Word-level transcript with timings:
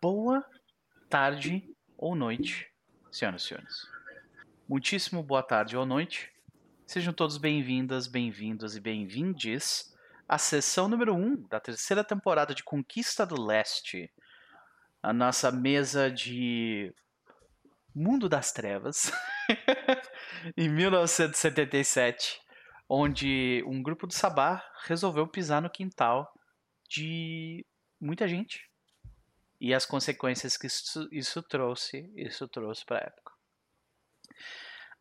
boa 0.00 0.42
tarde 1.10 1.62
ou 1.98 2.14
noite, 2.16 2.66
senhoras 3.12 3.42
e 3.42 3.48
senhores. 3.48 3.86
Muitíssimo 4.66 5.22
boa 5.22 5.42
tarde 5.42 5.76
ou 5.76 5.84
noite. 5.84 6.32
Sejam 6.86 7.12
todos 7.12 7.36
bem-vindas, 7.36 8.06
bem-vindos 8.06 8.74
e 8.74 8.80
bem-vindes 8.80 9.94
à 10.26 10.38
sessão 10.38 10.88
número 10.88 11.14
1 11.14 11.22
um 11.22 11.48
da 11.48 11.60
terceira 11.60 12.02
temporada 12.02 12.54
de 12.54 12.64
Conquista 12.64 13.26
do 13.26 13.38
Leste. 13.38 14.10
A 15.02 15.12
nossa 15.12 15.52
mesa 15.52 16.10
de 16.10 16.94
Mundo 17.94 18.26
das 18.26 18.52
Trevas, 18.52 19.12
em 20.56 20.68
1977, 20.70 22.40
onde 22.88 23.62
um 23.66 23.82
grupo 23.82 24.06
do 24.06 24.14
Sabá 24.14 24.64
resolveu 24.84 25.28
pisar 25.28 25.60
no 25.60 25.68
quintal 25.68 26.32
de 26.88 27.66
muita 28.00 28.26
gente 28.26 28.69
e 29.60 29.74
as 29.74 29.84
consequências 29.84 30.56
que 30.56 30.66
isso, 30.66 31.08
isso 31.12 31.42
trouxe, 31.42 32.10
isso 32.16 32.48
trouxe 32.48 32.84
para 32.84 32.98
a 32.98 33.06
época. 33.06 33.32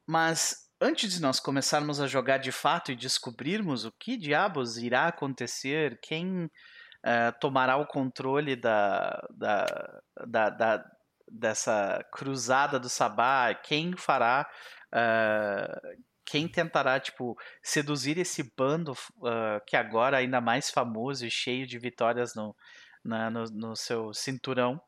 Mas 0.05 0.69
antes 0.81 1.13
de 1.13 1.21
nós 1.21 1.39
começarmos 1.39 2.01
a 2.01 2.07
jogar 2.07 2.37
de 2.37 2.51
fato 2.51 2.91
e 2.91 2.95
descobrirmos 2.95 3.85
o 3.85 3.91
que 3.91 4.17
diabos 4.17 4.77
irá 4.77 5.07
acontecer, 5.07 5.99
quem 6.01 6.45
uh, 6.45 7.39
tomará 7.39 7.77
o 7.77 7.87
controle 7.87 8.55
da, 8.55 9.25
da, 9.31 10.01
da, 10.27 10.49
da, 10.49 10.85
dessa 11.31 12.03
cruzada 12.11 12.79
do 12.79 12.89
Sabá, 12.89 13.53
quem 13.53 13.95
fará 13.95 14.49
uh, 14.93 16.09
quem 16.25 16.47
tentará, 16.47 16.99
tipo, 16.99 17.35
seduzir 17.63 18.19
esse 18.19 18.53
bando 18.55 18.91
uh, 18.91 19.59
que 19.65 19.75
agora 19.75 20.17
é 20.17 20.19
ainda 20.19 20.39
mais 20.39 20.69
famoso 20.69 21.25
e 21.25 21.31
cheio 21.31 21.65
de 21.65 21.79
vitórias 21.79 22.35
no, 22.35 22.55
na, 23.03 23.29
no, 23.29 23.45
no, 23.45 23.75
seu 23.75 24.13
cinturão 24.13 24.75
uh, 24.75 24.81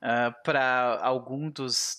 ah, 0.00 0.30
para 0.44 0.98
algum 1.02 1.50
dos 1.50 1.98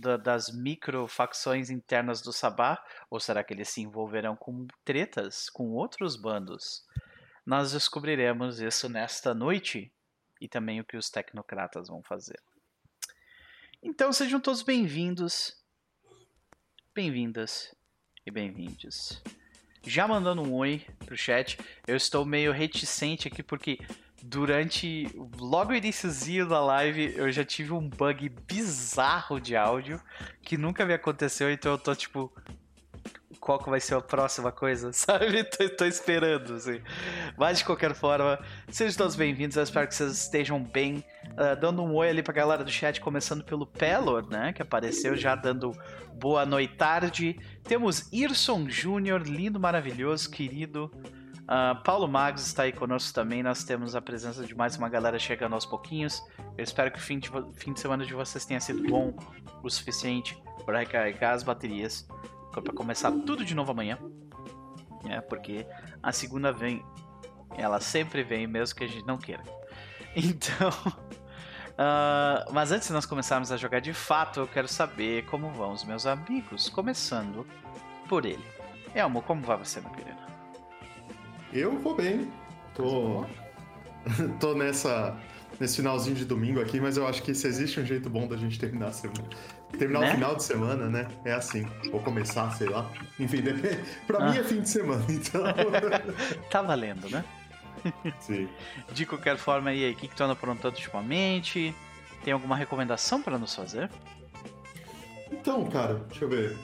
da, 0.00 0.16
das 0.16 0.52
micro 0.52 1.06
facções 1.06 1.70
internas 1.70 2.20
do 2.20 2.32
Sabá? 2.32 2.82
Ou 3.10 3.20
será 3.20 3.42
que 3.42 3.52
eles 3.54 3.68
se 3.68 3.80
envolverão 3.80 4.36
com 4.36 4.66
tretas 4.84 5.48
com 5.48 5.70
outros 5.72 6.16
bandos? 6.16 6.84
Nós 7.44 7.72
descobriremos 7.72 8.60
isso 8.60 8.88
nesta 8.88 9.34
noite 9.34 9.92
e 10.40 10.48
também 10.48 10.80
o 10.80 10.84
que 10.84 10.96
os 10.96 11.10
tecnocratas 11.10 11.88
vão 11.88 12.02
fazer. 12.02 12.40
Então 13.82 14.12
sejam 14.12 14.40
todos 14.40 14.62
bem-vindos 14.62 15.60
Bem-vindas 16.94 17.74
e 18.26 18.30
bem-vindos. 18.30 19.22
Já 19.82 20.06
mandando 20.06 20.42
um 20.42 20.52
oi 20.52 20.84
pro 21.06 21.16
chat, 21.16 21.58
eu 21.88 21.96
estou 21.96 22.22
meio 22.26 22.52
reticente 22.52 23.26
aqui 23.26 23.42
porque 23.42 23.78
durante 24.22 25.08
logo 25.38 25.72
o 25.72 25.74
iníciozinho 25.74 26.48
da 26.48 26.60
live 26.60 27.14
eu 27.16 27.30
já 27.32 27.44
tive 27.44 27.72
um 27.72 27.88
bug 27.88 28.28
bizarro 28.46 29.40
de 29.40 29.56
áudio 29.56 30.00
que 30.42 30.56
nunca 30.56 30.86
me 30.86 30.94
aconteceu, 30.94 31.50
então 31.50 31.72
eu 31.72 31.78
tô 31.78 31.94
tipo 31.94 32.32
qual 33.42 33.58
que 33.58 33.68
vai 33.68 33.80
ser 33.80 33.96
a 33.96 34.00
próxima 34.00 34.52
coisa, 34.52 34.92
sabe? 34.94 35.42
Tô, 35.42 35.68
tô 35.68 35.84
esperando, 35.84 36.54
assim. 36.54 36.80
Mas 37.36 37.58
de 37.58 37.64
qualquer 37.64 37.92
forma, 37.92 38.38
sejam 38.68 38.96
todos 38.96 39.16
bem-vindos. 39.16 39.56
Eu 39.56 39.64
espero 39.64 39.88
que 39.88 39.94
vocês 39.96 40.12
estejam 40.12 40.62
bem. 40.62 41.04
Uh, 41.32 41.58
dando 41.60 41.82
um 41.82 41.92
oi 41.94 42.08
ali 42.08 42.22
pra 42.22 42.32
galera 42.32 42.62
do 42.62 42.70
chat, 42.70 43.00
começando 43.00 43.42
pelo 43.42 43.66
Pelor, 43.66 44.28
né? 44.30 44.52
Que 44.52 44.62
apareceu 44.62 45.16
já 45.16 45.34
dando 45.34 45.76
boa 46.14 46.46
noite 46.46 46.76
tarde. 46.76 47.36
Temos 47.64 48.08
Irson 48.12 48.68
Júnior, 48.68 49.22
lindo, 49.22 49.58
maravilhoso, 49.58 50.30
querido. 50.30 50.88
Uh, 51.52 51.76
Paulo 51.82 52.08
Magos 52.08 52.46
está 52.46 52.62
aí 52.62 52.72
conosco 52.72 53.12
também. 53.12 53.42
Nós 53.42 53.62
temos 53.62 53.94
a 53.94 54.00
presença 54.00 54.42
de 54.46 54.54
mais 54.54 54.78
uma 54.78 54.88
galera 54.88 55.18
chegando 55.18 55.52
aos 55.52 55.66
pouquinhos. 55.66 56.22
Eu 56.56 56.64
espero 56.64 56.90
que 56.90 56.98
o 56.98 57.02
fim 57.02 57.18
de, 57.18 57.30
fim 57.52 57.74
de 57.74 57.80
semana 57.80 58.06
de 58.06 58.14
vocês 58.14 58.46
tenha 58.46 58.58
sido 58.58 58.82
bom 58.88 59.14
o 59.62 59.68
suficiente 59.68 60.42
para 60.64 60.78
recarregar 60.78 61.34
as 61.34 61.42
baterias 61.42 62.08
para 62.50 62.72
começar 62.72 63.12
tudo 63.26 63.44
de 63.44 63.54
novo 63.54 63.70
amanhã. 63.70 63.98
É, 65.10 65.20
porque 65.20 65.66
a 66.02 66.10
segunda 66.10 66.52
vem, 66.52 66.82
ela 67.54 67.80
sempre 67.80 68.22
vem, 68.22 68.46
mesmo 68.46 68.74
que 68.74 68.84
a 68.84 68.88
gente 68.88 69.06
não 69.06 69.18
queira. 69.18 69.42
Então, 70.14 70.68
uh, 71.70 72.52
mas 72.52 72.70
antes 72.70 72.88
de 72.88 72.92
nós 72.92 73.06
começarmos 73.06 73.50
a 73.50 73.56
jogar 73.56 73.80
de 73.80 73.94
fato, 73.94 74.40
eu 74.40 74.46
quero 74.46 74.68
saber 74.68 75.24
como 75.24 75.50
vão 75.50 75.72
os 75.72 75.84
meus 75.84 76.04
amigos, 76.04 76.68
começando 76.68 77.46
por 78.10 78.26
ele. 78.26 78.44
Elmo, 78.94 79.22
como 79.22 79.40
vai 79.40 79.56
você, 79.56 79.80
meu 79.80 79.90
querido? 79.90 80.31
Eu 81.52 81.78
vou 81.78 81.94
bem. 81.94 82.30
Tô, 82.74 83.24
tô 84.40 84.54
nessa 84.54 85.16
nesse 85.60 85.76
finalzinho 85.76 86.16
de 86.16 86.24
domingo 86.24 86.60
aqui, 86.60 86.80
mas 86.80 86.96
eu 86.96 87.06
acho 87.06 87.22
que 87.22 87.34
se 87.34 87.46
existe 87.46 87.78
um 87.78 87.86
jeito 87.86 88.10
bom 88.10 88.26
da 88.26 88.36
gente 88.36 88.58
terminar 88.58 88.88
a 88.88 88.92
semana, 88.92 89.28
terminar 89.78 90.00
né? 90.00 90.08
o 90.08 90.14
final 90.14 90.36
de 90.36 90.42
semana, 90.42 90.88
né? 90.88 91.08
É 91.24 91.32
assim. 91.32 91.66
Ou 91.92 92.00
começar, 92.00 92.50
sei 92.52 92.68
lá. 92.68 92.90
Enfim, 93.18 93.42
depende. 93.42 93.78
pra 94.06 94.18
ah. 94.18 94.30
mim 94.30 94.38
é 94.38 94.42
fim 94.42 94.60
de 94.60 94.68
semana, 94.68 95.04
então. 95.08 95.42
tá 96.50 96.62
valendo, 96.62 97.08
né? 97.08 97.24
Sim. 98.20 98.48
De 98.92 99.06
qualquer 99.06 99.36
forma, 99.36 99.70
aí, 99.70 99.92
o 99.92 99.96
que, 99.96 100.08
que 100.08 100.14
tu 100.14 100.22
anda 100.22 100.32
aprontando 100.32 100.76
ultimamente? 100.76 101.74
Tem 102.24 102.32
alguma 102.32 102.56
recomendação 102.56 103.20
para 103.20 103.38
nos 103.38 103.54
fazer? 103.54 103.90
Então, 105.30 105.64
cara, 105.66 105.94
deixa 106.08 106.24
eu 106.24 106.28
ver. 106.28 106.56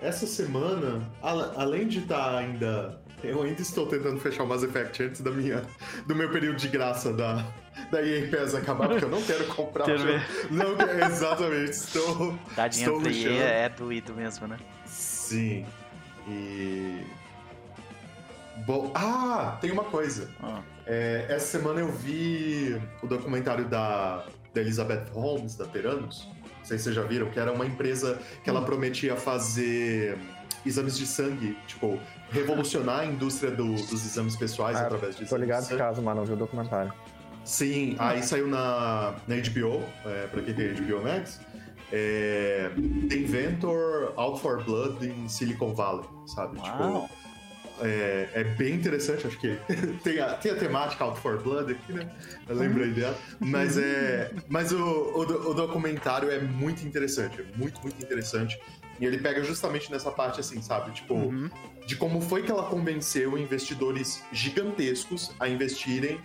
Essa 0.00 0.26
semana, 0.26 1.10
além 1.22 1.88
de 1.88 1.98
estar 2.00 2.32
tá 2.32 2.38
ainda. 2.38 3.00
Eu 3.22 3.42
ainda 3.42 3.60
estou 3.60 3.86
tentando 3.86 4.20
fechar 4.20 4.44
o 4.44 4.46
Mass 4.46 4.62
Effect 4.62 5.02
antes 5.02 5.20
da 5.20 5.30
minha, 5.30 5.64
do 6.06 6.14
meu 6.14 6.30
período 6.30 6.56
de 6.56 6.68
graça 6.68 7.12
da, 7.12 7.44
da 7.90 8.02
EA 8.02 8.28
PES 8.28 8.54
acabar, 8.54 8.88
porque 8.88 9.04
eu 9.04 9.08
não 9.08 9.22
quero 9.22 9.44
comprar 9.46 9.88
o 9.88 9.98
jogo. 9.98 10.20
Não, 10.50 11.06
exatamente, 11.06 11.72
estou. 11.72 12.38
Tadinha 12.54 12.86
estou 12.86 13.00
do 13.00 13.10
EA 13.10 13.42
é 13.42 13.68
doído 13.68 14.14
mesmo, 14.14 14.46
né? 14.46 14.56
Sim. 14.84 15.66
E. 16.28 17.02
Bom, 18.66 18.90
ah, 18.94 19.56
tem 19.60 19.70
uma 19.70 19.84
coisa. 19.84 20.30
Ah. 20.42 20.60
É, 20.86 21.26
essa 21.28 21.58
semana 21.58 21.80
eu 21.80 21.90
vi 21.90 22.80
o 23.02 23.06
documentário 23.06 23.64
da, 23.66 24.24
da 24.54 24.60
Elizabeth 24.60 25.06
Holmes, 25.12 25.54
da 25.56 25.64
Teranos. 25.66 26.28
Não 26.58 26.64
sei 26.64 26.78
se 26.78 26.84
vocês 26.84 26.96
já 26.96 27.02
viram, 27.02 27.30
que 27.30 27.38
era 27.38 27.52
uma 27.52 27.66
empresa 27.66 28.20
que 28.44 28.50
ela 28.50 28.60
hum. 28.60 28.64
prometia 28.64 29.16
fazer 29.16 30.18
exames 30.68 30.96
de 30.96 31.06
sangue, 31.06 31.56
tipo, 31.66 31.98
revolucionar 32.30 33.00
a 33.00 33.06
indústria 33.06 33.50
do, 33.50 33.74
dos 33.74 34.04
exames 34.04 34.36
pessoais 34.36 34.76
ah, 34.76 34.82
através 34.82 35.16
de 35.16 35.26
Tô 35.26 35.36
ligado 35.36 35.62
esse 35.62 35.76
caso, 35.76 36.00
mano, 36.02 36.22
eu 36.22 36.24
vi 36.26 36.32
o 36.32 36.36
documentário. 36.36 36.92
Sim, 37.44 37.96
aí 37.98 38.22
saiu 38.22 38.46
na, 38.46 39.16
na 39.26 39.36
HBO, 39.36 39.82
é, 40.04 40.26
pra 40.26 40.42
quem 40.42 40.54
tem 40.54 40.74
HBO 40.74 41.02
Max. 41.02 41.40
É, 41.90 42.70
The 43.08 43.16
Inventor 43.16 44.12
Out 44.16 44.40
for 44.40 44.62
Blood 44.62 45.06
em 45.06 45.28
Silicon 45.28 45.74
Valley, 45.74 46.04
sabe? 46.26 46.58
Uau. 46.58 47.08
Tipo, 47.08 47.28
é, 47.80 48.28
é, 48.34 48.44
bem 48.44 48.74
interessante, 48.74 49.26
acho 49.26 49.38
que 49.38 49.56
tem 50.02 50.20
a, 50.20 50.34
tem 50.34 50.52
a 50.52 50.56
temática 50.56 51.04
Out 51.04 51.20
for 51.20 51.40
Blood 51.40 51.72
aqui, 51.72 51.92
né? 51.92 52.10
Eu 52.48 52.56
lembrei 52.56 52.90
dela. 52.90 53.16
Mas, 53.38 53.78
é, 53.78 54.30
mas 54.48 54.72
o, 54.72 54.78
o, 54.78 55.50
o, 55.50 55.54
documentário 55.54 56.30
é 56.30 56.40
muito 56.40 56.86
interessante, 56.86 57.40
é 57.40 57.44
muito, 57.56 57.80
muito 57.80 58.02
interessante. 58.02 58.58
E 59.00 59.06
ele 59.06 59.18
pega 59.18 59.42
justamente 59.44 59.90
nessa 59.90 60.10
parte, 60.10 60.40
assim, 60.40 60.60
sabe? 60.60 60.92
Tipo, 60.92 61.14
uhum. 61.14 61.50
de 61.86 61.96
como 61.96 62.20
foi 62.20 62.42
que 62.42 62.50
ela 62.50 62.64
convenceu 62.64 63.38
investidores 63.38 64.22
gigantescos 64.32 65.32
a 65.38 65.48
investirem 65.48 66.20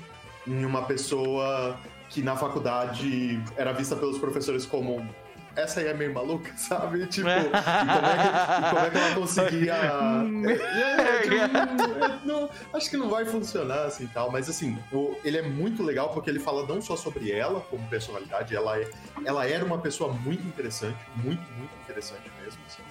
em 0.47 0.65
uma 0.65 0.83
pessoa 0.83 1.79
que 2.09 2.21
na 2.21 2.35
faculdade 2.35 3.41
era 3.55 3.71
vista 3.71 3.95
pelos 3.95 4.17
professores 4.17 4.65
como 4.65 5.07
essa 5.55 5.79
aí 5.79 5.87
é 5.87 5.93
meio 5.93 6.13
maluca, 6.13 6.51
sabe? 6.57 7.05
Tipo, 7.07 7.27
como, 7.27 7.39
é 7.39 7.43
que, 7.43 8.69
como 8.69 8.85
é 8.85 8.89
que 8.89 8.97
ela 8.97 9.15
conseguia. 9.15 9.73
é, 9.75 11.21
tipo, 11.23 12.27
não, 12.27 12.49
acho 12.73 12.89
que 12.89 12.97
não 12.97 13.09
vai 13.09 13.25
funcionar 13.25 13.85
assim 13.85 14.07
tal, 14.07 14.31
mas 14.31 14.49
assim, 14.49 14.77
o, 14.91 15.15
ele 15.23 15.37
é 15.37 15.41
muito 15.41 15.83
legal 15.83 16.09
porque 16.09 16.29
ele 16.29 16.39
fala 16.39 16.65
não 16.65 16.81
só 16.81 16.95
sobre 16.95 17.31
ela 17.31 17.61
como 17.61 17.87
personalidade, 17.87 18.55
ela, 18.55 18.79
é, 18.79 18.89
ela 19.25 19.47
era 19.47 19.63
uma 19.63 19.77
pessoa 19.77 20.11
muito 20.11 20.45
interessante, 20.47 20.97
muito, 21.15 21.41
muito 21.53 21.71
interessante 21.83 22.23
mesmo, 22.39 22.42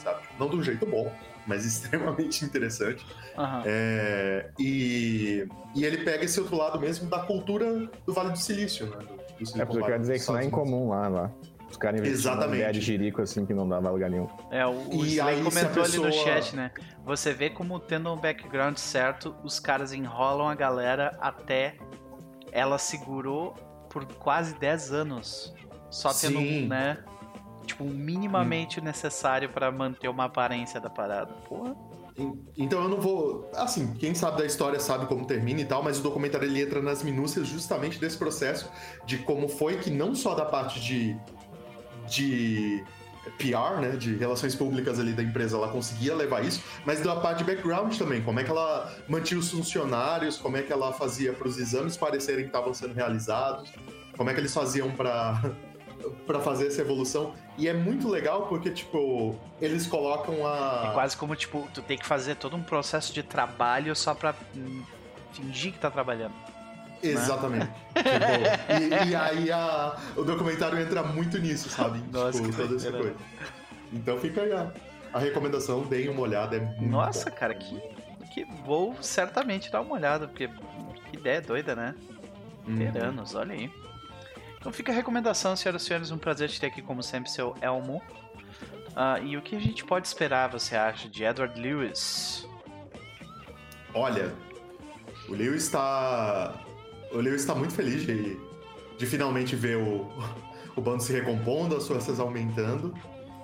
sabe? 0.02 0.22
Não 0.38 0.48
de 0.48 0.56
um 0.56 0.62
jeito 0.62 0.86
bom, 0.86 1.12
mas 1.46 1.64
extremamente 1.66 2.44
interessante. 2.44 3.04
Uhum. 3.36 3.62
É, 3.64 4.50
e, 4.58 5.46
e 5.74 5.84
ele 5.84 5.98
pega 5.98 6.24
esse 6.24 6.40
outro 6.40 6.56
lado 6.56 6.78
mesmo 6.78 7.08
da 7.08 7.20
cultura 7.20 7.88
do 8.06 8.12
Vale 8.12 8.30
do 8.30 8.38
Silício, 8.38 8.86
né? 8.86 8.96
Do, 8.98 9.52
do 9.52 9.62
é, 9.62 9.64
porque 9.64 9.82
quer 9.82 9.98
dizer 9.98 10.14
que 10.14 10.20
isso 10.20 10.32
não 10.32 10.40
é 10.40 10.44
incomum 10.44 10.88
lá, 10.90 11.08
lá. 11.08 11.30
Os 11.70 11.78
caras 11.78 12.00
investiram 12.00 12.36
uma 12.36 12.54
ideia 12.54 12.70
de 12.70 12.82
jirico 12.82 13.22
assim 13.22 13.46
que 13.46 13.54
não 13.54 13.66
dava 13.66 13.90
lugar 13.90 14.10
nenhum. 14.10 14.28
É, 14.50 14.66
o, 14.66 14.72
o 14.72 15.06
e 15.06 15.18
aí, 15.18 15.42
comentou 15.42 15.82
pessoa... 15.82 16.06
ali 16.06 16.16
no 16.16 16.22
chat, 16.22 16.54
né? 16.54 16.70
Você 17.02 17.32
vê 17.32 17.48
como 17.48 17.80
tendo 17.80 18.12
um 18.12 18.16
background 18.16 18.76
certo, 18.76 19.34
os 19.42 19.58
caras 19.58 19.92
enrolam 19.94 20.48
a 20.48 20.54
galera 20.54 21.16
até 21.18 21.76
ela 22.52 22.76
segurou 22.76 23.54
por 23.88 24.04
quase 24.04 24.54
10 24.58 24.92
anos. 24.92 25.54
Só 25.90 26.12
tendo, 26.12 26.38
Sim. 26.38 26.68
né? 26.68 26.98
Tipo, 27.66 27.84
minimamente 27.84 28.80
hum. 28.80 28.84
necessário 28.84 29.48
para 29.48 29.70
manter 29.70 30.08
uma 30.08 30.24
aparência 30.24 30.80
da 30.80 30.90
parada. 30.90 31.32
Porra. 31.48 31.76
Então 32.56 32.82
eu 32.82 32.88
não 32.88 33.00
vou. 33.00 33.50
Assim, 33.54 33.94
quem 33.94 34.14
sabe 34.14 34.38
da 34.38 34.46
história 34.46 34.78
sabe 34.78 35.06
como 35.06 35.24
termina 35.24 35.60
e 35.60 35.64
tal, 35.64 35.82
mas 35.82 35.98
o 35.98 36.02
documentário 36.02 36.46
ele 36.46 36.60
entra 36.60 36.82
nas 36.82 37.02
minúcias 37.02 37.46
justamente 37.46 37.98
desse 37.98 38.18
processo 38.18 38.70
de 39.06 39.18
como 39.18 39.48
foi 39.48 39.78
que 39.78 39.90
não 39.90 40.14
só 40.14 40.34
da 40.34 40.44
parte 40.44 40.80
de. 40.80 41.16
de 42.06 42.84
PR, 43.38 43.80
né, 43.80 43.90
de 43.96 44.16
relações 44.16 44.52
públicas 44.54 44.98
ali 44.98 45.12
da 45.12 45.22
empresa, 45.22 45.56
ela 45.56 45.68
conseguia 45.68 46.12
levar 46.12 46.44
isso, 46.44 46.60
mas 46.84 47.00
da 47.00 47.14
parte 47.14 47.38
de 47.38 47.44
background 47.44 47.96
também, 47.96 48.20
como 48.20 48.40
é 48.40 48.44
que 48.44 48.50
ela 48.50 48.92
mantinha 49.08 49.38
os 49.38 49.48
funcionários, 49.48 50.36
como 50.36 50.56
é 50.56 50.62
que 50.62 50.72
ela 50.72 50.92
fazia 50.92 51.32
para 51.32 51.46
os 51.46 51.56
exames 51.56 51.96
parecerem 51.96 52.42
que 52.42 52.48
estavam 52.48 52.74
sendo 52.74 52.94
realizados, 52.94 53.72
como 54.16 54.28
é 54.28 54.34
que 54.34 54.40
eles 54.40 54.52
faziam 54.52 54.90
para 54.90 55.40
para 56.26 56.40
fazer 56.40 56.68
essa 56.68 56.80
evolução. 56.80 57.34
E 57.58 57.68
é 57.68 57.72
muito 57.72 58.08
legal 58.08 58.46
porque, 58.46 58.70
tipo, 58.70 59.38
eles 59.60 59.86
colocam 59.86 60.46
a. 60.46 60.88
É 60.90 60.94
quase 60.94 61.16
como, 61.16 61.34
tipo, 61.36 61.68
tu 61.72 61.82
tem 61.82 61.98
que 61.98 62.06
fazer 62.06 62.36
todo 62.36 62.56
um 62.56 62.62
processo 62.62 63.12
de 63.12 63.22
trabalho 63.22 63.94
só 63.94 64.14
pra 64.14 64.34
fingir 65.32 65.72
que 65.72 65.78
tá 65.78 65.90
trabalhando. 65.90 66.32
Né? 66.32 67.10
Exatamente. 67.10 67.72
Né? 67.94 69.04
e, 69.04 69.10
e, 69.10 69.14
aí 69.14 69.52
a, 69.52 69.96
o 70.16 70.22
documentário 70.22 70.78
entra 70.80 71.02
muito 71.02 71.38
nisso, 71.38 71.68
sabe? 71.68 72.02
Nossa, 72.10 72.40
tipo, 72.40 72.56
toda 72.56 72.76
essa 72.76 72.90
coisa. 72.90 73.14
Então 73.92 74.18
fica 74.18 74.40
aí 74.40 74.52
a, 74.52 74.72
a 75.12 75.18
recomendação, 75.18 75.82
deem 75.82 76.08
uma 76.08 76.22
olhada. 76.22 76.56
É 76.56 76.60
muito 76.60 76.86
Nossa, 76.86 77.28
bom. 77.28 77.36
cara, 77.36 77.54
que, 77.54 77.78
que 78.32 78.46
vou 78.64 78.96
certamente 79.02 79.70
dar 79.70 79.82
uma 79.82 79.94
olhada, 79.94 80.26
porque 80.26 80.48
que 81.10 81.16
ideia 81.16 81.42
doida, 81.42 81.76
né? 81.76 81.94
Uhum. 82.66 82.76
Veranos, 82.76 83.34
olha 83.34 83.54
aí. 83.54 83.70
Então 84.62 84.72
fica 84.72 84.92
a 84.92 84.94
recomendação, 84.94 85.56
senhoras 85.56 85.82
e 85.82 85.86
senhores, 85.86 86.12
um 86.12 86.16
prazer 86.16 86.48
te 86.48 86.60
ter 86.60 86.68
aqui 86.68 86.80
como 86.80 87.02
sempre, 87.02 87.28
seu 87.28 87.56
Elmo. 87.60 88.00
Uh, 88.90 89.26
e 89.26 89.36
o 89.36 89.42
que 89.42 89.56
a 89.56 89.58
gente 89.58 89.84
pode 89.84 90.06
esperar, 90.06 90.48
você 90.48 90.76
acha, 90.76 91.08
de 91.08 91.24
Edward 91.24 91.60
Lewis? 91.60 92.48
Olha, 93.92 94.32
o 95.28 95.32
Lewis 95.32 95.64
está. 95.64 96.64
O 97.10 97.16
Lewis 97.16 97.40
está 97.40 97.56
muito 97.56 97.74
feliz 97.74 98.06
de, 98.06 98.38
de 98.96 99.04
finalmente 99.04 99.56
ver 99.56 99.78
o, 99.78 100.08
o 100.76 100.80
bando 100.80 101.02
se 101.02 101.12
recompondo, 101.12 101.76
as 101.76 101.88
forças 101.88 102.20
aumentando. 102.20 102.94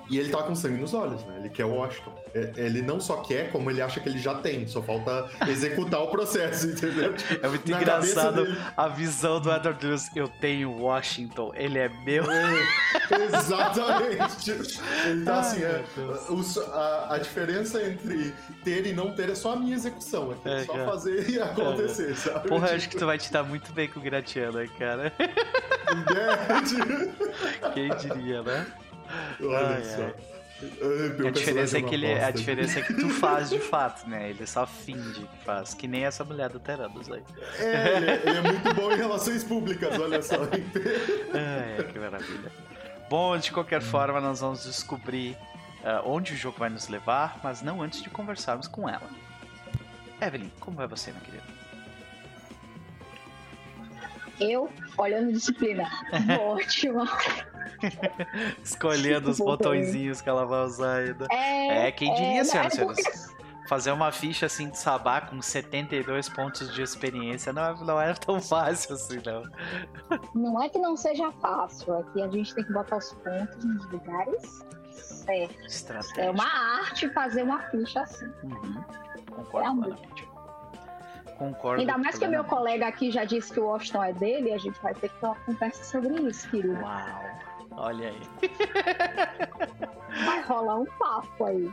E 0.08 0.18
ele 0.18 0.30
tá 0.30 0.42
com 0.42 0.54
sangue 0.54 0.80
nos 0.80 0.94
olhos, 0.94 1.22
né? 1.24 1.36
Ele 1.38 1.50
quer 1.50 1.66
o 1.66 1.74
Washington. 1.74 2.14
É, 2.34 2.52
ele 2.56 2.82
não 2.82 3.00
só 3.00 3.18
quer, 3.18 3.50
como 3.50 3.70
ele 3.70 3.82
acha 3.82 4.00
que 4.00 4.08
ele 4.08 4.18
já 4.18 4.34
tem. 4.34 4.66
Só 4.66 4.82
falta 4.82 5.28
executar 5.46 6.02
o 6.02 6.08
processo, 6.08 6.68
entendeu? 6.70 7.14
Tipo, 7.14 7.46
é 7.46 7.48
muito 7.48 7.70
engraçado 7.70 8.46
a 8.76 8.88
visão 8.88 9.40
do 9.40 9.52
Edward 9.52 9.84
Lewis. 9.84 10.10
Eu 10.14 10.28
tenho 10.28 10.72
Washington, 10.72 11.52
ele 11.54 11.78
é 11.78 11.88
meu. 11.88 12.24
É, 12.30 13.36
exatamente. 13.36 14.50
Ele 15.06 15.24
tá 15.24 15.40
assim, 15.40 15.62
é, 15.62 15.84
a, 16.72 17.14
a, 17.14 17.18
diferença 17.18 17.82
entre 17.82 18.32
ter 18.64 18.86
e 18.86 18.92
não 18.92 19.12
ter 19.12 19.30
é 19.30 19.34
só 19.34 19.52
a 19.52 19.56
minha 19.56 19.74
execução. 19.74 20.34
É, 20.44 20.62
é 20.62 20.64
só 20.64 20.72
cara. 20.72 20.86
fazer 20.86 21.28
e 21.28 21.40
acontecer, 21.40 22.12
é, 22.12 22.14
sabe? 22.14 22.48
Porra, 22.48 22.68
eu 22.68 22.76
acho 22.76 22.88
que 22.88 22.96
tu 22.96 23.06
vai 23.06 23.18
te 23.18 23.32
dar 23.32 23.42
muito 23.42 23.72
bem 23.72 23.88
com 23.88 24.00
o 24.00 24.02
Gratiano, 24.02 24.58
cara. 24.78 25.12
Quem 27.74 27.88
diria, 27.96 28.42
né? 28.42 28.66
Olha 29.40 29.76
ai, 29.76 29.84
só. 29.84 30.02
Ai. 30.02 30.14
A 31.28 31.30
diferença, 31.30 31.78
é 31.78 31.82
que 31.82 31.94
ele, 31.94 32.12
a 32.12 32.32
diferença 32.32 32.80
é 32.80 32.82
que 32.82 32.92
tu 32.94 33.08
faz 33.20 33.48
de 33.48 33.60
fato, 33.60 34.08
né? 34.08 34.30
Ele 34.30 34.44
só 34.44 34.66
finge 34.66 35.20
que 35.20 35.44
faz, 35.44 35.72
que 35.72 35.86
nem 35.86 36.04
essa 36.04 36.24
mulher 36.24 36.50
do 36.50 36.58
Teranos 36.58 37.08
aí. 37.10 37.22
É, 37.60 37.96
ele 37.96 38.10
é, 38.10 38.22
ele 38.24 38.38
é 38.38 38.40
muito 38.42 38.74
bom 38.74 38.90
em 38.90 38.96
relações 38.96 39.44
públicas, 39.44 39.96
olha 39.96 40.20
só. 40.20 40.34
é, 41.32 41.84
que 41.84 41.98
maravilha. 41.98 42.50
Bom, 43.08 43.38
de 43.38 43.52
qualquer 43.52 43.80
forma, 43.80 44.20
nós 44.20 44.40
vamos 44.40 44.64
descobrir 44.64 45.36
uh, 45.84 46.02
onde 46.04 46.32
o 46.32 46.36
jogo 46.36 46.58
vai 46.58 46.68
nos 46.68 46.88
levar, 46.88 47.38
mas 47.42 47.62
não 47.62 47.80
antes 47.80 48.02
de 48.02 48.10
conversarmos 48.10 48.66
com 48.66 48.88
ela. 48.88 49.08
Evelyn, 50.20 50.50
como 50.58 50.76
vai 50.76 50.88
você, 50.88 51.12
minha 51.12 51.22
querida? 51.22 51.44
Eu, 54.40 54.70
olhando 54.96 55.32
disciplina, 55.32 55.88
ótima. 56.40 57.08
Escolhendo 58.62 59.30
os 59.30 59.38
botõezinhos 59.38 60.20
que 60.20 60.28
ela 60.28 60.44
vai 60.44 60.64
usar 60.64 60.96
ainda. 60.98 61.26
É, 61.30 61.88
é 61.88 61.92
quem 61.92 62.12
diria, 62.14 62.40
é, 62.40 62.44
senhoras 62.44 62.72
e 62.72 62.76
senhores? 62.76 63.38
Fazer 63.68 63.92
uma 63.92 64.10
ficha 64.10 64.46
assim 64.46 64.70
de 64.70 64.78
sabá 64.78 65.20
com 65.20 65.42
72 65.42 66.28
pontos 66.30 66.72
de 66.74 66.80
experiência 66.80 67.52
não, 67.52 67.62
é, 67.62 67.84
não 67.84 68.00
é 68.00 68.14
tão 68.14 68.40
fácil 68.40 68.94
assim, 68.94 69.20
não. 69.26 69.42
Não 70.34 70.62
é 70.62 70.70
que 70.70 70.78
não 70.78 70.96
seja 70.96 71.30
fácil, 71.32 71.94
é 71.96 72.02
que 72.12 72.22
a 72.22 72.28
gente 72.28 72.54
tem 72.54 72.64
que 72.64 72.72
botar 72.72 72.96
os 72.96 73.12
pontos 73.12 73.62
nos 73.64 73.90
lugares 73.90 74.64
certos. 75.28 76.16
É 76.16 76.30
uma 76.30 76.46
arte 76.80 77.08
fazer 77.10 77.42
uma 77.42 77.60
ficha 77.70 78.00
assim. 78.00 78.26
Uhum. 78.42 78.82
Concordo 79.30 79.48
é 79.48 79.84
plenamente. 79.84 80.28
Concordo. 81.38 81.80
Ainda 81.80 81.98
mais 81.98 82.18
que 82.18 82.26
o 82.26 82.30
meu 82.30 82.44
colega 82.44 82.88
aqui 82.88 83.10
já 83.10 83.24
disse 83.24 83.52
que 83.52 83.60
o 83.60 83.66
Washington 83.66 84.02
é 84.02 84.12
dele, 84.12 84.52
a 84.52 84.58
gente 84.58 84.80
vai 84.80 84.94
ter 84.94 85.08
que 85.08 85.20
ter 85.20 85.26
uma 85.26 85.36
conversa 85.36 85.84
sobre 85.84 86.14
isso, 86.22 86.48
querido. 86.50 86.80
Uau. 86.80 87.27
Olha 87.78 88.08
aí. 88.08 88.20
Vai 90.24 90.42
rolar 90.42 90.80
um 90.80 90.84
papo 90.84 91.44
aí. 91.44 91.70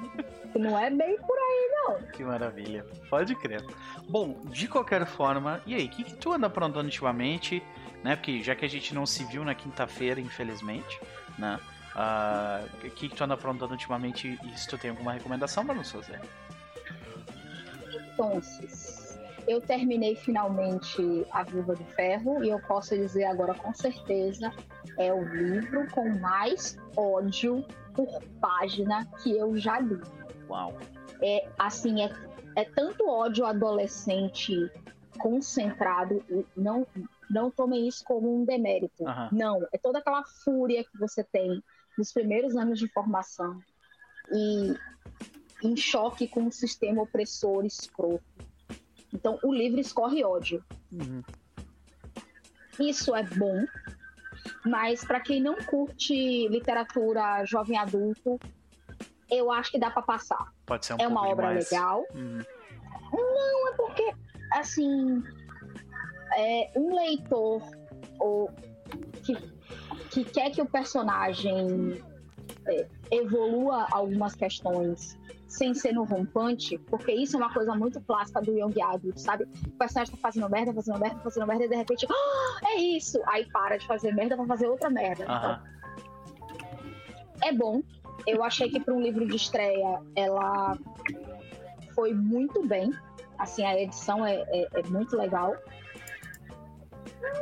Não 0.56 0.78
é 0.78 0.90
bem 0.90 1.18
por 1.18 1.36
aí, 1.38 1.70
não. 1.74 2.02
Que 2.12 2.24
maravilha. 2.24 2.86
Pode 3.10 3.36
crer. 3.36 3.66
Bom, 4.08 4.40
de 4.46 4.68
qualquer 4.68 5.06
forma, 5.08 5.62
e 5.66 5.74
aí, 5.74 5.86
o 5.86 5.90
que, 5.90 6.04
que 6.04 6.14
tu 6.14 6.32
anda 6.32 6.46
aprontando 6.48 6.86
ultimamente? 6.86 7.62
Né? 8.04 8.16
Porque 8.16 8.44
já 8.44 8.56
que 8.56 8.64
a 8.64 8.70
gente 8.70 8.94
não 8.94 9.06
se 9.06 9.24
viu 9.26 9.44
na 9.44 9.56
quinta-feira, 9.56 10.22
infelizmente, 10.22 11.00
né? 11.40 11.60
Uh, 11.96 12.88
o 12.88 12.92
que, 12.92 13.10
que 13.10 13.16
tu 13.16 13.24
anda 13.24 13.34
aprontando 13.34 13.72
ultimamente 13.72 14.38
e 14.44 14.60
se 14.60 14.68
tu 14.68 14.78
tem 14.78 14.92
alguma 14.92 15.14
recomendação 15.14 15.66
para 15.66 15.76
nos 15.76 15.92
fazer? 15.92 16.22
Então, 18.14 18.42
eu 19.48 19.62
terminei 19.62 20.16
finalmente 20.16 21.26
A 21.32 21.44
Viúva 21.44 21.76
de 21.76 21.84
Ferro 21.94 22.44
e 22.44 22.50
eu 22.50 22.60
posso 22.60 22.96
dizer 22.96 23.26
agora 23.26 23.54
com 23.54 23.74
certeza 23.74 24.52
é 24.98 25.14
o 25.14 25.24
livro 25.24 25.90
com 25.92 26.10
mais 26.20 26.78
ódio 26.96 27.66
por 27.94 28.22
página 28.42 29.06
que 29.22 29.32
eu 29.32 29.56
já 29.58 29.80
li. 29.80 30.02
Uau. 30.50 30.78
É 31.22 31.48
assim, 31.58 32.04
é, 32.04 32.12
é 32.56 32.66
tanto 32.66 33.08
ódio 33.08 33.46
adolescente 33.46 34.72
concentrado, 35.18 36.24
não 36.56 36.86
não 37.28 37.50
tomem 37.50 37.88
isso 37.88 38.04
como 38.04 38.36
um 38.36 38.46
demérito. 38.46 39.04
Uhum. 39.04 39.30
Não, 39.32 39.68
é 39.72 39.80
toda 39.80 39.98
aquela 39.98 40.24
fúria 40.24 40.84
que 40.84 40.96
você 40.98 41.24
tem 41.24 41.64
nos 41.98 42.14
primeiros 42.14 42.56
anos 42.56 42.78
de 42.78 42.88
formação 42.90 43.60
e 44.32 44.76
em 45.64 45.76
choque 45.76 46.28
com 46.28 46.46
o 46.46 46.52
sistema 46.52 47.02
opressor 47.02 47.66
escroto 47.66 48.24
então, 49.16 49.40
o 49.44 49.54
livro 49.54 49.80
escorre 49.80 50.24
ódio. 50.24 50.64
Uhum. 50.92 51.24
Isso 52.80 53.16
é 53.16 53.24
bom, 53.24 53.66
mas 54.66 55.04
para 55.06 55.20
quem 55.22 55.42
não 55.42 55.56
curte 55.56 56.48
literatura 56.50 57.46
jovem 57.46 57.78
adulto, 57.78 58.38
eu 59.32 59.52
acho 59.52 59.72
que 59.72 59.80
dá 59.80 59.90
para 59.90 60.02
passar. 60.02 60.54
Pode 60.66 60.86
ser 60.86 60.94
um 60.94 60.98
É 61.00 61.08
uma 61.08 61.28
obra 61.28 61.48
demais. 61.48 61.72
legal. 61.72 62.06
Uhum. 62.14 62.40
Não, 63.14 63.70
é 63.70 63.76
porque, 63.78 64.14
assim, 64.52 65.24
é, 66.36 66.72
um 66.76 66.94
leitor 66.94 67.62
ou, 68.20 68.52
que, 69.24 69.36
que 70.12 70.26
quer 70.26 70.52
que 70.52 70.62
o 70.62 70.66
personagem 70.66 72.04
é, 72.68 72.88
evolua 73.12 73.88
algumas 73.92 74.36
questões 74.36 75.18
sem 75.48 75.74
ser 75.74 75.94
no 75.94 76.04
rompante, 76.04 76.78
porque 76.78 77.12
isso 77.12 77.36
é 77.36 77.40
uma 77.40 77.54
coisa 77.54 77.76
muito 77.76 78.02
clássica 78.02 78.42
do 78.42 78.52
Young 78.52 78.82
Adult, 78.82 79.18
sabe? 79.18 79.46
O 79.68 79.72
personagem 79.72 80.14
tá 80.14 80.20
fazendo 80.22 80.50
merda, 80.50 80.74
fazendo 80.74 81.00
merda, 81.00 81.20
fazendo 81.20 81.48
merda, 81.48 81.66
e 81.66 81.70
de 81.70 81.76
repente, 81.76 82.08
oh, 82.10 82.68
é 82.68 82.76
isso! 82.76 83.22
Aí 83.28 83.46
para 83.52 83.78
de 83.78 83.86
fazer 83.86 84.14
merda 84.14 84.36
pra 84.36 84.46
fazer 84.46 84.68
outra 84.68 84.90
merda. 84.90 85.24
Então, 85.24 85.76
é 87.44 87.54
bom. 87.54 87.82
Eu 88.26 88.44
achei 88.44 88.70
que 88.70 88.80
para 88.80 88.94
um 88.94 89.02
livro 89.02 89.26
de 89.28 89.36
estreia 89.36 90.02
ela 90.16 90.78
foi 91.94 92.14
muito 92.14 92.66
bem. 92.66 92.92
Assim, 93.38 93.64
a 93.64 93.80
edição 93.80 94.26
é, 94.26 94.36
é, 94.48 94.68
é 94.74 94.84
muito 94.90 95.16
legal. 95.16 95.56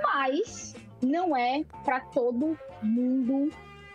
Mas 0.01 0.75
não 1.01 1.35
é 1.35 1.63
para 1.83 1.99
todo 1.99 2.57
mundo 2.81 3.49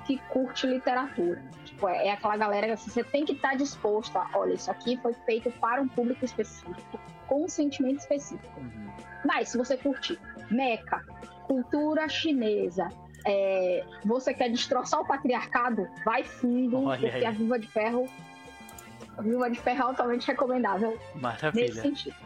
que 0.06 0.18
curte 0.30 0.66
literatura. 0.66 1.42
Tipo, 1.78 1.88
é, 1.88 2.08
é 2.08 2.12
aquela 2.12 2.37
galera 2.37 2.66
que 2.66 2.73
assim, 2.73 2.90
você 2.90 3.04
tem 3.04 3.25
que 3.25 3.32
estar 3.32 3.50
tá 3.50 3.54
disposto 3.54 4.16
a, 4.16 4.28
olha, 4.35 4.54
isso 4.54 4.68
aqui 4.68 4.97
foi 4.97 5.14
feito 5.14 5.49
para 5.61 5.80
um 5.80 5.87
público 5.87 6.25
específico, 6.25 6.99
com 7.28 7.44
um 7.44 7.49
sentimento 7.49 8.00
específico. 8.00 8.61
Uhum. 8.61 8.90
Mas 9.25 9.50
se 9.50 9.56
você 9.56 9.76
curtir 9.76 10.18
meca, 10.50 11.04
cultura 11.47 12.08
chinesa, 12.08 12.88
é, 13.25 13.85
você 14.04 14.35
quer 14.35 14.50
destroçar 14.50 15.00
o 15.00 15.06
patriarcado, 15.06 15.88
vai 16.04 16.25
fundo, 16.25 16.85
olha 16.85 16.99
porque 16.99 17.16
aí. 17.16 17.26
a 17.26 17.30
Viva 17.30 17.58
de 17.61 17.68
Ferro 17.68 18.08
a 19.16 19.23
Viva 19.23 19.49
de 19.49 19.61
Ferro 19.61 19.78
é 19.78 19.82
altamente 19.82 20.26
recomendável 20.26 20.99
Maravilha. 21.14 21.66
nesse 21.66 21.80
sentido. 21.80 22.16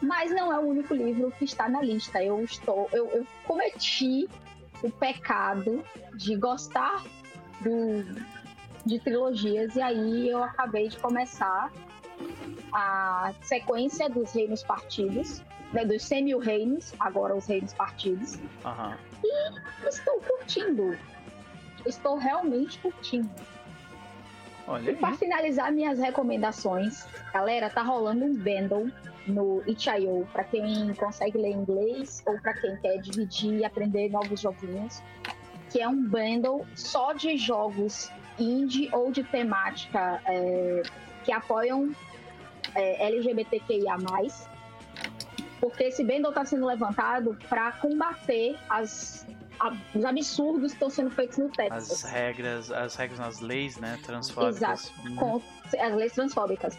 Mas 0.00 0.30
não 0.30 0.50
é 0.50 0.58
o 0.58 0.62
único 0.62 0.94
livro 0.94 1.30
que 1.32 1.44
está 1.44 1.68
na 1.68 1.82
lista. 1.82 2.24
Eu 2.24 2.42
estou, 2.42 2.88
eu, 2.90 3.06
eu 3.10 3.26
cometi 3.44 4.26
o 4.82 4.90
pecado 4.90 5.84
de 6.14 6.36
gostar 6.36 7.02
do 7.60 8.04
de 8.84 8.98
trilogias 8.98 9.76
e 9.76 9.82
aí 9.82 10.28
eu 10.28 10.42
acabei 10.42 10.88
de 10.88 10.98
começar 10.98 11.70
a 12.72 13.32
sequência 13.42 14.08
dos 14.08 14.32
reinos 14.32 14.62
partidos, 14.62 15.42
né, 15.72 15.84
dos 15.84 16.02
semi-reinos, 16.02 16.94
agora 16.98 17.34
os 17.34 17.46
reinos 17.46 17.72
partidos. 17.72 18.36
Uhum. 18.64 18.94
E 19.24 19.88
estou 19.88 20.20
curtindo. 20.20 20.96
Estou 21.86 22.16
realmente 22.18 22.78
curtindo. 22.78 23.30
Olha 24.66 24.90
e 24.90 24.96
para 24.96 25.14
finalizar 25.16 25.72
minhas 25.72 25.98
recomendações, 25.98 27.06
galera, 27.32 27.70
tá 27.70 27.82
rolando 27.82 28.24
um 28.24 28.34
bundle 28.34 28.90
no 29.26 29.62
itch.io 29.66 30.28
para 30.32 30.44
quem 30.44 30.94
consegue 30.94 31.38
ler 31.38 31.52
inglês 31.52 32.22
ou 32.26 32.38
para 32.40 32.54
quem 32.54 32.76
quer 32.76 32.98
dividir 32.98 33.58
e 33.58 33.64
aprender 33.64 34.10
novos 34.10 34.40
joguinhos, 34.40 35.02
que 35.70 35.80
é 35.80 35.88
um 35.88 36.02
bundle 36.02 36.66
só 36.74 37.12
de 37.12 37.36
jogos 37.36 38.10
indie 38.38 38.88
ou 38.92 39.10
de 39.10 39.22
temática 39.22 40.20
é, 40.26 40.82
que 41.24 41.32
apoiam 41.32 41.94
é, 42.74 43.06
LGBTQIA+, 43.06 43.96
porque 45.60 45.84
esse 45.84 46.02
bundle 46.02 46.30
está 46.30 46.44
sendo 46.44 46.66
levantado 46.66 47.36
para 47.48 47.72
combater 47.72 48.58
as, 48.68 49.26
os 49.94 50.04
absurdos 50.04 50.72
que 50.72 50.76
estão 50.76 50.90
sendo 50.90 51.10
feitos 51.10 51.38
no 51.38 51.48
Texas. 51.50 52.04
As 52.04 52.10
regras, 52.10 52.72
as 52.72 52.96
regras 52.96 53.18
nas 53.18 53.40
leis, 53.40 53.76
né, 53.76 53.98
transfóbicas. 54.02 54.56
Exato, 54.56 54.92
hum. 55.06 55.16
com 55.16 55.42
as 55.78 55.94
leis 55.94 56.12
transfóbicas. 56.12 56.78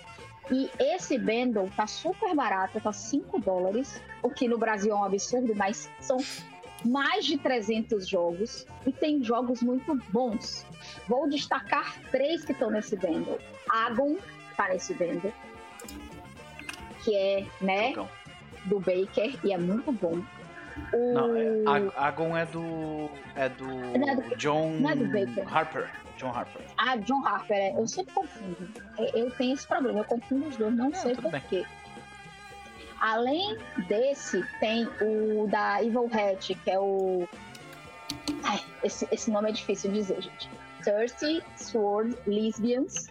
E 0.49 0.69
esse 0.79 1.17
bundle 1.17 1.69
tá 1.77 1.85
super 1.87 2.35
barato, 2.35 2.81
tá 2.81 2.91
5 2.91 3.39
dólares, 3.39 4.01
o 4.21 4.29
que 4.29 4.47
no 4.47 4.57
Brasil 4.57 4.91
é 4.91 4.95
um 4.95 5.03
absurdo, 5.03 5.55
mas 5.55 5.89
são 5.99 6.17
mais 6.85 7.25
de 7.25 7.37
300 7.37 8.07
jogos 8.07 8.65
e 8.85 8.91
tem 8.91 9.23
jogos 9.23 9.61
muito 9.61 9.95
bons. 10.09 10.65
Vou 11.07 11.29
destacar 11.29 11.97
três 12.11 12.43
que 12.43 12.51
estão 12.51 12.69
nesse 12.69 12.95
bundle. 12.95 13.39
Agon 13.69 14.17
tá 14.57 14.69
nesse 14.69 14.93
bundle, 14.93 15.33
que 17.03 17.15
é, 17.15 17.45
né, 17.61 17.93
do 18.65 18.79
Baker 18.79 19.37
e 19.43 19.53
é 19.53 19.57
muito 19.57 19.91
bom. 19.91 20.21
O... 20.93 21.13
Não, 21.13 21.35
é, 21.35 21.91
Agon 21.97 22.35
é 22.35 22.45
do 22.45 23.09
é 23.35 23.49
do, 23.49 23.69
é 23.93 24.15
do 24.15 24.35
John 24.37 24.89
é 24.89 24.95
do 24.95 25.49
Harper. 25.49 25.89
John 26.17 26.29
Harper. 26.29 26.61
Ah, 26.77 26.97
John 26.97 27.25
Harper, 27.25 27.57
é. 27.57 27.73
eu 27.73 27.87
sempre 27.87 28.13
confundo. 28.13 28.69
Eu 29.13 29.31
tenho 29.31 29.53
esse 29.53 29.67
problema, 29.67 29.99
eu 29.99 30.05
confundo 30.05 30.47
os 30.47 30.55
dois, 30.55 30.75
não 30.75 30.89
é, 30.89 30.93
sei 30.93 31.15
porquê. 31.15 31.65
Além 33.01 33.57
desse, 33.87 34.45
tem 34.59 34.87
o 35.01 35.47
da 35.47 35.83
Evil 35.83 36.07
Hat, 36.13 36.53
que 36.53 36.69
é 36.69 36.79
o. 36.79 37.27
Ai, 38.43 38.59
esse, 38.83 39.07
esse 39.11 39.31
nome 39.31 39.49
é 39.49 39.51
difícil 39.51 39.91
de 39.91 39.97
dizer, 39.97 40.21
gente. 40.21 40.49
Thirsty 40.83 41.43
Sword 41.55 42.15
Lesbians, 42.27 43.07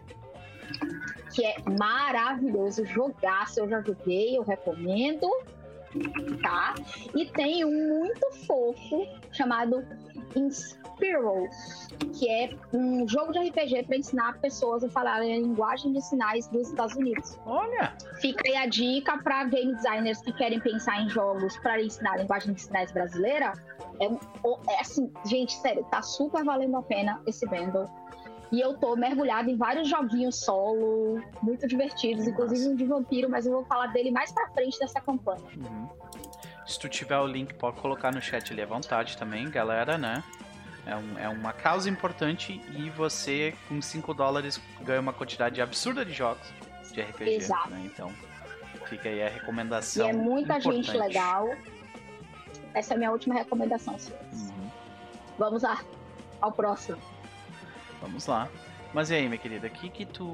que 1.35 1.44
é 1.44 1.56
maravilhoso, 1.76 2.85
jogaço, 2.87 3.59
eu 3.59 3.68
já 3.68 3.80
joguei, 3.80 4.38
eu 4.38 4.42
recomendo, 4.42 5.28
tá? 6.40 6.75
E 7.12 7.26
tem 7.26 7.64
um 7.64 7.88
muito 7.88 8.30
fofo 8.47 9.09
chamado 9.32 9.85
Inspirals, 10.37 11.89
que 12.19 12.29
é 12.29 12.51
um 12.73 13.07
jogo 13.09 13.33
de 13.33 13.49
RPG 13.49 13.85
para 13.85 13.97
ensinar 13.97 14.39
pessoas 14.41 14.85
a 14.85 14.91
falarem 14.91 15.35
a 15.35 15.39
linguagem 15.41 15.93
de 15.93 16.01
sinais 16.03 16.47
dos 16.49 16.69
Estados 16.69 16.95
Unidos. 16.97 17.39
Olha! 17.47 17.95
Fica 18.21 18.43
aí 18.47 18.57
a 18.57 18.67
dica 18.67 19.19
para 19.19 19.45
game 19.45 19.75
designers 19.75 20.21
que 20.21 20.33
querem 20.33 20.61
pensar 20.61 21.01
em 21.01 21.09
jogos 21.09 21.57
para 21.59 21.83
ensinar 21.83 22.13
a 22.13 22.17
linguagem 22.19 22.53
de 22.55 22.63
sinais 22.63 22.93
brasileira. 22.93 23.53
É, 24.01 24.07
é 24.07 24.81
assim, 24.81 25.13
gente, 25.27 25.53
sério, 25.55 25.85
tá 25.91 26.03
super 26.03 26.45
valendo 26.45 26.77
a 26.77 26.83
pena 26.83 27.21
esse 27.27 27.47
bundle. 27.47 27.89
E 28.53 28.61
eu 28.61 28.77
tô 28.77 28.97
mergulhada 28.97 29.49
em 29.49 29.57
vários 29.57 29.89
joguinhos 29.89 30.41
solo, 30.41 31.23
muito 31.41 31.69
divertidos, 31.69 32.27
inclusive 32.27 32.69
um 32.69 32.75
de 32.75 32.85
vampiro, 32.85 33.31
mas 33.31 33.47
eu 33.47 33.53
vou 33.53 33.65
falar 33.65 33.89
dele 33.89 34.11
mais 34.11 34.33
pra 34.33 34.49
frente 34.49 34.77
dessa 34.81 35.01
campanha. 35.01 35.47
Uhum. 35.57 35.89
Se 36.71 36.79
tu 36.79 36.89
tiver 36.89 37.19
o 37.19 37.27
link, 37.27 37.53
pode 37.55 37.81
colocar 37.81 38.15
no 38.15 38.23
chat 38.23 38.53
ali 38.53 38.62
à 38.62 38.67
vontade 38.67 39.17
também, 39.17 39.50
galera, 39.50 39.99
né? 39.99 40.23
É, 40.87 40.95
um, 40.95 41.19
é 41.19 41.29
uma 41.29 41.53
causa 41.53 41.91
importante 41.91 42.62
e 42.71 42.89
você, 42.91 43.53
com 43.69 43.83
5 43.83 44.15
dólares, 44.15 44.61
ganha 44.81 45.00
uma 45.00 45.12
quantidade 45.12 45.61
absurda 45.61 46.05
de 46.05 46.12
jogos 46.12 46.47
de 46.93 47.03
RPG. 47.03 47.31
Exato. 47.35 47.71
Né? 47.71 47.83
Então, 47.87 48.15
fica 48.87 49.09
aí 49.09 49.21
a 49.21 49.29
recomendação. 49.29 50.07
E 50.07 50.11
é 50.11 50.12
muita 50.12 50.59
importante. 50.59 50.87
gente 50.87 50.97
legal. 50.97 51.49
Essa 52.73 52.95
é 52.95 52.95
a 52.95 52.99
minha 52.99 53.11
última 53.11 53.35
recomendação, 53.35 53.99
senhores. 53.99 54.50
Uhum. 54.50 54.71
Vamos 55.37 55.65
lá, 55.65 55.83
ao 56.41 56.53
próximo. 56.53 56.99
Vamos 58.00 58.29
lá. 58.29 58.49
Mas 58.95 59.11
e 59.11 59.15
aí, 59.15 59.27
minha 59.27 59.39
querida, 59.39 59.67
o 59.67 59.71
que 59.71 59.91
que 59.91 60.07
tu, 60.07 60.33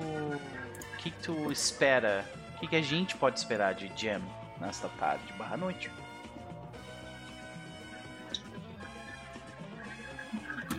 que 0.99 1.11
que 1.11 1.23
tu 1.23 1.50
espera? 1.50 2.26
O 2.55 2.59
que 2.59 2.69
que 2.69 2.76
a 2.76 2.83
gente 2.83 3.16
pode 3.16 3.38
esperar 3.38 3.73
de 3.73 3.90
Jam 3.97 4.21
nesta 4.61 4.90
tarde 4.90 5.33
barra 5.38 5.57
noite? 5.57 5.90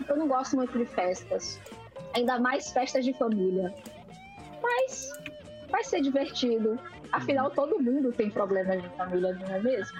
Eu 0.06 0.16
não 0.16 0.28
gosto 0.28 0.56
muito 0.56 0.76
de 0.76 0.84
festas, 0.86 1.60
ainda 2.14 2.38
mais 2.38 2.70
festas 2.70 3.04
de 3.04 3.12
família. 3.14 3.74
Mas 4.62 5.10
vai 5.70 5.82
ser 5.84 6.00
divertido. 6.02 6.78
Afinal, 7.10 7.50
todo 7.50 7.80
mundo 7.80 8.12
tem 8.12 8.30
problemas 8.30 8.82
de 8.82 8.88
família, 8.90 9.32
não 9.34 9.54
é 9.54 9.60
mesmo? 9.60 9.98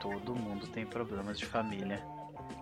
Todo 0.00 0.34
mundo 0.34 0.66
tem 0.68 0.86
problemas 0.86 1.38
de 1.38 1.46
família. 1.46 2.02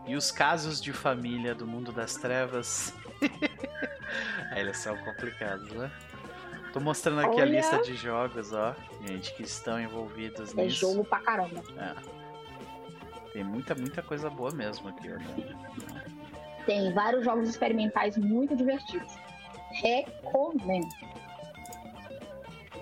E 0.07 0.17
os 0.17 0.31
casos 0.31 0.81
de 0.81 0.93
família 0.93 1.55
do 1.55 1.67
mundo 1.67 1.93
das 1.93 2.15
trevas 2.15 2.95
Eles 4.57 4.77
são 4.79 4.97
complicados, 4.99 5.71
né? 5.73 5.91
Tô 6.73 6.81
mostrando 6.81 7.21
aqui 7.21 7.41
Olha... 7.41 7.43
a 7.43 7.47
lista 7.47 7.83
de 7.83 7.95
jogos, 7.95 8.53
ó. 8.53 8.75
Gente, 9.07 9.35
que 9.35 9.43
estão 9.43 9.81
envolvidos 9.81 10.57
é 10.57 10.63
nisso. 10.63 10.87
É 10.87 10.91
jogo 10.91 11.05
pra 11.05 11.21
caramba. 11.21 11.63
É. 11.77 11.95
Tem 13.33 13.45
muita, 13.45 13.75
muita 13.75 14.03
coisa 14.03 14.29
boa 14.29 14.51
mesmo 14.51 14.89
aqui, 14.89 15.09
né? 15.09 15.19
Tem 16.67 16.93
vários 16.93 17.25
jogos 17.25 17.49
experimentais 17.49 18.17
muito 18.17 18.55
divertidos. 18.57 19.15
Recomendo. 19.71 20.89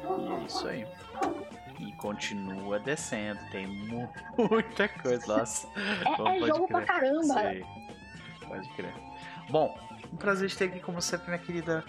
É 0.03 0.45
isso 0.47 0.67
aí. 0.69 0.87
E 1.79 1.93
continua 1.93 2.79
descendo. 2.79 3.41
Tem 3.51 3.67
muita 4.37 4.89
coisa. 4.89 5.39
Nossa. 5.39 5.69
É, 5.77 6.37
é 6.37 6.47
jogo 6.47 6.67
crer. 6.67 6.69
pra 6.69 6.83
caramba. 6.83 7.35
Sei. 7.35 7.65
Pode 8.47 8.69
crer. 8.71 8.95
Bom, 9.49 9.79
um 10.13 10.17
prazer 10.17 10.49
de 10.49 10.57
ter 10.57 10.65
aqui 10.67 10.81
com 10.81 10.93
você, 10.93 11.19
minha 11.27 11.39
querida. 11.39 11.85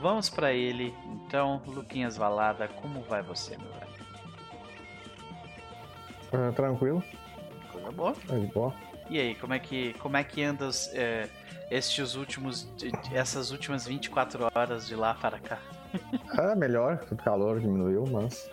Vamos 0.00 0.28
para 0.28 0.52
ele. 0.52 0.94
Então, 1.06 1.62
Luquinhas 1.66 2.16
Valada, 2.16 2.66
como 2.68 3.02
vai 3.02 3.22
você, 3.22 3.56
meu 3.56 3.70
velho? 3.72 3.86
Uh, 6.32 6.52
tranquilo. 6.52 7.04
Coisa 7.70 7.92
boa. 7.92 8.16
É 8.28 8.38
de 8.38 8.46
boa. 8.46 8.74
E 9.08 9.20
aí, 9.20 9.34
como 9.36 9.54
é 9.54 9.58
que, 9.58 9.94
como 9.94 10.16
é 10.16 10.24
que 10.24 10.42
anda 10.42 10.68
é, 10.92 11.28
estes 11.70 12.14
últimos, 12.14 12.68
essas 13.12 13.50
últimas 13.50 13.86
24 13.86 14.48
horas 14.54 14.86
de 14.86 14.94
lá 14.94 15.14
para 15.14 15.38
cá? 15.38 15.58
ah, 16.30 16.54
melhor, 16.56 17.04
o 17.10 17.16
calor 17.16 17.60
diminuiu, 17.60 18.04
mas. 18.10 18.50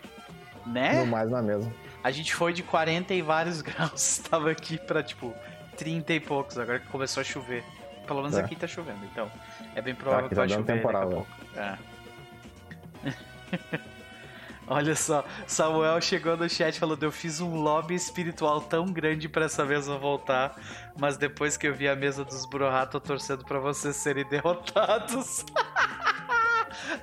Né? 0.65 0.99
No 0.99 1.07
mais 1.07 1.29
na 1.29 1.41
mesma. 1.41 1.71
A 2.03 2.11
gente 2.11 2.33
foi 2.33 2.53
de 2.53 2.63
40 2.63 3.13
e 3.13 3.21
vários 3.21 3.61
graus, 3.61 4.19
tava 4.19 4.51
aqui 4.51 4.77
pra 4.77 5.01
tipo 5.01 5.33
30 5.77 6.13
e 6.13 6.19
poucos, 6.19 6.57
agora 6.57 6.79
que 6.79 6.87
começou 6.87 7.21
a 7.21 7.23
chover. 7.23 7.63
Pelo 8.05 8.21
menos 8.21 8.37
é. 8.37 8.41
aqui 8.41 8.55
tá 8.55 8.67
chovendo, 8.67 8.99
então 9.11 9.31
é 9.75 9.81
bem 9.81 9.95
provável 9.95 10.27
que 10.27 10.35
tá 10.35 10.41
vai 10.41 10.49
chover 10.49 10.65
temporal, 10.65 11.09
daqui 11.09 11.13
a 11.13 11.15
pouco. 11.15 11.31
É. 11.57 11.77
Olha 14.73 14.95
só, 14.95 15.23
Samuel 15.45 16.01
chegou 16.01 16.35
no 16.35 16.49
chat 16.49 16.79
falando: 16.79 17.03
Eu 17.03 17.11
fiz 17.11 17.39
um 17.39 17.61
lobby 17.61 17.93
espiritual 17.93 18.59
tão 18.59 18.91
grande 18.91 19.29
para 19.29 19.45
essa 19.45 19.63
mesa 19.63 19.99
voltar, 19.99 20.59
mas 20.97 21.15
depois 21.15 21.55
que 21.55 21.67
eu 21.67 21.75
vi 21.75 21.87
a 21.87 21.95
mesa 21.95 22.25
dos 22.25 22.43
Brohá, 22.47 22.83
tô 22.87 22.99
torcendo 22.99 23.45
para 23.45 23.59
vocês 23.59 23.95
serem 23.95 24.25
derrotados. 24.27 25.45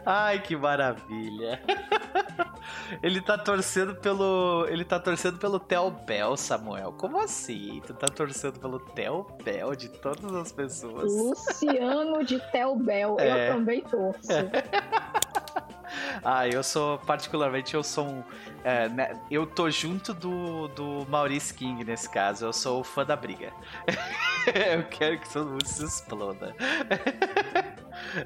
Ai, 0.04 0.40
que 0.40 0.56
maravilha. 0.56 1.60
Ele 3.02 3.20
tá 3.20 3.38
torcendo 3.38 3.94
pelo. 3.94 4.66
Ele 4.68 4.84
tá 4.84 4.98
torcendo 4.98 5.38
pelo 5.38 5.58
Theo 5.58 5.90
Bell, 5.90 6.36
Samuel. 6.36 6.92
Como 6.92 7.18
assim? 7.18 7.80
Tu 7.86 7.94
tá 7.94 8.06
torcendo 8.06 8.58
pelo 8.58 8.78
Theo 8.80 9.26
Bell 9.44 9.74
de 9.74 9.88
todas 9.88 10.32
as 10.34 10.52
pessoas? 10.52 11.12
Luciano 11.12 12.24
de 12.24 12.38
Theo 12.50 12.76
Bell. 12.76 13.16
É. 13.18 13.48
Eu 13.48 13.54
também 13.54 13.80
torço. 13.82 14.32
É. 14.32 14.50
ah, 16.24 16.48
eu 16.48 16.62
sou, 16.62 16.98
particularmente, 16.98 17.74
eu 17.74 17.82
sou 17.82 18.06
um. 18.06 18.24
É, 18.62 18.88
né, 18.88 19.18
eu 19.30 19.46
tô 19.46 19.70
junto 19.70 20.12
do, 20.12 20.68
do 20.68 21.06
Maurice 21.08 21.54
King 21.54 21.84
nesse 21.84 22.08
caso. 22.08 22.46
Eu 22.46 22.52
sou 22.52 22.80
o 22.80 22.84
fã 22.84 23.04
da 23.04 23.16
briga. 23.16 23.52
eu 24.46 24.84
quero 24.84 25.18
que 25.18 25.32
todo 25.32 25.50
mundo 25.50 25.66
se 25.66 25.84
exploda. 25.84 26.54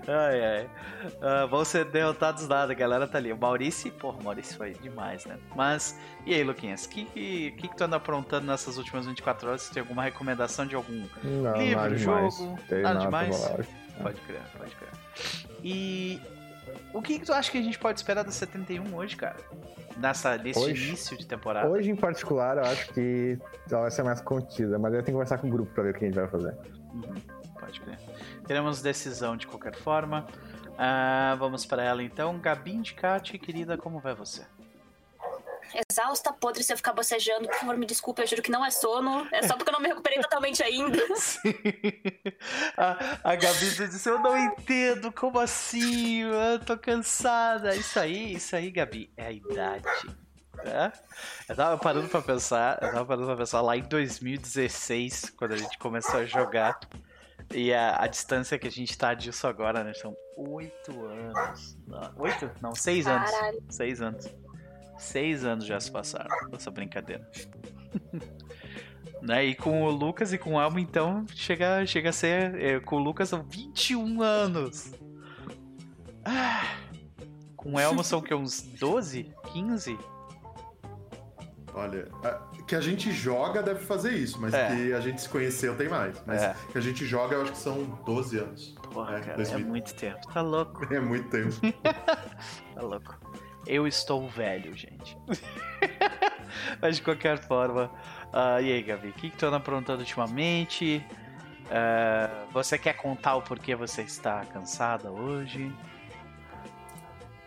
Ai, 0.08 0.44
ai. 0.44 0.70
Uh, 1.04 1.48
vão 1.48 1.64
ser 1.64 1.84
derrotados 1.86 2.46
nada, 2.48 2.72
a 2.72 2.74
galera 2.74 3.06
tá 3.06 3.18
ali. 3.18 3.32
O 3.32 3.36
Maurício, 3.36 3.90
porra, 3.92 4.18
o 4.20 4.24
Maurício 4.24 4.56
foi 4.56 4.72
demais, 4.74 5.24
né? 5.26 5.38
Mas, 5.54 5.98
e 6.26 6.34
aí, 6.34 6.42
Luquinhas, 6.42 6.84
o 6.84 6.88
que, 6.88 7.04
que, 7.06 7.50
que, 7.52 7.76
tu 7.76 7.84
anda 7.84 7.96
aprontando 7.96 8.46
nessas 8.46 8.78
últimas 8.78 9.06
24 9.06 9.48
horas? 9.48 9.62
Você 9.62 9.74
tem 9.74 9.80
alguma 9.80 10.02
recomendação 10.02 10.66
de 10.66 10.74
algum 10.74 11.06
não, 11.22 11.56
livro, 11.56 11.80
nada 11.80 11.96
jogo? 11.96 12.28
Demais. 12.28 12.40
Nada, 12.70 12.82
nada 12.82 13.00
demais? 13.00 13.46
Pode 14.02 14.20
crer, 14.22 14.40
pode 14.58 14.74
crer. 14.74 14.90
E 15.62 16.20
o 16.92 17.02
que, 17.02 17.18
que 17.18 17.26
tu 17.26 17.32
acha 17.32 17.50
que 17.50 17.58
a 17.58 17.62
gente 17.62 17.78
pode 17.78 17.98
esperar 17.98 18.24
da 18.24 18.30
71 18.30 18.94
hoje, 18.94 19.16
cara? 19.16 19.36
Nessa, 19.96 20.36
nesse 20.36 20.58
hoje, 20.58 20.88
início 20.88 21.16
de 21.16 21.26
temporada? 21.26 21.68
Hoje, 21.68 21.90
em 21.90 21.96
particular, 21.96 22.56
eu 22.56 22.64
acho 22.64 22.92
que 22.92 23.38
ela 23.70 23.82
vai 23.82 23.90
ser 23.90 24.02
mais 24.02 24.20
contida, 24.20 24.78
mas 24.78 24.92
eu 24.92 24.98
tenho 24.98 25.06
que 25.06 25.12
conversar 25.12 25.38
com 25.38 25.46
o 25.46 25.50
grupo 25.50 25.72
pra 25.72 25.84
ver 25.84 25.90
o 25.90 25.94
que 25.94 26.04
a 26.04 26.08
gente 26.08 26.16
vai 26.16 26.28
fazer. 26.28 26.54
Uhum, 26.92 27.14
pode 27.64 27.80
crer. 27.80 27.98
Teremos 28.46 28.82
decisão 28.82 29.36
de 29.36 29.46
qualquer 29.46 29.74
forma. 29.74 30.26
Uh, 30.70 31.36
vamos 31.38 31.64
para 31.64 31.82
ela 31.82 32.02
então. 32.02 32.38
Gabi 32.38 32.72
Indicati, 32.72 33.38
querida, 33.38 33.76
como 33.76 34.00
vai 34.00 34.14
você? 34.14 34.46
exausta, 35.90 36.32
podre, 36.32 36.62
se 36.62 36.72
eu 36.72 36.76
ficar 36.76 36.92
bocejando, 36.92 37.48
por 37.48 37.56
favor, 37.56 37.76
me 37.76 37.86
desculpe, 37.86 38.22
eu 38.22 38.26
juro 38.26 38.42
que 38.42 38.50
não 38.50 38.64
é 38.64 38.70
sono. 38.70 39.26
É 39.32 39.42
só 39.42 39.56
porque 39.56 39.70
eu 39.70 39.72
não 39.72 39.80
me 39.80 39.88
recuperei 39.88 40.20
totalmente 40.20 40.62
ainda. 40.62 40.98
Sim. 41.16 41.54
A, 42.76 43.32
a 43.32 43.34
Gabi 43.34 43.70
disse, 43.70 44.08
eu 44.08 44.18
não 44.18 44.38
entendo, 44.38 45.10
como 45.10 45.38
assim? 45.38 46.22
Eu 46.22 46.60
tô 46.60 46.78
cansada. 46.78 47.74
Isso 47.74 47.98
aí, 47.98 48.34
isso 48.34 48.54
aí, 48.54 48.70
Gabi, 48.70 49.10
é 49.16 49.26
a 49.26 49.32
idade. 49.32 50.16
É? 50.64 50.92
Eu 51.48 51.56
tava 51.56 51.76
parando 51.76 52.08
pra 52.08 52.22
pensar, 52.22 52.78
eu 52.80 52.90
tava 52.92 53.04
parando 53.04 53.26
pra 53.26 53.36
pensar 53.36 53.60
lá 53.60 53.76
em 53.76 53.82
2016, 53.82 55.30
quando 55.36 55.52
a 55.52 55.56
gente 55.56 55.76
começou 55.78 56.20
a 56.20 56.24
jogar. 56.24 56.78
E 57.52 57.72
a, 57.72 58.02
a, 58.02 58.06
distância 58.06 58.58
que 58.58 58.66
a 58.66 58.70
gente 58.70 58.96
tá 58.96 59.14
disso 59.14 59.46
agora, 59.46 59.84
né? 59.84 59.92
São 59.94 60.16
oito 60.36 61.04
anos. 61.04 61.76
Oito? 62.16 62.50
Não, 62.60 62.74
seis 62.74 63.06
anos. 63.06 63.30
Caralho. 63.30 63.62
Seis 63.68 64.00
anos. 64.00 64.28
Seis 64.98 65.44
anos 65.44 65.64
já 65.64 65.78
se 65.78 65.90
passaram 65.90 66.50
dessa 66.50 66.70
brincadeira. 66.70 67.28
né? 69.22 69.44
E 69.44 69.54
com 69.54 69.82
o 69.82 69.90
Lucas 69.90 70.32
e 70.32 70.38
com 70.38 70.54
o 70.54 70.58
Almo, 70.58 70.78
então, 70.78 71.24
chega, 71.34 71.84
chega 71.86 72.10
a 72.10 72.12
ser. 72.12 72.54
É, 72.60 72.80
com 72.80 72.96
o 72.96 73.00
Lucas 73.00 73.28
são 73.28 73.42
21 73.42 74.22
anos. 74.22 74.92
Ah, 76.24 76.76
com 77.56 77.74
o 77.74 77.80
Elmo 77.80 78.02
são 78.02 78.20
que 78.20 78.34
uns 78.34 78.62
12? 78.62 79.32
15? 79.52 79.98
Olha, 81.74 82.08
que 82.66 82.74
a 82.74 82.80
gente 82.80 83.12
joga 83.12 83.62
deve 83.62 83.80
fazer 83.80 84.12
isso, 84.12 84.40
mas 84.40 84.54
é. 84.54 84.68
que 84.68 84.92
a 84.92 85.00
gente 85.00 85.20
se 85.20 85.28
conheceu 85.28 85.76
tem 85.76 85.88
mais. 85.88 86.20
Mas 86.26 86.42
é. 86.42 86.56
que 86.72 86.78
a 86.78 86.80
gente 86.80 87.04
joga 87.04 87.36
eu 87.36 87.42
acho 87.42 87.52
que 87.52 87.58
são 87.58 87.84
12 88.06 88.38
anos. 88.38 88.74
Porra, 88.92 89.16
é, 89.16 89.20
cara, 89.20 89.36
2000. 89.36 89.58
é 89.58 89.62
muito 89.68 89.94
tempo. 89.94 90.32
Tá 90.32 90.40
louco. 90.40 90.86
É 90.94 91.00
muito 91.00 91.28
tempo. 91.28 91.54
tá 91.82 92.80
louco. 92.80 93.18
Eu 93.66 93.86
estou 93.86 94.28
velho, 94.28 94.76
gente. 94.76 95.16
Mas 96.80 96.96
de 96.96 97.02
qualquer 97.02 97.38
forma. 97.38 97.90
Uh, 98.32 98.60
e 98.62 98.72
aí, 98.72 98.82
Gabi, 98.82 99.08
o 99.08 99.12
que, 99.12 99.30
que 99.30 99.36
tu 99.36 99.46
anda 99.46 99.56
aprontando 99.56 100.00
ultimamente? 100.00 101.04
Uh, 101.64 102.52
você 102.52 102.78
quer 102.78 102.94
contar 102.94 103.36
o 103.36 103.42
porquê 103.42 103.74
você 103.74 104.02
está 104.02 104.44
cansada 104.44 105.10
hoje? 105.10 105.72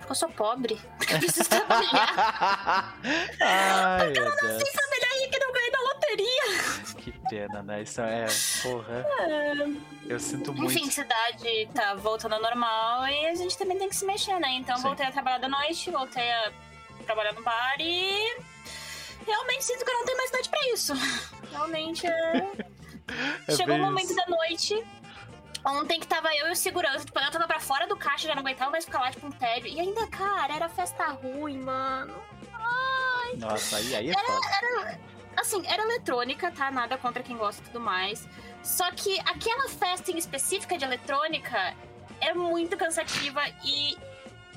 Porque 0.07 0.11
eu 0.11 0.15
sou 0.15 0.29
pobre. 0.29 0.79
Eu 1.11 1.19
preciso 1.19 1.49
trabalhar. 1.49 2.97
Ai, 3.41 4.05
Porque 4.05 4.19
eu 4.19 4.25
não 4.25 4.35
nasci 4.35 4.71
família 4.71 5.25
rica 5.25 5.37
e 5.37 5.39
não 5.39 5.53
ganhei 5.53 5.71
na 5.71 5.81
loteria. 5.81 6.43
Que 6.97 7.11
pena, 7.29 7.63
né? 7.63 7.81
Isso 7.83 8.01
é. 8.01 8.25
Porra. 8.63 9.05
É... 9.19 9.53
Eu 10.07 10.19
sinto 10.19 10.53
muito. 10.53 10.71
Enfim, 10.71 10.89
cidade 10.89 11.69
tá 11.73 11.95
voltando 11.95 12.35
ao 12.35 12.41
normal 12.41 13.07
e 13.07 13.27
a 13.27 13.35
gente 13.35 13.57
também 13.57 13.77
tem 13.77 13.89
que 13.89 13.95
se 13.95 14.05
mexer, 14.05 14.39
né? 14.39 14.51
Então 14.53 14.77
Sim. 14.77 14.83
voltei 14.83 15.05
a 15.05 15.11
trabalhar 15.11 15.39
da 15.39 15.49
noite, 15.49 15.91
voltei 15.91 16.31
a 16.31 16.51
trabalhar 17.05 17.33
no 17.33 17.43
bar 17.43 17.75
e. 17.79 18.37
Realmente 19.25 19.65
sinto 19.65 19.83
que 19.83 19.91
eu 19.91 19.95
não 19.95 20.05
tenho 20.05 20.17
mais 20.17 20.29
idade 20.29 20.49
pra 20.49 20.59
isso. 20.73 20.93
Realmente 21.51 22.07
é. 22.07 22.51
é 23.47 23.55
Chegou 23.55 23.75
o 23.75 23.79
momento 23.79 24.15
da 24.15 24.25
noite. 24.27 24.85
Ontem 25.65 25.99
que 25.99 26.07
tava 26.07 26.33
eu 26.35 26.47
e 26.47 26.51
o 26.51 26.55
segurança, 26.55 27.05
tipo, 27.05 27.19
eu 27.19 27.31
tava 27.31 27.47
pra 27.47 27.59
fora 27.59 27.87
do 27.87 27.97
caixa, 27.97 28.27
já 28.27 28.35
não 28.35 28.41
aguentava 28.41 28.71
mais 28.71 28.85
ficar 28.85 28.99
lá, 28.99 29.11
tipo, 29.11 29.27
um 29.27 29.31
tédio. 29.31 29.67
E 29.67 29.79
ainda, 29.79 30.07
cara, 30.07 30.55
era 30.55 30.69
festa 30.69 31.05
ruim, 31.07 31.57
mano. 31.59 32.15
Ai. 32.53 33.35
Nossa, 33.37 33.77
aí, 33.77 33.95
aí 33.95 34.09
é 34.09 34.11
era. 34.11 34.87
Era, 34.89 34.99
assim, 35.35 35.61
era 35.67 35.83
eletrônica, 35.83 36.51
tá? 36.51 36.71
Nada 36.71 36.97
contra 36.97 37.21
quem 37.21 37.37
gosta 37.37 37.61
e 37.61 37.65
tudo 37.65 37.79
mais. 37.79 38.27
Só 38.63 38.89
que 38.91 39.19
aquela 39.21 39.69
festa 39.69 40.11
em 40.11 40.17
específica 40.17 40.77
de 40.77 40.85
eletrônica 40.85 41.75
é 42.21 42.33
muito 42.33 42.75
cansativa 42.77 43.41
e 43.63 43.97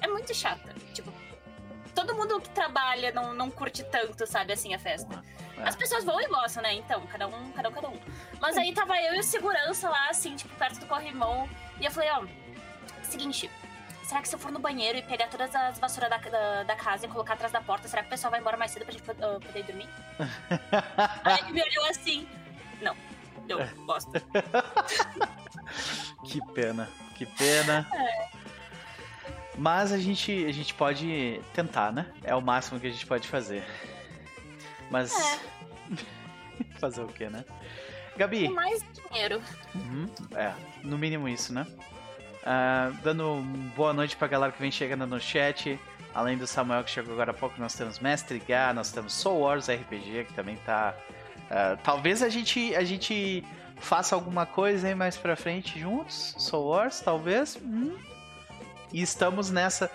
é 0.01 0.07
muito 0.07 0.35
chata. 0.35 0.75
Tipo, 0.95 1.13
todo 1.95 2.15
mundo 2.15 2.41
que 2.41 2.51
trabalha 2.51 3.13
não, 3.13 3.35
não 3.35 3.51
curte 3.51 3.85
tanto, 3.85 4.27
sabe, 4.27 4.53
assim, 4.53 4.75
a 4.75 4.79
festa. 4.79 5.23
É. 5.61 5.69
As 5.69 5.77
pessoas 5.77 6.05
vão 6.05 6.21
e 6.21 6.27
gostam, 6.27 6.63
né? 6.63 6.75
Então, 6.75 7.07
cada 7.07 7.27
um, 7.27 7.53
cada 7.53 7.69
um, 7.69 7.73
cada 7.73 7.89
um. 7.89 7.99
Mas 8.41 8.57
aí 8.57 8.73
tava 8.73 9.01
eu 9.01 9.15
e 9.15 9.21
o 9.21 9.23
segurança 9.23 9.89
lá, 9.89 10.09
assim, 10.09 10.37
tipo, 10.37 10.55
perto 10.57 10.81
do 10.81 10.87
corrimão. 10.87 11.49
E 11.81 11.85
eu 11.85 11.91
falei, 11.91 12.11
ó, 12.11 12.25
seguinte, 13.03 13.51
será 14.05 14.23
que 14.23 14.29
se 14.29 14.35
eu 14.35 14.39
for 14.39 14.51
no 14.51 14.59
banheiro 14.59 14.99
e 14.99 15.03
pegar 15.03 15.29
todas 15.29 15.55
as 15.55 15.79
vassouras 15.79 16.11
da, 16.11 16.19
da, 16.19 16.63
da, 16.65 16.77
casa 16.77 17.07
e 17.07 17.09
colocar 17.09 17.35
atrás 17.35 17.53
da 17.53 17.61
porta, 17.61 17.89
será 17.89 18.03
que 18.03 18.09
o 18.09 18.11
pessoal 18.11 18.31
vai 18.31 18.41
embora 18.41 18.57
mais 18.57 18.71
cedo 18.71 18.85
pra 18.85 18.93
gente 18.93 19.09
uh, 19.11 19.41
poder 19.41 19.63
dormir? 19.65 19.89
Aí 21.25 21.39
ele 21.41 21.53
me 21.53 21.63
olhou 21.63 21.85
assim. 21.87 22.29
Não, 22.81 22.97
eu 23.49 23.59
gosto. 23.85 24.13
que 26.25 26.41
pena, 26.53 26.89
que 27.17 27.27
pena. 27.27 27.87
É. 27.93 28.31
Mas 29.57 29.93
a 29.93 29.99
gente, 29.99 30.45
a 30.47 30.53
gente 30.53 30.73
pode 30.73 31.41
tentar, 31.53 31.93
né? 31.93 32.07
É 32.23 32.35
o 32.35 32.41
máximo 32.41 32.81
que 32.81 32.87
a 32.87 32.91
gente 32.91 33.07
pode 33.07 33.29
fazer. 33.29 33.63
Mas. 34.91 35.13
É. 35.19 35.39
fazer 36.79 37.03
o 37.03 37.09
quê, 37.09 37.29
né? 37.29 37.45
Gabi. 38.17 38.49
Com 38.49 38.55
mais 38.55 38.85
dinheiro. 38.93 39.41
Uhum, 39.75 40.09
é, 40.35 40.53
no 40.83 40.99
mínimo 40.99 41.29
isso, 41.29 41.53
né? 41.53 41.67
Uh, 42.43 42.97
dando 43.03 43.43
boa 43.77 43.93
noite 43.93 44.17
pra 44.17 44.27
galera 44.27 44.53
que 44.53 44.61
vem 44.61 44.71
chegando 44.71 45.07
no 45.07 45.21
chat. 45.21 45.79
Além 46.15 46.37
do 46.37 46.47
Samuel 46.47 46.83
que 46.83 46.91
chegou 46.91 47.13
agora 47.13 47.31
há 47.31 47.35
pouco, 47.35 47.61
nós 47.61 47.75
temos 47.75 47.99
Mestre 48.01 48.41
Gá, 48.41 48.73
nós 48.75 48.91
temos 48.91 49.13
Soul 49.13 49.41
Wars 49.41 49.69
RPG, 49.69 50.25
que 50.25 50.35
também 50.35 50.57
tá. 50.67 50.95
Uh, 51.51 51.79
talvez 51.85 52.23
a 52.23 52.29
gente, 52.29 52.75
a 52.75 52.83
gente 52.83 53.45
faça 53.77 54.15
alguma 54.15 54.45
coisa 54.45 54.89
aí 54.89 54.95
mais 54.95 55.17
pra 55.17 55.37
frente 55.37 55.79
juntos. 55.79 56.35
Soul 56.39 56.69
Wars, 56.69 57.01
talvez. 57.01 57.57
Hum. 57.63 57.97
E 58.93 59.01
estamos 59.01 59.51
nessa. 59.51 59.91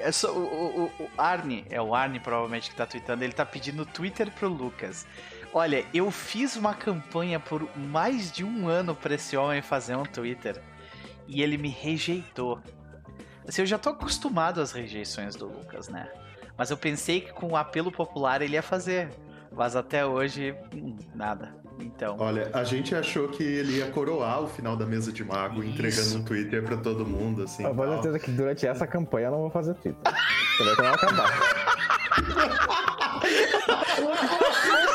É 0.00 0.10
o, 0.26 0.30
o, 0.30 0.84
o, 0.98 1.10
Arne, 1.16 1.64
é 1.70 1.80
o 1.80 1.94
Arne 1.94 2.20
provavelmente 2.20 2.70
que 2.70 2.76
tá 2.76 2.86
tweetando, 2.86 3.24
ele 3.24 3.32
tá 3.32 3.44
pedindo 3.44 3.84
Twitter 3.84 4.30
pro 4.30 4.48
Lucas. 4.48 5.06
Olha, 5.52 5.84
eu 5.94 6.10
fiz 6.10 6.56
uma 6.56 6.74
campanha 6.74 7.40
por 7.40 7.68
mais 7.76 8.30
de 8.30 8.44
um 8.44 8.68
ano 8.68 8.94
pra 8.94 9.14
esse 9.14 9.36
homem 9.36 9.62
fazer 9.62 9.96
um 9.96 10.04
Twitter 10.04 10.62
e 11.26 11.42
ele 11.42 11.56
me 11.56 11.68
rejeitou. 11.68 12.60
Assim, 13.46 13.62
eu 13.62 13.66
já 13.66 13.78
tô 13.78 13.90
acostumado 13.90 14.60
às 14.60 14.72
rejeições 14.72 15.34
do 15.34 15.46
Lucas, 15.46 15.88
né? 15.88 16.10
Mas 16.56 16.70
eu 16.70 16.76
pensei 16.76 17.20
que 17.20 17.32
com 17.32 17.48
o 17.48 17.56
apelo 17.56 17.90
popular 17.90 18.42
ele 18.42 18.54
ia 18.54 18.62
fazer. 18.62 19.08
Mas 19.50 19.74
até 19.74 20.04
hoje, 20.04 20.54
hum, 20.74 20.96
nada. 21.14 21.54
Então. 21.80 22.16
Olha, 22.18 22.50
a 22.52 22.64
gente 22.64 22.94
achou 22.94 23.28
que 23.28 23.42
ele 23.42 23.78
ia 23.78 23.90
coroar 23.90 24.42
o 24.42 24.48
final 24.48 24.76
da 24.76 24.84
mesa 24.86 25.12
de 25.12 25.24
mago, 25.24 25.62
Isso. 25.62 25.72
entregando 25.72 26.18
um 26.18 26.22
Twitter 26.24 26.62
pra 26.62 26.76
todo 26.76 27.06
mundo, 27.06 27.42
assim. 27.42 27.64
Eu 27.64 27.74
vou 27.74 27.86
certeza 27.86 28.18
que 28.18 28.30
durante 28.30 28.66
essa 28.66 28.86
campanha 28.86 29.26
eu 29.26 29.32
não 29.32 29.38
vou 29.40 29.50
fazer 29.50 29.74
Twitter. 29.74 30.12
Você 30.56 30.64
vai 30.64 30.74
quando 30.76 30.94
acabar. 30.94 31.28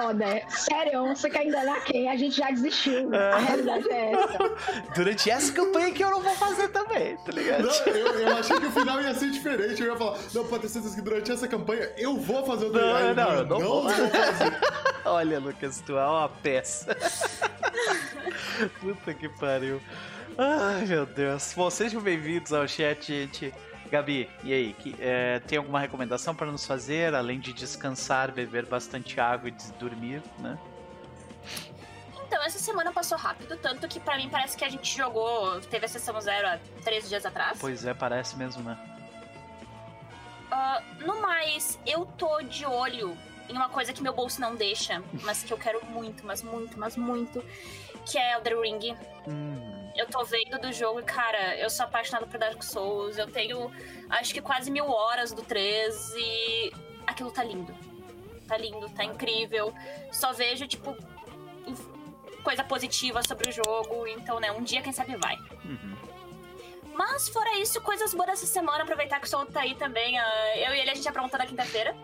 Brother. 0.00 0.44
Sério, 0.48 1.06
você 1.08 1.28
quer 1.28 1.46
enganar 1.46 1.84
quem? 1.84 2.08
A 2.08 2.16
gente 2.16 2.36
já 2.36 2.50
desistiu. 2.50 3.12
A 3.12 3.16
é. 3.16 3.38
realidade 3.38 3.90
é 3.90 4.12
essa. 4.12 4.38
Durante 4.96 5.30
essa 5.30 5.52
campanha 5.52 5.92
que 5.92 6.02
eu 6.02 6.10
não 6.10 6.22
vou 6.22 6.34
fazer 6.34 6.68
também, 6.68 7.16
tá 7.18 7.32
ligado? 7.32 7.64
Não, 7.64 7.92
eu, 7.92 8.06
eu, 8.20 8.36
achei 8.36 8.58
que 8.58 8.66
o 8.66 8.70
final 8.70 9.00
ia 9.02 9.14
ser 9.14 9.30
diferente. 9.30 9.82
Eu 9.82 9.92
ia 9.92 9.96
falar, 9.96 10.18
não, 10.32 10.46
pode 10.46 10.62
ter 10.62 10.68
certeza 10.68 10.94
que 10.94 11.02
durante 11.02 11.30
essa 11.30 11.46
campanha 11.46 11.92
eu 11.98 12.16
vou 12.16 12.44
fazer 12.46 12.66
o 12.66 12.72
Não, 12.72 12.80
não, 12.80 13.14
não, 13.14 13.14
não, 13.14 13.44
não 13.44 13.60
vou. 13.60 13.82
vou 13.82 13.92
fazer. 13.92 14.58
Olha, 15.04 15.38
Lucas, 15.38 15.82
tu 15.84 15.98
é 15.98 16.06
uma 16.06 16.28
peça. 16.28 16.96
Puta 18.80 19.12
que 19.12 19.28
pariu. 19.28 19.80
Ai, 20.38 20.86
meu 20.86 21.04
Deus. 21.04 21.52
Bom, 21.54 21.68
sejam 21.68 22.00
bem-vindos 22.00 22.52
ao 22.52 22.66
chat, 22.66 23.06
gente. 23.06 23.52
Gabi, 23.90 24.30
e 24.44 24.52
aí? 24.52 24.72
Que, 24.74 24.94
é, 25.00 25.40
tem 25.40 25.58
alguma 25.58 25.80
recomendação 25.80 26.34
para 26.34 26.46
nos 26.46 26.64
fazer, 26.64 27.14
além 27.14 27.40
de 27.40 27.52
descansar, 27.52 28.30
beber 28.30 28.64
bastante 28.66 29.20
água 29.20 29.48
e 29.48 29.52
dormir, 29.78 30.22
né? 30.38 30.58
Então, 32.26 32.42
essa 32.44 32.60
semana 32.60 32.92
passou 32.92 33.18
rápido, 33.18 33.56
tanto 33.56 33.88
que 33.88 33.98
para 33.98 34.16
mim 34.16 34.28
parece 34.30 34.56
que 34.56 34.64
a 34.64 34.68
gente 34.68 34.96
jogou, 34.96 35.60
teve 35.62 35.86
a 35.86 35.88
sessão 35.88 36.20
zero 36.20 36.46
há 36.46 36.58
três 36.84 37.08
dias 37.08 37.26
atrás. 37.26 37.58
Pois 37.60 37.84
é, 37.84 37.92
parece 37.92 38.36
mesmo, 38.36 38.62
né? 38.62 38.78
Uh, 40.52 41.04
no 41.04 41.20
mais, 41.20 41.78
eu 41.84 42.06
tô 42.06 42.40
de 42.42 42.64
olho 42.64 43.16
em 43.48 43.52
uma 43.52 43.68
coisa 43.68 43.92
que 43.92 44.02
meu 44.02 44.12
bolso 44.12 44.40
não 44.40 44.54
deixa, 44.54 45.02
mas 45.24 45.42
que 45.42 45.52
eu 45.52 45.58
quero 45.58 45.84
muito, 45.86 46.24
mas 46.24 46.42
muito, 46.42 46.78
mas 46.78 46.96
muito, 46.96 47.44
que 48.10 48.18
é 48.18 48.34
Elder 48.34 48.60
Ring. 48.60 48.96
Hum 49.28 49.70
eu 50.00 50.06
tô 50.06 50.24
vendo 50.24 50.58
do 50.58 50.72
jogo 50.72 51.00
e, 51.00 51.02
cara, 51.02 51.56
eu 51.56 51.68
sou 51.68 51.84
apaixonada 51.84 52.26
por 52.26 52.38
Dark 52.38 52.62
Souls. 52.62 53.18
Eu 53.18 53.30
tenho, 53.30 53.70
acho 54.08 54.32
que 54.32 54.40
quase 54.40 54.70
mil 54.70 54.88
horas 54.88 55.32
do 55.32 55.42
3 55.42 56.14
e 56.16 56.72
aquilo 57.06 57.30
tá 57.30 57.44
lindo. 57.44 57.74
Tá 58.48 58.56
lindo, 58.56 58.88
tá 58.90 59.04
incrível. 59.04 59.74
Só 60.10 60.32
vejo, 60.32 60.66
tipo, 60.66 60.96
coisa 62.42 62.64
positiva 62.64 63.22
sobre 63.22 63.50
o 63.50 63.52
jogo. 63.52 64.06
Então, 64.06 64.40
né, 64.40 64.50
um 64.50 64.62
dia, 64.62 64.80
quem 64.80 64.92
sabe, 64.92 65.16
vai. 65.16 65.36
Uhum. 65.64 65.96
Mas, 66.94 67.28
fora 67.28 67.58
isso, 67.58 67.80
coisas 67.80 68.14
boas 68.14 68.30
essa 68.30 68.46
semana. 68.46 68.82
Aproveitar 68.82 69.20
que 69.20 69.26
o 69.26 69.30
Sol 69.30 69.46
tá 69.46 69.60
aí 69.60 69.74
também. 69.74 70.18
Uh, 70.18 70.56
eu 70.56 70.74
e 70.74 70.80
ele, 70.80 70.90
a 70.90 70.94
gente 70.94 71.08
aprontou 71.08 71.38
na 71.38 71.46
quinta-feira. 71.46 71.94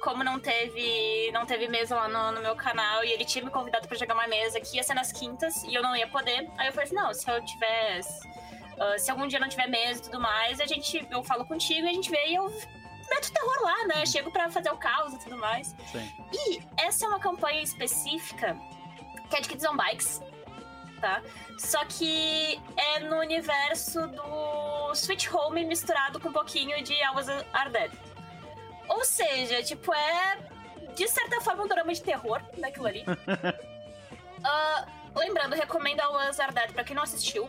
Como 0.00 0.22
não 0.22 0.38
teve 0.38 1.30
não 1.32 1.44
teve 1.44 1.68
mesa 1.68 1.96
lá 1.96 2.08
no, 2.08 2.32
no, 2.32 2.40
meu 2.40 2.54
canal 2.54 3.04
e 3.04 3.12
ele 3.12 3.24
tinha 3.24 3.44
me 3.44 3.50
convidado 3.50 3.88
para 3.88 3.96
jogar 3.96 4.14
uma 4.14 4.28
mesa 4.28 4.60
que 4.60 4.76
ia 4.76 4.82
ser 4.82 4.94
nas 4.94 5.12
quintas 5.12 5.62
e 5.64 5.74
eu 5.74 5.82
não 5.82 5.96
ia 5.96 6.06
poder. 6.08 6.48
Aí 6.56 6.68
eu 6.68 6.72
falei 6.72 6.86
assim, 6.86 6.94
não, 6.94 7.12
se 7.12 7.30
eu 7.30 7.44
tivesse... 7.44 8.26
Uh, 8.78 8.96
se 8.96 9.10
algum 9.10 9.26
dia 9.26 9.40
não 9.40 9.48
tiver 9.48 9.66
mesa 9.66 10.00
e 10.00 10.04
tudo 10.04 10.20
mais, 10.20 10.60
a 10.60 10.66
gente, 10.66 11.04
eu 11.10 11.24
falo 11.24 11.44
contigo 11.44 11.84
e 11.84 11.90
a 11.90 11.92
gente 11.92 12.08
vê 12.10 12.28
e 12.28 12.36
eu 12.36 12.48
meto 13.10 13.32
terror 13.32 13.62
lá, 13.62 13.86
né? 13.86 14.06
Chego 14.06 14.30
para 14.30 14.48
fazer 14.50 14.70
o 14.70 14.76
caos 14.76 15.14
e 15.14 15.18
tudo 15.18 15.36
mais. 15.36 15.74
Sim. 15.90 16.12
E 16.32 16.62
essa 16.76 17.06
é 17.06 17.08
uma 17.08 17.18
campanha 17.18 17.60
específica 17.60 18.56
que 19.28 19.36
é 19.36 19.40
de 19.40 19.48
Kids 19.48 19.64
on 19.66 19.76
Bikes, 19.76 20.20
tá? 21.00 21.22
Só 21.58 21.84
que 21.84 22.60
é 22.76 23.00
no 23.00 23.18
universo 23.18 24.06
do 24.06 24.92
Sweet 24.92 25.34
Home 25.34 25.64
misturado 25.64 26.20
com 26.20 26.28
um 26.28 26.32
pouquinho 26.32 26.82
de 26.82 27.00
Always 27.02 27.28
Are 27.52 27.70
Dead. 27.70 27.92
Ou 28.88 29.04
seja, 29.04 29.62
tipo, 29.62 29.92
é 29.92 30.38
de 30.94 31.06
certa 31.08 31.40
forma 31.40 31.64
um 31.64 31.68
drama 31.68 31.92
de 31.92 32.02
terror 32.02 32.42
daquilo 32.58 32.86
ali. 32.86 33.04
uh, 33.08 34.86
lembrando, 35.18 35.54
recomendo 35.54 36.00
Always 36.00 36.40
Are 36.40 36.52
Dead 36.52 36.72
pra 36.72 36.84
quem 36.84 36.96
não 36.96 37.02
assistiu. 37.02 37.48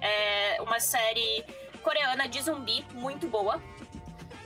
É 0.00 0.60
uma 0.60 0.80
série 0.80 1.44
coreana 1.82 2.28
de 2.28 2.40
zumbi 2.40 2.84
muito 2.92 3.28
boa. 3.28 3.60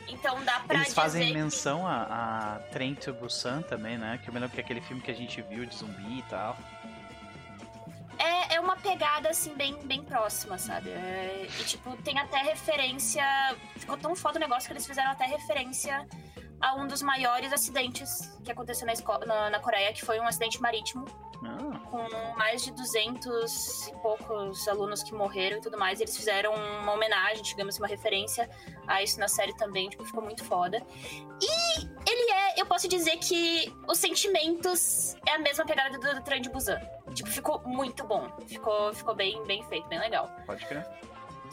Então 0.09 0.43
dá 0.45 0.61
pra 0.61 0.77
Eles 0.77 0.95
fazem 0.95 1.33
menção 1.33 1.81
que... 1.81 1.87
a, 1.87 2.55
a 2.55 2.59
Trem 2.71 2.95
to 2.95 3.13
Busan 3.13 3.63
também, 3.63 3.99
né? 3.99 4.21
Que 4.23 4.31
eu 4.31 4.35
me 4.35 4.41
lembro 4.41 4.55
que 4.55 4.61
é 4.61 4.65
aquele 4.65 4.81
filme 4.81 5.03
que 5.03 5.11
a 5.11 5.15
gente 5.15 5.41
viu 5.43 5.67
de 5.67 5.75
zumbi 5.75 6.19
e 6.19 6.23
tal. 6.23 6.57
É, 8.19 8.55
é 8.55 8.61
uma 8.61 8.77
pegada, 8.77 9.29
assim, 9.29 9.55
bem, 9.55 9.77
bem 9.85 10.03
próxima, 10.03 10.59
sabe? 10.59 10.91
É, 10.91 11.47
e, 11.61 11.65
tipo, 11.65 11.97
tem 12.03 12.19
até 12.19 12.39
referência... 12.39 13.25
Ficou 13.77 13.97
tão 13.97 14.15
foda 14.17 14.39
o 14.39 14.41
negócio 14.41 14.67
que 14.67 14.73
eles 14.73 14.87
fizeram 14.87 15.11
até 15.11 15.27
referência 15.27 16.07
a 16.61 16.75
um 16.75 16.87
dos 16.87 17.03
maiores 17.03 17.53
acidentes 17.53 18.33
que 18.45 18.51
aconteceu 18.51 18.87
na, 18.87 18.93
escola, 18.93 19.25
na, 19.27 19.51
na 19.51 19.61
Coreia, 19.61 19.93
que 19.93 20.05
foi 20.05 20.19
um 20.19 20.27
acidente 20.27 20.61
marítimo. 20.61 21.05
Ah. 21.45 21.79
Com 21.91 22.37
mais 22.37 22.65
de 22.65 22.73
200 22.73 23.89
e 23.89 23.93
poucos 23.99 24.67
alunos 24.67 25.03
que 25.03 25.13
morreram 25.13 25.59
e 25.59 25.61
tudo 25.61 25.79
mais. 25.79 26.01
Eles 26.01 26.17
fizeram 26.17 26.55
uma 26.55 26.93
homenagem, 26.93 27.43
digamos, 27.43 27.79
uma 27.79 27.87
referência 27.87 28.49
a 28.87 29.03
isso 29.03 29.21
na 29.21 29.29
série 29.29 29.55
também. 29.57 29.89
Tipo, 29.89 30.05
ficou 30.05 30.23
muito 30.23 30.45
foda. 30.45 30.83
E 31.41 31.83
ele 32.09 32.33
é, 32.33 32.61
eu 32.61 32.67
posso 32.67 32.89
dizer 32.89 33.19
que 33.19 33.73
os 33.87 33.99
sentimentos 33.99 35.15
é 35.27 35.33
a 35.33 35.39
mesma 35.39 35.65
pegada 35.67 35.99
do, 35.99 36.15
do 36.15 36.23
trem 36.23 36.41
de 36.41 36.49
Busan. 36.49 36.81
Tipo, 37.17 37.31
ficou 37.31 37.61
muito 37.65 38.05
bom. 38.05 38.29
Ficou, 38.47 38.93
ficou 38.95 39.15
bem, 39.15 39.43
bem 39.45 39.63
feito, 39.65 39.89
bem 39.89 39.99
legal. 39.99 40.31
Pode 40.45 40.65
crer. 40.67 40.87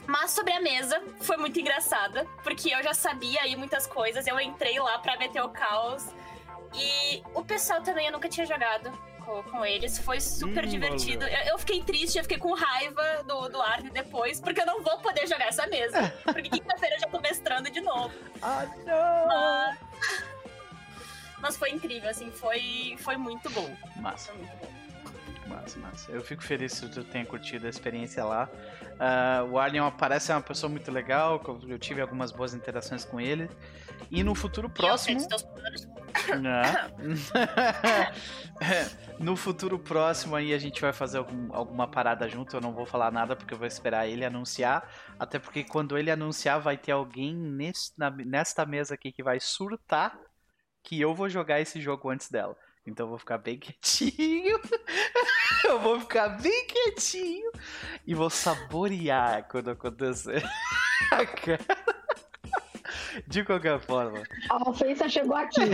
Mas 0.05 0.31
sobre 0.31 0.51
a 0.51 0.59
mesa, 0.59 1.01
foi 1.21 1.37
muito 1.37 1.57
engraçada, 1.57 2.27
porque 2.43 2.69
eu 2.75 2.83
já 2.83 2.93
sabia 2.93 3.39
aí 3.41 3.55
muitas 3.55 3.87
coisas, 3.87 4.27
eu 4.27 4.37
entrei 4.41 4.77
lá 4.77 4.99
pra 4.99 5.17
meter 5.17 5.41
o 5.41 5.47
caos. 5.49 6.05
E 6.73 7.23
o 7.33 7.43
pessoal 7.45 7.81
também 7.81 8.07
eu 8.07 8.11
nunca 8.11 8.27
tinha 8.27 8.45
jogado 8.45 8.91
com, 9.23 9.41
com 9.43 9.65
eles, 9.65 9.97
foi 9.99 10.19
super 10.19 10.65
Hum, 10.65 10.67
divertido. 10.67 11.23
Eu, 11.25 11.51
eu 11.53 11.57
fiquei 11.57 11.81
triste, 11.81 12.17
eu 12.17 12.23
fiquei 12.23 12.37
com 12.37 12.53
raiva 12.53 13.23
do, 13.25 13.47
do 13.47 13.61
Arne 13.61 13.89
depois, 13.91 14.41
porque 14.41 14.59
eu 14.59 14.65
não 14.65 14.83
vou 14.83 14.97
poder 14.99 15.25
jogar 15.25 15.47
essa 15.47 15.65
mesa. 15.67 16.13
Porque 16.25 16.49
quinta-feira 16.49 16.95
eu 16.95 16.99
já 16.99 17.07
tô 17.07 17.21
mestrando 17.21 17.69
de 17.69 17.79
novo. 17.79 18.13
Ah, 18.41 18.65
não! 18.85 19.27
Mas, 19.27 19.79
mas 21.39 21.55
foi 21.57 21.69
incrível, 21.69 22.09
assim, 22.09 22.29
foi, 22.31 22.97
foi 22.99 23.15
muito 23.15 23.49
bom. 23.51 23.73
Massa, 24.01 24.31
Foi 24.33 24.37
muito 24.41 24.57
bom. 24.57 24.82
Massa, 25.53 25.79
massa. 25.79 26.11
Eu 26.11 26.21
fico 26.21 26.43
feliz 26.43 26.73
se 26.73 26.87
tu 26.89 27.03
tenha 27.03 27.25
curtido 27.25 27.67
a 27.67 27.69
experiência 27.69 28.23
lá. 28.23 28.49
Ah, 28.99 29.45
o 29.49 29.57
Alien 29.59 29.89
parece 29.97 30.31
uma 30.31 30.41
pessoa 30.41 30.69
muito 30.69 30.91
legal, 30.91 31.39
que 31.39 31.49
eu- 31.49 31.79
tive 31.79 32.01
algumas 32.01 32.31
boas 32.31 32.53
interações 32.53 33.05
com 33.05 33.19
ele. 33.19 33.49
E 34.11 34.23
no 34.23 34.35
futuro 34.35 34.69
próximo. 34.69 35.19
Né? 36.41 36.61
no 39.19 39.35
futuro 39.35 39.79
próximo 39.79 40.35
aí 40.35 40.53
a 40.53 40.57
gente 40.57 40.81
vai 40.81 40.93
fazer 40.93 41.17
algum- 41.17 41.53
alguma 41.53 41.87
parada 41.87 42.27
junto. 42.27 42.55
Eu 42.55 42.61
não 42.61 42.73
vou 42.73 42.85
falar 42.85 43.11
nada 43.11 43.35
porque 43.35 43.53
eu 43.53 43.57
vou 43.57 43.67
esperar 43.67 44.07
ele 44.07 44.25
anunciar. 44.25 44.87
Até 45.19 45.39
porque 45.39 45.63
quando 45.63 45.97
ele 45.97 46.11
anunciar, 46.11 46.59
vai 46.59 46.77
ter 46.77 46.91
alguém 46.91 47.35
nesse- 47.35 47.91
na- 47.97 48.09
nesta 48.11 48.65
mesa 48.65 48.93
aqui 48.93 49.11
que 49.11 49.23
vai 49.23 49.39
surtar 49.39 50.17
que 50.83 50.99
eu 50.99 51.15
vou 51.15 51.29
jogar 51.29 51.61
esse 51.61 51.79
jogo 51.81 52.09
antes 52.09 52.29
dela. 52.29 52.55
Então 52.85 53.05
eu 53.05 53.09
vou 53.09 53.17
ficar 53.17 53.37
bem 53.37 53.57
quietinho. 53.57 54.59
eu 55.65 55.79
vou 55.79 55.99
ficar 56.01 56.29
bem 56.29 56.67
quietinho. 56.67 57.51
E 58.05 58.13
vou 58.13 58.29
saborear 58.29 59.47
quando 59.47 59.71
acontecer. 59.71 60.43
De 63.27 63.43
qualquer 63.43 63.79
forma. 63.79 64.23
A 64.49 64.69
ofensa 64.69 65.07
chegou 65.09 65.35
aqui. 65.35 65.61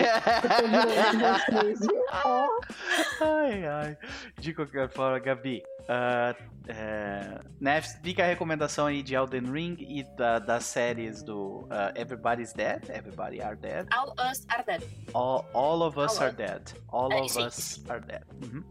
Ai, 3.21 3.65
ai. 3.65 3.97
De 4.39 4.53
qualquer 4.53 4.89
forma, 4.89 5.19
Gabi, 5.19 5.63
ah, 5.87 6.35
é, 6.67 7.39
né, 7.59 7.81
fica 7.81 8.23
a 8.23 8.27
recomendação 8.27 8.85
aí 8.87 9.01
de 9.01 9.15
Elden 9.15 9.51
Ring 9.51 9.75
e 9.79 10.03
da- 10.15 10.39
das 10.39 10.65
séries 10.65 11.23
do 11.23 11.67
ah, 11.69 11.91
Everybody's 11.95 12.53
Dead, 12.53 12.83
Everybody 12.89 13.41
Are 13.41 13.55
Dead, 13.55 13.87
All 13.91 14.13
Us 14.31 14.45
Are 14.49 14.63
Dead. 14.63 14.83
All, 15.13 15.45
All 15.53 15.81
of 15.81 15.97
Us 15.99 16.17
All 16.19 16.27
Are 16.27 16.35
Dead, 16.35 16.61
All 16.89 17.11
É, 17.11 17.21
of 17.21 17.39
aí. 17.39 17.47
Us 17.47 17.83
Are 17.89 18.01
Dead. 18.01 18.23
Uhum. 18.43 18.63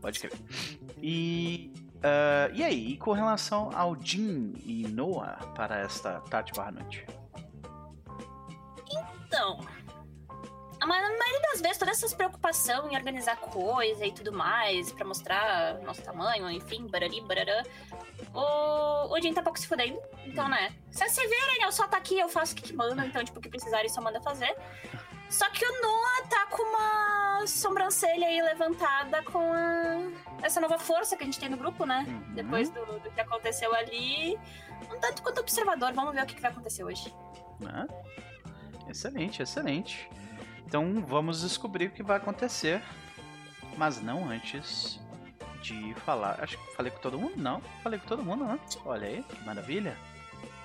Pode 0.00 0.20
crer. 0.20 0.32
E, 0.98 1.72
ah, 2.02 2.48
e 2.52 2.62
aí, 2.64 2.92
e 2.92 2.96
com 2.96 3.12
relação 3.12 3.70
ao 3.74 3.96
Jim 4.00 4.52
e 4.64 4.86
Noah 4.88 5.38
para 5.54 5.78
esta 5.80 6.20
tarde 6.22 6.52
barra 6.54 6.72
noite? 6.72 7.06
Então, 9.36 9.60
a 10.80 10.86
ma- 10.86 10.96
a 10.96 11.00
maioria 11.02 11.40
das 11.52 11.60
vezes, 11.60 11.76
toda 11.76 11.90
essa 11.90 12.16
preocupação 12.16 12.90
em 12.90 12.96
organizar 12.96 13.36
coisa 13.36 14.06
e 14.06 14.10
tudo 14.12 14.32
mais, 14.32 14.90
pra 14.92 15.04
mostrar 15.04 15.74
nosso 15.82 16.00
tamanho, 16.02 16.50
enfim, 16.50 16.86
barari, 16.86 17.20
barará, 17.20 17.62
o, 18.32 19.12
o 19.14 19.20
Jim 19.20 19.34
tá 19.34 19.42
pouco 19.42 19.58
se 19.58 19.66
fudendo. 19.66 20.00
Então, 20.24 20.48
né? 20.48 20.74
Se 20.90 21.00
vocês 21.00 21.12
se 21.12 21.20
verem, 21.26 21.62
eu 21.64 21.70
só 21.72 21.86
tá 21.86 21.98
aqui, 21.98 22.18
eu 22.18 22.30
faço 22.30 22.54
o 22.54 22.56
que, 22.56 22.62
que 22.62 22.72
manda, 22.72 23.04
então, 23.04 23.22
tipo, 23.22 23.38
o 23.38 23.42
que 23.42 23.50
precisarem, 23.50 23.90
só 23.90 24.00
manda 24.00 24.22
fazer. 24.22 24.56
Só 25.28 25.50
que 25.50 25.66
o 25.66 25.82
Noah 25.82 26.22
tá 26.30 26.46
com 26.46 26.62
uma 26.62 27.46
sobrancelha 27.46 28.28
aí 28.28 28.40
levantada 28.40 29.22
com 29.24 29.52
a- 29.52 30.00
essa 30.42 30.60
nova 30.62 30.78
força 30.78 31.14
que 31.14 31.22
a 31.24 31.26
gente 31.26 31.38
tem 31.38 31.50
no 31.50 31.58
grupo, 31.58 31.84
né? 31.84 32.06
Uhum. 32.08 32.34
Depois 32.34 32.70
do, 32.70 32.84
do 33.00 33.10
que 33.10 33.20
aconteceu 33.20 33.74
ali. 33.74 34.38
Um 34.90 34.98
tanto 34.98 35.22
quanto 35.22 35.40
observador, 35.40 35.92
vamos 35.92 36.14
ver 36.14 36.22
o 36.22 36.26
que, 36.26 36.34
que 36.36 36.40
vai 36.40 36.50
acontecer 36.50 36.84
hoje. 36.84 37.14
né? 37.60 37.86
Excelente, 38.88 39.42
excelente. 39.42 40.08
Então 40.66 41.04
vamos 41.04 41.42
descobrir 41.42 41.86
o 41.86 41.92
que 41.92 42.02
vai 42.02 42.16
acontecer. 42.16 42.82
Mas 43.76 44.00
não 44.00 44.28
antes 44.28 45.00
de 45.60 45.94
falar. 46.00 46.42
Acho 46.42 46.56
que 46.56 46.74
falei 46.74 46.90
com 46.90 47.00
todo 47.00 47.18
mundo? 47.18 47.36
Não, 47.36 47.60
falei 47.82 47.98
com 47.98 48.06
todo 48.06 48.24
mundo, 48.24 48.44
né? 48.44 48.58
Olha 48.84 49.06
aí, 49.06 49.22
que 49.22 49.44
maravilha. 49.44 49.96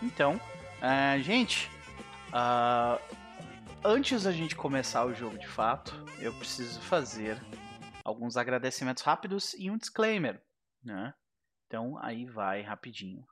Então, 0.01 0.39
ah, 0.81 1.17
gente, 1.19 1.69
ah, 2.31 2.99
antes 3.83 4.23
da 4.23 4.31
gente 4.31 4.55
começar 4.55 5.05
o 5.05 5.13
jogo 5.13 5.37
de 5.37 5.47
fato, 5.47 5.93
eu 6.19 6.33
preciso 6.33 6.79
fazer 6.81 7.41
alguns 8.03 8.37
agradecimentos 8.37 9.03
rápidos 9.03 9.53
e 9.55 9.69
um 9.69 9.77
disclaimer, 9.77 10.41
né? 10.83 11.13
Então 11.67 11.97
aí 11.99 12.25
vai 12.25 12.61
rapidinho. 12.61 13.25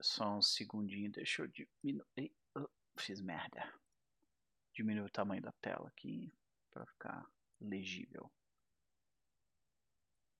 Só 0.00 0.36
um 0.36 0.42
segundinho, 0.42 1.12
deixa 1.12 1.42
eu 1.42 1.48
diminuir. 1.48 2.32
Fiz 3.00 3.20
merda. 3.20 3.72
Diminuir 4.74 5.06
o 5.06 5.10
tamanho 5.10 5.42
da 5.42 5.52
tela 5.60 5.88
aqui 5.88 6.32
para 6.70 6.86
ficar 6.86 7.26
legível. 7.60 8.30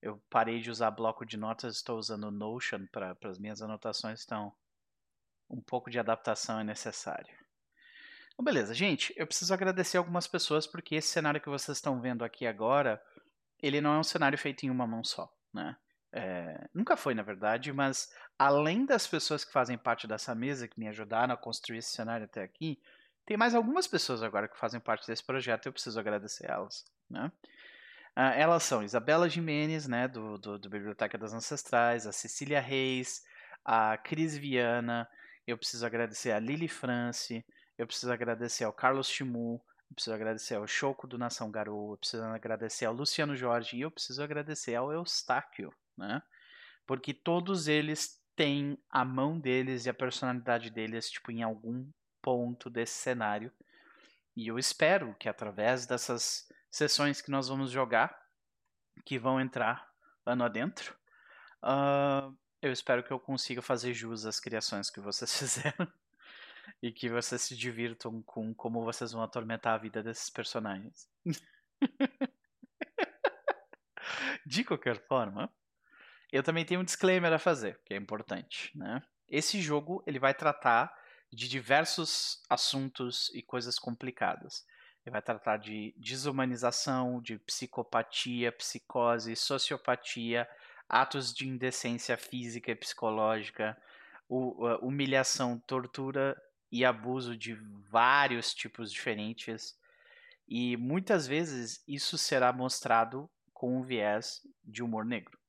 Eu 0.01 0.19
parei 0.29 0.61
de 0.61 0.71
usar 0.71 0.89
bloco 0.91 1.25
de 1.25 1.37
notas, 1.37 1.75
estou 1.75 1.97
usando 1.97 2.31
Notion 2.31 2.87
para 2.87 3.15
as 3.23 3.37
minhas 3.37 3.61
anotações, 3.61 4.23
então 4.23 4.55
um 5.49 5.61
pouco 5.61 5.91
de 5.91 5.99
adaptação 5.99 6.59
é 6.59 6.63
necessário. 6.63 7.35
Então, 8.33 8.43
beleza, 8.43 8.73
gente, 8.73 9.13
eu 9.17 9.27
preciso 9.27 9.53
agradecer 9.53 9.97
algumas 9.97 10.25
pessoas 10.25 10.65
porque 10.65 10.95
esse 10.95 11.09
cenário 11.09 11.41
que 11.41 11.49
vocês 11.49 11.77
estão 11.77 12.01
vendo 12.01 12.23
aqui 12.23 12.47
agora, 12.47 13.03
ele 13.59 13.81
não 13.81 13.93
é 13.93 13.99
um 13.99 14.03
cenário 14.03 14.37
feito 14.37 14.65
em 14.65 14.69
uma 14.69 14.87
mão 14.87 15.03
só, 15.03 15.31
né? 15.53 15.77
É, 16.13 16.67
nunca 16.73 16.97
foi, 16.97 17.13
na 17.13 17.23
verdade, 17.23 17.71
mas 17.71 18.09
além 18.41 18.87
das 18.87 19.05
pessoas 19.05 19.45
que 19.45 19.51
fazem 19.51 19.77
parte 19.77 20.07
dessa 20.07 20.33
mesa, 20.33 20.67
que 20.67 20.79
me 20.79 20.87
ajudaram 20.87 21.31
a 21.31 21.37
construir 21.37 21.77
esse 21.77 21.91
cenário 21.91 22.25
até 22.25 22.41
aqui, 22.41 22.81
tem 23.23 23.37
mais 23.37 23.53
algumas 23.53 23.85
pessoas 23.85 24.23
agora 24.23 24.47
que 24.47 24.57
fazem 24.57 24.79
parte 24.79 25.05
desse 25.05 25.23
projeto 25.23 25.65
e 25.65 25.69
eu 25.69 25.73
preciso 25.73 25.99
agradecer 25.99 26.49
elas. 26.49 26.83
Né? 27.07 27.31
Ah, 28.15 28.33
elas 28.33 28.63
são 28.63 28.81
Isabela 28.81 29.29
Jimenez, 29.29 29.87
né, 29.87 30.07
do, 30.07 30.39
do, 30.39 30.57
do 30.57 30.69
Biblioteca 30.71 31.19
das 31.19 31.33
Ancestrais, 31.33 32.07
a 32.07 32.11
Cecília 32.11 32.59
Reis, 32.59 33.23
a 33.63 33.95
Cris 33.95 34.35
Viana, 34.35 35.07
eu 35.45 35.55
preciso 35.55 35.85
agradecer 35.85 36.31
a 36.31 36.39
Lili 36.39 36.67
France, 36.67 37.45
eu 37.77 37.85
preciso 37.85 38.11
agradecer 38.11 38.63
ao 38.63 38.73
Carlos 38.73 39.07
Chimu, 39.07 39.61
eu 39.87 39.93
preciso 39.93 40.15
agradecer 40.15 40.55
ao 40.55 40.65
Choco 40.65 41.05
do 41.05 41.15
Nação 41.15 41.51
Garou, 41.51 41.91
eu 41.91 41.97
preciso 41.97 42.23
agradecer 42.23 42.85
ao 42.85 42.93
Luciano 42.93 43.35
Jorge 43.35 43.77
e 43.77 43.81
eu 43.81 43.91
preciso 43.91 44.23
agradecer 44.23 44.73
ao 44.73 44.91
Eustáquio, 44.91 45.71
né? 45.95 46.23
Porque 46.87 47.13
todos 47.13 47.67
eles 47.67 48.20
têm 48.41 48.75
a 48.89 49.05
mão 49.05 49.39
deles 49.39 49.85
e 49.85 49.89
a 49.91 49.93
personalidade 49.93 50.71
deles, 50.71 51.11
tipo, 51.11 51.31
em 51.31 51.43
algum 51.43 51.87
ponto 52.23 52.71
desse 52.71 52.95
cenário. 52.95 53.51
E 54.35 54.47
eu 54.47 54.57
espero 54.57 55.13
que 55.19 55.29
através 55.29 55.85
dessas 55.85 56.49
sessões 56.71 57.21
que 57.21 57.29
nós 57.29 57.49
vamos 57.49 57.69
jogar, 57.69 58.19
que 59.05 59.19
vão 59.19 59.39
entrar 59.39 59.87
ano 60.25 60.43
adentro, 60.43 60.97
uh, 61.63 62.35
eu 62.63 62.71
espero 62.71 63.03
que 63.03 63.13
eu 63.13 63.19
consiga 63.19 63.61
fazer 63.61 63.93
jus 63.93 64.25
às 64.25 64.39
criações 64.39 64.89
que 64.89 64.99
vocês 64.99 65.31
fizeram 65.37 65.87
e 66.81 66.91
que 66.91 67.09
vocês 67.09 67.43
se 67.43 67.55
divirtam 67.55 68.23
com 68.23 68.55
como 68.55 68.83
vocês 68.83 69.11
vão 69.11 69.21
atormentar 69.21 69.75
a 69.75 69.77
vida 69.77 70.01
desses 70.01 70.31
personagens. 70.31 71.07
De 74.43 74.63
qualquer 74.63 74.99
forma, 75.05 75.53
eu 76.31 76.43
também 76.43 76.65
tenho 76.65 76.81
um 76.81 76.83
disclaimer 76.85 77.31
a 77.33 77.39
fazer, 77.39 77.79
que 77.85 77.93
é 77.93 77.97
importante, 77.97 78.71
né? 78.75 79.01
Esse 79.27 79.61
jogo 79.61 80.03
ele 80.05 80.19
vai 80.19 80.33
tratar 80.33 80.93
de 81.31 81.47
diversos 81.47 82.41
assuntos 82.49 83.31
e 83.33 83.41
coisas 83.41 83.79
complicadas. 83.79 84.65
Ele 85.05 85.13
vai 85.13 85.21
tratar 85.21 85.57
de 85.57 85.93
desumanização, 85.97 87.21
de 87.21 87.39
psicopatia, 87.39 88.51
psicose, 88.51 89.35
sociopatia, 89.35 90.47
atos 90.87 91.33
de 91.33 91.47
indecência 91.47 92.17
física 92.17 92.71
e 92.71 92.75
psicológica, 92.75 93.81
humilhação, 94.81 95.57
tortura 95.59 96.39
e 96.71 96.85
abuso 96.85 97.35
de 97.35 97.53
vários 97.89 98.53
tipos 98.53 98.91
diferentes. 98.91 99.75
E 100.47 100.75
muitas 100.77 101.25
vezes 101.25 101.81
isso 101.87 102.17
será 102.17 102.51
mostrado 102.51 103.29
com 103.53 103.77
um 103.77 103.83
viés 103.83 104.41
de 104.63 104.83
humor 104.83 105.05
negro. 105.05 105.40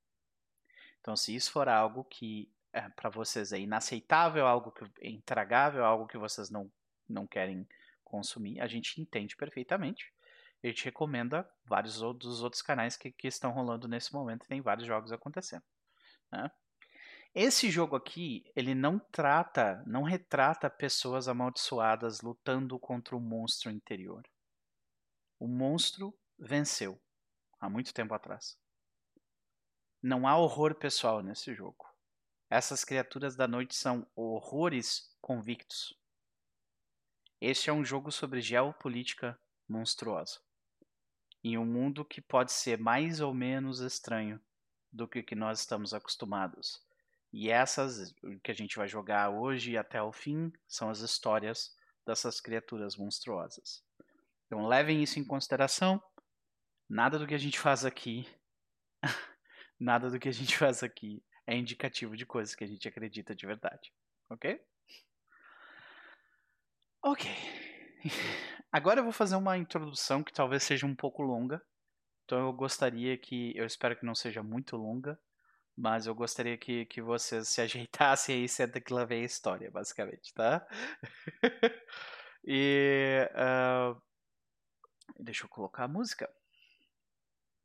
Então, 1.02 1.16
se 1.16 1.34
isso 1.34 1.50
for 1.50 1.68
algo 1.68 2.04
que 2.04 2.48
é, 2.72 2.88
para 2.88 3.10
vocês 3.10 3.52
é 3.52 3.58
inaceitável, 3.58 4.46
algo 4.46 4.70
que 4.70 4.84
é 5.00 5.10
intragável, 5.10 5.84
algo 5.84 6.06
que 6.06 6.16
vocês 6.16 6.48
não, 6.48 6.70
não 7.08 7.26
querem 7.26 7.68
consumir, 8.04 8.60
a 8.60 8.68
gente 8.68 9.00
entende 9.00 9.36
perfeitamente. 9.36 10.12
A 10.62 10.68
gente 10.68 10.84
recomenda 10.84 11.48
vários 11.64 11.98
dos 11.98 12.40
outros 12.40 12.62
canais 12.62 12.96
que, 12.96 13.10
que 13.10 13.26
estão 13.26 13.50
rolando 13.50 13.88
nesse 13.88 14.12
momento, 14.14 14.46
tem 14.46 14.60
vários 14.60 14.86
jogos 14.86 15.10
acontecendo. 15.10 15.64
Né? 16.30 16.48
Esse 17.34 17.68
jogo 17.68 17.96
aqui, 17.96 18.44
ele 18.54 18.72
não 18.72 18.98
trata, 18.98 19.82
não 19.84 20.04
retrata 20.04 20.70
pessoas 20.70 21.26
amaldiçoadas 21.26 22.20
lutando 22.20 22.78
contra 22.78 23.16
o 23.16 23.20
monstro 23.20 23.72
interior. 23.72 24.22
O 25.38 25.48
monstro 25.48 26.16
venceu 26.38 27.00
há 27.58 27.68
muito 27.68 27.92
tempo 27.92 28.14
atrás. 28.14 28.56
Não 30.02 30.26
há 30.26 30.36
horror 30.36 30.74
pessoal 30.74 31.22
nesse 31.22 31.54
jogo. 31.54 31.86
Essas 32.50 32.84
criaturas 32.84 33.36
da 33.36 33.46
noite 33.46 33.74
são 33.74 34.06
horrores 34.16 35.14
convictos. 35.20 35.96
Este 37.40 37.70
é 37.70 37.72
um 37.72 37.84
jogo 37.84 38.10
sobre 38.10 38.40
geopolítica 38.40 39.38
monstruosa. 39.68 40.40
Em 41.42 41.56
um 41.56 41.64
mundo 41.64 42.04
que 42.04 42.20
pode 42.20 42.52
ser 42.52 42.78
mais 42.78 43.20
ou 43.20 43.32
menos 43.32 43.80
estranho 43.80 44.40
do 44.92 45.08
que 45.08 45.20
o 45.20 45.24
que 45.24 45.34
nós 45.34 45.60
estamos 45.60 45.94
acostumados 45.94 46.84
e 47.32 47.50
essas 47.50 48.14
que 48.42 48.50
a 48.50 48.54
gente 48.54 48.76
vai 48.76 48.86
jogar 48.86 49.30
hoje 49.30 49.76
até 49.76 50.02
o 50.02 50.12
fim 50.12 50.52
são 50.68 50.90
as 50.90 51.00
histórias 51.00 51.74
dessas 52.06 52.40
criaturas 52.40 52.96
monstruosas. 52.96 53.82
Então 54.46 54.66
levem 54.66 55.02
isso 55.02 55.18
em 55.18 55.24
consideração. 55.24 56.02
Nada 56.88 57.18
do 57.18 57.26
que 57.26 57.34
a 57.34 57.38
gente 57.38 57.58
faz 57.58 57.86
aqui, 57.86 58.28
nada 59.83 60.09
do 60.09 60.18
que 60.18 60.29
a 60.29 60.33
gente 60.33 60.57
faz 60.57 60.83
aqui 60.83 61.23
é 61.47 61.57
indicativo 61.57 62.16
de 62.16 62.25
coisas 62.25 62.55
que 62.55 62.62
a 62.64 62.66
gente 62.66 62.87
acredita 62.87 63.35
de 63.35 63.45
verdade, 63.45 63.92
ok? 64.31 64.64
Ok. 67.03 67.29
Agora 68.71 69.01
eu 69.01 69.05
vou 69.05 69.12
fazer 69.12 69.35
uma 69.35 69.59
introdução 69.59 70.23
que 70.23 70.33
talvez 70.33 70.62
seja 70.62 70.87
um 70.87 70.95
pouco 70.95 71.21
longa. 71.21 71.61
Então 72.25 72.38
eu 72.47 72.53
gostaria 72.53 73.18
que, 73.18 73.53
eu 73.57 73.66
espero 73.66 73.97
que 73.97 74.07
não 74.07 74.14
seja 74.14 74.40
muito 74.42 74.77
longa, 74.77 75.18
mas 75.77 76.07
eu 76.07 76.14
gostaria 76.14 76.57
que, 76.57 76.87
que 76.87 77.03
vocês 77.03 77.49
se 77.49 77.61
ajeitassem 77.61 78.37
aí, 78.37 78.49
senta 78.49 78.81
que 78.81 78.92
lá 78.95 79.05
vem 79.05 79.23
a 79.23 79.27
história, 79.27 79.71
basicamente, 79.71 80.33
tá? 80.33 80.64
e. 82.45 83.29
Uh, 83.35 84.01
deixa 85.18 85.45
eu 85.45 85.49
colocar 85.49 85.85
a 85.85 85.88
música. 85.88 86.33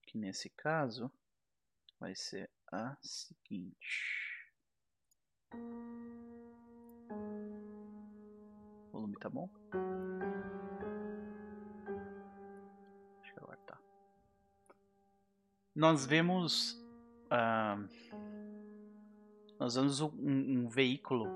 Que 0.08 0.18
nesse 0.18 0.50
caso 0.50 1.12
vai 2.00 2.16
ser 2.16 2.50
a 2.72 2.98
seguinte. 3.02 4.46
O 8.88 8.92
volume 8.92 9.16
tá 9.18 9.30
bom? 9.30 9.50
Deixa 13.22 13.40
eu 13.40 13.44
aguardar. 13.44 13.82
Nós 15.76 16.06
vemos 16.06 16.86
Uh, 17.28 17.88
nós 19.60 19.76
vemos 19.76 20.00
um, 20.00 20.10
um, 20.16 20.70
veículo 20.70 21.28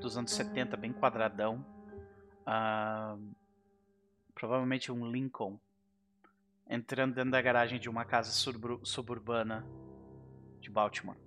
dos 0.00 0.16
anos 0.16 0.32
70, 0.32 0.76
bem 0.76 0.92
quadradão. 0.92 1.64
Uh, 2.42 3.34
provavelmente 4.34 4.90
um 4.90 5.10
Lincoln. 5.10 5.60
Entrando 6.72 7.14
dentro 7.14 7.30
da 7.30 7.42
garagem 7.42 7.78
de 7.78 7.90
uma 7.90 8.02
casa 8.02 8.30
suburbana 8.82 9.62
de 10.58 10.70
Baltimore. 10.70 11.18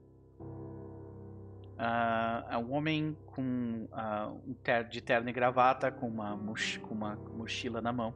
Uh, 1.78 2.50
é 2.50 2.58
um 2.58 2.74
homem 2.74 3.16
com 3.28 3.88
uh, 3.92 4.42
um 4.48 4.56
ter 4.56 4.88
de 4.88 5.02
terno 5.02 5.30
e 5.30 5.32
gravata, 5.32 5.92
com 5.92 6.08
uma, 6.08 6.36
com 6.82 6.96
uma 6.96 7.16
mochila 7.38 7.80
na 7.80 7.94
mão, 7.94 8.12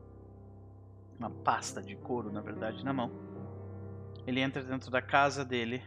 uma 1.19 1.29
pasta 1.29 1.83
de 1.83 1.95
couro, 1.95 2.31
na 2.31 2.41
verdade, 2.41 2.83
na 2.83 2.91
mão. 2.91 3.11
Ele 4.25 4.39
entra 4.39 4.63
dentro 4.63 4.89
da 4.89 4.99
casa 4.99 5.45
dele 5.45 5.83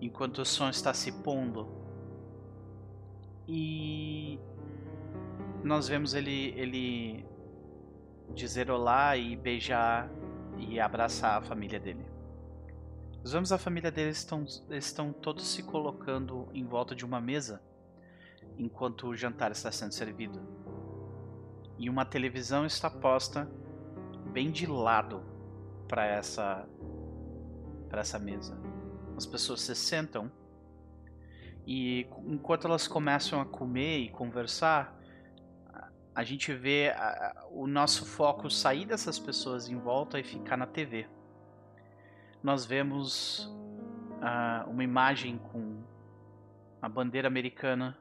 enquanto 0.00 0.38
o 0.38 0.44
som 0.44 0.68
está 0.68 0.94
se 0.94 1.10
pondo. 1.24 1.66
E 3.48 4.38
nós 5.64 5.88
vemos 5.88 6.14
ele 6.14 6.54
ele 6.56 7.26
dizer 8.32 8.70
olá 8.70 9.16
e 9.16 9.36
beijar 9.36 10.08
e 10.58 10.80
abraçar 10.80 11.38
a 11.38 11.42
família 11.42 11.78
dele. 11.78 12.04
Nós 13.22 13.32
vemos 13.32 13.52
a 13.52 13.58
família 13.58 13.90
dele 13.90 14.10
estão 14.10 14.44
estão 14.70 15.12
todos 15.12 15.46
se 15.46 15.62
colocando 15.62 16.48
em 16.52 16.64
volta 16.64 16.94
de 16.94 17.04
uma 17.04 17.20
mesa 17.20 17.62
enquanto 18.58 19.08
o 19.08 19.16
jantar 19.16 19.52
está 19.52 19.70
sendo 19.70 19.92
servido. 19.92 20.40
E 21.78 21.88
uma 21.88 22.04
televisão 22.04 22.66
está 22.66 22.90
posta 22.90 23.48
bem 24.32 24.50
de 24.50 24.66
lado 24.66 25.22
para 25.88 26.04
essa 26.04 26.66
para 27.88 28.00
essa 28.00 28.18
mesa. 28.18 28.58
As 29.16 29.26
pessoas 29.26 29.60
se 29.60 29.74
sentam 29.74 30.30
e 31.66 32.06
enquanto 32.26 32.66
elas 32.66 32.88
começam 32.88 33.40
a 33.40 33.44
comer 33.44 33.98
e 33.98 34.08
conversar, 34.08 34.98
a 36.14 36.22
gente 36.22 36.52
vê 36.52 36.90
a, 36.90 37.46
o 37.50 37.66
nosso 37.66 38.04
foco 38.04 38.50
sair 38.50 38.84
dessas 38.84 39.18
pessoas 39.18 39.68
em 39.68 39.76
volta 39.76 40.18
e 40.18 40.22
ficar 40.22 40.56
na 40.56 40.66
TV. 40.66 41.06
Nós 42.42 42.66
vemos 42.66 43.46
uh, 44.20 44.68
uma 44.68 44.84
imagem 44.84 45.38
com 45.38 45.82
a 46.80 46.88
bandeira 46.88 47.28
americana 47.28 47.96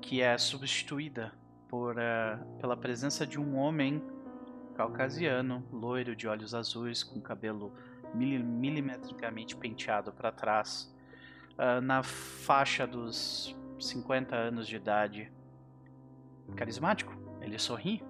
que 0.00 0.20
é 0.20 0.36
substituída 0.36 1.32
por, 1.68 1.96
uh, 1.96 2.58
pela 2.58 2.76
presença 2.76 3.26
de 3.26 3.38
um 3.38 3.56
homem 3.56 4.02
caucasiano, 4.74 5.64
loiro 5.70 6.16
de 6.16 6.26
olhos 6.26 6.54
azuis, 6.54 7.04
com 7.04 7.20
cabelo 7.20 7.72
milimetricamente 8.14 9.56
penteado 9.56 10.12
para 10.12 10.32
trás, 10.32 10.92
uh, 11.52 11.80
na 11.80 12.02
faixa 12.02 12.86
dos 12.86 13.56
50 13.78 14.34
anos 14.34 14.66
de 14.66 14.76
idade. 14.76 15.30
Carismático, 16.56 17.14
ele 17.40 17.58
sorri. 17.58 18.02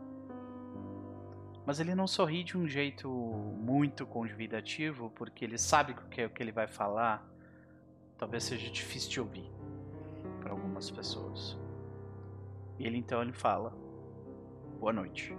Mas 1.65 1.79
ele 1.79 1.95
não 1.95 2.07
sorri 2.07 2.43
de 2.43 2.59
um 2.59 2.67
jeito 2.67 3.09
muito 3.09 4.05
convidativo, 4.05 5.11
porque 5.11 5.45
ele 5.45 5.57
sabe 5.57 5.95
que 5.95 6.03
o 6.03 6.09
que, 6.09 6.29
que 6.29 6.43
ele 6.43 6.53
vai 6.53 6.67
falar 6.67 7.27
talvez 8.19 8.45
seja 8.45 8.71
difícil 8.71 9.11
de 9.11 9.21
ouvir 9.21 9.51
para 10.41 10.53
algumas 10.53 10.91
pessoas. 10.91 11.59
E 12.79 12.87
ele 12.87 12.97
então 12.97 13.21
ele 13.21 13.33
fala: 13.33 13.77
Boa 14.79 14.93
noite. 14.93 15.37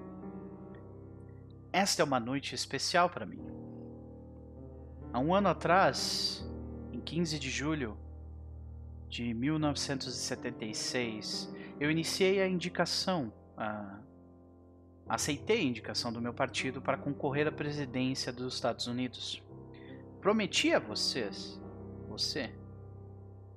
Esta 1.72 2.02
é 2.02 2.06
uma 2.06 2.20
noite 2.20 2.54
especial 2.54 3.10
para 3.10 3.26
mim. 3.26 3.42
Há 5.14 5.20
um 5.20 5.34
ano 5.34 5.48
atrás, 5.50 6.46
em 6.92 7.00
15 7.00 7.40
de 7.40 7.50
julho 7.50 7.98
de 9.08 9.34
1976, 9.34 11.50
eu 11.84 11.92
iniciei 11.92 12.42
a 12.42 12.48
indicação 12.48 13.34
a, 13.58 14.00
aceitei 15.06 15.60
a 15.60 15.64
indicação 15.64 16.14
do 16.14 16.22
meu 16.22 16.34
partido 16.34 16.82
para 16.82 16.98
concorrer 16.98 17.46
à 17.46 17.52
presidência 17.52 18.32
dos 18.32 18.54
Estados 18.54 18.88
Unidos. 18.88 19.44
Prometi 20.22 20.74
a 20.74 20.80
vocês, 20.80 21.62
você, 22.08 22.56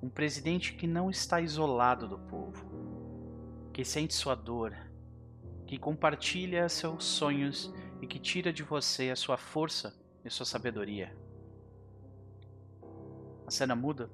um 0.03 0.09
presidente 0.09 0.73
que 0.73 0.85
não 0.85 1.09
está 1.09 1.39
isolado 1.39 2.05
do 2.05 2.19
povo, 2.19 2.65
que 3.71 3.85
sente 3.85 4.13
sua 4.13 4.35
dor, 4.35 4.75
que 5.65 5.77
compartilha 5.77 6.67
seus 6.67 7.05
sonhos 7.05 7.73
e 8.01 8.07
que 8.07 8.19
tira 8.19 8.51
de 8.51 8.61
você 8.61 9.09
a 9.09 9.15
sua 9.15 9.37
força 9.37 9.95
e 10.25 10.29
sua 10.29 10.45
sabedoria. 10.45 11.15
A 13.45 13.51
cena 13.51 13.73
muda 13.73 14.11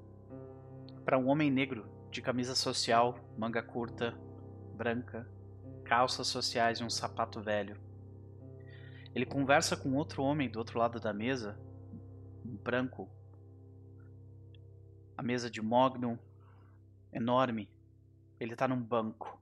para 1.04 1.18
um 1.18 1.30
homem 1.30 1.50
negro 1.50 2.03
de 2.14 2.22
camisa 2.22 2.54
social, 2.54 3.18
manga 3.36 3.64
curta, 3.64 4.12
branca, 4.76 5.28
calças 5.84 6.28
sociais 6.28 6.80
e 6.80 6.84
um 6.84 6.90
sapato 6.90 7.42
velho. 7.42 7.76
Ele 9.16 9.26
conversa 9.26 9.76
com 9.76 9.96
outro 9.96 10.22
homem 10.22 10.48
do 10.48 10.60
outro 10.60 10.78
lado 10.78 11.00
da 11.00 11.12
mesa, 11.12 11.60
um 12.46 12.56
branco. 12.56 13.10
A 15.18 15.24
mesa 15.24 15.50
de 15.50 15.60
mogno, 15.60 16.20
enorme. 17.12 17.68
Ele 18.40 18.54
está 18.54 18.68
num 18.68 18.82
banco. 18.82 19.42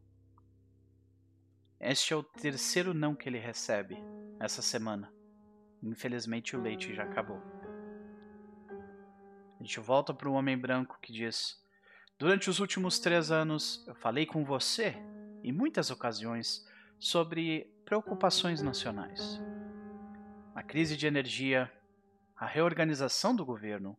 Este 1.78 2.14
é 2.14 2.16
o 2.16 2.24
terceiro 2.24 2.94
não 2.94 3.16
que 3.16 3.28
ele 3.28 3.38
recebe 3.38 3.98
essa 4.40 4.62
semana. 4.62 5.12
Infelizmente 5.84 6.56
o 6.56 6.62
leite 6.62 6.96
já 6.96 7.04
acabou. 7.04 7.42
A 9.60 9.64
gente 9.64 9.80
volta 9.82 10.14
para 10.14 10.30
o 10.30 10.34
homem 10.34 10.58
branco 10.58 10.98
que 11.02 11.12
diz: 11.12 11.61
Durante 12.22 12.52
os 12.52 12.60
últimos 12.60 13.00
três 13.00 13.32
anos 13.32 13.84
eu 13.88 13.96
falei 13.96 14.28
com 14.28 14.46
você, 14.46 14.96
em 15.44 15.52
muitas 15.52 15.90
ocasiões, 15.90 16.64
sobre 17.00 17.74
preocupações 17.84 18.62
nacionais. 18.62 19.42
A 20.54 20.62
crise 20.62 20.96
de 20.96 21.08
energia, 21.08 21.72
a 22.38 22.46
reorganização 22.46 23.36
do 23.36 23.44
governo, 23.44 23.98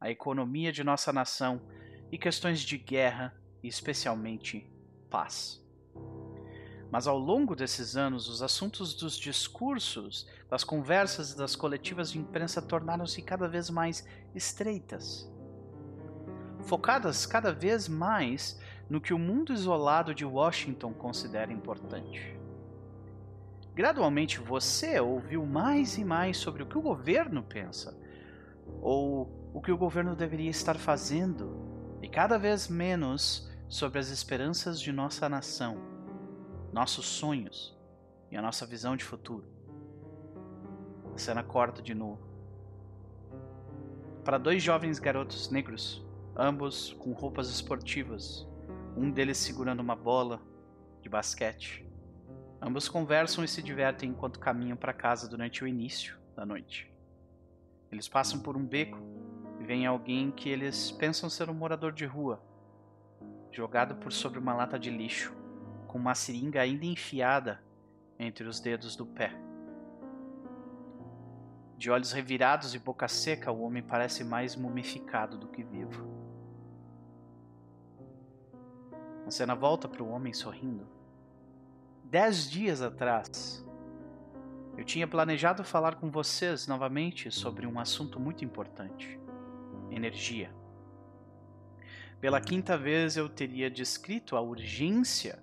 a 0.00 0.10
economia 0.10 0.72
de 0.72 0.82
nossa 0.82 1.12
nação 1.12 1.62
e 2.10 2.18
questões 2.18 2.58
de 2.62 2.76
guerra 2.76 3.32
e 3.62 3.68
especialmente 3.68 4.68
paz. 5.08 5.64
Mas 6.90 7.06
ao 7.06 7.16
longo 7.16 7.54
desses 7.54 7.96
anos, 7.96 8.28
os 8.28 8.42
assuntos 8.42 8.92
dos 8.92 9.16
discursos, 9.16 10.28
das 10.50 10.64
conversas 10.64 11.30
e 11.30 11.36
das 11.36 11.54
coletivas 11.54 12.10
de 12.10 12.18
imprensa 12.18 12.60
tornaram-se 12.60 13.22
cada 13.22 13.46
vez 13.46 13.70
mais 13.70 14.04
estreitas, 14.34 15.31
focadas 16.62 17.26
cada 17.26 17.52
vez 17.52 17.88
mais 17.88 18.60
no 18.88 19.00
que 19.00 19.14
o 19.14 19.18
mundo 19.18 19.52
isolado 19.52 20.14
de 20.14 20.24
Washington 20.24 20.92
considera 20.92 21.52
importante. 21.52 22.36
Gradualmente 23.74 24.38
você 24.38 25.00
ouviu 25.00 25.46
mais 25.46 25.96
e 25.96 26.04
mais 26.04 26.36
sobre 26.36 26.62
o 26.62 26.66
que 26.66 26.76
o 26.76 26.82
governo 26.82 27.42
pensa, 27.42 27.98
ou 28.80 29.50
o 29.54 29.60
que 29.60 29.72
o 29.72 29.78
governo 29.78 30.14
deveria 30.14 30.50
estar 30.50 30.76
fazendo, 30.76 31.98
e 32.02 32.08
cada 32.08 32.38
vez 32.38 32.68
menos 32.68 33.50
sobre 33.68 33.98
as 33.98 34.10
esperanças 34.10 34.80
de 34.80 34.92
nossa 34.92 35.28
nação 35.28 35.92
nossos 36.72 37.04
sonhos 37.04 37.76
e 38.30 38.36
a 38.36 38.42
nossa 38.42 38.64
visão 38.64 38.96
de 38.96 39.04
futuro. 39.04 39.44
A 41.14 41.18
cena 41.18 41.42
corta 41.42 41.82
de 41.82 41.94
novo. 41.94 42.26
Para 44.24 44.38
dois 44.38 44.62
jovens 44.62 44.98
garotos 44.98 45.50
negros, 45.50 46.02
ambos 46.36 46.92
com 46.94 47.12
roupas 47.12 47.48
esportivas, 47.48 48.46
um 48.96 49.10
deles 49.10 49.38
segurando 49.38 49.80
uma 49.80 49.96
bola 49.96 50.40
de 51.00 51.08
basquete. 51.08 51.86
Ambos 52.60 52.88
conversam 52.88 53.44
e 53.44 53.48
se 53.48 53.62
divertem 53.62 54.10
enquanto 54.10 54.38
caminham 54.38 54.76
para 54.76 54.92
casa 54.92 55.28
durante 55.28 55.64
o 55.64 55.66
início 55.66 56.16
da 56.34 56.46
noite. 56.46 56.90
Eles 57.90 58.08
passam 58.08 58.40
por 58.40 58.56
um 58.56 58.64
beco 58.64 58.98
e 59.60 59.64
vem 59.64 59.86
alguém 59.86 60.30
que 60.30 60.48
eles 60.48 60.90
pensam 60.90 61.28
ser 61.28 61.50
um 61.50 61.54
morador 61.54 61.92
de 61.92 62.06
rua, 62.06 62.42
jogado 63.50 63.96
por 63.96 64.12
sobre 64.12 64.38
uma 64.38 64.54
lata 64.54 64.78
de 64.78 64.90
lixo 64.90 65.34
com 65.92 65.98
uma 65.98 66.14
seringa 66.14 66.62
ainda 66.62 66.86
enfiada 66.86 67.62
entre 68.18 68.48
os 68.48 68.60
dedos 68.60 68.96
do 68.96 69.04
pé. 69.04 69.30
De 71.76 71.90
olhos 71.90 72.12
revirados 72.12 72.74
e 72.74 72.78
boca 72.78 73.06
seca, 73.08 73.52
o 73.52 73.60
homem 73.60 73.82
parece 73.82 74.24
mais 74.24 74.56
mumificado 74.56 75.36
do 75.36 75.48
que 75.48 75.62
vivo. 75.62 76.11
A 79.26 79.30
cena 79.30 79.54
volta 79.54 79.88
para 79.88 80.02
o 80.02 80.10
homem 80.10 80.32
sorrindo. 80.32 80.86
Dez 82.04 82.50
dias 82.50 82.82
atrás, 82.82 83.64
eu 84.76 84.84
tinha 84.84 85.06
planejado 85.06 85.62
falar 85.62 85.96
com 85.96 86.10
vocês 86.10 86.66
novamente 86.66 87.30
sobre 87.30 87.66
um 87.66 87.78
assunto 87.78 88.18
muito 88.18 88.44
importante: 88.44 89.18
energia. 89.90 90.52
Pela 92.20 92.40
quinta 92.40 92.76
vez 92.76 93.16
eu 93.16 93.28
teria 93.28 93.70
descrito 93.70 94.36
a 94.36 94.40
urgência 94.40 95.42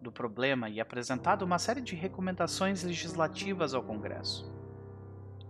do 0.00 0.12
problema 0.12 0.68
e 0.68 0.80
apresentado 0.80 1.42
uma 1.42 1.58
série 1.58 1.80
de 1.80 1.94
recomendações 1.94 2.82
legislativas 2.82 3.74
ao 3.74 3.82
Congresso. 3.82 4.50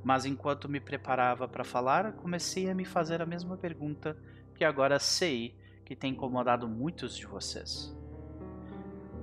Mas 0.03 0.25
enquanto 0.25 0.69
me 0.69 0.81
preparava 0.81 1.47
para 1.47 1.65
falar, 1.65 2.13
comecei 2.15 2.71
a 2.71 2.75
me 2.75 2.85
fazer 2.85 3.21
a 3.21 3.27
mesma 3.27 3.57
pergunta 3.57 4.17
que 4.55 4.65
agora 4.65 4.99
sei 4.99 5.55
que 5.89 5.97
tem 5.97 6.13
incomodado 6.13 6.69
muitos 6.69 7.17
de 7.17 7.27
vocês. 7.27 7.97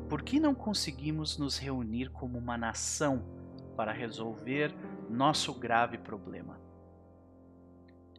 Por 0.10 0.23
que 0.23 0.39
não 0.39 0.56
conseguimos 0.56 1.38
nos 1.38 1.60
reunir 1.60 2.10
como 2.10 2.39
uma 2.39 2.58
nação 2.58 3.23
para 3.78 3.91
resolver 3.91 4.73
nosso 5.08 5.54
grave 5.54 5.99
problema? 5.99 6.60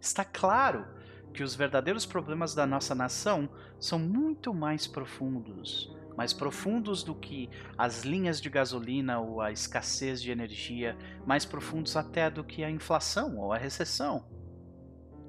Está 0.01 0.25
claro 0.25 0.87
que 1.35 1.43
os 1.43 1.57
verdadeiros 1.57 2.07
problemas 2.07 2.55
da 2.55 2.65
nossa 2.65 2.95
nação 2.95 3.49
são 3.81 3.99
muito 3.99 4.55
mais 4.55 4.87
profundos 4.87 5.93
mais 6.17 6.33
profundos 6.33 7.03
do 7.03 7.15
que 7.15 7.51
as 7.77 8.03
linhas 8.03 8.41
de 8.41 8.49
gasolina 8.49 9.21
ou 9.21 9.43
a 9.43 9.53
escassez 9.53 10.23
de 10.23 10.31
energia, 10.31 10.97
mais 11.27 11.45
profundos 11.45 11.95
até 11.95 12.31
do 12.31 12.43
que 12.43 12.65
a 12.65 12.71
inflação 12.71 13.37
ou 13.37 13.53
a 13.53 13.59
recessão. 13.59 14.25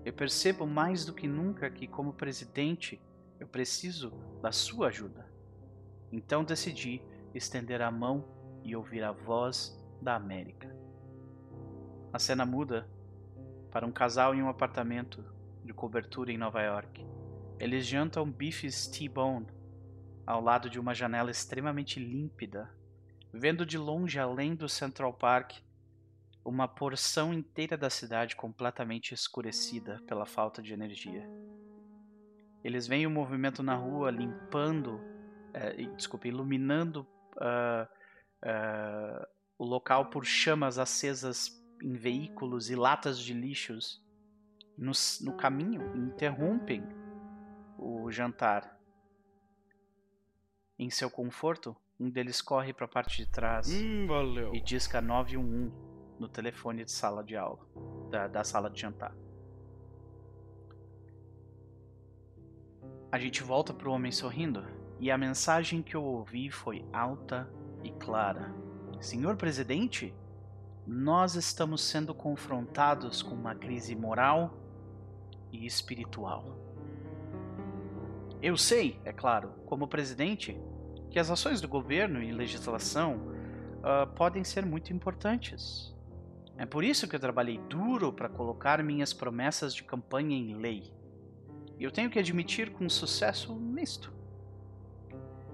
Eu 0.05 0.13
percebo 0.13 0.65
mais 0.65 1.03
do 1.03 1.13
que 1.13 1.27
nunca 1.27 1.69
que, 1.69 1.85
como 1.87 2.13
presidente, 2.13 3.01
eu 3.39 3.47
preciso 3.47 4.11
da 4.41 4.51
sua 4.51 4.87
ajuda. 4.87 5.25
Então 6.11 6.43
decidi 6.43 7.01
estender 7.33 7.81
a 7.81 7.91
mão 7.91 8.25
e 8.63 8.75
ouvir 8.75 9.03
a 9.03 9.11
voz 9.11 9.77
da 10.01 10.15
América. 10.15 10.75
A 12.11 12.19
cena 12.19 12.45
muda 12.45 12.89
para 13.71 13.85
um 13.85 13.91
casal 13.91 14.33
em 14.33 14.41
um 14.41 14.49
apartamento 14.49 15.23
de 15.63 15.73
cobertura 15.73 16.31
em 16.31 16.37
Nova 16.37 16.61
York. 16.61 17.05
Eles 17.59 17.85
jantam 17.85 18.29
bifes 18.29 18.87
T-bone 18.87 19.47
ao 20.25 20.41
lado 20.41 20.69
de 20.69 20.79
uma 20.79 20.93
janela 20.93 21.31
extremamente 21.31 21.99
límpida, 21.99 22.69
vendo 23.33 23.65
de 23.65 23.77
longe 23.77 24.19
além 24.19 24.55
do 24.55 24.67
Central 24.67 25.13
Park 25.13 25.53
uma 26.43 26.67
porção 26.67 27.33
inteira 27.33 27.77
da 27.77 27.89
cidade 27.89 28.35
completamente 28.35 29.13
escurecida 29.13 30.01
pela 30.07 30.25
falta 30.25 30.61
de 30.61 30.73
energia. 30.73 31.29
Eles 32.63 32.87
veem 32.87 33.05
o 33.05 33.09
movimento 33.09 33.61
na 33.63 33.75
rua 33.75 34.11
limpando, 34.11 34.99
é, 35.53 35.73
desculpe, 35.95 36.27
iluminando 36.27 37.07
uh, 37.35 37.87
uh, 38.43 39.27
o 39.57 39.65
local 39.65 40.09
por 40.09 40.25
chamas 40.25 40.77
acesas 40.77 41.63
em 41.81 41.93
veículos 41.93 42.69
e 42.69 42.75
latas 42.75 43.19
de 43.19 43.33
lixos. 43.33 44.03
No, 44.77 44.91
no 45.21 45.33
caminho, 45.35 45.95
interrompem 45.95 46.83
o 47.77 48.11
jantar. 48.11 48.77
Em 50.77 50.89
seu 50.89 51.09
conforto, 51.09 51.75
um 51.99 52.09
deles 52.09 52.41
corre 52.41 52.73
para 52.73 52.85
a 52.85 52.89
parte 52.89 53.17
de 53.17 53.31
trás 53.31 53.71
hum, 53.71 54.07
e 54.53 54.61
disca 54.61 55.01
911 55.01 55.73
no 56.19 56.27
telefone 56.27 56.83
de 56.83 56.91
sala 56.91 57.23
de 57.23 57.35
aula, 57.35 57.59
da, 58.09 58.27
da 58.27 58.43
sala 58.43 58.69
de 58.69 58.79
jantar. 58.79 59.15
A 63.09 63.17
gente 63.17 63.41
volta 63.41 63.73
para 63.73 63.87
o 63.87 63.93
homem 63.93 64.11
sorrindo 64.11 64.65
e 64.99 65.09
a 65.09 65.17
mensagem 65.17 65.81
que 65.81 65.95
eu 65.95 66.03
ouvi 66.03 66.51
foi 66.51 66.83
alta 66.91 67.49
e 67.81 67.89
clara: 67.91 68.53
Senhor 68.99 69.37
presidente, 69.37 70.13
nós 70.85 71.35
estamos 71.35 71.81
sendo 71.81 72.13
confrontados 72.13 73.21
com 73.21 73.33
uma 73.33 73.55
crise 73.55 73.95
moral 73.95 74.57
e 75.53 75.65
espiritual. 75.65 76.57
Eu 78.41 78.57
sei, 78.57 78.99
é 79.05 79.13
claro, 79.13 79.51
como 79.65 79.87
presidente, 79.87 80.59
que 81.09 81.17
as 81.17 81.31
ações 81.31 81.61
do 81.61 81.67
governo 81.67 82.21
e 82.21 82.33
legislação 82.33 83.15
uh, 83.77 84.07
podem 84.15 84.43
ser 84.43 84.65
muito 84.65 84.91
importantes. 84.91 85.95
É 86.57 86.65
por 86.65 86.83
isso 86.83 87.07
que 87.07 87.15
eu 87.15 87.19
trabalhei 87.21 87.57
duro 87.69 88.11
para 88.11 88.27
colocar 88.27 88.83
minhas 88.83 89.13
promessas 89.13 89.73
de 89.73 89.83
campanha 89.83 90.35
em 90.35 90.55
lei. 90.57 90.96
E 91.77 91.83
eu 91.83 91.91
tenho 91.91 92.09
que 92.09 92.19
admitir 92.19 92.71
com 92.71 92.89
sucesso 92.89 93.55
misto. 93.55 94.13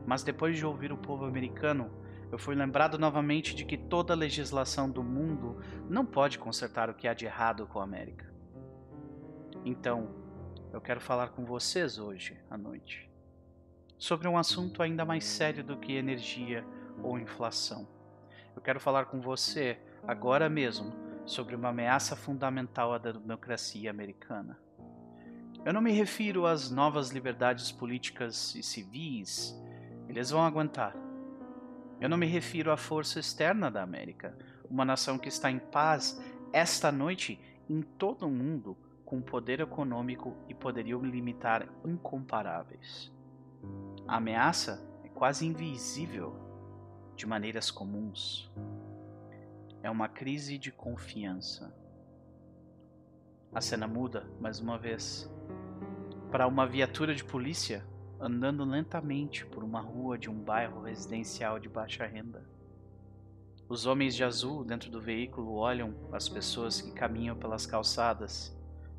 Mas 0.05 0.23
depois 0.23 0.57
de 0.57 0.65
ouvir 0.65 0.91
o 0.91 0.97
povo 0.97 1.25
americano, 1.25 1.91
eu 2.31 2.37
fui 2.37 2.55
lembrado 2.55 2.97
novamente 2.97 3.55
de 3.55 3.63
que 3.63 3.77
toda 3.77 4.15
legislação 4.15 4.89
do 4.89 5.03
mundo 5.03 5.61
não 5.89 6.05
pode 6.05 6.39
consertar 6.39 6.89
o 6.89 6.93
que 6.93 7.07
há 7.07 7.13
de 7.13 7.25
errado 7.25 7.67
com 7.67 7.79
a 7.79 7.83
América. 7.83 8.31
Então, 9.63 10.09
eu 10.71 10.81
quero 10.81 10.99
falar 10.99 11.29
com 11.29 11.45
vocês 11.45 11.99
hoje 11.99 12.37
à 12.49 12.57
noite 12.57 13.13
sobre 14.03 14.27
um 14.27 14.37
assunto 14.37 14.83
ainda 14.83 15.05
mais 15.05 15.23
sério 15.23 15.63
do 15.63 15.77
que 15.77 15.93
energia 15.93 16.65
ou 17.01 17.17
inflação. 17.17 17.87
Eu 18.53 18.61
quero 18.61 18.77
falar 18.77 19.05
com 19.05 19.21
você 19.21 19.79
agora 20.05 20.49
mesmo 20.49 20.93
sobre 21.25 21.55
uma 21.55 21.69
ameaça 21.69 22.13
fundamental 22.13 22.93
à 22.93 22.97
democracia 22.97 23.89
americana. 23.89 24.59
Eu 25.65 25.71
não 25.71 25.81
me 25.81 25.93
refiro 25.93 26.45
às 26.45 26.69
novas 26.69 27.11
liberdades 27.11 27.71
políticas 27.71 28.53
e 28.53 28.61
civis, 28.61 29.57
eles 30.09 30.29
vão 30.29 30.43
aguentar. 30.43 30.93
Eu 32.01 32.09
não 32.09 32.17
me 32.17 32.25
refiro 32.25 32.69
à 32.69 32.75
força 32.75 33.17
externa 33.17 33.71
da 33.71 33.81
América, 33.81 34.37
uma 34.69 34.83
nação 34.83 35.17
que 35.17 35.29
está 35.29 35.49
em 35.49 35.59
paz 35.59 36.21
esta 36.51 36.91
noite 36.91 37.39
em 37.69 37.81
todo 37.81 38.27
o 38.27 38.29
mundo 38.29 38.77
com 39.05 39.21
poder 39.21 39.61
econômico 39.61 40.35
e 40.49 40.53
poderio 40.53 41.01
limitar 41.01 41.69
incomparáveis. 41.85 43.09
A 44.05 44.17
ameaça 44.17 44.85
é 45.03 45.07
quase 45.07 45.45
invisível 45.45 46.35
de 47.15 47.25
maneiras 47.25 47.71
comuns. 47.71 48.51
É 49.81 49.89
uma 49.89 50.09
crise 50.09 50.57
de 50.57 50.73
confiança. 50.73 51.73
A 53.53 53.61
cena 53.61 53.87
muda 53.87 54.27
mais 54.41 54.59
uma 54.59 54.77
vez 54.77 55.31
para 56.33 56.47
uma 56.47 56.65
viatura 56.65 57.13
de 57.13 57.23
polícia 57.23 57.85
andando 58.19 58.65
lentamente 58.65 59.45
por 59.45 59.63
uma 59.63 59.79
rua 59.79 60.17
de 60.17 60.31
um 60.31 60.33
bairro 60.33 60.81
residencial 60.81 61.59
de 61.59 61.69
baixa 61.69 62.07
renda. 62.07 62.43
Os 63.69 63.85
homens 63.85 64.15
de 64.15 64.23
azul 64.23 64.63
dentro 64.63 64.89
do 64.89 64.99
veículo 64.99 65.53
olham 65.53 65.93
as 66.11 66.27
pessoas 66.27 66.81
que 66.81 66.91
caminham 66.91 67.37
pelas 67.37 67.67
calçadas 67.67 68.51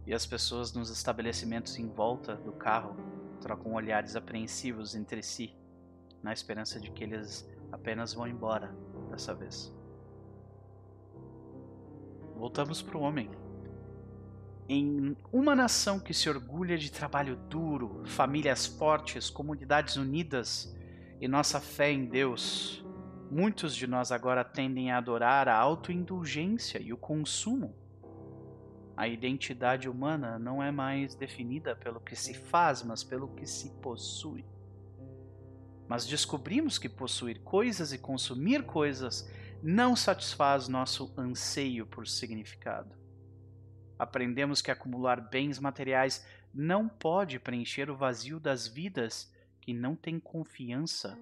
e 0.07 0.15
as 0.15 0.25
pessoas 0.25 0.73
nos 0.75 0.91
estabelecimentos 0.91 1.77
em 1.77 1.89
volta 1.89 2.37
do 2.37 2.53
carro 2.53 2.95
trocam 3.41 3.75
olhares 3.75 4.15
apreensivos 4.15 4.95
entre 4.95 5.21
si, 5.21 5.57
na 6.23 6.33
esperança 6.33 6.79
de 6.79 6.93
que 6.93 7.03
eles 7.03 7.51
apenas 7.73 8.15
vão 8.15 8.29
embora 8.29 8.73
dessa 9.11 9.35
vez. 9.35 9.75
Voltamos 12.37 12.81
para 12.81 12.97
o 12.97 13.01
homem 13.01 13.29
em 14.69 15.17
uma 15.33 15.55
nação 15.55 16.01
que 16.01 16.15
se 16.15 16.29
orgulha 16.29 16.79
de 16.79 16.91
trabalho 16.91 17.37
duro, 17.37 18.03
famílias 18.07 18.67
fortes, 18.67 19.29
comunidades 19.29 19.97
unidas 19.97 20.75
e 21.21 21.29
nossa 21.29 21.61
fé 21.61 21.93
em 21.93 22.07
Deus, 22.07 22.85
muitos 23.31 23.77
de 23.77 23.87
nós 23.87 24.11
agora 24.11 24.43
tendem 24.43 24.91
a 24.91 24.99
adorar 24.99 25.49
a 25.49 25.57
autoindulgência 25.57 26.81
e 26.81 26.93
o 26.93 26.97
consumo. 26.97 27.75
A 28.97 29.07
identidade 29.07 29.89
humana 29.89 30.39
não 30.39 30.63
é 30.63 30.71
mais 30.71 31.15
definida 31.15 31.77
pelo 31.77 32.01
que 32.01 32.17
se 32.17 32.33
faz, 32.33 32.83
mas 32.83 33.05
pelo 33.05 33.29
que 33.29 33.47
se 33.47 33.71
possui. 33.83 34.47
Mas 35.87 36.07
descobrimos 36.07 36.79
que 36.79 36.89
possuir 36.89 37.41
coisas 37.41 37.93
e 37.93 37.99
consumir 37.99 38.63
coisas 38.63 39.29
não 39.63 39.95
satisfaz 39.95 40.69
nosso 40.69 41.13
anseio 41.19 41.87
por 41.87 42.07
significado 42.07 43.04
aprendemos 44.05 44.63
que 44.63 44.71
acumular 44.71 45.21
bens 45.21 45.59
materiais 45.59 46.25
não 46.55 46.89
pode 46.89 47.41
preencher 47.41 47.91
o 47.91 47.97
vazio 47.97 48.39
das 48.39 48.69
vidas 48.69 49.33
que 49.61 49.73
não 49.73 49.97
têm 49.97 50.21
confiança 50.21 51.19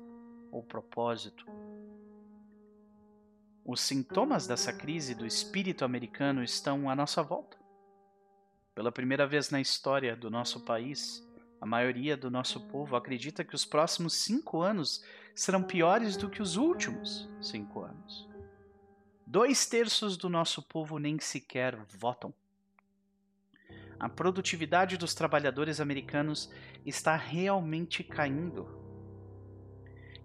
ou 0.51 0.63
propósito. 0.63 1.47
Os 3.65 3.81
sintomas 3.81 4.47
dessa 4.47 4.73
crise 4.73 5.15
do 5.15 5.25
espírito 5.25 5.85
americano 5.85 6.43
estão 6.43 6.91
à 6.91 6.97
nossa 6.97 7.23
volta. 7.23 7.57
Pela 8.75 8.91
primeira 8.91 9.27
vez 9.27 9.51
na 9.51 9.61
história 9.61 10.17
do 10.17 10.29
nosso 10.29 10.61
país, 10.65 11.25
a 11.61 11.67
maioria 11.67 12.17
do 12.17 12.31
nosso 12.31 12.61
povo 12.69 12.97
acredita 12.97 13.45
que 13.45 13.55
os 13.55 13.65
próximos 13.65 14.15
cinco 14.15 14.61
anos 14.61 15.05
serão 15.35 15.63
piores 15.63 16.17
do 16.17 16.29
que 16.29 16.43
os 16.43 16.57
últimos 16.57 17.29
cinco 17.41 17.83
anos. 17.83 18.29
Dois 19.25 19.65
terços 19.65 20.17
do 20.17 20.29
nosso 20.29 20.61
povo 20.63 20.99
nem 20.99 21.19
sequer 21.21 21.77
votam 21.89 22.35
a 24.03 24.09
produtividade 24.09 24.97
dos 24.97 25.15
trabalhadores 25.15 25.81
americanos 25.81 26.51
está 26.85 27.15
realmente 27.15 28.03
caindo. 28.03 28.67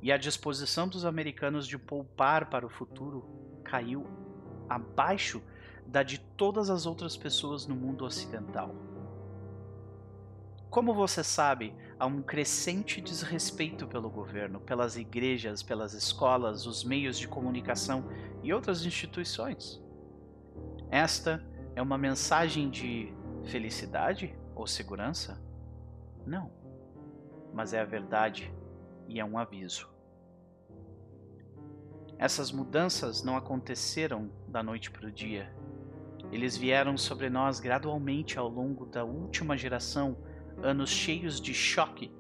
E 0.02 0.12
a 0.12 0.18
disposição 0.18 0.88
dos 0.88 1.06
americanos 1.06 1.68
de 1.68 1.78
poupar 1.78 2.50
para 2.50 2.66
o 2.66 2.70
futuro 2.70 3.24
caiu 3.64 4.08
abaixo 4.68 5.44
da 5.86 6.02
de 6.02 6.18
todas 6.18 6.72
as 6.72 6.88
outras 6.88 7.16
pessoas 7.16 7.68
no 7.68 7.76
mundo 7.76 8.04
ocidental. 8.04 8.76
Como 10.72 10.92
você 10.92 11.24
sabe, 11.24 11.72
há 12.00 12.08
um 12.08 12.24
crescente 12.24 13.00
desrespeito 13.00 13.86
pelo 13.86 14.10
governo, 14.10 14.60
pelas 14.60 14.98
igrejas, 14.98 15.62
pelas 15.62 15.94
escolas, 15.94 16.66
os 16.66 16.84
meios 16.84 17.20
de 17.20 17.28
comunicação 17.28 18.10
e 18.42 18.52
outras 18.52 18.84
instituições. 18.84 19.80
Esta 20.90 21.46
é 21.76 21.82
uma 21.82 21.98
mensagem 21.98 22.72
de 22.72 23.16
Felicidade 23.48 24.38
ou 24.54 24.68
segurança? 24.68 25.42
Não. 26.26 26.52
Mas 27.54 27.74
é 27.74 27.80
a 27.80 27.86
verdade 27.86 28.54
e 29.08 29.22
é 29.22 29.26
um 29.26 29.38
aviso. 29.38 29.90
Essas 32.20 32.52
mudanças 32.52 33.24
não 33.24 33.38
aconteceram 33.38 34.30
da 34.50 34.62
noite 34.62 34.92
para 34.92 35.08
o 35.08 35.12
dia. 35.12 35.56
Eles 36.30 36.58
vieram 36.58 36.98
sobre 36.98 37.30
nós 37.30 37.62
gradualmente 37.62 38.38
ao 38.38 38.50
longo 38.50 38.86
da 38.86 39.06
última 39.06 39.56
geração, 39.56 40.18
anos 40.62 40.90
cheios 40.90 41.40
de 41.40 41.54
choque 41.54 42.12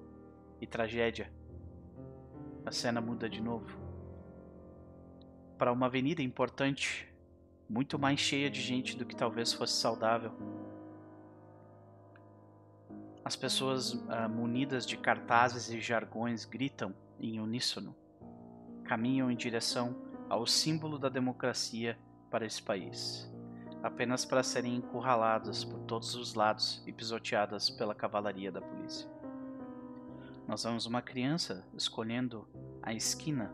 e 0.61 0.65
tragédia. 0.65 1.29
A 2.65 2.71
cena 2.71 3.01
muda 3.01 3.29
de 3.29 3.41
novo. 3.41 3.77
Para 5.57 5.73
uma 5.73 5.87
avenida 5.87 6.21
importante, 6.21 7.13
muito 7.69 7.99
mais 7.99 8.17
cheia 8.17 8.49
de 8.49 8.61
gente 8.61 8.95
do 8.95 9.05
que 9.05 9.15
talvez 9.15 9.51
fosse 9.51 9.73
saudável. 9.73 10.31
As 13.27 13.35
pessoas 13.35 13.91
uh, 13.91 14.29
munidas 14.29 14.85
de 14.85 14.95
cartazes 14.95 15.69
e 15.69 15.81
jargões 15.81 16.45
gritam 16.45 16.95
em 17.19 17.41
uníssono. 17.41 17.93
Caminham 18.85 19.29
em 19.29 19.35
direção 19.35 19.93
ao 20.29 20.47
símbolo 20.47 20.97
da 20.97 21.09
democracia 21.09 21.99
para 22.31 22.45
esse 22.45 22.63
país, 22.63 23.29
apenas 23.83 24.23
para 24.23 24.43
serem 24.43 24.77
encurraladas 24.77 25.65
por 25.65 25.77
todos 25.81 26.15
os 26.15 26.35
lados 26.35 26.81
e 26.87 26.93
pisoteadas 26.93 27.69
pela 27.69 27.93
cavalaria 27.93 28.49
da 28.49 28.61
polícia. 28.61 29.09
Nós 30.47 30.63
vemos 30.63 30.85
uma 30.85 31.01
criança 31.01 31.67
escolhendo 31.73 32.47
a 32.81 32.93
esquina 32.93 33.53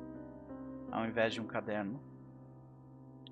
ao 0.91 1.03
invés 1.03 1.34
de 1.34 1.41
um 1.41 1.47
caderno. 1.47 1.99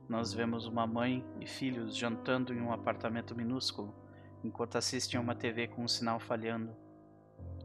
Nós 0.10 0.34
vemos 0.34 0.66
uma 0.66 0.88
mãe 0.88 1.24
e 1.40 1.46
filhos 1.46 1.96
jantando 1.96 2.52
em 2.52 2.60
um 2.60 2.74
apartamento 2.74 3.36
minúsculo 3.36 4.01
enquanto 4.44 4.78
assistem 4.78 5.18
a 5.18 5.22
uma 5.22 5.36
TV 5.36 5.68
com 5.68 5.84
um 5.84 5.88
sinal 5.88 6.20
falhando. 6.20 6.76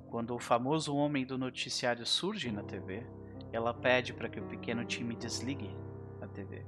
Quando 0.08 0.34
o 0.34 0.38
famoso 0.38 0.94
homem 0.94 1.26
do 1.26 1.36
noticiário 1.36 2.06
surge 2.06 2.50
na 2.50 2.62
TV, 2.62 3.06
ela 3.52 3.74
pede 3.74 4.12
para 4.12 4.28
que 4.28 4.40
o 4.40 4.46
pequeno 4.46 4.84
time 4.84 5.16
desligue 5.16 5.74
a 6.20 6.26
TV. 6.26 6.64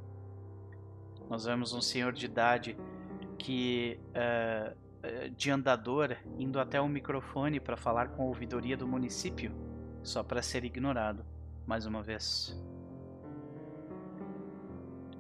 Nós 1.28 1.44
vemos 1.44 1.72
um 1.72 1.80
senhor 1.80 2.12
de 2.12 2.26
idade 2.26 2.76
que 3.38 4.00
uh, 4.10 5.30
de 5.36 5.50
andador 5.50 6.16
indo 6.38 6.58
até 6.58 6.80
o 6.80 6.88
microfone 6.88 7.60
para 7.60 7.76
falar 7.76 8.08
com 8.08 8.22
a 8.22 8.26
ouvidoria 8.26 8.76
do 8.76 8.86
município, 8.86 9.52
só 10.02 10.22
para 10.22 10.42
ser 10.42 10.64
ignorado 10.64 11.24
mais 11.66 11.86
uma 11.86 12.02
vez. 12.02 12.58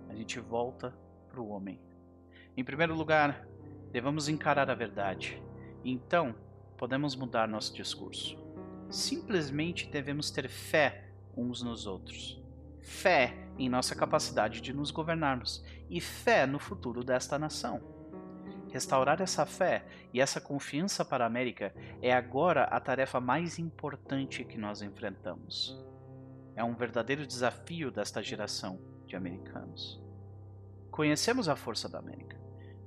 A 0.08 0.14
gente 0.14 0.40
volta 0.40 0.96
para 1.28 1.40
o 1.40 1.48
homem. 1.50 1.80
Em 2.56 2.64
primeiro 2.64 2.94
lugar, 2.94 3.46
Devemos 3.92 4.28
encarar 4.28 4.70
a 4.70 4.74
verdade. 4.74 5.42
Então, 5.84 6.34
podemos 6.76 7.16
mudar 7.16 7.48
nosso 7.48 7.74
discurso. 7.74 8.38
Simplesmente 8.90 9.88
devemos 9.88 10.30
ter 10.30 10.48
fé 10.48 11.10
uns 11.36 11.62
nos 11.62 11.86
outros. 11.86 12.42
Fé 12.80 13.34
em 13.58 13.68
nossa 13.68 13.94
capacidade 13.94 14.60
de 14.60 14.72
nos 14.72 14.90
governarmos 14.90 15.64
e 15.90 16.00
fé 16.00 16.46
no 16.46 16.58
futuro 16.58 17.04
desta 17.04 17.38
nação. 17.38 17.80
Restaurar 18.70 19.20
essa 19.20 19.46
fé 19.46 19.86
e 20.12 20.20
essa 20.20 20.40
confiança 20.40 21.04
para 21.04 21.24
a 21.24 21.26
América 21.26 21.74
é 22.02 22.12
agora 22.12 22.64
a 22.64 22.78
tarefa 22.78 23.20
mais 23.20 23.58
importante 23.58 24.44
que 24.44 24.58
nós 24.58 24.82
enfrentamos. 24.82 25.78
É 26.54 26.62
um 26.62 26.74
verdadeiro 26.74 27.26
desafio 27.26 27.90
desta 27.90 28.22
geração 28.22 28.78
de 29.06 29.16
americanos. 29.16 30.02
Conhecemos 30.90 31.48
a 31.48 31.56
força 31.56 31.88
da 31.88 31.98
América. 31.98 32.37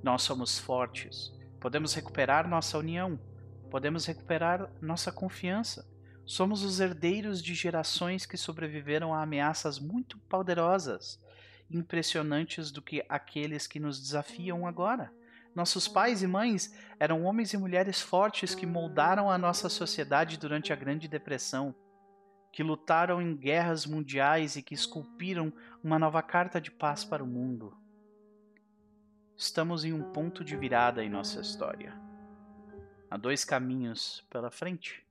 Nós 0.02 0.22
somos 0.22 0.58
fortes, 0.58 1.32
podemos 1.60 1.94
recuperar 1.94 2.48
nossa 2.48 2.76
união, 2.76 3.20
podemos 3.70 4.04
recuperar 4.04 4.68
nossa 4.80 5.12
confiança. 5.12 5.88
Somos 6.26 6.64
os 6.64 6.80
herdeiros 6.80 7.42
de 7.42 7.54
gerações 7.54 8.26
que 8.26 8.36
sobreviveram 8.36 9.14
a 9.14 9.22
ameaças 9.22 9.78
muito 9.78 10.18
poderosas, 10.28 11.20
impressionantes 11.70 12.70
do 12.70 12.82
que 12.82 13.04
aqueles 13.08 13.66
que 13.66 13.78
nos 13.78 14.00
desafiam 14.00 14.66
agora. 14.66 15.12
Nossos 15.54 15.86
pais 15.86 16.22
e 16.22 16.26
mães 16.26 16.74
eram 16.98 17.24
homens 17.24 17.52
e 17.52 17.56
mulheres 17.56 18.00
fortes 18.00 18.54
que 18.54 18.66
moldaram 18.66 19.30
a 19.30 19.38
nossa 19.38 19.68
sociedade 19.68 20.38
durante 20.38 20.72
a 20.72 20.76
Grande 20.76 21.06
Depressão, 21.06 21.74
que 22.52 22.62
lutaram 22.62 23.22
em 23.22 23.36
guerras 23.36 23.86
mundiais 23.86 24.56
e 24.56 24.62
que 24.62 24.74
esculpiram 24.74 25.52
uma 25.82 25.98
nova 25.98 26.22
carta 26.22 26.60
de 26.60 26.70
paz 26.70 27.04
para 27.04 27.22
o 27.22 27.26
mundo. 27.26 27.81
Estamos 29.36 29.84
em 29.84 29.92
um 29.92 30.12
ponto 30.12 30.44
de 30.44 30.56
virada 30.56 31.02
em 31.02 31.08
nossa 31.08 31.40
história. 31.40 31.92
Há 33.10 33.16
dois 33.16 33.44
caminhos 33.44 34.24
pela 34.30 34.50
frente. 34.50 35.04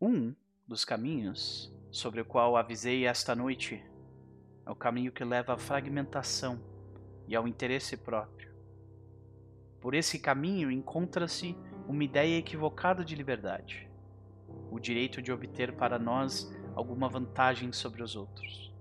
Um 0.00 0.34
dos 0.66 0.84
caminhos 0.84 1.72
sobre 1.90 2.20
o 2.20 2.24
qual 2.24 2.56
avisei 2.56 3.06
esta 3.06 3.34
noite 3.34 3.82
é 4.64 4.70
o 4.70 4.76
caminho 4.76 5.10
que 5.10 5.24
leva 5.24 5.54
à 5.54 5.58
fragmentação 5.58 6.60
e 7.26 7.34
ao 7.34 7.48
interesse 7.48 7.96
próprio. 7.96 8.54
Por 9.80 9.94
esse 9.94 10.18
caminho 10.18 10.70
encontra-se 10.70 11.56
uma 11.88 12.04
ideia 12.04 12.38
equivocada 12.38 13.04
de 13.04 13.14
liberdade, 13.14 13.90
o 14.70 14.78
direito 14.78 15.22
de 15.22 15.32
obter 15.32 15.72
para 15.74 15.98
nós 15.98 16.52
alguma 16.74 17.08
vantagem 17.08 17.72
sobre 17.72 18.02
os 18.02 18.14
outros. 18.14 18.72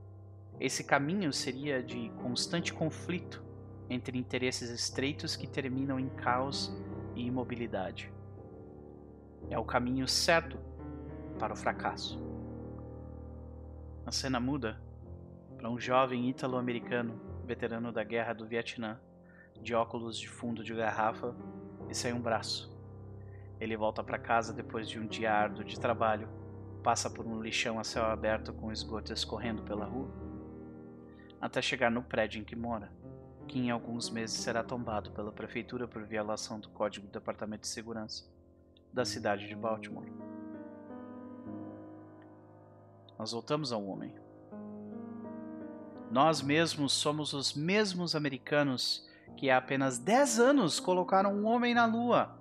Esse 0.60 0.84
caminho 0.84 1.32
seria 1.34 1.82
de 1.82 2.10
constante 2.22 2.74
conflito 2.74 3.45
entre 3.90 4.18
interesses 4.18 4.70
estreitos 4.70 5.36
que 5.36 5.48
terminam 5.48 6.00
em 6.00 6.10
caos 6.10 6.76
e 7.16 7.26
imobilidade. 7.26 8.12
É 9.50 9.58
o 9.60 9.66
caminho 9.66 10.08
certo 10.08 10.58
para 11.40 11.54
o 11.54 11.56
fracasso. 11.56 12.20
A 14.06 14.12
cena 14.12 14.40
muda 14.40 14.82
para 15.58 15.70
um 15.70 15.80
jovem 15.80 16.30
ítalo-americano, 16.30 17.20
veterano 17.46 17.92
da 17.92 18.04
guerra 18.04 18.34
do 18.34 18.46
Vietnã, 18.46 19.00
de 19.62 19.74
óculos 19.74 20.18
de 20.18 20.28
fundo 20.28 20.64
de 20.64 20.74
garrafa 20.74 21.36
e 21.90 21.96
sem 21.96 22.14
um 22.14 22.22
braço. 22.22 22.76
Ele 23.60 23.78
volta 23.78 24.04
para 24.04 24.20
casa 24.20 24.54
depois 24.54 24.90
de 24.90 25.00
um 25.00 25.08
dia 25.08 25.34
árduo 25.34 25.64
de 25.64 25.80
trabalho, 25.80 26.28
passa 26.84 27.10
por 27.10 27.26
um 27.26 27.42
lixão 27.42 27.80
a 27.80 27.84
céu 27.84 28.06
aberto 28.06 28.54
com 28.54 28.72
esgoto 28.72 29.14
escorrendo 29.14 29.64
pela 29.64 29.86
rua, 29.86 30.10
até 31.40 31.62
chegar 31.62 31.90
no 31.90 32.04
prédio 32.04 32.42
em 32.42 32.44
que 32.44 32.56
mora, 32.56 32.92
que 33.48 33.60
em 33.60 33.70
alguns 33.70 34.10
meses 34.10 34.38
será 34.38 34.64
tombado 34.64 35.12
pela 35.12 35.32
prefeitura 35.32 35.88
por 35.88 36.04
violação 36.04 36.60
do 36.60 36.70
Código 36.70 37.08
do 37.08 37.12
Departamento 37.12 37.62
de 37.62 37.68
Segurança 37.68 38.26
da 38.92 39.04
cidade 39.04 39.48
de 39.48 39.56
Baltimore. 39.56 40.12
Nós 43.20 43.32
voltamos 43.32 43.72
ao 43.72 43.86
homem. 43.86 44.14
Nós 46.10 46.42
mesmos 46.42 46.94
somos 46.94 47.34
os 47.34 47.54
mesmos 47.54 48.16
americanos 48.16 49.06
que 49.36 49.50
há 49.50 49.58
apenas 49.58 49.98
10 49.98 50.40
anos 50.40 50.80
colocaram 50.80 51.34
um 51.34 51.46
homem 51.46 51.74
na 51.74 51.86
lua. 51.86 52.38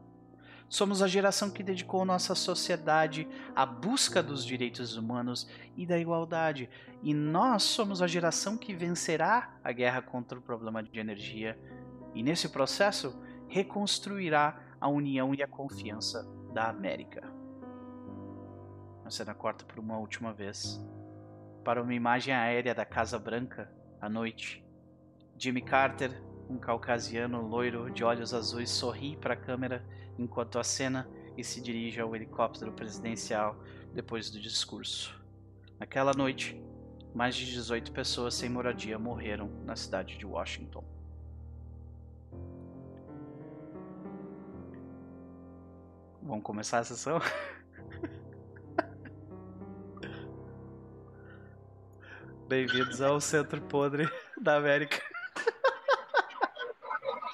Somos 0.74 1.02
a 1.02 1.06
geração 1.06 1.52
que 1.52 1.62
dedicou 1.62 2.04
nossa 2.04 2.34
sociedade 2.34 3.28
à 3.54 3.64
busca 3.64 4.20
dos 4.20 4.44
direitos 4.44 4.96
humanos 4.96 5.48
e 5.76 5.86
da 5.86 5.96
igualdade. 5.96 6.68
E 7.00 7.14
nós 7.14 7.62
somos 7.62 8.02
a 8.02 8.08
geração 8.08 8.56
que 8.56 8.74
vencerá 8.74 9.54
a 9.62 9.70
guerra 9.70 10.02
contra 10.02 10.36
o 10.36 10.42
problema 10.42 10.82
de 10.82 10.98
energia 10.98 11.56
e, 12.12 12.24
nesse 12.24 12.48
processo, 12.48 13.16
reconstruirá 13.46 14.60
a 14.80 14.88
união 14.88 15.32
e 15.32 15.44
a 15.44 15.46
confiança 15.46 16.28
da 16.52 16.70
América. 16.70 17.22
A 19.04 19.10
cena 19.10 19.32
corta 19.32 19.64
por 19.64 19.78
uma 19.78 19.96
última 19.96 20.32
vez 20.32 20.84
para 21.62 21.80
uma 21.80 21.94
imagem 21.94 22.34
aérea 22.34 22.74
da 22.74 22.84
Casa 22.84 23.16
Branca 23.16 23.72
à 24.00 24.08
noite. 24.08 24.66
Jimmy 25.38 25.62
Carter, 25.62 26.20
um 26.50 26.58
caucasiano 26.58 27.46
loiro 27.46 27.92
de 27.92 28.02
olhos 28.02 28.34
azuis, 28.34 28.70
sorri 28.70 29.16
para 29.16 29.34
a 29.34 29.36
câmera 29.36 29.86
enquanto 30.18 30.58
acena 30.58 31.08
e 31.36 31.44
se 31.44 31.60
dirige 31.60 32.00
ao 32.00 32.14
helicóptero 32.14 32.72
presidencial 32.72 33.56
depois 33.92 34.30
do 34.30 34.40
discurso. 34.40 35.20
Naquela 35.78 36.12
noite, 36.12 36.60
mais 37.14 37.36
de 37.36 37.46
18 37.46 37.92
pessoas 37.92 38.34
sem 38.34 38.48
moradia 38.48 38.98
morreram 38.98 39.48
na 39.64 39.76
cidade 39.76 40.16
de 40.18 40.26
Washington. 40.26 40.84
Vamos 46.22 46.42
começar 46.42 46.78
a 46.78 46.84
sessão? 46.84 47.20
Bem-vindos 52.48 53.00
ao 53.00 53.20
Centro 53.20 53.60
Podre 53.62 54.08
da 54.40 54.56
América. 54.56 55.13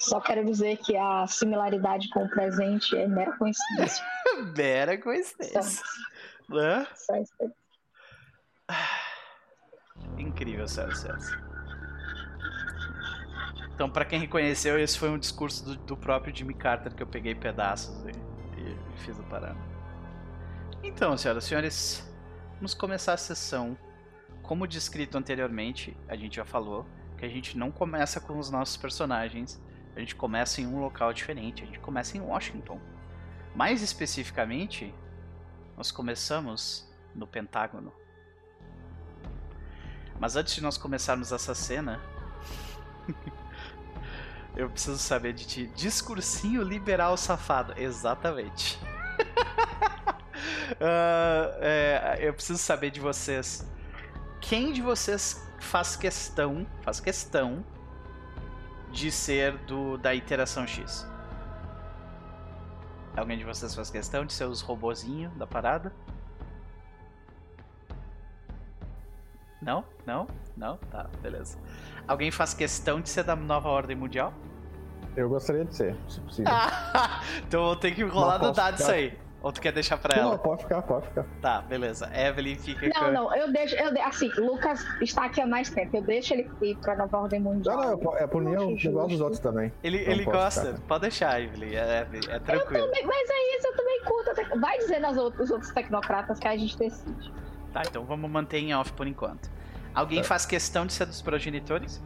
Só 0.01 0.19
quero 0.19 0.45
dizer 0.45 0.79
que 0.79 0.97
a 0.97 1.27
similaridade 1.27 2.09
com 2.09 2.25
o 2.25 2.29
presente 2.29 2.97
é 2.97 3.07
mera 3.07 3.37
coincidência. 3.37 4.05
mera 4.57 4.99
coincidência. 4.99 5.63
Só, 5.63 6.55
né? 6.55 6.87
Só 6.95 7.17
isso. 7.17 7.33
Incrível, 10.17 10.67
sério, 10.67 10.97
sério. 10.97 11.19
Então, 13.75 13.91
para 13.91 14.07
quem 14.07 14.19
reconheceu, 14.19 14.79
esse 14.79 14.99
foi 14.99 15.11
um 15.11 15.19
discurso 15.19 15.65
do, 15.65 15.77
do, 15.77 15.97
próprio 15.97 16.35
Jimmy 16.35 16.55
Carter 16.55 16.95
que 16.95 17.03
eu 17.03 17.07
peguei 17.07 17.35
pedaços 17.35 17.95
e, 18.07 18.11
e, 18.61 18.73
e 18.73 18.99
fiz 18.99 19.19
o 19.19 19.23
parâmetro. 19.25 19.63
Então, 20.83 21.17
senhoras 21.17 21.45
e 21.45 21.49
senhores, 21.49 22.15
vamos 22.55 22.73
começar 22.73 23.13
a 23.13 23.19
sessão 23.19 23.77
como 24.43 24.67
descrito 24.67 25.17
anteriormente, 25.17 25.97
a 26.09 26.17
gente 26.17 26.37
já 26.37 26.45
falou 26.45 26.87
que 27.17 27.25
a 27.25 27.29
gente 27.29 27.57
não 27.57 27.71
começa 27.71 28.19
com 28.19 28.39
os 28.39 28.51
nossos 28.51 28.77
personagens, 28.77 29.61
a 30.01 30.03
gente 30.03 30.17
começa 30.17 30.63
em 30.63 30.67
um 30.67 30.81
local 30.81 31.13
diferente, 31.13 31.63
a 31.63 31.67
gente 31.67 31.79
começa 31.79 32.17
em 32.17 32.21
Washington. 32.23 32.81
Mais 33.55 33.83
especificamente, 33.83 34.95
nós 35.77 35.93
começamos 35.93 36.91
no 37.15 37.27
Pentágono. 37.27 37.93
Mas 40.19 40.37
antes 40.37 40.55
de 40.55 40.63
nós 40.63 40.79
começarmos 40.79 41.33
essa 41.33 41.55
cena, 41.55 42.01
eu 44.57 44.71
preciso 44.71 44.99
saber 44.99 45.35
de 45.35 45.47
ti. 45.47 45.67
Discursinho 45.77 46.63
liberal 46.63 47.17
safado. 47.19 47.75
Exatamente. 47.77 48.79
uh, 50.77 50.81
é, 51.61 52.19
eu 52.21 52.33
preciso 52.33 52.59
saber 52.59 52.91
de 52.91 53.01
vocês 53.01 53.67
quem 54.41 54.73
de 54.73 54.81
vocês 54.81 55.47
faz 55.59 55.95
questão, 55.95 56.67
faz 56.81 57.01
questão 57.01 57.63
de 58.91 59.11
ser 59.11 59.57
do 59.59 59.97
da 59.99 60.15
interação 60.15 60.67
X? 60.67 61.07
Alguém 63.17 63.39
de 63.39 63.45
vocês 63.45 63.75
faz 63.75 63.91
questão 63.91 64.25
de 64.25 64.33
ser 64.33 64.45
os 64.45 64.61
robozinhos 64.61 65.33
da 65.35 65.47
parada? 65.47 65.93
Não? 69.61 69.85
Não? 70.07 70.27
Não? 70.57 70.77
Tá, 70.91 71.07
beleza. 71.21 71.59
Alguém 72.09 72.31
faz 72.31 72.55
questão 72.55 73.01
de 73.01 73.09
ser 73.09 73.25
da 73.25 73.37
nova 73.37 73.69
ordem 73.69 73.97
mundial? 73.97 74.33
Eu 75.17 75.29
gostaria 75.29 75.65
de 75.65 75.75
ser, 75.75 75.97
se 76.09 76.21
possível. 76.21 76.53
então 77.47 77.65
vou 77.65 77.77
ter 77.77 77.95
que 77.95 78.03
rolar 78.05 78.39
no 78.39 78.53
dado 78.53 78.79
isso 78.81 78.91
aí. 78.91 79.19
Ou 79.43 79.51
tu 79.51 79.61
quer 79.61 79.73
deixar 79.73 79.97
pra 79.97 80.19
ela? 80.19 80.33
Não, 80.33 80.39
pode 80.39 80.63
ficar, 80.63 80.83
pode 80.83 81.07
ficar. 81.07 81.25
Tá, 81.41 81.63
beleza. 81.63 82.11
Evelyn 82.15 82.57
fica 82.57 82.89
Não, 82.89 83.07
com... 83.07 83.11
não, 83.11 83.35
eu 83.35 83.51
deixo, 83.51 83.75
eu 83.75 83.93
de... 83.93 83.99
assim, 84.01 84.31
Lucas 84.37 84.85
está 85.01 85.25
aqui 85.25 85.41
há 85.41 85.47
mais 85.47 85.71
tempo, 85.71 85.97
eu 85.97 86.03
deixo 86.03 86.35
ele 86.35 86.51
ir 86.61 86.77
pra 86.77 86.95
Nova 86.95 87.19
Ordem 87.19 87.41
Mundial. 87.41 87.77
Não, 87.77 87.97
não, 87.97 88.17
é 88.19 88.27
por 88.27 88.43
mim 88.43 88.53
eu, 88.53 88.77
eu 88.83 88.93
gosto 88.93 89.09
dos 89.09 89.21
outros 89.21 89.41
também. 89.41 89.73
Ele, 89.83 89.99
ele 89.99 90.25
gosta, 90.25 90.75
ficar. 90.75 90.81
pode 90.87 91.03
deixar, 91.03 91.41
Evelyn, 91.41 91.75
é, 91.75 92.07
é 92.29 92.39
tranquilo. 92.39 92.87
Também, 92.87 93.07
mas 93.07 93.31
é 93.31 93.57
isso, 93.57 93.67
eu 93.67 93.77
também 93.77 94.01
curto. 94.05 94.61
Vai 94.61 94.79
dizer 94.79 94.99
nas 94.99 95.17
outros, 95.17 95.45
os 95.45 95.51
outros 95.51 95.73
tecnocratas 95.73 96.39
que 96.39 96.47
a 96.47 96.57
gente 96.57 96.77
decide. 96.77 97.33
Tá, 97.73 97.83
então 97.89 98.05
vamos 98.05 98.31
manter 98.31 98.59
em 98.59 98.75
off 98.75 98.93
por 98.93 99.07
enquanto. 99.07 99.51
Alguém 99.95 100.21
tá. 100.21 100.29
faz 100.29 100.45
questão 100.45 100.85
de 100.85 100.93
ser 100.93 101.07
dos 101.07 101.23
progenitores? 101.23 102.03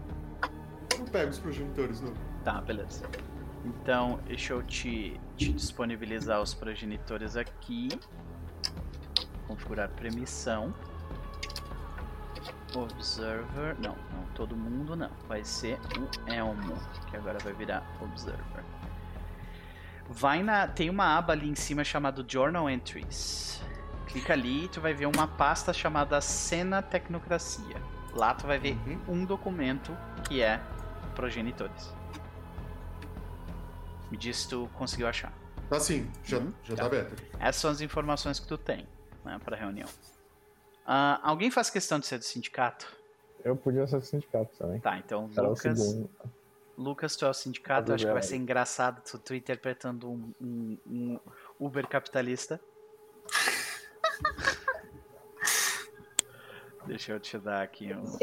Eu 0.97 1.05
pego 1.07 1.31
os 1.31 1.39
progenitores, 1.39 2.01
não. 2.01 2.15
Tá, 2.45 2.61
beleza. 2.61 3.05
Então, 3.65 4.21
deixa 4.27 4.53
eu 4.53 4.63
te, 4.63 5.21
disponibilizar 5.37 6.41
os 6.41 6.55
progenitores 6.55 7.37
aqui. 7.37 7.89
Configurar 9.47 9.89
permissão. 9.91 10.75
Observer. 12.75 13.77
Não, 13.79 13.97
não 14.13 14.25
todo 14.35 14.57
mundo 14.57 14.97
não. 14.97 15.11
Vai 15.29 15.45
ser 15.45 15.79
o 15.99 16.31
Elmo, 16.31 16.75
que 17.11 17.17
agora 17.17 17.39
vai 17.39 17.53
virar 17.53 17.85
Observer. 18.01 18.65
Vai 20.09 20.43
na. 20.43 20.67
Tem 20.67 20.91
uma 20.91 21.17
aba 21.17 21.33
ali 21.33 21.49
em 21.49 21.55
cima 21.55 21.83
chamada 21.85 22.25
Journal 22.27 22.69
Entries. 22.69 23.63
Clica 24.07 24.33
ali 24.33 24.65
e 24.65 24.69
tu 24.69 24.81
vai 24.81 24.93
ver 24.93 25.07
uma 25.07 25.27
pasta 25.27 25.73
chamada 25.73 26.21
Cena 26.21 26.83
Tecnocracia. 26.83 27.83
Lá 28.13 28.35
tu 28.35 28.47
vai 28.47 28.59
ver 28.59 28.77
uhum. 28.87 29.01
um 29.09 29.25
documento 29.25 29.97
que 30.29 30.43
é 30.43 30.61
progenitores. 31.15 31.93
Me 34.15 34.19
diz 34.19 34.43
se 34.43 34.49
tu 34.49 34.71
conseguiu 34.75 35.09
achar. 35.09 35.33
Tá 35.69 35.81
sim, 35.81 36.09
já, 36.23 36.39
uhum. 36.39 36.55
já 36.63 36.77
tá 36.77 36.87
aberto. 36.87 37.21
Essas 37.41 37.57
são 37.57 37.69
as 37.69 37.81
informações 37.81 38.39
que 38.39 38.47
tu 38.47 38.57
tem 38.57 38.87
né, 39.25 39.41
pra 39.45 39.57
reunião. 39.57 39.89
Uh, 40.87 41.19
alguém 41.21 41.51
faz 41.51 41.69
questão 41.69 41.99
de 41.99 42.07
ser 42.07 42.19
do 42.19 42.25
sindicato? 42.25 42.97
Eu 43.45 43.57
podia 43.57 43.85
ser 43.89 43.99
do 43.99 44.05
sindicato 44.05 44.57
também. 44.57 44.79
Tá, 44.79 44.97
então 44.99 45.29
Era 45.37 45.49
Lucas. 45.49 45.99
Lucas, 46.79 47.17
tu 47.17 47.25
é 47.25 47.29
o 47.29 47.35
sindicato, 47.35 47.93
acho 47.93 48.07
que 48.07 48.13
vai 48.13 48.23
ser 48.23 48.37
engraçado 48.37 49.03
tu, 49.03 49.19
tu 49.19 49.35
interpretando 49.35 50.09
um, 50.09 50.33
um, 50.41 50.79
um 50.87 51.19
Uber 51.59 51.85
capitalista. 51.89 52.61
Deixa 56.87 57.11
eu 57.11 57.19
te 57.19 57.37
dar 57.37 57.63
aqui 57.63 57.93
um. 57.93 58.17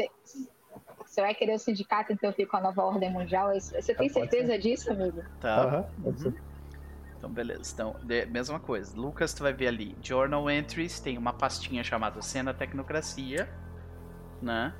Você 1.12 1.20
vai 1.20 1.34
querer 1.34 1.52
o 1.52 1.58
sindicato, 1.58 2.10
então 2.10 2.32
fica 2.32 2.56
a 2.56 2.60
nova 2.62 2.82
ordem 2.84 3.12
mundial? 3.12 3.50
É 3.50 3.60
você 3.60 3.94
tem 3.94 4.08
certeza 4.08 4.58
disso, 4.58 4.90
amigo? 4.90 5.22
Tá. 5.42 5.84
Uhum. 6.02 6.32
Então, 7.18 7.28
beleza. 7.28 7.70
Então, 7.74 7.96
de, 8.02 8.24
mesma 8.24 8.58
coisa. 8.58 8.98
Lucas, 8.98 9.34
tu 9.34 9.42
vai 9.42 9.52
ver 9.52 9.66
ali. 9.66 9.94
Journal 10.00 10.50
Entries, 10.50 11.00
tem 11.00 11.18
uma 11.18 11.34
pastinha 11.34 11.84
chamada 11.84 12.22
Cena 12.22 12.54
Tecnocracia, 12.54 13.46
né? 14.40 14.72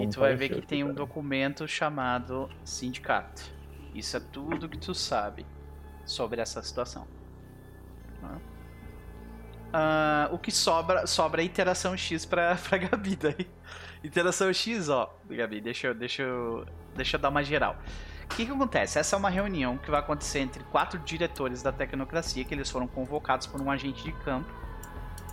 E 0.00 0.08
tu 0.08 0.18
vai 0.18 0.34
ver 0.34 0.48
que 0.48 0.60
tem 0.60 0.82
um 0.82 0.92
documento 0.92 1.68
chamado 1.68 2.50
Sindicato. 2.64 3.48
Isso 3.94 4.16
é 4.16 4.20
tudo 4.20 4.68
que 4.68 4.78
tu 4.78 4.92
sabe 4.96 5.46
sobre 6.04 6.40
essa 6.40 6.60
situação. 6.60 7.06
Né? 8.20 8.40
Uh, 9.68 10.34
o 10.34 10.38
que 10.40 10.50
sobra, 10.50 11.06
sobra 11.06 11.40
a 11.40 11.44
interação 11.44 11.96
X 11.96 12.26
pra, 12.26 12.56
pra 12.68 12.78
Gabi 12.78 13.14
daí. 13.14 13.57
Interação 14.02 14.52
X, 14.52 14.88
ó, 14.88 15.12
Gabi, 15.28 15.60
deixa 15.60 15.88
eu, 15.88 15.94
deixa 15.94 16.22
eu, 16.22 16.66
deixa 16.94 17.16
eu 17.16 17.20
dar 17.20 17.28
uma 17.28 17.42
geral. 17.42 17.76
O 18.24 18.34
que, 18.36 18.44
que 18.44 18.52
acontece? 18.52 18.98
Essa 18.98 19.16
é 19.16 19.18
uma 19.18 19.30
reunião 19.30 19.78
que 19.78 19.90
vai 19.90 20.00
acontecer 20.00 20.40
entre 20.40 20.62
quatro 20.64 20.98
diretores 21.00 21.62
da 21.62 21.72
tecnocracia, 21.72 22.44
que 22.44 22.54
eles 22.54 22.70
foram 22.70 22.86
convocados 22.86 23.46
por 23.46 23.60
um 23.60 23.70
agente 23.70 24.04
de 24.04 24.12
campo. 24.12 24.52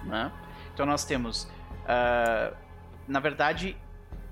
Né? 0.03 0.31
Então 0.73 0.85
nós 0.85 1.03
temos. 1.03 1.43
Uh, 1.43 2.55
na 3.07 3.19
verdade, 3.19 3.77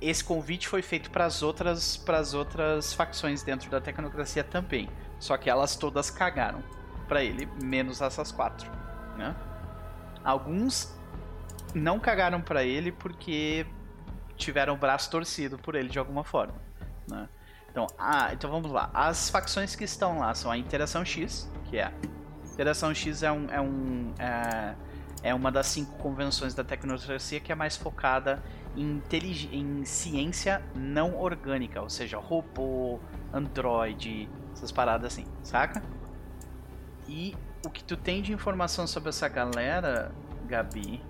esse 0.02 0.24
convite 0.24 0.68
foi 0.68 0.82
feito 0.82 1.12
para 1.12 1.26
as 1.26 1.44
outras, 1.44 1.98
pras 1.98 2.34
outras 2.34 2.94
facções 2.94 3.44
dentro 3.44 3.70
da 3.70 3.80
tecnocracia 3.80 4.44
também. 4.44 4.90
Só 5.20 5.38
que 5.38 5.50
elas 5.50 5.76
todas 5.76 6.10
cagaram 6.10 6.64
para 7.08 7.24
ele, 7.24 7.48
menos 7.62 8.02
essas 8.02 8.32
quatro. 8.32 8.72
Né? 9.18 9.36
Alguns 10.24 10.94
não 11.76 12.00
cagaram 12.00 12.42
para 12.42 12.64
ele 12.64 12.92
porque 12.92 13.66
tiveram 14.44 14.74
o 14.74 14.78
braço 14.78 15.10
torcido 15.10 15.58
por 15.58 15.76
ele 15.76 15.90
de 15.90 15.98
alguma 15.98 16.24
forma. 16.24 16.56
Né? 17.10 17.28
Então, 17.72 17.88
ah, 17.98 18.30
então 18.32 18.52
vamos 18.52 18.72
lá. 18.72 18.90
As 18.94 19.30
facções 19.30 19.76
que 19.76 19.84
estão 19.84 20.20
lá 20.20 20.36
são 20.36 20.52
a 20.52 20.58
Interação 20.58 21.04
X, 21.04 21.50
que 21.66 21.78
é. 21.78 21.92
Interação 22.54 22.94
X 22.94 23.24
é, 23.24 23.32
um, 23.32 23.50
é, 23.50 23.60
um, 23.60 24.14
é, 24.20 24.76
é 25.24 25.34
uma 25.34 25.52
das 25.52 25.68
cinco 25.68 25.98
convenções 25.98 26.54
da 26.54 26.64
tecnologia 26.64 27.40
que 27.40 27.52
é 27.52 27.56
mais 27.56 27.76
focada 27.76 28.44
em, 28.78 29.02
em 29.52 29.86
ciência 29.86 30.62
não 30.76 31.18
orgânica, 31.18 31.82
ou 31.82 31.90
seja, 31.90 32.18
robô, 32.18 33.00
android, 33.34 34.30
essas 34.54 34.72
paradas 34.72 35.14
assim, 35.14 35.26
saca? 35.44 35.82
E 37.08 37.36
o 37.66 37.70
que 37.70 37.84
tu 37.84 37.98
tem 37.98 38.22
de 38.22 38.34
informação 38.34 38.86
sobre 38.86 39.10
essa 39.10 39.28
galera, 39.28 40.12
Gabi, 40.46 41.02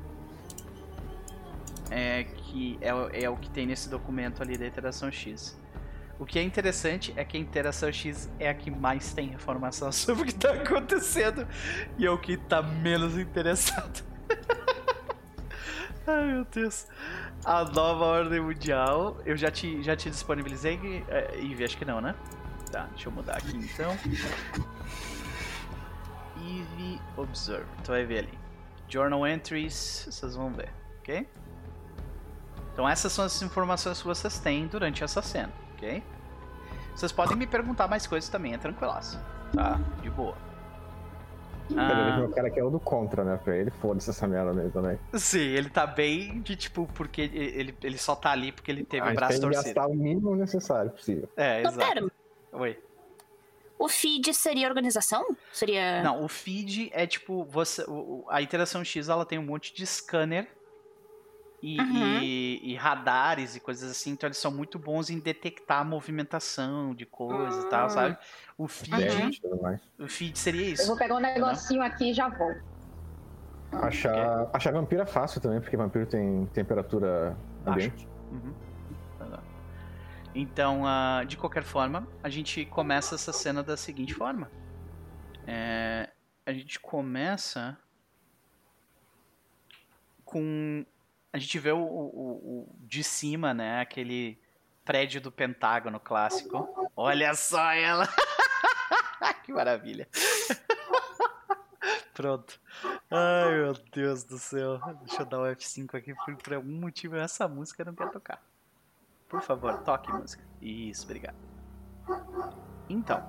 é 1.94 2.24
que 2.24 2.80
é, 2.82 3.24
é 3.24 3.30
o 3.30 3.38
que 3.38 3.50
tem 3.50 3.68
nesse 3.68 3.88
documento 3.88 4.42
ali 4.42 4.58
da 4.58 4.66
Interação 4.66 5.12
X. 5.12 5.58
O 6.20 6.26
que 6.26 6.40
é 6.40 6.44
interessante 6.44 7.14
é 7.16 7.24
que 7.24 7.38
a 7.38 7.40
Interação 7.40 7.92
X 7.92 8.30
é 8.40 8.50
a 8.50 8.54
que 8.54 8.72
mais 8.72 9.14
tem 9.14 9.34
informação 9.34 9.92
sobre 9.94 10.24
o 10.24 10.26
que 10.26 10.32
está 10.32 10.54
acontecendo 10.54 11.48
e 11.98 12.06
é 12.06 12.10
o 12.10 12.18
que 12.18 12.34
está 12.34 12.62
menos 12.62 13.18
interessado. 13.18 14.04
Ai 16.08 16.26
meu 16.26 16.46
Deus. 16.46 16.88
A 17.46 17.64
nova 17.64 18.06
ordem 18.06 18.42
mundial. 18.42 19.18
Eu 19.26 19.38
já 19.38 19.50
te, 19.50 19.82
já 19.84 19.96
te 19.96 20.10
disponibilizei, 20.10 21.04
é, 21.08 21.40
Eve, 21.40 21.64
acho 21.64 21.78
que 21.78 21.86
não, 21.86 22.02
né? 22.02 22.16
Tá, 22.72 22.88
deixa 22.88 23.08
eu 23.08 23.12
mudar 23.12 23.38
aqui 23.38 23.56
então. 23.56 23.92
Eve 26.38 27.00
Observe. 27.16 27.68
Tu 27.84 27.92
vai 27.92 28.06
ver 28.06 28.20
ali. 28.20 28.40
Journal 28.90 29.26
Entries, 29.26 30.08
vocês 30.10 30.36
vão 30.36 30.52
ver, 30.52 30.70
ok? 31.00 31.28
Então 32.74 32.90
essas 32.90 33.12
são 33.12 33.24
as 33.24 33.42
informações 33.42 34.02
que 34.02 34.08
vocês 34.08 34.40
têm 34.40 34.68
durante 34.68 35.04
essa 35.04 35.22
cena, 35.22 35.54
ok? 35.76 36.04
Vocês 36.96 37.12
podem 37.12 37.38
me 37.38 37.48
perguntar 37.48 37.88
mais 37.88 38.06
coisas 38.06 38.30
também, 38.30 38.54
é 38.54 38.58
tranquilaço. 38.58 39.20
Tá? 39.54 39.80
De 40.02 40.10
boa. 40.10 40.36
Ah, 41.78 42.24
o 42.26 42.30
cara 42.30 42.50
que 42.50 42.60
é 42.60 42.64
o 42.64 42.70
do 42.70 42.80
contra, 42.80 43.24
né? 43.24 43.40
Pra 43.42 43.56
ele 43.56 43.72
foda-se 43.72 44.10
essa 44.10 44.28
merda 44.28 44.54
mesmo 44.54 44.72
também. 44.72 45.00
Sim, 45.14 45.40
ele 45.40 45.70
tá 45.70 45.88
bem 45.88 46.42
de 46.42 46.56
tipo, 46.56 46.88
porque 46.94 47.22
ele, 47.22 47.76
ele 47.82 47.98
só 47.98 48.16
tá 48.16 48.32
ali 48.32 48.52
porque 48.52 48.70
ele 48.70 48.84
teve 48.84 49.10
o 49.10 49.14
braço 49.14 49.40
torcido. 49.40 49.64
Tem 49.64 49.74
gastar 49.74 49.88
o 49.88 49.96
mínimo 49.96 50.36
necessário 50.36 50.92
possível. 50.92 51.30
É, 51.38 51.62
exato. 51.62 51.78
Pera. 51.78 52.12
Oi. 52.52 52.80
O 53.80 53.88
feed 53.88 54.34
seria 54.34 54.68
organização? 54.68 55.36
Seria. 55.52 56.04
Não, 56.04 56.24
o 56.24 56.28
feed 56.28 56.92
é 56.94 57.08
tipo. 57.08 57.46
Você, 57.46 57.86
a 58.30 58.42
interação 58.42 58.84
X 58.84 59.10
ela 59.10 59.26
tem 59.26 59.40
um 59.40 59.44
monte 59.44 59.74
de 59.74 59.86
scanner 59.86 60.48
e, 61.64 61.80
uhum. 61.80 62.20
e, 62.22 62.74
e, 62.74 62.76
radares 62.76 63.56
e 63.56 63.60
coisas 63.62 63.90
assim, 63.90 64.12
então 64.12 64.28
eles 64.28 64.38
são 64.38 64.52
muito 64.52 64.78
bons 64.78 65.10
em 65.10 65.18
detectar 65.18 65.80
a 65.80 65.84
movimentação 65.86 66.94
de 66.94 67.06
coisas 67.06 67.56
uhum. 67.56 67.68
e 67.68 67.70
tal, 67.70 67.90
sabe? 67.90 68.18
O 68.58 68.68
feed, 68.68 69.42
uhum. 69.46 69.80
o 69.98 70.08
feed 70.10 70.38
seria 70.38 70.72
isso. 70.72 70.84
Eu 70.84 70.88
vou 70.88 70.98
pegar 70.98 71.16
um 71.16 71.22
negocinho 71.22 71.82
aqui 71.82 72.12
e 72.12 72.14
já 72.14 72.28
vou. 72.28 72.54
Achar, 73.72 74.50
achar 74.52 74.74
vampiro 74.74 75.04
é 75.04 75.06
fácil 75.06 75.40
também, 75.40 75.62
porque 75.62 75.78
vampiro 75.78 76.06
tem 76.06 76.46
temperatura 76.48 77.38
ambiente. 77.66 78.10
Uhum. 78.30 78.54
Então, 80.36 80.82
uh, 80.84 81.26
de 81.26 81.38
qualquer 81.38 81.64
forma, 81.64 82.06
a 82.22 82.28
gente 82.28 82.66
começa 82.66 83.16
essa 83.16 83.32
cena 83.32 83.64
da 83.64 83.78
seguinte 83.78 84.14
forma. 84.14 84.52
É, 85.48 86.10
a 86.46 86.52
gente 86.52 86.78
começa 86.78 87.78
com 90.26 90.86
a 91.34 91.40
gente 91.40 91.58
vê 91.58 91.72
o, 91.72 91.80
o, 91.80 91.82
o, 91.82 92.76
de 92.82 93.04
cima, 93.04 93.56
né? 93.56 93.82
Aquele 93.82 94.40
prédio 94.86 95.20
do 95.20 95.32
Pentágono 95.32 96.00
clássico. 96.00 96.92
Olha 96.96 97.34
só 97.34 97.72
ela! 97.72 98.08
que 99.44 99.52
maravilha! 99.52 100.08
Pronto. 102.14 102.62
Ai, 103.10 103.52
meu 103.52 103.74
Deus 103.92 104.24
do 104.24 104.38
céu. 104.38 104.80
Deixa 105.04 105.24
eu 105.24 105.26
dar 105.26 105.40
o 105.40 105.46
F5 105.46 105.96
aqui, 105.96 106.14
porque 106.14 106.36
por 106.36 106.54
algum 106.54 106.80
motivo 106.80 107.16
essa 107.16 107.48
música 107.48 107.84
não 107.84 107.96
quer 107.96 108.12
tocar. 108.12 108.40
Por 109.28 109.42
favor, 109.42 109.80
toque 109.80 110.12
música. 110.12 110.44
Isso, 110.62 111.06
obrigado. 111.06 111.36
Então, 112.88 113.28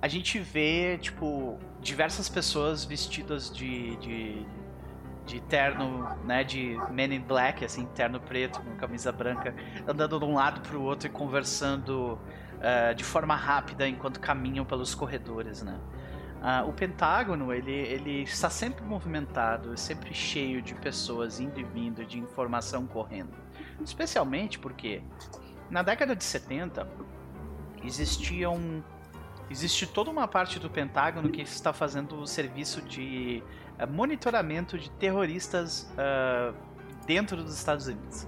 a 0.00 0.06
gente 0.06 0.38
vê, 0.38 0.96
tipo, 0.98 1.58
diversas 1.80 2.28
pessoas 2.28 2.84
vestidas 2.84 3.52
de, 3.52 3.96
de 3.96 4.46
de 5.26 5.40
terno, 5.40 6.08
né, 6.24 6.44
de 6.44 6.78
Men 6.90 7.12
in 7.12 7.20
Black, 7.20 7.64
assim, 7.64 7.84
terno 7.94 8.20
preto 8.20 8.60
com 8.60 8.76
camisa 8.76 9.10
branca, 9.10 9.54
andando 9.86 10.18
de 10.18 10.24
um 10.24 10.34
lado 10.34 10.60
para 10.60 10.78
o 10.78 10.82
outro 10.82 11.08
e 11.08 11.10
conversando 11.10 12.18
uh, 12.58 12.94
de 12.94 13.02
forma 13.02 13.34
rápida 13.34 13.88
enquanto 13.88 14.20
caminham 14.20 14.64
pelos 14.64 14.94
corredores, 14.94 15.62
né. 15.62 15.78
Uh, 16.36 16.68
o 16.68 16.72
Pentágono, 16.72 17.52
ele, 17.52 17.72
ele 17.72 18.22
está 18.22 18.48
sempre 18.48 18.84
movimentado, 18.84 19.76
sempre 19.76 20.14
cheio 20.14 20.62
de 20.62 20.74
pessoas 20.74 21.40
indo 21.40 21.58
e 21.58 21.64
vindo, 21.64 22.04
de 22.04 22.18
informação 22.20 22.86
correndo. 22.86 23.36
Especialmente 23.82 24.58
porque 24.58 25.02
na 25.68 25.82
década 25.82 26.14
de 26.14 26.22
70 26.22 26.86
existia 27.82 28.48
um, 28.48 28.82
existe 29.50 29.86
toda 29.86 30.10
uma 30.10 30.28
parte 30.28 30.58
do 30.58 30.68
Pentágono 30.68 31.30
que 31.30 31.42
está 31.42 31.72
fazendo 31.72 32.20
o 32.20 32.26
serviço 32.26 32.82
de 32.82 33.42
monitoramento 33.84 34.78
de 34.78 34.90
terroristas 34.92 35.92
uh, 35.92 36.54
dentro 37.06 37.42
dos 37.42 37.54
Estados 37.54 37.86
Unidos. 37.88 38.26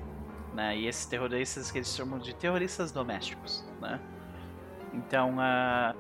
Né? 0.53 0.77
E 0.77 0.87
esses 0.87 1.07
terroristas 1.07 1.71
que 1.71 1.79
eles 1.79 1.95
chamam 1.95 2.19
de 2.19 2.35
terroristas 2.35 2.93
domésticos. 2.93 3.65
Né? 3.81 4.01
Então, 4.93 5.37
uh, 5.37 5.97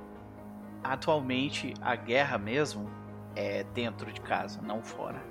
atualmente, 0.83 1.73
a 1.81 1.95
guerra 1.95 2.37
mesmo 2.37 2.91
é 3.37 3.65
dentro 3.73 4.13
de 4.13 4.21
casa, 4.21 4.61
não 4.61 4.83
fora. 4.83 5.23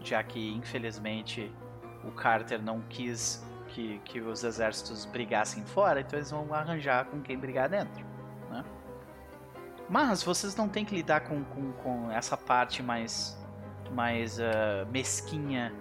Já 0.00 0.22
que, 0.22 0.52
infelizmente, 0.54 1.52
o 2.04 2.10
Carter 2.10 2.60
não 2.60 2.80
quis 2.88 3.44
que, 3.68 4.00
que 4.04 4.20
os 4.20 4.42
exércitos 4.44 5.04
brigassem 5.04 5.64
fora, 5.64 6.00
então 6.00 6.18
eles 6.18 6.30
vão 6.30 6.52
arranjar 6.52 7.04
com 7.06 7.20
quem 7.20 7.38
brigar 7.38 7.68
dentro. 7.68 8.04
Né? 8.50 8.64
Mas 9.88 10.22
vocês 10.22 10.56
não 10.56 10.68
têm 10.68 10.84
que 10.84 10.94
lidar 10.94 11.20
com, 11.20 11.44
com, 11.44 11.72
com 11.72 12.10
essa 12.10 12.36
parte 12.36 12.82
mais 12.82 13.37
mais 13.92 14.38
uh, 14.38 14.86
mesquinha 14.90 15.72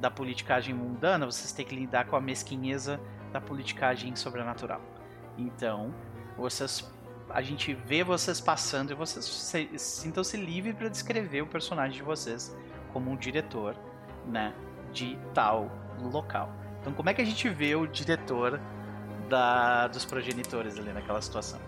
da 0.00 0.10
politicagem 0.10 0.74
mundana, 0.74 1.26
vocês 1.26 1.52
têm 1.52 1.64
que 1.64 1.74
lidar 1.74 2.06
com 2.06 2.16
a 2.16 2.20
mesquinheza 2.20 3.00
da 3.32 3.40
politicagem 3.40 4.14
sobrenatural. 4.16 4.80
Então, 5.38 5.94
vocês 6.36 6.90
a 7.30 7.40
gente 7.40 7.72
vê 7.72 8.04
vocês 8.04 8.40
passando 8.40 8.90
e 8.90 8.94
vocês 8.94 9.24
se, 9.24 9.70
sintam-se 9.76 10.36
livres 10.36 10.74
para 10.74 10.88
descrever 10.88 11.42
o 11.42 11.46
personagem 11.46 11.96
de 11.96 12.02
vocês 12.02 12.54
como 12.92 13.10
um 13.10 13.16
diretor, 13.16 13.74
né, 14.26 14.52
de 14.92 15.18
tal 15.32 15.70
local. 15.98 16.52
Então, 16.80 16.92
como 16.92 17.08
é 17.08 17.14
que 17.14 17.22
a 17.22 17.24
gente 17.24 17.48
vê 17.48 17.74
o 17.74 17.86
diretor 17.86 18.60
da, 19.28 19.88
dos 19.88 20.04
progenitores 20.04 20.78
ali 20.78 20.92
naquela 20.92 21.22
situação? 21.22 21.60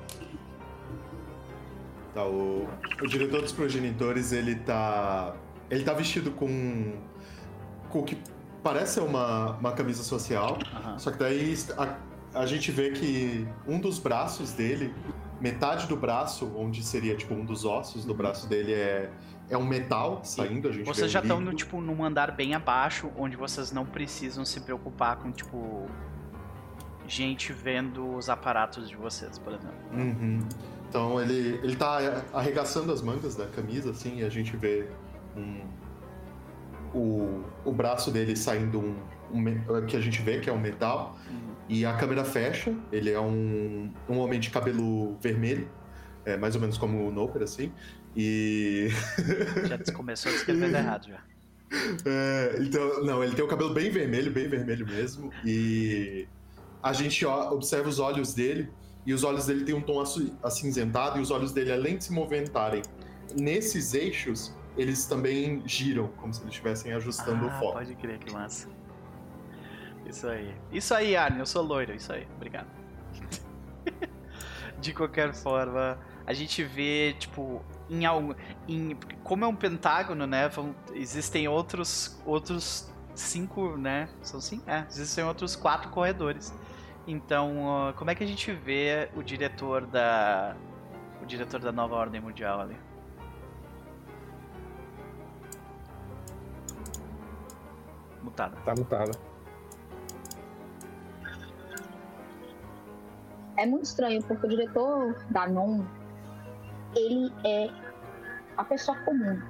Tá, 2.13 2.25
o, 2.25 2.69
o 3.01 3.07
diretor 3.07 3.41
dos 3.41 3.53
progenitores, 3.53 4.33
ele 4.33 4.55
tá. 4.57 5.35
Ele 5.71 5.85
tá 5.85 5.93
vestido 5.93 6.31
com. 6.31 6.95
com 7.91 8.01
o 8.01 8.05
que 8.05 8.17
parece 8.63 8.95
ser 8.95 9.01
uma, 9.01 9.53
uma 9.57 9.73
camisa 9.73 10.03
social. 10.03 10.59
Uhum. 10.73 10.99
Só 10.99 11.11
que 11.11 11.19
daí 11.19 11.55
a, 11.77 11.97
a 12.41 12.47
gente 12.47 12.73
vê 12.73 12.91
que 12.91 13.47
um 13.67 13.79
dos 13.79 13.99
braços 13.99 14.53
dele, 14.53 14.93
metade 15.41 15.87
do 15.87 15.97
braço, 15.97 16.51
onde 16.57 16.83
seria 16.83 17.15
tipo 17.15 17.35
um 17.35 17.45
dos 17.45 17.65
ossos 17.65 18.05
do 18.05 18.15
braço 18.15 18.49
dele, 18.49 18.73
é, 18.73 19.11
é 19.49 19.57
um 19.57 19.67
metal 19.67 20.23
saindo. 20.25 20.69
A 20.69 20.73
gente 20.73 20.87
vocês 20.87 21.11
já 21.11 21.21
estão 21.21 21.41
no, 21.41 21.53
tipo, 21.55 21.81
num 21.81 22.03
andar 22.05 22.33
bem 22.33 22.55
abaixo, 22.55 23.11
onde 23.17 23.37
vocês 23.37 23.71
não 23.71 23.85
precisam 23.85 24.45
se 24.45 24.61
preocupar 24.61 25.17
com, 25.17 25.31
tipo. 25.31 25.87
Gente 27.07 27.53
vendo 27.53 28.17
os 28.17 28.31
aparatos 28.31 28.89
de 28.89 28.97
vocês, 28.97 29.39
por 29.39 29.53
exemplo. 29.53 29.77
Uhum. 29.93 30.39
Então 30.89 31.21
ele, 31.21 31.61
ele 31.63 31.77
tá 31.77 32.23
arregaçando 32.33 32.91
as 32.91 33.03
mangas 33.03 33.37
da 33.37 33.47
camisa, 33.47 33.91
assim, 33.91 34.21
e 34.21 34.25
a 34.25 34.31
gente 34.31 34.57
vê 34.57 34.89
um, 35.37 35.61
o, 36.95 37.45
o 37.65 37.73
braço 37.73 38.11
dele 38.11 38.37
saindo 38.37 38.79
um, 38.81 38.97
um, 39.33 39.87
que 39.87 39.97
a 39.97 40.01
gente 40.01 40.23
vê 40.23 40.41
que 40.41 40.49
é 40.49 40.53
um 40.53 40.61
metal. 40.61 41.19
Uhum. 41.29 41.55
E 41.69 41.85
a 41.85 41.95
câmera 41.95 42.25
fecha, 42.25 42.75
ele 42.93 43.11
é 43.11 43.21
um, 43.21 43.91
um 44.09 44.19
homem 44.19 44.39
de 44.39 44.51
cabelo 44.51 45.17
vermelho, 45.21 45.69
é, 46.25 46.37
mais 46.37 46.55
ou 46.55 46.61
menos 46.61 46.77
como 46.77 47.09
o 47.09 47.11
Noper, 47.11 47.43
assim. 47.43 47.73
E. 48.17 48.89
já 49.67 49.93
começou 49.93 50.31
a 50.31 50.35
escrever 50.35 50.73
errado 50.73 51.09
já. 51.09 51.21
É, 52.05 52.57
então, 52.61 53.05
não, 53.05 53.25
ele 53.25 53.35
tem 53.35 53.45
o 53.45 53.49
cabelo 53.49 53.73
bem 53.75 53.91
vermelho, 53.91 54.31
bem 54.31 54.49
vermelho 54.49 54.87
mesmo. 54.87 55.33
E 55.45 56.29
a 56.83 56.93
gente 56.93 57.25
observa 57.27 57.89
os 57.89 57.99
olhos 57.99 58.35
dele 58.35 58.69
e 59.07 59.13
os 59.13 59.25
olhos 59.25 59.47
dele 59.47 59.65
têm 59.65 59.75
um 59.75 59.81
tom 59.81 60.03
acinzentado 60.43 61.19
e 61.19 61.23
os 61.23 61.31
olhos 61.31 61.53
dele, 61.53 61.73
além 61.73 61.97
de 61.99 62.05
se 62.05 62.13
movimentarem 62.13 62.83
nesses 63.39 63.95
eixos, 63.95 64.55
eles 64.77 65.07
também 65.07 65.63
giram, 65.67 66.09
como 66.17 66.33
se 66.33 66.41
eles 66.41 66.53
estivessem 66.53 66.93
ajustando 66.93 67.45
ah, 67.45 67.49
o 67.49 67.61
foco. 67.61 67.73
Pode 67.75 67.95
crer, 67.95 68.19
que 68.19 68.33
massa. 68.33 68.69
Isso 70.07 70.29
aí. 70.29 70.55
Isso 70.71 70.95
aí, 70.95 71.17
Arne, 71.17 71.39
eu 71.39 71.47
sou 71.47 71.63
loiro, 71.63 71.95
isso 71.95 72.13
aí. 72.13 72.27
Obrigado. 72.37 72.69
de 74.81 74.93
qualquer 74.93 75.33
forma, 75.33 75.99
a 76.27 76.33
gente 76.33 76.63
vê, 76.63 77.15
tipo, 77.19 77.63
em 77.89 78.05
algum. 78.05 78.35
Em, 78.69 78.97
como 79.23 79.45
é 79.45 79.49
um 79.49 79.57
pentágono, 79.57 80.27
né? 80.27 80.49
Vão, 80.49 80.75
existem 80.93 81.49
outros. 81.49 82.21
outros 82.25 82.93
cinco, 83.15 83.77
né? 83.77 84.09
São 84.23 84.41
cinco? 84.41 84.69
É, 84.69 84.85
existem 84.91 85.25
outros 85.25 85.55
quatro 85.57 85.91
corredores. 85.91 86.53
Então, 87.07 87.93
como 87.97 88.11
é 88.11 88.15
que 88.15 88.25
a 88.25 88.27
gente 88.27 88.51
vê 88.53 89.09
o 89.15 89.23
diretor 89.23 89.87
da 89.87 90.57
o 91.23 91.27
diretor 91.27 91.61
da 91.61 91.71
Nova 91.71 91.95
Ordem 91.95 92.21
Mundial 92.21 92.61
ali? 92.61 92.77
Mutado. 98.25 98.57
Tá 98.65 98.75
mutado. 98.75 99.19
É 103.57 103.67
muito 103.67 103.85
estranho 103.85 104.23
porque 104.25 104.47
o 104.47 104.49
diretor 104.49 105.15
da 105.31 105.47
NON 105.47 105.85
ele 106.97 107.31
é 107.45 107.69
a 108.57 108.65
pessoa 108.65 108.97
comum. 109.05 109.41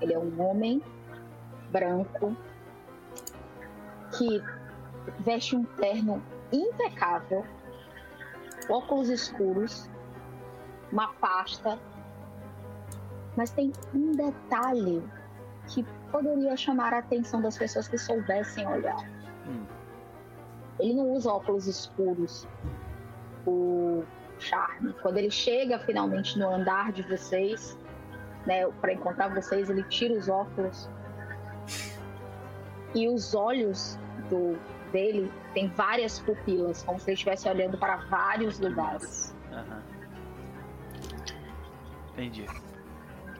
Ele 0.00 0.12
é 0.12 0.18
um 0.18 0.42
homem 0.42 0.82
branco 1.70 2.36
que 4.18 4.42
veste 5.20 5.54
um 5.54 5.64
terno 5.64 6.20
impecável, 6.52 7.46
óculos 8.68 9.08
escuros, 9.08 9.88
uma 10.90 11.12
pasta, 11.14 11.78
mas 13.36 13.50
tem 13.50 13.72
um 13.94 14.10
detalhe 14.12 15.02
que 15.70 15.84
poderia 16.10 16.56
chamar 16.56 16.92
a 16.92 16.98
atenção 16.98 17.40
das 17.40 17.56
pessoas 17.56 17.88
que 17.88 17.96
soubessem 17.96 18.66
olhar. 18.66 19.08
Hum. 19.46 19.64
Ele 20.78 20.94
não 20.94 21.10
usa 21.12 21.30
óculos 21.30 21.66
escuros, 21.66 22.46
o 23.46 24.02
charme. 24.38 24.92
Quando 25.02 25.18
ele 25.18 25.30
chega 25.30 25.78
finalmente 25.78 26.38
no 26.38 26.52
andar 26.52 26.92
de 26.92 27.02
vocês, 27.02 27.78
né, 28.46 28.66
para 28.80 28.92
encontrar 28.92 29.28
vocês, 29.28 29.70
ele 29.70 29.82
tira 29.84 30.14
os 30.14 30.28
óculos 30.28 30.88
e 32.94 33.08
os 33.08 33.34
olhos 33.34 33.98
do 34.28 34.58
dele 34.90 35.32
tem 35.54 35.68
várias 35.68 36.18
pupilas, 36.18 36.82
como 36.82 36.98
se 36.98 37.10
ele 37.10 37.14
estivesse 37.14 37.48
olhando 37.48 37.78
para 37.78 37.96
vários 37.96 38.58
lugares. 38.58 39.34
Uhum. 39.52 39.80
Entendi. 42.12 42.46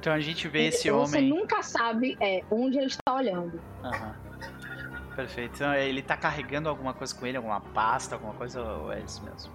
Então 0.00 0.14
a 0.14 0.20
gente 0.20 0.48
vê 0.48 0.68
esse 0.68 0.88
então, 0.88 1.00
homem. 1.00 1.10
Você 1.10 1.20
nunca 1.20 1.62
sabe 1.62 2.16
é, 2.20 2.42
onde 2.50 2.78
ele 2.78 2.86
está 2.86 3.14
olhando. 3.14 3.60
Uhum. 3.84 5.14
Perfeito. 5.14 5.56
Então 5.56 5.74
ele 5.74 6.00
está 6.00 6.16
carregando 6.16 6.70
alguma 6.70 6.94
coisa 6.94 7.14
com 7.14 7.26
ele, 7.26 7.36
alguma 7.36 7.60
pasta, 7.60 8.14
alguma 8.14 8.32
coisa, 8.32 8.62
ou 8.62 8.90
é 8.90 9.00
isso 9.00 9.22
mesmo? 9.22 9.52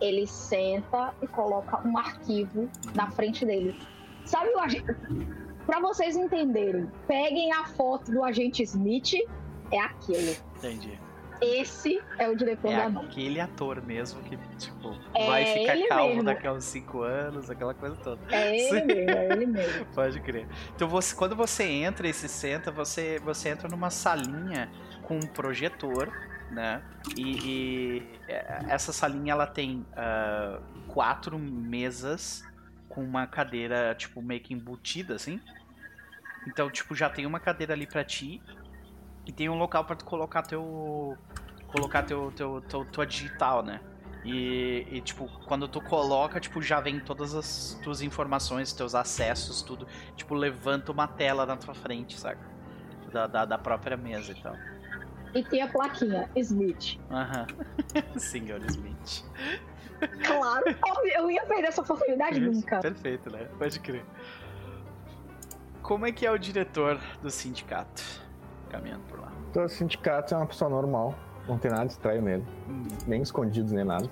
Ele 0.00 0.24
senta 0.24 1.12
e 1.20 1.26
coloca 1.26 1.80
um 1.86 1.98
arquivo 1.98 2.70
na 2.94 3.10
frente 3.10 3.44
dele. 3.44 3.76
Sabe 4.24 4.50
o 4.50 4.60
agente. 4.60 4.86
Pra 5.66 5.80
vocês 5.80 6.16
entenderem, 6.16 6.88
peguem 7.08 7.52
a 7.52 7.64
foto 7.64 8.12
do 8.12 8.22
agente 8.22 8.62
Smith, 8.62 9.14
é 9.72 9.80
aquilo. 9.80 10.36
Entendi 10.58 11.01
esse 11.42 12.00
é 12.18 12.28
o 12.28 12.36
diretor 12.36 12.72
é 12.72 12.76
da 12.76 12.88
mão. 12.88 13.04
aquele 13.04 13.40
ator 13.40 13.82
mesmo 13.82 14.22
que, 14.22 14.36
tipo, 14.58 14.96
é 15.14 15.26
vai 15.26 15.46
ficar 15.46 15.88
calmo 15.88 16.08
mesmo. 16.08 16.22
daqui 16.22 16.46
a 16.46 16.52
uns 16.52 16.64
5 16.64 17.02
anos, 17.02 17.50
aquela 17.50 17.74
coisa 17.74 17.96
toda. 17.96 18.20
É 18.30 18.56
ele 18.56 18.80
Sim. 18.80 18.86
mesmo, 18.86 19.10
é 19.10 19.32
ele 19.32 19.46
mesmo. 19.46 19.84
Pode 19.94 20.20
crer. 20.20 20.46
Então, 20.74 20.88
você, 20.88 21.14
quando 21.14 21.34
você 21.34 21.64
entra 21.64 22.08
e 22.08 22.12
se 22.12 22.28
senta, 22.28 22.70
você, 22.70 23.18
você 23.20 23.48
entra 23.48 23.68
numa 23.68 23.90
salinha 23.90 24.70
com 25.02 25.16
um 25.16 25.26
projetor, 25.26 26.12
né? 26.50 26.82
E, 27.16 27.38
e 27.44 28.08
é, 28.28 28.64
essa 28.68 28.92
salinha, 28.92 29.32
ela 29.32 29.46
tem 29.46 29.84
uh, 29.92 30.62
quatro 30.88 31.38
mesas 31.38 32.44
com 32.88 33.02
uma 33.02 33.26
cadeira, 33.26 33.94
tipo, 33.94 34.22
meio 34.22 34.40
que 34.40 34.54
embutida, 34.54 35.14
assim. 35.14 35.40
Então, 36.46 36.70
tipo, 36.70 36.94
já 36.94 37.08
tem 37.08 37.24
uma 37.26 37.40
cadeira 37.40 37.72
ali 37.72 37.86
pra 37.86 38.04
ti 38.04 38.42
e 39.26 39.32
tem 39.32 39.48
um 39.48 39.58
local 39.58 39.84
para 39.84 39.96
tu 39.96 40.04
colocar 40.04 40.42
teu 40.42 41.16
colocar 41.68 42.02
teu, 42.02 42.30
teu, 42.32 42.60
teu 42.60 42.84
tua 42.84 43.06
digital, 43.06 43.62
né? 43.62 43.80
E, 44.24 44.86
e, 44.90 45.00
tipo, 45.00 45.26
quando 45.46 45.66
tu 45.66 45.80
coloca, 45.80 46.38
tipo, 46.38 46.62
já 46.62 46.80
vem 46.80 47.00
todas 47.00 47.34
as 47.34 47.78
tuas 47.82 48.02
informações, 48.02 48.72
teus 48.72 48.94
acessos, 48.94 49.62
tudo. 49.62 49.86
Tipo, 50.14 50.34
levanta 50.34 50.92
uma 50.92 51.08
tela 51.08 51.44
na 51.44 51.56
tua 51.56 51.74
frente, 51.74 52.18
saca? 52.18 52.46
Da, 53.10 53.26
da, 53.26 53.44
da 53.44 53.58
própria 53.58 53.96
mesa 53.96 54.32
e 54.32 54.34
tal. 54.40 54.54
E 55.34 55.42
tem 55.42 55.62
a 55.62 55.68
plaquinha, 55.68 56.30
Smith. 56.36 56.98
Aham. 57.10 57.46
Senhor 58.16 58.60
Smith. 58.66 59.24
Claro, 60.26 60.64
eu 61.14 61.30
ia 61.30 61.44
perder 61.44 61.68
essa 61.68 61.80
oportunidade 61.80 62.38
nunca. 62.38 62.80
Perfeito, 62.80 63.30
né? 63.30 63.48
Pode 63.58 63.80
crer. 63.80 64.04
Como 65.82 66.06
é 66.06 66.12
que 66.12 66.24
é 66.24 66.30
o 66.30 66.38
diretor 66.38 67.00
do 67.20 67.30
sindicato? 67.30 68.22
Por 69.08 69.20
lá. 69.20 69.32
Todo 69.52 69.68
sindicato 69.68 70.34
é 70.34 70.36
uma 70.36 70.46
pessoa 70.46 70.70
normal, 70.70 71.14
não 71.46 71.58
tem 71.58 71.70
nada 71.70 71.86
estranho 71.86 72.22
nele, 72.22 72.44
hum. 72.68 72.82
nem 73.06 73.22
escondidos 73.22 73.72
nem 73.72 73.84
nada. 73.84 74.08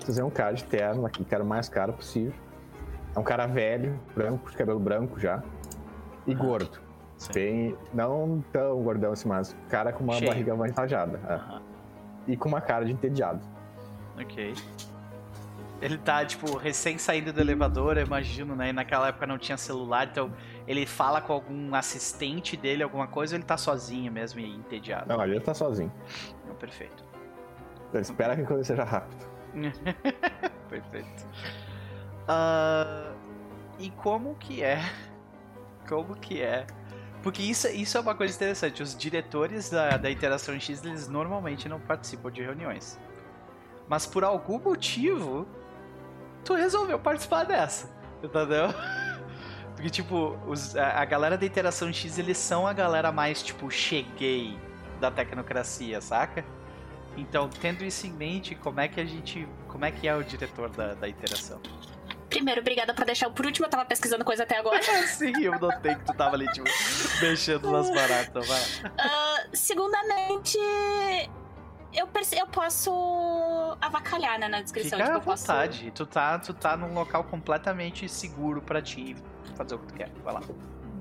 Vocês 0.00 0.18
é 0.18 0.24
um 0.24 0.30
cara 0.30 0.52
de 0.52 0.64
terno, 0.64 1.06
aquele 1.06 1.28
cara 1.28 1.44
mais 1.44 1.68
caro 1.68 1.92
possível. 1.92 2.34
É 3.14 3.18
um 3.18 3.22
cara 3.22 3.46
velho, 3.46 3.98
branco, 4.14 4.50
de 4.50 4.56
cabelo 4.56 4.78
branco 4.78 5.18
já, 5.18 5.42
e 6.26 6.32
ah, 6.32 6.36
gordo. 6.36 6.78
Sim. 7.16 7.32
Bem, 7.32 7.76
não 7.94 8.44
tão 8.52 8.82
gordão 8.82 9.12
assim, 9.12 9.28
mas 9.28 9.56
cara 9.68 9.92
com 9.92 10.04
uma 10.04 10.14
Cheio. 10.14 10.30
barriga 10.30 10.52
avantajada. 10.52 11.18
É. 11.28 12.30
E 12.32 12.36
com 12.36 12.48
uma 12.48 12.60
cara 12.60 12.84
de 12.84 12.92
entediado. 12.92 13.40
Ok. 14.20 14.54
Ele 15.80 15.98
tá, 15.98 16.24
tipo, 16.24 16.56
recém 16.56 16.98
saindo 16.98 17.32
do 17.32 17.40
elevador, 17.40 17.98
eu 17.98 18.06
imagino, 18.06 18.56
né? 18.56 18.70
E 18.70 18.72
naquela 18.72 19.08
época 19.08 19.26
não 19.26 19.38
tinha 19.38 19.58
celular, 19.58 20.08
então 20.10 20.32
ele 20.66 20.86
fala 20.86 21.20
com 21.20 21.32
algum 21.32 21.74
assistente 21.74 22.56
dele, 22.56 22.82
alguma 22.82 23.06
coisa, 23.06 23.34
ou 23.34 23.38
ele 23.38 23.44
tá 23.44 23.56
sozinho 23.56 24.10
mesmo 24.10 24.40
e 24.40 24.54
entediado? 24.54 25.08
Não, 25.08 25.22
ele 25.24 25.40
tá 25.40 25.54
sozinho. 25.54 25.92
Não, 26.46 26.54
perfeito. 26.54 27.04
Ele 27.92 28.02
espera 28.02 28.34
que 28.34 28.42
a 28.42 28.46
coisa 28.46 28.64
seja 28.64 28.84
rápido. 28.84 29.26
perfeito. 30.68 31.26
Uh, 32.28 33.14
e 33.78 33.90
como 33.90 34.34
que 34.34 34.62
é? 34.62 34.80
Como 35.88 36.16
que 36.16 36.42
é? 36.42 36.66
Porque 37.22 37.42
isso, 37.42 37.66
isso 37.68 37.96
é 37.96 38.00
uma 38.00 38.14
coisa 38.14 38.34
interessante. 38.34 38.82
Os 38.82 38.96
diretores 38.96 39.70
da, 39.70 39.96
da 39.96 40.10
Interação 40.10 40.58
X, 40.58 40.84
eles 40.84 41.08
normalmente 41.08 41.68
não 41.68 41.80
participam 41.80 42.30
de 42.30 42.42
reuniões. 42.42 42.98
Mas 43.88 44.06
por 44.06 44.24
algum 44.24 44.58
motivo, 44.58 45.46
tu 46.44 46.54
resolveu 46.54 46.98
participar 46.98 47.44
dessa, 47.44 47.88
entendeu? 48.22 48.68
Porque, 49.76 49.90
tipo, 49.90 50.36
os, 50.46 50.74
a, 50.74 51.02
a 51.02 51.04
galera 51.04 51.36
da 51.36 51.44
Interação 51.46 51.92
X, 51.92 52.18
eles 52.18 52.38
são 52.38 52.66
a 52.66 52.72
galera 52.72 53.12
mais, 53.12 53.42
tipo, 53.42 53.70
cheguei 53.70 54.58
da 54.98 55.10
tecnocracia, 55.10 56.00
saca? 56.00 56.42
Então, 57.16 57.48
tendo 57.48 57.84
isso 57.84 58.06
em 58.06 58.12
mente, 58.12 58.54
como 58.54 58.80
é 58.80 58.88
que 58.88 58.98
a 59.00 59.04
gente. 59.04 59.46
Como 59.68 59.84
é 59.84 59.90
que 59.90 60.08
é 60.08 60.14
o 60.16 60.24
diretor 60.24 60.70
da, 60.70 60.94
da 60.94 61.08
interação? 61.08 61.60
Primeiro, 62.30 62.60
obrigada 62.60 62.92
por 62.92 63.04
deixar 63.04 63.30
por 63.30 63.46
último, 63.46 63.66
eu 63.66 63.70
tava 63.70 63.84
pesquisando 63.84 64.24
coisa 64.24 64.42
até 64.42 64.58
agora. 64.58 64.82
Sim, 65.06 65.32
eu 65.42 65.58
notei 65.60 65.94
que 65.94 66.04
tu 66.04 66.12
tava 66.14 66.34
ali, 66.34 66.46
tipo, 66.52 66.68
mexendo 67.20 67.70
nas 67.70 67.88
baratas. 67.90 68.46
Vai. 68.48 68.60
Uh, 68.60 69.56
segundamente, 69.56 70.58
eu, 71.92 72.06
perce- 72.08 72.38
eu 72.38 72.46
posso 72.46 72.90
avacalhar 73.80 74.38
né, 74.38 74.48
na 74.48 74.60
descrição. 74.60 74.98
Fica 74.98 75.04
tipo, 75.12 75.18
à 75.18 75.20
posso- 75.20 75.46
vontade. 75.46 75.90
Tu, 75.94 76.06
tá, 76.06 76.38
tu 76.38 76.52
tá 76.52 76.76
num 76.76 76.92
local 76.94 77.24
completamente 77.24 78.08
seguro 78.08 78.60
pra 78.60 78.82
ti 78.82 79.16
fazer 79.56 79.74
o 79.74 79.78
que 79.78 79.86
tu 79.86 79.94
quer. 79.94 80.10
Vai 80.22 80.34
lá. 80.34 80.42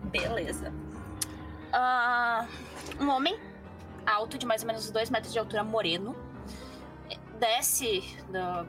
Beleza. 0.05 0.73
Ah, 1.73 2.47
um 2.99 3.09
homem 3.09 3.37
alto, 4.05 4.37
de 4.37 4.45
mais 4.45 4.61
ou 4.61 4.67
menos 4.67 4.89
2 4.89 5.09
metros 5.09 5.33
de 5.33 5.39
altura, 5.39 5.63
moreno, 5.63 6.15
desce, 7.39 8.01
do, 8.29 8.67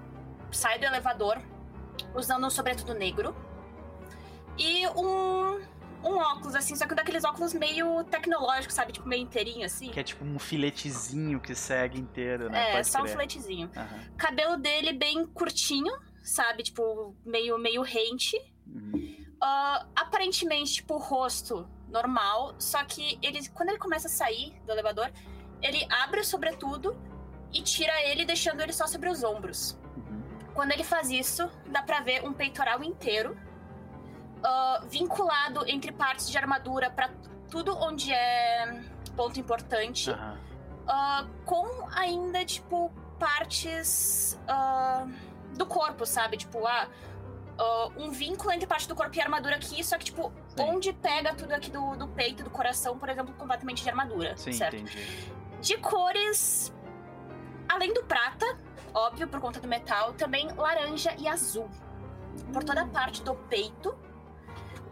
sai 0.50 0.78
do 0.78 0.84
elevador 0.86 1.38
usando 2.14 2.46
um 2.46 2.50
sobretudo 2.50 2.94
negro 2.94 3.34
e 4.58 4.86
um, 4.88 5.60
um 6.02 6.16
óculos, 6.16 6.54
assim, 6.54 6.74
só 6.74 6.86
que 6.86 6.94
daqueles 6.94 7.24
óculos 7.24 7.52
meio 7.52 8.02
tecnológicos, 8.04 8.74
sabe? 8.74 8.92
Tipo, 8.92 9.06
meio 9.06 9.22
inteirinho, 9.22 9.66
assim. 9.66 9.90
Que 9.90 10.00
é 10.00 10.02
tipo 10.02 10.24
um 10.24 10.38
filetezinho 10.38 11.38
que 11.38 11.54
segue 11.54 12.00
inteiro, 12.00 12.48
né? 12.50 12.70
É, 12.70 12.72
Pode 12.72 12.88
só 12.88 12.98
um 12.98 13.02
crer. 13.02 13.12
filetezinho. 13.12 13.70
Aham. 13.76 14.00
Cabelo 14.16 14.56
dele 14.56 14.92
bem 14.94 15.26
curtinho, 15.26 15.92
sabe? 16.22 16.62
Tipo, 16.62 17.14
meio, 17.24 17.58
meio 17.58 17.82
rente. 17.82 18.36
Uhum. 18.66 19.25
Ah, 19.40 19.86
aparentemente, 19.94 20.74
tipo, 20.74 20.94
o 20.94 20.98
rosto 20.98 21.68
normal, 21.88 22.54
só 22.58 22.84
que 22.84 23.18
ele, 23.22 23.46
quando 23.50 23.70
ele 23.70 23.78
começa 23.78 24.08
a 24.08 24.10
sair 24.10 24.60
do 24.64 24.72
elevador, 24.72 25.10
ele 25.62 25.86
abre 26.02 26.20
o 26.20 26.24
sobretudo 26.24 26.96
e 27.52 27.62
tira 27.62 27.92
ele, 28.02 28.24
deixando 28.24 28.60
ele 28.60 28.72
só 28.72 28.86
sobre 28.86 29.08
os 29.08 29.22
ombros. 29.22 29.78
Uhum. 29.96 30.22
Quando 30.54 30.72
ele 30.72 30.84
faz 30.84 31.10
isso, 31.10 31.50
dá 31.66 31.82
pra 31.82 32.00
ver 32.00 32.24
um 32.24 32.32
peitoral 32.32 32.82
inteiro, 32.82 33.36
ah, 34.42 34.82
vinculado 34.88 35.66
entre 35.68 35.92
partes 35.92 36.28
de 36.28 36.36
armadura 36.36 36.90
pra 36.90 37.10
tudo 37.50 37.76
onde 37.76 38.12
é 38.12 38.82
ponto 39.16 39.40
importante, 39.40 40.10
ah, 40.86 41.26
com 41.44 41.88
ainda, 41.92 42.44
tipo, 42.44 42.92
partes 43.18 44.38
ah, 44.46 45.06
do 45.56 45.66
corpo, 45.66 46.04
sabe? 46.04 46.36
Tipo, 46.36 46.66
ah, 46.66 46.88
ah, 47.58 47.88
um 47.96 48.10
vínculo 48.10 48.52
entre 48.52 48.66
parte 48.66 48.86
do 48.88 48.94
corpo 48.94 49.16
e 49.16 49.20
armadura 49.20 49.56
aqui, 49.56 49.82
só 49.82 49.96
que, 49.98 50.06
tipo, 50.06 50.32
Sim. 50.48 50.62
onde 50.62 50.92
pega 50.92 51.34
tudo 51.34 51.52
aqui 51.52 51.70
do, 51.70 51.96
do 51.96 52.08
peito, 52.08 52.42
do 52.42 52.50
coração, 52.50 52.98
por 52.98 53.08
exemplo, 53.08 53.34
completamente 53.34 53.82
de 53.82 53.88
armadura, 53.88 54.36
Sim, 54.36 54.52
certo? 54.52 54.76
entendi. 54.76 55.32
De 55.60 55.76
cores, 55.78 56.72
além 57.68 57.92
do 57.92 58.04
prata, 58.04 58.46
óbvio, 58.92 59.26
por 59.28 59.40
conta 59.40 59.60
do 59.60 59.68
metal, 59.68 60.12
também 60.12 60.48
laranja 60.56 61.14
e 61.18 61.26
azul. 61.26 61.68
Por 62.52 62.62
toda 62.62 62.82
a 62.82 62.86
parte 62.86 63.22
do 63.22 63.34
peito. 63.34 63.96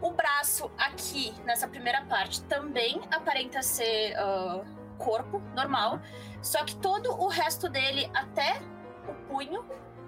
O 0.01 0.11
braço 0.11 0.69
aqui, 0.77 1.33
nessa 1.45 1.67
primeira 1.67 2.03
parte, 2.05 2.41
também 2.43 3.01
aparenta 3.11 3.61
ser 3.61 4.13
ah, 4.17 4.63
corpo 4.97 5.39
normal. 5.55 5.99
Só 6.41 6.63
que 6.63 6.75
todo 6.75 7.11
o 7.11 7.27
resto 7.27 7.69
dele, 7.69 8.09
até 8.13 8.61
o 9.07 9.13
punho, 9.27 9.63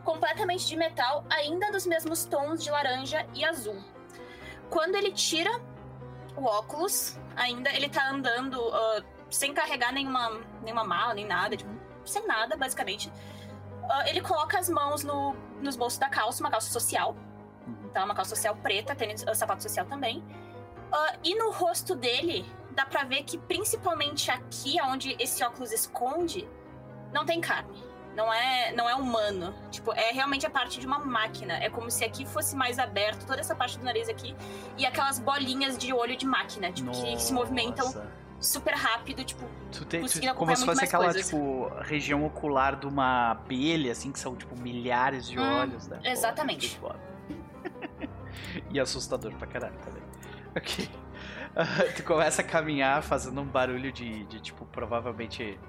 completamente 0.08 0.66
de 0.66 0.78
metal, 0.78 1.26
ainda 1.30 1.70
dos 1.70 1.86
mesmos 1.86 2.24
tons 2.24 2.64
de 2.64 2.72
laranja 2.72 3.28
e 3.34 3.44
azul. 3.44 3.78
Quando 4.70 4.96
ele 4.96 5.12
tira 5.12 5.52
o 6.38 6.46
óculos, 6.46 7.20
ainda 7.36 7.70
ele 7.74 7.90
tá 7.90 8.10
andando 8.10 8.58
ah, 8.74 9.04
sem 9.30 9.54
carregar 9.54 9.92
nenhuma, 9.92 10.40
nenhuma 10.64 10.86
mala, 10.86 11.14
nem 11.14 11.26
nada, 11.26 11.58
tipo, 11.58 11.70
sem 12.06 12.26
nada, 12.26 12.56
basicamente. 12.56 13.12
Ah, 13.90 14.10
ele 14.10 14.22
coloca 14.22 14.58
as 14.58 14.70
mãos 14.70 15.04
no- 15.04 15.36
nos 15.62 15.76
bolsos 15.76 16.00
da 16.00 16.08
calça, 16.10 16.42
uma 16.42 16.50
calça 16.50 16.72
social. 16.72 17.14
Tá, 17.94 18.06
uma 18.06 18.16
calça 18.16 18.34
social 18.34 18.56
preta, 18.56 18.96
tênis, 18.96 19.26
ah, 19.28 19.36
sapato 19.36 19.62
social 19.62 19.86
também. 19.88 20.24
E 21.22 21.36
no 21.36 21.52
rosto 21.52 21.96
dele, 21.96 22.46
dá 22.72 22.86
pra 22.86 23.04
ver 23.04 23.24
que 23.24 23.38
principalmente 23.38 24.32
aqui, 24.32 24.78
onde 24.82 25.18
esse 25.20 25.44
óculos 25.44 25.74
esconde, 25.74 26.48
não 27.12 27.26
tem 27.26 27.42
carne. 27.42 27.84
Não 28.18 28.34
é, 28.34 28.72
não 28.72 28.90
é 28.90 28.96
humano. 28.96 29.54
Tipo, 29.70 29.94
é 29.94 30.12
realmente 30.12 30.44
a 30.44 30.50
parte 30.50 30.80
de 30.80 30.88
uma 30.88 30.98
máquina. 30.98 31.54
É 31.54 31.70
como 31.70 31.92
se 31.92 32.04
aqui 32.04 32.26
fosse 32.26 32.56
mais 32.56 32.80
aberto, 32.80 33.28
toda 33.28 33.40
essa 33.40 33.56
parte 33.56 33.78
do 33.78 33.86
nariz 33.86 34.10
aqui, 34.10 34.36
e 34.76 34.88
aquelas 34.88 35.20
bolinhas 35.20 35.78
de 35.78 35.94
olho 35.94 36.18
de 36.18 36.26
máquina, 36.26 36.72
tipo, 36.72 36.90
que 36.90 37.22
se 37.22 37.32
movimentam 37.32 37.86
Nossa. 37.86 38.12
super 38.40 38.74
rápido, 38.74 39.24
tipo, 39.24 39.46
Tu 39.72 39.86
tem, 39.86 40.04
tu- 40.04 40.34
como 40.34 40.56
se 40.56 40.66
fosse 40.66 40.84
aquela, 40.84 41.04
coisas. 41.06 41.26
tipo, 41.30 41.70
região 41.82 42.26
ocular 42.26 42.76
de 42.76 42.88
uma 42.88 43.30
abelha, 43.32 43.92
assim, 43.92 44.12
que 44.12 44.18
são, 44.20 44.36
tipo, 44.36 44.58
milhares 44.60 45.28
de 45.28 45.38
Hum, 45.38 45.60
olhos, 45.60 45.88
né? 45.88 46.00
Pô, 46.04 46.10
exatamente. 46.10 46.76
foda. 46.80 47.00
e 48.72 48.80
assustador 48.80 49.32
pra 49.36 49.46
caralho 49.46 49.78
também. 49.86 50.02
Ok. 50.56 50.90
tu 51.96 52.04
começa 52.04 52.42
a 52.42 52.44
caminhar 52.44 53.04
fazendo 53.04 53.40
um 53.42 53.46
barulho 53.46 53.92
de, 53.92 54.24
de 54.26 54.40
tipo, 54.40 54.66
provavelmente 54.66 55.60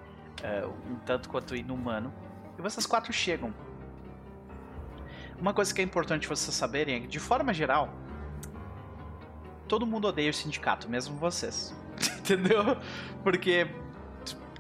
é, 0.43 0.65
um 0.65 0.97
tanto 1.05 1.29
quanto 1.29 1.55
inumano. 1.55 2.11
E 2.59 2.63
vocês 2.63 2.85
quatro 2.87 3.13
chegam. 3.13 3.55
Uma 5.41 5.55
coisa 5.55 5.73
que 5.73 5.81
é 5.81 5.85
importante 5.85 6.27
vocês 6.27 6.55
saberem 6.55 6.97
é 6.97 7.01
que, 7.01 7.07
de 7.07 7.21
forma 7.21 7.55
geral, 7.55 7.95
todo 9.69 9.87
mundo 9.87 10.09
odeia 10.09 10.31
o 10.31 10.35
sindicato, 10.35 10.89
mesmo 10.89 11.17
vocês. 11.17 11.75
Entendeu? 12.19 12.77
Porque 13.23 13.69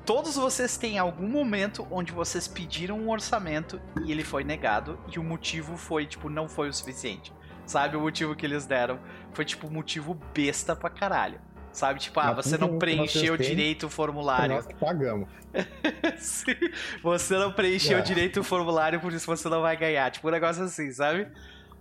todos 0.06 0.36
vocês 0.36 0.76
têm 0.76 0.98
algum 0.98 1.26
momento 1.26 1.86
onde 1.90 2.12
vocês 2.12 2.46
pediram 2.46 3.00
um 3.00 3.10
orçamento 3.10 3.80
e 4.04 4.12
ele 4.12 4.22
foi 4.22 4.44
negado 4.44 4.98
e 5.12 5.18
o 5.18 5.24
motivo 5.24 5.76
foi, 5.76 6.06
tipo, 6.06 6.30
não 6.30 6.48
foi 6.48 6.68
o 6.68 6.72
suficiente. 6.72 7.32
Sabe? 7.66 7.96
O 7.96 8.00
motivo 8.00 8.34
que 8.36 8.46
eles 8.46 8.64
deram 8.64 9.00
foi, 9.32 9.44
tipo, 9.44 9.68
motivo 9.68 10.14
besta 10.32 10.76
pra 10.76 10.88
caralho. 10.88 11.40
Sabe? 11.72 12.00
Tipo, 12.00 12.18
ah, 12.20 12.32
você 12.32 12.56
não 12.58 12.78
preencheu 12.78 13.36
direito 13.36 13.86
o 13.86 13.90
formulário. 13.90 14.54
nós 14.56 14.66
que 14.66 14.74
pagamos. 14.74 15.28
Você 17.02 17.38
não 17.38 17.52
preencheu 17.52 17.98
É. 17.98 18.02
direito 18.02 18.40
o 18.40 18.44
formulário, 18.44 19.00
por 19.00 19.12
isso 19.12 19.26
você 19.26 19.48
não 19.48 19.62
vai 19.62 19.76
ganhar. 19.76 20.10
Tipo, 20.10 20.28
um 20.28 20.30
negócio 20.30 20.62
assim, 20.62 20.90
sabe? 20.92 21.28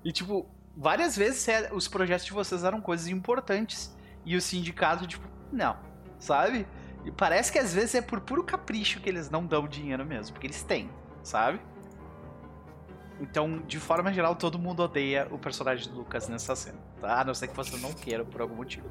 E, 0.03 0.11
tipo, 0.11 0.45
várias 0.75 1.15
vezes 1.17 1.47
é, 1.47 1.69
os 1.73 1.87
projetos 1.87 2.25
de 2.25 2.31
vocês 2.31 2.63
eram 2.63 2.79
coisas 2.79 3.07
importantes. 3.07 3.95
E 4.25 4.35
o 4.35 4.41
sindicato, 4.41 5.05
tipo, 5.07 5.27
não. 5.51 5.77
Sabe? 6.19 6.65
E 7.05 7.11
parece 7.11 7.51
que 7.51 7.59
às 7.59 7.73
vezes 7.73 7.95
é 7.95 8.01
por 8.01 8.19
puro 8.21 8.43
capricho 8.43 8.99
que 8.99 9.09
eles 9.09 9.29
não 9.29 9.45
dão 9.45 9.67
dinheiro 9.67 10.05
mesmo. 10.05 10.33
Porque 10.33 10.47
eles 10.47 10.63
têm, 10.63 10.89
sabe? 11.23 11.59
Então, 13.19 13.59
de 13.67 13.79
forma 13.79 14.13
geral, 14.13 14.35
todo 14.35 14.59
mundo 14.59 14.81
odeia 14.83 15.27
o 15.31 15.37
personagem 15.39 15.89
do 15.89 15.97
Lucas 15.97 16.27
nessa 16.29 16.55
cena. 16.55 16.77
Tá? 17.01 17.21
A 17.21 17.23
não 17.23 17.33
ser 17.33 17.47
que 17.47 17.55
você 17.55 17.75
não 17.77 17.91
queira 17.93 18.23
por 18.23 18.41
algum 18.41 18.55
motivo. 18.55 18.87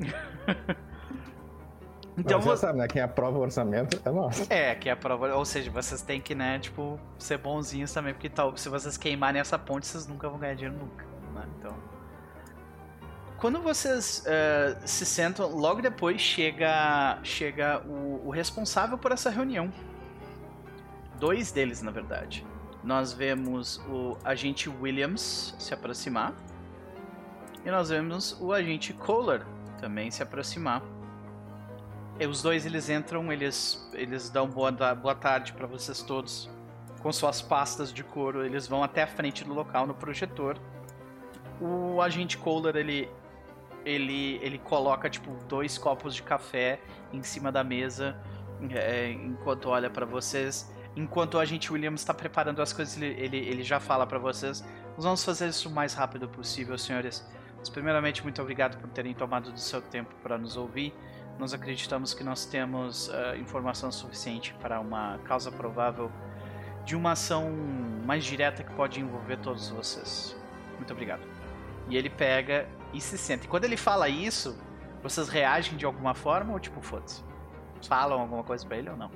Então 2.20 2.38
então, 2.38 2.40
você 2.40 2.48
vo- 2.50 2.56
sabe, 2.56 2.78
né? 2.78 2.86
Quem 2.86 3.00
aprova 3.00 3.38
o 3.38 3.40
orçamento 3.40 4.00
é 4.04 4.10
nós. 4.10 4.50
É, 4.50 4.74
que 4.74 4.88
é 4.88 4.92
a 4.92 4.96
prova. 4.96 5.34
Ou 5.34 5.44
seja, 5.44 5.70
vocês 5.70 6.02
têm 6.02 6.20
que, 6.20 6.34
né, 6.34 6.58
tipo, 6.58 7.00
ser 7.18 7.38
bonzinhos 7.38 7.92
também, 7.92 8.12
porque 8.12 8.28
tal, 8.28 8.56
se 8.56 8.68
vocês 8.68 8.96
queimarem 8.96 9.40
essa 9.40 9.58
ponte, 9.58 9.86
vocês 9.86 10.06
nunca 10.06 10.28
vão 10.28 10.38
ganhar 10.38 10.54
dinheiro 10.54 10.76
nunca. 10.76 11.04
Né? 11.34 11.44
Então. 11.58 11.74
Quando 13.38 13.60
vocês 13.60 14.22
eh, 14.26 14.76
se 14.84 15.06
sentam, 15.06 15.48
logo 15.48 15.80
depois 15.80 16.20
chega, 16.20 17.18
chega 17.22 17.80
o, 17.86 18.26
o 18.26 18.30
responsável 18.30 18.98
por 18.98 19.12
essa 19.12 19.30
reunião. 19.30 19.72
Dois 21.18 21.50
deles, 21.50 21.80
na 21.80 21.90
verdade. 21.90 22.46
Nós 22.84 23.14
vemos 23.14 23.78
o 23.88 24.18
agente 24.22 24.68
Williams 24.68 25.54
se 25.58 25.72
aproximar. 25.72 26.34
E 27.64 27.70
nós 27.70 27.88
vemos 27.88 28.38
o 28.40 28.52
agente 28.52 28.92
Kohler 28.92 29.42
também 29.80 30.10
se 30.10 30.22
aproximar. 30.22 30.82
E 32.18 32.26
os 32.26 32.42
dois 32.42 32.66
eles 32.66 32.90
entram, 32.90 33.32
eles, 33.32 33.88
eles 33.94 34.28
dão 34.28 34.46
boa, 34.46 34.70
boa 34.94 35.14
tarde 35.14 35.52
para 35.54 35.66
vocês 35.66 36.02
todos 36.02 36.50
com 37.00 37.10
suas 37.10 37.40
pastas 37.40 37.92
de 37.92 38.04
couro. 38.04 38.44
Eles 38.44 38.66
vão 38.66 38.84
até 38.84 39.02
a 39.02 39.06
frente 39.06 39.42
do 39.42 39.54
local 39.54 39.86
no 39.86 39.94
projetor. 39.94 40.58
O 41.60 42.00
agente 42.00 42.36
Kohler 42.36 42.76
ele 42.76 43.08
ele 43.82 44.38
ele 44.42 44.58
coloca 44.58 45.08
tipo 45.08 45.32
dois 45.48 45.78
copos 45.78 46.14
de 46.14 46.22
café 46.22 46.78
em 47.10 47.22
cima 47.22 47.50
da 47.50 47.64
mesa 47.64 48.20
é, 48.70 49.10
enquanto 49.10 49.68
olha 49.70 49.88
para 49.88 50.04
vocês. 50.04 50.70
Enquanto 50.96 51.34
o 51.34 51.38
agente 51.38 51.72
Williams 51.72 52.00
está 52.00 52.12
preparando 52.12 52.60
as 52.60 52.72
coisas, 52.72 52.96
ele, 52.96 53.14
ele, 53.18 53.36
ele 53.38 53.62
já 53.62 53.78
fala 53.80 54.06
para 54.06 54.18
vocês. 54.18 54.64
Vamos 54.98 55.24
fazer 55.24 55.48
isso 55.48 55.68
o 55.68 55.72
mais 55.72 55.94
rápido 55.94 56.28
possível, 56.28 56.76
senhores. 56.76 57.26
Mas, 57.60 57.68
primeiramente, 57.68 58.22
muito 58.22 58.40
obrigado 58.42 58.80
por 58.80 58.88
terem 58.90 59.14
tomado 59.14 59.52
do 59.52 59.60
seu 59.60 59.80
tempo 59.80 60.14
para 60.22 60.36
nos 60.36 60.56
ouvir. 60.56 60.92
Nós 61.38 61.54
acreditamos 61.54 62.12
que 62.12 62.24
nós 62.24 62.44
temos 62.44 63.08
ah, 63.10 63.36
informação 63.36 63.92
suficiente 63.92 64.52
para 64.54 64.80
uma 64.80 65.18
causa 65.24 65.52
provável 65.52 66.10
de 66.84 66.96
uma 66.96 67.12
ação 67.12 67.50
mais 68.04 68.24
direta 68.24 68.64
que 68.64 68.72
pode 68.74 69.00
envolver 69.00 69.36
todos 69.38 69.68
vocês. 69.68 70.36
Muito 70.76 70.92
obrigado. 70.92 71.22
E 71.88 71.96
ele 71.96 72.10
pega 72.10 72.66
e 72.92 73.00
se 73.00 73.16
senta. 73.16 73.44
E 73.44 73.48
quando 73.48 73.64
ele 73.64 73.76
fala 73.76 74.08
isso, 74.08 74.58
vocês 75.02 75.28
reagem 75.28 75.76
de 75.76 75.84
alguma 75.84 76.14
forma 76.14 76.52
ou 76.52 76.60
tipo, 76.60 76.80
foda-se? 76.80 77.22
Falam 77.86 78.20
alguma 78.20 78.42
coisa 78.42 78.66
pra 78.66 78.76
ele 78.76 78.90
ou 78.90 78.96
não? 78.96 79.10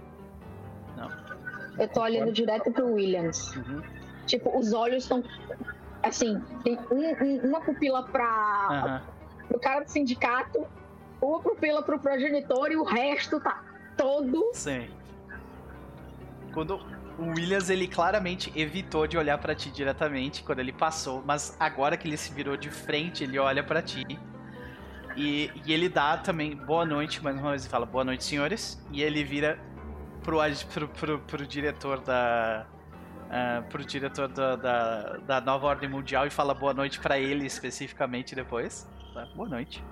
Não. 0.97 1.11
Eu 1.79 1.89
tô 1.89 2.03
olhando 2.03 2.33
direto 2.33 2.71
pro 2.71 2.93
Williams. 2.93 3.55
Uhum. 3.57 3.83
Tipo, 4.27 4.57
os 4.59 4.73
olhos 4.73 5.05
estão. 5.05 5.23
Assim, 6.05 6.41
tem 6.63 6.79
um- 6.91 7.25
um- 7.25 7.49
uma 7.49 7.61
pupila 7.61 8.03
pra, 8.05 8.67
Aham. 8.71 9.03
pro 9.49 9.59
cara 9.59 9.85
do 9.85 9.91
sindicato, 9.91 10.67
uma 11.21 11.41
pupila 11.41 11.83
pro 11.83 11.99
progenitor 11.99 12.71
e 12.71 12.77
o 12.77 12.85
resto 12.85 13.41
tá 13.41 13.63
todo. 13.97 14.51
Sim. 14.53 14.89
Quando 16.53 16.79
o 17.19 17.27
Williams, 17.31 17.71
ele 17.71 17.89
claramente 17.89 18.53
evitou 18.55 19.07
de 19.07 19.17
olhar 19.17 19.39
pra 19.39 19.55
ti 19.55 19.71
diretamente 19.71 20.43
quando 20.43 20.59
ele 20.59 20.73
passou, 20.73 21.23
mas 21.25 21.57
agora 21.59 21.97
que 21.97 22.07
ele 22.07 22.17
se 22.17 22.33
virou 22.33 22.57
de 22.57 22.71
frente, 22.71 23.25
ele 23.25 23.39
olha 23.39 23.63
pra 23.63 23.81
ti. 23.81 24.05
E, 25.17 25.51
e 25.65 25.73
ele 25.73 25.89
dá 25.89 26.17
também 26.17 26.57
boa 26.57 26.85
noite, 26.85 27.23
mais 27.23 27.37
uma 27.39 27.51
vez 27.51 27.63
ele 27.63 27.71
fala 27.71 27.87
boa 27.87 28.05
noite, 28.05 28.25
senhores. 28.25 28.85
E 28.93 29.01
ele 29.03 29.23
vira 29.23 29.59
pro, 30.23 30.39
pro, 30.73 30.89
pro, 30.89 31.19
pro 31.21 31.47
diretor 31.47 32.01
da. 32.01 32.67
Ah, 33.31 33.63
pro 33.69 33.85
diretor 33.85 34.29
da, 34.29 34.57
da, 34.57 35.17
da 35.19 35.41
nova 35.41 35.67
ordem 35.67 35.89
mundial 35.89 36.27
e 36.27 36.31
fala 36.31 36.55
boa 36.55 36.75
noite 36.75 37.01
pra 37.01 37.19
ele 37.19 37.47
especificamente 37.47 38.35
depois. 38.35 38.89
tá? 39.13 39.27
Boa 39.35 39.49
noite. 39.49 39.83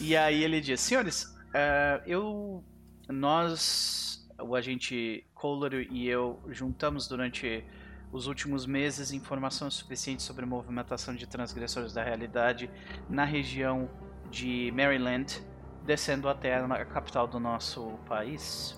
E 0.00 0.16
aí 0.16 0.42
ele 0.42 0.60
diz: 0.60 0.80
Senhores, 0.80 1.36
ah, 1.54 2.00
eu. 2.06 2.64
Nós, 3.08 4.28
o 4.40 4.56
agente 4.56 5.24
Kohler 5.32 5.86
e 5.92 6.08
eu, 6.08 6.42
juntamos 6.48 7.06
durante 7.06 7.64
os 8.12 8.26
últimos 8.26 8.66
meses 8.66 9.12
informações 9.12 9.74
suficientes 9.74 10.24
sobre 10.24 10.44
a 10.44 10.46
movimentação 10.46 11.14
de 11.14 11.24
transgressores 11.26 11.92
da 11.92 12.02
realidade 12.02 12.68
na 13.08 13.24
região 13.24 13.88
de 14.28 14.72
Maryland, 14.74 15.40
descendo 15.84 16.28
até 16.28 16.56
a 16.56 16.84
capital 16.84 17.28
do 17.28 17.38
nosso 17.38 17.98
país. 18.08 18.76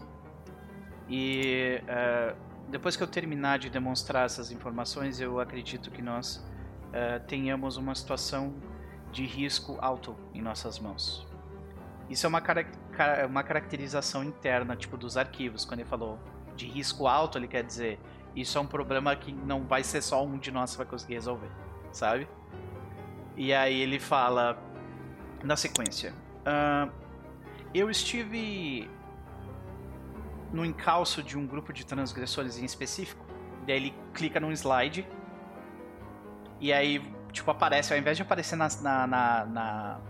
E 1.09 1.83
ah, 1.89 2.35
depois 2.71 2.97
que 2.97 3.03
eu 3.03 3.07
terminar 3.07 3.59
de 3.59 3.71
demonstrar 3.71 4.27
essas 4.27 4.51
informações, 4.51 5.21
eu 5.21 5.41
acredito 5.41 5.91
que 5.91 6.03
nós 6.03 6.45
ah, 6.93 7.21
tenhamos 7.27 7.77
uma 7.77 7.95
situação 7.95 8.55
de 9.13 9.25
risco 9.25 9.79
alto 9.81 10.17
em 10.35 10.43
nossas 10.43 10.79
mãos. 10.79 11.27
Isso 12.09 12.27
é 12.27 12.29
uma, 12.29 12.43
uma 13.29 13.43
caracterização 13.43 14.25
interna, 14.25 14.77
tipo, 14.77 14.97
dos 14.97 15.17
arquivos. 15.17 15.65
Quando 15.65 15.81
ele 15.81 15.89
falou 15.89 16.19
de 16.57 16.67
risco 16.67 17.07
alto, 17.07 17.39
ele 17.39 17.49
quer 17.49 17.63
dizer 17.63 17.99
isso 18.35 18.57
é 18.57 18.61
um 18.61 18.67
problema 18.67 19.15
que 19.17 19.33
não 19.33 19.65
vai 19.65 19.83
ser 19.83 20.03
só 20.03 20.25
um 20.25 20.39
de 20.39 20.51
nós 20.51 20.73
que 20.73 20.79
vai 20.79 20.87
conseguir 20.87 21.15
resolver, 21.15 21.51
sabe? 21.93 22.29
E 23.37 23.53
aí 23.53 23.81
ele 23.81 23.99
fala 23.99 24.59
na 25.43 25.57
sequência. 25.57 26.15
"Ah, 26.45 26.89
eu 27.75 27.91
estive 27.91 28.89
no 30.53 30.65
encalço 30.65 31.23
de 31.23 31.37
um 31.37 31.47
grupo 31.47 31.73
de 31.73 31.85
transgressores 31.85 32.59
em 32.59 32.65
específico. 32.65 33.25
Ele 33.67 33.95
clica 34.15 34.41
num 34.41 34.53
slide. 34.53 35.07
E 36.61 36.73
aí, 36.73 37.03
tipo, 37.33 37.51
aparece, 37.51 37.93
ao 37.93 37.99
invés 37.99 38.17
de 38.17 38.23
aparecer 38.23 38.57
na, 38.57 38.69
na, 38.81 39.07
na, 39.07 40.01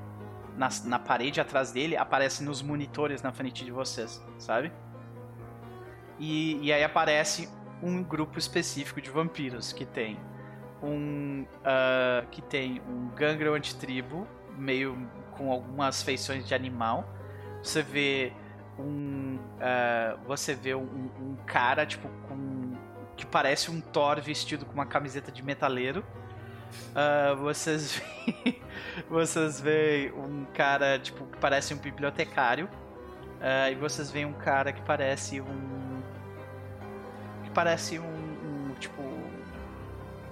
na, 0.57 0.69
na 0.85 0.99
parede 0.99 1.41
atrás 1.41 1.73
dele, 1.73 1.97
aparece 1.97 2.43
nos 2.43 2.63
monitores 2.63 3.23
na 3.23 3.33
frente 3.33 3.65
de 3.65 3.71
vocês, 3.71 4.25
sabe? 4.39 4.73
E, 6.19 6.59
e 6.65 6.73
aí 6.73 6.83
aparece 6.83 7.49
um 7.83 8.03
grupo 8.03 8.39
específico 8.39 9.01
de 9.01 9.11
vampiros 9.11 9.73
que 9.73 9.85
tem 9.85 10.19
um 10.83 11.47
ah, 11.65 12.25
que 12.31 12.43
tem 12.43 12.81
um 12.89 13.09
gangrel 13.09 13.55
antitribo 13.55 14.27
meio 14.57 15.09
com 15.33 15.51
algumas 15.53 16.03
feições 16.03 16.47
de 16.47 16.55
animal. 16.55 17.09
Você 17.63 17.83
vê 17.83 18.33
um 18.79 19.39
ah, 19.61 20.17
você 20.27 20.55
vê 20.55 20.75
um, 20.75 21.11
um 21.21 21.37
cara 21.47 21.85
tipo 21.87 22.09
com 22.29 22.73
que 23.17 23.27
parece 23.27 23.71
um 23.71 23.81
Thor 23.81 24.21
vestido 24.21 24.65
com 24.65 24.73
uma 24.73 24.87
camiseta 24.87 25.33
de 25.33 25.43
metaleiro. 25.43 26.05
Ah, 26.95 27.35
vocês 27.35 28.01
veem, 28.45 28.63
vocês 29.09 29.61
veem 29.61 30.13
um 30.13 30.45
cara 30.55 30.99
tipo 30.99 31.27
que 31.27 31.39
parece 31.39 31.75
um 31.75 31.79
bibliotecário. 31.79 32.69
Ah, 33.41 33.71
e 33.71 33.75
vocês 33.75 34.11
veem 34.11 34.27
um 34.27 34.33
cara 34.33 34.73
que 34.73 34.83
parece 34.83 35.41
um 35.41 36.03
que 37.45 37.51
parece 37.51 37.99
um, 37.99 38.05
um, 38.05 38.75
tipo 38.79 39.03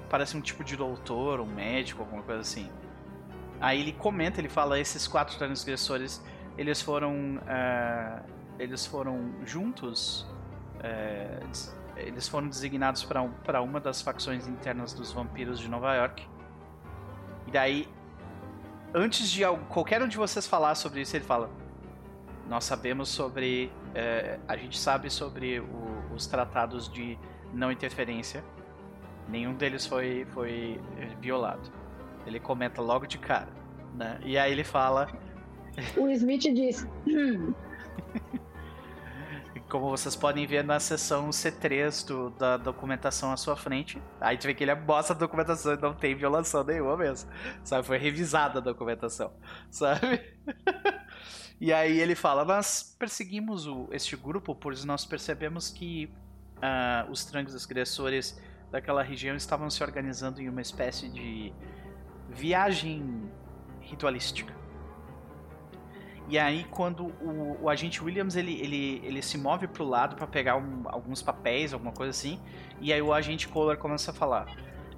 parece 0.08 0.36
um 0.36 0.40
tipo 0.40 0.62
de 0.62 0.76
doutor, 0.76 1.40
um 1.40 1.46
médico, 1.46 2.02
alguma 2.02 2.22
coisa 2.22 2.40
assim. 2.40 2.70
Aí 3.60 3.80
ele 3.80 3.92
comenta, 3.92 4.40
ele 4.40 4.48
fala 4.48 4.78
esses 4.78 5.08
quatro 5.08 5.36
transgressores, 5.38 6.22
eles 6.56 6.80
foram 6.80 7.40
ah, 7.46 8.22
eles 8.58 8.86
foram 8.86 9.32
juntos, 9.44 10.26
des- 11.48 11.76
eles 11.96 12.28
foram 12.28 12.48
designados 12.48 13.04
para 13.04 13.22
um, 13.22 13.32
uma 13.64 13.80
das 13.80 14.02
facções 14.02 14.46
internas 14.46 14.92
dos 14.92 15.12
vampiros 15.12 15.58
de 15.58 15.68
Nova 15.68 15.94
York. 15.94 16.26
E 17.46 17.50
daí, 17.50 17.88
antes 18.94 19.30
de 19.30 19.44
al- 19.44 19.58
qualquer 19.68 20.02
um 20.02 20.08
de 20.08 20.16
vocês 20.16 20.46
falar 20.46 20.74
sobre 20.74 21.00
isso, 21.00 21.16
ele 21.16 21.24
fala: 21.24 21.50
nós 22.48 22.64
sabemos 22.64 23.08
sobre. 23.08 23.70
eh, 23.94 24.38
a 24.46 24.56
gente 24.56 24.78
sabe 24.78 25.08
sobre 25.10 25.60
o- 25.60 26.14
os 26.14 26.26
tratados 26.26 26.88
de 26.92 27.18
não 27.52 27.70
interferência. 27.72 28.44
Nenhum 29.28 29.54
deles 29.54 29.86
foi, 29.86 30.24
foi 30.26 30.80
violado. 31.20 31.70
Ele 32.26 32.38
comenta 32.38 32.80
logo 32.82 33.06
de 33.06 33.18
cara. 33.18 33.48
Né? 33.94 34.20
E 34.24 34.36
aí 34.38 34.52
ele 34.52 34.64
fala. 34.64 35.08
O 35.96 36.08
Smith 36.10 36.42
diz: 36.42 36.86
hum, 37.06 37.52
Como 39.68 39.90
vocês 39.90 40.14
podem 40.14 40.46
ver 40.46 40.62
na 40.62 40.78
seção 40.78 41.30
C3 41.30 42.04
do- 42.06 42.30
da 42.30 42.56
documentação 42.56 43.32
à 43.32 43.36
sua 43.36 43.56
frente. 43.56 44.00
Aí 44.20 44.38
tu 44.38 44.46
vê 44.46 44.54
que 44.54 44.62
ele 44.62 44.74
mostra 44.76 45.14
a 45.14 45.18
documentação 45.18 45.74
e 45.74 45.76
não 45.80 45.92
tem 45.92 46.14
violação 46.14 46.62
nenhuma 46.62 46.96
mesmo. 46.96 47.28
Sabe? 47.64 47.84
Foi 47.86 47.98
revisada 47.98 48.58
a 48.60 48.62
documentação. 48.62 49.32
Sabe? 49.70 50.20
e 51.60 51.72
aí 51.72 51.98
ele 51.98 52.14
fala: 52.14 52.44
Nós 52.44 52.94
perseguimos 52.98 53.66
o, 53.66 53.88
este 53.90 54.16
grupo, 54.16 54.54
pois 54.54 54.84
nós 54.84 55.04
percebemos 55.04 55.70
que 55.70 56.12
ah, 56.62 57.06
os 57.10 57.24
transgressores 57.24 58.40
daquela 58.70 59.02
região 59.02 59.34
estavam 59.36 59.68
se 59.68 59.82
organizando 59.82 60.40
em 60.40 60.48
uma 60.48 60.60
espécie 60.62 61.08
de 61.08 61.52
viagem 62.28 63.30
ritualística. 63.80 64.54
E 66.28 66.38
aí, 66.38 66.64
quando 66.64 67.06
o, 67.20 67.58
o 67.62 67.70
agente 67.70 68.02
Williams 68.02 68.34
ele, 68.34 68.60
ele, 68.60 69.00
ele 69.04 69.22
se 69.22 69.38
move 69.38 69.68
pro 69.68 69.84
lado 69.84 70.16
para 70.16 70.26
pegar 70.26 70.56
um- 70.56 70.82
alguns 70.86 71.22
papéis, 71.22 71.72
alguma 71.72 71.92
coisa 71.92 72.10
assim, 72.10 72.40
e 72.80 72.92
aí 72.92 73.00
o 73.00 73.12
agente 73.12 73.46
Kohler 73.46 73.76
começa 73.78 74.10
a 74.10 74.14
falar: 74.14 74.46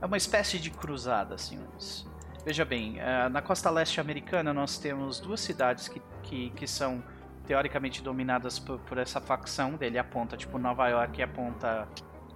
é 0.01 0.07
uma 0.07 0.17
espécie 0.17 0.59
de 0.59 0.71
cruzada, 0.71 1.37
senhores. 1.37 2.07
Veja 2.45 2.65
bem, 2.65 2.99
eh, 2.99 3.29
na 3.29 3.43
costa 3.43 3.69
leste 3.69 4.01
americana 4.01 4.55
nós 4.55 4.79
temos 4.79 5.21
duas 5.21 5.41
cidades 5.41 5.87
que, 5.87 6.01
que, 6.23 6.51
que 6.51 6.67
são 6.67 7.03
teoricamente 7.47 8.03
dominadas 8.03 8.59
por, 8.59 8.79
por 8.81 8.97
essa 8.97 9.21
facção 9.21 9.73
dele, 9.75 9.99
aponta 9.99 10.37
tipo 10.37 10.57
Nova 10.59 10.89
York 10.89 11.19
e 11.19 11.23
aponta, 11.23 11.87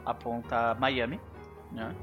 aponta 0.04 0.74
Miami, 0.74 1.18
né? 1.70 1.94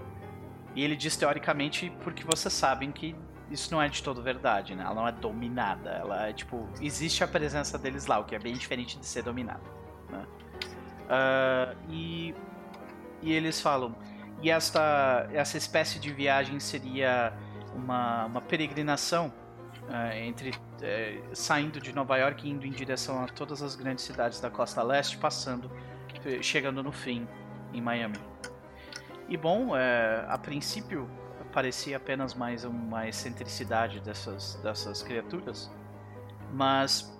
E 0.75 0.83
ele 0.83 0.95
diz 0.95 1.15
teoricamente 1.17 1.91
porque 2.03 2.23
vocês 2.23 2.53
sabem 2.53 2.91
que 2.91 3.15
isso 3.51 3.71
não 3.73 3.81
é 3.81 3.87
de 3.87 4.01
todo 4.03 4.21
verdade, 4.21 4.75
né? 4.75 4.83
Ela 4.83 4.95
não 4.95 5.07
é 5.07 5.11
dominada. 5.11 5.89
Ela 5.89 6.27
é 6.27 6.33
tipo. 6.33 6.67
Existe 6.81 7.23
a 7.23 7.27
presença 7.27 7.77
deles 7.77 8.05
lá, 8.05 8.19
o 8.19 8.23
que 8.23 8.35
é 8.35 8.39
bem 8.39 8.53
diferente 8.53 8.97
de 8.97 9.05
ser 9.05 9.23
dominada. 9.23 9.61
Né? 10.09 10.25
Ah, 11.09 11.73
e, 11.89 12.35
e 13.21 13.33
eles 13.33 13.59
falam. 13.59 13.95
E 14.41 14.49
esta, 14.49 15.27
essa 15.33 15.57
espécie 15.57 15.99
de 15.99 16.13
viagem 16.13 16.59
seria 16.59 17.33
uma, 17.75 18.25
uma 18.25 18.41
peregrinação 18.41 19.33
ah, 19.89 20.15
entre 20.15 20.53
eh, 20.81 21.19
saindo 21.33 21.81
de 21.81 21.93
Nova 21.93 22.15
York 22.17 22.47
e 22.47 22.51
indo 22.51 22.65
em 22.65 22.71
direção 22.71 23.21
a 23.21 23.27
todas 23.27 23.61
as 23.61 23.75
grandes 23.75 24.05
cidades 24.05 24.39
da 24.39 24.49
costa 24.49 24.81
leste, 24.81 25.17
passando, 25.17 25.69
eh, 26.23 26.41
chegando 26.41 26.81
no 26.81 26.91
fim 26.91 27.27
em 27.73 27.81
Miami. 27.81 28.17
E 29.27 29.35
bom, 29.35 29.73
a 30.27 30.37
princípio 30.39 31.07
parecia 31.49 31.97
apenas 31.97 32.33
mais 32.33 32.63
uma 32.63 33.07
excentricidade 33.07 33.99
dessas, 33.99 34.55
dessas 34.63 35.03
criaturas, 35.03 35.71
mas 36.51 37.17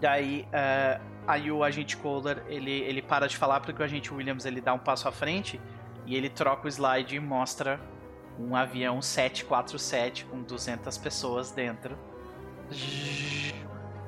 daí 0.00 0.46
eh, 0.52 1.00
aí 1.26 1.50
o 1.50 1.64
agente 1.64 1.96
Kohler 1.96 2.42
ele, 2.48 2.70
ele 2.70 3.02
para 3.02 3.26
de 3.26 3.36
falar 3.36 3.60
porque 3.60 3.80
o 3.80 3.84
agente 3.84 4.12
Williams 4.12 4.44
ele 4.44 4.60
dá 4.60 4.74
um 4.74 4.78
passo 4.78 5.08
à 5.08 5.12
frente 5.12 5.60
e 6.06 6.16
ele 6.16 6.28
troca 6.28 6.66
o 6.66 6.68
slide 6.68 7.16
e 7.16 7.20
mostra 7.20 7.80
um 8.38 8.54
avião 8.54 9.02
747 9.02 10.24
com 10.26 10.42
200 10.42 10.96
pessoas 10.98 11.50
dentro 11.50 11.98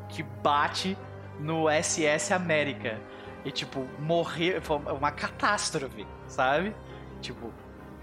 que 0.08 0.22
bate 0.22 0.96
no 1.38 1.66
SS 1.70 2.32
América. 2.32 3.00
E, 3.44 3.50
tipo, 3.50 3.86
morreu. 3.98 4.60
Foi 4.60 4.76
uma 4.76 5.10
catástrofe, 5.10 6.06
sabe? 6.26 6.74
Tipo, 7.20 7.52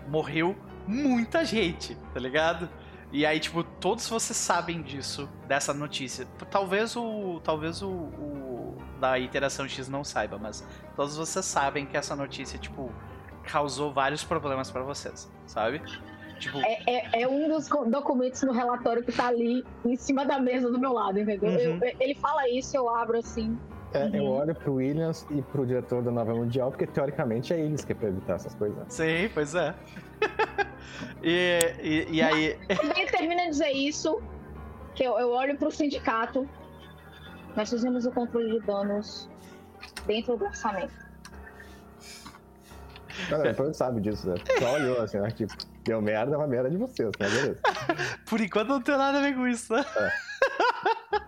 morreu 0.07 0.55
muita 0.87 1.43
gente, 1.43 1.95
tá 2.13 2.19
ligado? 2.19 2.69
E 3.11 3.25
aí, 3.25 3.39
tipo, 3.39 3.63
todos 3.63 4.07
vocês 4.09 4.35
sabem 4.35 4.81
disso, 4.81 5.29
dessa 5.47 5.73
notícia. 5.73 6.25
Talvez 6.51 6.95
o. 6.95 7.39
Talvez 7.43 7.81
o, 7.81 7.89
o 7.89 8.77
da 8.99 9.17
Interação 9.19 9.67
X 9.67 9.87
não 9.87 10.03
saiba, 10.03 10.37
mas 10.37 10.65
todos 10.95 11.15
vocês 11.15 11.45
sabem 11.45 11.85
que 11.85 11.95
essa 11.95 12.15
notícia, 12.15 12.57
tipo, 12.57 12.91
causou 13.43 13.93
vários 13.93 14.23
problemas 14.23 14.69
para 14.69 14.83
vocês, 14.83 15.31
sabe? 15.45 15.81
Tipo... 16.39 16.59
É, 16.59 16.79
é, 16.85 17.21
é, 17.21 17.27
um 17.27 17.47
dos 17.47 17.67
documentos 17.67 18.41
no 18.43 18.51
relatório 18.51 19.03
que 19.03 19.11
tá 19.11 19.27
ali 19.27 19.63
em 19.85 19.95
cima 19.95 20.25
da 20.25 20.39
mesa 20.39 20.69
do 20.69 20.79
meu 20.79 20.93
lado, 20.93 21.19
entendeu? 21.19 21.49
Uhum. 21.49 21.79
Eu, 21.81 21.95
ele 21.99 22.15
fala 22.15 22.47
isso, 22.49 22.75
eu 22.77 22.89
abro 22.89 23.17
assim. 23.17 23.57
É, 23.93 24.03
uhum. 24.05 24.15
Eu 24.15 24.25
olho 24.25 24.55
pro 24.55 24.73
Williams 24.75 25.25
e 25.31 25.41
pro 25.41 25.65
diretor 25.65 26.03
da 26.03 26.11
Nova 26.11 26.33
Mundial, 26.33 26.69
porque 26.69 26.85
teoricamente 26.85 27.53
é 27.53 27.59
eles 27.59 27.83
que 27.83 27.93
é 27.93 27.95
pra 27.95 28.09
evitar 28.09 28.35
essas 28.35 28.53
coisas. 28.53 28.83
Sim, 28.89 29.29
pois 29.33 29.55
é. 29.55 29.73
e, 31.23 31.59
e, 31.81 32.07
e, 32.17 32.21
aí. 32.21 32.57
Mas, 32.69 32.97
ele 32.97 33.11
termina 33.11 33.43
de 33.43 33.49
dizer 33.49 33.71
isso, 33.71 34.21
que 34.95 35.03
eu, 35.03 35.17
eu 35.19 35.29
olho 35.31 35.57
pro 35.57 35.71
sindicato. 35.71 36.47
Nós 37.55 37.69
fizemos 37.69 38.05
o 38.05 38.11
controle 38.11 38.59
de 38.59 38.65
danos 38.65 39.29
dentro 40.05 40.37
do 40.37 40.45
orçamento. 40.45 40.93
Cara, 43.29 43.43
depois 43.43 43.75
sabe 43.75 44.01
disso, 44.01 44.29
né? 44.29 44.35
Só 44.59 44.73
olhou 44.73 45.01
assim, 45.01 45.19
né? 45.19 45.31
Tipo, 45.31 45.53
deu 45.83 46.01
merda, 46.01 46.35
é 46.35 46.37
uma 46.37 46.47
merda 46.47 46.69
de 46.69 46.77
vocês, 46.77 47.09
né? 47.19 47.27
Beleza. 47.27 47.59
Por 48.29 48.39
enquanto 48.39 48.67
não 48.69 48.81
tem 48.81 48.95
nada 48.95 49.17
a 49.17 49.21
ver 49.21 49.35
com 49.35 49.47
isso, 49.47 49.73
né? 49.73 49.83
É. 49.95 51.21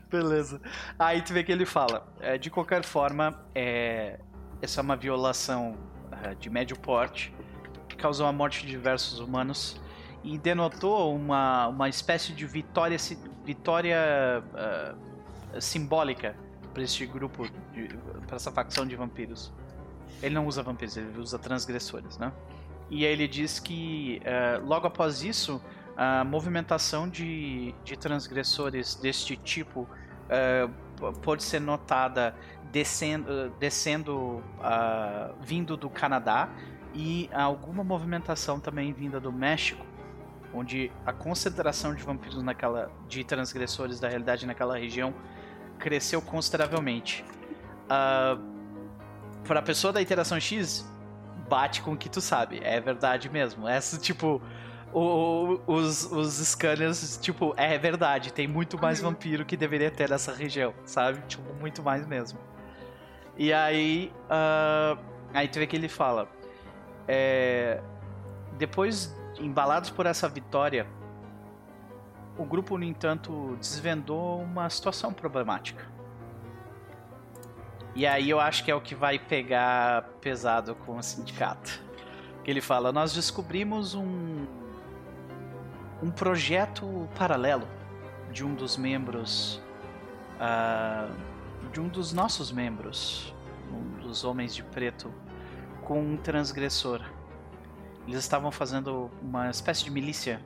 Beleza. 0.10 0.60
Aí 0.98 1.22
tu 1.22 1.32
vê 1.32 1.44
que 1.44 1.52
ele 1.52 1.66
fala: 1.66 2.06
é, 2.20 2.38
de 2.38 2.50
qualquer 2.50 2.82
forma, 2.82 3.44
é, 3.54 4.18
essa 4.62 4.80
é 4.80 4.82
uma 4.82 4.96
violação 4.96 5.76
é, 6.22 6.34
de 6.34 6.48
médio 6.48 6.78
porte 6.78 7.32
causou 8.00 8.26
a 8.26 8.32
morte 8.32 8.62
de 8.62 8.68
diversos 8.68 9.20
humanos 9.20 9.80
e 10.24 10.38
denotou 10.38 11.14
uma, 11.14 11.68
uma 11.68 11.88
espécie 11.88 12.32
de 12.32 12.46
vitória, 12.46 12.96
vitória 13.44 13.98
uh, 14.54 15.60
simbólica 15.60 16.34
para 16.72 16.82
este 16.82 17.06
grupo, 17.06 17.48
para 18.26 18.36
essa 18.36 18.50
facção 18.50 18.86
de 18.86 18.96
vampiros. 18.96 19.52
Ele 20.22 20.34
não 20.34 20.46
usa 20.46 20.62
vampiros, 20.62 20.96
ele 20.96 21.18
usa 21.18 21.38
transgressores, 21.38 22.18
né? 22.18 22.32
E 22.90 23.06
aí 23.06 23.12
ele 23.12 23.28
diz 23.28 23.58
que 23.58 24.20
uh, 24.20 24.66
logo 24.66 24.86
após 24.86 25.22
isso 25.22 25.62
a 25.96 26.24
movimentação 26.24 27.08
de, 27.08 27.74
de 27.84 27.96
transgressores 27.96 28.94
deste 28.94 29.36
tipo 29.36 29.82
uh, 29.82 31.12
pode 31.22 31.42
ser 31.42 31.60
notada 31.60 32.34
descendo, 32.72 33.50
descendo 33.58 34.16
uh, 34.58 35.34
vindo 35.40 35.76
do 35.76 35.90
Canadá 35.90 36.48
e 36.94 37.28
alguma 37.32 37.84
movimentação 37.84 38.58
também 38.58 38.92
vinda 38.92 39.20
do 39.20 39.32
México, 39.32 39.84
onde 40.52 40.90
a 41.06 41.12
concentração 41.12 41.94
de 41.94 42.02
vampiros 42.02 42.42
naquela, 42.42 42.90
de 43.08 43.22
transgressores 43.22 44.00
da 44.00 44.08
realidade 44.08 44.46
naquela 44.46 44.76
região 44.76 45.14
cresceu 45.78 46.20
consideravelmente. 46.20 47.24
Uh, 47.84 48.40
para 49.46 49.60
a 49.60 49.62
pessoa 49.62 49.92
da 49.92 50.02
interação 50.02 50.38
X, 50.38 50.84
bate 51.48 51.82
com 51.82 51.92
o 51.92 51.96
que 51.96 52.08
tu 52.08 52.20
sabe, 52.20 52.60
é 52.62 52.80
verdade 52.80 53.28
mesmo. 53.28 53.68
Essa 53.68 53.98
tipo 53.98 54.42
o, 54.92 55.60
os, 55.66 56.10
os 56.10 56.34
scanners, 56.34 57.18
tipo, 57.18 57.54
é 57.56 57.78
verdade, 57.78 58.32
tem 58.32 58.48
muito 58.48 58.80
mais 58.80 59.00
uhum. 59.00 59.10
vampiro 59.10 59.44
que 59.44 59.56
deveria 59.56 59.90
ter 59.90 60.10
nessa 60.10 60.34
região, 60.34 60.74
sabe? 60.84 61.22
Tipo, 61.28 61.54
muito 61.54 61.82
mais 61.82 62.06
mesmo. 62.06 62.38
E 63.36 63.52
aí, 63.52 64.12
uh, 64.24 65.00
aí 65.32 65.48
tu 65.48 65.58
vê 65.58 65.66
que 65.66 65.76
ele 65.76 65.88
fala, 65.88 66.28
é, 67.12 67.82
depois, 68.56 69.12
embalados 69.40 69.90
por 69.90 70.06
essa 70.06 70.28
vitória, 70.28 70.86
o 72.38 72.44
grupo, 72.44 72.78
no 72.78 72.84
entanto, 72.84 73.56
desvendou 73.58 74.40
uma 74.40 74.70
situação 74.70 75.12
problemática. 75.12 75.84
E 77.96 78.06
aí 78.06 78.30
eu 78.30 78.38
acho 78.38 78.64
que 78.64 78.70
é 78.70 78.74
o 78.74 78.80
que 78.80 78.94
vai 78.94 79.18
pegar 79.18 80.04
pesado 80.20 80.76
com 80.76 80.98
o 80.98 81.02
sindicato. 81.02 81.82
Que 82.44 82.50
ele 82.52 82.60
fala: 82.60 82.92
Nós 82.92 83.12
descobrimos 83.12 83.94
um 83.94 84.46
um 86.00 86.10
projeto 86.10 87.08
paralelo 87.18 87.68
de 88.32 88.44
um 88.44 88.54
dos 88.54 88.76
membros, 88.76 89.60
uh, 90.36 91.12
de 91.72 91.80
um 91.80 91.88
dos 91.88 92.12
nossos 92.12 92.50
membros, 92.52 93.34
um 93.70 94.00
dos 94.00 94.24
homens 94.24 94.54
de 94.54 94.62
preto, 94.62 95.12
com 95.90 96.00
um 96.00 96.16
transgressor. 96.16 97.00
Eles 98.06 98.20
estavam 98.20 98.52
fazendo 98.52 99.10
uma 99.20 99.50
espécie 99.50 99.82
de 99.82 99.90
milícia. 99.90 100.40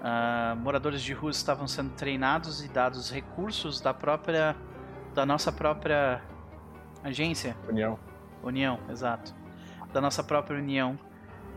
Uh, 0.00 0.54
moradores 0.56 1.00
de 1.00 1.14
rua 1.14 1.30
estavam 1.30 1.66
sendo 1.66 1.94
treinados 1.94 2.62
e 2.62 2.68
dados 2.68 3.10
recursos 3.10 3.80
da 3.80 3.94
própria, 3.94 4.54
da 5.14 5.24
nossa 5.24 5.50
própria 5.50 6.20
agência. 7.02 7.56
União. 7.66 7.98
União, 8.42 8.78
exato. 8.90 9.34
Da 9.94 10.00
nossa 10.02 10.22
própria 10.22 10.58
união 10.58 10.98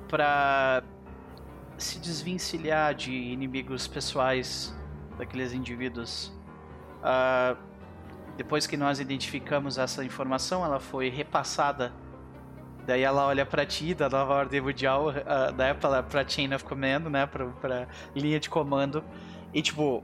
para 0.08 0.82
se 1.78 2.00
desvencilhar 2.00 2.96
de 2.96 3.12
inimigos 3.12 3.86
pessoais 3.86 4.74
daqueles 5.18 5.52
indivíduos. 5.52 6.34
Uh, 7.04 7.58
depois 8.38 8.66
que 8.66 8.78
nós 8.78 9.02
identificamos 9.02 9.78
essa 9.78 10.06
informação, 10.06 10.64
ela 10.64 10.80
foi 10.80 11.10
repassada. 11.10 11.92
Daí 12.86 13.02
ela 13.02 13.28
olha 13.28 13.46
para 13.46 13.66
ti, 13.66 13.94
da 13.94 14.10
nova 14.10 14.34
ordem 14.34 14.62
mundial, 14.62 15.10
uh, 15.10 15.52
né, 15.56 15.74
pra, 15.74 16.04
pra 16.04 16.28
chain 16.28 16.54
of 16.54 16.64
command, 16.66 17.10
né, 17.10 17.26
pra, 17.26 17.46
pra 17.48 17.88
linha 18.16 18.40
de 18.40 18.50
comando. 18.50 19.04
E, 19.54 19.62
tipo, 19.62 20.04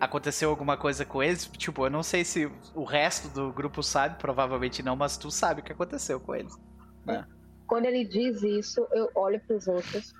aconteceu 0.00 0.50
alguma 0.50 0.76
coisa 0.76 1.04
com 1.04 1.22
eles? 1.22 1.46
Tipo, 1.46 1.86
eu 1.86 1.90
não 1.90 2.02
sei 2.02 2.24
se 2.24 2.50
o 2.74 2.84
resto 2.84 3.28
do 3.28 3.52
grupo 3.52 3.82
sabe, 3.82 4.18
provavelmente 4.18 4.82
não, 4.82 4.96
mas 4.96 5.16
tu 5.16 5.30
sabe 5.30 5.60
o 5.60 5.64
que 5.64 5.72
aconteceu 5.72 6.18
com 6.18 6.34
eles. 6.34 6.58
Né? 7.04 7.24
Quando 7.66 7.86
ele 7.86 8.04
diz 8.04 8.42
isso, 8.42 8.86
eu 8.92 9.10
olho 9.14 9.40
para 9.40 9.56
os 9.56 9.66
outros 9.66 10.14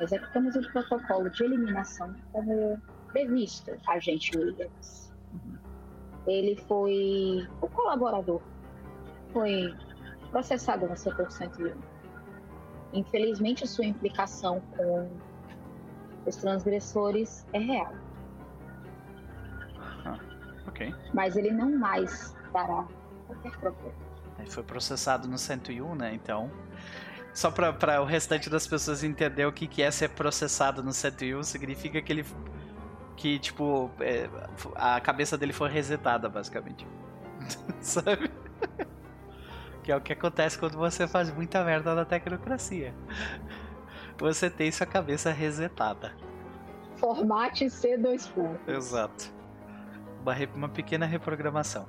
executamos 0.00 0.56
o 0.56 0.72
protocolo 0.72 1.30
de 1.30 1.44
eliminação 1.44 2.14
como 2.32 2.80
previsto, 3.12 3.72
agente 3.86 4.36
Williams. 4.36 5.12
Ele 6.26 6.56
foi 6.66 7.46
o 7.60 7.68
colaborador, 7.68 8.40
foi 9.32 9.74
processado 10.34 10.88
no 10.88 10.96
setor 10.96 11.30
101. 11.30 11.72
Infelizmente, 12.92 13.68
sua 13.68 13.84
implicação 13.84 14.60
com 14.76 15.08
os 16.26 16.34
transgressores 16.34 17.46
é 17.52 17.58
real. 17.60 17.94
Ah, 20.04 20.18
ok. 20.66 20.92
Mas 21.12 21.36
ele 21.36 21.52
não 21.52 21.78
mais 21.78 22.34
dará 22.52 22.84
qualquer 23.28 23.56
problema. 23.58 23.94
Ele 24.40 24.50
foi 24.50 24.64
processado 24.64 25.28
no 25.28 25.38
101, 25.38 25.94
né? 25.94 26.12
Então, 26.12 26.50
só 27.32 27.52
para 27.52 28.02
o 28.02 28.04
restante 28.04 28.50
das 28.50 28.66
pessoas 28.66 29.04
entender 29.04 29.46
o 29.46 29.52
que, 29.52 29.68
que 29.68 29.82
é 29.82 29.90
ser 29.92 30.10
processado 30.10 30.82
no 30.82 30.92
101, 30.92 31.44
significa 31.44 32.02
que 32.02 32.12
ele. 32.12 32.26
Que, 33.16 33.38
tipo, 33.38 33.88
é, 34.00 34.28
a 34.74 35.00
cabeça 35.00 35.38
dele 35.38 35.52
foi 35.52 35.70
resetada, 35.70 36.28
basicamente. 36.28 36.84
Sabe? 37.80 38.28
Que 39.84 39.92
é 39.92 39.96
o 39.96 40.00
que 40.00 40.14
acontece 40.14 40.58
quando 40.58 40.78
você 40.78 41.06
faz 41.06 41.30
muita 41.30 41.62
merda 41.62 41.94
na 41.94 42.04
tecnocracia. 42.04 42.94
Você 44.18 44.48
tem 44.48 44.72
sua 44.72 44.86
cabeça 44.86 45.30
resetada. 45.30 46.12
Formate 46.96 47.66
C2 47.66 48.32
pontos. 48.32 48.66
Exato. 48.66 49.32
Uma, 50.22 50.34
uma 50.54 50.68
pequena 50.68 51.04
reprogramação. 51.04 51.86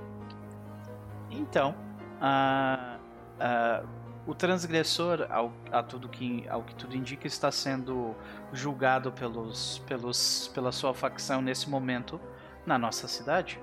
Então, 1.31 1.73
a. 2.19 2.99
Uh, 3.35 4.05
o 4.27 4.33
transgressor, 4.33 5.27
ao, 5.29 5.53
a 5.71 5.83
tudo 5.83 6.09
que, 6.09 6.47
ao 6.49 6.63
que 6.63 6.73
tudo 6.73 6.95
indica, 6.95 7.27
está 7.27 7.51
sendo 7.51 8.15
julgado 8.51 9.11
pelos, 9.11 9.77
pelos, 9.85 10.47
pela 10.47 10.71
sua 10.71 10.95
facção 10.95 11.43
nesse 11.43 11.69
momento 11.69 12.19
na 12.65 12.75
nossa 12.75 13.07
cidade, 13.07 13.61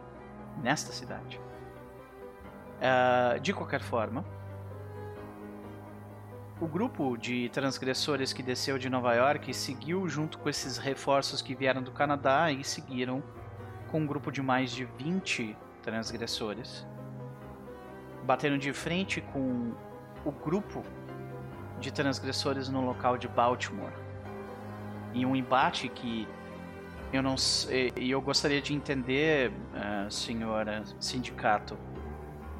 nesta 0.63 0.93
cidade. 0.93 1.41
Uh, 2.83 3.39
de 3.39 3.53
qualquer 3.53 3.81
forma, 3.81 4.25
o 6.61 6.67
grupo 6.67 7.17
de 7.17 7.49
transgressores 7.51 8.33
que 8.33 8.43
desceu 8.43 8.77
de 8.77 8.91
Nova 8.91 9.15
York 9.15 9.55
seguiu 9.55 10.09
junto 10.09 10.37
com 10.39 10.49
esses 10.49 10.79
reforços 10.79 11.41
que 11.41 11.55
vieram 11.55 11.81
do 11.81 11.93
Canadá 11.93 12.51
e 12.51 12.65
seguiram 12.65 13.23
com 13.89 14.01
um 14.01 14.07
grupo 14.07 14.33
de 14.33 14.43
mais 14.43 14.73
de 14.73 14.85
20 14.85 15.57
transgressores. 15.83 16.85
Bateram 18.25 18.59
de 18.59 18.73
frente 18.73 19.21
com 19.21 19.73
o 20.25 20.33
grupo 20.33 20.85
de 21.79 21.93
transgressores 21.93 22.69
no 22.69 22.85
local 22.85 23.17
de 23.17 23.29
Baltimore. 23.29 23.93
Em 25.15 25.25
um 25.27 25.37
embate 25.37 25.89
que 25.89 26.27
Eu 27.13 27.23
não 27.23 27.37
sei. 27.37 27.93
E 27.95 28.11
eu 28.11 28.23
gostaria 28.23 28.63
de 28.63 28.73
entender, 28.73 29.51
uh, 29.51 30.11
senhora 30.11 30.83
sindicato. 30.99 31.77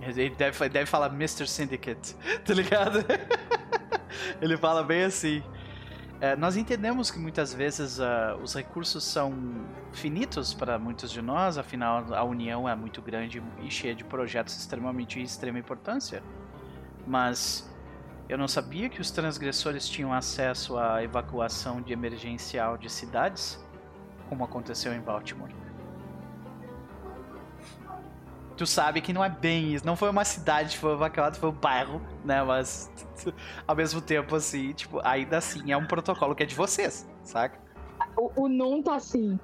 Ele 0.03 0.31
deve, 0.31 0.69
deve 0.69 0.87
falar 0.87 1.07
Mr. 1.07 1.47
Syndicate, 1.47 2.15
tá 2.45 2.53
ligado? 2.53 3.05
Ele 4.41 4.57
fala 4.57 4.83
bem 4.83 5.05
assim. 5.05 5.43
É, 6.21 6.37
nós 6.37 6.57
entendemos 6.57 7.11
que 7.11 7.19
muitas 7.19 7.53
vezes 7.53 7.99
uh, 7.99 8.37
os 8.41 8.55
recursos 8.55 9.03
são 9.03 9.35
finitos 9.93 10.55
para 10.55 10.79
muitos 10.79 11.11
de 11.11 11.21
nós, 11.21 11.59
afinal 11.59 12.15
a 12.15 12.23
União 12.23 12.69
é 12.69 12.77
muito 12.77 13.03
grande 13.03 13.43
e 13.61 13.71
cheia 13.71 13.95
de 13.95 14.05
projetos 14.05 14.57
extremamente 14.57 15.19
de 15.19 15.25
extrema 15.25 15.59
importância. 15.59 16.23
Mas 17.07 17.69
eu 18.29 18.39
não 18.39 18.47
sabia 18.47 18.89
que 18.89 19.01
os 19.01 19.11
transgressores 19.11 19.89
tinham 19.89 20.13
acesso 20.13 20.79
à 20.79 21.03
evacuação 21.03 21.83
de 21.83 21.93
emergencial 21.93 22.79
de 22.79 22.89
cidades, 22.89 23.59
como 24.29 24.45
aconteceu 24.45 24.93
em 24.95 25.01
Baltimore. 25.01 25.62
Tu 28.57 28.67
sabe 28.67 29.01
que 29.01 29.13
não 29.13 29.25
é 29.25 29.29
bem 29.31 29.75
isso. 29.75 29.85
Não 29.87 29.97
foi 29.97 30.11
uma 30.11 30.25
cidade 30.25 30.71
que 30.75 30.79
foi 30.79 30.93
evacuada, 30.93 31.35
foi 31.37 31.49
um 31.49 31.55
bairro, 31.55 32.01
né? 32.25 32.43
Mas 32.43 32.91
ao 33.67 33.75
mesmo 33.75 34.01
tempo, 34.01 34.37
assim, 34.37 34.73
tipo, 34.73 35.01
ainda 35.03 35.39
assim 35.39 35.73
é 35.73 35.77
um 35.77 35.87
protocolo 35.87 36.35
que 36.35 36.43
é 36.43 36.47
de 36.47 36.55
vocês, 36.55 37.09
saca? 37.25 37.59
O, 38.17 38.43
o 38.43 38.49
não 38.49 38.83
tá 38.83 38.97
assim. 38.97 39.39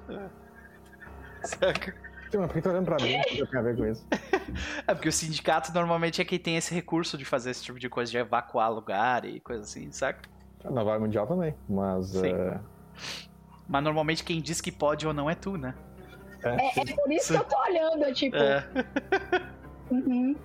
Saca? 1.43 1.95
Sim, 2.29 2.37
mas 2.37 2.47
por 2.47 2.53
que 2.53 2.61
tá 2.61 2.69
olhando 2.69 2.85
pra 2.85 2.97
mim? 2.97 3.19
O 3.19 3.23
que 3.23 3.45
tem 3.47 3.59
a 3.59 3.63
ver 3.63 3.75
com 3.75 3.85
isso? 3.85 4.05
É 4.87 4.93
porque 4.95 5.09
o 5.09 5.11
sindicato 5.11 5.71
normalmente 5.73 6.21
é 6.21 6.25
quem 6.25 6.39
tem 6.39 6.57
esse 6.57 6.73
recurso 6.73 7.17
de 7.17 7.23
fazer 7.23 7.51
esse 7.51 7.63
tipo 7.63 7.79
de 7.79 7.87
coisa, 7.87 8.09
de 8.11 8.17
evacuar 8.17 8.71
lugar 8.71 9.23
e 9.23 9.39
coisa 9.39 9.61
assim, 9.63 9.91
saca? 9.91 10.27
Na 10.63 10.83
Vale 10.83 10.99
Mundial 10.99 11.27
também, 11.27 11.53
mas. 11.67 12.07
Sim. 12.07 12.33
eh, 12.33 12.59
Mas 13.67 13.83
normalmente 13.83 14.23
quem 14.23 14.41
diz 14.41 14.59
que 14.59 14.71
pode 14.71 15.05
ou 15.07 15.13
não 15.13 15.29
é 15.29 15.35
tu, 15.35 15.55
né? 15.57 15.75
É, 16.43 16.79
é 16.81 16.95
por 16.95 17.11
isso 17.11 17.33
que 17.33 17.39
eu 17.39 17.43
tô 17.43 17.57
olhando, 17.61 18.03
é 18.03 18.13
tipo. 18.13 18.37
É. 18.37 18.65
uhum. 19.91 20.35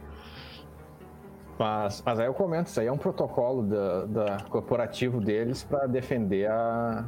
Mas, 1.59 2.03
mas 2.05 2.19
aí 2.19 2.27
eu 2.27 2.35
comento, 2.35 2.69
isso 2.69 2.81
aí 2.81 2.87
é 2.87 2.93
um 2.93 2.99
protocolo 2.99 3.63
da, 3.63 4.07
da 4.07 4.37
corporativo 4.49 5.21
deles 5.21 5.63
pra 5.63 5.87
defender 5.87 6.51
a. 6.51 7.05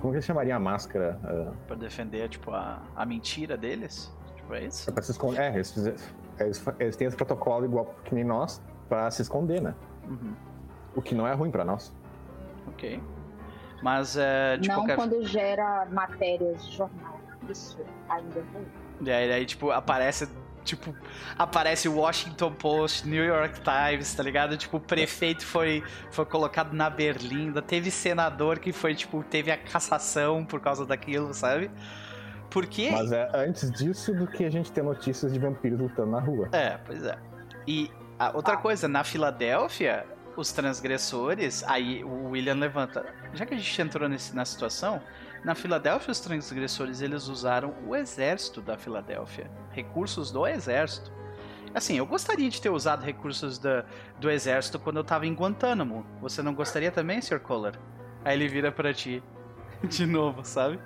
Como 0.00 0.12
que 0.12 0.16
eles 0.16 0.24
chamariam 0.24 0.56
a 0.56 0.60
máscara? 0.60 1.18
Ah, 1.22 1.52
Pra 1.66 1.76
defender, 1.76 2.28
tipo, 2.30 2.50
a, 2.52 2.80
a 2.96 3.04
mentira 3.04 3.56
deles. 3.56 4.10
Tipo, 4.36 4.54
é 4.54 4.64
isso? 4.64 4.88
É 4.88 4.92
pra 4.92 5.02
se 5.02 5.10
esconder. 5.10 5.40
É, 5.40 5.54
eles, 5.54 5.76
eles, 6.38 6.64
eles 6.78 6.96
têm 6.96 7.06
esse 7.06 7.16
protocolo 7.16 7.66
igual 7.66 7.94
que 8.04 8.14
nem 8.14 8.24
nós, 8.24 8.62
pra 8.88 9.10
se 9.10 9.20
esconder, 9.20 9.60
né? 9.60 9.74
Uhum. 10.08 10.34
O 10.96 11.02
que 11.02 11.14
não 11.14 11.26
é 11.28 11.34
ruim 11.34 11.50
pra 11.50 11.64
nós. 11.64 11.92
Ok. 12.68 13.02
Mas, 13.82 14.16
é, 14.16 14.56
de 14.56 14.68
Não 14.68 14.76
qualquer 14.76 14.96
quando 14.96 15.22
gera 15.24 15.86
matérias 15.90 16.66
de 16.66 16.76
jornal. 16.76 17.09
Isso 17.50 17.78
ainda 18.08 18.38
é 18.38 18.42
ruim. 18.52 18.66
E 19.02 19.10
aí, 19.10 19.32
aí, 19.32 19.46
tipo, 19.46 19.70
aparece. 19.70 20.28
Tipo, 20.62 20.94
aparece 21.38 21.88
o 21.88 21.96
Washington 21.96 22.52
Post, 22.52 23.08
New 23.08 23.24
York 23.24 23.60
Times, 23.62 24.14
tá 24.14 24.22
ligado? 24.22 24.58
Tipo, 24.58 24.76
o 24.76 24.80
prefeito 24.80 25.44
foi, 25.44 25.82
foi 26.10 26.26
colocado 26.26 26.74
na 26.74 26.90
berlinda, 26.90 27.62
teve 27.62 27.90
senador 27.90 28.58
que 28.58 28.70
foi, 28.70 28.94
tipo, 28.94 29.24
teve 29.24 29.50
a 29.50 29.56
cassação 29.56 30.44
por 30.44 30.60
causa 30.60 30.84
daquilo, 30.84 31.32
sabe? 31.32 31.70
Porque. 32.50 32.90
Mas 32.90 33.10
é 33.10 33.30
antes 33.34 33.70
disso 33.70 34.12
do 34.12 34.26
que 34.26 34.44
a 34.44 34.50
gente 34.50 34.70
ter 34.70 34.82
notícias 34.82 35.32
de 35.32 35.38
vampiros 35.38 35.80
lutando 35.80 36.10
na 36.10 36.20
rua. 36.20 36.48
É, 36.52 36.76
pois 36.84 37.02
é. 37.04 37.16
E 37.66 37.90
a 38.18 38.36
outra 38.36 38.56
coisa, 38.58 38.86
na 38.86 39.02
Filadélfia, 39.02 40.04
os 40.36 40.52
transgressores. 40.52 41.64
Aí 41.64 42.04
o 42.04 42.30
William 42.30 42.54
levanta. 42.54 43.04
Já 43.32 43.46
que 43.46 43.54
a 43.54 43.56
gente 43.56 43.82
entrou 43.82 44.08
nesse, 44.08 44.34
na 44.34 44.44
situação, 44.44 45.00
na 45.44 45.54
Filadélfia, 45.54 46.12
os 46.12 46.20
transgressores 46.20 47.00
eles 47.00 47.28
usaram 47.28 47.74
o 47.86 47.94
exército 47.96 48.60
da 48.60 48.76
Filadélfia. 48.76 49.50
Recursos 49.70 50.30
do 50.30 50.46
exército. 50.46 51.10
Assim, 51.74 51.96
eu 51.98 52.04
gostaria 52.06 52.48
de 52.50 52.60
ter 52.60 52.68
usado 52.70 53.04
recursos 53.04 53.58
da, 53.58 53.84
do 54.18 54.28
exército 54.30 54.78
quando 54.78 54.96
eu 54.98 55.04
tava 55.04 55.26
em 55.26 55.32
Guantánamo. 55.34 56.04
Você 56.20 56.42
não 56.42 56.52
gostaria 56.52 56.90
também, 56.90 57.20
Sr. 57.22 57.38
Kohler? 57.40 57.74
Aí 58.24 58.36
ele 58.36 58.48
vira 58.48 58.70
pra 58.72 58.92
ti. 58.92 59.22
De 59.84 60.04
novo, 60.04 60.44
sabe? 60.44 60.78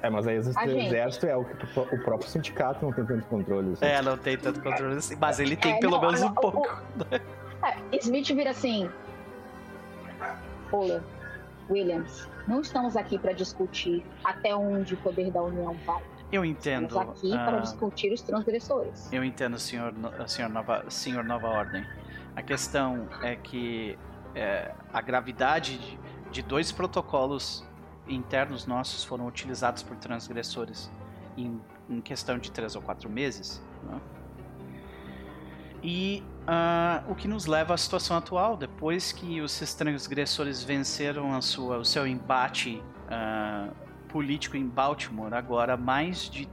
É, 0.00 0.08
mas 0.10 0.26
aí 0.26 0.38
o 0.38 0.42
gente- 0.42 0.86
exército 0.86 1.26
é 1.26 1.36
o 1.36 1.44
que 1.44 1.78
o 1.80 2.02
próprio 2.04 2.28
sindicato 2.28 2.84
não 2.84 2.92
tem 2.92 3.04
tanto 3.04 3.26
controle. 3.26 3.72
assim. 3.72 3.84
É, 3.84 4.00
não 4.02 4.16
tem 4.16 4.36
tanto 4.38 4.62
controle 4.62 4.96
assim. 4.96 5.16
Mas 5.20 5.38
ele 5.40 5.56
tem 5.56 5.74
É, 5.76 5.80
pelo 5.80 5.92
não, 5.96 6.00
menos 6.02 6.20
não, 6.20 6.28
um 6.28 6.32
o- 6.32 6.34
pouco. 6.34 6.82
É, 7.12 7.96
Smith 7.98 8.28
vira 8.28 8.50
assim. 8.50 8.88
Olha, 10.72 11.02
Williams, 11.70 12.28
não 12.46 12.60
estamos 12.60 12.96
aqui 12.96 13.18
para 13.18 13.32
discutir 13.32 14.04
até 14.24 14.54
onde 14.54 14.94
o 14.94 14.96
poder 14.98 15.30
da 15.30 15.42
União 15.42 15.74
vai. 15.86 16.02
Eu 16.32 16.44
entendo. 16.44 16.86
Estamos 16.86 17.18
aqui 17.18 17.32
ah, 17.34 17.44
para 17.44 17.58
discutir 17.60 18.12
os 18.12 18.22
transgressores. 18.22 19.12
Eu 19.12 19.22
entendo, 19.24 19.58
senhor, 19.58 19.94
senhor, 20.26 20.48
Nova, 20.48 20.84
senhor 20.88 21.24
Nova 21.24 21.46
Ordem. 21.48 21.86
A 22.34 22.42
questão 22.42 23.08
é 23.22 23.36
que 23.36 23.96
é, 24.34 24.72
a 24.92 25.00
gravidade 25.00 25.78
de, 25.78 25.98
de 26.30 26.42
dois 26.42 26.72
protocolos 26.72 27.64
internos 28.08 28.66
nossos 28.66 29.04
foram 29.04 29.26
utilizados 29.26 29.82
por 29.82 29.96
transgressores 29.96 30.90
em, 31.36 31.60
em 31.88 32.00
questão 32.00 32.38
de 32.38 32.50
três 32.50 32.74
ou 32.74 32.82
quatro 32.82 33.08
meses. 33.08 33.62
né? 33.84 34.00
E 35.82 36.22
ah, 36.46 37.02
o 37.08 37.14
que 37.14 37.26
nos 37.28 37.46
leva 37.46 37.74
à 37.74 37.76
situação 37.76 38.16
atual, 38.16 38.56
depois 38.56 39.12
que 39.12 39.40
os 39.40 39.58
transgressores 39.74 40.62
venceram 40.62 41.34
a 41.34 41.40
sua, 41.40 41.78
o 41.78 41.84
seu 41.84 42.06
embate 42.06 42.82
ah, 43.08 43.68
político 44.08 44.56
em 44.56 44.66
Baltimore, 44.66 45.32
agora 45.34 45.76
mais 45.76 46.28
de 46.28 46.48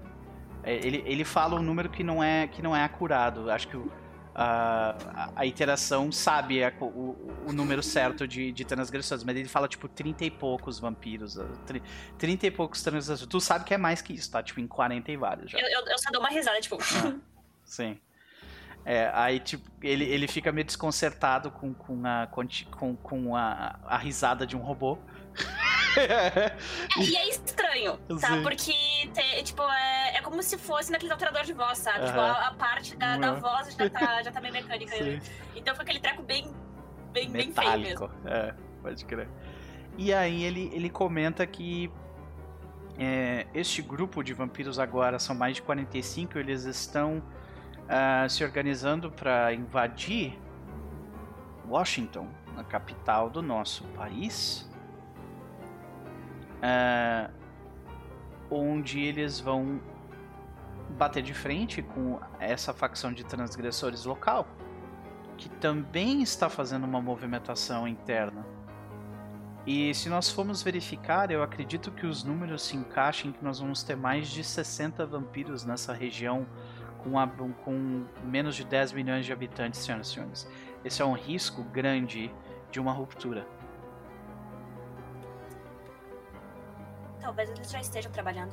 é, 0.63 0.75
Ele, 0.75 1.03
ele 1.07 1.23
fala 1.25 1.59
um 1.59 1.63
número 1.63 1.89
que 1.89 2.03
não 2.03 2.23
é, 2.23 2.47
que 2.47 2.61
não 2.61 2.75
é 2.75 2.83
acurado. 2.83 3.49
Acho 3.49 3.67
que 3.67 3.77
o- 3.77 3.91
a, 4.33 4.95
a, 5.13 5.31
a 5.41 5.45
iteração 5.45 6.09
sabe 6.11 6.63
a- 6.63 6.71
o, 6.79 7.17
o 7.47 7.51
número 7.51 7.81
certo 7.83 8.25
de, 8.27 8.51
de 8.51 8.63
transgressores, 8.63 9.23
mas 9.25 9.35
ele 9.35 9.49
fala 9.49 9.67
tipo 9.67 9.87
30 9.89 10.23
e 10.23 10.31
poucos 10.31 10.79
vampiros. 10.79 11.37
ah, 11.39 11.45
tri- 11.65 11.81
30 12.17 12.45
e 12.47 12.51
poucos 12.51 12.81
transgressores. 12.83 13.25
Tu 13.27 13.41
sabe 13.41 13.65
que 13.65 13.73
é 13.73 13.77
mais 13.77 14.01
que 14.01 14.13
isso, 14.13 14.31
tá? 14.31 14.41
Tipo 14.43 14.59
em 14.61 14.67
40 14.67 15.11
e 15.11 15.17
vários 15.17 15.51
já. 15.51 15.59
Eu, 15.59 15.67
eu, 15.67 15.85
eu 15.87 15.97
só 15.97 16.11
dou 16.11 16.21
uma 16.21 16.29
risada, 16.29 16.61
tipo. 16.61 16.77
Sim. 17.65 17.99
É, 18.83 19.11
aí, 19.13 19.39
tipo, 19.39 19.69
ele, 19.83 20.05
ele 20.05 20.27
fica 20.27 20.51
meio 20.51 20.65
desconcertado 20.65 21.51
com, 21.51 21.73
com, 21.73 22.01
a, 22.05 22.27
com, 22.71 22.95
com 22.95 23.35
a, 23.35 23.79
a 23.85 23.97
risada 23.97 24.45
de 24.47 24.57
um 24.57 24.59
robô. 24.61 24.97
e 26.99 27.15
é 27.15 27.29
estranho, 27.29 27.97
tá? 28.19 28.27
Sim. 28.29 28.41
Porque, 28.43 28.73
te- 29.13 29.43
tipo, 29.43 29.61
é, 29.63 30.17
é 30.17 30.21
como 30.21 30.41
se 30.41 30.57
fosse 30.57 30.91
naquele 30.91 31.11
alterador 31.11 31.43
de 31.43 31.53
voz, 31.53 31.77
sabe? 31.77 32.05
Tipo, 32.07 32.19
Aham. 32.19 32.31
a, 32.31 32.47
a 32.47 32.53
parte 32.53 32.95
da, 32.95 33.17
da 33.17 33.33
Uhum. 33.33 33.39
voz 33.39 33.75
já 33.75 33.89
tá, 33.89 34.23
já 34.23 34.31
tá 34.31 34.41
meio 34.41 34.53
mecânica. 34.53 34.95
Então 35.55 35.75
foi 35.75 35.83
aquele 35.83 35.99
treco 35.99 36.23
bem, 36.23 36.51
bem, 37.11 37.29
bem 37.29 37.51
feio 37.51 37.79
mesmo. 37.79 38.07
metálico. 38.07 38.11
É, 38.25 38.53
pode 38.81 39.05
crer. 39.05 39.27
E 39.97 40.13
aí 40.13 40.43
ele, 40.43 40.71
ele 40.73 40.89
comenta 40.89 41.45
que 41.45 41.91
é, 42.97 43.45
este 43.53 43.81
grupo 43.81 44.23
de 44.23 44.33
vampiros 44.33 44.79
agora 44.79 45.19
são 45.19 45.35
mais 45.35 45.55
de 45.57 45.61
45, 45.61 46.37
eles 46.39 46.63
estão 46.63 47.21
ah, 47.91 48.25
se 48.29 48.41
organizando 48.41 49.11
para 49.11 49.53
invadir 49.53 50.39
Washington, 51.67 52.27
a 52.55 52.63
capital 52.63 53.29
do 53.29 53.41
nosso 53.41 53.83
país. 53.89 54.69
Ah, 56.61 57.29
onde 58.49 59.01
eles 59.01 59.39
vão 59.41 59.81
bater 60.97 61.21
de 61.21 61.33
frente 61.33 61.81
com 61.81 62.19
essa 62.39 62.73
facção 62.73 63.11
de 63.11 63.23
transgressores 63.25 64.05
local 64.05 64.47
que 65.37 65.49
também 65.49 66.21
está 66.21 66.49
fazendo 66.49 66.83
uma 66.83 67.01
movimentação 67.01 67.87
interna. 67.87 68.45
E 69.65 69.93
se 69.95 70.09
nós 70.09 70.29
formos 70.29 70.61
verificar, 70.61 71.31
eu 71.31 71.41
acredito 71.41 71.91
que 71.91 72.05
os 72.05 72.23
números 72.23 72.63
se 72.63 72.77
encaixem 72.77 73.31
que 73.31 73.43
nós 73.43 73.59
vamos 73.59 73.83
ter 73.83 73.95
mais 73.95 74.27
de 74.27 74.43
60 74.43 75.05
vampiros 75.05 75.65
nessa 75.65 75.93
região 75.93 76.45
com, 77.03 77.17
a- 77.19 77.27
com 77.63 78.05
menos 78.23 78.55
de 78.55 78.63
10 78.65 78.93
milhões 78.93 79.25
de 79.25 79.33
habitantes, 79.33 79.79
senhoras 79.81 80.07
e 80.07 80.13
senhores. 80.13 80.47
Esse 80.83 81.01
é 81.01 81.05
um 81.05 81.13
risco 81.13 81.63
grande 81.63 82.33
de 82.71 82.79
uma 82.79 82.91
ruptura. 82.91 83.45
Talvez 87.19 87.49
eles 87.51 87.69
já 87.71 87.79
estejam 87.79 88.11
trabalhando. 88.11 88.51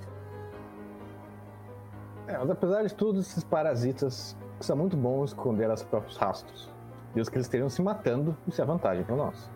É, 2.27 2.37
mas 2.37 2.51
apesar 2.51 2.83
de 2.85 2.95
tudo, 2.95 3.21
esses 3.21 3.43
parasitas 3.43 4.37
são 4.61 4.77
muito 4.77 4.97
bons 4.97 5.31
esconder 5.31 5.71
os 5.71 5.83
próprios 5.83 6.17
rastros. 6.17 6.71
Diz 7.15 7.29
que 7.29 7.37
eles 7.37 7.47
estejam 7.47 7.71
se 7.71 7.81
matando, 7.81 8.37
isso 8.47 8.61
é 8.61 8.65
vantagem 8.65 9.03
para 9.05 9.17
nós. 9.17 9.51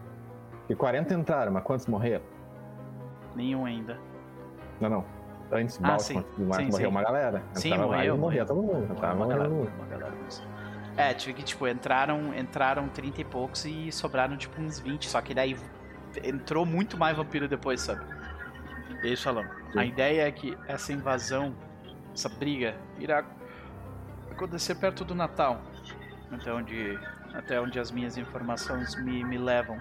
Porque 0.60 0.74
40 0.74 1.12
entraram, 1.14 1.52
mas 1.52 1.62
quantos 1.64 1.86
morreram? 1.86 2.24
Nenhum 3.36 3.66
ainda. 3.66 3.98
Não, 4.81 4.89
não. 4.89 5.05
Antes 5.52 5.78
Ah, 5.82 5.88
Baltimore, 5.88 6.24
sim. 6.24 6.24
Sim, 6.36 6.46
morreu 6.70 6.70
sim. 6.72 6.86
uma 6.86 7.02
galera. 7.02 7.42
Sim, 7.54 7.76
morreu, 7.78 8.16
morreu. 8.16 8.46
todo 8.46 8.62
mundo. 8.62 8.90
Entrava 8.92 9.14
Uma 9.14 9.26
morrendo 9.26 9.38
galera, 9.38 9.54
mundo. 9.54 9.72
uma 9.78 9.86
galera 9.86 10.10
mesmo. 10.22 10.44
É, 10.96 11.14
tive 11.14 11.34
que, 11.34 11.42
tipo, 11.42 11.66
entraram, 11.68 12.34
entraram 12.34 12.88
30 12.88 13.20
e 13.20 13.24
poucos 13.24 13.64
e 13.64 13.90
sobraram, 13.92 14.36
tipo, 14.36 14.60
uns 14.60 14.78
20. 14.78 15.08
Só 15.08 15.20
que 15.20 15.34
daí 15.34 15.56
entrou 16.22 16.64
muito 16.66 16.96
mais 16.98 17.16
vampiro 17.16 17.48
depois, 17.48 17.80
sabe? 17.80 18.02
E 19.02 19.06
eles 19.06 19.22
falam: 19.22 19.44
a 19.76 19.84
ideia 19.84 20.26
é 20.28 20.32
que 20.32 20.56
essa 20.68 20.92
invasão, 20.92 21.54
essa 22.14 22.28
briga, 22.28 22.74
irá 22.98 23.24
acontecer 24.30 24.74
perto 24.74 25.04
do 25.04 25.14
Natal. 25.14 25.60
Até 26.30 26.52
onde, 26.52 26.98
até 27.34 27.60
onde 27.60 27.78
as 27.78 27.90
minhas 27.90 28.16
informações 28.16 28.94
me, 29.02 29.22
me 29.24 29.36
levam. 29.38 29.78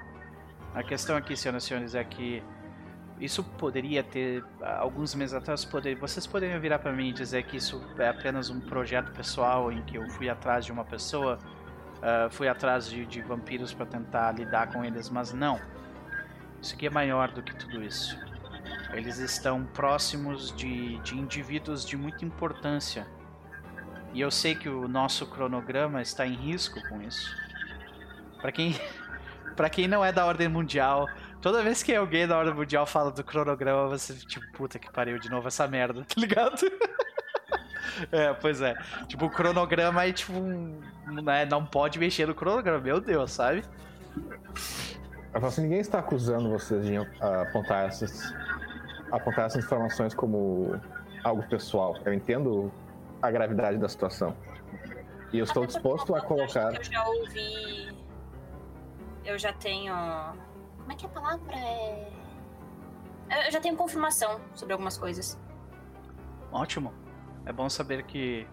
A 0.74 0.84
questão 0.84 1.16
aqui, 1.18 1.36
senhoras 1.36 1.64
e 1.64 1.68
senhores, 1.68 1.96
é 1.96 2.04
que 2.04 2.42
isso 3.22 3.44
poderia 3.44 4.04
ter 4.04 4.44
alguns 4.62 5.14
meses 5.14 5.36
atrás 5.36 5.64
poder, 5.64 5.96
vocês 5.96 6.26
poderiam 6.26 6.60
virar 6.60 6.80
para 6.80 6.92
mim 6.92 7.10
e 7.10 7.14
dizer 7.14 7.44
que 7.44 7.58
isso 7.58 7.80
é 8.00 8.10
apenas 8.10 8.50
um 8.50 8.60
projeto 8.60 9.12
pessoal 9.12 9.72
em 9.72 9.80
que 9.84 9.96
eu 9.96 10.10
fui 10.10 10.28
atrás 10.28 10.66
de 10.66 10.72
uma 10.72 10.84
pessoa 10.84 11.38
uh, 11.98 12.30
fui 12.32 12.48
atrás 12.48 12.90
de, 12.90 13.06
de 13.06 13.22
vampiros 13.22 13.74
para 13.74 13.86
tentar 13.86 14.32
lidar 14.32 14.74
com 14.74 14.84
eles 14.84 15.08
mas 15.08 15.32
não. 15.32 15.62
Isso 16.60 16.74
aqui 16.74 16.88
é 16.88 16.90
maior 16.90 17.32
do 17.32 17.44
que 17.44 17.56
tudo 17.56 17.84
isso. 17.84 18.18
Eles 18.92 19.20
estão 19.20 19.66
próximos 19.66 20.52
de, 20.56 20.98
de 21.00 21.18
indivíduos 21.18 21.86
de 21.86 21.96
muita 21.96 22.26
importância. 22.26 23.06
E 24.14 24.22
eu 24.22 24.32
sei 24.32 24.56
que 24.56 24.68
o 24.68 24.88
nosso 24.88 25.28
cronograma 25.28 26.02
está 26.02 26.26
em 26.26 26.34
risco 26.34 26.82
com 26.90 27.02
isso. 27.02 27.36
Para 28.42 28.52
quem 28.52 28.76
para 29.56 29.70
quem 29.70 29.88
não 29.88 30.04
é 30.04 30.12
da 30.12 30.26
ordem 30.26 30.48
mundial 30.48 31.08
Toda 31.42 31.64
vez 31.64 31.82
que 31.82 31.96
alguém 31.96 32.28
da 32.28 32.38
Ordem 32.38 32.54
Mundial 32.54 32.86
fala 32.86 33.10
do 33.12 33.24
cronograma, 33.24 33.88
você, 33.88 34.14
tipo, 34.14 34.46
puta 34.54 34.78
que 34.78 34.92
pariu 34.92 35.18
de 35.18 35.30
novo 35.30 35.48
essa 35.48 35.68
merda, 35.68 36.06
tá 36.08 36.22
ligado? 36.22 36.56
é, 38.12 38.32
pois 38.34 38.62
é. 38.62 38.76
Tipo, 39.08 39.26
o 39.26 39.30
cronograma 39.30 40.02
aí, 40.02 40.14
tipo, 40.14 40.34
né, 41.24 41.46
não 41.46 41.66
pode 41.66 41.98
mexer 41.98 42.28
no 42.28 42.36
cronograma, 42.36 42.80
meu 42.80 43.02
Deus, 43.02 43.32
sabe? 43.32 43.64
Eu 45.34 45.40
falo 45.40 45.48
assim, 45.48 45.64
ninguém 45.64 45.80
está 45.80 45.98
acusando 46.00 46.50
vocês 46.50 46.86
de 46.86 46.98
apontar 46.98 47.88
essas, 47.88 48.34
apontar 49.12 49.46
essas 49.46 49.64
informações 49.64 50.14
como 50.14 50.80
algo 51.24 51.42
pessoal. 51.48 51.98
Eu 52.06 52.14
entendo 52.14 52.72
a 53.20 53.32
gravidade 53.32 53.78
da 53.78 53.90
situação. 53.90 54.36
E 55.34 55.40
eu 55.40 55.46
estou 55.46 55.66
disposto 55.66 56.14
a 56.14 56.22
colocar. 56.22 56.76
Eu 56.76 56.84
já 56.84 57.08
ouvi. 57.08 57.96
Eu 59.24 59.40
já 59.40 59.54
tenho 59.54 59.94
como 60.92 60.94
é 60.94 60.96
que 60.96 61.06
é 61.06 61.10
a 61.10 61.12
palavra 61.12 61.56
é. 61.56 62.12
Eu 63.48 63.52
já 63.52 63.62
tenho 63.62 63.78
confirmação 63.78 64.42
sobre 64.54 64.74
algumas 64.74 64.98
coisas. 64.98 65.40
Ótimo. 66.52 66.94
É 67.46 67.54
bom 67.54 67.70
saber 67.70 68.04
que 68.04 68.48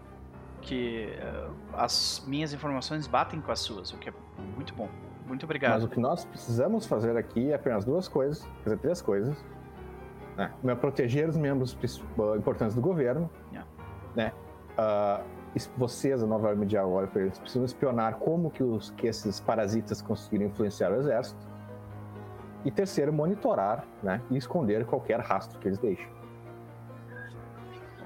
que 0.61 1.07
uh, 1.21 1.53
as 1.73 2.21
minhas 2.27 2.51
informações 2.51 3.07
batem 3.07 3.39
com 3.39 3.49
as 3.49 3.59
suas, 3.59 3.93
o 3.93 3.97
que 3.97 4.09
é 4.09 4.13
muito 4.55 4.73
bom. 4.73 4.89
Muito 5.25 5.45
obrigado. 5.45 5.73
Mas 5.73 5.83
o 5.83 5.87
que 5.87 5.99
nós 5.99 6.25
precisamos 6.25 6.85
fazer 6.85 7.15
aqui 7.15 7.51
é 7.51 7.55
apenas 7.55 7.85
duas 7.85 8.09
coisas, 8.09 8.43
quer 8.43 8.63
dizer, 8.63 8.77
três 8.79 9.01
coisas. 9.01 9.45
Né? 10.35 10.51
É 10.65 10.75
proteger 10.75 11.29
os 11.29 11.37
membros 11.37 11.77
importantes 12.37 12.75
do 12.75 12.81
governo, 12.81 13.29
yeah. 13.51 13.69
né? 14.15 14.33
Uh, 14.71 15.23
vocês, 15.77 16.21
a 16.21 16.27
nova 16.27 16.49
arma 16.49 16.65
de 16.65 16.77
agora, 16.77 17.07
precisam 17.07 17.63
espionar 17.63 18.15
como 18.15 18.51
que, 18.51 18.63
os, 18.63 18.91
que 18.91 19.07
esses 19.07 19.39
parasitas 19.39 20.01
conseguiram 20.01 20.45
influenciar 20.45 20.91
o 20.91 20.95
exército. 20.95 21.48
E 22.65 22.71
terceiro, 22.71 23.13
monitorar 23.13 23.85
né, 24.03 24.21
e 24.29 24.37
esconder 24.37 24.85
qualquer 24.85 25.19
rastro 25.19 25.57
que 25.59 25.67
eles 25.67 25.79
deixem. 25.79 26.07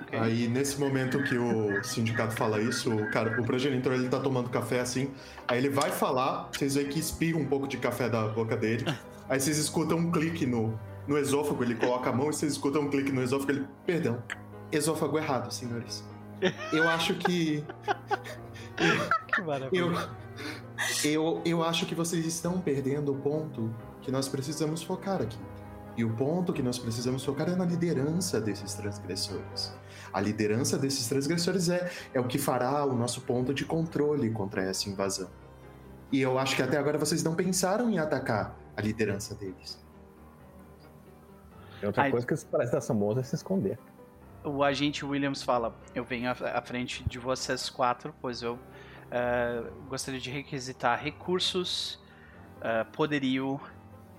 Okay. 0.02 0.20
Aí, 0.20 0.48
nesse 0.48 0.80
momento 0.80 1.24
que 1.24 1.36
o 1.36 1.84
sindicato 1.84 2.36
fala 2.36 2.62
isso, 2.62 2.94
o 2.94 3.10
cara, 3.10 3.40
o 3.42 3.44
progenitor, 3.44 3.94
ele 3.94 4.10
tá 4.10 4.20
tomando 4.20 4.50
café 4.50 4.80
assim, 4.80 5.12
aí 5.48 5.58
ele 5.58 5.70
vai 5.70 5.90
falar, 5.90 6.50
vocês 6.52 6.76
veem 6.76 6.88
que 6.88 7.00
espirra 7.00 7.40
um 7.40 7.46
pouco 7.46 7.68
de 7.68 7.78
café 7.78 8.08
da 8.08 8.28
boca 8.28 8.56
dele, 8.56 8.86
aí 9.28 9.40
vocês 9.40 9.58
escutam 9.58 9.98
um 9.98 10.12
clique 10.12 10.46
no, 10.46 10.80
no 11.08 11.18
esôfago, 11.18 11.64
ele 11.64 11.74
coloca 11.74 12.12
a 12.12 12.14
mão 12.14 12.30
e 12.30 12.34
vocês 12.34 12.52
escutam 12.52 12.84
um 12.84 12.90
clique 12.90 13.12
no 13.12 13.24
esôfago, 13.24 13.52
ele, 13.52 13.68
perdão, 13.88 14.22
esôfago 14.72 15.18
errado, 15.18 15.52
senhores. 15.52 16.04
Eu 16.72 16.88
acho 16.90 17.16
que... 17.16 17.64
que 19.34 19.42
maravilha. 19.42 19.80
Eu, 19.80 20.23
eu, 21.04 21.42
eu 21.46 21.64
acho 21.64 21.86
que 21.86 21.96
vocês 21.96 22.26
estão 22.26 22.60
perdendo 22.60 23.12
o 23.12 23.16
ponto 23.16 23.74
que 24.02 24.12
nós 24.12 24.28
precisamos 24.28 24.84
focar 24.84 25.22
aqui. 25.22 25.40
E 25.96 26.04
o 26.04 26.12
ponto 26.16 26.52
que 26.52 26.64
nós 26.64 26.80
precisamos 26.80 27.24
focar 27.24 27.50
é 27.50 27.56
na 27.56 27.66
liderança 27.66 28.42
desses 28.42 28.74
transgressores. 28.74 29.74
A 30.12 30.20
liderança 30.20 30.78
desses 30.78 31.08
transgressores 31.08 31.70
é, 31.70 31.92
é 32.14 32.20
o 32.20 32.28
que 32.28 32.40
fará 32.40 32.84
o 32.86 32.96
nosso 32.96 33.22
ponto 33.22 33.54
de 33.54 33.64
controle 33.64 34.30
contra 34.32 34.64
essa 34.64 34.90
invasão. 34.90 35.30
E 36.12 36.20
eu 36.22 36.38
acho 36.40 36.56
que 36.56 36.62
até 36.62 36.78
agora 36.78 36.98
vocês 36.98 37.24
não 37.24 37.36
pensaram 37.36 37.90
em 37.90 38.00
atacar 38.00 38.56
a 38.76 38.82
liderança 38.82 39.36
deles. 39.36 39.84
É 41.82 41.88
outra 41.88 42.04
Ai. 42.04 42.12
coisa 42.12 42.26
que 42.26 42.36
parece 42.46 42.72
da 42.72 42.82
Samosa 42.82 43.20
é 43.20 43.24
se 43.24 43.36
esconder. 43.36 43.78
O 44.44 44.64
agente 44.64 45.06
Williams 45.06 45.44
fala: 45.44 45.76
Eu 45.94 46.04
venho 46.04 46.30
à 46.30 46.62
frente 46.62 47.04
de 47.08 47.20
vocês 47.20 47.70
quatro, 47.70 48.14
pois 48.22 48.42
eu 48.42 48.60
uh, 49.14 49.72
gostaria 49.88 50.20
de 50.20 50.32
requisitar 50.32 51.02
recursos, 51.02 52.00
uh, 52.58 52.90
poderio 52.92 53.60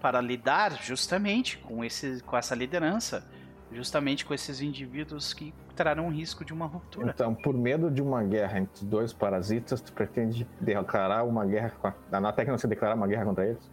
para 0.01 0.21
lidar 0.21 0.73
justamente 0.83 1.59
com, 1.59 1.85
esse, 1.85 2.23
com 2.23 2.37
essa 2.37 2.55
liderança, 2.55 3.27
justamente 3.73 4.25
com 4.25 4.33
esses 4.33 4.61
indivíduos 4.61 5.33
que 5.33 5.53
trarão 5.75 6.09
risco 6.09 6.45
de 6.45 6.53
uma 6.53 6.67
ruptura. 6.67 7.11
Então, 7.11 7.35
por 7.35 7.55
medo 7.55 7.91
de 7.91 8.01
uma 8.01 8.23
guerra 8.23 8.61
entre 8.61 8.85
dois 8.85 9.13
parasitas, 9.13 9.81
tu 9.81 9.93
pretende 9.93 10.47
declarar 10.61 11.25
uma 11.25 11.45
guerra, 11.45 11.73
a, 12.13 12.21
na 12.21 12.33
técnica 12.33 12.59
você 12.59 12.69
declarar 12.69 12.95
uma 12.95 13.07
guerra 13.07 13.25
contra 13.25 13.47
eles? 13.47 13.71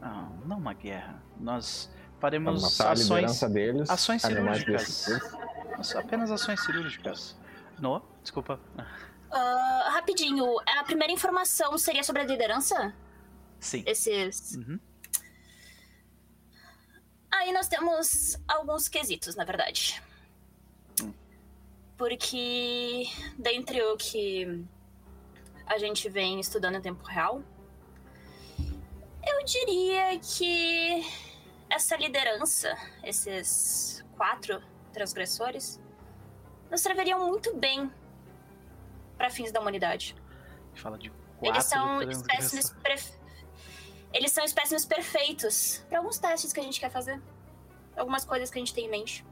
Não, 0.00 0.32
não 0.46 0.58
uma 0.58 0.72
guerra. 0.72 1.22
Nós 1.38 1.92
faremos 2.18 2.80
ações, 2.80 3.40
deles, 3.42 3.90
ações 3.90 4.22
cirúrgicas. 4.22 5.08
Apenas 5.96 6.30
ações 6.30 6.64
cirúrgicas. 6.64 7.36
No, 7.78 8.00
desculpa. 8.22 8.58
Uh, 9.32 9.90
rapidinho, 9.92 10.44
a 10.66 10.84
primeira 10.84 11.10
informação 11.10 11.78
seria 11.78 12.04
sobre 12.04 12.20
a 12.20 12.24
liderança? 12.26 12.94
Sim. 13.58 13.82
Esses. 13.86 14.56
Uhum. 14.56 14.78
Aí 17.30 17.50
nós 17.50 17.66
temos 17.66 18.36
alguns 18.46 18.88
quesitos, 18.88 19.34
na 19.34 19.44
verdade. 19.44 20.02
Porque, 21.96 23.04
dentre 23.38 23.80
o 23.82 23.96
que 23.96 24.66
a 25.66 25.78
gente 25.78 26.10
vem 26.10 26.38
estudando 26.38 26.76
em 26.76 26.82
tempo 26.82 27.02
real, 27.04 27.42
eu 29.26 29.44
diria 29.46 30.18
que 30.18 31.06
essa 31.70 31.96
liderança, 31.96 32.76
esses 33.02 34.04
quatro 34.14 34.62
transgressores, 34.92 35.80
nos 36.70 36.82
serviriam 36.82 37.26
muito 37.26 37.56
bem 37.56 37.90
para 39.22 39.30
fins 39.30 39.52
da 39.52 39.60
humanidade. 39.60 40.16
Fala 40.74 40.98
de 40.98 41.08
quatro 41.08 41.46
Eles 41.46 41.64
são 41.64 42.02
espécimes 42.02 42.74
eles 44.12 44.32
são 44.32 44.44
espécimes 44.44 44.84
perfeitos 44.84 45.82
para 45.88 45.98
alguns 45.98 46.18
testes 46.18 46.52
que 46.52 46.58
a 46.58 46.62
gente 46.62 46.80
quer 46.80 46.90
fazer. 46.90 47.22
Algumas 47.96 48.24
coisas 48.24 48.50
que 48.50 48.58
a 48.58 48.60
gente 48.60 48.74
tem 48.74 48.86
em 48.86 48.90
mente. 48.90 49.24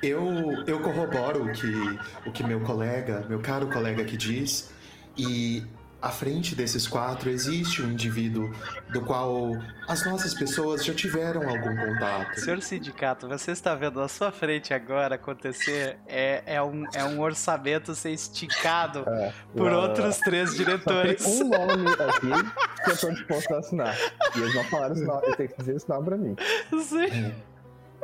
Eu, 0.00 0.64
eu 0.64 0.80
corroboro 0.80 1.50
o 1.50 1.52
que, 1.52 2.28
o 2.28 2.32
que 2.32 2.44
meu 2.44 2.60
colega, 2.60 3.26
meu 3.28 3.40
caro 3.40 3.68
colega 3.68 4.02
aqui 4.02 4.16
diz, 4.16 4.72
e 5.16 5.66
à 6.06 6.08
frente 6.08 6.54
desses 6.54 6.86
quatro 6.86 7.28
existe 7.28 7.82
um 7.82 7.90
indivíduo 7.90 8.52
do 8.92 9.00
qual 9.00 9.50
as 9.88 10.06
nossas 10.06 10.32
pessoas 10.32 10.84
já 10.84 10.94
tiveram 10.94 11.42
algum 11.48 11.74
contato. 11.74 12.38
Senhor 12.38 12.62
sindicato, 12.62 13.26
você 13.28 13.50
está 13.50 13.74
vendo 13.74 14.00
à 14.00 14.06
sua 14.06 14.30
frente 14.30 14.72
agora 14.72 15.16
acontecer 15.16 15.98
é, 16.06 16.44
é, 16.46 16.62
um, 16.62 16.84
é 16.94 17.02
um 17.02 17.20
orçamento 17.20 17.92
ser 17.96 18.12
esticado 18.12 19.04
é, 19.08 19.32
por 19.52 19.72
outros 19.72 20.18
três 20.18 20.54
diretores. 20.54 21.22
Só 21.22 21.30
tem 21.30 21.42
um 21.42 21.48
nome 21.48 21.90
aqui 21.90 22.50
que 22.84 22.90
eu 22.90 22.94
estou 22.94 23.10
disposto 23.10 23.54
a 23.54 23.58
assinar. 23.58 23.96
E 24.36 24.38
eles 24.38 24.54
não 24.54 24.64
falaram 24.64 24.94
esse 24.94 25.04
nome, 25.04 25.26
eu 25.26 25.36
tenho 25.36 25.48
que 25.48 25.58
dizer 25.58 25.74
esse 25.74 25.88
nome 25.88 26.04
para 26.04 26.16
mim. 26.16 26.36
Sim. 26.84 27.34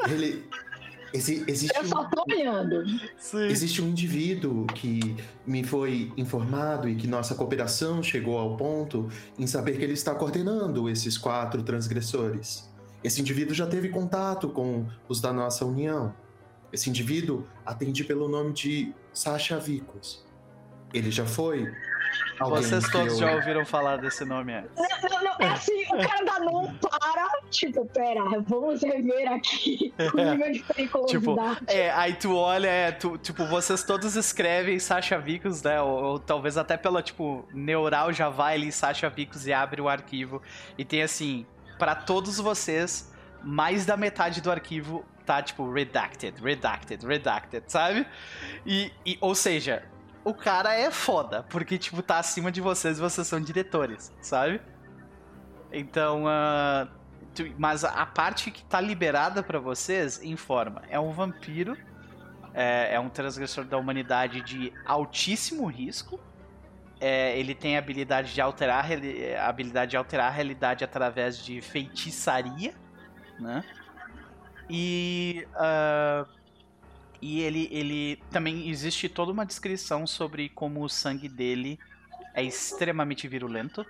Ele, 0.08 0.50
Exi 1.14 1.44
existe 1.46 1.76
Eu 1.76 1.84
só 1.84 2.04
tô 2.04 2.24
olhando. 2.26 2.84
Sim. 3.18 3.46
Existe 3.46 3.82
um 3.82 3.88
indivíduo 3.88 4.66
que 4.66 5.16
me 5.46 5.62
foi 5.62 6.12
informado 6.16 6.88
e 6.88 6.94
que 6.94 7.06
nossa 7.06 7.34
cooperação 7.34 8.02
chegou 8.02 8.38
ao 8.38 8.56
ponto 8.56 9.08
em 9.38 9.46
saber 9.46 9.76
que 9.76 9.84
ele 9.84 9.92
está 9.92 10.14
coordenando 10.14 10.88
esses 10.88 11.18
quatro 11.18 11.62
transgressores. 11.62 12.70
Esse 13.04 13.20
indivíduo 13.20 13.54
já 13.54 13.66
teve 13.66 13.88
contato 13.88 14.48
com 14.48 14.86
os 15.08 15.20
da 15.20 15.32
nossa 15.32 15.64
união. 15.66 16.14
Esse 16.72 16.88
indivíduo 16.88 17.46
atende 17.66 18.04
pelo 18.04 18.28
nome 18.28 18.52
de 18.52 18.94
Sasha 19.12 19.58
Vicos. 19.58 20.24
Ele 20.94 21.10
já 21.10 21.26
foi 21.26 21.70
vocês 22.40 22.88
todos 22.90 23.14
eu... 23.14 23.18
já 23.18 23.32
ouviram 23.32 23.64
falar 23.64 23.96
desse 23.96 24.24
nome 24.24 24.52
é? 24.52 24.64
Não, 24.76 25.10
não, 25.10 25.24
não. 25.24 25.36
É 25.38 25.48
assim, 25.50 25.82
o 25.84 25.96
cara 25.96 26.24
da 26.24 26.40
não 26.40 26.74
para. 26.74 27.30
Tipo, 27.50 27.84
pera, 27.86 28.22
vamos 28.46 28.82
rever 28.82 29.30
aqui 29.30 29.92
o 29.98 30.16
nível 30.20 30.52
de 30.52 30.60
periculosidade. 30.60 31.58
Tipo, 31.60 31.70
é, 31.70 31.90
aí 31.90 32.14
tu 32.14 32.34
olha, 32.34 32.68
é, 32.68 32.92
tu, 32.92 33.18
tipo, 33.18 33.44
vocês 33.46 33.82
todos 33.82 34.16
escrevem 34.16 34.78
Sasha 34.78 35.18
Vicos, 35.18 35.62
né? 35.62 35.80
Ou, 35.80 36.04
ou, 36.04 36.18
talvez 36.18 36.56
até 36.56 36.76
pela, 36.76 37.02
tipo, 37.02 37.46
neural 37.52 38.12
já 38.12 38.28
vai 38.28 38.54
ali 38.54 38.72
Sasha 38.72 39.10
Vicos 39.10 39.46
e 39.46 39.52
abre 39.52 39.80
o 39.80 39.88
arquivo. 39.88 40.40
E 40.78 40.84
tem 40.84 41.02
assim, 41.02 41.46
pra 41.78 41.94
todos 41.94 42.38
vocês, 42.38 43.12
mais 43.42 43.84
da 43.84 43.96
metade 43.96 44.40
do 44.40 44.50
arquivo 44.50 45.04
tá 45.24 45.42
tipo 45.42 45.70
redacted, 45.70 46.40
redacted, 46.42 47.06
redacted, 47.06 47.64
sabe? 47.68 48.06
E, 48.66 48.92
e 49.06 49.16
ou 49.20 49.34
seja, 49.34 49.84
o 50.24 50.32
cara 50.34 50.74
é 50.74 50.90
foda, 50.90 51.42
porque 51.44 51.78
tipo 51.78 52.02
tá 52.02 52.18
acima 52.18 52.50
de 52.52 52.60
vocês 52.60 52.98
e 52.98 53.00
vocês 53.00 53.26
são 53.26 53.40
diretores, 53.40 54.12
sabe? 54.20 54.60
Então, 55.72 56.24
uh, 56.24 56.88
tu- 57.34 57.52
mas 57.58 57.84
a 57.84 58.06
parte 58.06 58.50
que 58.50 58.62
tá 58.64 58.80
liberada 58.80 59.42
pra 59.42 59.58
vocês 59.58 60.22
informa, 60.22 60.82
é 60.88 61.00
um 61.00 61.10
vampiro, 61.12 61.76
é, 62.54 62.94
é 62.94 63.00
um 63.00 63.08
transgressor 63.08 63.64
da 63.64 63.78
humanidade 63.78 64.42
de 64.42 64.72
altíssimo 64.84 65.66
risco. 65.66 66.20
É, 67.00 67.36
ele 67.36 67.52
tem 67.54 67.74
a 67.74 67.80
habilidade 67.80 68.32
de 68.32 68.40
alterar 68.40 68.84
a 68.86 69.48
habilidade 69.48 69.90
de 69.90 69.96
alterar 69.96 70.26
a 70.28 70.30
realidade 70.30 70.84
através 70.84 71.36
de 71.36 71.60
feitiçaria, 71.60 72.74
né? 73.40 73.64
E 74.70 75.44
ah, 75.56 76.24
e 77.22 77.40
ele 77.40 77.68
ele 77.72 78.16
também 78.30 78.68
existe 78.70 79.08
toda 79.08 79.32
uma 79.32 79.46
descrição 79.46 80.06
sobre 80.06 80.50
como 80.50 80.82
o 80.84 80.88
sangue 80.90 81.28
dele 81.28 81.78
é 82.34 82.42
extremamente 82.44 83.28
virulento 83.28 83.86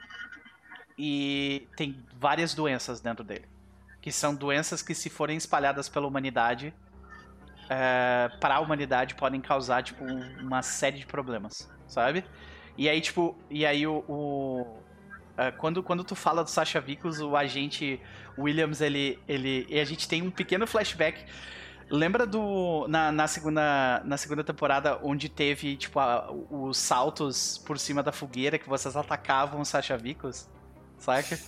e 0.99 1.69
tem 1.77 2.05
várias 2.15 2.55
doenças 2.55 3.01
dentro 3.01 3.25
dele, 3.25 3.47
que 4.01 4.13
são 4.13 4.35
doenças 4.35 4.83
que 4.83 4.95
se 4.95 5.09
forem 5.11 5.37
espalhadas 5.37 5.89
pela 5.89 6.07
humanidade 6.07 6.75
para 8.41 8.57
a 8.57 8.61
humanidade 8.61 9.15
podem 9.15 9.41
causar 9.41 9.83
tipo 9.83 10.05
um- 10.05 10.41
uma 10.47 10.63
série 10.63 10.99
de 10.99 11.07
problemas, 11.07 11.71
sabe? 11.87 12.25
E 12.77 12.89
aí 12.89 13.01
tipo, 13.01 13.37
e 13.51 13.65
aí 13.67 13.87
o, 13.87 14.05
o- 14.09 14.83
ah, 15.37 15.53
quando 15.53 15.83
quando 15.83 16.05
tu 16.05 16.15
fala 16.15 16.43
do 16.45 16.51
Sasha 16.51 16.81
Vicos, 16.81 17.21
o 17.21 17.37
agente 17.37 18.01
Williams 18.39 18.81
ele 18.81 19.19
ele 19.29 19.67
e 19.69 19.79
a 19.81 19.85
gente 19.85 20.09
tem 20.09 20.23
um 20.23 20.31
pequeno 20.31 20.67
flashback 20.67 21.25
Lembra 21.93 22.27
do. 22.27 22.87
Na, 22.89 23.13
na, 23.13 23.27
segunda, 23.29 24.01
na 24.03 24.17
segunda 24.17 24.43
temporada, 24.43 24.99
onde 25.03 25.29
teve, 25.29 25.77
tipo, 25.77 26.01
a- 26.01 26.27
os 26.51 26.79
saltos 26.79 27.59
por 27.59 27.79
cima 27.79 28.03
da 28.03 28.11
fogueira 28.11 28.59
que 28.59 28.67
vocês 28.67 28.97
atacavam 28.97 29.61
os 29.61 29.69
Sasha 29.69 29.99
Vicos? 29.99 30.49
Saca? 30.97 31.39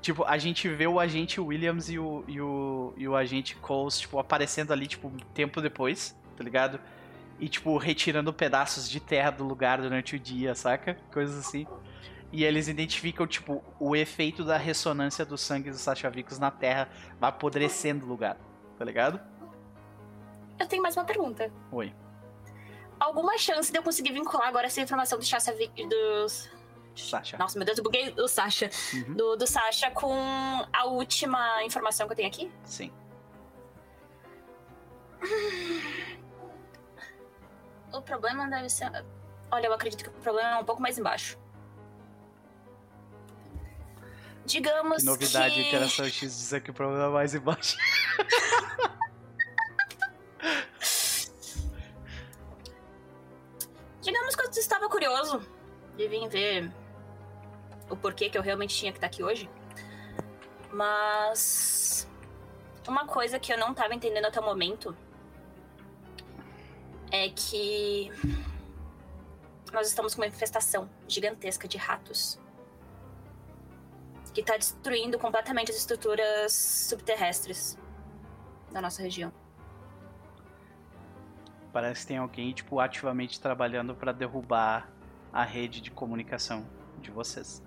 Tipo, 0.00 0.24
a 0.24 0.36
gente 0.38 0.68
vê 0.68 0.88
o 0.88 0.98
agente 0.98 1.40
Williams 1.40 1.88
e 1.88 2.00
o, 2.00 2.24
e 2.26 2.40
o, 2.40 2.92
e 2.96 3.06
o 3.06 3.14
agente 3.14 3.54
Coles, 3.54 4.00
tipo, 4.00 4.18
aparecendo 4.18 4.72
ali, 4.72 4.88
tipo, 4.88 5.06
um 5.06 5.16
tempo 5.32 5.60
depois, 5.60 6.16
tá 6.36 6.42
ligado? 6.42 6.80
E, 7.38 7.48
tipo, 7.48 7.76
retirando 7.76 8.32
pedaços 8.32 8.90
de 8.90 8.98
terra 8.98 9.30
do 9.30 9.44
lugar 9.44 9.80
durante 9.80 10.16
o 10.16 10.18
dia, 10.18 10.56
saca? 10.56 10.98
Coisas 11.12 11.38
assim. 11.38 11.64
E 12.32 12.42
eles 12.42 12.66
identificam, 12.66 13.24
tipo, 13.24 13.62
o 13.78 13.94
efeito 13.94 14.42
da 14.42 14.56
ressonância 14.56 15.24
do 15.24 15.38
sangue 15.38 15.70
dos 15.70 15.80
Sasha 15.80 16.10
Vicos 16.10 16.40
na 16.40 16.50
terra 16.50 16.88
vai 17.20 17.30
apodrecendo 17.30 18.04
o 18.04 18.08
lugar, 18.08 18.36
tá 18.76 18.84
ligado? 18.84 19.20
Eu 20.62 20.68
tenho 20.68 20.82
mais 20.82 20.96
uma 20.96 21.04
pergunta. 21.04 21.52
Oi. 21.72 21.92
Alguma 23.00 23.36
chance 23.36 23.72
de 23.72 23.78
eu 23.78 23.82
conseguir 23.82 24.12
vincular 24.12 24.46
agora 24.46 24.66
essa 24.68 24.80
informação 24.80 25.18
do 25.18 25.24
Sasha 25.24 25.52
Vi- 25.52 25.72
dos. 25.88 26.48
Sasha. 26.94 27.36
Nossa, 27.36 27.58
meu 27.58 27.66
Deus, 27.66 27.78
eu 27.78 27.84
buguei 27.84 28.14
o 28.16 28.28
Sasha. 28.28 28.70
Uhum. 28.94 29.14
Do, 29.14 29.36
do 29.36 29.46
Sasha 29.46 29.90
com 29.90 30.14
a 30.72 30.84
última 30.84 31.64
informação 31.64 32.06
que 32.06 32.12
eu 32.12 32.16
tenho 32.16 32.28
aqui? 32.28 32.52
Sim. 32.64 32.92
O 37.92 38.00
problema 38.00 38.48
deve 38.48 38.68
ser. 38.70 38.90
Olha, 39.50 39.66
eu 39.66 39.72
acredito 39.74 40.04
que 40.04 40.10
o 40.10 40.22
problema 40.22 40.50
é 40.50 40.58
um 40.58 40.64
pouco 40.64 40.80
mais 40.80 40.96
embaixo. 40.96 41.36
Digamos 44.44 44.98
Que 44.98 45.06
novidade, 45.06 45.54
que... 45.54 45.68
Interação 45.68 46.04
X 46.06 46.20
dizer 46.20 46.60
que 46.62 46.70
o 46.70 46.74
problema 46.74 47.04
é 47.04 47.08
mais 47.08 47.34
embaixo. 47.34 47.76
Digamos 54.00 54.34
que 54.34 54.42
eu 54.42 54.50
estava 54.50 54.88
curioso 54.88 55.40
de 55.96 56.08
vir 56.08 56.28
ver 56.28 56.72
o 57.88 57.96
porquê 57.96 58.28
que 58.28 58.36
eu 58.36 58.42
realmente 58.42 58.74
tinha 58.76 58.90
que 58.90 58.98
estar 58.98 59.06
aqui 59.06 59.22
hoje. 59.22 59.48
Mas 60.72 62.08
uma 62.88 63.06
coisa 63.06 63.38
que 63.38 63.52
eu 63.52 63.58
não 63.58 63.70
estava 63.70 63.94
entendendo 63.94 64.24
até 64.24 64.40
o 64.40 64.44
momento 64.44 64.96
é 67.10 67.28
que 67.28 68.10
nós 69.72 69.86
estamos 69.86 70.14
com 70.14 70.22
uma 70.22 70.26
infestação 70.26 70.90
gigantesca 71.06 71.68
de 71.68 71.76
ratos 71.76 72.40
que 74.34 74.40
está 74.40 74.56
destruindo 74.56 75.18
completamente 75.18 75.70
as 75.70 75.76
estruturas 75.76 76.52
subterrestres 76.52 77.78
da 78.70 78.80
nossa 78.80 79.02
região. 79.02 79.41
Parece 81.72 82.02
que 82.02 82.08
tem 82.08 82.18
alguém, 82.18 82.52
tipo, 82.52 82.78
ativamente 82.80 83.40
trabalhando 83.40 83.94
pra 83.94 84.12
derrubar 84.12 84.90
a 85.32 85.42
rede 85.42 85.80
de 85.80 85.90
comunicação 85.90 86.64
de 87.00 87.10
vocês. 87.10 87.62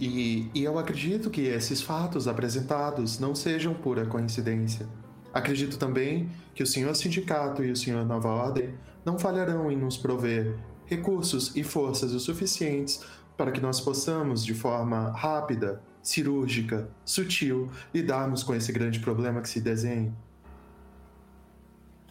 E, 0.00 0.50
e 0.54 0.64
eu 0.64 0.78
acredito 0.78 1.30
que 1.30 1.42
esses 1.42 1.82
fatos 1.82 2.26
apresentados 2.26 3.18
não 3.18 3.34
sejam 3.34 3.74
pura 3.74 4.06
coincidência. 4.06 4.88
Acredito 5.32 5.78
também 5.78 6.28
que 6.54 6.62
o 6.62 6.66
senhor 6.66 6.94
sindicato 6.96 7.62
e 7.62 7.70
o 7.70 7.76
senhor 7.76 8.04
Nova 8.04 8.28
Ordem 8.28 8.74
não 9.04 9.18
falharão 9.18 9.70
em 9.70 9.76
nos 9.76 9.96
prover 9.96 10.58
recursos 10.86 11.54
e 11.56 11.62
forças 11.62 12.12
o 12.12 12.20
suficientes 12.20 13.02
para 13.36 13.50
que 13.50 13.60
nós 13.60 13.80
possamos, 13.80 14.44
de 14.44 14.54
forma 14.54 15.10
rápida, 15.10 15.82
cirúrgica, 16.02 16.88
sutil, 17.04 17.70
lidarmos 17.94 18.42
com 18.42 18.54
esse 18.54 18.72
grande 18.72 19.00
problema 19.00 19.40
que 19.40 19.48
se 19.48 19.60
desenha. 19.60 20.12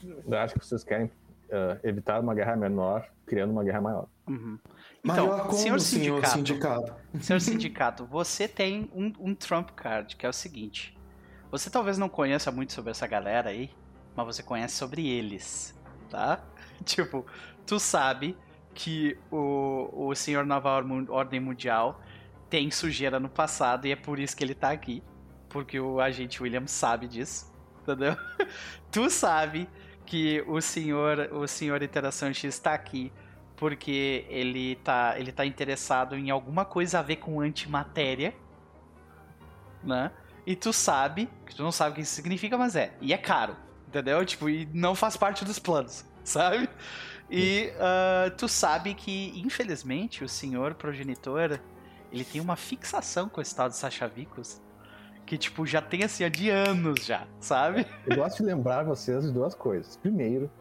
Eu 0.04 0.38
acho 0.38 0.54
que 0.56 0.66
vocês 0.66 0.84
querem 0.84 1.12
ah, 1.52 1.78
evitar 1.84 2.20
uma 2.20 2.34
guerra 2.34 2.56
menor, 2.56 3.08
criando 3.26 3.52
uma 3.52 3.64
guerra 3.64 3.82
maior. 3.82 4.08
Uhum. 4.28 4.58
Maior 5.04 5.24
Então, 5.36 5.40
como, 5.48 5.54
senhor 5.54 5.80
senhor 5.80 6.26
sindicato, 6.26 6.38
sindicato? 6.38 6.96
senhor 7.20 7.40
sindicato, 7.42 8.06
você 8.06 8.48
tem 8.48 8.90
um, 8.94 9.12
um 9.20 9.36
trump 9.36 9.72
card, 9.72 10.16
que 10.16 10.26
é 10.26 10.30
o 10.30 10.34
seguinte. 10.34 10.98
Você 11.52 11.70
talvez 11.70 11.98
não 11.98 12.08
conheça 12.08 12.52
muito 12.52 12.72
sobre 12.72 12.92
essa 12.92 13.06
galera 13.06 13.50
aí, 13.50 13.70
mas 14.16 14.26
você 14.26 14.42
conhece 14.42 14.76
sobre 14.76 15.08
eles, 15.08 15.78
tá? 16.10 16.40
Tipo, 16.86 17.26
tu 17.66 17.80
sabe 17.80 18.38
que 18.74 19.18
o, 19.30 20.08
o 20.08 20.16
senhor 20.16 20.46
Nova 20.46 20.78
Or- 20.78 21.12
Ordem 21.12 21.40
Mundial 21.40 22.02
tem 22.50 22.72
sujeira 22.72 23.20
no 23.20 23.30
passado 23.30 23.86
e 23.86 23.92
é 23.92 23.96
por 23.96 24.18
isso 24.20 24.36
que 24.36 24.44
ele 24.44 24.56
tá 24.56 24.72
aqui. 24.72 25.04
Porque 25.50 25.80
o 25.80 26.00
agente 26.00 26.42
William 26.42 26.66
sabe 26.66 27.08
disso, 27.08 27.52
entendeu? 27.82 28.16
tu 28.90 29.10
sabe 29.10 29.70
que 30.12 30.44
o 30.46 30.60
senhor, 30.60 31.30
o 31.32 31.48
senhor 31.48 31.82
Interação 31.82 32.34
X 32.34 32.44
está 32.44 32.74
aqui 32.74 33.14
porque 33.56 34.26
ele 34.28 34.76
tá, 34.84 35.18
ele 35.18 35.32
tá 35.32 35.46
interessado 35.46 36.18
em 36.18 36.30
alguma 36.30 36.66
coisa 36.66 37.00
a 37.00 37.02
ver 37.02 37.16
com 37.16 37.40
antimatéria, 37.40 38.36
né? 39.82 40.12
E 40.46 40.54
tu 40.54 40.74
sabe, 40.74 41.30
que 41.46 41.56
tu 41.56 41.64
não 41.64 41.72
sabe 41.72 41.92
o 41.92 41.96
que 41.96 42.02
isso 42.02 42.14
significa, 42.14 42.58
mas 42.58 42.76
é, 42.76 42.94
e 43.00 43.14
é 43.14 43.18
caro, 43.18 43.56
entendeu? 43.88 44.26
Tipo, 44.26 44.50
e 44.50 44.68
não 44.74 44.96
faz 44.96 45.16
parte 45.16 45.46
dos 45.46 45.60
planos, 45.60 46.04
sabe? 46.26 46.70
E 47.30 47.72
ah, 47.80 48.30
tu 48.38 48.50
sabe 48.50 48.94
que, 48.94 49.32
infelizmente, 49.40 50.26
o 50.26 50.28
senhor 50.28 50.74
progenitor, 50.74 51.58
ele 52.12 52.26
tem 52.26 52.42
uma 52.42 52.58
fixação 52.58 53.30
com 53.30 53.40
esse 53.40 53.56
tal 53.56 53.70
de 53.70 53.78
Sasha 53.78 54.10
Vicos, 54.10 54.60
que, 55.32 55.38
tipo, 55.38 55.66
já 55.66 55.82
tem, 55.82 56.04
assim, 56.04 56.26
há 56.26 56.30
de 56.30 56.50
anos 56.50 57.06
já, 57.06 57.26
sabe? 57.40 57.88
Eu 58.06 58.18
gosto 58.18 58.40
de 58.40 58.44
lembrar 58.44 58.84
vocês 58.84 59.24
de 59.24 59.32
duas 59.32 59.56
coisas. 59.56 59.96
Primeiro, 59.96 60.52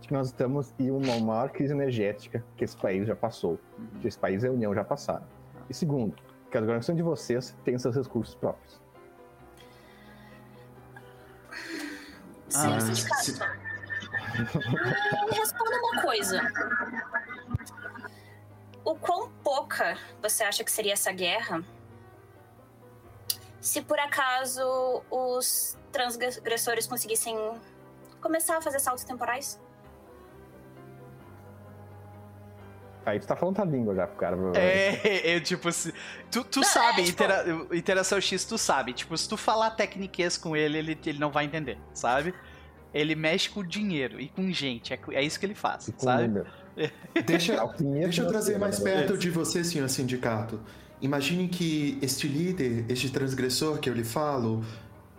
de 0.00 0.08
que 0.08 0.14
nós 0.14 0.28
estamos 0.28 0.72
em 0.78 0.90
uma 0.90 1.20
maior 1.20 1.50
crise 1.50 1.74
energética 1.74 2.42
que 2.56 2.64
esse 2.64 2.74
país 2.78 3.06
já 3.06 3.14
passou. 3.14 3.60
Que 4.00 4.08
esse 4.08 4.18
país 4.18 4.42
e 4.42 4.46
a 4.46 4.50
União 4.50 4.74
já 4.74 4.82
passaram. 4.82 5.26
E 5.68 5.74
segundo, 5.74 6.16
que 6.50 6.56
a 6.56 6.60
organização 6.62 6.94
de 6.94 7.02
vocês 7.02 7.54
tem 7.62 7.78
seus 7.78 7.94
recursos 7.94 8.34
próprios. 8.34 8.80
Senhor 12.48 12.74
Ah, 12.76 12.80
sindicato, 12.80 13.22
se- 13.22 13.38
me 15.26 15.36
responda 15.36 15.76
uma 15.76 16.00
coisa. 16.00 16.40
O 18.82 18.94
quão 18.94 19.28
pouca 19.44 19.98
você 20.22 20.42
acha 20.42 20.64
que 20.64 20.72
seria 20.72 20.94
essa 20.94 21.12
guerra 21.12 21.62
se 23.66 23.82
por 23.82 23.98
acaso 23.98 25.02
os 25.10 25.76
transgressores 25.90 26.86
conseguissem 26.86 27.36
começar 28.20 28.58
a 28.58 28.60
fazer 28.62 28.78
saltos 28.78 29.02
temporais? 29.04 29.60
Aí 33.04 33.20
tu 33.20 33.26
tá 33.26 33.36
falando 33.36 33.60
a 33.60 33.64
língua 33.64 33.94
já 33.94 34.06
pro 34.06 34.16
cara. 34.16 34.36
É, 34.56 35.34
eu, 35.36 35.40
tipo, 35.40 35.70
se, 35.72 35.92
tu, 36.30 36.42
tu 36.44 36.60
Não, 36.60 36.66
sabe, 36.68 37.02
é, 37.02 37.04
tipo- 37.04 37.22
intera- 37.24 37.44
interação 37.72 38.20
X, 38.20 38.44
tu 38.44 38.56
sabe. 38.58 38.92
Tipo, 38.92 39.16
se 39.16 39.28
tu 39.28 39.36
falar 39.36 39.70
tecniquez 39.70 40.36
com 40.36 40.56
ele, 40.56 40.78
ele, 40.78 40.98
ele 41.06 41.18
não 41.18 41.30
vai 41.30 41.44
entender, 41.44 41.78
sabe? 41.92 42.34
Ele 42.94 43.14
mexe 43.14 43.48
com 43.50 43.64
dinheiro 43.64 44.20
e 44.20 44.28
com 44.28 44.50
gente, 44.50 44.92
é, 44.92 44.98
é 45.12 45.22
isso 45.22 45.38
que 45.38 45.46
ele 45.46 45.54
faz, 45.54 45.88
E 45.88 45.94
sabe? 45.98 46.42
Deixa, 47.26 47.56
Deixa 47.78 48.22
eu 48.22 48.28
trazer 48.28 48.58
mais 48.58 48.78
né? 48.80 48.92
perto 48.92 49.16
de 49.18 49.30
você, 49.30 49.62
senhor 49.64 49.88
sindicato. 49.88 50.60
Imagine 51.00 51.48
que 51.48 51.98
este 52.00 52.26
líder, 52.26 52.84
este 52.88 53.10
transgressor 53.10 53.78
que 53.78 53.88
eu 53.90 53.94
lhe 53.94 54.04
falo, 54.04 54.64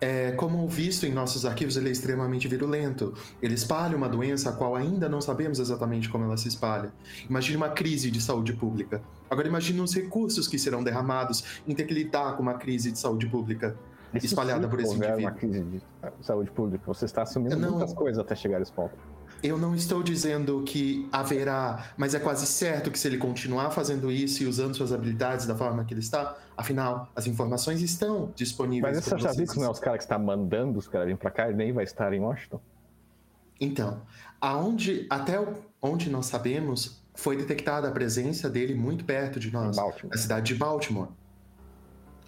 é, 0.02 0.32
como 0.32 0.68
visto 0.68 1.06
em 1.06 1.12
nossos 1.12 1.46
arquivos, 1.46 1.78
ele 1.78 1.90
é 1.90 1.92
extremamente 1.92 2.48
virulento. 2.48 3.14
Ele 3.42 3.54
espalha 3.54 3.96
uma 3.96 4.10
doença 4.10 4.50
a 4.50 4.54
qual 4.54 4.76
ainda 4.76 5.08
não 5.10 5.22
sabemos 5.22 5.60
exatamente 5.60 6.10
como 6.10 6.24
ela 6.24 6.38
se 6.38 6.48
espalha. 6.48 6.92
Imagine 7.30 7.58
uma 7.58 7.70
crise 7.70 8.10
de 8.12 8.22
saúde 8.22 8.54
pública. 8.54 9.02
Agora 9.30 9.48
imagine 9.48 9.82
os 9.82 9.94
recursos 9.94 10.48
que 10.48 10.58
serão 10.58 10.84
derramados 10.84 11.62
em 11.68 11.74
ter 11.76 11.84
que 11.86 11.94
lidar 11.94 12.36
com 12.36 12.44
uma 12.44 12.56
crise 12.56 12.92
de 12.92 13.00
saúde 13.00 13.28
pública 13.28 13.76
Isso 14.14 14.28
espalhada 14.28 14.64
sim 14.64 14.70
por 14.70 14.80
esse 14.80 14.96
indivíduo. 14.96 15.20
uma 15.20 15.32
crise 15.32 15.64
de 15.64 15.82
saúde 16.26 16.52
pública. 16.52 16.84
Você 16.88 17.06
está 17.06 17.24
assumindo 17.24 17.56
Não. 17.56 17.72
muitas 17.72 17.94
coisas 17.94 18.20
até 18.20 18.36
chegar 18.36 18.58
a 18.60 18.62
esse 18.62 18.72
ponto. 18.72 18.96
Eu 19.44 19.58
não 19.58 19.76
estou 19.76 20.02
dizendo 20.02 20.64
que 20.64 21.08
haverá, 21.12 21.92
mas 21.96 22.16
é 22.16 22.20
quase 22.20 22.48
certo 22.48 22.90
que 22.90 22.98
se 22.98 23.08
ele 23.08 23.18
continuar 23.18 23.70
fazendo 23.72 24.12
isso 24.12 24.44
e 24.44 24.48
usando 24.48 24.76
suas 24.76 24.92
habilidades 24.92 25.46
da 25.46 25.56
forma 25.56 25.86
que 25.86 25.94
ele 25.94 26.02
está, 26.02 26.36
afinal, 26.56 27.08
as 27.16 27.28
informações 27.28 27.82
estão 27.82 28.32
disponíveis. 28.36 28.96
Mas 28.96 29.04
você 29.04 29.10
para 29.12 29.20
já 29.20 29.30
viu 29.30 29.36
vocês. 29.36 29.52
que 29.52 29.60
não 29.60 29.68
é 29.68 29.70
os 29.70 29.80
caras 29.80 29.98
que 29.98 30.04
estão 30.04 30.20
mandando 30.20 30.80
os 30.80 30.88
caras 30.88 31.06
virem 31.06 31.18
pra 31.18 31.30
cá 31.30 31.52
e 31.52 31.54
nem 31.54 31.72
vai 31.72 31.84
estar 31.84 32.12
em 32.14 32.20
Washington? 32.20 32.60
Então, 33.60 34.02
aonde, 34.42 35.06
até 35.10 35.44
onde 35.82 36.10
nós 36.10 36.26
sabemos, 36.26 37.04
foi 37.14 37.38
detectada 37.38 37.88
a 37.88 37.92
presença 37.92 38.50
dele 38.50 38.74
muito 38.76 39.06
perto 39.06 39.40
de 39.40 39.52
nós, 39.52 39.78
na 39.78 40.18
cidade 40.18 40.54
de 40.54 40.56
Baltimore. 40.56 41.10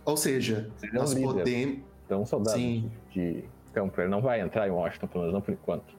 Ou 0.05 0.17
seja, 0.17 0.69
um 0.83 0.95
nós 0.95 1.11
líder. 1.11 1.27
podemos. 1.27 1.79
Então, 2.05 2.21
um 2.23 2.25
soldado 2.25 2.57
Sim. 2.57 2.91
de 3.11 3.43
campo, 3.73 4.01
ele 4.01 4.09
não 4.09 4.21
vai 4.21 4.41
entrar 4.41 4.67
em 4.67 4.71
Washington, 4.71 5.07
pelo 5.07 5.23
menos 5.25 5.33
não 5.33 5.41
por 5.41 5.53
enquanto. 5.53 5.98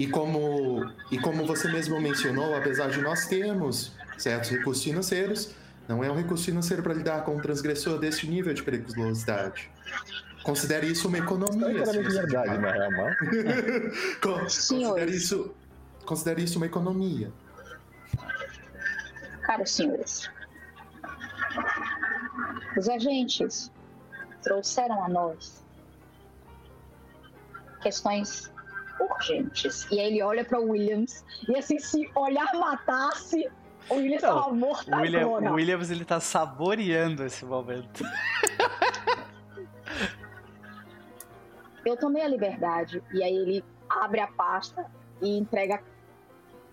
E 0.00 0.06
como, 0.06 0.90
e 1.10 1.18
como 1.18 1.46
você 1.46 1.68
mesmo 1.70 2.00
mencionou, 2.00 2.56
apesar 2.56 2.88
de 2.88 3.02
nós 3.02 3.26
termos 3.26 3.92
certos 4.16 4.48
recursos 4.48 4.82
financeiros, 4.82 5.54
não 5.86 6.02
é 6.02 6.10
um 6.10 6.16
recurso 6.16 6.46
financeiro 6.46 6.82
para 6.82 6.94
lidar 6.94 7.22
com 7.22 7.36
um 7.36 7.40
transgressor 7.42 7.98
deste 7.98 8.26
nível 8.26 8.54
de 8.54 8.62
periculosidade. 8.62 9.70
Considere 10.42 10.86
isso 10.86 11.06
uma 11.06 11.18
economia. 11.18 11.68
Não 11.68 11.82
é 11.82 11.84
se 11.84 12.02
você 12.02 12.18
verdade, 12.18 12.56
na 12.58 12.72
real. 12.72 12.90
Con- 14.22 14.40
Considere 14.40 15.10
isso, 15.14 15.54
considere 16.06 16.42
isso 16.44 16.56
uma 16.56 16.64
economia. 16.64 17.30
Caros 19.42 19.70
senhores, 19.70 20.30
os 22.74 22.88
agentes 22.88 23.70
trouxeram 24.42 25.04
a 25.04 25.08
nós 25.10 25.62
questões 27.82 28.50
urgentes. 29.00 29.86
E 29.90 29.98
aí 29.98 30.06
ele 30.06 30.22
olha 30.22 30.44
para 30.44 30.58
Williams 30.58 31.24
e 31.48 31.56
assim, 31.56 31.78
se 31.78 32.10
olhar 32.14 32.52
matasse, 32.54 33.50
o 33.88 33.94
Williams 33.94 34.22
tava 34.22 34.52
morto 34.52 34.92
O 34.92 34.96
William, 34.96 35.26
o 35.26 35.54
Williams 35.54 35.90
ele 35.90 36.04
tá 36.04 36.20
saboreando 36.20 37.24
esse 37.24 37.44
momento. 37.44 38.04
Eu 41.84 41.96
tomei 41.96 42.22
a 42.22 42.28
liberdade 42.28 43.02
e 43.12 43.22
aí 43.22 43.34
ele 43.34 43.64
abre 43.88 44.20
a 44.20 44.26
pasta 44.26 44.84
e 45.20 45.38
entrega 45.38 45.82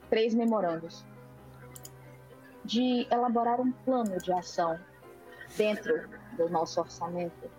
três 0.09 0.33
memorandos 0.33 1.05
de 2.63 3.07
elaborar 3.09 3.61
um 3.61 3.71
plano 3.71 4.17
de 4.17 4.31
ação 4.33 4.77
dentro 5.55 6.09
do 6.37 6.49
nosso 6.49 6.81
orçamento 6.81 7.49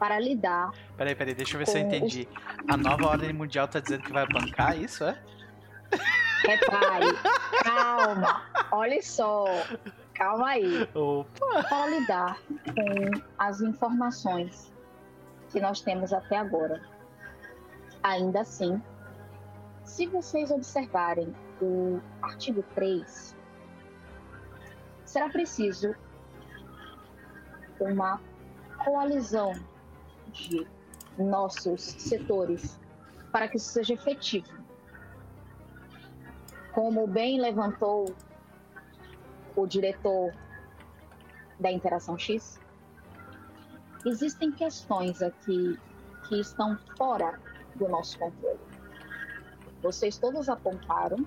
para 0.00 0.18
lidar 0.18 0.72
Peraí, 0.96 1.14
peraí, 1.14 1.34
deixa 1.34 1.54
eu 1.54 1.58
ver 1.58 1.66
se 1.66 1.78
eu 1.78 1.82
entendi. 1.82 2.26
A 2.66 2.76
nova 2.76 3.06
ordem 3.06 3.34
mundial 3.34 3.68
tá 3.68 3.80
dizendo 3.80 4.02
que 4.02 4.12
vai 4.12 4.26
bancar 4.26 4.76
isso, 4.76 5.04
é? 5.04 5.22
Repare, 6.42 7.06
calma, 7.62 8.42
olha 8.70 9.02
só, 9.02 9.44
calma 10.14 10.48
aí. 10.48 10.88
Opa! 10.94 11.62
Para 11.68 11.86
lidar 11.88 12.38
com 12.74 13.22
as 13.38 13.60
informações 13.60 14.72
que 15.50 15.60
nós 15.60 15.82
temos 15.82 16.14
até 16.14 16.38
agora. 16.38 16.80
Ainda 18.02 18.40
assim, 18.40 18.80
se 19.84 20.06
vocês 20.06 20.50
observarem 20.50 21.34
o 21.60 22.00
artigo 22.22 22.64
3, 22.74 23.36
será 25.04 25.28
preciso 25.28 25.94
uma 27.78 28.18
coalizão 28.82 29.52
de 30.30 30.66
nossos 31.18 31.82
setores 31.82 32.78
para 33.32 33.48
que 33.48 33.56
isso 33.56 33.70
seja 33.70 33.94
efetivo. 33.94 34.48
Como 36.72 37.06
bem 37.06 37.40
levantou 37.40 38.14
o 39.56 39.66
diretor 39.66 40.32
da 41.58 41.70
Interação 41.70 42.16
X, 42.18 42.60
existem 44.06 44.50
questões 44.52 45.20
aqui 45.20 45.78
que 46.28 46.40
estão 46.40 46.78
fora 46.96 47.38
do 47.74 47.88
nosso 47.88 48.18
controle. 48.18 48.60
Vocês 49.82 50.18
todos 50.18 50.48
apontaram 50.48 51.26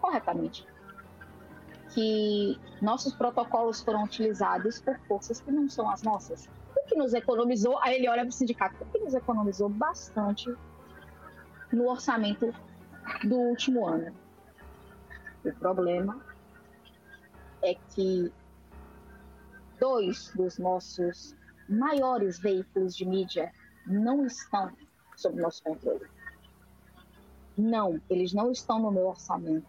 corretamente 0.00 0.66
que 1.90 2.60
nossos 2.82 3.14
protocolos 3.14 3.80
foram 3.80 4.04
utilizados 4.04 4.80
por 4.80 4.98
forças 5.08 5.40
que 5.40 5.50
não 5.50 5.68
são 5.68 5.88
as 5.88 6.02
nossas. 6.02 6.48
Que 6.86 6.94
nos 6.94 7.14
economizou, 7.14 7.78
aí 7.80 7.96
ele 7.96 8.08
olha 8.08 8.22
para 8.22 8.30
o 8.30 8.32
sindicato, 8.32 8.82
o 8.82 8.86
que 8.86 8.98
nos 8.98 9.14
economizou 9.14 9.68
bastante 9.68 10.54
no 11.72 11.88
orçamento 11.88 12.54
do 13.24 13.36
último 13.36 13.86
ano. 13.86 14.14
O 15.44 15.52
problema 15.54 16.20
é 17.62 17.74
que 17.74 18.32
dois 19.78 20.32
dos 20.34 20.58
nossos 20.58 21.34
maiores 21.68 22.38
veículos 22.38 22.96
de 22.96 23.04
mídia 23.04 23.52
não 23.86 24.26
estão 24.26 24.72
sob 25.16 25.40
nosso 25.40 25.62
controle. 25.62 26.06
Não, 27.56 28.00
eles 28.10 28.32
não 28.32 28.50
estão 28.50 28.78
no 28.78 28.90
meu 28.90 29.06
orçamento. 29.06 29.66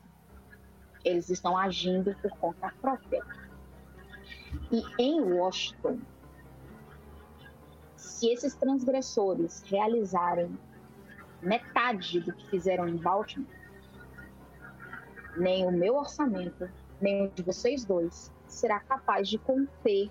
Eles 1.05 1.29
estão 1.29 1.57
agindo 1.57 2.15
por 2.21 2.31
conta 2.31 2.73
própria. 2.81 3.23
E 4.71 4.83
em 4.99 5.21
Washington, 5.21 5.99
se 8.17 8.31
esses 8.31 8.55
transgressores 8.55 9.61
realizarem 9.67 10.57
metade 11.39 12.19
do 12.19 12.33
que 12.33 12.49
fizeram 12.49 12.87
em 12.87 12.97
Baltimore, 12.97 13.47
nem 15.37 15.67
o 15.67 15.71
meu 15.71 15.95
orçamento, 15.95 16.67
nem 16.99 17.27
o 17.27 17.29
de 17.29 17.43
vocês 17.43 17.85
dois 17.85 18.33
será 18.47 18.79
capaz 18.79 19.29
de 19.29 19.37
conter 19.37 20.09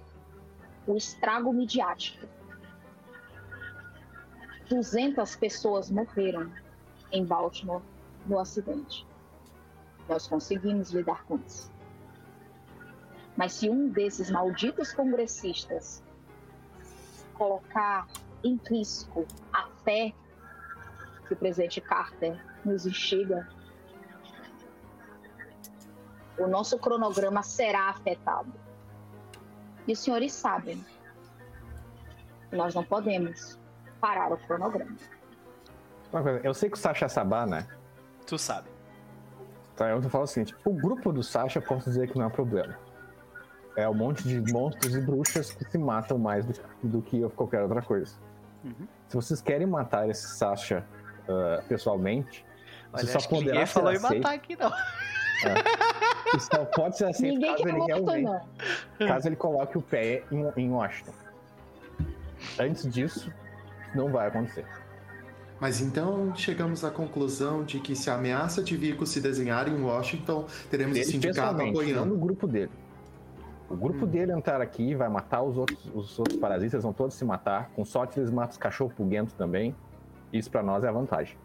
o 0.87 0.97
estrago 0.97 1.53
midiático. 1.53 2.29
200 4.69 5.35
pessoas 5.35 5.91
morreram 5.91 6.53
em 7.11 7.25
Baltimore 7.25 7.83
no 8.25 8.39
acidente. 8.39 9.05
Nós 10.09 10.29
conseguimos 10.29 10.93
lidar 10.93 11.25
com 11.25 11.41
isso. 11.45 11.73
Mas 13.37 13.55
se 13.55 13.69
um 13.69 13.89
desses 13.89 14.31
malditos 14.31 14.93
congressistas 14.93 16.06
colocar 17.37 18.07
em 18.43 18.61
risco 18.69 19.27
a 19.53 19.69
fé 19.85 20.13
que 21.27 21.35
o 21.35 21.37
presidente 21.37 21.81
Carter 21.81 22.41
nos 22.65 22.87
instiga, 22.87 23.49
o 26.39 26.47
nosso 26.47 26.79
cronograma 26.79 27.43
será 27.43 27.89
afetado. 27.89 28.53
E 29.87 29.93
os 29.93 29.99
senhores 29.99 30.33
sabem 30.33 30.85
que 32.51 32.57
nós 32.57 32.75
não 32.75 32.85
podemos 32.85 33.59
parar 34.01 34.33
o 34.33 34.37
cronograma. 34.37 34.97
Uma 36.13 36.23
coisa, 36.23 36.41
eu 36.45 36.55
sei 36.55 36.71
que 36.71 36.77
o 36.77 36.81
Sasha 36.81 37.07
é 37.07 37.09
Sabá, 37.09 37.47
né? 37.47 37.67
Tu 38.27 38.39
sabe. 38.39 38.69
Então 39.75 39.87
eu 39.87 40.03
falo 40.03 40.25
o 40.25 40.27
seguinte: 40.27 40.55
o 40.65 40.73
grupo 40.73 41.13
do 41.13 41.23
Sasha, 41.23 41.61
posso 41.61 41.89
dizer 41.89 42.11
que 42.11 42.19
não 42.19 42.27
é 42.27 42.31
problema. 42.31 42.79
É 43.77 43.89
um 43.89 43.95
monte 43.95 44.27
de 44.27 44.53
monstros 44.53 44.95
e 44.95 45.01
bruxas 45.01 45.53
que 45.53 45.65
se 45.71 45.77
matam 45.77 46.19
mais 46.19 46.45
do, 46.47 46.55
do 46.83 47.03
que 47.03 47.21
qualquer 47.31 47.63
outra 47.63 47.83
coisa. 47.83 48.15
Uhum. 48.65 48.89
Se 49.09 49.15
vocês 49.15 49.41
querem 49.41 49.67
matar 49.67 50.09
esse 50.09 50.37
Sasha 50.37 50.85
ah, 51.29 51.63
pessoalmente, 51.69 52.45
Olha, 52.93 53.05
você 53.05 53.13
só 53.13 53.19
acho 53.19 53.29
que 53.29 53.35
poderá 53.35 53.53
ninguém 53.53 53.67
falou 53.67 53.93
em 53.93 53.99
matar 53.99 54.35
aqui, 54.35 54.57
não. 54.57 54.73
Isso 56.35 56.49
só 56.53 56.65
pode 56.65 56.97
ser 56.97 57.05
aceito 57.05 57.35
Ninguém 57.35 57.57
caso 57.57 57.69
ele 57.69 57.85
realmente, 57.85 58.25
não. 58.99 59.07
caso 59.07 59.29
ele 59.29 59.37
coloque 59.37 59.77
o 59.77 59.83
pé 59.83 60.25
em, 60.33 60.45
em 60.57 60.71
Washington. 60.71 61.13
Antes 62.59 62.91
disso, 62.91 63.33
não 63.95 64.11
vai 64.11 64.29
acontecer. 64.29 64.65
Mas 65.61 65.81
então 65.81 66.35
chegamos 66.35 66.85
à 66.85 66.91
conclusão 66.91 67.65
de 67.65 67.81
que 67.81 67.95
se 67.97 68.11
a 68.11 68.15
ameaça 68.15 68.63
de 68.63 68.77
Vico 68.77 69.07
se 69.07 69.21
desenhar 69.21 69.69
em 69.69 69.81
Washington, 69.81 70.47
teremos 70.71 70.97
o 70.97 71.01
Ele 71.01 71.05
sindicato 71.05 71.35
pessoalmente, 71.35 71.73
não 71.73 71.81
apoiando. 71.81 72.07
no 72.07 72.19
grupo 72.19 72.47
dele. 72.47 72.71
O 73.69 73.75
grupo 73.77 74.05
Hum. 74.05 74.09
dele 74.09 74.33
entrar 74.33 74.61
aqui 74.61 74.95
vai 74.95 75.09
matar 75.09 75.43
os 75.43 75.57
outros, 75.59 75.79
os 75.93 76.19
outros 76.19 76.39
parasitas, 76.39 76.75
eles 76.75 76.85
vão 76.85 76.93
todos 76.93 77.15
se 77.17 77.25
matar. 77.25 77.69
Com 77.75 77.85
sorte, 77.85 78.19
eles 78.21 78.31
matam 78.31 78.53
os 78.53 78.59
cachorros 78.59 78.93
pulguentos 78.95 79.33
também. 79.35 79.75
Isso 80.33 80.51
pra 80.51 80.63
nós 80.63 80.85
é 80.85 80.89
a 80.89 80.93
vantagem. 80.93 81.37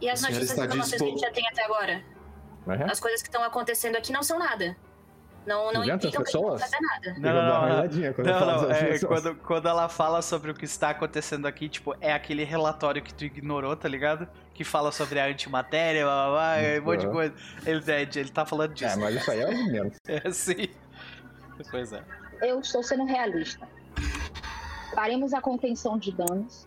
E 0.00 0.08
as 0.08 0.22
notícias 0.22 0.52
que 0.52 0.60
a 0.60 0.98
gente 0.98 1.18
já 1.20 1.30
tem 1.30 1.46
até 1.48 1.64
agora? 1.64 2.02
Não 2.66 2.74
é? 2.74 2.84
As 2.90 2.98
coisas 2.98 3.20
que 3.20 3.28
estão 3.28 3.42
acontecendo 3.42 3.96
aqui 3.96 4.12
não 4.12 4.22
são 4.22 4.38
nada. 4.38 4.74
Não, 5.46 5.72
não 5.72 5.80
200 5.80 6.04
implicam 6.06 6.22
que 6.24 6.32
vão 6.32 6.42
pessoas? 6.42 6.60
fazer 6.60 6.76
nada. 6.80 7.14
Não, 7.18 7.34
não, 7.34 7.60
não. 7.60 7.68
risadinha 7.68 8.12
quando 8.12 8.26
Não, 8.26 8.40
não, 8.46 8.70
é, 8.70 8.98
quando, 8.98 9.34
quando 9.36 9.68
ela 9.68 9.88
fala 9.88 10.20
sobre 10.20 10.50
o 10.50 10.54
que 10.54 10.66
está 10.66 10.90
acontecendo 10.90 11.46
aqui, 11.46 11.66
tipo, 11.68 11.94
é 12.00 12.12
aquele 12.12 12.44
relatório 12.44 13.02
que 13.02 13.12
tu 13.12 13.24
ignorou, 13.24 13.74
tá 13.74 13.88
ligado? 13.88 14.28
Que 14.52 14.64
fala 14.64 14.92
sobre 14.92 15.18
a 15.18 15.24
antimatéria, 15.26 16.04
blá, 16.04 16.24
blá, 16.26 16.32
blá, 16.34 16.62
e 16.62 16.80
um 16.80 16.84
monte 16.84 17.00
de 17.00 17.06
Uhum. 17.06 17.12
coisa. 17.12 17.34
Ele, 17.66 17.90
é, 17.90 18.02
ele 18.02 18.28
tá 18.28 18.44
falando 18.44 18.72
É, 18.72 18.74
disso. 18.74 19.00
mas 19.00 19.14
isso 19.16 19.30
aí 19.30 19.40
é 19.40 19.46
o 19.48 19.66
menos. 19.72 19.96
É, 20.06 20.30
sim. 20.30 20.68
Pois 21.70 21.92
é. 21.92 22.02
Eu 22.42 22.60
estou 22.60 22.82
sendo 22.82 23.04
realista. 23.04 23.68
Faremos 24.94 25.32
a 25.34 25.40
contenção 25.40 25.98
de 25.98 26.12
danos, 26.12 26.66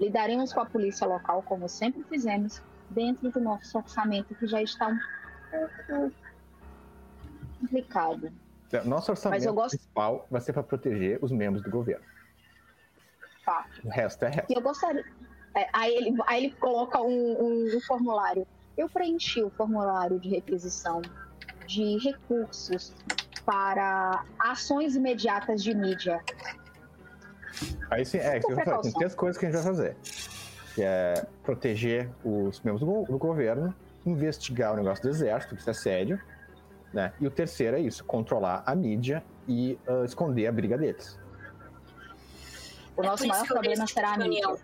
lidaremos 0.00 0.52
com 0.52 0.60
a 0.60 0.66
polícia 0.66 1.06
local, 1.06 1.42
como 1.42 1.68
sempre 1.68 2.02
fizemos, 2.04 2.60
dentro 2.90 3.30
do 3.30 3.40
nosso 3.40 3.78
orçamento, 3.78 4.34
que 4.34 4.46
já 4.46 4.60
está 4.62 4.88
um 4.88 4.98
pouco 5.90 6.12
complicado. 7.60 8.32
Nosso 8.84 9.10
orçamento 9.12 9.44
eu 9.44 9.52
gosto- 9.54 9.76
principal 9.76 10.26
vai 10.30 10.40
ser 10.40 10.52
para 10.54 10.62
proteger 10.62 11.18
os 11.22 11.30
membros 11.30 11.62
do 11.62 11.70
governo. 11.70 12.04
Tá. 13.44 13.66
O 13.84 13.88
resto 13.90 14.24
é 14.24 14.28
resto. 14.28 14.50
E 14.50 14.54
eu 14.56 14.62
gostaria. 14.62 15.04
é, 15.54 15.68
aí, 15.72 15.94
ele, 15.94 16.16
aí 16.26 16.44
ele 16.46 16.54
coloca 16.54 17.00
um, 17.02 17.06
um- 17.42 17.76
um 17.76 17.80
formulário. 17.82 18.46
Eu 18.76 18.88
preenchi 18.88 19.42
o 19.42 19.50
formulário 19.50 20.18
de 20.18 20.30
requisição 20.30 21.02
de 21.66 21.98
recursos 21.98 22.92
para 23.44 24.24
ações 24.38 24.94
imediatas 24.96 25.62
de 25.62 25.74
mídia. 25.74 26.20
Aí 27.90 28.04
sim, 28.04 28.18
é, 28.18 28.40
tem 28.40 28.92
três 28.92 29.14
coisas 29.14 29.38
que 29.38 29.46
a 29.46 29.50
gente 29.50 29.62
vai 29.62 29.72
fazer. 29.72 29.96
Que 30.74 30.82
é 30.82 31.26
proteger 31.42 32.08
os 32.24 32.60
membros 32.60 32.80
do, 32.80 33.04
do 33.04 33.18
governo, 33.18 33.74
investigar 34.06 34.72
o 34.72 34.76
negócio 34.76 35.02
do 35.02 35.10
exército, 35.10 35.54
que 35.54 35.60
isso 35.60 35.70
é 35.70 35.74
sério, 35.74 36.20
né? 36.92 37.12
E 37.20 37.26
o 37.26 37.30
terceiro 37.30 37.76
é 37.76 37.80
isso, 37.80 38.04
controlar 38.04 38.62
a 38.64 38.74
mídia 38.74 39.22
e 39.46 39.78
ah, 39.86 40.04
esconder 40.04 40.46
a 40.46 40.52
briga 40.52 40.78
deles. 40.78 41.18
O 42.96 43.02
É 43.02 43.06
nosso 43.06 43.24
isso 43.24 43.32
maior 43.32 43.46
problema 43.46 43.86
será 43.86 44.10
a 44.10 44.18
tipo 44.18 44.28
mídia. 44.28 44.56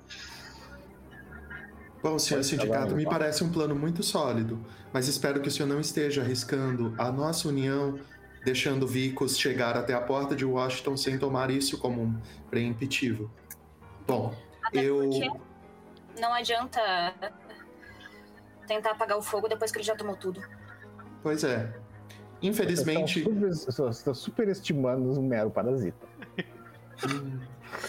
Bom, 2.03 2.19
senhor 2.19 2.41
é, 2.41 2.43
sindicato, 2.43 2.95
me 2.95 3.05
parece 3.05 3.43
um 3.43 3.51
plano 3.51 3.75
muito 3.75 4.03
sólido, 4.03 4.65
mas 4.93 5.09
espero 5.09 5.41
que 5.41 5.49
o 5.49 5.51
senhor 5.51 5.69
não 5.69 5.81
esteja 5.81 6.23
arriscando 6.23 6.95
a 6.97 7.11
nossa 7.11 7.49
união, 7.49 7.99
deixando 8.45 8.87
Vicos 8.87 9.39
chegar 9.39 9.77
até 9.77 9.95
a 9.95 10.01
porta 10.01 10.35
de 10.35 10.45
Washington 10.45 10.97
sem 10.97 11.19
tomar 11.19 11.51
isso 11.51 11.79
como 11.79 12.03
um 12.03 12.21
preemptivo. 12.51 13.31
Bom, 14.07 14.35
Até 14.63 14.85
eu. 14.85 15.09
não 16.21 16.33
adianta 16.33 16.81
tentar 18.67 18.93
apagar 18.93 19.19
o 19.19 19.23
fogo 19.23 19.49
depois 19.49 19.71
que 19.71 19.79
ele 19.79 19.85
já 19.85 19.95
tomou 19.97 20.17
tudo. 20.17 20.41
Pois 21.23 21.45
é. 21.45 21.73
Infelizmente. 22.41 23.23
Você 23.23 23.83
está 23.89 24.15
superestimando 24.15 25.19
um 25.19 25.23
mero 25.27 25.51
parasita. 25.51 26.07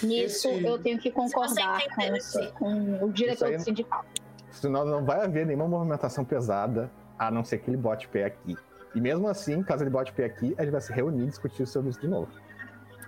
Nisso 0.03 0.47
Esse- 0.49 0.63
eu 0.65 0.77
tenho 0.79 0.99
que 0.99 1.11
concordar 1.11 1.79
com, 1.95 2.51
com 2.57 3.05
o 3.05 3.11
diretor 3.11 3.47
aí- 3.49 3.57
do 3.57 3.63
sindicato. 3.63 4.07
Senão 4.51 4.83
não 4.85 5.05
vai 5.05 5.23
haver 5.23 5.45
nenhuma 5.45 5.67
movimentação 5.67 6.25
pesada, 6.25 6.91
a 7.17 7.29
não 7.31 7.43
ser 7.45 7.59
que 7.59 7.69
ele 7.69 7.77
bote 7.77 8.07
pé 8.07 8.25
aqui. 8.25 8.57
E 8.95 8.99
mesmo 9.01 9.27
assim, 9.27 9.61
caso 9.63 9.83
ele 9.83 9.89
bote 9.89 10.11
pé 10.13 10.25
aqui, 10.25 10.55
a 10.57 10.63
gente 10.63 10.71
vai 10.71 10.81
se 10.81 10.91
reunir 10.91 11.23
e 11.23 11.27
discutir 11.27 11.65
sobre 11.67 11.89
isso 11.91 11.99
de 12.01 12.07
novo. 12.07 12.29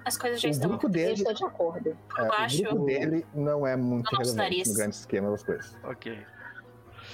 As 0.05 0.17
coisas 0.17 0.41
já 0.41 0.47
O 0.47 0.51
estão. 0.51 0.69
grupo 0.69 0.87
Eu 0.87 0.91
dele, 0.91 1.23
de 1.23 1.43
acordo. 1.45 1.89
é, 2.17 2.21
o 2.23 2.33
acho- 2.33 2.63
grupo 2.63 2.85
dele 2.85 3.25
não 3.33 3.65
é 3.67 3.75
muito 3.75 4.05
Nosso 4.05 4.17
relevante 4.17 4.37
nariz. 4.37 4.67
no 4.67 4.73
grande 4.75 4.95
esquema 4.95 5.29
das 5.31 5.43
coisas. 5.43 5.75
Ok. 5.83 6.17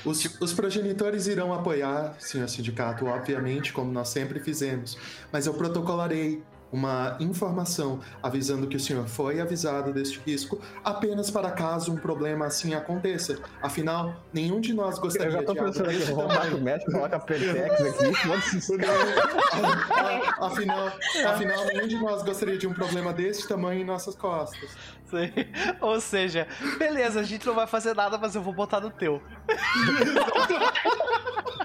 Os, 0.05 0.39
os 0.39 0.53
progenitores 0.53 1.27
irão 1.27 1.53
apoiar, 1.53 2.15
senhor 2.19 2.47
sindicato, 2.47 3.05
obviamente, 3.07 3.73
como 3.73 3.91
nós 3.91 4.09
sempre 4.09 4.39
fizemos, 4.39 4.97
mas 5.31 5.47
eu 5.47 5.53
protocolarei 5.53 6.43
uma 6.71 7.17
informação 7.19 7.99
avisando 8.21 8.67
que 8.67 8.75
o 8.75 8.79
senhor 8.79 9.07
foi 9.07 9.39
avisado 9.39 9.93
deste 9.93 10.19
risco 10.19 10.59
apenas 10.83 11.31
para 11.31 11.51
caso 11.51 11.91
um 11.93 11.97
problema 11.97 12.45
assim 12.45 12.73
aconteça. 12.73 13.39
Afinal, 13.61 14.15
nenhum 14.33 14.59
de 14.59 14.73
nós 14.73 14.95
Eu 14.97 15.03
gostaria 15.03 15.31
já 15.31 15.43
tô 15.43 15.53
de 15.53 15.59
pensando 15.59 16.05
vou 16.05 16.15
roubar 16.15 16.53
o 16.53 16.61
médico, 16.61 16.91
coloca 16.91 17.15
a 17.15 17.19
Pertex 17.19 17.81
aqui, 17.81 18.77
cara. 18.77 20.35
afinal, 20.39 20.91
afinal, 21.25 21.65
nenhum 21.65 21.87
de 21.87 21.97
nós 21.97 22.23
gostaria 22.23 22.57
de 22.57 22.67
um 22.67 22.73
problema 22.73 23.13
deste 23.13 23.47
tamanho 23.47 23.81
em 23.81 23.85
nossas 23.85 24.15
costas. 24.15 24.69
Sim. 25.05 25.31
Ou 25.79 26.01
seja, 26.01 26.47
beleza, 26.77 27.21
a 27.21 27.23
gente 27.23 27.45
não 27.45 27.55
vai 27.55 27.65
fazer 27.65 27.95
nada, 27.95 28.17
mas 28.17 28.35
eu 28.35 28.41
vou 28.41 28.53
botar 28.53 28.79
no 28.79 28.89
teu. 28.89 29.21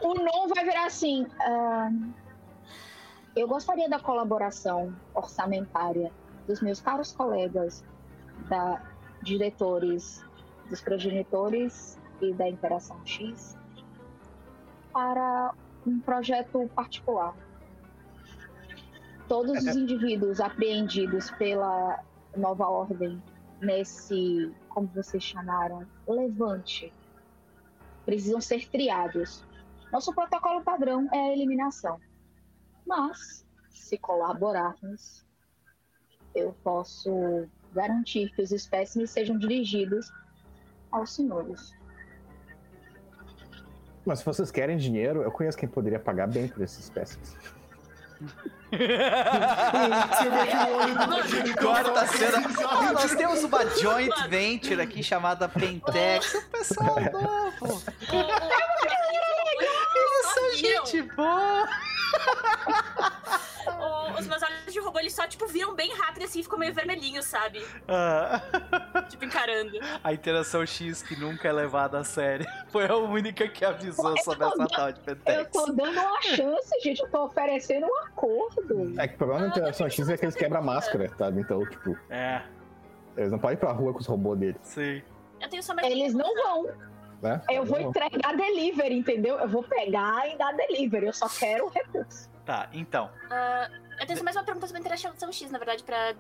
O 0.02 0.14
não 0.14 0.48
vai 0.48 0.64
virar 0.64 0.86
assim. 0.86 1.26
ah, 1.40 1.88
eu 3.34 3.48
gostaria 3.48 3.88
da 3.88 3.98
colaboração 3.98 4.94
orçamentária 5.14 6.12
dos 6.46 6.60
meus 6.60 6.80
caros 6.80 7.12
colegas, 7.12 7.84
da 8.48 8.82
diretores, 9.22 10.24
dos 10.68 10.80
progenitores 10.80 11.98
e 12.20 12.32
da 12.34 12.48
Interação 12.48 13.00
X 13.06 13.56
para 14.92 15.54
um 15.86 15.98
projeto 16.00 16.68
particular. 16.74 17.34
Todos 19.28 19.64
os 19.64 19.76
indivíduos 19.76 20.40
apreendidos 20.40 21.30
pela 21.32 22.00
nova 22.36 22.68
ordem 22.68 23.22
nesse, 23.60 24.52
como 24.68 24.88
vocês 24.88 25.22
chamaram, 25.22 25.86
levante, 26.06 26.92
precisam 28.04 28.40
ser 28.40 28.68
triados. 28.68 29.44
Nosso 29.90 30.12
protocolo 30.12 30.62
padrão 30.62 31.08
é 31.12 31.18
a 31.18 31.32
eliminação. 31.32 31.98
Mas, 32.86 33.46
se 33.70 33.96
colaborarmos, 33.98 35.24
eu 36.34 36.54
posso 36.62 37.46
garantir 37.72 38.30
que 38.34 38.42
os 38.42 38.52
espécimes 38.52 39.10
sejam 39.10 39.38
dirigidos 39.38 40.12
aos 40.90 41.14
senhores. 41.14 41.72
Mas 44.04 44.18
se 44.18 44.24
vocês 44.24 44.50
querem 44.50 44.76
dinheiro, 44.76 45.22
eu 45.22 45.30
conheço 45.30 45.56
quem 45.56 45.68
poderia 45.68 45.98
pagar 45.98 46.26
bem 46.26 46.48
por 46.48 46.62
esses 46.62 46.80
espécimes. 46.80 47.36
Faz 51.94 52.10
sendo. 52.10 52.48
risada. 52.48 52.68
Ó, 52.68 52.92
nós 52.92 53.14
temos 53.14 53.44
uma 53.44 53.66
joint 53.76 54.28
venture 54.28 54.80
aqui 54.80 55.02
chamada 55.02 55.48
Pentex. 55.48 56.34
O 56.34 56.50
pessoal 56.50 56.96
novo. 57.12 57.82
Eles 59.94 60.26
são 60.34 60.54
gente 60.56 61.02
boa. 61.14 61.68
O- 63.66 64.18
os 64.18 64.26
meus 64.26 64.42
olhos 64.42 64.72
de 64.72 64.80
robô, 64.80 64.98
eles 64.98 65.12
só, 65.14 65.26
tipo, 65.26 65.46
viram 65.46 65.74
bem 65.74 65.92
rápido 65.94 66.24
assim 66.24 66.40
e 66.40 66.42
ficam 66.42 66.58
meio 66.58 66.74
vermelhinhos, 66.74 67.24
sabe? 67.24 67.64
Ah, 67.88 68.40
Tipo, 69.08 69.24
encarando. 69.24 69.72
a 70.02 70.12
interação 70.12 70.64
X 70.66 71.02
que 71.02 71.18
nunca 71.18 71.48
é 71.48 71.52
levada 71.52 71.98
a 71.98 72.04
sério. 72.04 72.44
Foi 72.70 72.86
a 72.86 72.96
única 72.96 73.46
que 73.48 73.64
avisou 73.64 74.16
sobre 74.22 74.44
essa 74.46 74.66
tal 74.68 74.92
de 74.92 74.98
Eu 75.00 75.04
Pentex. 75.16 75.50
tô 75.52 75.66
dando 75.72 76.00
uma 76.00 76.22
chance, 76.22 76.80
gente. 76.82 77.00
Eu 77.02 77.08
tô 77.10 77.24
oferecendo 77.24 77.86
um 77.86 77.98
acordo. 78.06 78.94
É 79.00 79.08
que 79.08 79.14
o 79.14 79.18
problema 79.18 79.40
da 79.42 79.46
Ah, 79.46 79.50
interação 79.50 79.86
eu 79.86 79.90
X 79.90 80.08
é 80.08 80.16
que 80.16 80.24
eles 80.24 80.34
quebram 80.34 80.60
a 80.60 80.64
máscara, 80.64 81.08
sabe? 81.16 81.40
Então, 81.40 81.64
tipo, 81.68 81.96
É, 82.10 82.42
eles 83.16 83.30
não 83.30 83.38
podem 83.38 83.56
ir 83.56 83.60
pra 83.60 83.72
rua 83.72 83.92
com 83.92 83.98
os 84.00 84.06
robôs 84.06 84.38
deles, 84.38 84.56
sim. 84.62 85.02
Eu 85.40 85.48
tenho 85.48 85.62
só 85.62 85.74
mais 85.74 85.88
Eles 85.88 86.14
não 86.14 86.32
vão. 86.34 86.68
Né? 87.22 87.40
Eu 87.48 87.64
vou 87.64 87.80
entregar 87.80 88.36
delivery, 88.36 88.94
entendeu? 88.98 89.38
Eu 89.38 89.48
vou 89.48 89.62
pegar 89.62 90.28
e 90.28 90.36
dar 90.36 90.52
delivery. 90.52 91.06
Eu 91.06 91.12
só 91.12 91.28
quero 91.28 91.66
o 91.66 91.68
recurso. 91.68 92.28
Tá, 92.44 92.68
então. 92.72 93.08
Ah, 93.30 93.70
eu 94.00 94.06
tenho 94.06 94.24
mais 94.24 94.36
uma 94.36 94.44
pergunta 94.44 94.66
sobre 94.66 94.78
a 94.78 94.80
interação 94.80 95.32
X, 95.32 95.50
na 95.50 95.58
verdade, 95.58 95.84
pra, 95.84 96.14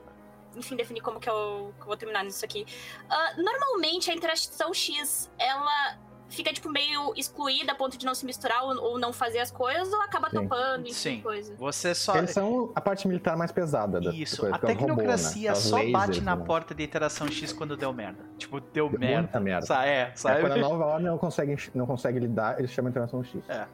enfim, 0.54 0.76
definir 0.76 1.00
como 1.00 1.18
que 1.18 1.28
eu, 1.28 1.74
que 1.76 1.82
eu 1.82 1.86
vou 1.86 1.96
terminar 1.96 2.24
nisso 2.24 2.44
aqui. 2.44 2.64
Ah, 3.10 3.34
normalmente, 3.36 4.10
a 4.10 4.14
interação 4.14 4.72
X, 4.72 5.28
ela 5.36 5.98
fica, 6.32 6.52
tipo, 6.52 6.68
meio 6.70 7.12
excluída 7.16 7.72
a 7.72 7.74
ponto 7.74 7.96
de 7.96 8.04
não 8.06 8.14
se 8.14 8.24
misturar 8.26 8.64
ou, 8.64 8.76
ou 8.82 8.98
não 8.98 9.12
fazer 9.12 9.38
as 9.38 9.50
coisas, 9.50 9.92
ou 9.92 10.00
acaba 10.02 10.28
Sim. 10.30 10.42
topando, 10.42 10.82
enfim, 10.82 10.92
Sim. 10.94 11.20
coisa. 11.20 11.54
Você 11.56 11.94
só. 11.94 12.16
Eles 12.16 12.30
são 12.30 12.72
a 12.74 12.80
parte 12.80 13.06
militar 13.06 13.36
mais 13.36 13.52
pesada 13.52 14.00
da 14.00 14.10
Isso, 14.12 14.40
coisa, 14.40 14.56
a 14.56 14.58
é 14.58 14.60
um 14.60 14.60
robô, 14.62 14.68
né? 14.68 14.74
tecnocracia 14.94 15.50
Aquelas 15.50 15.58
só 15.68 15.76
bate 15.76 15.90
lasers, 15.92 16.22
na 16.22 16.36
né? 16.36 16.44
porta 16.44 16.74
de 16.74 16.82
interação 16.82 17.28
X 17.28 17.52
quando 17.52 17.76
deu 17.76 17.92
merda. 17.92 18.24
Tipo, 18.38 18.60
deu, 18.60 18.88
Deu 18.88 18.98
merda. 18.98 19.18
muita 19.22 19.40
merda. 19.40 19.66
Sa- 19.66 19.86
É, 19.86 19.92
É, 20.00 20.12
sabe? 20.14 20.40
quando 20.40 20.52
a 20.52 20.56
nova 20.58 20.84
ordem 20.86 21.06
não 21.06 21.18
consegue, 21.18 21.56
não 21.74 21.86
consegue 21.86 22.18
lidar, 22.18 22.58
eles 22.58 22.70
chamam 22.70 22.90
de 22.90 22.94
interação 22.98 23.22
X. 23.22 23.40
É. 23.48 23.66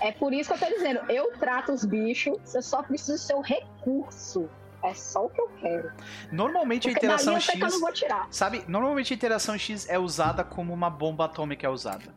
É 0.00 0.12
por 0.12 0.32
isso 0.32 0.52
que 0.54 0.62
eu 0.62 0.68
tô 0.68 0.74
dizendo. 0.74 1.00
Eu 1.10 1.32
trato 1.38 1.72
os 1.72 1.84
bichos. 1.84 2.36
Eu 2.54 2.62
só 2.62 2.82
preciso 2.84 3.12
do 3.14 3.18
seu 3.18 3.40
recurso. 3.40 4.48
É 4.82 4.94
só 4.94 5.26
o 5.26 5.30
que 5.30 5.40
eu 5.40 5.48
quero. 5.60 5.90
Normalmente 6.30 6.88
a 6.88 6.92
Porque 6.92 7.06
dali 7.06 7.20
interação 7.20 7.34
eu 7.34 7.40
que 7.40 7.56
eu 7.56 7.60
não 7.68 7.70
X. 7.70 7.80
vou 7.80 7.92
tirar. 7.92 8.28
Sabe, 8.30 8.64
normalmente 8.68 9.12
a 9.12 9.16
interação 9.16 9.58
X 9.58 9.88
é 9.88 9.98
usada 9.98 10.44
como 10.44 10.72
uma 10.72 10.88
bomba 10.88 11.24
atômica 11.24 11.66
é 11.66 11.70
usada. 11.70 12.14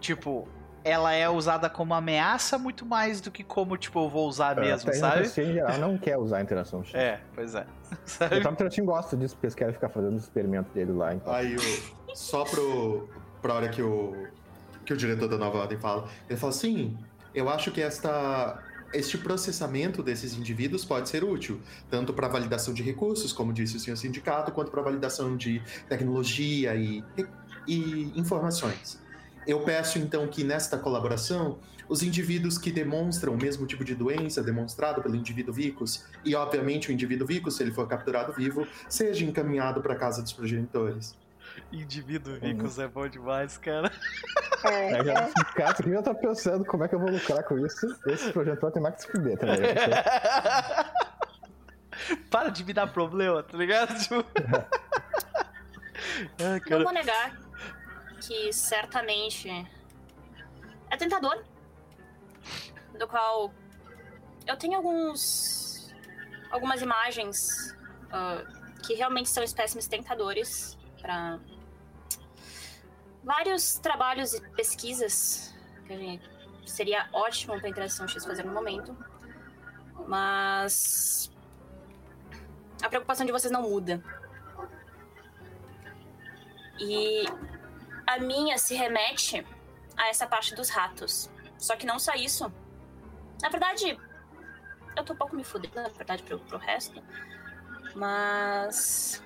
Tipo, 0.00 0.46
ela 0.84 1.12
é 1.12 1.28
usada 1.28 1.68
como 1.68 1.92
ameaça 1.94 2.56
muito 2.58 2.84
mais 2.86 3.20
do 3.20 3.30
que 3.30 3.42
como, 3.42 3.76
tipo, 3.76 3.98
eu 4.04 4.08
vou 4.08 4.28
usar 4.28 4.54
mesmo, 4.54 4.90
a 4.90 4.92
sabe? 4.92 5.00
tecnocracia, 5.22 5.44
em 5.44 5.52
geral, 5.54 5.78
não 5.78 5.98
quer 5.98 6.16
usar 6.18 6.38
a 6.38 6.42
interação 6.42 6.84
X. 6.84 6.94
É, 6.94 7.20
pois 7.34 7.54
é. 7.54 7.62
O 7.62 7.96
Sabe? 8.04 8.40
próprio 8.40 8.56
Tratinho 8.58 8.86
gosta 8.86 9.16
disso, 9.16 9.34
porque 9.34 9.46
eles 9.46 9.54
querem 9.54 9.72
ficar 9.74 9.88
fazendo 9.88 10.14
os 10.16 10.22
experimentos 10.24 10.72
dele 10.72 10.92
lá. 10.92 11.14
Então. 11.14 11.32
Aí, 11.32 11.56
o- 11.56 12.16
só 12.16 12.44
pro, 12.44 13.08
pra 13.42 13.54
hora 13.54 13.68
que 13.68 13.82
o, 13.82 14.28
que 14.84 14.92
o 14.92 14.96
diretor 14.96 15.26
da 15.28 15.36
nova 15.38 15.58
ordem 15.58 15.78
fala, 15.78 16.08
ele 16.28 16.38
fala 16.38 16.50
assim: 16.52 16.96
eu 17.34 17.48
acho 17.48 17.72
que 17.72 17.80
esta 17.82 18.62
este 18.94 19.18
processamento 19.18 20.02
desses 20.02 20.34
indivíduos 20.34 20.84
pode 20.84 21.08
ser 21.08 21.24
útil, 21.24 21.60
tanto 21.90 22.12
para 22.14 22.28
validação 22.28 22.72
de 22.72 22.82
recursos, 22.82 23.32
como 23.32 23.52
disse 23.52 23.76
o 23.76 23.80
senhor 23.80 23.96
sindicato, 23.96 24.52
quanto 24.52 24.70
para 24.70 24.80
validação 24.82 25.36
de 25.36 25.60
tecnologia 25.88 26.74
e, 26.76 27.04
e 27.66 28.12
informações. 28.14 29.02
Eu 29.46 29.60
peço 29.60 29.98
então 29.98 30.26
que 30.26 30.42
nesta 30.44 30.78
colaboração 30.78 31.58
os 31.88 32.02
indivíduos 32.02 32.56
que 32.56 32.72
demonstram 32.72 33.34
o 33.34 33.36
mesmo 33.36 33.66
tipo 33.66 33.84
de 33.84 33.94
doença 33.94 34.42
demonstrado 34.42 35.02
pelo 35.02 35.14
indivíduo 35.14 35.52
Vicus, 35.52 36.04
e 36.24 36.34
obviamente 36.34 36.88
o 36.88 36.92
indivíduo 36.92 37.26
Vicus, 37.26 37.56
se 37.56 37.62
ele 37.62 37.72
for 37.72 37.86
capturado 37.86 38.32
vivo, 38.32 38.66
seja 38.88 39.24
encaminhado 39.24 39.82
para 39.82 39.94
a 39.94 39.96
casa 39.98 40.22
dos 40.22 40.32
progenitores. 40.32 41.14
Indivíduo 41.72 42.38
Vicus 42.38 42.78
é 42.78 42.86
bom 42.86 43.08
demais, 43.08 43.58
cara. 43.58 43.90
É, 44.64 45.00
Eu 45.00 45.04
já, 45.04 45.12
é, 45.12 45.32
cara, 45.54 45.70
aqui 45.70 45.90
eu 45.90 46.02
tô 46.02 46.14
pensando 46.14 46.64
como 46.64 46.84
é 46.84 46.88
que 46.88 46.94
eu 46.94 47.00
vou 47.00 47.10
lucrar 47.10 47.42
com 47.44 47.58
isso. 47.58 47.86
Esse 48.06 48.32
projeto 48.32 48.70
tem 48.70 48.82
mais 48.82 48.94
que 48.96 49.02
se 49.02 49.08
fuder 49.08 49.38
também. 49.38 49.56
Para 52.30 52.50
de 52.50 52.64
me 52.64 52.72
dar 52.72 52.86
problema, 52.86 53.42
tá 53.42 53.56
ligado? 53.56 53.92
Ai, 56.38 56.60
Não 56.70 56.84
vou 56.84 56.92
negar 56.92 57.36
que 58.20 58.52
certamente 58.52 59.48
é 60.90 60.96
tentador. 60.96 61.42
Do 62.98 63.08
qual 63.08 63.52
eu 64.46 64.56
tenho 64.56 64.76
alguns. 64.76 65.92
algumas 66.50 66.82
imagens 66.82 67.76
ah, 68.12 68.44
que 68.84 68.94
realmente 68.94 69.28
são 69.28 69.42
espécimes 69.42 69.88
tentadores 69.88 70.78
para 71.04 71.38
vários 73.22 73.78
trabalhos 73.78 74.32
e 74.32 74.40
pesquisas 74.52 75.54
que 75.86 75.94
gente 75.94 76.30
seria 76.64 77.06
ótimo 77.12 77.58
para 77.58 77.66
a 77.66 77.70
Interação 77.70 78.08
X 78.08 78.24
fazer 78.24 78.42
no 78.42 78.54
momento. 78.54 78.96
Mas 80.08 81.30
a 82.82 82.88
preocupação 82.88 83.26
de 83.26 83.32
vocês 83.32 83.52
não 83.52 83.62
muda. 83.62 84.02
E 86.80 87.26
a 88.06 88.18
minha 88.18 88.56
se 88.56 88.74
remete 88.74 89.46
a 89.98 90.08
essa 90.08 90.26
parte 90.26 90.54
dos 90.54 90.70
ratos. 90.70 91.30
Só 91.58 91.76
que 91.76 91.84
não 91.84 91.98
só 91.98 92.14
isso. 92.14 92.50
Na 93.42 93.50
verdade, 93.50 93.98
eu 94.96 95.04
tô 95.04 95.12
um 95.12 95.16
pouco 95.16 95.36
me 95.36 95.44
fudendo, 95.44 95.74
na 95.76 95.88
verdade, 95.88 96.22
pro, 96.22 96.38
pro 96.40 96.56
resto. 96.56 97.02
Mas. 97.94 99.22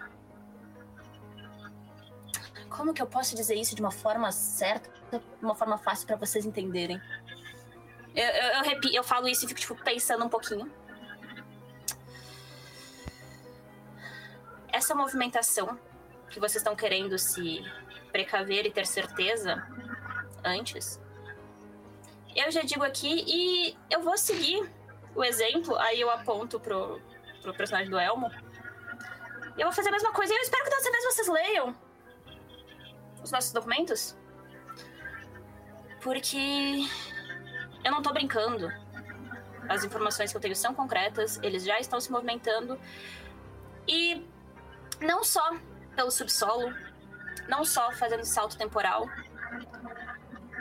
Como 2.68 2.92
que 2.94 3.00
eu 3.02 3.06
posso 3.06 3.34
dizer 3.34 3.54
isso 3.54 3.74
de 3.74 3.80
uma 3.80 3.90
forma 3.90 4.30
certa, 4.30 4.90
de 5.10 5.44
uma 5.44 5.54
forma 5.54 5.78
fácil 5.78 6.06
pra 6.06 6.16
vocês 6.16 6.44
entenderem? 6.44 7.00
Eu, 8.14 8.24
eu, 8.24 8.52
eu, 8.58 8.62
repi- 8.62 8.94
eu 8.94 9.02
falo 9.04 9.28
isso 9.28 9.44
e 9.44 9.48
fico, 9.48 9.60
tipo, 9.60 9.74
pensando 9.82 10.24
um 10.24 10.28
pouquinho. 10.28 10.70
Essa 14.72 14.94
movimentação 14.94 15.78
que 16.30 16.38
vocês 16.38 16.56
estão 16.56 16.76
querendo 16.76 17.18
se 17.18 17.60
precaver 18.12 18.66
e 18.66 18.70
ter 18.70 18.86
certeza 18.86 19.66
antes. 20.44 21.00
Eu 22.36 22.50
já 22.50 22.62
digo 22.62 22.84
aqui 22.84 23.24
e 23.26 23.76
eu 23.90 24.02
vou 24.02 24.16
seguir 24.16 24.70
o 25.14 25.24
exemplo, 25.24 25.74
aí 25.76 26.00
eu 26.00 26.10
aponto 26.10 26.60
pro, 26.60 27.00
pro 27.42 27.54
personagem 27.54 27.90
do 27.90 27.98
Elmo. 27.98 28.30
Eu 29.56 29.64
vou 29.66 29.72
fazer 29.72 29.88
a 29.88 29.92
mesma 29.92 30.12
coisa 30.12 30.32
e 30.32 30.36
eu 30.36 30.42
espero 30.42 30.64
que 30.64 30.70
dessa 30.70 30.90
vez 30.90 31.04
vocês 31.04 31.28
leiam 31.28 31.74
os 33.22 33.30
nossos 33.30 33.52
documentos. 33.52 34.16
Porque 36.00 36.86
eu 37.84 37.90
não 37.90 38.02
tô 38.02 38.12
brincando. 38.12 38.70
As 39.68 39.84
informações 39.84 40.30
que 40.30 40.36
eu 40.36 40.40
tenho 40.40 40.56
são 40.56 40.74
concretas, 40.74 41.38
eles 41.42 41.64
já 41.64 41.78
estão 41.78 42.00
se 42.00 42.10
movimentando. 42.10 42.78
E 43.86 44.26
não 45.00 45.22
só 45.22 45.56
pelo 45.94 46.10
subsolo, 46.10 46.72
não 47.48 47.64
só 47.64 47.92
fazendo 47.92 48.24
salto 48.24 48.56
temporal, 48.56 49.06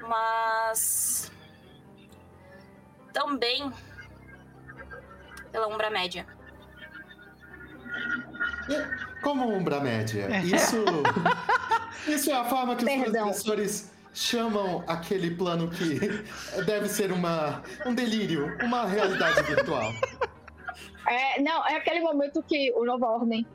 mas 0.01 1.31
também 3.13 3.71
pela 5.51 5.67
Umbra 5.67 5.89
Média. 5.89 6.36
Como 9.21 9.49
Umbra 9.49 9.79
Média? 9.79 10.27
Isso, 10.41 10.83
isso 12.07 12.31
é 12.31 12.33
a 12.33 12.45
forma 12.45 12.75
que 12.75 12.83
os 12.83 12.89
Perdão. 12.89 13.23
professores 13.23 13.91
chamam 14.13 14.83
aquele 14.87 15.31
plano 15.31 15.69
que 15.69 15.99
deve 16.65 16.87
ser 16.87 17.11
uma, 17.11 17.61
um 17.85 17.93
delírio, 17.93 18.57
uma 18.63 18.85
realidade 18.85 19.43
virtual. 19.43 19.91
é, 21.07 21.41
não, 21.41 21.65
é 21.67 21.75
aquele 21.75 22.01
momento 22.01 22.41
que 22.41 22.73
o 22.75 22.83
Nova 22.83 23.05
Ordem, 23.05 23.45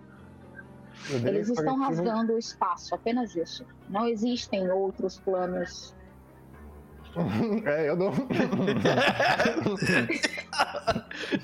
eles 1.10 1.48
estão 1.48 1.78
rasgando 1.78 2.34
o 2.34 2.38
espaço, 2.38 2.94
apenas 2.94 3.34
isso. 3.34 3.66
Não 3.88 4.06
existem 4.06 4.70
outros 4.70 5.18
planos. 5.18 5.94
É, 7.66 7.88
eu 7.90 7.96
não. 7.96 8.10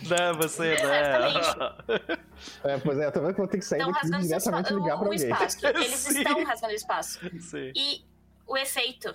Não, 0.09 0.35
você 0.39 0.77
não. 0.83 0.91
É, 2.65 2.79
pois 2.79 2.99
é, 2.99 3.07
eu 3.07 3.13
tô 3.13 3.21
vendo 3.21 3.35
que 3.35 3.41
eu 3.41 3.45
vou 3.45 3.49
ter 3.49 3.59
que 3.59 3.65
sair 3.65 3.81
Estão 3.81 3.93
daqui 3.93 4.09
e 4.09 4.29
diretamente 4.29 4.73
ligar 4.73 4.95
o, 4.95 4.99
pra 4.99 5.09
o 5.09 5.13
alguém. 5.13 5.31
espaço. 5.31 5.67
Eles 5.67 5.95
Sim. 5.95 6.19
estão 6.19 6.45
rasgando 6.45 6.73
o 6.73 6.77
espaço. 6.77 7.21
Sim. 7.41 7.73
E 7.75 8.05
o 8.47 8.57
efeito 8.57 9.15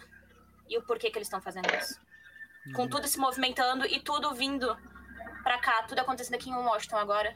e 0.70 0.78
o 0.78 0.82
porquê 0.84 1.10
que 1.10 1.18
eles 1.18 1.28
estão 1.28 1.42
fazendo 1.42 1.68
isso. 1.76 2.00
Com 2.76 2.88
tudo 2.88 3.08
se 3.08 3.18
movimentando 3.20 3.86
e 3.86 4.00
tudo 4.00 4.34
vindo 4.34 4.76
pra 5.44 5.58
cá, 5.60 5.84
tudo 5.84 6.00
acontecendo 6.00 6.36
aqui 6.36 6.50
em 6.50 6.56
Washington 6.56 6.98
agora. 6.98 7.34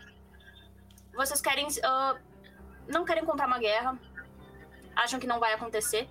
Vocês 1.16 1.42
querem. 1.42 1.68
ah, 1.84 2.16
não 2.88 3.04
querem 3.04 3.26
comprar 3.26 3.48
uma 3.48 3.60
guerra. 3.60 3.98
Acham 4.96 5.20
que 5.20 5.28
não 5.28 5.40
vai 5.40 5.54
acontecer. 5.54 6.08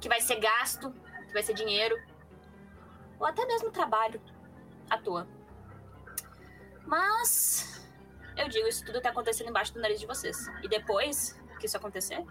Que 0.00 0.08
vai 0.08 0.20
ser 0.20 0.36
gasto, 0.36 0.90
que 1.26 1.32
vai 1.32 1.42
ser 1.42 1.54
dinheiro. 1.54 1.96
Ou 3.24 3.28
até 3.30 3.46
mesmo 3.46 3.70
trabalho 3.70 4.20
à 4.90 4.98
toa. 4.98 5.26
Mas. 6.86 7.82
Eu 8.36 8.50
digo, 8.50 8.68
isso 8.68 8.84
tudo 8.84 9.00
tá 9.00 9.08
acontecendo 9.08 9.48
embaixo 9.48 9.72
do 9.72 9.80
nariz 9.80 9.98
de 9.98 10.06
vocês. 10.06 10.46
E 10.62 10.68
depois 10.68 11.40
que 11.58 11.64
isso 11.64 11.74
acontecer, 11.78 12.22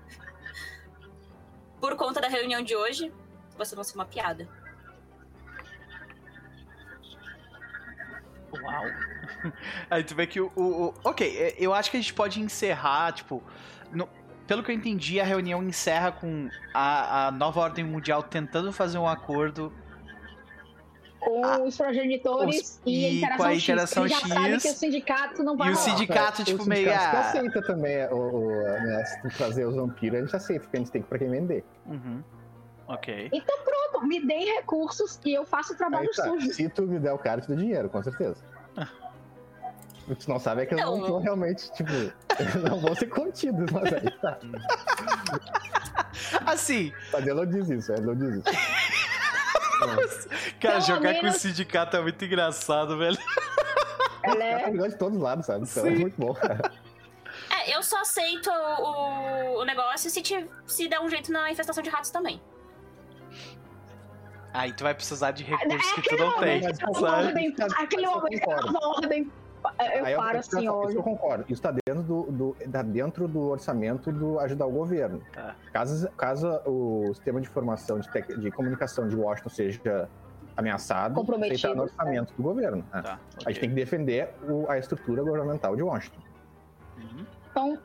por 1.82 1.95
conta 1.95 2.22
da 2.22 2.28
reunião 2.28 2.61
de 2.61 2.76
hoje, 2.76 3.11
vocês 3.57 3.74
vão 3.74 3.84
ser 3.84 3.95
uma 3.95 4.06
piada. 4.06 4.48
Uau. 8.61 8.84
Aí 9.90 10.03
tu 10.03 10.14
vê 10.14 10.28
que 10.28 10.40
o, 10.40 10.52
o- 10.56 10.90
o- 10.90 10.94
Ok, 11.03 11.26
é, 11.36 11.56
eu 11.57 11.74
acho 11.74 11.90
que 11.90 11.98
a 11.98 11.99
gente 11.99 12.14
pode 12.14 12.40
encerrar, 12.40 13.11
tipo. 13.14 13.41
no- 13.91 14.07
pelo 14.45 14.61
que 14.61 14.70
eu 14.70 14.76
entendi, 14.76 15.20
a 15.20 15.24
reunião 15.24 15.64
encerra 15.64 16.11
com 16.11 16.49
a, 16.72 17.28
a 17.28 17.32
nova 17.32 17.61
ordem 17.61 17.84
mundial 17.84 18.22
tentando 18.22 18.72
fazer 18.72 18.99
um 18.99 19.07
acordo. 19.07 19.74
Com 21.26 21.45
Ah, 21.45 21.60
os 21.62 21.78
progenitores 21.78 22.62
os- 22.62 22.82
e, 22.86 23.06
a 23.06 23.14
interação 23.14 23.45
a 23.45 23.54
X. 23.54 23.64
interação 23.64 24.06
Eles 24.06 24.20
já 24.20 24.28
sabem 24.28 24.54
X. 24.56 24.64
que 24.64 24.70
o 24.70 24.74
sindicato 24.74 25.44
não 25.44 25.56
vai 25.58 25.70
E 25.70 25.72
o 25.72 25.76
rolar. 25.76 25.90
sindicato, 25.90 26.44
tipo, 26.44 26.66
meio. 26.66 26.88
sindicato 26.90 27.16
Ah, 27.16 27.20
aceita 27.22 27.62
também 27.62 28.06
o, 28.08 28.16
o, 28.16 28.48
né, 28.50 29.06
se 29.06 29.22
tu 29.22 29.30
trazer 29.38 29.66
os 29.66 29.76
vampiros, 29.76 30.20
a 30.20 30.22
gente 30.24 30.36
aceita, 30.36 30.64
porque 30.64 30.78
a 30.78 30.80
gente 30.80 30.91
tem 30.91 31.02
que 31.02 31.08
pra 31.08 31.20
quem 31.20 31.30
vender. 31.30 31.64
uhum. 31.86 32.22
Ok. 32.88 33.30
Então 33.32 33.58
pronto, 33.64 34.06
me 34.06 34.26
deem 34.26 34.56
recursos 34.58 35.18
e 35.26 35.34
eu 35.34 35.45
faço 35.45 35.74
o 35.74 35.78
trabalho 35.78 36.10
tá, 36.14 36.24
sujo. 36.26 36.52
se 36.54 36.68
tu 36.68 36.82
me 36.84 37.00
der 37.00 37.14
o 37.14 37.18
cara, 37.18 37.40
eu 37.40 37.44
te 37.44 37.48
dou 37.48 37.58
dinheiro, 37.58 37.90
com 37.90 38.04
certeza. 38.04 38.44
O 40.06 40.14
que 40.14 40.26
tu 40.26 40.30
não 40.30 40.38
sabe 40.38 40.64
é 40.64 40.66
que 40.66 40.74
eles 40.74 40.84
Não. 40.84 40.98
não 40.98 41.08
vão 41.08 41.22
realmente, 41.22 41.72
tipo, 41.72 41.90
não 42.70 42.78
vão 42.82 42.94
ser 42.94 43.08
contidos, 43.08 43.72
mas 43.72 43.94
aí 43.94 44.12
tá. 44.20 44.38
Assim, 46.45 46.91
Mas 47.12 47.22
ele 47.26 47.34
não 47.34 47.45
diz 47.45 47.70
isso, 47.70 47.91
ele 47.94 48.02
não 48.02 48.16
diz 48.16 48.36
isso. 48.36 48.44
cara, 50.60 50.73
Pelo 50.76 50.81
jogar 50.81 51.14
com 51.14 51.19
o 51.19 51.23
menos- 51.23 51.38
sindicato 51.38 51.97
é 51.97 52.01
muito 52.01 52.23
engraçado, 52.26 52.97
velho. 52.97 53.18
Ela 54.23 54.43
É 54.43 54.61
é... 54.64 54.72
melhor 54.72 54.89
de 54.89 54.97
todos 54.97 55.18
os 55.18 55.23
lados, 55.23 55.45
sabe? 55.45 55.65
Então 55.69 55.85
é 55.85 55.89
muito 55.91 56.15
bom. 56.19 56.35
É, 57.49 57.76
eu 57.76 57.81
só 57.84 57.99
aceito 58.01 58.49
o, 58.49 59.61
o 59.61 59.65
negócio 59.65 60.10
se, 60.10 60.22
te, 60.22 60.47
se 60.68 60.88
der 60.88 60.99
um 60.99 61.10
jeito 61.10 61.31
na 61.31 61.51
infestação 61.51 61.84
de 61.84 61.89
ratos 61.89 62.10
também. 62.11 62.41
Aí 64.53 64.72
tu 64.73 64.84
vai 64.84 64.93
precisar 64.93 65.31
de 65.31 65.43
É 65.43 65.47
recursos 65.47 65.91
que 65.93 66.01
tu 66.03 66.18
não 66.18 66.39
tem, 66.39 66.61
momento, 66.61 66.84
a 66.84 66.93
sabe? 66.93 67.05
ordem, 67.27 67.55
aquele 67.77 68.05
momento 68.07 68.49
ordem. 68.49 69.31
Eu 69.80 70.06
Aí 70.06 70.14
eu- 70.14 70.19
paro 70.19 70.35
eu- 70.35 70.40
assim, 70.40 70.60
Isso 70.60 70.98
eu 70.98 71.03
concordo. 71.03 71.44
Isso 71.44 71.53
está 71.53 71.72
dentro 71.85 72.03
do, 72.03 72.23
do, 72.31 72.57
tá 72.72 72.81
dentro 72.81 73.27
do 73.27 73.49
orçamento 73.49 74.11
do 74.11 74.40
ajudar 74.40 74.65
o 74.65 74.72
governo. 74.72 75.22
Tá. 75.31 75.56
Caso, 75.72 76.10
caso 76.18 76.48
o 76.65 77.07
sistema 77.14 77.40
de 77.41 77.48
informação 77.48 77.99
de, 77.99 78.10
tec- 78.11 78.38
de 78.38 78.52
comunicação 78.52 79.07
de 79.07 79.15
Washington 79.15 79.49
seja 79.49 80.10
ameaçado, 80.56 81.19
está 81.52 81.73
no 81.73 81.84
orçamento 81.84 82.34
do 82.35 82.44
governo. 82.44 82.85
né? 82.94 83.02
Tá, 83.02 83.19
A 83.45 83.49
gente 83.49 83.60
tem 83.61 83.69
que 83.69 83.76
defender 83.76 84.30
o- 84.48 84.69
a 84.69 84.77
estrutura 84.77 85.23
governamental 85.23 85.76
de 85.76 85.81
Washington. 85.84 86.19
Uhum. 86.98 87.26
Então, 87.52 87.77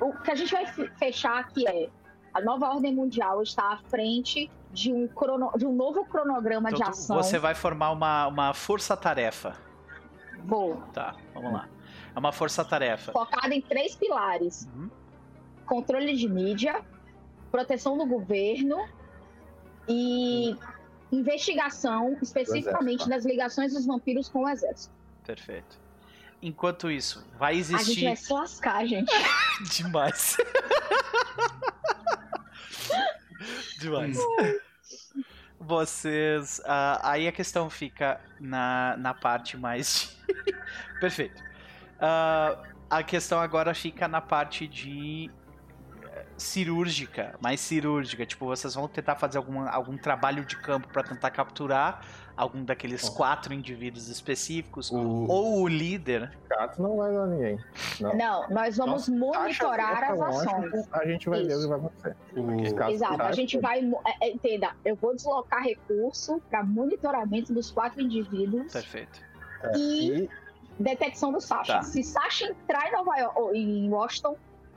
o, 0.00 0.06
o 0.06 0.12
que 0.20 0.30
a 0.30 0.34
gente 0.34 0.52
vai 0.52 0.66
fe- 0.66 0.90
fechar 0.98 1.38
aqui 1.40 1.66
é 1.66 1.88
a 2.32 2.40
nova 2.40 2.68
ordem 2.68 2.94
mundial 2.94 3.42
está 3.42 3.72
à 3.74 3.78
frente 3.88 4.50
de 4.72 4.92
um, 4.92 5.06
crono, 5.08 5.50
de 5.56 5.64
um 5.66 5.72
novo 5.72 6.04
cronograma 6.04 6.68
Então 6.70 6.82
de 6.84 6.90
ação. 6.90 7.16
você 7.16 7.38
vai 7.38 7.54
formar 7.54 7.90
uma, 7.92 8.26
uma 8.26 8.54
força-tarefa. 8.54 9.54
Vou. 10.44 10.76
Tá, 10.92 11.16
vamos 11.32 11.52
lá. 11.52 11.68
É 12.14 12.18
uma 12.18 12.32
força-tarefa. 12.32 13.12
Focada 13.12 13.54
em 13.54 13.60
três 13.60 13.94
pilares: 13.96 14.68
Uhum. 14.74 14.90
controle 15.66 16.14
de 16.16 16.28
mídia, 16.28 16.82
proteção 17.50 17.96
do 17.96 18.06
governo 18.06 18.76
e 19.88 20.56
investigação, 21.10 22.16
especificamente 22.22 23.08
das 23.08 23.24
ligações 23.24 23.72
dos 23.72 23.86
vampiros 23.86 24.28
com 24.28 24.44
o 24.44 24.48
exército. 24.48 24.94
Perfeito. 25.24 25.82
Enquanto 26.42 26.90
isso, 26.90 27.26
vai 27.38 27.54
A 27.54 27.62
gente 27.62 27.74
existir 27.76 28.04
vai 28.04 28.16
se 28.16 28.32
lascar, 28.32 28.86
gente. 28.86 29.10
demais. 29.70 30.36
demais. 33.80 34.18
Vocês. 35.58 36.60
ah, 36.66 37.00
aí 37.10 37.26
a 37.28 37.32
questão 37.32 37.70
fica 37.70 38.20
na, 38.40 38.96
na 38.98 39.14
parte 39.14 39.56
mais. 39.56 40.16
de- 40.26 40.54
Perfeito. 41.00 41.42
Ah, 41.98 42.62
a 42.90 43.02
questão 43.02 43.40
agora 43.40 43.74
fica 43.74 44.08
na 44.08 44.20
parte 44.20 44.66
de. 44.68 45.30
eh, 46.12 46.26
cirúrgica, 46.36 47.36
mais 47.40 47.60
cirúrgica. 47.60 48.26
Tipo, 48.26 48.46
vocês 48.46 48.74
vão 48.74 48.88
tentar 48.88 49.16
fazer 49.16 49.38
algum, 49.38 49.60
algum 49.68 49.96
trabalho 49.98 50.44
de 50.44 50.56
campo 50.56 50.88
para 50.88 51.02
tentar 51.04 51.30
capturar 51.30 52.04
algum 52.36 52.64
daqueles 52.64 53.08
Ó. 53.08 53.12
quatro 53.14 53.54
indivíduos 53.54 54.08
específicos. 54.08 54.90
O, 54.90 55.26
Ou 55.28 55.62
o 55.62 55.68
líder. 55.68 56.36
Gato 56.48 56.82
não 56.82 56.96
vai 56.96 57.12
dar 57.12 57.26
ninguém. 57.26 57.58
Não. 58.00 58.16
Não, 58.16 58.48
nós 58.50 58.76
vamos 58.76 59.08
monitorar 59.08 60.02
Acha 60.04 60.12
as 60.14 60.20
ações. 60.20 60.88
A 60.92 61.06
gente 61.06 61.28
vai 61.28 61.42
ver 61.44 61.54
o 61.54 61.58
Isso. 61.58 61.62
que 61.62 61.68
vai 61.68 61.78
acontecer. 61.78 62.16
o- 62.36 62.90
Exato, 62.90 63.12
a 63.12 63.16
práticos, 63.16 63.36
gente 63.36 63.58
vai. 63.60 63.80
é, 64.20 64.26
é, 64.26 64.30
Entenda, 64.32 64.72
eu 64.84 64.96
vou 64.96 65.14
deslocar 65.14 65.62
recurso 65.62 66.40
para 66.50 66.62
monitoramento 66.64 67.52
dos 67.52 67.70
quatro 67.70 68.00
indivíduos 68.00 68.72
Perfeito. 68.72 69.20
e 69.76 70.22
E, 70.24 70.30
detecção 70.78 71.32
do 71.32 71.40
Sasha. 71.40 71.74
Tá. 71.74 71.82
Se 71.82 72.02
Sasha 72.02 72.46
entrar 72.46 72.88
em 72.88 72.92
Nova 72.92 73.16
York, 73.16 73.38
ou 73.40 73.54
em 73.54 73.88
Washington, 73.88 74.36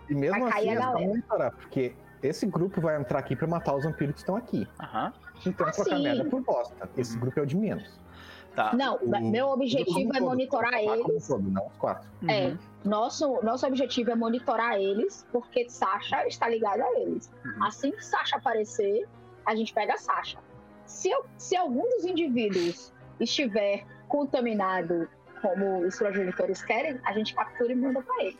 e 0.10 0.14
mesmo 0.16 0.40
Vai 0.42 0.52
cair 0.52 0.70
assim, 0.70 0.70
a 0.70 0.74
é 0.74 0.76
só 0.78 0.92
galera. 0.92 1.08
monitorar, 1.08 1.52
porque 1.52 1.96
esse 2.24 2.46
grupo 2.46 2.80
vai 2.82 3.00
entrar 3.00 3.20
aqui 3.20 3.36
pra 3.36 3.48
matar 3.48 3.76
os 3.76 3.84
vampiros 3.84 4.14
que 4.14 4.20
estão 4.22 4.36
aqui. 4.36 4.68
Aham. 4.80 5.12
Então, 5.46 5.68
Ah, 5.68 5.72
trocar 5.72 5.96
sim. 5.98 6.04
merda 6.04 6.26
por 6.26 6.42
bosta. 6.42 6.90
Esse 6.98 7.14
Uhum. 7.16 7.20
grupo 7.22 7.40
é 7.40 7.44
o 7.44 7.46
de 7.46 7.58
menos. 7.58 8.08
Tá. 8.56 8.74
não, 8.74 8.96
o- 8.96 9.22
meu 9.22 9.50
objetivo 9.50 10.10
é 10.10 10.18
todo, 10.18 10.30
monitorar 10.30 10.74
eles. 10.74 11.28
todo, 11.28 11.44
não 11.52 11.68
os 11.68 11.74
quatro. 11.78 12.10
É, 12.28 12.48
Uhum. 12.48 12.58
nosso, 12.86 13.40
nosso 13.44 13.68
objetivo 13.68 14.10
é 14.10 14.16
monitorar 14.16 14.80
eles, 14.82 15.24
porque 15.32 15.70
Sasha 15.70 16.26
está 16.28 16.50
ligada 16.50 16.84
a 16.84 17.00
eles. 17.02 17.32
Uhum. 17.46 17.64
Assim 17.64 17.92
que 17.92 18.04
Sasha 18.04 18.38
aparecer, 18.38 19.08
a 19.46 19.56
gente 19.56 19.72
pega 19.72 19.94
a 19.94 19.98
Sasha. 20.00 20.40
Se, 20.88 21.08
eu- 21.08 21.24
se 21.38 21.56
algum 21.56 21.88
dos 21.88 22.04
indivíduos 22.06 22.92
estiver 23.20 23.86
contaminado 24.08 25.08
como 25.40 25.86
os 25.86 25.96
progenitores 25.96 26.64
querem, 26.64 27.00
a 27.04 27.14
gente 27.14 27.36
captura 27.36 27.72
e 27.72 27.76
manda 27.76 28.02
para 28.02 28.24
ele. 28.24 28.40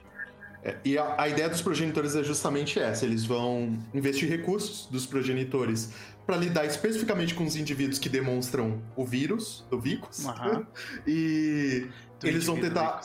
É, 0.64 0.76
e 0.84 0.98
a, 0.98 1.16
a 1.22 1.28
ideia 1.30 1.48
dos 1.50 1.62
progenitores 1.62 2.16
é 2.16 2.24
justamente 2.24 2.80
essa: 2.80 3.06
eles 3.06 3.26
vão 3.26 3.78
investir 3.94 4.28
recursos 4.30 4.88
dos 4.88 5.06
progenitores 5.06 5.92
para 6.26 6.36
lidar 6.36 6.66
especificamente 6.66 7.34
com 7.34 7.46
os 7.46 7.56
indivíduos 7.56 8.00
que 8.00 8.10
demonstram 8.10 8.82
o 8.96 9.06
vírus 9.06 9.66
do 9.70 9.80
Vicus. 9.80 10.26
Aham. 10.26 10.66
E 11.06 11.88
Do 12.20 12.28
eles 12.28 12.46
vão 12.46 12.60
tentar-. 12.60 13.02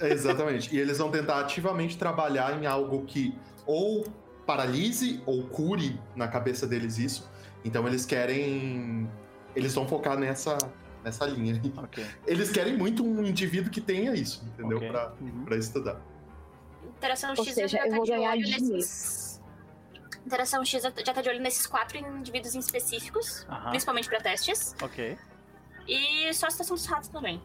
É, 0.00 0.12
exatamente. 0.12 0.74
e 0.74 0.78
eles 0.78 0.98
vão 0.98 1.10
tentar 1.10 1.40
ativamente 1.40 1.96
trabalhar 1.96 2.60
em 2.60 2.66
algo 2.66 3.04
que 3.04 3.32
ou 3.66 4.04
paralise 4.46 5.22
ou 5.24 5.44
cure 5.44 5.98
na 6.14 6.28
cabeça 6.28 6.66
deles 6.66 6.98
isso. 6.98 7.28
Então 7.64 7.86
eles 7.88 8.04
querem. 8.04 9.08
Eles 9.56 9.72
vão 9.74 9.86
focar 9.88 10.18
nessa, 10.18 10.58
nessa 11.02 11.24
linha. 11.26 11.60
Ok. 11.76 12.04
Eles 12.26 12.50
querem 12.50 12.76
muito 12.76 13.04
um 13.04 13.24
indivíduo 13.24 13.70
que 13.70 13.80
tenha 13.80 14.14
isso, 14.14 14.44
entendeu? 14.52 14.76
ok. 14.78 14.88
Pra, 14.90 15.12
Uhum. 15.20 15.46
estudar. 15.58 16.00
Interação 16.88 17.30
Ou 17.36 17.44
X 17.44 17.54
seja, 17.54 17.68
já 17.68 17.84
eu 17.84 17.90
tá 17.90 17.96
vou 17.96 18.04
de 18.04 18.10
ganhar 18.12 18.30
olho 18.32 18.42
dinheiro. 18.44 18.64
nesses. 18.76 19.40
Interação 20.26 20.64
X 20.64 20.82
já 20.82 20.90
tá 20.90 21.20
de 21.22 21.28
olho 21.28 21.40
nesses 21.40 21.66
quatro 21.66 21.98
indivíduos 21.98 22.54
em 22.54 22.58
específicos, 22.58 23.46
Aham. 23.48 23.70
principalmente 23.70 24.08
pra 24.08 24.20
testes. 24.20 24.74
Ok. 24.82 25.18
E 25.86 26.32
só 26.32 26.46
a 26.46 26.50
situação 26.50 26.76
dos 26.76 26.86
ratos 26.86 27.08
também. 27.08 27.42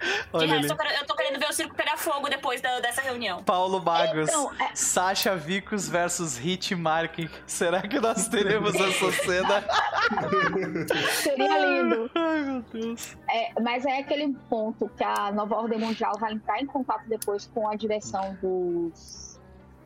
De 0.00 0.28
Olha 0.32 0.42
ali. 0.44 0.52
resto, 0.58 0.72
eu 0.72 0.76
quero- 0.76 0.94
eu 1.00 1.06
tô 1.06 1.14
querendo 1.14 1.38
ver 1.38 1.48
o 1.48 1.52
circo 1.52 1.74
pegar 1.74 1.96
fogo 1.96 2.28
depois 2.28 2.60
da- 2.60 2.80
dessa 2.80 3.00
reunião. 3.00 3.42
Paulo 3.44 3.80
Magos. 3.82 4.28
Então, 4.28 4.52
é, 4.60 4.74
Sasha 4.74 5.34
Vicus 5.36 5.88
versus 5.88 6.36
Hit 6.36 6.74
Marking. 6.74 7.28
Será 7.46 7.80
que 7.82 7.98
nós 8.00 8.28
teremos 8.28 8.74
essa 8.74 9.12
cena? 9.12 9.64
seria 11.22 11.58
lindo. 11.58 12.10
Ai, 12.14 12.40
meu 12.42 12.62
Deus. 12.72 13.16
É, 13.30 13.52
mas 13.60 13.84
é 13.86 13.98
aquele 13.98 14.34
ponto 14.48 14.88
que 14.96 15.04
a 15.04 15.30
Nova 15.32 15.54
Ordem 15.56 15.78
Mundial 15.78 16.12
vai 16.18 16.32
entrar 16.32 16.60
em 16.60 16.66
contato 16.66 17.04
depois 17.08 17.46
com 17.54 17.68
a 17.68 17.74
direção 17.74 18.36
dos, 18.42 19.40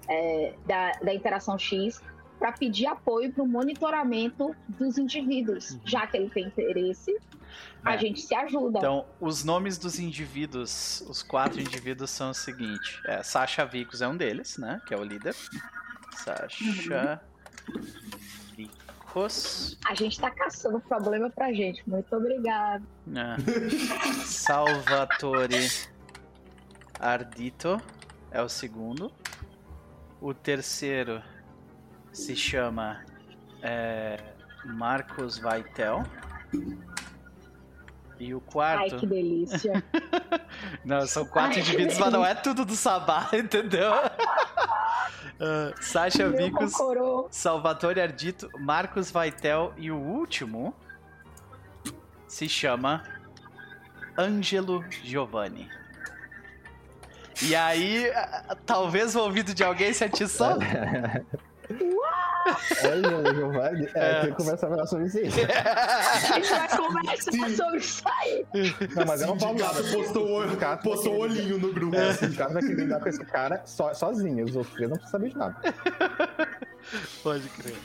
é, 0.08 0.54
da, 0.66 0.92
da 1.02 1.14
Interação 1.14 1.58
X 1.58 2.02
para 2.38 2.52
pedir 2.52 2.86
apoio 2.86 3.32
para 3.32 3.42
o 3.42 3.46
monitoramento 3.48 4.54
dos 4.68 4.96
indivíduos, 4.98 5.70
Uhum. 5.72 5.80
já 5.84 6.06
que 6.06 6.16
ele 6.16 6.30
tem 6.30 6.46
interesse. 6.46 7.16
A 7.84 7.94
É. 7.94 7.98
gente 7.98 8.20
se 8.20 8.34
ajuda. 8.34 8.78
Então, 8.78 9.06
os 9.20 9.42
nomes 9.44 9.78
dos 9.78 9.98
indivíduos, 9.98 11.02
os 11.08 11.22
quatro 11.22 11.60
indivíduos 11.60 12.10
são 12.10 12.30
o 12.30 12.34
seguinte: 12.34 13.00
é, 13.06 13.22
Sasha 13.22 13.64
Vicus 13.64 14.02
é 14.02 14.08
um 14.08 14.16
deles, 14.16 14.56
né? 14.58 14.80
Que 14.86 14.94
é 14.94 14.96
o 14.96 15.02
líder. 15.04 15.34
Sasha 16.16 17.20
Vicus. 18.56 19.78
A 19.86 19.94
gente 19.94 20.20
tá 20.20 20.30
caçando 20.30 20.80
problema 20.80 21.30
pra 21.30 21.52
gente. 21.52 21.82
Muito 21.88 22.14
obrigada. 22.14 22.84
É. 23.14 24.24
Salvatore 24.24 25.70
Ardito 27.00 27.80
é 28.30 28.42
o 28.42 28.48
segundo. 28.48 29.10
O 30.20 30.34
terceiro 30.34 31.22
se 32.12 32.34
chama 32.34 33.04
é, 33.62 34.18
Marcos 34.64 35.38
Vaitel. 35.38 36.04
E 38.18 38.34
o 38.34 38.38
Ai, 38.38 38.52
quarto. 38.52 38.96
que 38.96 39.06
delícia. 39.06 39.84
Não, 40.84 41.06
são 41.06 41.24
quatro 41.24 41.54
Ai, 41.54 41.60
indivíduos, 41.60 41.98
mas 41.98 42.12
não 42.12 42.24
é 42.24 42.34
tudo 42.34 42.64
do 42.64 42.74
Sabá, 42.74 43.28
entendeu? 43.34 43.92
Ah, 45.40 45.72
Sasha 45.80 46.24
cocorô. 46.50 47.28
Salvatore 47.30 48.00
Ardito, 48.00 48.50
Marcos 48.58 49.08
Vaitel 49.08 49.72
e 49.76 49.88
o 49.88 49.96
último 49.96 50.74
se 52.26 52.48
chama 52.48 53.04
Ângelo 54.18 54.84
Giovanni. 54.90 55.70
E 57.40 57.54
aí, 57.54 58.10
talvez 58.66 59.14
o 59.14 59.20
ouvido 59.20 59.54
de 59.54 59.62
alguém 59.62 59.92
se 59.92 60.02
atiçou? 60.02 60.58
Olha, 62.84 63.34
Giovanni, 63.34 63.88
É. 63.94 64.10
é, 64.10 64.20
tem 64.22 64.30
que 64.30 64.36
conversar 64.36 64.70
melhor 64.70 64.86
sobre 64.86 65.06
isso. 65.06 65.18
aí. 65.18 65.24
A 65.28 66.34
gente 66.40 66.48
vai 66.50 66.68
conversar 66.76 67.50
sobre 67.56 67.78
isso 67.78 68.02
aí. 68.08 68.46
Não, 68.96 69.06
mas 69.06 69.20
eu 69.20 69.26
não 69.28 69.38
falo 69.38 69.58
nada. 69.58 69.82
postou, 69.82 70.38
o- 70.38 70.42
Sindicato 70.44 70.82
postou 70.82 71.18
olhinho 71.18 71.58
no 71.58 71.72
grupo. 71.72 71.94
É, 71.96 72.08
o 72.08 72.14
sindicato 72.14 72.52
vai 72.54 72.62
querer 72.62 72.74
lidar 72.82 73.00
com 73.00 73.08
esse 73.08 73.24
cara 73.24 73.62
so, 73.66 73.92
sozinho. 73.94 74.44
Os 74.46 74.56
outros 74.56 74.74
três 74.74 74.88
não 74.90 74.96
precisam 74.96 75.20
saber 75.20 75.30
de 75.30 75.36
nada. 75.38 75.56
Pode 77.22 77.48
crer. 77.50 77.76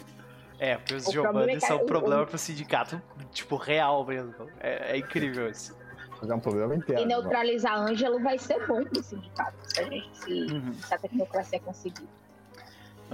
É, 0.60 0.77
porque 0.77 0.93
os 0.95 1.05
Giovanni 1.11 1.55
é 1.55 1.60
são 1.60 1.77
o- 1.80 1.84
um 1.84 1.85
problema 1.85 2.23
o- 2.23 2.27
pro 2.27 2.38
sindicato, 2.38 3.01
tipo, 3.31 3.57
real 3.57 4.05
mesmo. 4.05 4.34
É, 4.61 4.93
é 4.93 4.97
incrível 4.97 5.49
isso. 5.49 5.76
Mas 6.22 6.30
é 6.30 6.35
um 6.35 6.39
problema 6.39 6.73
interno. 6.73 7.01
E 7.01 7.05
neutralizar 7.05 7.76
Ângelo 7.77 8.22
vai 8.22 8.39
ser 8.39 8.65
bom 8.65 8.81
pro 8.85 9.03
sindicato, 9.03 9.53
se 9.64 9.80
a 9.81 9.84
gente 9.84 10.10
se, 10.18 10.31
Uhum. 10.53 10.73
se 10.73 10.93
a 10.93 10.97
tecnocracia 10.97 11.60
conseguir. 11.60 12.07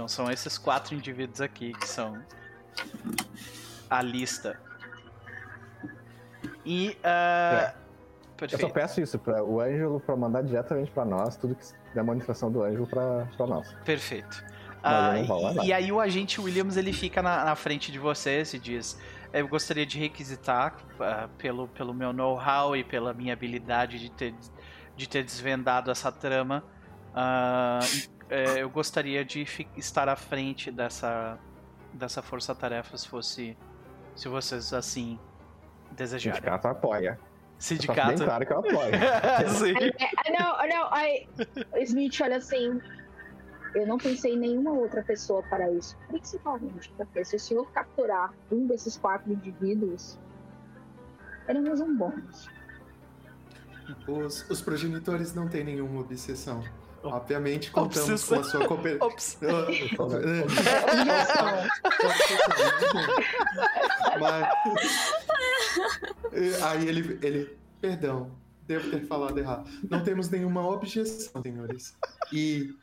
Então 0.00 0.08
são 0.08 0.30
esses 0.30 0.56
quatro 0.56 0.94
indivíduos 0.94 1.42
aqui 1.42 1.74
que 1.74 1.86
são 1.86 2.22
a 3.90 4.00
lista. 4.00 4.58
E. 6.64 6.96
ah, 7.04 7.74
Eu 8.40 8.58
só 8.58 8.70
peço 8.70 9.02
isso, 9.02 9.18
para 9.18 9.44
o 9.44 9.60
Ângelo 9.60 10.00
pra 10.00 10.16
mandar 10.16 10.42
diretamente 10.42 10.90
pra 10.90 11.04
nós, 11.04 11.36
tudo 11.36 11.54
que 11.54 11.66
da 11.94 12.02
monitoração 12.02 12.50
do 12.50 12.62
Ângelo 12.62 12.86
pra 12.86 13.46
nós. 13.46 13.70
Perfeito. 13.84 14.42
Ah, 14.82 15.18
e, 15.64 15.66
e 15.66 15.72
aí 15.74 15.92
o 15.92 16.00
agente 16.00 16.40
Williams 16.40 16.78
ele 16.78 16.94
fica 16.94 17.20
na, 17.20 17.44
na 17.44 17.54
frente 17.54 17.92
de 17.92 17.98
vocês 17.98 18.54
e 18.54 18.58
diz: 18.58 18.98
Eu 19.34 19.46
gostaria 19.48 19.84
de 19.84 19.98
requisitar 19.98 20.76
ah, 20.98 21.28
pelo, 21.36 21.68
pelo 21.68 21.92
meu 21.92 22.10
know-how 22.10 22.74
e 22.74 22.82
pela 22.82 23.12
minha 23.12 23.34
habilidade 23.34 23.98
de 23.98 24.10
ter, 24.10 24.34
de 24.96 25.06
ter 25.06 25.22
desvendado 25.22 25.90
essa 25.90 26.10
trama. 26.10 26.64
ah, 27.14 27.80
eh, 28.30 28.62
eu 28.62 28.70
gostaria 28.70 29.24
de 29.24 29.46
estar 29.76 30.08
à 30.08 30.16
frente 30.16 30.70
dessa, 30.70 31.38
dessa 31.92 32.22
força-tarefa 32.22 32.96
se 32.96 33.08
fosse. 33.08 33.56
Se 34.16 34.28
vocês 34.28 34.72
assim 34.72 35.18
O 35.90 35.94
desejarem. 35.94 36.36
sindicato 36.38 36.68
apoia. 36.68 37.12
Bem 37.12 37.30
Sindicato. 37.58 38.24
claro 38.24 38.46
que 38.46 38.52
eu 38.52 38.58
apoio. 38.58 38.92
Sim. 39.58 39.74
É, 39.76 40.32
não, 40.38 40.66
não, 40.68 40.92
aí, 40.94 41.28
Smith, 41.82 42.18
olha 42.22 42.36
assim, 42.38 42.80
eu 43.74 43.86
não 43.86 43.98
pensei 43.98 44.32
em 44.34 44.38
nenhuma 44.38 44.72
outra 44.72 45.02
pessoa 45.02 45.42
para 45.42 45.70
isso. 45.70 45.96
Principalmente 46.08 46.90
porque 46.96 47.24
se 47.24 47.36
o 47.36 47.38
senhor 47.40 47.70
capturar 47.72 48.32
um 48.50 48.66
desses 48.66 48.96
quatro 48.96 49.30
indivíduos, 49.32 50.18
teremos 51.46 51.80
um 51.80 51.96
bônus. 51.96 52.48
Os, 54.08 54.48
os 54.48 54.62
progenitores 54.62 55.34
não 55.34 55.48
têm 55.48 55.64
nenhuma 55.64 56.00
obsessão. 56.00 56.62
Obviamente, 57.02 57.70
contamos 57.70 58.10
Obsessão. 58.10 58.36
com 58.36 58.44
a 58.44 58.50
sua 58.50 58.66
cooperação. 58.68 59.08
Mas... 64.20 64.48
E 66.32 66.54
Aí 66.62 66.86
ele, 66.88 67.18
ele, 67.22 67.56
perdão, 67.80 68.30
devo 68.66 68.90
ter 68.90 69.06
falado 69.06 69.38
errado. 69.38 69.70
Não 69.88 70.02
temos 70.02 70.28
nenhuma 70.28 70.66
objeção, 70.68 71.42
senhores. 71.42 71.96
E 72.32 72.74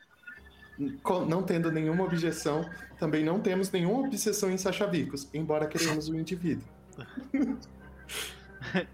não 1.26 1.42
tendo 1.42 1.70
nenhuma 1.72 2.04
objeção, 2.04 2.68
também 2.98 3.24
não 3.24 3.40
temos 3.40 3.70
nenhuma 3.70 4.06
obsessão 4.06 4.50
em 4.50 4.58
sachavicos, 4.58 5.28
embora 5.32 5.66
queremos 5.66 6.08
o 6.08 6.16
indivíduo. 6.16 6.64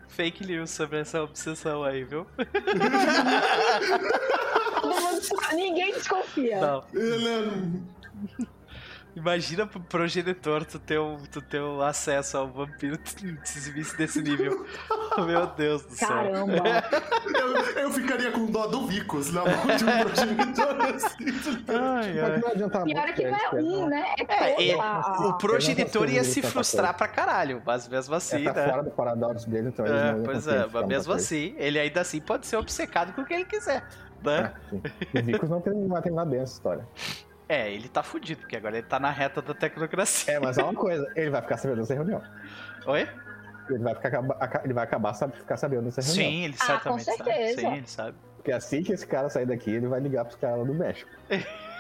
Fake 0.09 0.47
news 0.47 0.71
sobre 0.71 1.01
essa 1.01 1.23
obsessão 1.23 1.83
aí, 1.83 2.05
viu? 2.05 2.27
Todo 4.95 5.03
mundo 5.03 5.23
sabe, 5.23 5.55
Ninguém 5.57 5.93
desconfia. 5.93 6.61
Não. 6.61 6.85
Ele- 6.95 7.83
Imagina 9.17 9.65
pro 9.65 9.79
progenitor 9.79 10.65
tu 10.65 10.77
ter, 10.77 10.99
um, 10.99 11.17
tu 11.31 11.41
ter 11.41 11.61
um 11.63 11.81
acesso 11.81 12.37
ao 12.37 12.49
vampiro 12.49 12.99
se 13.45 13.71
visse 13.71 13.97
desse 13.97 14.21
nível. 14.21 14.67
Meu 15.25 15.47
Deus 15.47 15.83
do 15.85 15.95
céu. 15.95 16.09
Caramba. 16.09 16.57
Eu, 17.33 17.57
eu 17.83 17.91
ficaria 17.93 18.33
com 18.33 18.47
dó 18.47 18.67
do 18.67 18.89
Vicos 18.89 19.33
na 19.33 19.43
mão 19.43 19.53
de 19.77 19.85
um 19.85 19.99
progenitor 20.03 20.77
assim. 20.97 21.63
Ai, 21.69 22.19
ai. 22.19 22.41
Pior 22.85 23.09
é 23.09 23.13
que 23.13 23.25
não 23.31 23.37
é 23.39 23.51
um, 23.63 23.87
né? 23.87 24.05
É, 24.29 24.71
É, 24.71 24.81
a- 24.81 24.83
a- 25.01 25.29
O 25.29 25.39
progenitor 25.39 26.11
ia 26.11 26.25
se 26.25 26.43
frustrar 26.43 26.97
pra 26.97 27.07
caralho, 27.07 27.63
mas 27.65 27.87
mesmo 27.87 28.17
assim, 28.17 28.49
É, 28.49 28.53
tá 28.53 28.63
né? 28.67 28.71
fora 28.73 28.83
do 28.83 28.91
paradoxo 28.91 29.49
dele, 29.49 29.69
então 29.69 29.87
É, 29.87 30.15
pois 30.25 30.39
conseguir 30.45 30.57
é, 30.57 30.67
mas 30.73 30.87
mesmo 30.89 31.13
assim, 31.13 31.55
ele 31.57 31.79
ainda 31.79 32.01
assim 32.01 32.21
pode 32.21 32.49
ser 32.49 32.57
obcecado 32.57 33.13
com 33.13 33.21
o 33.21 33.25
que 33.25 33.33
ele 33.33 33.45
quiser, 33.45 33.87
né? 34.25 34.53
É, 34.55 34.71
sim. 34.71 34.83
O 35.19 35.23
Vicos 35.25 35.49
não, 35.51 35.61
tem, 35.61 35.73
não 35.73 35.89
vai 35.89 36.03
terminar 36.03 36.25
bem 36.25 36.41
essa 36.41 36.55
história. 36.55 36.87
É, 37.49 37.71
ele 37.73 37.89
tá 37.89 38.03
fudido, 38.03 38.41
porque 38.41 38.57
agora 38.57 38.79
ele 38.79 38.87
tá 38.87 38.99
na 38.99 39.11
reta 39.11 39.43
da 39.43 39.53
tecnocracia. 39.55 40.35
É, 40.35 40.41
mas 40.41 40.57
é 40.59 40.63
uma 40.63 40.75
coisa, 40.75 41.07
ele 41.15 41.31
vai 41.31 41.43
ficar 41.43 41.57
sabendo 41.59 41.81
dessa 41.81 41.95
reunião. 41.95 42.23
Oi? 42.87 43.09
Ele 43.71 43.79
vai, 43.79 43.95
ficar, 43.95 44.61
ele 44.65 44.73
vai 44.75 44.85
acabar 44.85 45.15
sabe, 45.15 45.37
ficar 45.37 45.57
sabendo 45.57 45.85
dessa 45.85 46.01
reunião. 46.03 46.31
Sim, 46.31 46.45
ele 46.45 46.55
Ah, 46.61 46.65
certamente 46.67 47.05
com 47.05 47.13
sabe. 47.17 47.25
certeza. 47.31 47.61
Sim, 47.61 47.73
ele 47.77 47.87
sabe. 47.87 48.17
Porque 48.37 48.53
assim 48.53 48.83
que 48.83 48.93
esse 48.93 49.07
cara 49.07 49.29
sair 49.31 49.47
daqui, 49.47 49.71
ele 49.71 49.87
vai 49.87 50.01
ligar 50.01 50.25
pros 50.25 50.37
caras 50.37 50.59
lá 50.59 50.65
do 50.65 50.75
México. 50.75 51.11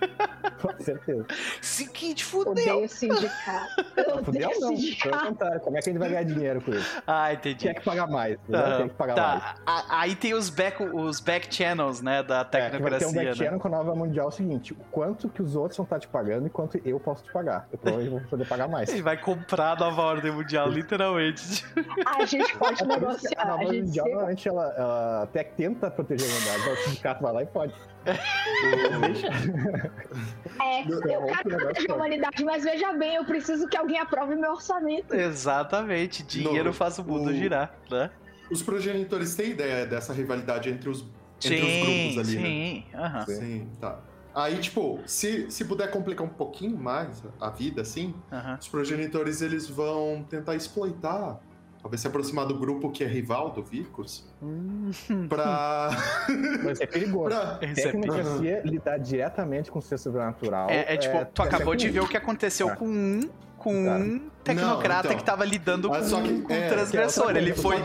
Com 0.60 0.82
certeza. 0.82 1.24
Seguinte, 1.60 2.24
fudeu. 2.24 2.52
Odeio 2.52 2.88
sindicato. 2.88 3.84
Eu 3.96 4.24
Fudeu 4.24 4.42
não, 4.42 4.50
pelo 4.50 4.76
sindicato. 4.76 5.26
contrário. 5.28 5.60
Como 5.60 5.76
é 5.76 5.80
que 5.80 5.88
a 5.88 5.92
gente 5.92 6.00
vai 6.00 6.08
ganhar 6.08 6.22
dinheiro 6.24 6.60
com 6.60 6.72
isso? 6.72 7.02
Ah, 7.06 7.32
entendi. 7.32 7.56
Tinha 7.58 7.74
que 7.74 7.80
pagar 7.84 8.08
mais. 8.08 8.36
Tinha 8.46 8.88
que 8.88 8.94
pagar 8.94 9.16
mais. 9.16 9.42
tá. 9.42 9.54
A- 9.64 10.00
aí 10.00 10.16
tem 10.16 10.34
os 10.34 10.50
back, 10.50 10.82
os 10.82 11.20
back 11.20 11.54
channels, 11.54 12.00
né, 12.02 12.22
da 12.24 12.40
É, 12.40 12.44
que 12.44 12.50
vai 12.50 12.60
ter 12.60 12.66
um 12.66 12.70
tecnocracia, 12.80 13.12
back 13.12 13.26
né? 13.26 13.34
channel 13.34 13.60
com 13.60 13.68
a 13.68 13.70
nova 13.70 13.94
mundial 13.94 14.26
é 14.26 14.28
o 14.28 14.32
seguinte: 14.32 14.72
o 14.72 14.76
quanto 14.90 15.28
que 15.28 15.40
os 15.42 15.54
outros 15.54 15.76
vão 15.76 15.84
estar 15.84 16.00
te 16.00 16.08
pagando 16.08 16.46
e 16.46 16.50
quanto 16.50 16.80
eu 16.84 16.98
posso 16.98 17.22
te 17.22 17.32
pagar. 17.32 17.68
Eu 17.70 17.78
provavelmente 17.78 18.20
vou 18.20 18.28
poder 18.28 18.46
pagar 18.48 18.66
mais. 18.68 18.88
Ele 18.88 19.02
vai 19.02 19.16
comprar 19.16 19.72
a 19.72 19.76
nova 19.76 20.02
ordem 20.02 20.32
mundial, 20.32 20.68
literalmente. 20.68 21.64
A 22.04 22.24
gente 22.24 22.56
pode 22.56 22.82
É 22.82 22.86
que 22.86 22.86
negociar. 22.86 23.42
a 23.42 23.46
nova 23.46 23.62
A 23.62 23.66
gente 23.66 23.82
mundial 23.84 24.04
sempre... 24.06 24.10
normalmente 24.12 24.48
ela, 24.48 24.74
ela 24.76 25.22
até 25.22 25.44
tenta 25.44 25.88
proteger 25.90 26.26
a 26.28 26.30
humanidade, 26.32 26.62
mas 26.68 26.78
o 26.80 26.82
sindicato 26.88 27.22
vai 27.22 27.32
lá 27.32 27.42
e 27.42 27.46
pode. 27.46 27.74
É, 30.60 30.82
eu 30.82 31.22
outro 31.22 31.36
quero 31.42 31.48
proteger 31.60 31.68
a 31.68 31.72
pode. 31.72 31.92
humanidade, 31.92 32.44
mas 32.44 32.64
veja 32.64 32.92
bem, 32.94 33.14
eu 33.16 33.24
preciso 33.24 33.68
que 33.68 33.76
alguém 33.76 33.98
aprove 33.98 34.34
meu 34.34 34.52
orçamento. 34.52 35.14
Exatamente. 35.14 36.22
Dinheiro 36.22 36.68
No- 36.68 36.72
faz 36.72 36.98
o 36.98 37.04
mundo 37.04 37.30
o- 37.30 37.34
girar, 37.34 37.74
né? 37.90 38.10
Os 38.50 38.62
progenitores 38.62 39.34
têm 39.34 39.50
ideia 39.50 39.84
dessa 39.86 40.12
rivalidade 40.12 40.70
entre 40.70 40.88
os, 40.88 41.02
entre 41.44 41.60
os 41.62 41.72
Sim, 41.72 41.80
grupos 41.80 42.18
ali, 42.18 42.36
né? 42.38 42.48
sim. 42.48 42.84
aham. 42.94 43.26
Sim, 43.26 43.68
tá. 43.80 44.00
Aí, 44.34 44.58
tipo, 44.58 45.00
se, 45.04 45.50
se 45.50 45.64
puder 45.64 45.90
complicar 45.90 46.24
um 46.26 46.30
pouquinho 46.30 46.76
mais 46.76 47.22
a 47.40 47.50
vida, 47.50 47.82
assim, 47.82 48.14
os 48.58 48.68
progenitores 48.68 49.42
eles 49.42 49.68
vão 49.68 50.24
tentar 50.28 50.54
exploitar, 50.54 51.40
talvez 51.80 52.00
se 52.00 52.06
aproximar 52.06 52.46
do 52.46 52.54
grupo 52.58 52.90
que 52.90 53.04
é 53.04 53.06
rival 53.06 53.50
do 53.50 53.62
Vicus, 53.62 54.24
Hum, 54.42 54.90
pra. 55.28 55.90
Mas 56.64 56.80
é 56.80 56.86
perigoso. 56.86 57.28
pra... 57.28 57.58
Esse 57.62 57.88
é 57.88 58.62
lidar 58.64 58.98
diretamente 58.98 59.70
com 59.70 59.78
o 59.78 59.82
ser 59.82 59.98
sobrenatural. 59.98 60.68
É, 60.70 60.94
é 60.94 60.96
tipo, 60.96 61.24
tu 61.34 61.42
acabou 61.42 61.74
de 61.74 61.88
ver 61.88 62.00
o 62.00 62.08
que 62.08 62.16
aconteceu 62.16 62.68
Tá. 62.68 62.76
com 62.76 62.86
um, 62.88 63.20
com 63.56 63.84
Tá. 63.84 63.90
um 63.96 64.20
tecnocrata 64.44 65.02
Não, 65.08 65.10
então. 65.12 65.16
que 65.18 65.24
tava 65.24 65.44
lidando 65.44 65.88
com, 65.88 65.94
Ah, 65.94 66.00
que- 66.00 66.42
com 66.42 66.52
é, 66.54 66.66
um 66.66 66.68
transgressor. 66.68 67.36
Ele 67.36 67.54
foi, 67.54 67.76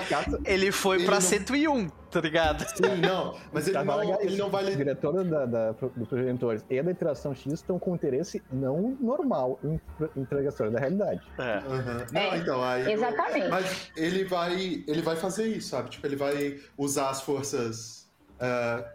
ele 0.45 0.71
foi 0.71 0.97
Ele 0.97 1.05
pra 1.05 1.15
não- 1.15 1.21
101, 1.21 1.87
tá 2.13 2.21
ligado? 2.21 2.63
Sim, 2.75 3.01
não, 3.01 3.35
mas 3.51 3.67
ele 3.67 3.83
não, 3.83 4.21
ele 4.21 4.37
não 4.37 4.49
vai 4.49 4.63
Os 4.63 4.69
lidar. 4.69 4.83
diretores 4.83 5.27
da, 5.29 5.45
da, 5.45 5.71
do 5.71 6.05
progenitores 6.05 6.63
e 6.69 6.81
da 6.81 6.91
interação 6.91 7.33
X 7.33 7.51
estão 7.53 7.79
com 7.79 7.95
interesse 7.95 8.41
não 8.51 8.95
normal 8.99 9.59
em 9.63 9.79
entregação 10.15 10.71
da 10.71 10.79
realidade. 10.79 11.21
É. 11.39 11.57
Aham. 11.57 12.05
Não, 12.11 12.21
É, 12.21 12.37
então, 12.37 12.63
aí. 12.63 12.91
Exatamente. 12.91 13.49
Mas 13.49 13.91
ele 13.97 14.23
vai, 14.25 14.83
ele 14.87 15.01
vai 15.01 15.15
fazer 15.15 15.47
isso, 15.47 15.69
sabe? 15.69 15.89
Tipo, 15.89 16.05
ele 16.05 16.15
vai 16.15 16.59
usar 16.77 17.09
as 17.09 17.21
forças 17.21 18.07
ah, 18.39 18.85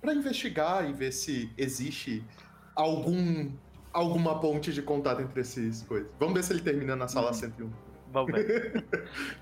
pra 0.00 0.14
investigar 0.14 0.88
e 0.88 0.92
ver 0.92 1.12
se 1.12 1.50
existe 1.56 2.22
algum 2.74 3.50
alguma 3.92 4.38
ponte 4.38 4.74
de 4.74 4.82
contato 4.82 5.22
entre 5.22 5.40
esses 5.40 5.82
coisas. 5.84 6.06
Vamos 6.20 6.34
ver 6.34 6.44
se 6.44 6.52
ele 6.52 6.60
termina 6.60 6.94
na 6.94 7.08
sala 7.08 7.32
101. 7.32 7.70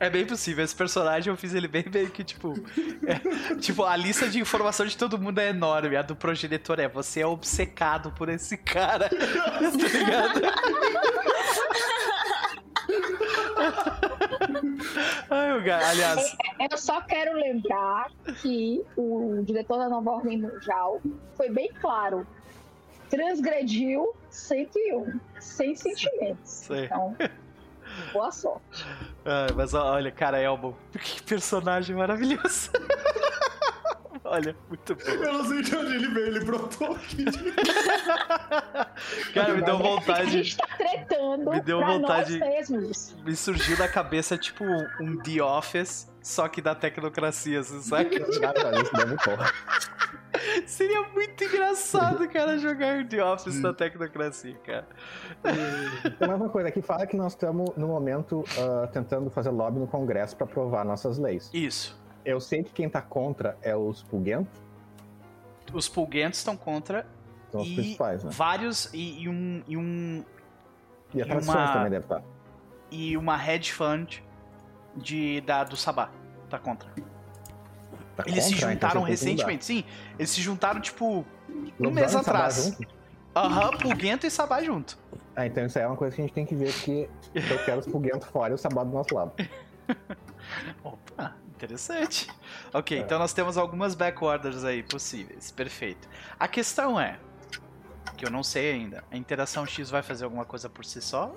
É 0.00 0.10
bem 0.10 0.24
possível. 0.26 0.64
Esse 0.64 0.74
personagem 0.74 1.30
eu 1.32 1.36
fiz 1.36 1.54
ele 1.54 1.68
bem 1.68 1.84
meio 1.92 2.10
que, 2.10 2.24
tipo. 2.24 2.54
é, 3.06 3.54
tipo, 3.56 3.84
a 3.84 3.96
lista 3.96 4.28
de 4.28 4.40
informação 4.40 4.84
de 4.86 4.96
todo 4.96 5.18
mundo 5.18 5.38
é 5.38 5.48
enorme. 5.50 5.96
A 5.96 6.02
do 6.02 6.16
progenitor 6.16 6.80
é 6.80 6.88
você 6.88 7.20
é 7.20 7.26
obcecado 7.26 8.10
por 8.12 8.28
esse 8.28 8.56
cara. 8.56 9.08
tá 9.08 9.60
ligado? 9.70 10.40
Ai, 15.30 15.58
o 15.58 15.62
ga- 15.62 15.88
Aliás, 15.88 16.36
Eu 16.70 16.78
só 16.78 17.00
quero 17.02 17.34
lembrar 17.34 18.10
que 18.40 18.82
o 18.96 19.42
diretor 19.44 19.78
da 19.78 19.88
Nova 19.88 20.10
Ordem 20.10 20.38
Mundial 20.40 21.00
foi 21.36 21.50
bem 21.50 21.70
claro. 21.80 22.26
Transgrediu 23.10 24.14
101, 24.30 25.20
sem 25.38 25.76
sentimentos. 25.76 26.50
Sei. 26.50 26.84
Então, 26.86 27.16
boa 28.12 28.30
sorte. 28.30 28.86
ai, 29.24 29.48
mas 29.54 29.74
olha, 29.74 30.10
cara, 30.10 30.40
Elmo, 30.40 30.76
que 30.98 31.22
personagem 31.22 31.94
maravilhoso. 31.96 32.70
olha, 34.24 34.56
muito 34.68 34.94
bom. 34.94 35.02
Eu 35.04 35.32
não 35.34 35.44
sei 35.44 35.62
de 35.62 35.76
onde 35.76 35.94
ele 35.94 36.08
veio, 36.08 36.26
ele 36.28 36.40
brotou 36.44 36.92
aqui. 36.96 37.24
Cara, 39.34 39.54
me 39.54 39.62
deu 39.62 39.74
A 39.76 39.78
vontade. 39.78 40.30
gente 40.30 40.56
tá 40.56 40.66
tretando 40.76 41.50
Me 41.50 41.60
deu 41.60 41.78
pra 41.78 41.86
vontade- 41.88 42.38
nós 42.38 42.68
mesmos. 42.70 43.16
Me 43.24 43.36
surgiu 43.36 43.78
na 43.78 43.88
cabeça, 43.88 44.36
tipo, 44.38 44.64
um 45.00 45.16
The 45.22 45.42
Office, 45.42 46.10
só 46.22 46.48
que 46.48 46.62
da 46.62 46.74
tecnocracia, 46.74 47.60
assim, 47.60 47.80
sabe? 47.82 48.16
Isso 48.16 48.92
deve 48.96 49.16
porra. 49.24 49.52
Seria 50.66 51.02
muito 51.08 51.42
engraçado, 51.44 52.28
cara, 52.28 52.58
jogar 52.58 53.06
The 53.06 53.24
Office 53.24 53.60
da 53.60 53.72
tecnocracia, 53.72 54.56
cara. 54.64 54.86
Tem 56.18 56.28
mais 56.28 56.40
uma 56.40 56.48
coisa 56.48 56.68
aqui, 56.68 56.82
fala 56.82 57.06
que 57.06 57.16
nós 57.16 57.32
estamos, 57.32 57.70
no 57.76 57.86
momento, 57.88 58.44
ah, 58.58 58.86
tentando 58.88 59.30
fazer 59.30 59.50
lobby 59.50 59.78
no 59.80 59.86
Congresso 59.86 60.36
para 60.36 60.46
aprovar 60.46 60.84
nossas 60.84 61.18
leis. 61.18 61.50
Isso. 61.52 61.98
Eu 62.24 62.40
sei 62.40 62.62
que 62.62 62.70
quem 62.72 62.88
tá 62.88 63.02
contra 63.02 63.56
é 63.62 63.76
os 63.76 64.02
Pulguentos, 64.02 64.52
Os 65.72 65.88
pulguentos 65.88 66.38
estão 66.38 66.56
contra 66.56 67.06
são 67.50 67.60
os 67.62 67.68
e 67.68 67.74
principais, 67.74 68.22
né? 68.24 68.30
vários 68.32 68.92
e, 68.94 69.22
e 69.22 69.28
um 69.28 69.62
e 69.66 69.76
um 69.76 70.24
E 71.14 71.22
uma- 71.22 71.72
também 71.72 71.90
deve 71.90 72.04
estar. 72.04 72.22
e 72.90 73.16
uma 73.16 73.36
hedge 73.50 73.72
fund 73.72 74.18
de 74.96 75.40
da 75.42 75.64
do 75.64 75.76
Sabá 75.76 76.10
tá 76.48 76.58
contra. 76.58 76.88
Tá 78.16 78.22
Eles 78.26 78.44
se 78.44 78.52
contra, 78.54 78.72
então 78.72 78.88
juntaram 78.88 79.00
mudar. 79.00 79.10
recentemente, 79.10 79.64
sim. 79.64 79.84
Eles 80.18 80.30
se 80.30 80.40
juntaram 80.40 80.80
tipo 80.80 81.06
um 81.06 81.24
Lobão 81.78 81.92
mês 81.92 82.14
atrás. 82.14 82.78
Aham, 83.34 83.70
pulguento 83.78 84.24
e 84.26 84.30
Sabá 84.30 84.62
junto. 84.62 84.96
Ah, 85.34 85.46
então 85.46 85.66
isso 85.66 85.76
aí 85.78 85.84
é 85.84 85.88
uma 85.88 85.96
coisa 85.96 86.14
que 86.14 86.22
a 86.22 86.24
gente 86.24 86.34
tem 86.34 86.46
que 86.46 86.54
ver, 86.54 86.72
porque 86.72 87.08
eu 87.34 87.64
quero 87.64 87.80
os 87.80 87.86
Pulguentos 87.86 88.28
fora 88.28 88.52
e 88.52 88.54
o 88.54 88.58
Sabá 88.58 88.84
do 88.84 88.92
nosso 88.92 89.12
lado. 89.14 89.32
Opa, 90.84 91.34
interessante. 91.64 92.28
Ok, 92.72 92.96
É. 92.98 93.00
então 93.00 93.18
nós 93.18 93.32
temos 93.32 93.56
algumas 93.56 93.94
backorders 93.94 94.64
aí 94.64 94.82
possíveis. 94.82 95.50
Perfeito. 95.52 96.08
A 96.38 96.48
questão 96.48 96.98
é, 97.00 97.18
que 98.16 98.24
eu 98.26 98.30
não 98.30 98.42
sei 98.42 98.72
ainda, 98.72 99.04
a 99.10 99.16
interação 99.16 99.64
X 99.66 99.90
vai 99.90 100.02
fazer 100.02 100.24
alguma 100.24 100.44
coisa 100.44 100.68
por 100.68 100.84
si 100.84 101.00
só? 101.00 101.34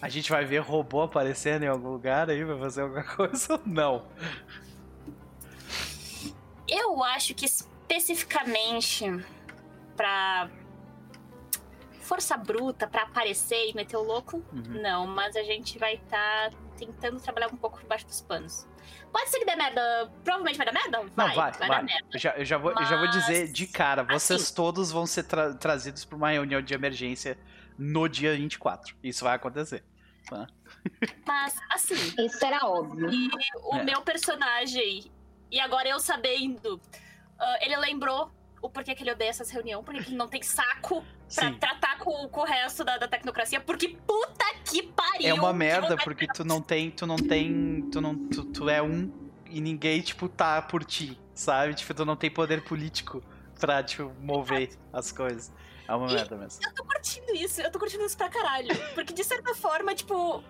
A 0.00 0.08
gente 0.08 0.30
vai 0.30 0.44
ver 0.44 0.58
robô 0.58 1.02
aparecendo 1.02 1.62
em 1.64 1.68
algum 1.68 1.88
lugar 1.88 2.28
aí, 2.30 2.44
vai 2.44 2.58
fazer 2.58 2.82
alguma 2.82 3.02
coisa 3.16 3.54
ou 3.54 3.60
não? 3.66 4.06
Eu 6.68 7.02
acho 7.02 7.34
que 7.34 7.46
especificamente 7.46 9.04
pra 9.96 10.48
força 12.00 12.36
bruta, 12.36 12.86
pra 12.86 13.02
aparecer 13.02 13.70
e 13.70 13.74
meter 13.74 13.96
o 13.96 14.02
louco, 14.02 14.42
Uhum. 14.52 14.80
não. 14.82 15.06
Mas 15.06 15.36
a 15.36 15.42
gente 15.42 15.78
vai 15.78 15.94
estar 15.94 16.50
tentando 16.74 17.20
trabalhar 17.20 17.48
um 17.48 17.56
pouco 17.56 17.78
por 17.80 17.86
baixo 17.88 18.06
dos 18.06 18.20
panos. 18.20 18.66
Pode 19.12 19.30
ser 19.30 19.38
que 19.38 19.44
dê 19.46 19.56
merda. 19.56 20.10
Provavelmente 20.22 20.56
vai 20.56 20.66
dar 20.66 20.72
merda? 20.72 20.98
Não, 20.98 21.08
Vai, 21.26 21.34
vai, 21.34 21.52
vai, 21.52 21.52
vai. 21.52 21.68
dar 21.68 21.82
merda. 21.84 22.08
Eu 22.12 22.18
já, 22.18 22.30
eu 22.36 22.44
já 22.44 22.58
vou, 22.58 22.70
eu 22.72 22.84
já 22.84 22.96
vou 22.96 23.08
dizer 23.10 23.40
Mas, 23.42 23.52
de 23.52 23.66
cara, 23.66 24.02
vocês 24.02 24.42
assim- 24.42 24.54
todos 24.54 24.90
vão 24.90 25.06
ser 25.06 25.22
tra- 25.24 25.54
trazidos 25.54 26.04
para 26.04 26.16
uma 26.16 26.30
reunião 26.30 26.60
de 26.60 26.74
emergência 26.74 27.38
no 27.78 28.08
dia 28.08 28.34
24. 28.36 28.94
Isso 29.02 29.24
vai 29.24 29.34
acontecer. 29.36 29.84
Mas, 31.26 31.54
assim, 31.70 31.94
Isso 32.18 32.44
era 32.44 32.66
óbvio. 32.66 33.10
E 33.12 33.28
o 33.62 33.76
É. 33.76 33.82
meu 33.84 34.02
personagem, 34.02 35.10
e 35.50 35.60
agora 35.60 35.88
eu 35.88 35.98
sabendo, 36.00 36.80
ah, 37.38 37.58
ele 37.60 37.76
lembrou 37.76 38.30
o 38.64 38.70
porquê 38.70 38.94
que 38.94 39.02
ele 39.02 39.12
odeia 39.12 39.28
essas 39.28 39.50
reuniões, 39.50 39.84
porque 39.84 40.00
ele 40.00 40.16
não 40.16 40.26
tem 40.26 40.42
saco 40.42 41.04
pra 41.34 41.48
Sim. 41.48 41.58
tratar 41.58 41.98
com, 41.98 42.26
com 42.30 42.40
o 42.40 42.44
resto 42.44 42.82
da, 42.82 42.96
da 42.96 43.06
tecnocracia, 43.06 43.60
porque 43.60 43.88
puta 44.06 44.44
que 44.64 44.82
pariu! 44.82 45.28
É 45.28 45.34
uma 45.34 45.52
merda 45.52 45.98
porque 45.98 46.26
tu 46.26 46.46
não 46.46 46.62
tem, 46.62 46.90
tu 46.90 47.06
não 47.06 47.16
tem, 47.16 47.82
tu 47.92 48.00
não, 48.00 48.16
tu, 48.16 48.42
tu 48.46 48.70
é 48.70 48.82
um 48.82 49.12
e 49.50 49.60
ninguém 49.60 50.00
tipo 50.00 50.30
tá 50.30 50.62
por 50.62 50.82
ti, 50.82 51.20
sabe? 51.34 51.74
Tipo, 51.74 51.92
tu 51.92 52.06
não 52.06 52.16
tem 52.16 52.30
poder 52.30 52.64
político 52.64 53.22
pra 53.60 53.82
tipo 53.82 54.10
mover 54.22 54.70
as 54.94 55.12
coisas. 55.12 55.52
É 55.86 55.94
uma 55.94 56.06
merda 56.06 56.34
mesmo. 56.34 56.60
Eu 56.64 56.72
tô 56.72 56.84
curtindo 56.84 57.34
isso, 57.34 57.60
eu 57.60 57.70
tô 57.70 57.78
curtindo 57.78 58.06
isso 58.06 58.16
pra 58.16 58.30
caralho. 58.30 58.74
Porque 58.94 59.12
de 59.12 59.22
certa 59.22 59.54
forma, 59.54 59.94
tipo. 59.94 60.42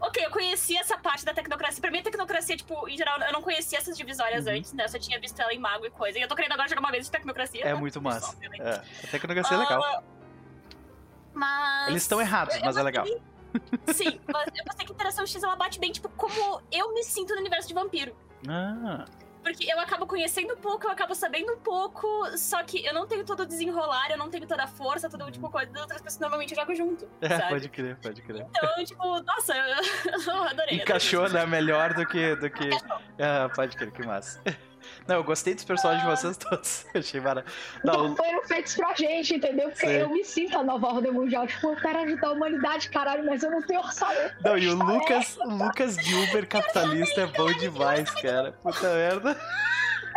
Ok, 0.00 0.24
eu 0.24 0.30
conhecia 0.30 0.80
essa 0.80 0.96
parte 0.96 1.24
da 1.24 1.34
tecnocracia. 1.34 1.80
Pra 1.80 1.90
mim, 1.90 1.98
a 1.98 2.02
tecnocracia, 2.02 2.56
tipo, 2.56 2.88
em 2.88 2.96
geral, 2.96 3.18
eu 3.20 3.32
não 3.32 3.42
conhecia 3.42 3.78
essas 3.78 3.96
divisórias 3.96 4.46
Uhum. 4.46 4.52
antes, 4.52 4.72
né? 4.72 4.84
Eu 4.84 4.88
só 4.88 4.98
tinha 4.98 5.18
visto 5.20 5.40
ela 5.40 5.52
em 5.52 5.58
mago 5.58 5.84
e 5.86 5.90
coisa. 5.90 6.18
E 6.18 6.22
eu 6.22 6.28
tô 6.28 6.36
querendo 6.36 6.52
agora 6.52 6.68
jogar 6.68 6.80
uma 6.80 6.90
vez 6.90 7.06
de 7.06 7.10
tecnocracia. 7.10 7.64
É 7.64 7.74
muito 7.74 8.00
massa. 8.00 8.36
É. 8.60 8.74
A 9.04 9.10
tecnologia 9.10 9.56
é 9.56 9.58
legal. 9.58 9.82
Ah, 9.82 10.02
Mas. 11.34 11.88
Eles 11.88 12.02
estão 12.02 12.20
errados, 12.20 12.58
mas 12.60 12.76
é 12.76 12.82
legal. 12.82 13.04
gostei- 13.04 13.22
Sim, 13.94 14.20
mas 14.32 14.46
eu 14.56 14.64
gostei 14.64 14.86
que 14.86 14.92
a 14.92 14.94
Interação 14.94 15.26
X 15.26 15.42
ela 15.42 15.56
bate 15.56 15.78
bem, 15.80 15.90
tipo, 15.90 16.08
como 16.10 16.60
eu 16.70 16.92
me 16.94 17.02
sinto 17.02 17.34
no 17.34 17.40
universo 17.40 17.66
de 17.68 17.74
vampiro. 17.74 18.14
Ah, 18.48 19.04
Porque 19.42 19.70
eu 19.70 19.78
acabo 19.80 20.06
conhecendo 20.06 20.54
um 20.54 20.56
pouco, 20.56 20.86
eu 20.86 20.90
acabo 20.90 21.14
sabendo 21.14 21.52
um 21.52 21.58
pouco, 21.58 22.06
só 22.36 22.62
que 22.62 22.84
eu 22.84 22.92
não 22.92 23.06
tenho 23.06 23.24
todo 23.24 23.40
o 23.40 23.46
desenrolar, 23.46 24.10
eu 24.10 24.18
não 24.18 24.28
tenho 24.28 24.46
toda 24.46 24.64
a 24.64 24.66
força, 24.66 25.08
todo 25.08 25.30
tipo 25.30 25.48
coisa 25.50 25.70
das 25.72 25.82
outras 25.82 26.00
pessoas 26.00 26.20
normalmente 26.20 26.52
eu 26.52 26.60
jogo 26.60 26.74
junto. 26.74 27.08
é, 27.20 27.28
sabe? 27.28 27.48
pode 27.48 27.68
crer, 27.68 27.96
pode 27.96 28.22
crer. 28.22 28.46
Então, 28.48 28.84
tipo, 28.84 29.20
nossa, 29.22 29.54
eu, 29.56 30.34
eu 30.34 30.42
adorei. 30.44 30.76
Encaixou, 30.76 31.28
né? 31.28 31.46
Melhor 31.46 31.94
do 31.94 32.06
que. 32.06 32.36
Do 32.36 32.50
que... 32.50 32.68
Ah, 33.18 33.50
pode 33.54 33.76
crer, 33.76 33.90
que 33.90 34.06
massa. 34.06 34.40
Não, 35.06 35.16
eu 35.16 35.24
gostei 35.24 35.54
dos 35.54 35.64
personagens 35.64 36.04
de 36.04 36.10
vocês 36.16 36.36
todos. 36.36 36.86
Achei 36.94 37.20
maravilhoso. 37.20 37.56
Não, 37.84 38.08
Não, 38.08 38.16
foram 38.16 38.42
feitos 38.46 38.74
pra 38.74 38.94
gente, 38.94 39.34
entendeu? 39.34 39.68
Porque 39.70 39.86
Sim. 39.86 39.92
eu 39.94 40.08
me 40.10 40.24
sinto 40.24 40.58
a 40.58 40.62
nova 40.62 40.86
ordem 40.88 41.12
mundial. 41.12 41.46
Tipo, 41.46 41.68
eu 41.72 41.76
quero 41.76 41.98
ajudar 42.00 42.28
a 42.28 42.32
humanidade, 42.32 42.90
caralho, 42.90 43.24
mas 43.26 43.42
eu 43.42 43.50
não 43.50 43.62
tenho 43.62 43.80
orçamento. 43.80 44.34
não, 44.44 44.58
e 44.58 44.68
o 44.68 44.74
Lucas, 44.74 45.36
o 45.38 45.48
Lucas 45.50 45.96
de 45.96 46.14
Uber 46.14 46.46
capitalista 46.46 47.20
é 47.22 47.26
bom 47.26 47.52
demais, 47.54 48.10
cara. 48.10 48.52
Puta 48.62 48.94
merda. 48.94 49.36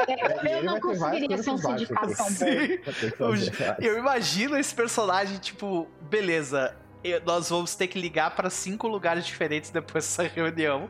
E 0.08 0.12
Eu 0.14 0.58
ele 0.58 0.62
não 0.66 0.80
conseguiria 0.80 1.38
ser 1.38 1.52
um 1.52 1.58
sindicato 1.58 2.16
tão 2.16 2.26
bom. 2.34 3.34
Eu, 3.80 3.94
eu 3.94 4.00
imagino 4.00 4.58
esse 4.58 4.74
personagem, 4.74 5.38
tipo, 5.38 5.88
beleza, 6.10 6.76
eu- 7.04 7.22
nós 7.24 7.50
vamos 7.50 7.76
ter 7.76 7.88
que 7.88 8.00
ligar 8.00 8.32
pra 8.36 8.50
cinco 8.50 8.88
lugares 8.88 9.26
diferentes 9.26 9.70
depois 9.70 10.04
dessa 10.06 10.24
reunião, 10.24 10.90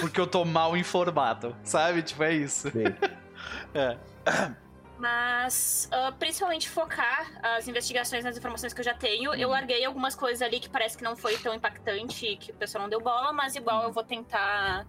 porque 0.00 0.20
eu 0.20 0.26
tô 0.28 0.44
mal 0.44 0.76
informado, 0.76 1.56
sabe? 1.64 2.02
Tipo, 2.02 2.22
é 2.22 2.34
isso. 2.34 2.70
Sim. 2.70 2.84
É. 3.74 3.96
Mas, 4.98 5.88
ah, 5.90 6.12
principalmente 6.16 6.68
focar 6.68 7.28
as 7.42 7.66
investigações 7.66 8.24
nas 8.24 8.36
informações 8.36 8.72
que 8.72 8.80
eu 8.80 8.84
já 8.84 8.94
tenho. 8.94 9.34
Eu 9.34 9.48
larguei 9.48 9.84
algumas 9.84 10.14
coisas 10.14 10.40
ali 10.42 10.60
que 10.60 10.68
parece 10.68 10.96
que 10.96 11.02
não 11.02 11.16
foi 11.16 11.36
tão 11.38 11.52
impactante, 11.52 12.36
que 12.36 12.52
o 12.52 12.54
pessoal 12.54 12.82
não 12.82 12.88
deu 12.88 13.00
bola, 13.00 13.32
mas 13.32 13.56
igual 13.56 13.82
eu 13.82 13.92
vou 13.92 14.04
tentar 14.04 14.86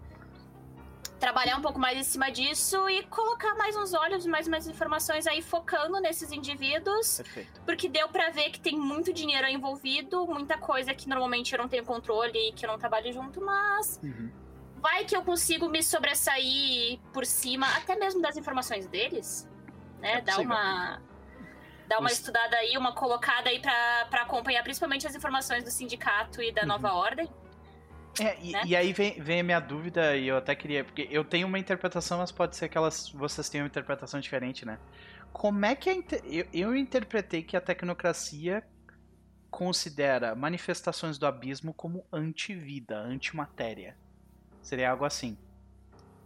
trabalhar 1.20 1.58
um 1.58 1.62
pouco 1.62 1.80
mais 1.80 1.98
em 1.98 2.04
cima 2.04 2.30
disso 2.30 2.90
e 2.90 3.02
colocar 3.04 3.56
mais 3.56 3.78
uns 3.78 3.94
olhos, 3.94 4.26
mais 4.26 4.46
mais 4.46 4.68
informações 4.68 5.26
aí 5.26 5.42
focando 5.42 6.00
nesses 6.02 6.34
indivíduos, 6.34 7.18
Perfeito. 7.18 7.62
porque 7.66 7.88
deu 7.88 8.10
pra 8.10 8.30
ver 8.30 8.50
que 8.50 8.60
tem 8.60 8.78
muito 8.78 9.14
dinheiro 9.14 9.48
envolvido, 9.48 10.28
muita 10.28 10.58
coisa 10.58 10.94
que 10.94 11.08
normalmente 11.08 11.54
eu 11.54 11.60
não 11.60 11.70
tenho 11.70 11.86
controle 11.86 12.38
e 12.50 12.52
que 12.52 12.66
eu 12.66 12.70
não 12.70 12.78
trabalho 12.78 13.12
junto, 13.14 13.40
mas 13.40 14.02
Uhum. 14.04 14.30
Vai 14.84 15.06
que 15.06 15.16
eu 15.16 15.24
consigo 15.24 15.68
me 15.70 15.82
sobressair 15.82 17.00
por 17.14 17.26
cima, 17.26 17.66
até 17.78 17.96
mesmo 17.96 18.22
das 18.22 18.36
informações 18.38 18.86
deles, 18.88 19.50
né? 20.00 20.16
É 20.16 20.22
possível. 20.22 20.46
uma. 20.46 21.02
Dar 21.88 22.00
uma 22.00 22.08
Os- 22.08 22.14
estudada 22.20 22.56
aí, 22.58 22.78
uma 22.78 22.94
colocada 22.94 23.50
aí 23.50 23.60
pra, 23.60 24.06
pra 24.10 24.22
acompanhar 24.22 24.64
principalmente 24.64 25.06
as 25.08 25.16
informações 25.16 25.64
do 25.64 25.72
sindicato 25.72 26.42
e 26.42 26.52
da 26.52 26.62
Uhum. 26.62 26.68
nova 26.68 26.94
ordem. 26.94 27.28
É, 28.20 28.38
e, 28.42 28.52
né? 28.52 28.62
e 28.66 28.76
aí 28.76 28.94
vem, 28.94 29.20
vem 29.20 29.40
a 29.40 29.44
minha 29.44 29.60
dúvida, 29.60 30.16
e 30.16 30.28
eu 30.28 30.38
até 30.38 30.56
queria. 30.56 30.84
Porque 30.86 31.08
eu 31.10 31.24
tenho 31.26 31.48
uma 31.48 31.58
interpretação, 31.58 32.20
mas 32.20 32.32
pode 32.32 32.56
ser 32.56 32.70
que 32.70 32.78
elas, 32.78 33.10
vocês 33.10 33.50
tenham 33.50 33.64
uma 33.66 33.68
interpretação 33.70 34.20
diferente, 34.20 34.66
né? 34.66 34.78
Como 35.32 35.66
é 35.66 35.76
que 35.76 35.90
a. 35.90 35.96
Eu, 36.26 36.46
eu 36.54 36.76
interpretei 36.76 37.42
que 37.44 37.58
a 37.58 37.62
tecnocracia 37.62 38.64
considera 39.50 40.36
manifestações 40.36 41.18
do 41.18 41.26
abismo 41.26 41.74
como 41.74 42.06
antivida, 42.12 42.98
antimatéria. 42.98 43.98
Seria 44.64 44.90
algo 44.92 45.06
assim. 45.06 45.38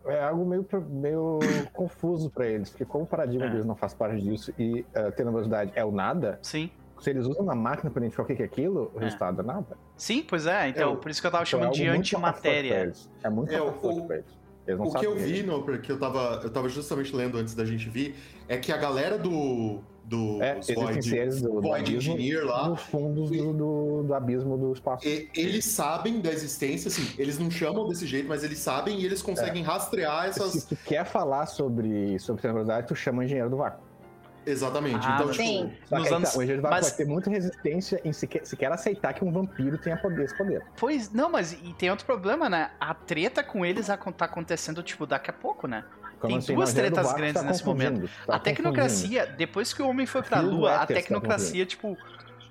É 0.05 0.23
algo 0.23 0.45
meio, 0.45 0.65
meio 0.89 1.39
confuso 1.73 2.29
pra 2.29 2.45
eles, 2.47 2.69
porque 2.69 2.85
como 2.85 3.03
o 3.03 3.07
paradigma 3.07 3.47
É. 3.47 3.49
deles 3.49 3.65
não 3.65 3.75
faz 3.75 3.93
parte 3.93 4.21
disso 4.21 4.53
e 4.57 4.85
a 4.95 5.11
tenebrosidade 5.11 5.73
é 5.75 5.83
o 5.83 5.91
nada, 5.91 6.39
Sim. 6.41 6.69
se 7.01 7.09
eles 7.09 7.25
usam 7.27 7.49
a 7.51 7.55
máquina 7.55 7.91
pra 7.91 7.99
identificar 7.99 8.23
o 8.23 8.25
que 8.25 8.41
é 8.41 8.45
aquilo, 8.45 8.89
o 8.95 8.99
É. 9.01 9.03
resultado 9.03 9.41
é 9.41 9.43
nada. 9.43 9.75
Sim, 9.97 10.23
pois 10.23 10.45
é. 10.45 10.69
Então, 10.69 10.93
É, 10.93 10.95
por 10.95 11.11
isso 11.11 11.19
que 11.19 11.27
eu 11.27 11.31
tava 11.31 11.43
Então, 11.43 11.59
é 11.59 11.61
chamando 11.63 11.73
de 11.75 11.83
afastante 11.89 12.09
pra 12.11 12.19
antimatéria. 12.29 12.93
É 13.23 13.29
muito 13.29 13.53
É, 13.53 13.61
o- 13.61 13.71
pra 14.05 14.15
eles. 14.15 14.37
Eles 14.65 14.79
não 14.79 14.87
O 14.87 14.93
que 14.93 15.05
eu 15.05 15.15
vi, 15.15 15.39
isso. 15.39 15.47
no, 15.47 15.63
porque 15.63 15.91
eu 15.91 15.97
tava, 15.99 16.41
eu 16.43 16.49
tava 16.49 16.67
justamente 16.69 17.13
lendo 17.15 17.37
antes 17.37 17.53
da 17.55 17.65
gente 17.65 17.89
vir, 17.89 18.15
é 18.47 18.57
que 18.57 18.71
a 18.71 18.77
galera 18.77 19.17
do. 19.17 19.81
Do 20.07 20.41
É, 20.41 20.57
Void, 20.73 21.03
seres 21.09 21.41
do, 21.41 21.49
do 21.55 21.61
Void 21.61 21.91
abismo 21.91 22.13
Engineer 22.13 22.45
lá, 22.45 22.69
nos 22.69 22.81
fundos 22.83 23.29
do, 23.29 23.53
do, 23.53 24.03
do 24.03 24.13
abismo 24.13 24.57
do 24.57 24.71
espaço. 24.71 25.05
e- 25.05 25.29
eles 25.35 25.65
sabem 25.65 26.21
da 26.21 26.31
existência, 26.31 26.87
assim, 26.87 27.05
eles 27.17 27.37
não 27.37 27.51
chamam 27.51 27.87
desse 27.89 28.07
jeito, 28.07 28.27
mas 28.27 28.41
eles 28.43 28.57
sabem 28.59 28.99
e 29.01 29.05
eles 29.05 29.21
conseguem 29.21 29.61
rastrear 29.63 30.27
essas. 30.27 30.53
Se 30.53 30.65
tu 30.67 30.77
quer 30.77 31.05
falar 31.05 31.45
sobre, 31.45 32.17
sobre 32.19 32.41
tenebrosidade, 32.41 32.87
tu 32.87 32.95
chama 32.95 33.19
o 33.19 33.23
engenheiro 33.23 33.49
do 33.49 33.57
vácuo. 33.57 33.85
Exatamente. 34.45 35.05
Ah, 35.05 35.17
então, 35.19 35.33
sim. 35.33 35.73
tipo, 35.83 35.95
Nos 35.97 36.09
anos- 36.09 36.31
tá, 36.31 36.39
o 36.39 36.41
engenheiro 36.41 36.61
do 36.61 36.63
vácuo 36.63 36.77
mas- 36.77 36.87
vai 36.87 36.97
ter 36.97 37.05
muita 37.05 37.29
resistência 37.29 37.99
em 38.05 38.13
sequer, 38.13 38.45
sequer 38.45 38.71
aceitar 38.71 39.11
que 39.13 39.25
um 39.25 39.29
vampiro 39.31 39.77
tenha 39.77 39.97
poder, 39.97 40.23
esse 40.23 40.37
poder. 40.37 40.63
Pois, 40.79 41.11
não, 41.11 41.29
mas 41.29 41.51
e 41.51 41.73
tem 41.77 41.89
outro 41.89 42.05
problema, 42.05 42.49
né? 42.49 42.71
A 42.79 42.93
treta 42.93 43.43
com 43.43 43.65
eles 43.65 43.87
tá 43.87 44.23
acontecendo, 44.23 44.81
tipo, 44.81 45.05
daqui 45.05 45.29
a 45.29 45.33
pouco, 45.33 45.67
né? 45.67 45.83
Como 46.19 46.29
Tem 46.33 46.37
assim, 46.39 46.55
duas 46.55 46.73
não, 46.73 46.81
tretas 46.81 47.05
vácuo 47.05 47.17
grandes 47.19 47.41
tá 47.41 47.47
nesse 47.47 47.65
momento. 47.65 48.09
tá 48.25 48.35
a 48.35 48.39
tecnocracia, 48.39 49.25
depois 49.37 49.73
que 49.73 49.81
o 49.81 49.87
homem 49.87 50.05
foi 50.05 50.21
pra 50.23 50.39
lua, 50.39 50.75
a 50.75 50.79
tá 50.79 50.87
tecnocracia, 50.87 51.65
tipo, 51.65 51.95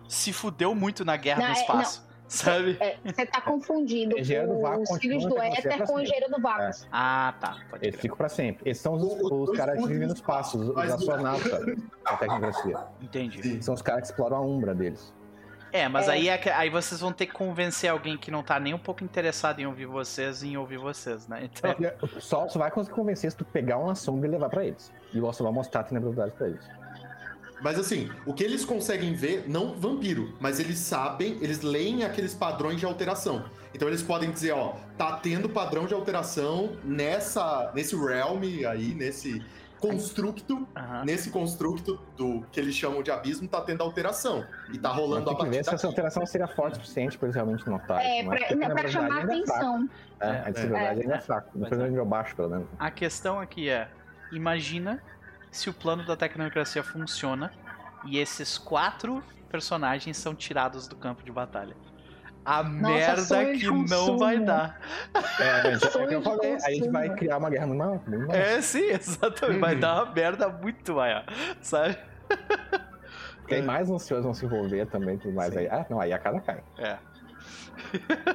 se 0.08 0.32
fudeu 0.32 0.74
muito 0.74 1.04
na 1.04 1.16
guerra 1.16 1.40
Não, 1.40 1.52
do 1.52 1.58
é- 1.58 1.60
espaço. 1.60 2.06
Sabe? 2.28 2.76
É, 2.80 2.96
você 3.04 3.24
tá 3.24 3.40
confundindo 3.40 4.16
vácuo 4.60 4.82
os 4.82 4.98
filhos 4.98 5.24
do 5.26 5.38
éter 5.40 5.86
com 5.86 5.94
o 5.94 6.00
engenheiro 6.00 6.28
do 6.28 6.42
vácuo. 6.42 6.70
Ah, 6.90 7.32
tá. 7.40 7.56
Pode. 7.70 7.86
Eles 7.86 8.00
ficam 8.00 8.16
pra 8.16 8.28
sempre. 8.28 8.68
Esses 8.68 8.82
são 8.82 8.94
os, 8.94 9.02
Os 9.04 9.50
os 9.50 9.56
caras 9.56 9.80
que 9.80 9.86
vivem 9.86 10.08
no 10.08 10.14
espaço, 10.14 10.58
os, 10.58 10.68
os 10.70 10.76
astronautas 10.76 11.52
da 12.04 12.16
tecnocracia. 12.16 12.78
Entendi. 13.00 13.62
São 13.62 13.74
os 13.74 13.80
caras 13.82 14.02
que 14.02 14.08
exploram 14.08 14.36
a 14.38 14.40
umbra 14.40 14.74
deles. 14.74 15.14
É, 15.76 15.88
mas 15.88 16.08
É. 16.08 16.12
Aí, 16.12 16.28
é 16.28 16.38
que- 16.38 16.48
aí 16.50 16.70
vocês 16.70 17.00
vão 17.00 17.12
ter 17.12 17.26
que 17.26 17.32
convencer 17.32 17.90
alguém 17.90 18.16
que 18.16 18.30
não 18.30 18.42
tá 18.42 18.58
nem 18.58 18.72
um 18.74 18.78
pouco 18.78 19.04
interessado 19.04 19.60
em 19.60 19.66
ouvir 19.66 19.86
vocês 19.86 20.42
em 20.42 20.56
ouvir 20.56 20.78
vocês, 20.78 21.26
né? 21.28 21.42
Então, 21.44 21.74
Só, 22.20 22.48
só 22.48 22.58
vai 22.58 22.70
conseguir 22.70 22.94
convencer 22.96 23.30
se 23.30 23.36
tu 23.36 23.44
pegar 23.44 23.78
uma 23.78 23.94
sombra 23.94 24.28
e 24.28 24.30
levar 24.30 24.48
pra 24.48 24.64
eles. 24.64 24.92
E 25.12 25.20
você 25.20 25.42
vai 25.42 25.52
mostrar 25.52 25.80
a 25.80 25.84
tenebrosidade 25.84 26.32
pra 26.32 26.48
eles. 26.48 26.64
Mas 27.62 27.78
assim, 27.78 28.10
o 28.26 28.34
que 28.34 28.44
eles 28.44 28.64
conseguem 28.64 29.14
ver, 29.14 29.44
não 29.48 29.74
vampiro, 29.74 30.34
mas 30.38 30.60
eles 30.60 30.78
sabem, 30.78 31.38
eles 31.40 31.62
leem 31.62 32.04
aqueles 32.04 32.34
padrões 32.34 32.78
de 32.78 32.84
alteração. 32.84 33.44
Então 33.74 33.88
eles 33.88 34.02
podem 34.02 34.30
dizer, 34.30 34.52
ó, 34.52 34.74
tá 34.98 35.16
tendo 35.16 35.48
padrão 35.48 35.86
de 35.86 35.94
alteração 35.94 36.76
nessa, 36.84 37.70
nesse 37.74 37.96
realm 37.96 38.42
aí, 38.68 38.94
nesse 38.94 39.42
constructo, 39.88 40.68
aham. 40.74 41.04
nesse 41.04 41.30
constructo 41.30 42.00
do 42.16 42.42
que 42.52 42.60
eles 42.60 42.74
chamam 42.74 43.02
de 43.02 43.10
abismo, 43.10 43.48
tá 43.48 43.60
tendo 43.60 43.82
alteração. 43.82 44.44
E 44.72 44.78
tá 44.78 44.90
rolando 44.90 45.30
a 45.30 45.36
que 45.36 45.44
ver 45.44 45.50
partir 45.50 45.64
se 45.64 45.74
essa 45.74 45.86
alteração 45.86 46.26
seria 46.26 46.48
forte 46.48 46.74
o 46.74 46.76
suficiente 46.76 47.18
pra 47.18 47.26
eles 47.26 47.34
realmente 47.34 47.68
notarem. 47.68 48.06
É, 48.06 48.20
acho 48.20 48.28
pra, 48.28 48.38
que 48.38 48.54
a 48.54 48.68
não, 48.68 48.76
pra 48.76 48.88
chamar 48.88 49.18
ainda 49.18 49.34
é 49.34 49.44
fraca. 49.44 49.60
atenção. 49.60 49.90
É, 50.20 50.28
a 50.28 50.52
tenebrosidade 50.52 51.00
ainda 51.00 51.14
é 51.14 51.20
fraca. 51.20 51.50
Não 51.54 51.68
foi 51.68 51.78
no 51.78 51.86
nível 51.86 52.06
baixo, 52.06 52.36
pelo 52.36 52.48
menos. 52.48 52.68
A 52.78 52.90
questão 52.90 53.40
aqui 53.40 53.68
é: 53.68 53.88
imagina 54.32 55.02
se 55.50 55.70
o 55.70 55.74
plano 55.74 56.04
da 56.04 56.16
tecnocracia 56.16 56.82
funciona 56.82 57.52
e 58.04 58.18
esses 58.18 58.58
quatro 58.58 59.22
personagens 59.50 60.16
são 60.16 60.34
tirados 60.34 60.86
do 60.86 60.96
campo 60.96 61.22
de 61.22 61.32
batalha. 61.32 61.76
A 62.46 62.62
merda 62.62 63.22
sonho 63.22 63.54
de 63.54 63.60
que 63.60 63.66
não 63.66 63.82
consumo. 63.82 64.18
vai 64.18 64.38
dar. 64.38 64.80
É, 65.40 65.50
a 65.50 65.70
gente, 65.74 65.84
é 65.98 66.14
eu 66.14 66.22
falei, 66.22 66.54
a 66.54 66.70
gente 66.70 66.88
vai 66.90 67.14
criar 67.14 67.38
uma 67.38 67.50
guerra 67.50 67.66
muito 67.66 67.78
maior. 67.78 68.00
Muito 68.06 68.26
maior. 68.28 68.40
É, 68.40 68.60
sim, 68.62 68.84
exatamente. 68.94 69.58
Vai 69.58 69.74
Uhum. 69.74 69.80
dar 69.80 70.04
uma 70.04 70.12
merda 70.14 70.48
muito 70.48 70.94
maior, 70.94 71.24
sabe? 71.60 71.98
Tem 73.48 73.62
mais 73.62 73.86
senhores 74.02 74.24
vão 74.24 74.34
se 74.34 74.44
envolver 74.44 74.86
também, 74.86 75.18
tudo 75.18 75.34
mais 75.34 75.52
Sim. 75.52 75.60
aí. 75.60 75.68
Ah, 75.68 75.84
não, 75.90 76.00
aí 76.00 76.12
a 76.12 76.18
casa 76.18 76.40
cai. 76.40 76.62
É. 76.78 76.96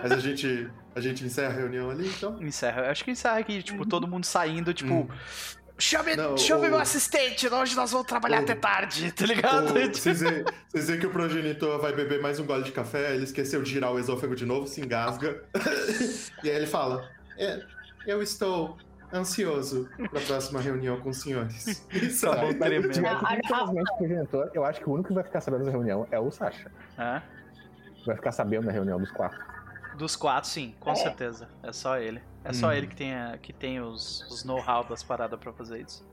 Mas 0.01 0.11
a 0.11 0.19
gente, 0.19 0.69
a 0.95 1.01
gente 1.01 1.25
encerra 1.25 1.53
a 1.53 1.57
reunião 1.57 1.89
ali, 1.89 2.07
então? 2.07 2.41
Encerra. 2.41 2.89
Acho 2.89 3.03
que 3.03 3.11
encerra 3.11 3.39
aqui, 3.39 3.61
tipo, 3.61 3.85
todo 3.85 4.07
mundo 4.07 4.25
saindo, 4.25 4.73
tipo. 4.73 4.93
Hum. 4.93 5.07
Chame, 5.81 6.15
Não, 6.15 6.37
chame 6.37 6.67
o- 6.67 6.69
meu 6.69 6.79
assistente, 6.79 7.47
hoje 7.47 7.75
nós 7.75 7.91
vamos 7.91 8.05
trabalhar 8.05 8.39
o- 8.41 8.43
até 8.43 8.53
tarde, 8.53 9.11
tá 9.11 9.25
ligado? 9.25 9.73
Vocês 9.91 10.21
veem 10.21 10.99
que 10.99 11.07
o 11.07 11.09
progenitor 11.09 11.81
vai 11.81 11.91
beber 11.91 12.21
mais 12.21 12.39
um 12.39 12.45
gole 12.45 12.63
de 12.63 12.71
café, 12.71 13.15
ele 13.15 13.23
esqueceu 13.23 13.63
de 13.63 13.71
girar 13.71 13.91
o 13.91 13.97
esôfago 13.99 14.35
de 14.35 14.45
novo, 14.45 14.67
se 14.67 14.79
engasga. 14.79 15.43
e 16.43 16.49
aí 16.49 16.55
ele 16.55 16.67
fala: 16.67 17.09
"É, 17.37 17.59
Eu 18.07 18.21
estou 18.21 18.77
ansioso 19.13 19.89
para 20.09 20.19
a 20.19 20.23
próxima 20.23 20.59
reunião 20.61 20.99
com 21.01 21.09
os 21.09 21.17
senhores. 21.21 21.85
E 21.91 21.99
Tá 22.09 22.35
bom, 22.35 22.51
sai. 22.51 22.53
tremendo. 22.55 23.07
Ah, 24.43 24.49
eu 24.53 24.63
acho 24.65 24.79
que 24.79 24.89
o 24.89 24.93
único 24.93 25.09
que 25.09 25.13
vai 25.15 25.23
ficar 25.23 25.41
sabendo 25.41 25.65
da 25.65 25.71
reunião 25.71 26.07
é 26.11 26.19
o 26.19 26.29
Sasha. 26.31 26.71
Hã? 26.97 27.21
Vai 28.05 28.15
ficar 28.15 28.31
sabendo 28.31 28.65
da 28.67 28.71
reunião 28.71 28.99
dos 28.99 29.11
quatro. 29.11 29.39
Dos 29.97 30.15
quatro, 30.15 30.49
sim, 30.49 30.73
com 30.79 30.91
É. 30.91 30.95
certeza. 30.95 31.47
É 31.63 31.71
só 31.73 31.97
ele. 31.97 32.21
É 32.43 32.53
só 32.53 32.67
Hum. 32.69 32.71
ele 32.73 32.87
que 32.87 32.95
tem, 32.95 33.13
a- 33.13 33.37
que 33.37 33.53
tem 33.53 33.79
os, 33.79 34.21
os 34.29 34.43
know-how 34.43 34.83
das 34.83 35.03
paradas 35.03 35.39
pra 35.39 35.51
fazer 35.53 35.81
isso. 35.81 36.05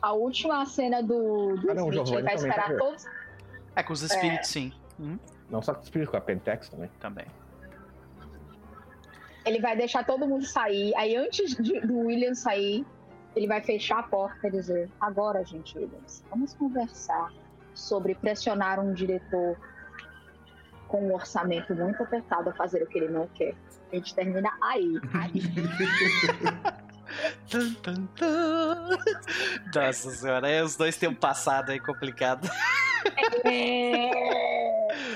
A 0.00 0.12
última 0.12 0.64
cena 0.66 1.02
do, 1.02 1.56
do 1.56 1.70
Ah, 1.70 1.74
não, 1.74 1.88
o 1.88 1.92
Smith, 1.92 2.08
ele 2.12 2.22
vai 2.22 2.34
esperar 2.34 2.68
tá 2.72 2.76
todos. 2.78 3.04
É, 3.76 3.82
com 3.82 3.92
os 3.92 4.02
espíritos, 4.02 4.48
sim. 4.48 4.72
Hum, 4.98 5.18
Não 5.50 5.62
só 5.62 5.72
com 5.74 5.80
o 5.80 5.84
espírito, 5.84 6.10
com 6.10 6.16
a 6.16 6.20
Pentex 6.20 6.68
também. 6.68 6.90
também. 6.98 7.26
Ele 9.44 9.60
vai 9.60 9.76
deixar 9.76 10.04
todo 10.04 10.26
mundo 10.26 10.44
sair. 10.44 10.94
Aí 10.96 11.16
antes 11.16 11.54
de- 11.56 11.80
do 11.80 11.98
William 12.00 12.34
sair, 12.34 12.84
ele 13.36 13.46
vai 13.46 13.60
fechar 13.62 14.00
a 14.00 14.02
porta 14.02 14.48
e 14.48 14.50
dizer: 14.50 14.90
Agora, 15.00 15.44
gente, 15.44 15.76
Williams, 15.78 16.24
vamos 16.30 16.52
conversar 16.54 17.32
sobre 17.74 18.14
pressionar 18.14 18.80
um 18.80 18.92
diretor 18.92 19.56
com 20.88 21.06
um 21.06 21.14
orçamento 21.14 21.74
muito 21.74 22.02
apertado 22.02 22.50
a 22.50 22.52
fazer 22.54 22.82
o 22.82 22.86
que 22.86 22.98
ele 22.98 23.08
não 23.08 23.28
quer. 23.28 23.54
A 23.92 23.96
gente 23.96 24.14
termina 24.14 24.50
aí. 24.60 24.94
Tum, 27.48 27.74
tum, 27.76 28.06
tum. 28.08 28.88
Nossa 29.74 30.10
senhora, 30.10 30.46
aí 30.46 30.62
os 30.62 30.76
dois 30.76 30.96
têm 30.96 31.08
um 31.08 31.14
passado 31.14 31.70
aí 31.70 31.80
complicado. 31.80 32.46
É... 33.44 34.10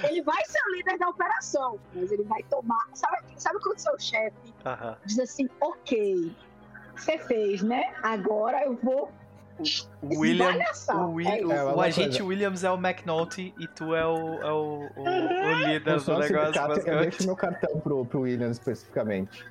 Ele 0.09 0.23
vai 0.23 0.45
ser 0.45 0.59
o 0.69 0.75
líder 0.75 0.99
da 0.99 1.09
operação, 1.09 1.79
mas 1.95 2.11
ele 2.13 2.25
vai 2.25 2.43
tomar. 2.45 2.87
Sabe, 2.93 3.19
sabe 3.37 3.61
quando 3.61 3.79
seu 3.79 3.99
chefe 3.99 4.37
diz 5.05 5.19
assim: 5.19 5.49
Ok, 5.61 6.35
você 6.97 7.19
fez, 7.19 7.63
né? 7.63 7.95
Agora 8.03 8.65
eu 8.65 8.77
vou. 8.77 9.11
O 10.03 10.19
William, 10.21 10.49
esbalhaçar." 10.51 10.97
o, 11.09 11.15
Will- 11.15 11.29
É 11.29 11.45
o- 11.45 11.53
É, 11.53 11.65
o 11.75 11.81
agente 11.81 12.09
coisa. 12.19 12.25
Williams 12.25 12.65
é 12.65 12.71
o 12.71 12.75
McNulty 12.75 13.55
e 13.59 13.67
tu 13.69 13.95
é 13.95 14.07
o, 14.07 14.35
é 14.43 14.53
o, 14.53 14.89
o, 14.97 15.03
o 15.03 15.55
líder 15.67 16.01
do 16.01 16.19
negócio. 16.19 16.89
eu 16.89 17.01
deixo 17.01 17.25
meu 17.27 17.37
cartão 17.37 17.81
pro, 17.81 18.05
pro 18.07 18.21
Williams 18.21 18.59
especificamente. 18.59 19.45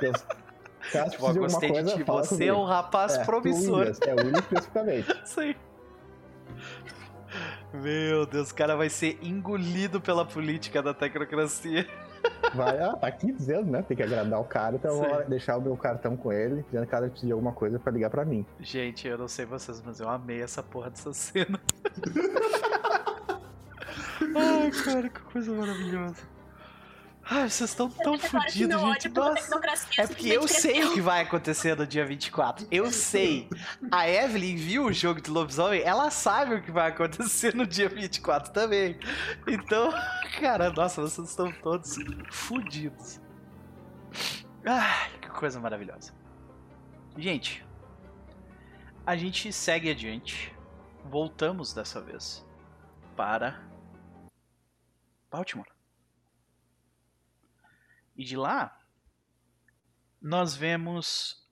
Eu, 0.00 0.12
Tipo, 1.10 1.26
eu 1.28 1.34
gostei 1.34 1.68
coisa, 1.70 1.90
de 1.90 1.96
ti. 1.98 2.02
Você 2.04 2.46
é 2.46 2.52
um 2.54 2.64
rapaz 2.64 3.14
É, 3.16 3.24
pro 3.24 3.42
promissor. 3.42 3.78
Williams, 3.80 4.00
É, 4.00 4.14
o 4.14 4.16
Williams 4.16 4.38
especificamente. 4.44 5.20
Sim. 5.28 5.54
Meu 7.74 8.24
Deus, 8.24 8.50
o 8.50 8.54
cara 8.54 8.74
vai 8.76 8.88
ser 8.88 9.18
engolido 9.22 10.00
pela 10.00 10.24
política 10.24 10.82
da 10.82 10.94
tecnocracia. 10.94 11.86
Vai, 12.54 12.78
ah, 12.78 12.94
tá 12.96 13.06
aqui 13.06 13.32
dizendo, 13.32 13.70
né? 13.70 13.82
Tem 13.82 13.96
que 13.96 14.02
agradar 14.02 14.40
o 14.40 14.44
cara, 14.44 14.76
então 14.76 14.90
eu 14.90 15.08
vou 15.08 15.22
Sim. 15.22 15.28
deixar 15.28 15.56
o 15.56 15.60
meu 15.60 15.76
cartão 15.76 16.16
com 16.16 16.32
ele, 16.32 16.64
dizendo 16.66 16.84
que 16.84 16.90
cada 16.90 17.08
precisa 17.08 17.26
de 17.26 17.32
alguma 17.32 17.52
coisa 17.52 17.78
pra 17.78 17.92
ligar 17.92 18.10
pra 18.10 18.24
mim. 18.24 18.44
Gente, 18.60 19.06
eu 19.06 19.18
não 19.18 19.28
sei 19.28 19.44
vocês, 19.44 19.82
mas 19.84 20.00
eu 20.00 20.08
amei 20.08 20.42
essa 20.42 20.62
porra 20.62 20.90
dessa 20.90 21.12
cena. 21.12 21.60
Ai, 24.34 24.70
cara, 24.84 25.08
que 25.08 25.20
coisa 25.20 25.52
maravilhosa. 25.52 26.37
Ai, 27.30 27.50
vocês 27.50 27.68
estão 27.68 27.90
tão 27.90 28.18
fodidos, 28.18 28.80
gente. 28.80 29.08
Nossa. 29.10 29.60
É 29.98 30.06
porque 30.06 30.28
eu 30.28 30.48
sei 30.48 30.82
o 30.82 30.94
que 30.94 31.00
vai 31.00 31.20
acontecer 31.20 31.76
no 31.76 31.86
dia 31.86 32.06
24. 32.06 32.66
Eu 32.70 32.90
sei. 32.90 33.50
A 33.90 34.08
Evelyn 34.08 34.56
viu 34.56 34.86
o 34.86 34.92
jogo 34.92 35.20
de 35.20 35.30
lobisomem, 35.30 35.82
ela 35.82 36.10
sabe 36.10 36.54
o 36.54 36.62
que 36.62 36.70
vai 36.70 36.88
acontecer 36.88 37.54
no 37.54 37.66
dia 37.66 37.88
24 37.88 38.50
também. 38.50 38.98
Então, 39.46 39.92
cara, 40.40 40.70
nossa, 40.70 41.02
vocês 41.02 41.28
estão 41.28 41.52
todos 41.52 41.96
fodidos. 42.30 43.20
Ai, 44.64 45.10
que 45.20 45.28
coisa 45.28 45.60
maravilhosa. 45.60 46.14
Gente, 47.14 47.62
a 49.04 49.16
gente 49.16 49.52
segue 49.52 49.90
adiante. 49.90 50.54
Voltamos 51.04 51.74
dessa 51.74 52.00
vez 52.00 52.44
para 53.14 53.60
Baltimore. 55.30 55.77
E 58.18 58.24
de 58.24 58.36
lá, 58.36 58.76
nós 60.20 60.56
vemos 60.56 61.48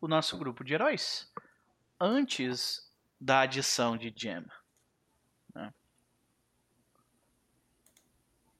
o 0.00 0.08
nosso 0.08 0.38
grupo 0.38 0.64
de 0.64 0.72
heróis 0.72 1.30
antes 2.00 2.90
da 3.20 3.40
adição 3.40 3.98
de 3.98 4.10
Gem. 4.16 4.46
né? 5.54 5.74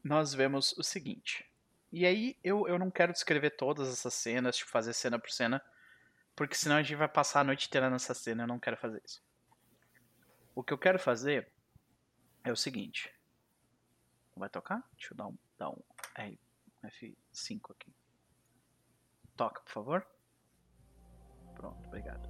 Nós 0.04 0.34
vemos 0.34 0.72
o 0.76 0.82
seguinte. 0.82 1.50
E 1.90 2.04
aí 2.04 2.38
eu, 2.44 2.68
eu 2.68 2.78
não 2.78 2.90
quero 2.90 3.14
descrever 3.14 3.56
todas 3.56 3.88
essas 3.88 4.12
cenas, 4.12 4.58
tipo, 4.58 4.70
fazer 4.70 4.92
cena 4.92 5.18
por 5.18 5.30
cena, 5.30 5.64
porque 6.34 6.54
senão 6.54 6.76
a 6.76 6.82
gente 6.82 6.94
vai 6.94 7.08
passar 7.08 7.40
a 7.40 7.44
noite 7.44 7.68
inteira 7.68 7.88
nessa 7.88 8.12
cena, 8.12 8.42
eu 8.42 8.46
não 8.46 8.60
quero 8.60 8.76
fazer 8.76 9.02
isso. 9.02 9.24
O 10.54 10.62
que 10.62 10.74
eu 10.74 10.78
quero 10.78 10.98
fazer 10.98 11.50
é 12.44 12.52
o 12.52 12.56
seguinte. 12.56 13.10
Vai 14.36 14.50
tocar? 14.50 14.86
Deixa 14.92 15.14
eu 15.14 15.16
dar 15.16 15.26
um, 15.28 15.38
dar 15.56 15.70
um 15.70 15.82
F5 16.88 17.70
aqui. 17.70 17.94
Toca, 19.36 19.60
por 19.60 19.70
favor. 19.70 20.06
Pronto, 21.54 21.86
obrigado. 21.86 22.28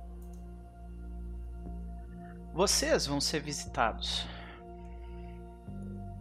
Vocês 2.52 3.06
vão 3.06 3.20
ser 3.20 3.40
visitados 3.40 4.26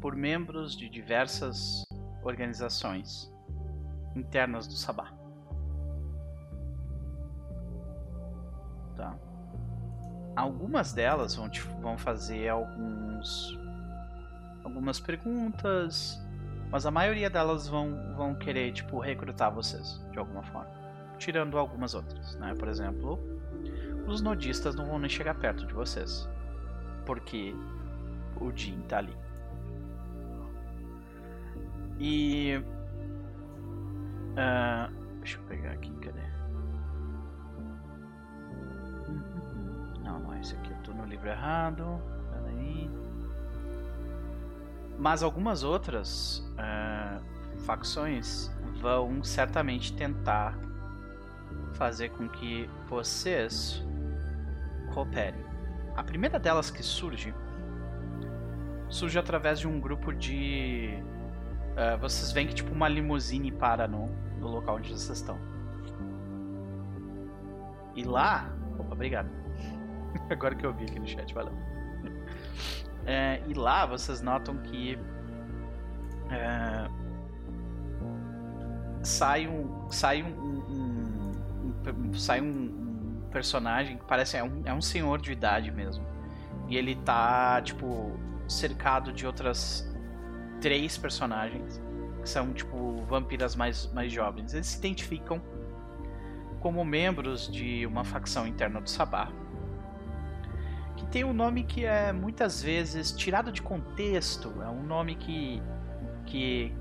por 0.01 0.15
membros 0.15 0.75
de 0.75 0.89
diversas 0.89 1.85
organizações 2.23 3.31
internas 4.15 4.67
do 4.67 4.73
Sabá. 4.73 5.13
Tá? 8.95 9.17
Algumas 10.35 10.93
delas 10.93 11.35
vão, 11.35 11.49
te, 11.49 11.61
vão 11.61 11.97
fazer 11.97 12.49
alguns 12.49 13.57
algumas 14.63 14.99
perguntas, 14.99 16.19
mas 16.75 16.85
a 16.85 16.91
maioria 16.91 17.29
delas 17.29 17.69
vão, 17.69 18.13
vão 18.17 18.35
querer 18.35 18.73
tipo 18.73 18.99
recrutar 18.99 19.49
vocês 19.49 19.97
de 20.11 20.19
alguma 20.19 20.43
forma, 20.43 20.69
tirando 21.17 21.57
algumas 21.57 21.93
outras, 21.93 22.35
né? 22.35 22.53
Por 22.53 22.67
exemplo, 22.67 23.17
os 24.05 24.19
nodistas 24.19 24.75
não 24.75 24.85
vão 24.85 24.99
nem 24.99 25.09
chegar 25.09 25.35
perto 25.35 25.65
de 25.65 25.73
vocês, 25.73 26.29
porque 27.05 27.55
o 28.41 28.51
Jin 28.53 28.81
tá 28.89 28.97
ali. 28.97 29.17
E 31.97 32.61
ah, 34.35 34.89
deixa 35.19 35.37
eu 35.37 35.43
pegar 35.43 35.71
aqui, 35.71 35.93
cadê? 36.01 36.27
Não, 40.03 40.19
não 40.19 40.33
é 40.33 40.41
esse 40.41 40.53
aqui. 40.57 40.71
Eu 40.71 40.77
tô 40.83 40.93
no 40.93 41.05
livro 41.05 41.29
errado. 41.29 42.01
Peraí. 42.33 43.04
Mas 44.97 45.23
algumas 45.23 45.63
outras 45.63 46.43
ah, 46.57 47.19
facções 47.65 48.51
vão 48.79 49.23
certamente 49.23 49.93
tentar 49.93 50.57
fazer 51.73 52.09
com 52.09 52.27
que 52.29 52.69
vocês 52.87 53.83
cooperem. 54.93 55.43
A 55.95 56.03
primeira 56.03 56.39
delas 56.39 56.71
que 56.71 56.83
surge 56.83 57.33
surge 58.89 59.17
através 59.17 59.59
de 59.59 59.67
um 59.67 59.79
grupo 59.79 60.13
de. 60.13 61.03
ah, 61.75 61.97
vocês 61.97 62.31
veem 62.31 62.47
que 62.47 62.53
tipo 62.53 62.71
uma 62.71 62.87
limusine 62.87 63.51
para 63.51 63.87
no, 63.87 64.07
no 64.39 64.47
local 64.47 64.77
onde 64.77 64.89
vocês 64.89 65.19
estão. 65.19 65.37
E 67.95 68.03
lá. 68.03 68.49
Opa, 68.77 68.93
obrigado. 68.93 69.29
Agora 70.29 70.55
que 70.55 70.65
eu 70.65 70.73
vi 70.73 70.83
aqui 70.85 70.99
no 70.99 71.07
chat, 71.07 71.33
valeu. 71.33 71.74
É, 73.05 73.41
e 73.47 73.53
lá 73.53 73.85
vocês 73.85 74.21
notam 74.21 74.57
que 74.57 74.97
é, 76.31 76.87
sai 79.03 79.47
um 79.47 79.89
sai 79.91 80.23
um, 80.23 80.27
um- 80.27 81.31
um- 81.63 82.09
um- 82.09 82.13
sai 82.13 82.41
um, 82.41 82.83
personagem 83.31 83.97
que 83.97 84.05
parece 84.05 84.37
é 84.37 84.43
um, 84.43 84.61
é 84.63 84.73
um 84.73 84.81
senhor 84.81 85.19
de 85.19 85.31
idade 85.33 85.69
mesmo. 85.69 86.05
E 86.69 86.77
ele 86.77 86.95
tá 86.95 87.61
tipo 87.61 88.17
cercado 88.47 89.11
de 89.11 89.27
outras 89.27 89.85
três 90.61 90.97
personagens 90.97 91.81
que 92.21 92.29
são 92.29 92.53
tipo 92.53 93.03
vampiras 93.07 93.55
mais 93.55 93.91
mais 93.93 94.11
jovens. 94.11 94.53
Eles 94.53 94.67
se 94.67 94.77
identificam 94.77 95.41
como 96.61 96.83
membros 96.83 97.51
de 97.51 97.85
uma 97.85 98.03
facção 98.05 98.47
interna 98.47 98.79
do 98.81 98.89
Sabá 98.89 99.29
que 101.05 101.11
tem 101.11 101.23
um 101.23 101.33
nome 101.33 101.63
que 101.63 101.85
é 101.85 102.11
muitas 102.11 102.61
vezes 102.61 103.11
tirado 103.11 103.51
de 103.51 103.61
contexto, 103.61 104.53
é 104.61 104.69
um 104.69 104.83
nome 104.83 105.15
que, 105.15 105.61
que 106.25 106.73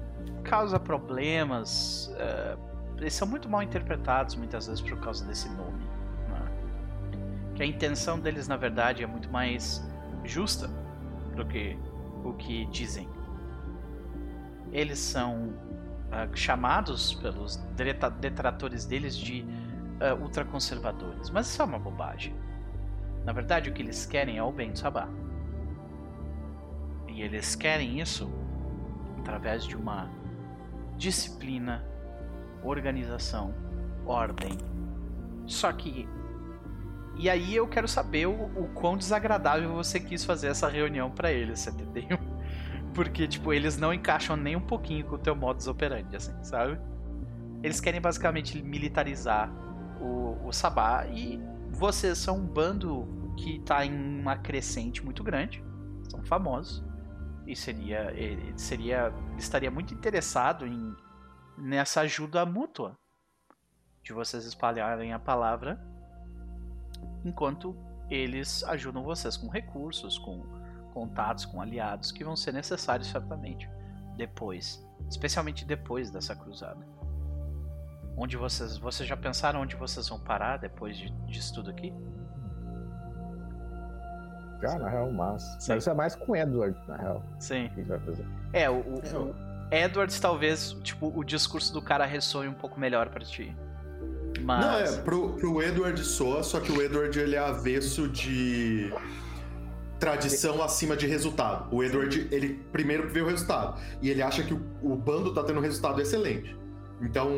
causa 0.42 0.78
problemas. 0.78 2.12
Uh, 2.14 2.58
eles 2.98 3.14
são 3.14 3.26
muito 3.26 3.48
mal 3.48 3.62
interpretados 3.62 4.34
muitas 4.34 4.66
vezes 4.66 4.80
por 4.80 4.98
causa 5.00 5.24
desse 5.24 5.48
nome. 5.50 5.84
Né? 6.28 6.52
Que 7.54 7.62
a 7.62 7.66
intenção 7.66 8.18
deles, 8.18 8.48
na 8.48 8.56
verdade, 8.56 9.02
é 9.02 9.06
muito 9.06 9.30
mais 9.30 9.84
justa 10.24 10.68
do 11.34 11.44
que 11.44 11.78
o 12.24 12.32
que 12.34 12.66
dizem. 12.66 13.08
Eles 14.72 14.98
são 14.98 15.48
uh, 15.48 16.34
chamados 16.36 17.14
pelos 17.14 17.56
detratores 18.20 18.86
deles 18.86 19.16
de 19.16 19.42
uh, 19.42 20.20
ultraconservadores, 20.22 21.30
mas 21.30 21.46
isso 21.48 21.60
é 21.60 21.64
uma 21.64 21.78
bobagem. 21.78 22.34
Na 23.24 23.32
verdade, 23.32 23.70
o 23.70 23.72
que 23.72 23.82
eles 23.82 24.04
querem 24.04 24.36
é 24.36 24.42
o 24.42 24.52
bem 24.52 24.70
do 24.72 24.78
Sabá. 24.78 25.08
E 27.08 27.22
eles 27.22 27.54
querem 27.54 28.00
isso 28.00 28.30
através 29.18 29.64
de 29.64 29.76
uma 29.76 30.10
disciplina, 30.96 31.84
organização, 32.62 33.54
ordem. 34.04 34.58
Só 35.46 35.72
que. 35.72 36.08
E 37.16 37.30
aí 37.30 37.54
eu 37.54 37.66
quero 37.68 37.86
saber 37.86 38.26
o, 38.26 38.32
o 38.32 38.68
quão 38.74 38.96
desagradável 38.96 39.72
você 39.72 40.00
quis 40.00 40.24
fazer 40.24 40.48
essa 40.48 40.68
reunião 40.68 41.10
para 41.10 41.32
eles, 41.32 41.60
você 41.60 41.70
entendeu? 41.70 42.18
Porque, 42.92 43.26
tipo, 43.26 43.52
eles 43.52 43.78
não 43.78 43.92
encaixam 43.94 44.36
nem 44.36 44.56
um 44.56 44.60
pouquinho 44.60 45.04
com 45.06 45.14
o 45.14 45.18
teu 45.18 45.34
modus 45.34 45.66
operandi, 45.66 46.16
assim, 46.16 46.32
sabe? 46.42 46.78
Eles 47.62 47.80
querem 47.80 48.00
basicamente 48.00 48.60
militarizar 48.62 49.50
o, 50.00 50.46
o 50.46 50.52
Sabá 50.52 51.06
e 51.06 51.40
vocês 51.74 52.18
são 52.18 52.38
um 52.38 52.46
bando 52.46 53.34
que 53.36 53.58
tá 53.60 53.84
em 53.84 54.20
uma 54.20 54.36
crescente 54.36 55.04
muito 55.04 55.22
grande, 55.22 55.62
são 56.08 56.24
famosos 56.24 56.82
e 57.46 57.54
seria 57.54 58.10
ele 58.12 58.56
seria 58.56 59.12
estaria 59.36 59.70
muito 59.70 59.92
interessado 59.92 60.66
em 60.66 60.96
nessa 61.58 62.00
ajuda 62.00 62.46
mútua 62.46 62.96
de 64.02 64.12
vocês 64.12 64.44
espalharem 64.44 65.12
a 65.12 65.18
palavra 65.18 65.78
enquanto 67.24 67.76
eles 68.10 68.62
ajudam 68.64 69.02
vocês 69.02 69.36
com 69.36 69.48
recursos, 69.48 70.18
com 70.18 70.42
contatos, 70.92 71.44
com 71.44 71.60
aliados 71.60 72.12
que 72.12 72.22
vão 72.22 72.36
ser 72.36 72.52
necessários 72.52 73.08
certamente 73.08 73.68
depois, 74.16 74.86
especialmente 75.08 75.64
depois 75.64 76.10
dessa 76.10 76.36
cruzada. 76.36 76.93
Onde 78.16 78.36
vocês, 78.36 78.76
vocês 78.76 79.08
já 79.08 79.16
pensaram 79.16 79.60
onde 79.60 79.74
vocês 79.76 80.08
vão 80.08 80.18
parar 80.20 80.56
depois 80.56 80.96
de, 80.96 81.10
disso 81.26 81.54
tudo 81.54 81.70
aqui? 81.70 81.92
Ah, 84.62 84.78
na 84.78 84.88
real, 84.88 85.10
massa. 85.12 85.60
Sim. 85.60 85.76
Isso 85.76 85.90
é 85.90 85.94
mais 85.94 86.14
com 86.14 86.32
o 86.32 86.36
Edward, 86.36 86.78
na 86.88 86.96
real. 86.96 87.22
Sim. 87.38 87.70
Que 87.74 87.82
vai 87.82 87.98
fazer. 87.98 88.24
É, 88.52 88.70
o, 88.70 88.76
o, 88.76 89.02
é, 89.02 89.18
o 89.18 89.34
Edwards 89.70 90.18
talvez, 90.18 90.72
tipo, 90.82 91.12
o 91.14 91.22
discurso 91.22 91.72
do 91.72 91.82
cara 91.82 92.06
ressoe 92.06 92.48
um 92.48 92.54
pouco 92.54 92.78
melhor 92.78 93.10
para 93.10 93.24
ti. 93.24 93.54
Mas... 94.42 94.64
Não, 94.64 94.78
é, 94.78 95.02
pro, 95.02 95.34
pro 95.34 95.62
Edward 95.62 96.02
soa, 96.04 96.42
só 96.42 96.60
que 96.60 96.72
o 96.72 96.80
Edward 96.80 97.18
ele 97.18 97.36
é 97.36 97.38
avesso 97.38 98.08
de 98.08 98.92
tradição 99.98 100.62
acima 100.62 100.96
de 100.96 101.06
resultado. 101.06 101.74
O 101.74 101.82
Edward, 101.82 102.28
ele 102.30 102.54
primeiro 102.72 103.08
vê 103.08 103.20
o 103.20 103.26
resultado. 103.26 103.80
E 104.00 104.08
ele 104.08 104.22
acha 104.22 104.42
que 104.42 104.54
o, 104.54 104.60
o 104.82 104.96
bando 104.96 105.32
tá 105.34 105.42
tendo 105.42 105.58
um 105.58 105.62
resultado 105.62 106.00
excelente. 106.00 106.56
Então, 107.00 107.28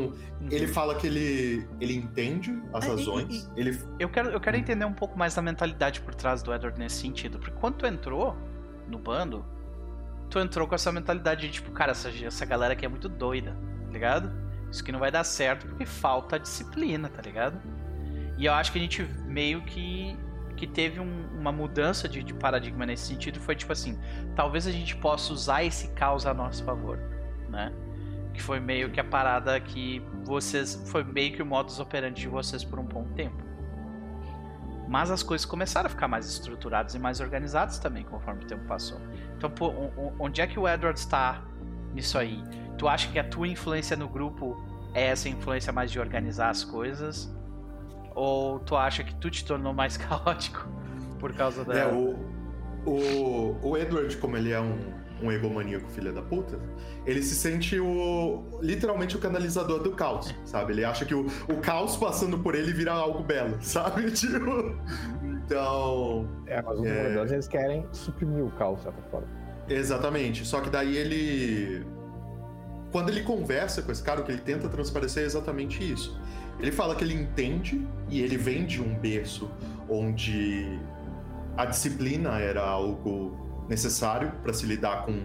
uhum. 0.41 0.49
ele 0.51 0.67
fala 0.67 0.95
que 0.95 1.07
ele, 1.07 1.67
ele 1.81 1.95
entende 1.95 2.61
as 2.73 2.85
é, 2.85 2.89
razões. 2.89 3.51
E, 3.57 3.59
e, 3.59 3.61
ele... 3.61 3.81
eu, 3.99 4.09
quero, 4.09 4.31
eu 4.31 4.41
quero 4.41 4.57
entender 4.57 4.85
um 4.85 4.93
pouco 4.93 5.19
mais 5.19 5.35
da 5.35 5.43
mentalidade 5.43 6.01
por 6.01 6.15
trás 6.15 6.43
do 6.43 6.53
Edward 6.53 6.79
nesse 6.79 6.97
sentido. 6.97 7.39
Porque 7.39 7.55
quando 7.59 7.77
tu 7.77 7.87
entrou 7.87 8.37
no 8.89 8.99
bando, 8.99 9.45
tu 10.31 10.39
entrou 10.39 10.67
com 10.67 10.75
essa 10.75 10.93
mentalidade 10.93 11.47
de 11.47 11.53
tipo, 11.53 11.71
cara, 11.73 11.93
essa, 11.93 12.11
essa 12.11 12.45
galera 12.45 12.75
aqui 12.75 12.85
é 12.85 12.89
muito 12.89 13.09
doida, 13.09 13.57
tá 13.87 13.93
ligado? 13.93 14.33
Isso 14.71 14.83
aqui 14.83 14.93
não 14.93 15.01
vai 15.01 15.11
dar 15.11 15.25
certo 15.25 15.67
porque 15.67 15.87
falta 15.87 16.39
disciplina, 16.39 17.09
tá 17.09 17.23
ligado? 17.23 17.61
E 18.37 18.45
eu 18.45 18.53
acho 18.53 18.71
que 18.71 18.79
a 18.79 18.81
gente 18.81 19.03
meio 19.25 19.63
que, 19.63 20.17
que 20.57 20.67
teve 20.67 21.01
um, 21.01 21.27
uma 21.39 21.51
mudança 21.51 22.09
de, 22.09 22.23
de 22.23 22.35
paradigma 22.35 22.85
nesse 22.85 23.07
sentido. 23.07 23.41
Foi 23.41 23.57
tipo 23.57 23.73
assim: 23.73 23.99
talvez 24.35 24.67
a 24.67 24.71
gente 24.71 24.95
possa 24.97 25.33
usar 25.33 25.65
esse 25.65 25.89
caos 25.95 26.27
a 26.27 26.35
nosso 26.35 26.63
favor, 26.65 26.99
né? 27.49 27.73
Que 28.37 28.43
foi 28.43 28.61
meio 28.61 28.91
que 28.91 29.01
a 29.01 29.05
parada 29.05 29.59
que 29.59 30.03
vocês. 30.23 30.83
Foi 30.87 31.03
meio 31.03 31.33
que 31.35 31.43
o 31.43 31.47
modus 31.47 31.81
operandi 31.81 32.21
de 32.21 32.29
vocês 32.29 32.63
por 32.63 32.79
um 32.79 32.85
bom 32.85 33.05
tempo. 33.15 33.43
Mas 34.87 35.11
as 35.11 35.23
coisas 35.23 35.45
começaram 35.47 35.87
a 35.87 35.91
ficar 35.91 36.07
mais 36.07 36.29
estruturadas 36.29 36.95
e 36.95 36.99
mais 36.99 37.19
organizadas 37.19 37.79
também 37.79 38.05
conforme 38.05 38.45
o 38.45 38.47
tempo 38.47 38.65
passou. 38.67 39.01
Então, 39.37 39.51
pô, 39.51 39.73
onde 40.19 40.41
é 40.41 40.47
que 40.47 40.59
o 40.59 40.69
Edward 40.69 40.99
está 40.99 41.43
nisso 41.95 42.19
aí? 42.19 42.45
Tu 42.77 42.87
acha 42.87 43.11
que 43.11 43.19
a 43.19 43.25
tua 43.25 43.49
influência 43.49 43.97
no 43.97 44.07
grupo 44.07 44.63
é 44.93 45.07
essa 45.07 45.29
influência 45.29 45.73
mais 45.73 45.91
de 45.91 45.99
organizar 45.99 46.51
as 46.51 46.63
coisas? 46.63 47.35
Ou 48.15 48.61
tu 48.61 48.77
acha 48.77 49.03
que 49.03 49.15
tu 49.15 49.31
te 49.31 49.45
tornou 49.45 49.73
mais 49.73 49.97
caótico 49.99 50.69
por 51.19 51.33
causa 51.33 51.65
da. 51.65 51.75
É, 51.75 51.87
o, 51.87 52.15
o, 52.85 53.59
o 53.63 53.77
Edward, 53.77 54.15
como 54.19 54.37
ele 54.37 54.53
é 54.53 54.61
um 54.61 54.79
um 55.23 55.33
egomaníaco 55.33 55.89
filha 55.91 56.13
da 56.13 56.23
puta, 56.23 56.59
ele 57.07 57.23
se 57.23 57.35
sente 57.35 57.79
o 57.81 58.45
literalmente 58.61 59.17
o 59.17 59.19
canalizador 59.19 59.83
do 59.83 59.93
caos, 59.93 60.35
sabe? 60.45 60.73
Ele 60.73 60.85
acha 60.85 61.05
que 61.05 61.15
o, 61.15 61.27
o 61.49 61.57
caos 61.61 61.97
passando 61.97 62.39
por 62.39 62.55
ele 62.55 62.73
vira 62.73 62.93
algo 62.93 63.23
belo, 63.23 63.57
sabe? 63.61 64.11
Tipo, 64.11 64.77
então... 65.45 66.29
É, 66.47 66.61
mas 66.61 66.79
os 66.79 66.87
é... 66.87 67.35
eles 67.35 67.49
querem 67.49 67.87
suprimir 67.93 68.45
o 68.45 68.51
caos, 68.53 68.79
de 68.79 68.85
certa 68.85 69.03
forma. 69.11 69.29
Exatamente, 69.69 70.45
só 70.45 70.61
que 70.61 70.71
daí 70.71 70.97
ele... 70.97 71.85
Quando 72.93 73.11
ele 73.11 73.23
conversa 73.23 73.83
com 73.83 73.91
esse 73.93 74.03
cara, 74.03 74.21
o 74.21 74.25
que 74.25 74.33
ele 74.33 74.41
tenta 74.41 74.69
transparecer 74.69 75.23
é 75.23 75.27
exatamente 75.27 75.83
isso. 75.83 76.19
Ele 76.59 76.73
fala 76.73 76.95
que 76.95 77.05
ele 77.05 77.15
entende 77.15 77.87
e 78.09 78.23
ele 78.23 78.37
vem 78.39 78.65
de 78.65 78.81
um 78.81 78.95
berço 78.95 79.51
onde 79.89 80.79
a 81.57 81.67
disciplina 81.67 82.39
era 82.39 82.63
algo 82.63 83.46
necessário 83.69 84.33
para 84.43 84.53
se 84.53 84.67
lidar 84.67 85.05
com 85.05 85.25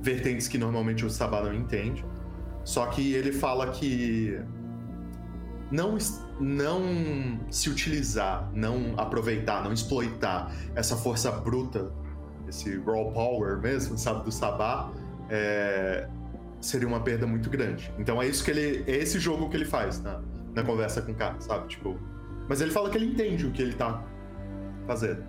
vertentes 0.00 0.48
que 0.48 0.58
normalmente 0.58 1.04
o 1.04 1.10
Sabá 1.10 1.42
não 1.42 1.54
entende. 1.54 2.04
Só 2.64 2.86
que 2.86 3.14
ele 3.14 3.32
fala 3.32 3.70
que 3.70 4.38
não, 5.70 5.96
não 6.38 7.40
se 7.50 7.70
utilizar, 7.70 8.50
não 8.54 8.94
aproveitar, 8.96 9.62
não 9.64 9.72
exploitar 9.72 10.52
essa 10.74 10.96
força 10.96 11.30
bruta, 11.30 11.92
esse 12.48 12.78
raw 12.78 13.10
power 13.12 13.58
mesmo, 13.58 13.96
sabe, 13.98 14.24
do 14.24 14.32
Sabá, 14.32 14.90
é, 15.30 16.08
seria 16.60 16.88
uma 16.88 17.00
perda 17.00 17.26
muito 17.26 17.50
grande. 17.50 17.92
Então 17.98 18.20
é 18.20 18.26
isso 18.26 18.44
que 18.44 18.50
ele. 18.50 18.84
É 18.86 18.96
esse 18.96 19.18
jogo 19.18 19.48
que 19.48 19.56
ele 19.56 19.64
faz 19.64 20.02
na, 20.02 20.20
na 20.54 20.62
conversa 20.62 21.02
com 21.02 21.12
o 21.12 21.14
cara, 21.14 21.40
sabe? 21.40 21.68
Tipo. 21.68 21.98
Mas 22.48 22.60
ele 22.62 22.70
fala 22.70 22.88
que 22.88 22.96
ele 22.96 23.06
entende 23.06 23.46
o 23.46 23.52
que 23.52 23.60
ele 23.60 23.74
tá 23.74 24.02
fazendo. 24.86 25.22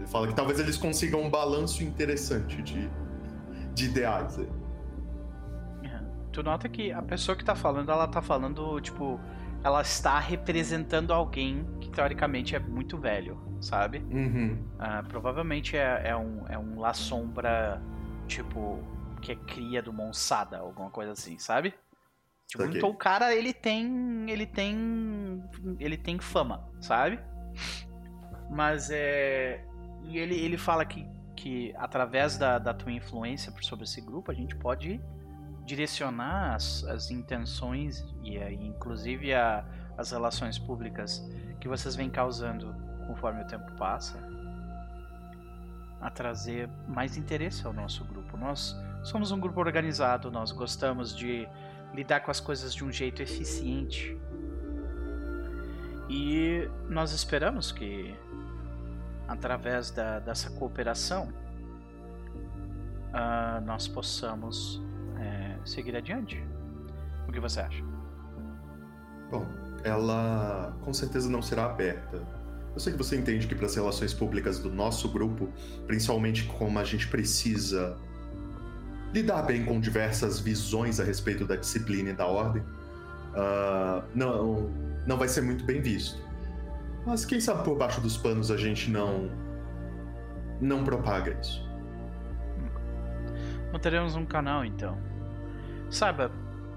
Ele 0.00 0.08
fala 0.08 0.26
que 0.26 0.34
talvez 0.34 0.58
eles 0.58 0.78
consigam 0.78 1.20
um 1.20 1.28
balanço 1.28 1.84
interessante 1.84 2.62
de, 2.62 2.90
de 3.74 3.84
ideais. 3.84 4.38
Aí. 4.38 4.48
É. 5.84 6.00
Tu 6.32 6.42
nota 6.42 6.66
que 6.70 6.90
a 6.90 7.02
pessoa 7.02 7.36
que 7.36 7.44
tá 7.44 7.54
falando, 7.54 7.92
ela 7.92 8.08
tá 8.08 8.22
falando, 8.22 8.80
tipo, 8.80 9.20
ela 9.62 9.82
está 9.82 10.18
representando 10.18 11.12
alguém 11.12 11.66
que 11.82 11.90
teoricamente 11.90 12.56
é 12.56 12.58
muito 12.58 12.96
velho, 12.96 13.38
sabe? 13.60 13.98
Uhum. 14.10 14.58
Uh, 14.76 15.06
provavelmente 15.06 15.76
é, 15.76 16.00
é, 16.06 16.16
um, 16.16 16.46
é 16.48 16.58
um 16.58 16.80
La 16.80 16.94
Sombra, 16.94 17.82
tipo, 18.26 18.82
que 19.20 19.32
é 19.32 19.36
cria 19.36 19.82
do 19.82 19.92
Monsada, 19.92 20.60
alguma 20.60 20.88
coisa 20.88 21.12
assim, 21.12 21.38
sabe? 21.38 21.74
Tipo, 22.46 22.64
okay. 22.64 22.78
então 22.78 22.88
o 22.88 22.96
cara, 22.96 23.34
ele 23.34 23.52
tem. 23.52 24.30
Ele 24.30 24.46
tem. 24.46 25.44
Ele 25.78 25.96
tem 25.98 26.18
fama, 26.18 26.66
sabe? 26.80 27.20
Mas 28.50 28.90
é. 28.90 29.62
E 30.10 30.18
ele, 30.18 30.34
ele 30.34 30.58
fala 30.58 30.84
que, 30.84 31.06
que 31.36 31.72
através 31.76 32.36
da, 32.36 32.58
da 32.58 32.74
tua 32.74 32.90
influência 32.90 33.52
sobre 33.60 33.84
esse 33.84 34.00
grupo, 34.00 34.32
a 34.32 34.34
gente 34.34 34.56
pode 34.56 35.00
direcionar 35.64 36.56
as, 36.56 36.82
as 36.84 37.12
intenções 37.12 38.04
e, 38.24 38.36
e 38.36 38.66
inclusive 38.66 39.32
a, 39.32 39.64
as 39.96 40.10
relações 40.10 40.58
públicas 40.58 41.24
que 41.60 41.68
vocês 41.68 41.94
vêm 41.94 42.10
causando 42.10 42.74
conforme 43.06 43.42
o 43.42 43.46
tempo 43.46 43.70
passa 43.76 44.18
a 46.00 46.10
trazer 46.10 46.68
mais 46.88 47.16
interesse 47.16 47.64
ao 47.64 47.72
nosso 47.72 48.04
grupo. 48.04 48.36
Nós 48.36 48.76
somos 49.04 49.30
um 49.30 49.38
grupo 49.38 49.60
organizado, 49.60 50.28
nós 50.28 50.50
gostamos 50.50 51.14
de 51.14 51.46
lidar 51.94 52.20
com 52.20 52.32
as 52.32 52.40
coisas 52.40 52.74
de 52.74 52.84
um 52.84 52.90
jeito 52.90 53.22
eficiente. 53.22 54.18
E 56.08 56.68
nós 56.88 57.12
esperamos 57.12 57.70
que 57.70 58.12
através 59.30 59.92
da, 59.92 60.18
dessa 60.18 60.50
cooperação, 60.50 61.32
uh, 63.14 63.64
nós 63.64 63.86
possamos 63.86 64.82
é, 65.20 65.56
seguir 65.64 65.94
adiante. 65.94 66.44
O 67.28 67.32
que 67.32 67.38
você 67.38 67.60
acha? 67.60 67.82
Bom, 69.30 69.46
ela 69.84 70.76
com 70.82 70.92
certeza 70.92 71.30
não 71.30 71.40
será 71.40 71.66
aberta. 71.66 72.20
Eu 72.74 72.80
sei 72.80 72.92
que 72.92 72.98
você 72.98 73.16
entende 73.16 73.46
que 73.46 73.54
para 73.54 73.66
as 73.66 73.74
relações 73.76 74.12
públicas 74.12 74.58
do 74.58 74.70
nosso 74.70 75.08
grupo, 75.08 75.48
principalmente 75.86 76.44
como 76.44 76.78
a 76.80 76.84
gente 76.84 77.06
precisa 77.06 77.96
lidar 79.12 79.42
bem 79.42 79.64
com 79.64 79.80
diversas 79.80 80.40
visões 80.40 80.98
a 80.98 81.04
respeito 81.04 81.44
da 81.46 81.54
disciplina 81.54 82.10
e 82.10 82.12
da 82.12 82.26
ordem, 82.26 82.62
uh, 82.62 84.02
não, 84.12 84.70
não 85.06 85.16
vai 85.16 85.28
ser 85.28 85.42
muito 85.42 85.64
bem 85.64 85.80
visto. 85.80 86.29
Mas 87.06 87.24
quem 87.24 87.40
sabe 87.40 87.64
por 87.64 87.76
baixo 87.76 88.00
dos 88.00 88.16
panos 88.16 88.50
a 88.50 88.56
gente 88.56 88.90
não 88.90 89.30
não 90.60 90.84
propaga 90.84 91.38
isso. 91.40 91.66
Manteremos 93.72 94.14
um 94.14 94.26
canal 94.26 94.64
então. 94.64 94.98
Saiba, 95.88 96.30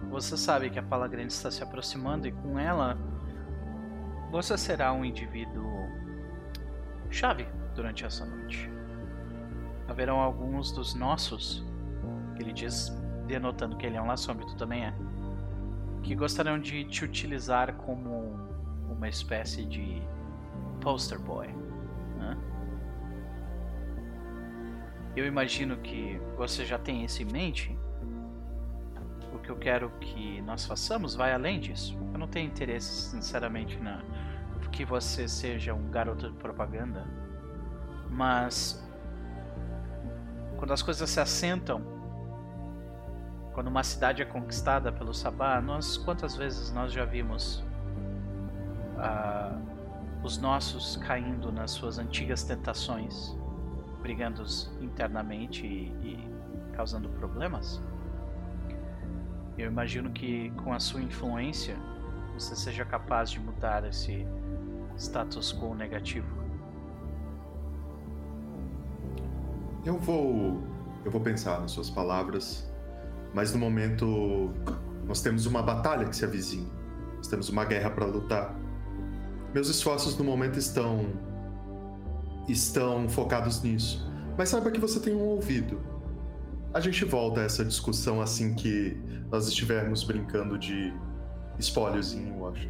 você 0.10 0.38
sabe 0.38 0.70
que 0.70 0.80
a 0.80 0.84
Pala 0.84 1.08
Grande 1.08 1.34
está 1.34 1.52
se 1.52 1.62
aproximando 1.62 2.28
e 2.28 2.32
com 2.32 2.58
ela 2.58 2.98
você 4.32 4.58
será 4.58 4.92
um 4.94 5.06
indivíduo 5.06 5.88
chave 7.10 7.48
durante 7.76 8.06
essa 8.06 8.26
noite. 8.26 8.70
Haverão 9.88 10.20
alguns 10.20 10.72
dos 10.72 10.96
nossos, 10.96 11.64
que 12.36 12.42
ele 12.42 12.54
diz, 12.54 12.90
denotando 13.28 13.78
que 13.78 13.86
ele 13.86 13.98
é 13.98 14.02
um 14.02 14.08
laçombe, 14.08 14.46
tu 14.46 14.56
também 14.56 14.86
é, 14.86 14.94
que 16.02 16.16
gostarão 16.16 16.60
de 16.60 16.84
te 16.86 17.06
utilizar 17.06 17.74
como 17.76 18.53
uma 18.94 19.10
espécie 19.10 19.66
de 19.66 20.02
poster 20.82 21.20
boy. 21.20 21.48
Né? 22.18 22.38
Eu 25.16 25.26
imagino 25.26 25.78
que 25.78 26.20
você 26.38 26.66
já 26.66 26.78
tem 26.78 27.04
isso 27.04 27.22
em 27.22 27.26
mente. 27.26 27.78
O 29.34 29.40
que 29.40 29.50
eu 29.50 29.58
quero 29.58 29.90
que 30.00 30.42
nós 30.42 30.66
façamos 30.66 31.16
vai 31.16 31.34
além 31.34 31.60
disso. 31.60 31.98
Eu 32.14 32.20
não 32.20 32.28
tenho 32.28 32.48
interesse, 32.48 33.10
sinceramente, 33.10 33.78
na 33.80 34.02
que 34.74 34.84
você 34.84 35.28
seja 35.28 35.74
um 35.74 35.90
garoto 35.90 36.32
de 36.32 36.36
propaganda, 36.38 37.06
mas 38.10 38.84
quando 40.58 40.74
as 40.74 40.82
coisas 40.82 41.08
se 41.08 41.20
assentam, 41.20 41.82
quando 43.54 43.68
uma 43.68 43.84
cidade 43.84 44.24
é 44.24 44.26
conquistada 44.26 44.92
pelo 44.92 45.14
Sabá, 45.14 45.62
nós 45.62 45.96
quantas 45.96 46.36
vezes 46.36 46.72
nós 46.72 46.92
já 46.92 47.06
vimos 47.06 47.64
os 50.24 50.38
nossos 50.38 50.98
caindo 50.98 51.52
nas 51.52 51.72
suas 51.72 52.00
antigas 52.00 52.44
tentações, 52.44 53.36
brigando 54.02 54.44
internamente 54.82 55.66
e, 55.66 55.92
e 56.04 56.30
causando 56.74 57.10
problemas? 57.10 57.82
Eu 59.58 59.68
imagino 59.68 60.12
que 60.12 60.50
com 60.64 60.74
a 60.74 60.80
sua 60.80 61.02
influência 61.02 61.76
você 62.34 62.56
seja 62.56 62.84
capaz 62.84 63.30
de 63.30 63.40
mudar 63.40 63.88
esse 63.88 64.26
status 64.98 65.54
quo 65.54 65.76
negativo. 65.76 66.28
Eu 69.86 69.98
vou. 69.98 70.62
Eu 71.06 71.12
vou 71.12 71.20
pensar 71.20 71.60
nas 71.60 71.72
suas 71.72 71.90
palavras, 71.90 72.72
mas 73.34 73.54
no 73.54 73.60
momento 73.60 74.52
nós 75.06 75.22
temos 75.22 75.46
uma 75.46 75.62
batalha 75.62 76.08
que 76.08 76.16
se 76.16 76.24
avizinha. 76.24 76.70
Nós 77.18 77.28
temos 77.28 77.50
uma 77.50 77.66
guerra 77.66 77.90
para 77.90 78.06
lutar. 78.06 78.56
Meus 79.54 79.70
esforços 79.70 80.18
no 80.18 80.24
momento 80.24 80.58
estão. 80.58 81.14
estão 82.48 83.08
focados 83.08 83.62
nisso. 83.62 84.06
Mas 84.38 84.50
saiba 84.50 84.72
que 84.72 84.80
você 84.80 85.00
tem 85.00 85.14
um 85.14 85.22
ouvido. 85.22 85.82
A 86.74 86.80
gente 86.80 87.06
volta 87.06 87.42
a 87.42 87.44
essa 87.44 87.64
discussão 87.64 88.20
assim 88.20 88.56
que 88.56 88.98
nós 89.32 89.48
estivermos 89.48 90.04
brincando 90.04 90.58
de 90.58 90.92
espóliozinho, 91.60 92.36
eu 92.36 92.50
acho. 92.50 92.68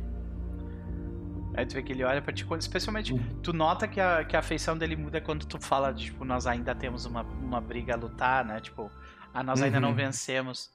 Aí 1.55 1.65
tu 1.65 1.75
vê 1.75 1.83
que 1.83 1.93
ele 1.93 2.03
olha 2.03 2.21
pra 2.21 2.33
ti, 2.33 2.45
especialmente, 2.59 3.13
uhum. 3.13 3.39
tu 3.41 3.53
nota 3.53 3.87
que 3.87 4.01
a, 4.01 4.23
que 4.23 4.35
a 4.35 4.41
feição 4.41 4.77
dele 4.77 4.95
muda 4.95 5.21
quando 5.21 5.45
tu 5.45 5.59
fala, 5.59 5.93
de, 5.93 6.05
tipo, 6.05 6.25
nós 6.25 6.47
ainda 6.47 6.73
temos 6.73 7.05
uma, 7.05 7.21
uma 7.21 7.61
briga 7.61 7.93
a 7.93 7.95
lutar, 7.95 8.43
né? 8.43 8.59
Tipo, 8.59 8.91
ah, 9.33 9.43
nós 9.43 9.61
ainda 9.61 9.79
não 9.79 9.89
uhum. 9.89 9.95
vencemos. 9.95 10.71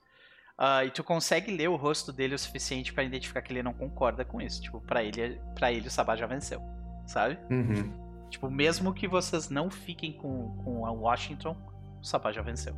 Uh, 0.59 0.86
e 0.86 0.90
tu 0.90 1.05
consegue 1.05 1.56
ler 1.56 1.68
o 1.68 1.76
rosto 1.76 2.12
dele 2.12 2.35
o 2.35 2.39
suficiente 2.39 2.93
para 2.93 3.05
identificar 3.05 3.40
que 3.43 3.52
ele 3.52 3.62
não 3.62 3.72
concorda 3.72 4.24
com 4.24 4.40
isso. 4.40 4.60
Tipo, 4.60 4.80
para 4.80 5.05
ele, 5.05 5.40
para 5.55 5.70
ele 5.70 5.86
o 5.86 5.90
Sabá 5.90 6.16
já 6.16 6.26
venceu, 6.26 6.60
sabe? 7.06 7.39
Uhum. 7.48 7.93
Tipo, 8.28 8.51
mesmo 8.51 8.93
que 8.93 9.06
vocês 9.06 9.48
não 9.48 9.70
fiquem 9.70 10.12
com, 10.12 10.56
com 10.64 10.85
a 10.85 10.90
Washington, 10.90 11.56
o 12.01 12.05
Sabá 12.05 12.32
já 12.32 12.43
venceu, 12.43 12.74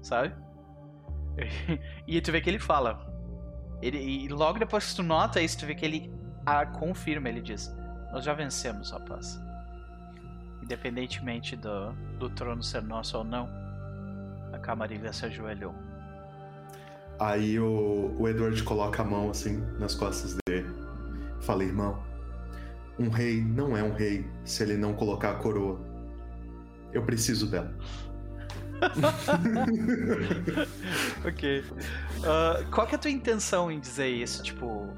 sabe? 0.00 0.32
e 2.06 2.20
tu 2.20 2.30
vê 2.30 2.40
que 2.40 2.48
ele 2.48 2.60
fala. 2.60 3.12
Ele, 3.82 3.98
e 3.98 4.28
logo 4.28 4.58
depois 4.60 4.90
que 4.90 4.96
tu 4.96 5.02
nota 5.02 5.40
isso, 5.40 5.58
tu 5.58 5.66
vê 5.66 5.74
que 5.74 5.84
ele 5.84 6.14
a 6.46 6.64
confirma, 6.64 7.28
ele 7.28 7.42
diz: 7.42 7.74
Nós 8.12 8.24
já 8.24 8.34
vencemos, 8.34 8.92
rapaz. 8.92 9.38
Independentemente 10.62 11.56
do, 11.56 11.92
do 12.18 12.30
trono 12.30 12.62
ser 12.62 12.82
nosso 12.82 13.18
ou 13.18 13.24
não, 13.24 13.48
a 14.52 14.58
camarilha 14.58 15.12
se 15.12 15.26
ajoelhou. 15.26 15.74
Aí 17.18 17.58
o, 17.58 18.14
o 18.18 18.28
Edward 18.28 18.62
coloca 18.62 19.02
a 19.02 19.04
mão 19.04 19.30
assim 19.30 19.62
nas 19.78 19.94
costas 19.94 20.36
dele. 20.46 20.66
Fala, 21.40 21.64
irmão, 21.64 22.02
um 22.98 23.08
rei 23.08 23.42
não 23.42 23.76
é 23.76 23.82
um 23.82 23.92
rei 23.92 24.26
se 24.44 24.62
ele 24.62 24.76
não 24.76 24.94
colocar 24.94 25.30
a 25.30 25.34
coroa. 25.36 25.80
Eu 26.92 27.02
preciso 27.02 27.46
dela. 27.46 27.72
ok. 31.26 31.60
Uh, 31.60 32.70
qual 32.70 32.86
que 32.86 32.94
é 32.94 32.96
a 32.96 32.98
tua 32.98 33.10
intenção 33.10 33.70
em 33.70 33.80
dizer 33.80 34.08
isso? 34.08 34.42
Tipo, 34.42 34.66
uh, 34.66 34.90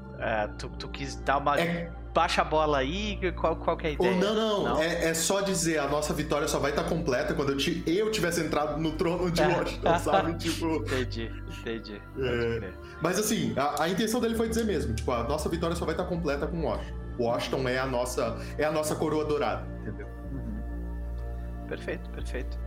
tu, 0.57 0.69
tu, 0.77 0.89
quis 0.89 1.15
dar 1.15 1.37
uma. 1.37 1.59
É... 1.59 1.91
Baixa 2.19 2.41
a 2.41 2.43
bola 2.43 2.79
aí? 2.79 3.17
Qual, 3.31 3.55
qual 3.55 3.77
que 3.77 3.87
é 3.87 3.89
a 3.91 3.93
ideia? 3.93 4.11
Oh, 4.13 4.19
não, 4.19 4.35
não. 4.35 4.63
não? 4.65 4.81
É, 4.81 5.05
é, 5.05 5.13
só 5.13 5.39
dizer 5.39 5.77
a 5.77 5.87
nossa 5.87 6.13
vitória 6.13 6.49
só 6.49 6.59
vai 6.59 6.71
estar 6.71 6.83
completa 6.83 7.33
quando 7.33 7.53
eu, 7.53 7.57
te, 7.57 7.81
eu 7.87 8.11
tivesse 8.11 8.41
entrado 8.41 8.77
no 8.77 8.91
trono 8.91 9.31
de 9.31 9.39
Washington, 9.47 9.99
sabe? 9.99 10.33
Tipo. 10.33 10.65
Entendi, 10.75 11.31
entendi. 11.61 12.01
É... 12.19 12.73
Mas 13.01 13.17
assim, 13.17 13.53
a, 13.57 13.83
a, 13.83 13.89
intenção 13.89 14.19
dele 14.19 14.35
foi 14.35 14.49
dizer 14.49 14.65
mesmo: 14.65 14.93
tipo, 14.93 15.09
a 15.13 15.23
nossa 15.23 15.47
vitória 15.47 15.77
só 15.77 15.85
vai 15.85 15.93
estar 15.93 16.03
completa 16.03 16.45
com 16.45 16.61
Washington. 16.61 16.99
Washington 17.17 17.69
é 17.69 17.79
a 17.79 17.85
nossa, 17.85 18.37
é 18.57 18.65
a 18.65 18.71
nossa 18.71 18.95
coroa 18.95 19.23
dourada, 19.23 19.65
entendeu? 19.79 20.07
Uhum. 20.33 21.67
Perfeito, 21.69 22.09
perfeito. 22.09 22.59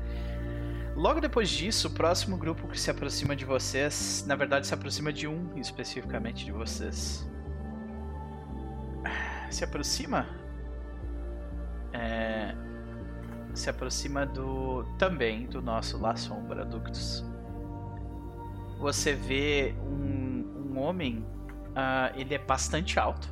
Logo 0.96 1.20
depois 1.20 1.50
disso, 1.50 1.88
o 1.88 1.90
próximo 1.90 2.38
grupo 2.38 2.66
que 2.68 2.80
se 2.80 2.90
aproxima 2.90 3.36
de 3.36 3.44
vocês, 3.44 4.24
na 4.26 4.34
verdade 4.34 4.66
se 4.66 4.72
aproxima 4.72 5.12
de 5.12 5.28
um 5.28 5.58
especificamente 5.58 6.42
de 6.42 6.52
vocês. 6.52 7.30
Se 9.52 9.64
aproxima? 9.64 10.26
É, 11.92 12.54
se 13.54 13.68
aproxima 13.68 14.24
do 14.24 14.84
também 14.98 15.46
do 15.46 15.60
nosso 15.60 15.98
La 16.00 16.16
Sombra 16.16 16.64
Ductus. 16.64 17.24
Você 18.78 19.14
vê 19.14 19.74
um, 19.78 20.72
um 20.72 20.78
homem, 20.80 21.18
uh, 21.18 22.18
ele 22.18 22.34
é 22.34 22.38
bastante 22.38 22.98
alto, 22.98 23.28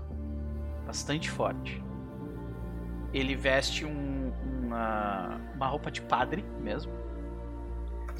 bastante 0.86 1.30
forte. 1.30 1.82
Ele 3.12 3.34
veste 3.34 3.84
um, 3.84 4.32
uma, 4.62 5.40
uma 5.54 5.66
roupa 5.66 5.90
de 5.90 6.02
padre 6.02 6.44
mesmo 6.60 7.00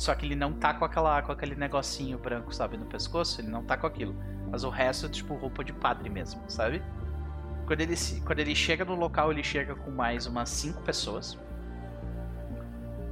só 0.01 0.15
que 0.15 0.25
ele 0.25 0.35
não 0.35 0.55
tá 0.55 0.73
com, 0.73 0.83
aquela, 0.83 1.21
com 1.21 1.31
aquele 1.31 1.55
negocinho 1.55 2.17
branco, 2.17 2.55
sabe, 2.55 2.79
no 2.79 2.87
pescoço. 2.87 3.43
Ele 3.43 3.49
não 3.49 3.63
tá 3.63 3.77
com 3.77 3.87
aquilo. 3.87 4.17
Mas 4.51 4.65
o 4.65 4.71
resto 4.71 5.05
é 5.05 5.09
tipo 5.11 5.35
roupa 5.35 5.63
de 5.63 5.75
padre 5.75 6.09
mesmo, 6.09 6.41
sabe? 6.49 6.83
Quando 7.71 7.83
ele, 7.83 7.95
quando 8.27 8.39
ele 8.41 8.53
chega 8.53 8.85
no 8.85 8.97
local, 8.97 9.31
ele 9.31 9.45
chega 9.45 9.77
com 9.77 9.93
mais 9.93 10.27
umas 10.27 10.49
cinco 10.49 10.83
pessoas. 10.83 11.39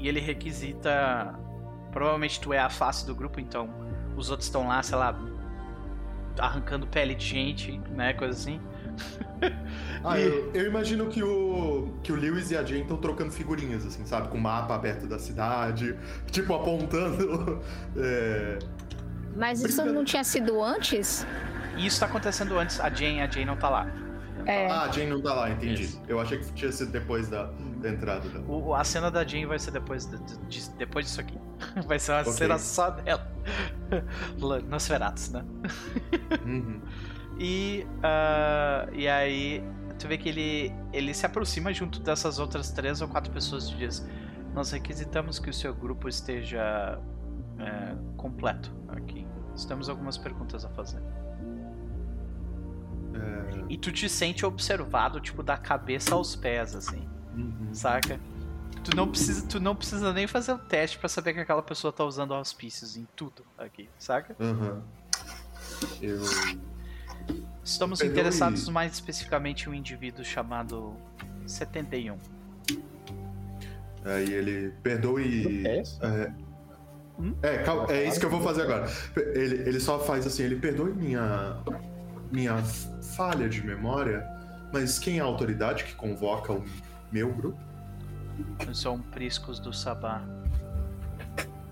E 0.00 0.08
ele 0.08 0.18
requisita. 0.18 1.32
Provavelmente 1.92 2.40
tu 2.40 2.52
é 2.52 2.58
a 2.58 2.68
face 2.68 3.06
do 3.06 3.14
grupo, 3.14 3.38
então 3.38 3.70
os 4.16 4.30
outros 4.30 4.48
estão 4.48 4.66
lá, 4.66 4.82
sei 4.82 4.98
lá, 4.98 5.16
arrancando 6.40 6.88
pele 6.88 7.14
de 7.14 7.24
gente, 7.24 7.78
né? 7.94 8.14
Coisa 8.14 8.34
assim. 8.36 8.60
ah, 10.02 10.18
e... 10.18 10.24
eu, 10.24 10.52
eu, 10.52 10.66
imagino 10.66 11.06
que 11.06 11.22
o, 11.22 11.94
que 12.02 12.10
o 12.10 12.16
Lewis 12.16 12.50
e 12.50 12.56
a 12.56 12.64
Jane 12.64 12.82
estão 12.82 12.96
trocando 12.96 13.30
figurinhas, 13.30 13.86
assim, 13.86 14.04
sabe? 14.04 14.26
Com 14.26 14.38
o 14.38 14.40
mapa 14.40 14.74
aberto 14.74 15.06
da 15.06 15.20
cidade, 15.20 15.96
tipo, 16.32 16.52
apontando. 16.52 17.62
É... 17.96 18.58
Mas 19.36 19.62
isso 19.62 19.84
não 19.84 20.04
tinha 20.04 20.24
sido 20.24 20.60
antes? 20.60 21.24
Isso 21.76 22.00
tá 22.00 22.06
acontecendo 22.06 22.58
antes, 22.58 22.80
a 22.80 22.90
Jane, 22.90 23.20
a 23.20 23.30
Jane 23.30 23.44
não 23.44 23.56
tá 23.56 23.68
lá. 23.68 24.07
É. 24.48 24.66
Ah, 24.66 24.84
a 24.84 24.90
Jane 24.90 25.10
não 25.10 25.20
tá 25.20 25.34
lá, 25.34 25.50
entendi. 25.50 25.82
Isso. 25.82 26.02
Eu 26.08 26.18
achei 26.18 26.38
que 26.38 26.50
tinha 26.54 26.72
sido 26.72 26.90
depois 26.90 27.28
da, 27.28 27.50
da 27.82 27.90
entrada 27.90 28.26
dela. 28.26 28.44
O, 28.48 28.74
a 28.74 28.82
cena 28.82 29.10
da 29.10 29.22
Jane 29.22 29.44
vai 29.44 29.58
ser 29.58 29.72
depois, 29.72 30.06
de, 30.06 30.18
de, 30.48 30.70
depois 30.70 31.04
disso 31.04 31.20
aqui. 31.20 31.38
Vai 31.86 31.98
ser 31.98 32.12
uma 32.12 32.20
okay. 32.20 32.32
cena 32.32 32.58
só 32.58 32.88
dela. 32.90 33.30
Nosferatus, 34.68 35.30
né? 35.30 35.44
Uhum. 36.44 36.80
E, 37.40 37.86
uh, 37.98 38.92
e 38.92 39.06
aí 39.06 39.62
tu 39.96 40.08
vê 40.08 40.18
que 40.18 40.28
ele, 40.28 40.72
ele 40.92 41.14
se 41.14 41.24
aproxima 41.24 41.72
junto 41.72 42.00
dessas 42.00 42.40
outras 42.40 42.72
três 42.72 43.00
ou 43.00 43.06
quatro 43.06 43.32
pessoas 43.32 43.68
e 43.68 43.76
diz: 43.76 44.04
Nós 44.52 44.72
requisitamos 44.72 45.38
que 45.38 45.48
o 45.48 45.54
seu 45.54 45.72
grupo 45.72 46.08
esteja 46.08 46.98
é, 47.60 47.94
completo 48.16 48.74
aqui. 48.88 49.24
Temos 49.68 49.88
algumas 49.88 50.18
perguntas 50.18 50.64
a 50.64 50.68
fazer. 50.70 51.00
É... 53.22 53.64
E 53.68 53.76
tu 53.78 53.92
te 53.92 54.08
sente 54.08 54.44
observado, 54.46 55.20
tipo, 55.20 55.42
da 55.42 55.56
cabeça 55.56 56.14
aos 56.14 56.34
pés, 56.36 56.74
assim. 56.74 57.06
Uhum. 57.36 57.68
Saca? 57.72 58.18
Tu 58.84 58.96
não 58.96 59.08
precisa, 59.08 59.46
tu 59.46 59.60
não 59.60 59.74
precisa 59.76 60.12
nem 60.12 60.26
fazer 60.26 60.52
o 60.52 60.58
teste 60.58 60.98
pra 60.98 61.08
saber 61.08 61.34
que 61.34 61.40
aquela 61.40 61.62
pessoa 61.62 61.92
tá 61.92 62.04
usando 62.04 62.32
auspícios 62.32 62.96
em 62.96 63.06
tudo 63.14 63.44
aqui, 63.58 63.88
saca? 63.98 64.34
Aham. 64.40 64.82
Eu. 66.00 66.22
Estamos 67.62 67.98
Perdoe. 67.98 68.18
interessados 68.18 68.68
mais 68.68 68.92
especificamente 68.94 69.66
em 69.66 69.70
um 69.70 69.74
indivíduo 69.74 70.24
chamado 70.24 70.94
71. 71.46 72.16
Aí 74.04 74.32
ele. 74.32 74.72
Perdoe. 74.82 75.66
É 75.66 75.82
isso? 75.82 75.98
É, 76.04 76.32
Hum? 77.18 77.34
é, 77.42 77.58
calma, 77.64 77.90
é 77.92 78.06
isso 78.06 78.20
que 78.20 78.26
eu 78.26 78.30
vou 78.30 78.40
fazer 78.40 78.62
agora. 78.62 78.88
Ele, 79.16 79.68
ele 79.68 79.80
só 79.80 79.98
faz 79.98 80.24
assim, 80.24 80.44
ele 80.44 80.54
perdoe 80.56 80.92
minha. 80.92 81.58
minha 82.30 82.62
falha 83.18 83.48
de 83.48 83.66
memória, 83.66 84.24
mas 84.72 84.96
quem 84.96 85.18
é 85.18 85.20
a 85.20 85.24
autoridade 85.24 85.82
que 85.82 85.92
convoca 85.96 86.52
o 86.52 86.64
meu 87.10 87.34
grupo? 87.34 87.58
Eu 88.64 88.72
sou 88.72 88.94
um 88.94 89.02
priscos 89.02 89.58
do 89.58 89.72
Sabá. 89.72 90.22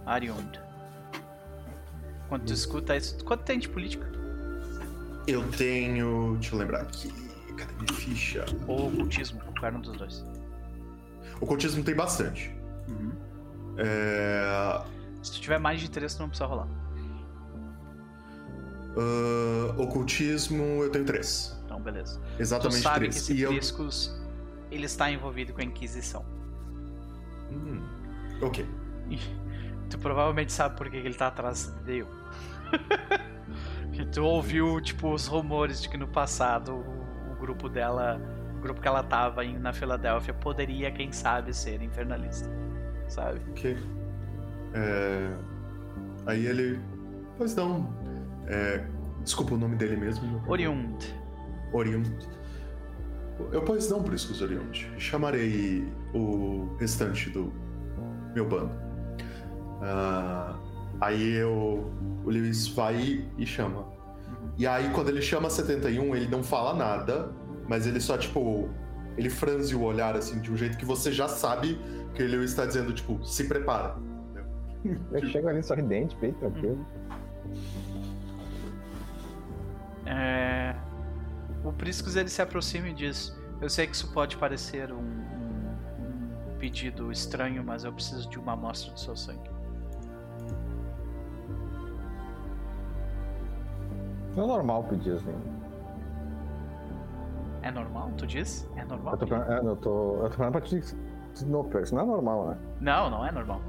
Ariund. 0.04 0.60
Quando 2.28 2.46
tu 2.46 2.52
escuta 2.52 2.96
isso. 2.96 3.24
Quanto 3.24 3.44
tem 3.44 3.60
de 3.60 3.68
política? 3.68 4.10
Eu 5.28 5.48
tenho. 5.52 6.36
Deixa 6.40 6.56
eu 6.56 6.58
lembrar 6.58 6.80
aqui. 6.80 7.12
Cadê 7.56 7.72
minha 7.74 7.92
ficha? 7.94 8.44
Ou 8.66 8.88
ocultismo? 8.88 9.38
Qualquer 9.40 9.72
um 9.72 9.80
dos 9.80 9.96
dois. 9.96 10.26
Ocultismo 11.40 11.84
tem 11.84 11.94
bastante. 11.94 12.52
Uhum. 12.88 13.12
É. 13.78 14.82
Se 15.22 15.30
tu 15.30 15.40
tiver 15.40 15.58
mais 15.58 15.80
de 15.80 15.88
três, 15.88 16.12
tu 16.16 16.20
não 16.22 16.28
precisa 16.28 16.46
rolar. 16.46 16.68
Ah, 18.96 19.74
ocultismo 19.80 20.82
eu 20.82 20.90
tenho 20.90 21.04
três. 21.04 21.58
Então, 21.64 21.80
beleza. 21.80 22.20
Tu 22.36 22.42
Exatamente 22.42 22.76
sabe 22.82 22.98
três. 23.00 23.14
que 23.14 23.20
esse 23.20 23.34
E 23.34 23.42
eu. 23.42 23.52
ele 24.70 24.86
está 24.86 25.10
envolvido 25.10 25.52
com 25.52 25.60
a 25.60 25.64
Inquisição. 25.64 26.24
Hum, 27.50 27.80
ok. 28.42 28.66
Tu 29.88 29.98
provavelmente 29.98 30.52
sabe 30.52 30.76
por 30.76 30.90
que 30.90 30.96
ele 30.96 31.14
tá 31.14 31.28
atrás 31.28 31.66
de 31.84 31.98
eu. 31.98 32.08
que 33.92 34.04
tu 34.06 34.24
ouviu, 34.24 34.80
tipo, 34.80 35.12
os 35.12 35.26
rumores 35.26 35.80
de 35.82 35.88
que 35.88 35.96
no 35.96 36.08
passado 36.08 36.72
o, 36.74 37.32
o 37.32 37.36
grupo 37.36 37.68
dela, 37.68 38.20
o 38.58 38.60
grupo 38.60 38.80
que 38.80 38.88
ela 38.88 39.02
tava 39.02 39.44
em, 39.44 39.56
na 39.58 39.72
Filadélfia, 39.72 40.34
poderia, 40.34 40.90
quem 40.90 41.12
sabe, 41.12 41.54
ser 41.54 41.80
infernalista. 41.82 42.50
Sabe? 43.08 43.40
Ok. 43.50 43.76
É, 44.74 45.30
Aí 46.26 46.46
ele. 46.46 46.80
Pois 47.38 47.54
não. 47.54 47.88
É, 48.48 48.84
Desculpa 49.26 49.56
o 49.56 49.58
nome 49.58 49.74
dele 49.74 49.96
mesmo. 49.96 50.40
Oriund. 50.46 51.12
Oriund. 51.72 52.08
Eu, 53.50 53.60
pois 53.62 53.90
não, 53.90 54.00
Priscus 54.00 54.40
Oriund. 54.40 54.88
Chamarei 54.98 55.84
o 56.14 56.76
restante 56.78 57.28
do 57.30 57.52
meu 58.32 58.48
bando. 58.48 58.70
Ah, 59.82 60.56
aí 61.00 61.32
eu. 61.32 61.92
O 62.24 62.30
Lewis 62.30 62.68
vai 62.68 63.26
e 63.36 63.44
chama. 63.44 63.84
E 64.56 64.64
aí, 64.64 64.90
quando 64.90 65.08
ele 65.08 65.20
chama 65.20 65.50
71, 65.50 66.14
ele 66.14 66.28
não 66.28 66.44
fala 66.44 66.72
nada, 66.72 67.32
mas 67.68 67.84
ele 67.84 68.00
só, 68.00 68.16
tipo. 68.16 68.70
Ele 69.16 69.28
franze 69.28 69.74
o 69.74 69.82
olhar, 69.82 70.14
assim, 70.14 70.40
de 70.40 70.52
um 70.52 70.56
jeito 70.56 70.78
que 70.78 70.84
você 70.84 71.10
já 71.10 71.26
sabe 71.26 71.80
que 72.14 72.22
o 72.22 72.26
Lewis 72.28 72.50
está 72.50 72.64
dizendo, 72.64 72.92
tipo, 72.92 73.24
se 73.24 73.48
prepara. 73.48 73.96
Eu 75.10 75.24
chego 75.26 75.48
ali 75.48 75.64
sorridente, 75.64 76.16
bem 76.20 76.32
tranquilo. 76.34 76.86
É, 80.06 80.74
O 81.64 81.72
Priscus 81.72 82.14
ele 82.16 82.28
se 82.28 82.40
aproxima 82.40 82.88
e 82.88 82.94
diz: 82.94 83.36
Eu 83.60 83.68
sei 83.68 83.86
que 83.86 83.94
isso 83.96 84.12
pode 84.12 84.36
parecer 84.36 84.92
um, 84.92 84.96
um- 84.98 86.52
um 86.52 86.56
pedido 86.58 87.10
estranho, 87.10 87.62
mas 87.64 87.84
eu 87.84 87.92
preciso 87.92 88.28
de 88.30 88.38
uma 88.38 88.52
amostra 88.52 88.92
do 88.92 89.00
seu 89.00 89.16
sangue. 89.16 89.50
Não 94.36 94.44
é 94.44 94.46
normal 94.46 94.84
pedir 94.84 95.14
assim. 95.16 95.34
É 97.62 97.70
normal? 97.70 98.12
Tu 98.16 98.26
diz? 98.26 98.68
É 98.76 98.84
normal? 98.84 99.14
Eu 99.14 99.26
tô, 99.26 99.34
é, 99.34 99.58
eu 99.58 99.76
tô, 99.76 100.16
eu 100.24 100.30
tô 100.30 100.36
falando 100.36 100.52
pra 100.52 100.60
ti. 100.60 100.80
Snoper, 101.34 101.82
isso 101.82 101.94
não 101.94 102.02
é 102.02 102.06
normal, 102.06 102.48
né? 102.48 102.58
Não, 102.80 103.10
não 103.10 103.26
é 103.26 103.30
normal. 103.32 103.60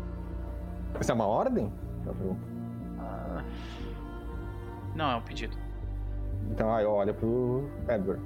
Isso 1.02 1.12
é 1.12 1.16
uma 1.16 1.26
ordem? 1.26 1.72
Eu 2.06 2.14
pergunto. 2.14 2.42
Ah, 3.00 3.44
Não, 4.96 5.12
é 5.12 5.16
um 5.16 5.22
pedido. 5.22 5.58
Então 6.50 6.74
aí 6.74 6.84
eu 6.84 6.92
olho 6.92 7.14
pro 7.14 7.70
Edward. 7.90 8.22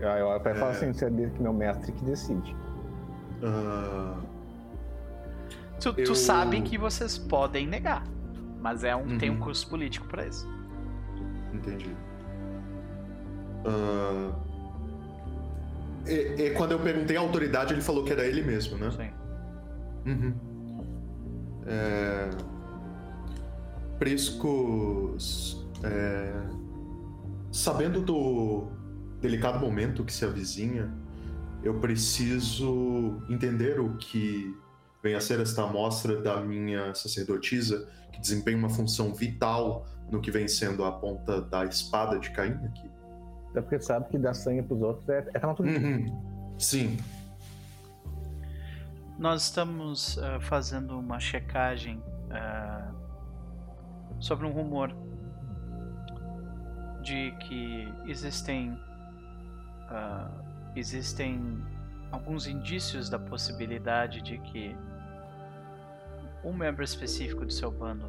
Aí 0.00 0.20
eu 0.20 0.26
olho 0.26 0.40
pra 0.40 0.50
ele 0.50 0.58
e 0.58 0.60
falo 0.60 0.72
É. 0.72 0.76
assim, 0.76 0.92
você 0.92 1.06
é 1.06 1.10
meu 1.10 1.52
mestre 1.52 1.92
que 1.92 2.04
decide. 2.04 2.56
Ah, 3.42 4.16
Tu, 5.80 5.92
tu 5.92 6.00
Eu- 6.00 6.14
sabe 6.14 6.62
que 6.62 6.78
vocês 6.78 7.18
podem 7.18 7.66
negar, 7.66 8.04
mas 8.60 8.84
é 8.84 8.94
um, 8.96 9.18
tem 9.18 9.28
um 9.28 9.34
Uhum. 9.34 9.40
custo 9.40 9.68
político 9.68 10.06
pra 10.06 10.24
isso. 10.26 10.48
entendi. 11.52 11.94
Ah, 13.66 14.32
e, 16.06 16.12
e 16.42 16.50
quando 16.54 16.72
eu 16.72 16.78
perguntei 16.80 17.16
a 17.16 17.20
autoridade, 17.20 17.72
ele 17.74 17.80
falou 17.82 18.04
que 18.04 18.12
era 18.12 18.24
ele 18.26 18.42
mesmo, 18.42 18.76
né? 18.78 18.90
Sim. 18.90 20.10
Uhum. 20.10 20.34
É... 21.66 22.30
Priscos. 23.98 25.63
É, 25.84 26.44
Sabendo 27.54 28.02
do 28.02 28.66
delicado 29.20 29.60
momento 29.60 30.04
que 30.04 30.12
se 30.12 30.24
avizinha, 30.24 30.92
eu 31.62 31.78
preciso 31.78 33.22
entender 33.30 33.78
o 33.78 33.96
que 33.96 34.52
vem 35.00 35.14
a 35.14 35.20
ser 35.20 35.38
esta 35.38 35.62
amostra 35.62 36.20
da 36.20 36.40
minha 36.40 36.92
sacerdotisa, 36.96 37.88
que 38.12 38.20
desempenha 38.20 38.56
uma 38.58 38.68
função 38.68 39.14
vital 39.14 39.86
no 40.10 40.20
que 40.20 40.32
vem 40.32 40.48
sendo 40.48 40.84
a 40.84 40.90
ponta 40.90 41.40
da 41.42 41.64
espada 41.64 42.18
de 42.18 42.30
Caim 42.32 42.54
aqui. 42.64 42.90
Até 43.50 43.60
porque 43.60 43.80
sabe 43.80 44.08
que 44.08 44.18
dar 44.18 44.34
sangue 44.34 44.62
pros 44.62 44.82
outros 44.82 45.08
é, 45.08 45.24
é 45.32 45.38
natureza. 45.38 45.86
Uhum. 45.86 46.54
Sim. 46.58 46.96
Nós 49.16 49.44
estamos 49.44 50.18
ah, 50.18 50.40
fazendo 50.40 50.98
uma 50.98 51.20
checagem 51.20 52.02
ah, 52.32 52.92
sobre 54.18 54.44
um 54.44 54.50
rumor 54.50 54.92
de 57.04 57.32
que 57.32 57.92
existem 58.06 58.76
ah, 59.88 60.28
existem 60.74 61.62
alguns 62.10 62.46
indícios 62.46 63.08
da 63.08 63.18
possibilidade 63.18 64.20
de 64.22 64.38
que 64.38 64.76
um 66.42 66.52
membro 66.52 66.82
específico 66.82 67.44
do 67.44 67.52
seu 67.52 67.70
bando 67.70 68.06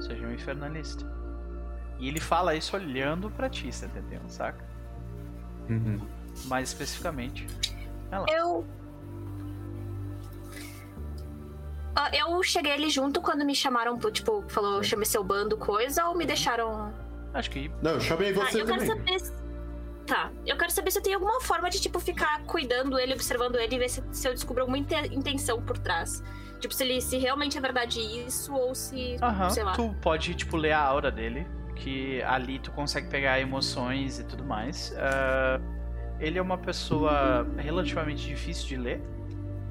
seja 0.00 0.26
um 0.26 0.32
infernalista. 0.32 1.06
E 1.98 2.08
ele 2.08 2.20
fala 2.20 2.54
isso 2.54 2.74
olhando 2.74 3.30
pra 3.30 3.48
ti, 3.48 3.72
você 3.72 3.86
tá 3.86 3.98
entendendo, 3.98 4.28
saca? 4.28 4.64
Uhum. 5.68 6.00
Mais 6.46 6.68
especificamente. 6.70 7.46
Ela. 8.10 8.26
Eu. 8.28 8.66
Ah, 11.94 12.10
Eu 12.12 12.42
cheguei 12.42 12.72
ali 12.72 12.90
junto 12.90 13.20
quando 13.20 13.44
me 13.44 13.54
chamaram, 13.54 13.98
tipo, 14.10 14.42
falou, 14.48 14.82
chame 14.82 15.06
seu 15.06 15.22
bando, 15.22 15.56
coisa, 15.56 16.06
ou 16.06 16.16
me 16.16 16.26
deixaram. 16.26 16.92
Acho 17.34 17.50
que 17.50 17.70
Não, 17.82 17.92
eu 17.92 18.00
chamei 18.00 18.32
Tá, 18.32 18.44
você 18.46 18.60
eu 18.62 18.66
quero 18.66 18.86
também. 18.86 19.18
saber. 19.18 19.20
se- 19.20 19.42
Tá, 20.06 20.30
eu 20.44 20.56
quero 20.56 20.70
saber 20.72 20.90
se 20.90 20.98
eu 20.98 21.02
tenho 21.02 21.16
alguma 21.16 21.40
forma 21.40 21.70
de, 21.70 21.80
tipo, 21.80 22.00
ficar 22.00 22.42
cuidando 22.44 22.98
ele, 22.98 23.14
observando 23.14 23.54
ele 23.56 23.76
e 23.76 23.78
ver 23.78 23.88
se, 23.88 24.02
se 24.10 24.26
eu 24.28 24.32
descubro 24.34 24.62
alguma 24.62 24.76
inte- 24.76 24.94
intenção 25.14 25.62
por 25.62 25.78
trás. 25.78 26.22
Tipo, 26.58 26.74
se 26.74 26.82
ele 26.82 27.00
se 27.00 27.16
realmente 27.18 27.56
é 27.56 27.60
verdade 27.60 28.00
isso, 28.00 28.52
ou 28.52 28.74
se. 28.74 29.16
Aham, 29.22 29.50
sei 29.50 29.62
lá. 29.62 29.72
tu 29.72 29.94
pode, 30.02 30.34
tipo, 30.34 30.56
ler 30.56 30.72
a 30.72 30.80
aura 30.80 31.10
dele, 31.10 31.46
que 31.76 32.20
ali 32.22 32.58
tu 32.58 32.72
consegue 32.72 33.08
pegar 33.08 33.40
emoções 33.40 34.18
e 34.18 34.24
tudo 34.24 34.44
mais. 34.44 34.92
Ah, 34.98 35.60
ele 36.18 36.36
é 36.38 36.42
uma 36.42 36.58
pessoa 36.58 37.46
relativamente 37.56 38.26
difícil 38.26 38.66
de 38.68 38.76
ler. 38.76 39.00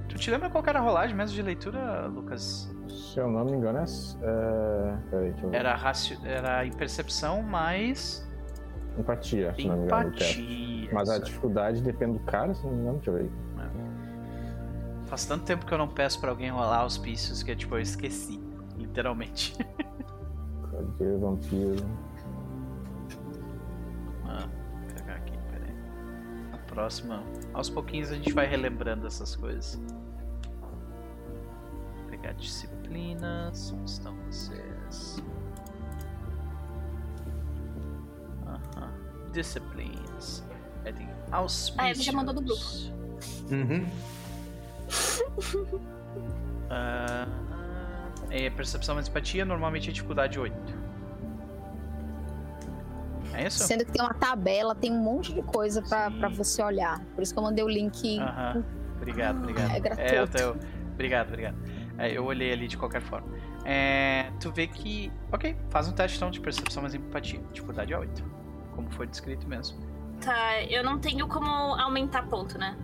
Tu 0.09 0.15
te 0.17 0.31
lembra 0.31 0.49
qual 0.49 0.63
que 0.63 0.69
era 0.69 0.79
a 0.79 0.81
rolagem 0.81 1.15
mesmo 1.15 1.35
de 1.35 1.41
leitura, 1.41 2.07
Lucas? 2.07 2.69
Se 2.91 3.19
eu 3.19 3.29
não 3.29 3.45
me 3.45 3.53
engano, 3.53 3.79
é. 3.79 3.83
é... 3.83 4.97
Peraí, 5.09 5.31
deixa 5.31 5.45
eu 5.45 5.49
ver. 5.49 5.57
Era, 5.57 5.75
raci... 5.75 6.19
era 6.23 6.65
em 6.65 6.71
percepção 6.71 7.41
mais 7.41 8.27
Empatia, 8.97 9.53
se 9.55 9.67
não 9.67 9.77
me 9.77 9.83
engano. 9.85 10.09
o 10.09 10.09
empatia. 10.13 10.89
Mas 10.91 11.09
a 11.09 11.17
dificuldade 11.19 11.81
depende 11.81 12.17
do 12.17 12.25
cara, 12.25 12.53
se 12.53 12.63
não 12.65 12.73
me 12.73 12.81
engano, 12.81 12.95
deixa 12.97 13.11
eu 13.11 13.15
ver. 13.15 13.31
Faz 15.11 15.25
tanto 15.25 15.43
tempo 15.43 15.65
que 15.65 15.73
eu 15.73 15.77
não 15.77 15.89
peço 15.89 16.21
pra 16.21 16.29
alguém 16.29 16.49
rolar 16.49 16.79
auspícios 16.79 17.43
que, 17.43 17.53
tipo, 17.53 17.75
eu 17.75 17.81
esqueci. 17.81 18.41
Literalmente. 18.77 19.53
Cadê 20.71 21.17
vampiro? 21.17 21.85
Ah, 24.25 24.47
vou 24.47 24.95
pegar 24.95 25.15
aqui, 25.15 25.37
peraí. 25.51 25.75
A 26.53 26.57
próxima. 26.59 27.23
Aos 27.53 27.69
pouquinhos 27.69 28.09
a 28.09 28.15
gente 28.15 28.31
vai 28.31 28.47
relembrando 28.47 29.05
essas 29.05 29.35
coisas. 29.35 29.75
Vou 30.61 32.09
pegar 32.09 32.31
disciplinas. 32.95 33.71
Onde 33.73 33.89
estão 33.91 34.15
vocês? 34.29 35.23
Aham. 38.45 38.91
Disciplines. 39.31 40.43
É 40.83 40.91
de 40.91 41.07
auspícios. 41.31 41.75
Ah, 41.79 41.89
ele 41.89 42.01
já 42.01 42.11
mandou 42.11 42.33
do 42.33 42.41
grupo. 42.41 42.61
Uhum. 43.51 43.87
Ah, 46.73 47.27
é 48.29 48.49
percepção 48.49 48.97
e 48.97 49.01
empatia, 49.01 49.43
normalmente 49.43 49.89
é 49.89 49.91
dificuldade 49.91 50.39
8. 50.39 50.55
É 53.33 53.45
isso? 53.47 53.59
Sendo 53.65 53.83
que 53.83 53.91
tem 53.91 54.01
uma 54.01 54.13
tabela, 54.13 54.73
tem 54.73 54.89
um 54.89 55.03
monte 55.03 55.33
de 55.33 55.41
coisa 55.41 55.81
pra, 55.81 56.09
Sim. 56.09 56.17
pra 56.19 56.29
você 56.29 56.63
olhar. 56.63 57.01
Por 57.13 57.21
isso 57.21 57.33
que 57.33 57.39
eu 57.39 57.43
mandei 57.43 57.61
o 57.61 57.67
link. 57.67 58.17
Aham. 58.19 58.63
Obrigado, 58.95 59.37
obrigado. 59.39 59.69
É 59.69 59.77
eu 59.77 59.81
gratuito. 60.27 60.37
tô- 60.59 60.65
Obrigado, 60.93 61.27
obrigado. 61.27 61.55
É, 62.01 62.11
eu 62.11 62.25
olhei 62.25 62.51
ali 62.51 62.67
de 62.67 62.77
qualquer 62.77 62.99
forma. 62.99 63.27
É, 63.63 64.31
tu 64.39 64.51
vê 64.51 64.65
que. 64.65 65.11
Ok, 65.31 65.55
faz 65.69 65.87
um 65.87 65.91
teste 65.91 66.17
então 66.17 66.31
de 66.31 66.41
percepção 66.41 66.81
mais 66.81 66.95
empatia. 66.95 67.39
Dificuldade 67.53 67.93
é 67.93 67.97
8. 67.99 68.23
Como 68.75 68.89
foi 68.89 69.05
descrito 69.05 69.47
mesmo. 69.47 69.77
Tá, 70.19 70.63
eu 70.63 70.83
não 70.83 70.97
tenho 70.97 71.27
como 71.27 71.45
aumentar 71.45 72.27
ponto, 72.27 72.57
né? 72.57 72.75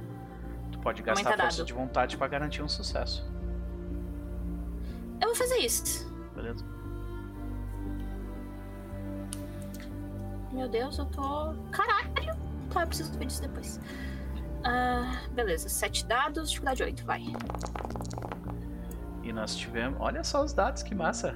Tu 0.71 0.77
pode 0.79 1.01
gastar 1.01 1.29
Aumenta 1.29 1.43
força 1.43 1.57
dado. 1.57 1.67
de 1.67 1.73
vontade 1.73 2.15
pra 2.15 2.27
garantir 2.27 2.61
um 2.61 2.69
sucesso. 2.69 3.27
Eu 5.19 5.29
vou 5.29 5.35
fazer 5.35 5.57
isso. 5.57 6.07
Beleza? 6.35 6.63
Meu 10.51 10.69
Deus, 10.69 10.95
eu 10.99 11.05
tô. 11.07 11.55
Caralho! 11.71 12.37
Tá, 12.69 12.81
eu 12.81 12.87
preciso 12.87 13.17
ver 13.17 13.25
disso 13.25 13.41
depois. 13.41 13.79
Ah, 14.63 15.21
beleza, 15.31 15.69
sete 15.69 16.05
dados, 16.05 16.49
dificuldade 16.49 16.83
8, 16.83 17.03
vai. 17.03 17.23
E 19.27 19.33
nós 19.33 19.57
tivemos. 19.57 19.99
Olha 19.99 20.23
só 20.23 20.41
os 20.41 20.53
dados, 20.53 20.81
que 20.81 20.95
massa! 20.95 21.35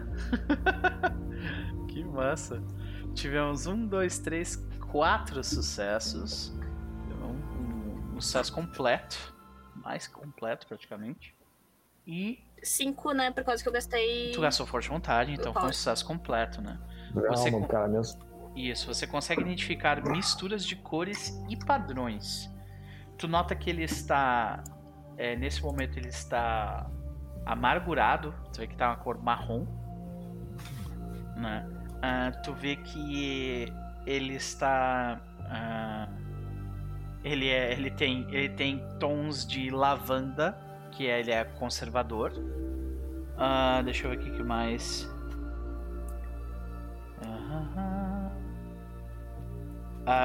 que 1.89 2.03
massa! 2.05 2.63
Tivemos 3.13 3.67
um, 3.67 3.85
dois, 3.85 4.17
três, 4.19 4.55
quatro 4.89 5.43
sucessos. 5.43 6.53
Um, 7.21 7.25
um- 7.25 8.13
um 8.15 8.21
sucesso 8.21 8.53
completo. 8.53 9.35
Mais 9.75 10.07
completo, 10.07 10.67
praticamente. 10.67 11.35
E 12.07 12.39
Cinco, 12.63 13.11
né? 13.11 13.31
Por 13.31 13.43
causa 13.43 13.61
que 13.61 13.67
eu 13.67 13.73
gastei. 13.73 14.31
tu 14.31 14.39
gastou 14.41 14.65
forte 14.67 14.87
vontade, 14.87 15.33
então 15.33 15.51
foi 15.51 15.63
um 15.65 15.73
sucesso 15.73 16.05
completo, 16.05 16.61
né? 16.61 16.79
Não, 17.13 17.23
Você 17.27 17.49
mano, 17.49 17.67
cara 17.67 17.87
mesmo. 17.87 18.21
Isso, 18.55 18.85
você 18.87 19.07
consegue 19.07 19.41
identificar 19.41 20.01
misturas 20.07 20.63
de 20.63 20.75
cores 20.75 21.33
e 21.49 21.57
padrões. 21.57 22.49
Tu 23.17 23.27
nota 23.27 23.55
que 23.55 23.69
ele 23.69 23.83
está. 23.83 24.63
é, 25.17 25.35
nesse 25.35 25.61
momento 25.63 25.97
ele 25.97 26.09
está 26.09 26.89
amargurado. 27.45 28.33
Tu 28.53 28.59
vê 28.61 28.67
que 28.67 28.75
tá 28.75 28.89
uma 28.89 28.95
cor 28.97 29.21
marrom. 29.21 29.65
Né? 31.35 31.67
Ah, 32.01 32.31
tu 32.43 32.53
vê 32.53 32.75
que 32.75 33.71
ele 34.05 34.35
está. 34.35 35.19
ah, 35.45 36.07
ele, 37.23 37.47
é, 37.49 37.71
ele, 37.73 37.91
tem, 37.91 38.25
ele 38.31 38.49
tem 38.49 38.83
tons 38.99 39.45
de 39.45 39.69
lavanda, 39.69 40.57
que 40.91 41.07
é- 41.07 41.19
ele 41.19 41.31
é 41.31 41.43
conservador. 41.43 42.31
Ah, 43.37 43.81
deixa 43.83 44.05
eu 44.07 44.11
ver 44.11 44.17
aqui 44.17 44.31
que 44.31 44.43
mais. 44.43 45.09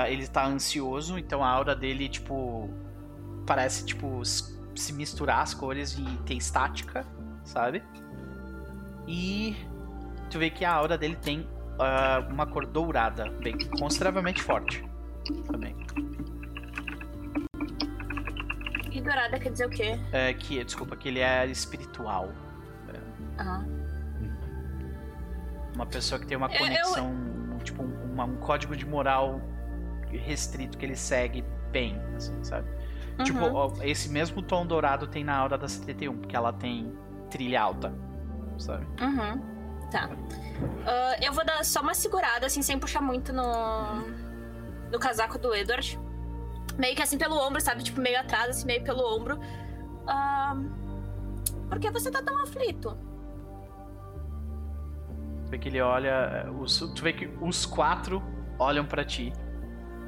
Ele 0.08 0.26
tá 0.26 0.46
ansioso, 0.46 1.18
então 1.18 1.44
a 1.44 1.48
aura 1.48 1.74
dele, 1.74 2.08
tipo, 2.08 2.68
parece, 3.46 3.84
tipo, 3.84 4.22
se 4.76 4.92
misturar 4.92 5.40
as 5.40 5.54
cores 5.54 5.96
e 5.98 6.04
ter 6.24 6.34
estática, 6.34 7.04
sabe? 7.44 7.82
E 9.06 9.56
tu 10.30 10.38
vê 10.38 10.50
que 10.50 10.64
a 10.64 10.72
aura 10.72 10.96
dele 10.98 11.16
tem 11.16 11.48
ah, 11.78 12.26
uma 12.30 12.46
cor 12.46 12.66
dourada, 12.66 13.30
bem 13.42 13.56
consideravelmente 13.78 14.42
forte 14.42 14.84
também. 15.50 15.76
E 18.90 19.00
dourada 19.00 19.38
quer 19.38 19.50
dizer 19.52 19.66
o 19.66 19.70
quê? 19.70 19.98
É, 20.12 20.32
que, 20.32 20.62
desculpa, 20.64 20.96
que 20.96 21.08
ele 21.08 21.20
é 21.20 21.46
espiritual. 21.46 22.30
Ah. 23.38 23.62
Uma 25.74 25.84
pessoa 25.86 26.18
que 26.18 26.26
tem 26.26 26.36
uma 26.36 26.46
Eu- 26.46 26.52
eu- 26.54 26.58
conexão, 26.58 27.10
um- 27.12 27.58
tipo, 27.58 27.82
um, 27.82 28.22
um 28.22 28.36
código 28.36 28.74
de 28.74 28.86
moral 28.86 29.40
restrito 30.10 30.78
que 30.78 30.86
ele 30.86 30.96
segue 30.96 31.44
bem, 31.70 32.00
assim, 32.16 32.42
sabe? 32.42 32.66
Tipo, 33.24 33.38
Uhum. 33.46 33.54
ó, 33.54 33.72
esse 33.82 34.08
mesmo 34.10 34.42
tom 34.42 34.66
dourado 34.66 35.06
tem 35.06 35.24
na 35.24 35.36
aura 35.36 35.56
da 35.56 35.66
71, 35.68 36.16
porque 36.18 36.36
ela 36.36 36.52
tem 36.52 36.92
trilha 37.30 37.62
alta, 37.62 37.92
sabe? 38.58 38.86
Uhum. 39.02 39.40
Tá. 39.90 40.10
Ah, 40.86 41.16
eu 41.22 41.32
vou 41.32 41.44
dar 41.44 41.64
só 41.64 41.80
uma 41.80 41.94
segurada, 41.94 42.46
assim, 42.46 42.60
sem 42.62 42.78
puxar 42.78 43.00
muito 43.00 43.32
no. 43.32 44.02
no 44.92 44.98
casaco 44.98 45.38
do 45.38 45.54
Edward. 45.54 45.98
Meio 46.76 46.94
que 46.94 47.02
assim 47.02 47.16
pelo 47.16 47.36
ombro, 47.36 47.60
sabe? 47.60 47.82
Tipo, 47.82 48.00
meio 48.00 48.20
atrás, 48.20 48.50
assim, 48.50 48.66
meio 48.66 48.82
pelo 48.84 49.00
ombro. 49.16 49.38
Ah, 50.06 50.54
por 51.68 51.78
que 51.78 51.90
você 51.90 52.10
tá 52.10 52.22
tão 52.22 52.38
aflito? 52.42 52.96
Tu 55.44 55.50
vê 55.50 55.58
que 55.58 55.68
ele 55.68 55.80
olha, 55.80 56.50
os, 56.60 56.78
tu 56.94 57.02
vê 57.02 57.12
que 57.12 57.26
os 57.40 57.64
quatro 57.64 58.22
olham 58.58 58.84
pra 58.84 59.04
ti. 59.04 59.32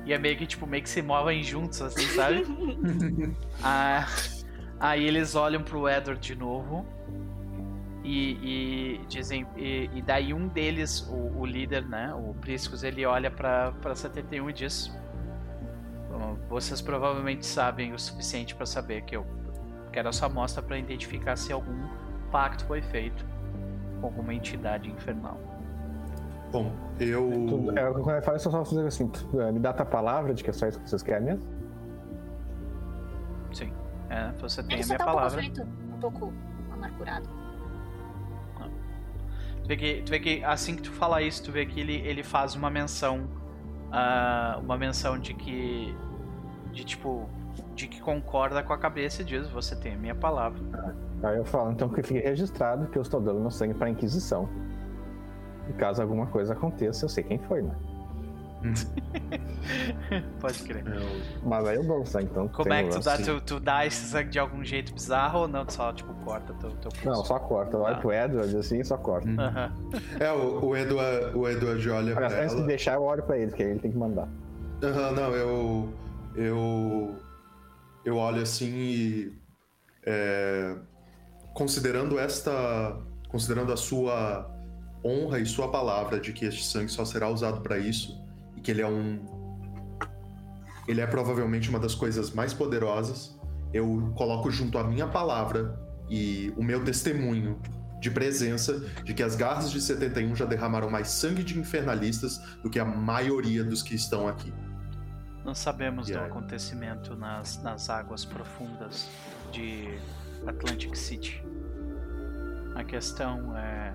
E 0.08 0.12
é 0.14 0.18
meio 0.18 0.38
que, 0.38 0.46
tipo, 0.46 0.66
meio 0.66 0.82
que 0.82 0.88
se 0.88 1.02
movem 1.02 1.42
juntos, 1.42 1.82
assim, 1.82 2.06
sabe? 2.06 2.42
Ah, 3.62 4.06
aí 4.80 5.04
eles 5.04 5.34
olham 5.34 5.62
pro 5.62 5.86
Edward 5.86 6.18
de 6.18 6.34
novo. 6.34 6.86
E, 8.02 8.38
e 8.42 9.06
dizem. 9.06 9.46
E, 9.54 9.90
e 9.92 10.00
daí 10.00 10.32
um 10.32 10.48
deles, 10.48 11.06
o, 11.10 11.40
o 11.40 11.44
líder, 11.44 11.86
né? 11.86 12.14
O 12.14 12.32
Priscus, 12.40 12.82
ele 12.82 13.04
olha 13.04 13.30
pra, 13.30 13.72
pra 13.82 13.94
71 13.94 14.48
e 14.48 14.52
diz: 14.54 14.90
"Bom, 16.10 16.38
Vocês 16.48 16.80
provavelmente 16.80 17.44
sabem 17.44 17.92
o 17.92 17.98
suficiente 17.98 18.54
pra 18.54 18.64
saber 18.64 19.02
que 19.02 19.14
eu 19.14 19.26
quero 19.92 20.08
essa 20.08 20.24
amostra 20.24 20.62
pra 20.62 20.78
identificar 20.78 21.36
se 21.36 21.52
algum 21.52 21.86
pacto 22.30 22.64
foi 22.64 22.80
feito 22.80 23.26
com 24.00 24.06
alguma 24.06 24.32
entidade 24.32 24.88
infernal. 24.88 25.38
Bom, 26.50 26.72
eu. 26.98 27.30
Tu, 27.30 27.70
é, 27.78 27.92
quando 27.92 28.10
eu 28.16 28.22
falo 28.22 28.36
isso, 28.36 28.48
eu 28.48 28.52
só 28.52 28.64
fazer 28.64 28.86
assim: 28.86 29.08
tu, 29.08 29.40
é, 29.40 29.52
me 29.52 29.58
dá 29.60 29.72
tua 29.72 29.84
palavra 29.86 30.32
de 30.34 30.42
que 30.42 30.50
é 30.50 30.52
só 30.52 30.66
isso 30.66 30.80
que 30.80 30.88
vocês 30.88 31.02
querem 31.02 31.24
mesmo? 31.26 31.46
Sim. 33.52 33.72
É, 34.10 34.32
você 34.40 34.62
tem 34.62 34.78
Ele 34.78 34.84
a 34.84 34.86
minha 34.86 34.98
tá 34.98 35.04
um 35.04 35.08
pouco 35.08 35.16
palavra. 35.16 35.38
aflito, 35.40 35.62
um 35.62 35.98
pouco 36.00 36.32
amargurado. 36.72 37.28
Tu 39.62 39.68
vê, 39.68 39.76
que, 39.76 40.02
tu 40.02 40.10
vê 40.10 40.20
que 40.20 40.44
assim 40.44 40.76
que 40.76 40.82
tu 40.82 40.92
fala 40.92 41.20
isso, 41.20 41.42
tu 41.44 41.52
vê 41.52 41.66
que 41.66 41.78
ele, 41.78 41.96
ele 41.96 42.22
faz 42.22 42.54
uma 42.54 42.70
menção. 42.70 43.28
ah, 43.92 44.58
uma 44.62 44.78
menção 44.78 45.18
de 45.18 45.34
que. 45.34 45.94
De 46.72 46.84
tipo. 46.84 47.28
De 47.74 47.86
que 47.88 48.00
concorda 48.00 48.62
com 48.62 48.72
a 48.72 48.78
cabeça 48.78 49.20
e 49.22 49.24
diz: 49.24 49.48
Você 49.50 49.76
tem 49.76 49.94
a 49.94 49.98
minha 49.98 50.14
palavra. 50.14 50.60
Aí 51.22 51.36
eu 51.36 51.44
falo, 51.44 51.72
então 51.72 51.88
que 51.88 52.02
fique 52.02 52.20
registrado 52.20 52.86
que 52.86 52.96
eu 52.96 53.02
estou 53.02 53.20
dando 53.20 53.40
meu 53.40 53.50
sangue 53.50 53.74
pra 53.74 53.90
Inquisição. 53.90 54.48
E 55.68 55.72
caso 55.74 56.00
alguma 56.02 56.26
coisa 56.26 56.52
aconteça, 56.54 57.04
eu 57.04 57.08
sei 57.08 57.22
quem 57.24 57.38
foi, 57.38 57.62
né? 57.62 57.74
Pode 60.40 60.62
crer. 60.64 60.84
eu- 60.86 61.20
Mas 61.44 61.66
aí 61.66 61.76
eu 61.76 61.84
dou 61.84 62.00
o 62.00 62.06
sangue, 62.06 62.28
então. 62.30 62.48
Como 62.48 62.72
é 62.72 62.82
que 62.84 62.90
tu 62.90 63.00
dá? 63.00 63.16
Tu, 63.16 63.40
tu 63.42 63.60
dá 63.60 63.86
esse 63.86 64.06
sangue 64.06 64.30
de 64.30 64.38
algum 64.38 64.64
jeito 64.64 64.92
bizarro 64.92 65.40
ou 65.40 65.48
não? 65.48 65.64
Tu 65.64 65.74
só, 65.74 65.92
tipo, 65.92 66.12
corta 66.24 66.52
teu, 66.54 66.70
teu 66.72 66.90
pulso? 66.90 67.06
Não, 67.08 67.24
só 67.24 67.38
corta. 67.38 67.76
Eu 67.76 67.82
olho 67.82 67.94
Ah. 67.94 67.98
pro 67.98 68.12
Edward 68.12 68.56
assim 68.56 68.80
e 68.80 68.84
só 68.84 68.96
corta. 68.96 69.28
Aham. 69.28 69.72
É, 70.18 70.32
o, 70.32 70.64
o, 70.66 70.76
Edward, 70.76 71.36
o 71.36 71.48
Edward 71.48 71.90
olha 71.90 72.14
pra 72.14 72.26
Aliás, 72.26 72.42
antes 72.44 72.54
de 72.54 72.60
ela. 72.62 72.66
deixar, 72.68 72.94
eu 72.94 73.02
olho 73.02 73.22
pra 73.22 73.36
ele, 73.38 73.54
aí 73.54 73.62
ele 73.62 73.78
tem 73.80 73.92
que 73.92 73.98
mandar. 73.98 74.28
Aham, 74.82 75.12
não, 75.12 75.32
eu. 75.34 75.92
Eu. 76.34 77.16
Eu 78.04 78.16
olho 78.16 78.42
assim 78.42 78.70
e. 78.74 79.38
é, 80.04 80.74
considerando 81.54 82.18
esta. 82.18 82.96
Considerando 83.28 83.72
a 83.72 83.76
sua 83.76 84.50
honra 85.04 85.38
e 85.38 85.46
sua 85.46 85.70
palavra 85.70 86.20
de 86.20 86.32
que 86.32 86.44
este 86.44 86.64
sangue 86.64 86.90
só 86.90 87.04
será 87.04 87.28
usado 87.28 87.60
para 87.60 87.78
isso 87.78 88.20
e 88.56 88.60
que 88.60 88.70
ele 88.70 88.82
é 88.82 88.86
um. 88.86 89.24
Ele 90.86 91.00
é 91.00 91.06
provavelmente 91.06 91.68
uma 91.68 91.78
das 91.78 91.94
coisas 91.94 92.30
mais 92.30 92.54
poderosas. 92.54 93.38
Eu 93.72 94.12
coloco 94.16 94.50
junto 94.50 94.78
a 94.78 94.84
minha 94.84 95.06
palavra 95.06 95.78
e 96.08 96.52
o 96.56 96.62
meu 96.62 96.82
testemunho 96.84 97.60
de 98.00 98.10
presença 98.10 98.78
de 99.04 99.12
que 99.12 99.22
as 99.22 99.34
garras 99.34 99.70
de 99.70 99.80
71 99.80 100.34
já 100.34 100.44
derramaram 100.44 100.88
mais 100.88 101.08
sangue 101.08 101.42
de 101.42 101.58
infernalistas 101.58 102.38
do 102.62 102.70
que 102.70 102.78
a 102.78 102.84
maioria 102.84 103.64
dos 103.64 103.82
que 103.82 103.94
estão 103.94 104.26
aqui. 104.28 104.52
Não 105.44 105.54
sabemos 105.54 106.08
do 106.08 106.18
aí? 106.18 106.26
acontecimento 106.26 107.16
nas, 107.16 107.62
nas 107.62 107.90
águas 107.90 108.24
profundas 108.24 109.08
de 109.50 109.98
Atlantic 110.46 110.94
City. 110.94 111.42
A 112.74 112.84
questão 112.84 113.56
é. 113.56 113.94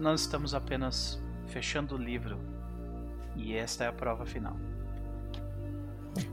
Nós 0.00 0.22
estamos 0.22 0.54
apenas 0.54 1.22
fechando 1.48 1.94
o 1.94 1.98
livro. 1.98 2.40
E 3.36 3.54
esta 3.54 3.84
é 3.84 3.88
a 3.88 3.92
prova 3.92 4.24
final. 4.24 4.56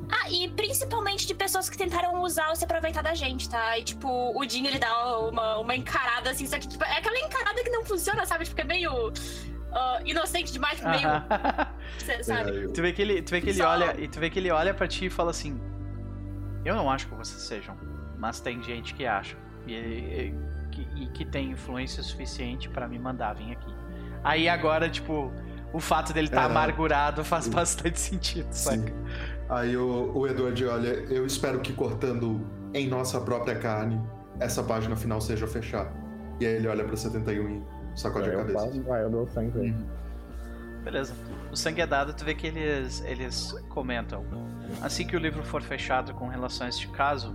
Ah, 0.10 0.32
e 0.32 0.50
principalmente 0.50 1.28
de 1.28 1.36
pessoas 1.36 1.70
que 1.70 1.78
tentaram 1.78 2.24
usar 2.24 2.50
ou 2.50 2.56
se 2.56 2.64
aproveitar 2.64 3.04
da 3.04 3.14
gente, 3.14 3.48
tá? 3.50 3.78
E 3.78 3.84
tipo, 3.84 4.08
o 4.36 4.46
Dinho 4.46 4.68
ele 4.68 4.80
dá 4.80 5.20
uma, 5.20 5.58
uma 5.60 5.76
encarada 5.76 6.32
assim, 6.32 6.48
só 6.48 6.58
que 6.58 6.68
tipo, 6.68 6.84
é 6.84 6.98
aquela 6.98 7.20
encarada 7.20 7.62
que 7.62 7.70
não 7.70 7.86
funciona, 7.86 8.26
sabe? 8.26 8.46
Tipo, 8.46 8.62
é 8.62 8.64
meio 8.64 9.12
ah, 9.74 10.00
inocente 10.04 10.52
demais, 10.52 10.78
tipo, 10.80 10.90
meio. 10.90 11.08
cê- 12.00 12.24
sabe? 12.24 12.70
Tu 12.70 12.82
vê 12.82 12.92
que 12.94 13.02
ele, 13.02 13.22
tu 13.22 13.32
vê 13.32 13.42
que 13.42 13.50
ele 13.50 13.58
Só- 13.58 13.70
olha 13.70 13.96
e 14.02 14.08
tu 14.08 14.20
vê 14.20 14.30
que 14.30 14.40
ele 14.40 14.50
olha 14.50 14.74
para 14.74 14.88
ti 14.88 15.06
e 15.06 15.10
fala 15.10 15.30
assim: 15.32 15.60
"Eu 16.66 16.76
não 16.76 16.90
acho 16.90 17.08
que 17.08 17.14
vocês 17.14 17.42
sejam 17.42 17.78
Mas 18.18 18.40
tem 18.40 18.64
gente 18.64 18.96
que 18.96 19.06
acha. 19.06 19.38
E, 19.68 19.74
e- 19.74 20.57
que, 20.86 21.04
e 21.04 21.08
que 21.08 21.26
tem 21.26 21.52
influência 21.52 22.02
suficiente 22.04 22.70
pra 22.70 22.88
me 22.88 23.00
mandar 23.00 23.34
vir 23.34 23.52
aqui. 23.52 23.74
Aí 24.24 24.48
agora, 24.50 24.90
tipo, 24.90 25.32
o 25.74 25.80
fato 25.80 26.14
dele 26.14 26.28
estar 26.28 26.42
É, 26.42 26.44
não. 26.44 26.52
amargurado 26.52 27.24
faz 27.24 27.48
bastante 27.48 28.00
sentido, 28.00 28.52
saca? 28.52 28.78
Sim. 28.78 28.94
Aí 29.50 29.78
o, 29.78 30.12
o 30.16 30.28
Edward 30.28 30.66
olha, 30.66 30.90
eu 31.10 31.26
espero 31.26 31.60
que 31.60 31.72
cortando 31.74 32.42
em 32.74 32.88
nossa 32.88 33.20
própria 33.22 33.56
carne, 33.56 34.02
essa 34.40 34.62
página 34.64 34.96
final 34.96 35.22
seja 35.22 35.48
fechada. 35.48 35.92
E 36.40 36.46
aí 36.46 36.54
ele 36.56 36.68
olha 36.68 36.84
pra 36.84 36.96
71 36.96 37.50
e 37.96 38.00
sacode 38.00 38.30
Aí 38.30 38.36
a 38.36 38.40
eu 38.40 38.46
cabeça. 38.46 38.94
aí 38.94 39.02
eu 39.02 39.10
dou 39.10 39.28
sangue 39.28 39.58
ele. 39.60 39.72
Uhum. 39.72 39.88
Beleza. 40.84 41.14
O 41.52 41.56
sangue 41.56 41.82
é 41.82 41.88
dado, 41.88 42.14
tu 42.14 42.24
vê 42.24 42.34
que 42.36 42.48
eles, 42.48 43.02
eles 43.06 43.52
comentam. 43.70 44.24
Assim 44.82 45.08
que 45.08 45.16
o 45.16 45.20
livro 45.20 45.44
for 45.44 45.62
fechado 45.62 46.14
com 46.14 46.28
relação 46.28 46.66
a 46.66 46.70
este 46.70 46.88
caso, 46.90 47.34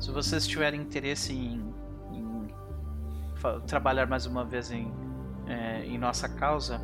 se 0.00 0.10
vocês 0.10 0.46
tiverem 0.46 0.80
interesse 0.80 1.32
em, 1.32 1.72
trabalhar 3.66 4.06
mais 4.06 4.26
uma 4.26 4.44
vez 4.44 4.70
em, 4.70 4.92
é, 5.46 5.84
em 5.84 5.98
nossa 5.98 6.28
causa, 6.28 6.80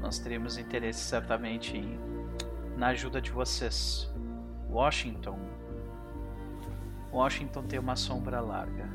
nós 0.00 0.18
teremos 0.18 0.58
interesse 0.58 1.00
certamente 1.00 1.76
em, 1.76 1.98
na 2.76 2.88
ajuda 2.88 3.20
de 3.20 3.30
vocês. 3.30 4.10
Washington. 4.68 5.38
Washington 7.12 7.62
tem 7.64 7.78
uma 7.78 7.94
sombra 7.94 8.40
larga. 8.40 8.88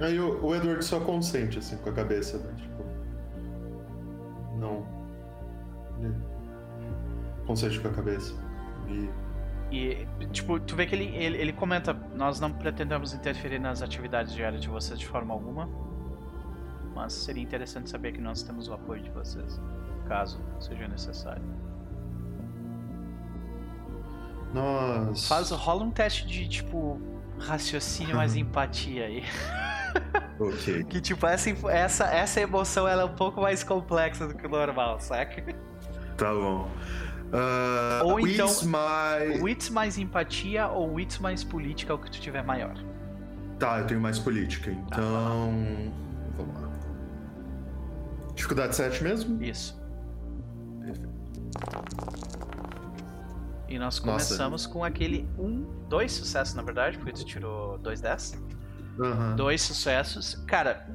Aí 0.00 0.18
o, 0.18 0.44
o 0.44 0.54
Edward 0.54 0.84
só 0.84 1.00
consente, 1.00 1.58
assim, 1.58 1.76
com 1.76 1.90
a 1.90 1.92
cabeça, 1.92 2.38
né? 2.38 2.52
Tipo. 2.56 2.84
Não. 4.58 4.86
Ele 6.00 6.14
consente 7.46 7.78
com 7.80 7.88
a 7.88 7.92
cabeça. 7.92 8.34
E. 8.88 9.08
E, 9.72 10.06
tipo, 10.26 10.60
tu 10.60 10.76
vê 10.76 10.84
que 10.84 10.94
ele, 10.94 11.06
ele, 11.16 11.38
ele 11.38 11.52
comenta: 11.54 11.94
Nós 12.14 12.38
não 12.38 12.52
pretendemos 12.52 13.14
interferir 13.14 13.58
nas 13.58 13.80
atividades 13.80 14.34
diárias 14.34 14.60
de 14.60 14.68
vocês 14.68 14.98
de 14.98 15.06
forma 15.06 15.32
alguma. 15.32 15.66
Mas 16.94 17.14
seria 17.14 17.42
interessante 17.42 17.88
saber 17.88 18.12
que 18.12 18.20
nós 18.20 18.42
temos 18.42 18.68
o 18.68 18.74
apoio 18.74 19.02
de 19.02 19.08
vocês, 19.08 19.58
caso 20.06 20.38
seja 20.60 20.86
necessário. 20.86 21.42
Nós. 24.52 25.26
Faz, 25.26 25.50
rola 25.50 25.84
um 25.84 25.90
teste 25.90 26.26
de, 26.26 26.46
tipo, 26.46 27.00
raciocínio 27.38 28.16
mais 28.16 28.36
empatia 28.36 29.06
aí. 29.06 29.24
Ok. 30.38 30.84
Que, 30.84 31.00
tipo, 31.00 31.26
essa, 31.26 31.50
essa, 31.70 32.04
essa 32.04 32.40
emoção 32.42 32.86
ela 32.86 33.02
é 33.02 33.04
um 33.06 33.14
pouco 33.14 33.40
mais 33.40 33.64
complexa 33.64 34.28
do 34.28 34.34
que 34.34 34.46
o 34.46 34.50
normal, 34.50 35.00
saca? 35.00 35.42
Tá 36.18 36.34
bom. 36.34 36.68
Uh, 37.32 38.04
Ou 38.04 38.20
então- 38.20 38.48
my... 38.64 39.40
Wits 39.40 39.70
mais 39.70 39.96
empatia 39.96 40.68
ou 40.68 40.92
wits 40.94 41.18
mais 41.18 41.42
política 41.42 41.92
é 41.92 41.94
o 41.94 41.98
que 41.98 42.10
tu 42.10 42.20
tiver 42.20 42.42
maior. 42.44 42.74
Tá, 43.58 43.78
eu 43.78 43.86
tenho 43.86 44.00
mais 44.00 44.18
política, 44.18 44.70
então. 44.70 45.52
Vamos 46.36 46.60
lá. 46.60 46.68
Dificuldade 48.34 48.76
7 48.76 49.02
mesmo? 49.02 49.42
Isso. 49.42 49.80
Perfeito. 50.80 51.08
E 53.68 53.78
nós 53.78 53.98
Nossa. 54.00 54.26
começamos 54.26 54.66
com 54.66 54.84
aquele 54.84 55.26
um, 55.38 55.64
dois 55.88 56.12
sucessos 56.12 56.54
na 56.54 56.62
verdade, 56.62 56.98
porque 56.98 57.12
tu 57.12 57.24
tirou 57.24 57.78
dois 57.78 58.00
10. 58.02 58.42
Aham. 59.00 59.36
Dois 59.36 59.62
sucessos. 59.62 60.34
Cara, 60.46 60.86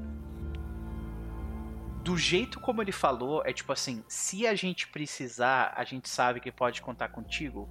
do 2.07 2.15
jeito 2.15 2.57
como 2.61 2.81
ele 2.81 2.93
falou, 2.93 3.43
é 3.45 3.51
tipo 3.51 3.73
assim, 3.73 4.01
se 4.07 4.47
a 4.47 4.55
gente 4.55 4.87
precisar, 4.87 5.73
a 5.75 5.83
gente 5.83 6.07
sabe 6.07 6.39
que 6.39 6.49
pode 6.49 6.81
contar 6.81 7.09
contigo. 7.09 7.67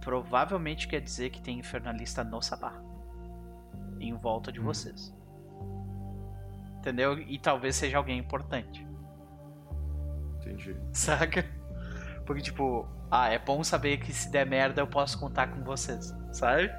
Provavelmente 0.00 0.86
quer 0.86 1.00
dizer 1.00 1.30
que 1.30 1.42
tem 1.42 1.58
infernalista 1.58 2.22
no 2.22 2.40
Sabá. 2.40 2.80
Em 3.98 4.14
volta 4.14 4.52
de 4.52 4.60
Hum. 4.60 4.66
vocês. 4.66 5.12
Entendeu? 6.78 7.18
E 7.18 7.40
talvez 7.40 7.74
seja 7.74 7.96
alguém 7.96 8.20
importante. 8.20 8.86
Entendi. 10.36 10.76
Saca? 10.92 11.44
Porque, 12.24 12.40
tipo, 12.40 12.86
ah, 13.10 13.30
é 13.30 13.38
bom 13.40 13.64
saber 13.64 13.96
que 13.96 14.12
se 14.12 14.30
der 14.30 14.46
merda 14.46 14.80
eu 14.80 14.86
posso 14.86 15.18
contar 15.18 15.48
com 15.48 15.64
vocês, 15.64 16.14
sabe? 16.30 16.70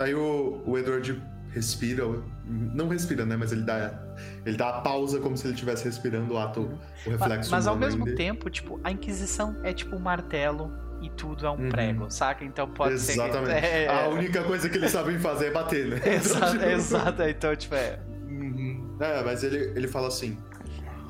Aí 0.00 0.16
o, 0.16 0.64
o 0.66 0.76
Edward 0.76 1.22
respira, 1.56 2.04
não 2.44 2.86
respira, 2.88 3.24
né? 3.24 3.34
Mas 3.34 3.50
ele 3.50 3.62
dá, 3.62 3.98
ele 4.44 4.56
dá 4.58 4.68
a 4.68 4.80
pausa 4.82 5.18
como 5.20 5.36
se 5.38 5.46
ele 5.46 5.54
estivesse 5.54 5.84
respirando 5.84 6.34
o 6.34 6.38
ato, 6.38 6.78
o 7.06 7.10
reflexo. 7.10 7.50
Mas, 7.50 7.66
ao 7.66 7.74
humano 7.74 7.86
mesmo 7.86 8.04
ainda. 8.04 8.16
tempo, 8.16 8.50
tipo, 8.50 8.78
a 8.84 8.90
Inquisição 8.92 9.56
é 9.64 9.72
tipo 9.72 9.96
um 9.96 9.98
martelo 9.98 10.70
e 11.00 11.08
tudo 11.10 11.46
é 11.46 11.50
um 11.50 11.54
Uhum. 11.56 11.68
prego, 11.70 12.10
saca? 12.10 12.44
Então 12.44 12.68
pode 12.68 12.92
Exatamente. 12.94 13.54
ser 13.54 13.60
que. 13.60 13.66
É, 13.74 13.88
A 13.88 14.02
é, 14.02 14.08
única 14.08 14.44
coisa 14.44 14.68
que 14.68 14.76
eles 14.76 14.90
sabem 14.92 15.18
fazer 15.18 15.46
é 15.46 15.50
bater, 15.50 15.86
né? 15.86 16.00
Exato, 16.14 16.62
exato. 16.62 17.22
Então, 17.22 17.56
tipo, 17.56 17.74
é. 17.74 17.98
Uhum. 18.28 18.96
É, 19.00 19.24
mas 19.24 19.42
ele, 19.42 19.72
ele 19.74 19.88
fala 19.88 20.08
assim: 20.08 20.36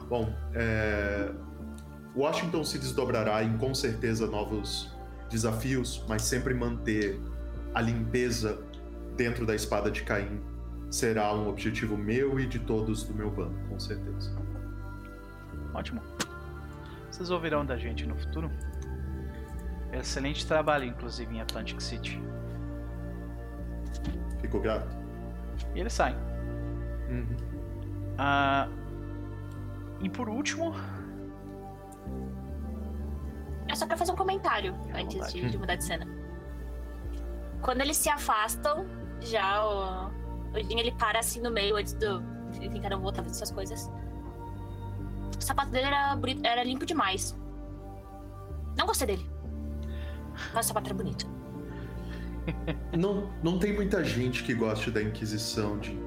Bom, 0.08 0.32
é, 0.54 1.28
Washington 2.14 2.62
se 2.62 2.78
desdobrará 2.78 3.42
em 3.42 3.58
com 3.58 3.74
certeza 3.74 4.28
novos 4.28 4.94
desafios, 5.28 6.04
mas 6.08 6.22
sempre 6.22 6.54
manter 6.54 7.20
a 7.74 7.80
limpeza 7.80 8.58
dentro 9.16 9.46
da 9.46 9.54
espada 9.54 9.90
de 9.90 10.02
Caim 10.02 10.40
será 10.90 11.32
um 11.34 11.48
objetivo 11.48 11.96
meu 11.96 12.38
e 12.38 12.46
de 12.46 12.58
todos 12.60 13.02
do 13.02 13.14
meu 13.14 13.30
bando, 13.30 13.58
com 13.68 13.78
certeza. 13.78 14.30
Ótimo. 15.74 16.00
Vocês 17.10 17.30
ouvirão 17.30 17.64
da 17.64 17.76
gente 17.76 18.06
no 18.06 18.16
futuro. 18.16 18.50
Excelente 19.92 20.46
trabalho, 20.46 20.84
inclusive, 20.84 21.34
em 21.34 21.40
Atlantic 21.40 21.80
City. 21.80 22.20
Fico 24.40 24.60
grato. 24.60 24.94
E 25.74 25.80
eles 25.80 25.92
saem. 25.92 26.16
Uhum. 27.08 27.36
Ah, 28.18 28.68
e 30.00 30.08
por 30.08 30.28
último, 30.28 30.74
É 33.68 33.74
só 33.74 33.86
pra 33.86 33.96
fazer 33.96 34.12
um 34.12 34.16
comentário 34.16 34.74
antes 34.94 35.32
de, 35.32 35.50
de 35.50 35.58
mudar 35.58 35.74
de 35.74 35.84
cena. 35.84 36.06
Quando 37.60 37.80
eles 37.80 37.96
se 37.96 38.08
afastam, 38.08 38.86
já 39.20 39.64
o, 39.64 40.06
o 40.52 40.58
ele 40.58 40.92
para 40.92 41.18
assim 41.20 41.40
no 41.40 41.50
meio 41.50 41.76
antes 41.76 41.92
do. 41.94 42.22
Enfim, 42.60 42.80
cada 42.80 42.96
um 42.96 43.00
voltar 43.02 43.22
fazer 43.22 43.34
suas 43.34 43.50
coisas. 43.50 43.90
O 45.38 45.42
sapato 45.42 45.70
dele 45.70 45.86
era, 45.86 46.16
bonito- 46.16 46.44
era 46.46 46.62
limpo 46.64 46.86
demais. 46.86 47.36
Não 48.76 48.86
gostei 48.86 49.06
dele. 49.06 49.30
Mas 50.54 50.66
o 50.66 50.68
sapato 50.68 50.88
era 50.88 50.94
bonito. 50.94 51.26
Não, 52.96 53.28
não 53.42 53.58
tem 53.58 53.74
muita 53.74 54.04
gente 54.04 54.44
que 54.44 54.54
goste 54.54 54.90
da 54.90 55.02
Inquisição 55.02 55.78
de. 55.78 55.98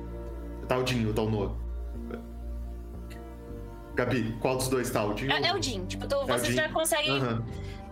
Tá 0.69 0.77
o 0.77 0.83
Dinho, 0.83 1.13
tá 1.13 1.21
o 1.21 1.29
Noah. 1.29 1.53
Gabi, 3.95 4.38
qual 4.39 4.55
dos 4.55 4.69
dois 4.69 4.89
tá? 4.89 5.03
O 5.03 5.13
Dinho? 5.13 5.31
É, 5.31 5.47
é 5.47 5.53
o 5.53 5.61
Jin. 5.61 5.85
Tipo, 5.85 6.07
tu- 6.07 6.15
o 6.15 6.25
vocês 6.25 6.47
Jin? 6.47 6.53
já 6.55 6.69
conseguem. 6.69 7.17
Aham. 7.19 7.43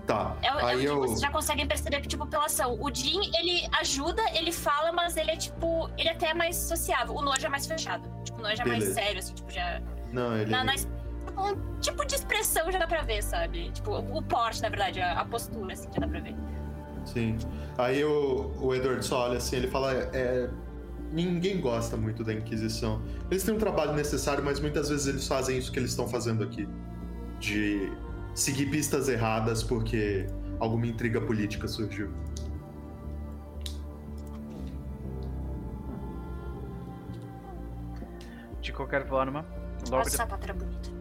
Tá. 0.08 0.38
É, 0.42 0.48
é 0.48 0.64
Aí 0.64 0.80
Jin, 0.80 0.86
eu. 0.86 1.00
vocês 1.00 1.20
já 1.20 1.30
conseguem 1.30 1.68
perceber 1.68 2.00
que, 2.00 2.08
tipo, 2.08 2.26
pela 2.26 2.46
ação. 2.46 2.78
O 2.80 2.90
Jin, 2.94 3.30
ele 3.38 3.68
ajuda, 3.80 4.24
ele 4.34 4.54
fala, 4.54 4.94
mas 4.94 5.18
ele 5.18 5.32
é, 5.32 5.36
tipo, 5.36 5.90
ele 5.98 6.08
até 6.08 6.30
é 6.30 6.34
mais 6.34 6.56
sociável. 6.56 7.14
O 7.14 7.22
Noah 7.22 7.38
já 7.40 7.48
é 7.48 7.52
mais 7.52 7.68
fechado. 7.68 8.10
Tipo, 8.24 8.40
o 8.40 8.42
Noah 8.42 8.56
já 8.56 8.64
é 8.64 8.68
mais 8.68 8.84
sério, 8.86 9.20
assim, 9.20 9.34
tipo, 9.34 9.52
já. 9.52 9.82
Não, 10.14 10.36
ele. 10.38 10.50
Na, 10.50 10.64
na, 10.64 10.74
um 11.38 11.80
tipo 11.82 12.06
de 12.06 12.16
expressão 12.16 12.72
já 12.72 12.80
dá 12.80 12.88
pra 12.88 13.02
ver, 13.02 13.22
sabe? 13.22 13.70
Tipo, 13.72 13.98
o 13.98 14.24
porte, 14.24 14.62
na 14.62 14.70
verdade, 14.70 15.02
a, 15.02 15.20
a 15.20 15.26
postura, 15.26 15.74
assim, 15.74 15.90
já 15.94 16.00
dá 16.00 16.08
pra 16.08 16.20
ver. 16.22 16.36
Sim. 17.06 17.38
Aí 17.78 18.04
o, 18.04 18.54
o 18.60 18.74
Edward 18.74 19.06
só 19.06 19.26
olha 19.26 19.38
assim, 19.38 19.58
ele 19.58 19.68
fala, 19.68 19.94
é, 19.94 20.50
ninguém 21.12 21.60
gosta 21.60 21.98
muito 21.98 22.24
da 22.24 22.34
Inquisição. 22.34 23.02
Eles 23.30 23.44
têm 23.44 23.54
um 23.54 23.60
trabalho 23.60 23.94
necessário, 23.94 24.44
mas 24.44 24.60
muitas 24.60 24.88
vezes 24.90 25.08
eles 25.08 25.28
fazem 25.28 25.58
isso 25.58 25.72
que 25.72 25.80
eles 25.80 25.92
estão 25.92 26.08
fazendo 26.08 26.44
aqui. 26.44 26.68
De 27.40 27.92
seguir 28.38 28.68
pistas 28.70 29.10
erradas 29.10 29.64
porque 29.64 30.28
alguma 30.60 30.86
intriga 30.86 31.20
política 31.20 31.68
surgiu. 31.68 32.10
de 38.62 38.74
qualquer 38.74 39.08
forma, 39.08 39.46
logo, 39.90 40.10
de- 40.10 40.22
era 40.44 40.54
bonito. 40.54 40.92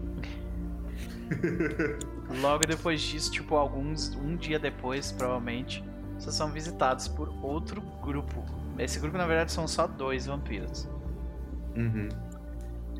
logo 2.41 2.65
depois 2.65 3.01
disso, 3.01 3.33
tipo, 3.33 3.57
alguns. 3.57 4.15
Um 4.15 4.37
dia 4.37 4.59
depois, 4.59 5.11
provavelmente, 5.11 5.83
vocês 6.17 6.35
são 6.35 6.51
visitados 6.53 7.09
por 7.09 7.29
outro 7.43 7.81
grupo. 8.01 8.45
Esse 8.79 9.01
grupo, 9.01 9.19
na 9.19 9.27
verdade, 9.27 9.51
são 9.51 9.67
só 9.67 9.89
dois 9.89 10.27
vampiros. 10.27 10.89
Uhum. 11.77 12.09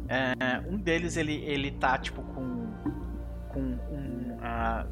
É, 0.09 0.61
um 0.69 0.77
deles, 0.77 1.17
ele, 1.17 1.35
ele 1.45 1.71
tá, 1.71 1.97
tipo. 1.97 2.23
Com, 2.23 2.66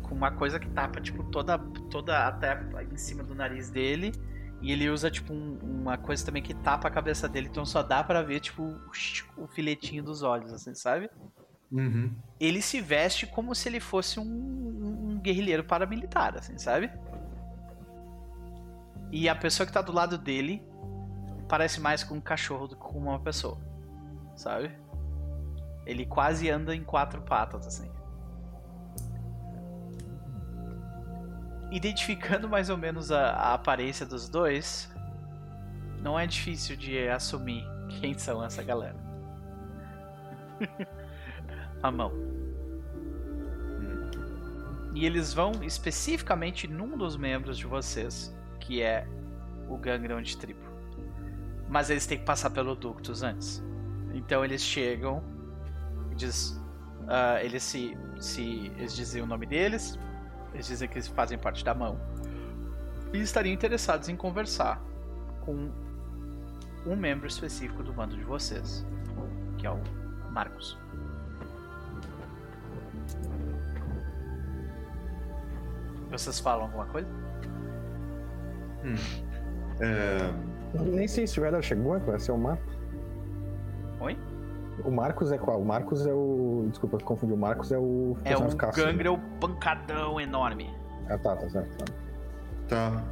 com 0.02 0.14
uma 0.14 0.30
coisa 0.30 0.58
que 0.58 0.68
tapa, 0.70 1.00
tipo, 1.00 1.22
toda, 1.24 1.58
toda 1.90 2.26
até 2.26 2.58
em 2.90 2.96
cima 2.96 3.22
do 3.22 3.34
nariz 3.34 3.70
dele. 3.70 4.12
E 4.62 4.72
ele 4.72 4.88
usa, 4.88 5.10
tipo, 5.10 5.32
um- 5.32 5.58
uma 5.62 5.98
coisa 5.98 6.24
também 6.24 6.42
que 6.42 6.54
tapa 6.54 6.88
a 6.88 6.90
cabeça 6.90 7.28
dele. 7.28 7.48
Então 7.50 7.66
só 7.66 7.82
dá 7.82 8.02
pra 8.02 8.22
ver, 8.22 8.40
tipo, 8.40 8.62
o 9.36 9.46
filetinho 9.46 10.02
dos 10.02 10.22
olhos, 10.22 10.52
assim, 10.52 10.74
sabe? 10.74 11.10
Uhum. 11.72 12.12
ele 12.38 12.62
se 12.62 12.80
veste 12.80 13.26
como 13.26 13.52
se 13.52 13.68
ele 13.68 13.80
fosse 13.80 14.20
um, 14.20 14.22
um- 14.22 15.08
um 15.10 15.18
guerrilheiro 15.18 15.64
paramilitar, 15.64 16.36
assim, 16.36 16.56
sabe? 16.56 16.88
E 19.10 19.28
a 19.28 19.34
pessoa 19.34 19.66
que 19.66 19.72
tá 19.72 19.82
do 19.82 19.92
lado 19.92 20.16
dele 20.16 20.62
parece 21.48 21.80
mais 21.80 22.04
com 22.04 22.14
um 22.14 22.20
cachorro 22.20 22.68
do 22.68 22.76
que 22.76 22.82
com 22.82 22.98
uma 22.98 23.18
pessoa, 23.18 23.58
sabe? 24.36 24.70
Ele 25.86 26.06
quase 26.06 26.48
anda 26.50 26.74
em 26.76 26.84
quatro 26.84 27.22
patas, 27.22 27.66
assim. 27.66 27.90
Identificando 31.74 32.48
mais 32.48 32.70
ou 32.70 32.76
menos 32.76 33.10
a, 33.10 33.30
a 33.30 33.54
aparência 33.54 34.06
dos 34.06 34.28
dois, 34.28 34.88
não 36.00 36.16
é 36.16 36.24
difícil 36.24 36.76
de 36.76 37.08
assumir 37.08 37.64
quem 38.00 38.16
são 38.16 38.44
essa 38.44 38.62
galera. 38.62 38.94
a 41.82 41.90
mão. 41.90 42.12
E 44.94 45.04
eles 45.04 45.34
vão 45.34 45.50
especificamente 45.64 46.68
num 46.68 46.96
dos 46.96 47.16
membros 47.16 47.58
de 47.58 47.66
vocês, 47.66 48.32
que 48.60 48.80
é 48.80 49.04
o 49.68 49.76
Gangrão 49.76 50.22
de 50.22 50.36
Tribo. 50.36 50.60
Mas 51.68 51.90
eles 51.90 52.06
têm 52.06 52.18
que 52.18 52.24
passar 52.24 52.50
pelo 52.50 52.76
Ductus 52.76 53.24
antes. 53.24 53.60
Então 54.14 54.44
eles 54.44 54.62
chegam, 54.62 55.24
diz, 56.14 56.56
ah, 57.08 57.42
eles 57.42 57.64
se, 57.64 57.98
se 58.20 58.70
eles 58.76 58.94
dizem 58.94 59.22
o 59.22 59.26
nome 59.26 59.44
deles, 59.44 59.98
eles 60.54 60.66
dizem 60.66 60.88
que 60.88 60.94
eles 60.94 61.08
fazem 61.08 61.36
parte 61.36 61.64
da 61.64 61.74
mão 61.74 61.98
e 63.12 63.18
estariam 63.20 63.52
interessados 63.52 64.08
em 64.08 64.16
conversar 64.16 64.80
com 65.44 65.70
um 66.86 66.96
membro 66.96 67.26
específico 67.26 67.82
do 67.82 67.92
bando 67.92 68.16
de 68.16 68.24
vocês, 68.24 68.86
que 69.58 69.66
é 69.66 69.70
o 69.70 69.80
Marcos. 70.30 70.78
Vocês 76.10 76.38
falam 76.38 76.66
alguma 76.66 76.86
coisa? 76.86 77.08
É, 79.80 80.80
Nem 80.80 81.08
sei 81.08 81.26
se 81.26 81.40
o 81.40 81.46
Edel 81.46 81.62
chegou, 81.62 81.98
vai 82.00 82.18
ser 82.20 82.32
o 82.32 82.38
Marcos. 82.38 82.74
Oi? 84.00 84.16
O 84.84 84.90
Marcos 84.90 85.30
é 85.30 85.38
qual? 85.38 85.60
O 85.60 85.64
Marcos 85.64 86.06
é 86.06 86.12
o. 86.12 86.66
Desculpa, 86.68 86.98
confundi. 86.98 87.32
O 87.32 87.36
Marcos 87.36 87.70
é 87.70 87.78
o. 87.78 88.16
É 88.24 88.36
um 88.36 88.48
gangrel 88.74 89.20
pancadão 89.40 90.20
enorme. 90.20 90.74
Ah, 91.08 91.18
tá, 91.18 91.36
tá 91.36 91.48
certo. 91.48 91.84
Tá. 92.68 92.90
tá. 92.90 93.04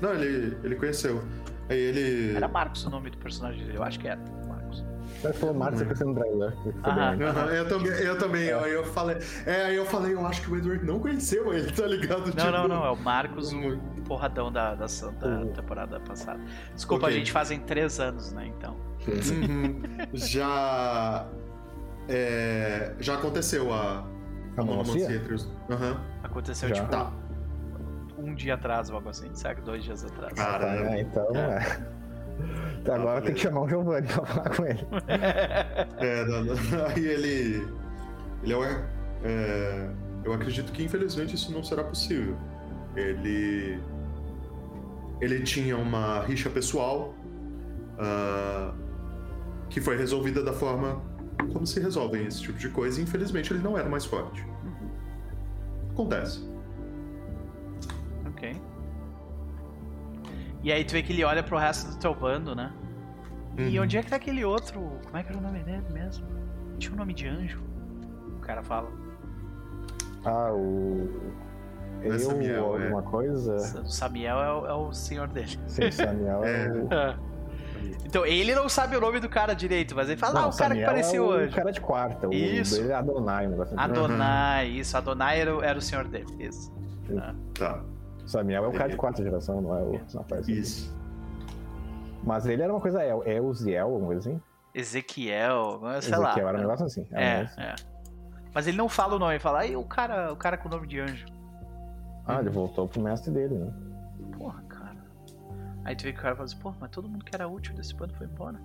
Não, 0.00 0.14
ele, 0.14 0.56
ele 0.62 0.76
conheceu. 0.76 1.22
Aí 1.68 1.78
ele. 1.78 2.36
Era 2.36 2.48
Marcos 2.48 2.84
o 2.84 2.90
nome 2.90 3.10
do 3.10 3.18
personagem 3.18 3.64
dele, 3.64 3.78
eu 3.78 3.82
acho 3.82 3.98
que 3.98 4.08
era 4.08 4.20
Marcos. 4.46 4.84
Você 5.20 5.32
falou 5.32 5.54
Marcos, 5.54 5.78
você 5.80 5.86
pensando 5.86 6.20
no. 6.20 6.44
Aham, 6.84 7.46
eu 7.52 7.68
também, 7.68 7.92
eu 7.92 8.18
também. 8.18 8.52
Aí 8.52 8.72
eu 8.72 8.84
falei. 8.84 9.16
É, 9.46 9.66
aí 9.66 9.76
eu 9.76 9.86
falei, 9.86 10.14
eu 10.14 10.26
acho 10.26 10.42
que 10.42 10.50
o 10.50 10.56
Edward 10.56 10.84
não 10.84 10.98
conheceu 10.98 11.52
ele, 11.54 11.70
tá 11.72 11.86
ligado? 11.86 12.26
Não, 12.26 12.32
Tipo, 12.32 12.50
não, 12.50 12.68
não, 12.68 12.84
é 12.84 12.90
o 12.90 12.96
Marcos. 12.96 13.52
Porradão 14.16 14.52
da, 14.52 14.74
da, 14.74 14.84
da 14.86 15.40
O- 15.42 15.46
temporada 15.52 15.98
passada. 16.00 16.38
Desculpa, 16.74 17.06
Ok. 17.06 17.16
a 17.16 17.18
gente 17.18 17.32
fazem 17.32 17.60
três 17.60 17.98
anos, 17.98 18.32
né, 18.32 18.46
então. 18.56 18.76
Uhum. 19.08 19.80
Já. 20.12 21.26
é, 22.08 22.92
já 23.00 23.14
aconteceu 23.14 23.72
a. 23.72 24.06
A 24.56 24.62
monomancia? 24.62 25.10
entre 25.16 25.34
os. 25.34 25.48
Aham. 25.70 25.98
Aconteceu, 26.22 26.68
Já. 26.68 26.74
tipo, 26.74 26.88
Tá. 26.88 27.10
um 28.18 28.34
dia 28.34 28.52
atrás 28.54 28.90
ou 28.90 28.96
algo 28.96 29.08
assim, 29.08 29.30
sabe? 29.34 29.62
Dois 29.62 29.82
dias 29.82 30.04
atrás. 30.04 30.34
Caramba. 30.34 30.90
Ah, 30.90 31.00
então 31.00 31.26
é. 31.34 31.86
Então 32.80 32.94
agora 32.96 33.22
tem 33.22 33.34
que 33.34 33.40
chamar 33.40 33.62
o 33.62 33.68
Giovanni 33.68 34.06
pra 34.08 34.26
falar 34.26 34.50
com 34.56 34.64
ele. 34.66 34.86
É, 35.98 36.24
não, 36.26 36.44
não. 36.44 36.54
aí 36.86 37.06
ele. 37.06 37.66
Ele 38.42 38.52
é, 38.54 38.84
é, 39.24 39.90
Eu 40.24 40.32
acredito 40.34 40.70
que 40.72 40.84
infelizmente 40.84 41.34
isso 41.34 41.50
não 41.52 41.62
será 41.64 41.82
possível. 41.84 42.36
Ele. 42.94 43.80
Ele 45.22 45.40
tinha 45.44 45.76
uma 45.76 46.20
rixa 46.22 46.50
pessoal 46.50 47.14
ah, 47.96 48.74
que 49.70 49.80
foi 49.80 49.96
resolvida 49.96 50.42
da 50.42 50.52
forma 50.52 51.00
como 51.52 51.64
se 51.64 51.78
resolvem 51.80 52.26
esse 52.26 52.42
tipo 52.42 52.58
de 52.58 52.68
coisa 52.68 52.98
e 53.00 53.04
infelizmente 53.04 53.52
ele 53.52 53.62
não 53.62 53.78
era 53.78 53.88
mais 53.88 54.04
forte. 54.04 54.44
Acontece. 55.92 56.44
Ok. 58.26 58.60
E 60.64 60.72
aí 60.72 60.84
tu 60.84 60.92
vê 60.92 61.02
que 61.04 61.12
ele 61.12 61.22
olha 61.22 61.42
pro 61.42 61.56
resto 61.56 61.92
do 61.92 61.98
teu 61.98 62.14
bando, 62.14 62.54
né? 62.56 62.72
E 63.56 63.76
Uhum. 63.78 63.84
onde 63.84 63.98
é 63.98 64.02
que 64.02 64.10
tá 64.10 64.16
aquele 64.16 64.44
outro? 64.44 64.80
Como 65.04 65.16
é 65.16 65.22
que 65.22 65.28
era 65.28 65.38
o 65.38 65.42
nome 65.42 65.60
dele 65.62 65.84
mesmo? 65.92 66.26
Tinha 66.78 66.94
um 66.94 66.96
nome 66.96 67.12
de 67.14 67.28
anjo. 67.28 67.62
O 68.36 68.40
cara 68.40 68.62
fala. 68.62 68.90
Ah, 70.24 70.50
o. 70.52 71.08
Não 72.04 72.12
é 72.12 72.14
Eu 72.14 72.18
Samuel, 72.20 72.64
ou 72.64 72.78
é. 72.80 72.82
alguma 72.84 73.02
coisa? 73.02 73.54
O 73.82 73.90
Samuel 73.90 74.38
é 74.40 74.52
o, 74.52 74.66
é 74.66 74.74
o 74.74 74.92
senhor 74.92 75.28
dele. 75.28 75.58
Sim, 75.66 75.90
Samuel 75.90 76.44
é, 76.44 76.66
É. 76.66 76.70
o. 76.70 77.32
Então, 78.04 78.26
ele 78.26 78.54
não 78.54 78.68
sabe 78.68 78.96
o 78.96 79.00
nome 79.00 79.18
do 79.20 79.28
cara 79.28 79.54
direito, 79.54 79.94
mas 79.96 80.08
ele 80.08 80.18
fala, 80.18 80.38
ah, 80.38 80.42
Não, 80.42 80.50
o 80.50 80.56
cara 80.56 80.74
que 80.74 80.84
parecia 80.84 81.22
o 81.22 81.32
é 81.34 81.44
anjo. 81.44 81.52
o 81.52 81.54
cara 81.56 81.70
de 81.72 81.80
quarta. 81.80 82.28
O 82.28 82.32
Isso. 82.32 82.76
dele 82.76 82.92
é 82.92 82.94
Adonai, 82.94 83.46
um 83.46 83.50
negócio 83.50 83.74
assim. 83.74 83.82
Adonai, 83.90 84.68
isso, 84.68 84.96
Adonai 84.96 85.40
era, 85.40 85.56
o- 85.56 85.62
era 85.62 85.78
o 85.78 85.82
senhor 85.82 86.04
dele, 86.06 86.26
isso. 86.38 86.72
Tá. 87.58 87.80
Samuel 88.26 88.64
é 88.64 88.68
o 88.68 88.72
cara 88.72 88.90
de 88.90 88.96
quarta 88.96 89.22
geração, 89.22 89.60
não 89.60 89.76
é 89.76 89.82
o 89.82 90.00
rapaz. 90.18 90.46
Isso. 90.48 90.94
Mas 92.22 92.46
ele 92.46 92.62
era 92.62 92.72
uma 92.72 92.80
coisa, 92.80 93.02
é, 93.02 93.08
é 93.36 93.40
Uziel, 93.40 93.86
alguma 93.86 94.06
coisa 94.06 94.20
assim? 94.30 94.40
Ezequiel, 94.74 95.80
sei 96.00 96.16
lá. 96.16 96.28
Ezequiel 96.30 96.48
era 96.48 96.58
um 96.58 96.60
negócio 96.60 96.86
assim. 96.86 97.06
era 97.10 97.20
um 97.20 97.24
É, 97.24 97.36
negócio- 97.38 97.60
é. 97.62 97.74
Mas 98.54 98.66
ele 98.66 98.76
não 98.76 98.88
fala 98.88 99.16
o 99.16 99.18
nome, 99.18 99.32
ele 99.32 99.40
fala, 99.40 99.60
aí 99.60 99.74
o 99.74 99.84
cara, 99.84 100.32
o 100.32 100.36
cara 100.36 100.56
com 100.58 100.68
o 100.68 100.70
nome 100.70 100.86
de 100.86 101.00
anjo. 101.00 101.24
Ah, 102.26 102.40
ele 102.40 102.50
voltou 102.50 102.88
pro 102.88 103.00
mestre 103.02 103.32
dele, 103.32 103.54
né? 103.54 103.72
Porra, 104.36 104.62
cara. 104.68 104.96
Aí 105.84 105.96
tu 105.96 106.04
vê 106.04 106.12
que 106.12 106.18
o 106.18 106.22
cara 106.22 106.34
fala 106.34 106.44
assim, 106.46 106.58
pô, 106.58 106.72
mas 106.80 106.90
todo 106.90 107.08
mundo 107.08 107.24
que 107.24 107.34
era 107.34 107.48
útil 107.48 107.74
desse 107.74 107.94
bando 107.94 108.14
foi 108.14 108.26
embora. 108.26 108.58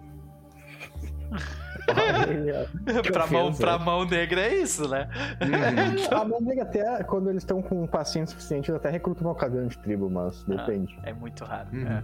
Que 3.04 3.12
pra, 3.12 3.28
mão, 3.28 3.54
pra 3.54 3.78
mão 3.78 4.06
negra 4.06 4.42
é 4.42 4.56
isso, 4.56 4.88
né? 4.88 5.10
A 6.12 6.26
mão 6.26 6.42
negra 6.42 6.64
até, 6.64 7.04
quando 7.04 7.30
eles 7.30 7.44
estão 7.44 7.62
com 7.62 7.84
um 7.84 7.88
paciente 7.88 8.32
suficiente, 8.32 8.72
eles 8.72 8.80
até 8.80 8.90
recrutam 8.90 9.28
uma 9.28 9.36
cadeira 9.36 9.68
de 9.68 9.78
tribo, 9.78 10.10
mas 10.10 10.44
depende. 10.44 10.98
É 11.04 11.14
muito 11.14 11.44
raro. 11.44 11.70
Uhum. 11.74 11.88
é. 11.88 12.04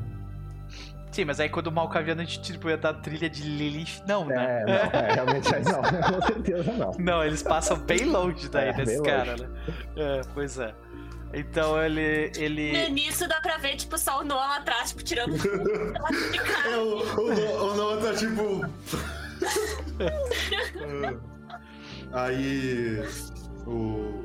Sim, 1.11 1.25
mas 1.25 1.39
aí 1.39 1.47
quando 1.47 1.67
o 1.67 1.71
Malcaviano 1.71 2.21
a 2.21 2.23
gente 2.23 2.41
tipo, 2.41 2.67
ia 2.67 2.77
dar 2.77 2.95
trilha 2.95 3.29
de 3.29 3.43
Lilith. 3.43 4.01
Não, 4.07 4.25
né? 4.25 4.61
É, 4.61 4.65
não, 4.65 4.99
é, 4.99 5.13
realmente 5.13 5.55
aí 5.55 5.63
não, 5.63 5.81
com 5.83 6.21
certeza 6.25 6.71
não. 6.71 6.91
Não, 6.97 7.23
eles 7.23 7.43
passam 7.43 7.77
bem 7.77 8.03
longe 8.05 8.49
daí 8.49 8.69
É, 8.69 8.73
desse 8.73 8.99
cara, 9.03 9.37
né? 9.37 9.47
É, 9.95 10.21
pois 10.33 10.57
é. 10.57 10.73
Então 11.33 11.81
ele. 11.83 12.31
No 12.35 12.41
ele... 12.43 12.85
início 12.87 13.27
dá 13.27 13.41
pra 13.41 13.57
ver, 13.57 13.75
tipo, 13.75 13.97
só 13.97 14.21
o 14.21 14.23
Noah 14.23 14.47
lá 14.47 14.57
atrás, 14.57 14.89
tipo, 14.89 15.03
tirando 15.03 15.37
pedaço 15.41 16.31
de 16.31 16.37
É, 16.39 16.43
cara. 16.43 16.79
o, 16.83 16.99
o, 16.99 17.33
No- 17.33 17.71
o 17.71 17.75
Noah 17.75 18.01
tá 18.01 18.13
tipo. 18.15 18.61
Ah, 22.11 22.23
Aí. 22.25 23.03
O. 23.65 24.23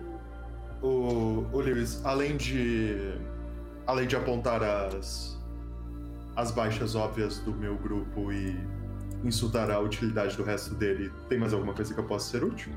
O, 0.83 1.47
o 1.53 1.61
Lewis, 1.61 2.01
além 2.05 2.37
de. 2.37 3.15
Além 3.87 4.07
de 4.07 4.17
apontar 4.17 4.63
as. 4.63 5.37
As 6.37 6.51
baixas 6.53 6.95
óbvias 6.95 7.39
do 7.41 7.53
meu 7.53 7.77
grupo 7.77 8.31
e 8.33 8.57
insultar 9.25 9.71
a 9.73 9.81
utilidade 9.81 10.37
do 10.37 10.45
resto 10.45 10.73
dele, 10.77 11.11
tem 11.29 11.37
mais 11.37 11.53
alguma 11.53 11.75
coisa 11.75 11.93
que 11.93 11.99
eu 11.99 12.05
possa 12.05 12.31
ser 12.31 12.45
útil? 12.45 12.73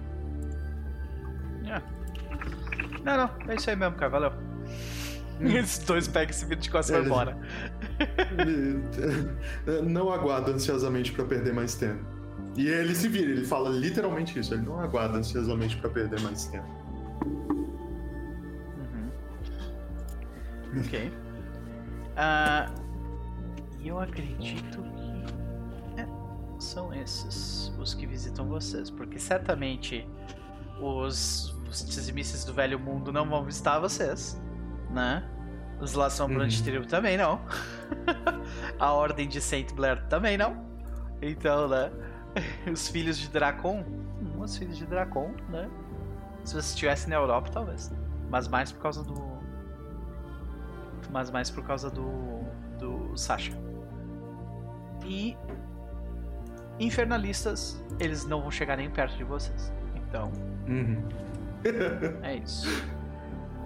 É. 3.01 3.03
Não, 3.05 3.17
não, 3.17 3.29
é 3.51 3.55
isso 3.55 3.69
aí 3.69 3.75
mesmo, 3.75 3.95
cara, 3.95 4.09
valeu. 4.11 4.31
Esses 5.41 5.79
dois 5.85 6.07
pegam 6.07 6.29
esse 6.29 6.45
vídeo 6.45 6.61
de 6.61 6.69
costas 6.69 6.89
e 6.95 6.99
vai 6.99 7.01
Eles- 7.01 7.11
embora. 7.11 7.37
Ele- 8.37 9.81
Não 9.89 10.11
aguardo 10.11 10.51
ansiosamente 10.51 11.11
pra 11.11 11.25
perder 11.25 11.53
mais 11.53 11.73
tempo. 11.75 12.03
E 12.55 12.67
ele 12.67 12.93
se 12.93 13.07
vira, 13.07 13.31
ele 13.31 13.45
fala 13.45 13.69
literalmente 13.69 14.37
isso, 14.37 14.53
ele 14.53 14.63
não 14.63 14.79
aguarda 14.79 15.17
ansiosamente 15.17 15.77
pra 15.77 15.89
perder 15.89 16.19
mais 16.21 16.45
tempo. 16.47 16.67
Uhum. 18.77 19.09
Ok. 20.79 21.11
E 23.79 23.87
eu 23.87 23.99
acredito 23.99 24.81
que 24.81 26.01
é, 26.01 26.05
são 26.59 26.93
esses 26.93 27.73
os 27.79 27.93
que 27.93 28.05
visitam 28.05 28.45
vocês, 28.47 28.89
porque 28.91 29.17
certamente 29.17 30.07
os, 30.79 31.55
os 31.71 31.85
dizimistas 31.85 32.43
do 32.43 32.53
velho 32.53 32.77
mundo 32.77 33.11
não 33.13 33.27
vão 33.27 33.43
visitar 33.45 33.79
vocês, 33.79 34.39
né? 34.89 35.23
Os 35.79 35.93
La 35.93 36.09
Sombra 36.09 36.45
de 36.47 36.57
Uhum. 36.57 36.63
Tribo 36.65 36.85
também 36.85 37.17
não. 37.17 37.41
A 38.77 38.91
Ordem 38.91 39.27
de 39.27 39.39
Saint 39.41 39.71
Blair 39.73 40.05
também 40.09 40.37
não. 40.37 40.63
Então, 41.21 41.67
né? 41.69 41.89
Os 42.71 42.87
filhos 42.89 43.17
de 43.17 43.29
Dracon, 43.29 43.83
hum, 44.21 44.39
os 44.41 44.57
filhos 44.57 44.77
de 44.77 44.85
Dracon, 44.85 45.33
né? 45.49 45.69
Se 46.43 46.53
você 46.53 46.69
estivesse 46.73 47.09
na 47.09 47.15
Europa, 47.15 47.49
talvez. 47.51 47.91
Mas 48.29 48.47
mais 48.47 48.71
por 48.71 48.81
causa 48.81 49.03
do. 49.03 49.31
Mas 51.11 51.29
mais 51.31 51.49
por 51.49 51.63
causa 51.63 51.89
do. 51.89 52.41
do 52.79 53.17
Sasha. 53.17 53.51
E. 55.05 55.35
Infernalistas, 56.79 57.83
eles 57.99 58.25
não 58.25 58.41
vão 58.41 58.49
chegar 58.51 58.77
nem 58.77 58.89
perto 58.89 59.15
de 59.17 59.23
vocês. 59.23 59.71
Então, 59.95 60.31
Uhum. 60.67 61.03
é 62.23 62.35
isso. 62.35 62.67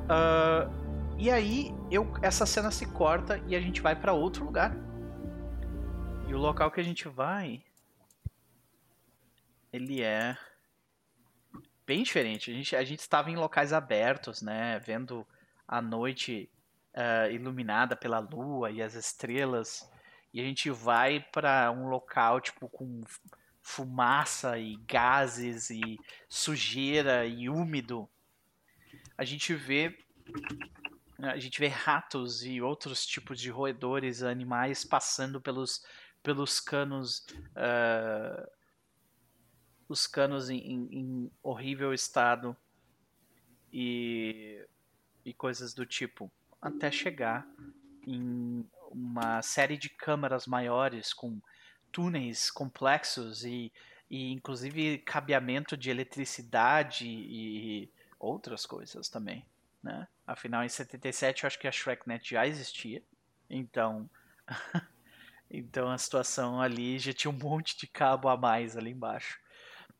Ah, 0.09 0.69
e 1.17 1.32
aí, 1.32 1.74
eu, 1.90 2.11
essa 2.22 2.45
cena 2.45 2.69
se 2.72 2.85
corta 2.85 3.41
e 3.48 3.56
a 3.56 3.59
gente 3.59 3.82
vai 3.82 3.95
pra 3.95 4.14
outro 4.14 4.43
lugar. 4.43 4.75
E 6.27 6.33
o 6.33 6.38
local 6.38 6.69
que 6.72 6.80
a 6.80 6.83
gente 6.83 7.07
vai. 7.07 7.64
Ele 9.72 10.01
é. 10.01 10.38
Bem 11.85 12.03
diferente. 12.03 12.51
A 12.51 12.53
gente, 12.53 12.75
a 12.75 12.83
gente 12.83 12.99
estava 12.99 13.30
em 13.30 13.35
locais 13.35 13.72
abertos, 13.72 14.41
né? 14.41 14.80
Vendo 14.80 15.25
a 15.67 15.82
noite 15.82 16.49
ah, 16.93 17.30
iluminada 17.30 17.95
pela 17.95 18.19
lua 18.19 18.72
e 18.72 18.82
as 18.82 18.93
estrelas. 18.93 19.90
E 20.33 20.41
a 20.41 20.43
gente 20.43 20.69
vai 20.69 21.25
pra 21.32 21.72
um 21.72 21.88
local, 21.88 22.41
tipo, 22.41 22.67
com 22.67 23.03
fumaça 23.68 24.60
e 24.60 24.76
gases 24.88 25.72
e 25.72 26.00
sujeira 26.30 27.26
e 27.26 27.50
úmido. 27.50 28.08
A 29.18 29.26
gente 29.26 29.56
vê 29.56 29.98
a 31.18 31.40
gente 31.40 31.60
vê 31.60 31.68
ratos 31.68 32.45
e 32.45 32.61
outros 32.61 33.06
tipos 33.08 33.40
de 33.40 33.50
roedores, 33.50 34.22
animais 34.22 34.85
passando 34.85 35.42
pelos, 35.42 35.84
pelos 36.22 36.60
canos, 36.60 37.26
ah, 37.56 38.48
os 39.90 40.06
canos 40.06 40.50
em, 40.52 40.58
em- 40.60 40.88
em 41.00 41.32
horrível 41.42 41.92
estado 41.92 42.56
e, 43.74 44.64
e 45.26 45.34
coisas 45.34 45.74
do 45.74 45.88
tipo, 45.88 46.32
até 46.61 46.92
chegar 46.92 47.48
em 48.06 48.64
uma 48.92 49.42
série 49.42 49.77
de 49.77 49.90
câmaras 49.90 50.45
maiores 50.45 51.14
com 51.14 51.42
túneis 51.95 52.51
complexos 52.51 53.45
e, 53.45 53.72
e 54.09 54.33
inclusive 54.33 54.98
cabeamento 54.98 55.77
de 55.77 55.90
eletricidade 55.90 57.07
e 57.07 57.90
outras 58.19 58.65
coisas 58.65 59.07
também 59.07 59.45
né? 59.85 60.07
Afinal, 60.25 60.64
em 60.64 60.69
77 60.69 61.43
eu 61.43 61.48
acho 61.48 61.59
que 61.59 61.67
a 61.67 61.72
ShrekNet 61.72 62.27
já 62.27 62.48
existia. 62.48 63.03
Então, 63.48 64.09
então 65.49 65.91
a 65.91 65.98
situação 65.98 66.59
ali 66.59 66.98
já 66.98 67.14
tinha 67.14 67.30
um 67.30 67.38
monte 67.38 67.77
de 67.77 67.85
cabo 67.85 68.27
a 68.27 68.35
mais 68.35 68.75
ali 68.75 68.90
embaixo. 68.90 69.40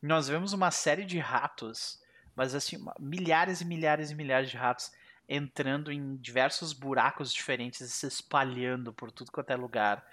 Nós 0.02 0.26
vemos 0.26 0.52
uma 0.52 0.72
série 0.72 1.04
de 1.04 1.20
ratos, 1.20 2.02
mas 2.34 2.52
assim, 2.52 2.84
milhares 2.98 3.60
e 3.60 3.64
milhares 3.64 4.10
e 4.10 4.14
milhares 4.16 4.50
de 4.50 4.56
ratos 4.56 4.90
entrando 5.28 5.92
em 5.92 6.16
diversos 6.16 6.72
buracos 6.72 7.32
diferentes 7.32 7.80
e 7.80 7.88
se 7.88 8.06
espalhando 8.06 8.92
por 8.92 9.12
tudo 9.12 9.30
quanto 9.30 9.50
é 9.50 9.56
lugar. 9.56 10.04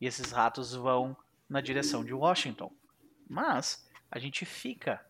E 0.00 0.06
esses 0.06 0.32
ratos 0.32 0.74
vão 0.74 1.16
na 1.50 1.60
direção 1.60 2.04
de 2.04 2.14
Washington. 2.14 2.72
Mas 3.28 3.84
a 4.08 4.18
gente 4.20 4.46
fica 4.46 5.04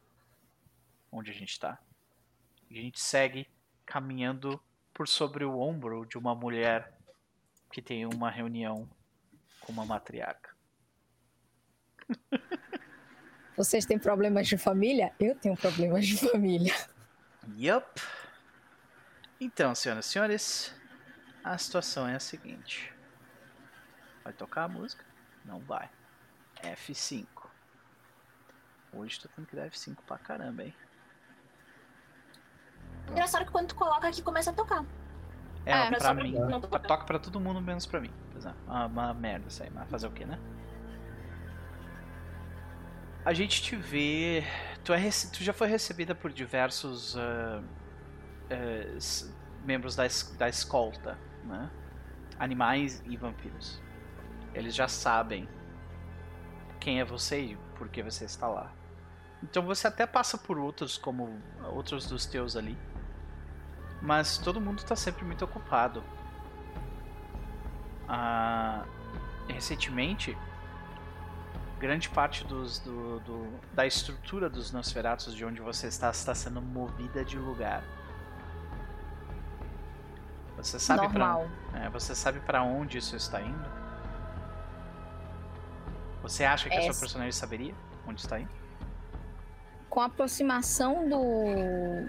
onde 1.13 1.31
a 1.31 1.35
gente 1.35 1.51
está. 1.51 1.79
E 2.71 2.79
a 2.79 2.83
gente 2.83 2.99
segue 2.99 3.47
caminhando 3.85 4.61
por 4.95 5.07
sobre 5.07 5.45
o 5.45 5.59
ombro 5.59 6.07
de 6.07 6.17
uma 6.17 6.35
mulher 6.35 6.97
que 7.71 7.83
tem 7.83 8.07
uma 8.07 8.31
reunião 8.31 8.89
com 9.61 9.73
uma 9.73 9.85
matriarca. 9.85 10.57
Vocês 13.57 13.85
têm 13.85 13.99
problemas 13.99 14.49
de 14.49 14.57
família? 14.57 15.13
Eu 15.21 15.35
tenho 15.35 15.57
problemas 15.57 16.07
de 16.07 16.17
família. 16.17 16.75
Yup. 17.59 18.01
Então, 19.39 19.75
senhoras 19.75 20.07
e 20.07 20.09
senhores, 20.09 20.75
a 21.45 21.59
situação 21.59 22.09
é 22.09 22.15
a 22.15 22.21
seguinte. 22.21 22.93
Vai 24.23 24.33
tocar 24.33 24.65
a 24.65 24.69
música? 24.69 25.05
Não 25.45 25.61
vai. 25.61 25.91
F5. 26.63 27.27
Hoje 28.93 29.21
tô 29.21 29.29
tendo 29.35 29.47
que 29.47 29.57
dar 29.57 29.67
F5 29.69 29.97
pra 30.07 30.19
caramba, 30.19 30.65
hein? 30.65 30.75
Engraçado 33.09 33.45
que 33.45 33.53
quando 33.53 33.69
tu 33.69 33.75
coloca 33.75 34.09
aqui 34.09 34.23
começa 34.23 34.51
a 34.51 34.53
tocar. 34.55 34.85
É, 35.67 35.73
É, 35.73 35.91
pra 35.91 36.15
mim. 36.15 36.33
pra- 36.35 36.61
Toca. 36.61 36.79
toca. 36.81 37.05
pra 37.05 37.19
todo 37.19 37.39
mundo, 37.41 37.61
menos 37.61 37.87
pra 37.87 38.01
mim. 38.01 38.11
Pois 38.33 38.47
é, 38.47 38.55
uma, 38.67 38.87
uma 38.87 39.15
merda 39.15 39.49
isso 39.49 39.63
aí, 39.63 39.71
mas 39.71 39.89
fazer 39.91 40.07
o 40.07 40.11
que, 40.11 40.25
né? 40.25 40.39
A 43.25 43.33
gente 43.33 43.63
te 43.63 43.77
vê. 43.77 44.43
Tu, 44.83 44.93
é, 44.95 45.01
tu 45.33 45.45
já 45.45 45.53
foi 45.53 45.69
recebida 45.69 46.15
por 46.15 46.33
diversos 46.33 47.17
ah, 47.19 47.63
eh, 48.49 48.95
s- 48.97 49.31
membros 49.65 49.95
da, 49.95 50.07
es- 50.07 50.35
da 50.39 50.49
escolta, 50.49 51.19
né? 51.45 51.71
Animais 52.39 53.03
e 53.05 53.17
vampiros. 53.19 53.81
Eles 54.55 54.75
já 54.75 54.89
sabem 54.89 55.47
quem 56.81 57.01
é 57.01 57.05
você 57.05 57.41
e 57.41 57.57
por 57.77 57.89
que 57.89 58.03
você 58.03 58.25
está 58.25 58.49
lá. 58.49 58.73
Então 59.43 59.63
você 59.65 59.87
até 59.87 60.07
passa 60.07 60.37
por 60.39 60.59
outros, 60.59 60.99
como 60.99 61.41
outros 61.73 62.07
dos 62.07 62.27
teus 62.27 62.57
ali. 62.57 62.77
Mas 64.03 64.39
todo 64.39 64.61
mundo 64.61 64.79
está 64.79 64.97
sempre 64.97 65.25
muito 65.25 65.45
ocupado. 65.45 66.03
Ah, 68.09 68.85
recentemente, 69.49 70.37
grande 71.79 72.09
parte 72.09 72.45
dos, 72.45 72.79
do, 72.81 73.21
do- 73.21 73.61
da 73.73 73.87
estrutura 73.87 74.51
dos 74.51 74.73
Nosferatus 74.73 75.35
de 75.35 75.45
onde 75.45 75.61
você 75.61 75.87
está 75.87 76.11
está 76.11 76.35
sendo 76.35 76.61
movida 76.61 77.25
de 77.25 77.39
lugar. 77.39 77.83
Você 80.57 80.79
sabe 80.79 81.09
para 81.09 81.39
é, 81.75 81.89
você 81.89 82.15
sabe 82.15 82.41
para 82.41 82.63
onde 82.63 82.99
isso 82.99 83.17
está 83.17 83.41
indo? 83.41 83.71
Você 86.23 86.45
acha 86.45 86.69
que 86.69 86.77
a 86.77 86.81
sua 86.83 86.91
Essa- 86.91 87.01
personagem 87.01 87.33
saberia 87.33 87.75
onde 88.07 88.21
está 88.21 88.39
indo? 88.41 88.51
Com 89.89 90.01
a 90.01 90.05
aproximação 90.07 91.09
do 91.09 92.09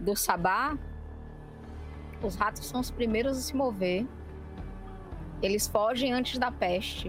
do 0.00 0.16
Sabá, 0.16 0.76
os 2.22 2.34
ratos 2.34 2.66
são 2.66 2.80
os 2.80 2.90
primeiros 2.90 3.36
a 3.38 3.40
se 3.40 3.54
mover. 3.54 4.06
Eles 5.40 5.66
fogem 5.68 6.12
antes 6.12 6.38
da 6.38 6.50
peste. 6.50 7.08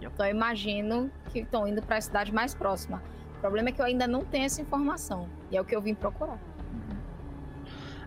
Yep. 0.00 0.12
Então 0.14 0.26
eu 0.26 0.34
imagino 0.34 1.10
que 1.30 1.40
estão 1.40 1.66
indo 1.66 1.82
para 1.82 1.96
a 1.96 2.00
cidade 2.00 2.32
mais 2.32 2.54
próxima. 2.54 3.02
O 3.36 3.40
problema 3.40 3.68
é 3.70 3.72
que 3.72 3.80
eu 3.80 3.84
ainda 3.86 4.06
não 4.06 4.24
tenho 4.24 4.44
essa 4.44 4.60
informação. 4.62 5.28
E 5.50 5.56
é 5.56 5.60
o 5.60 5.64
que 5.64 5.74
eu 5.74 5.80
vim 5.82 5.94
procurar. 5.94 6.38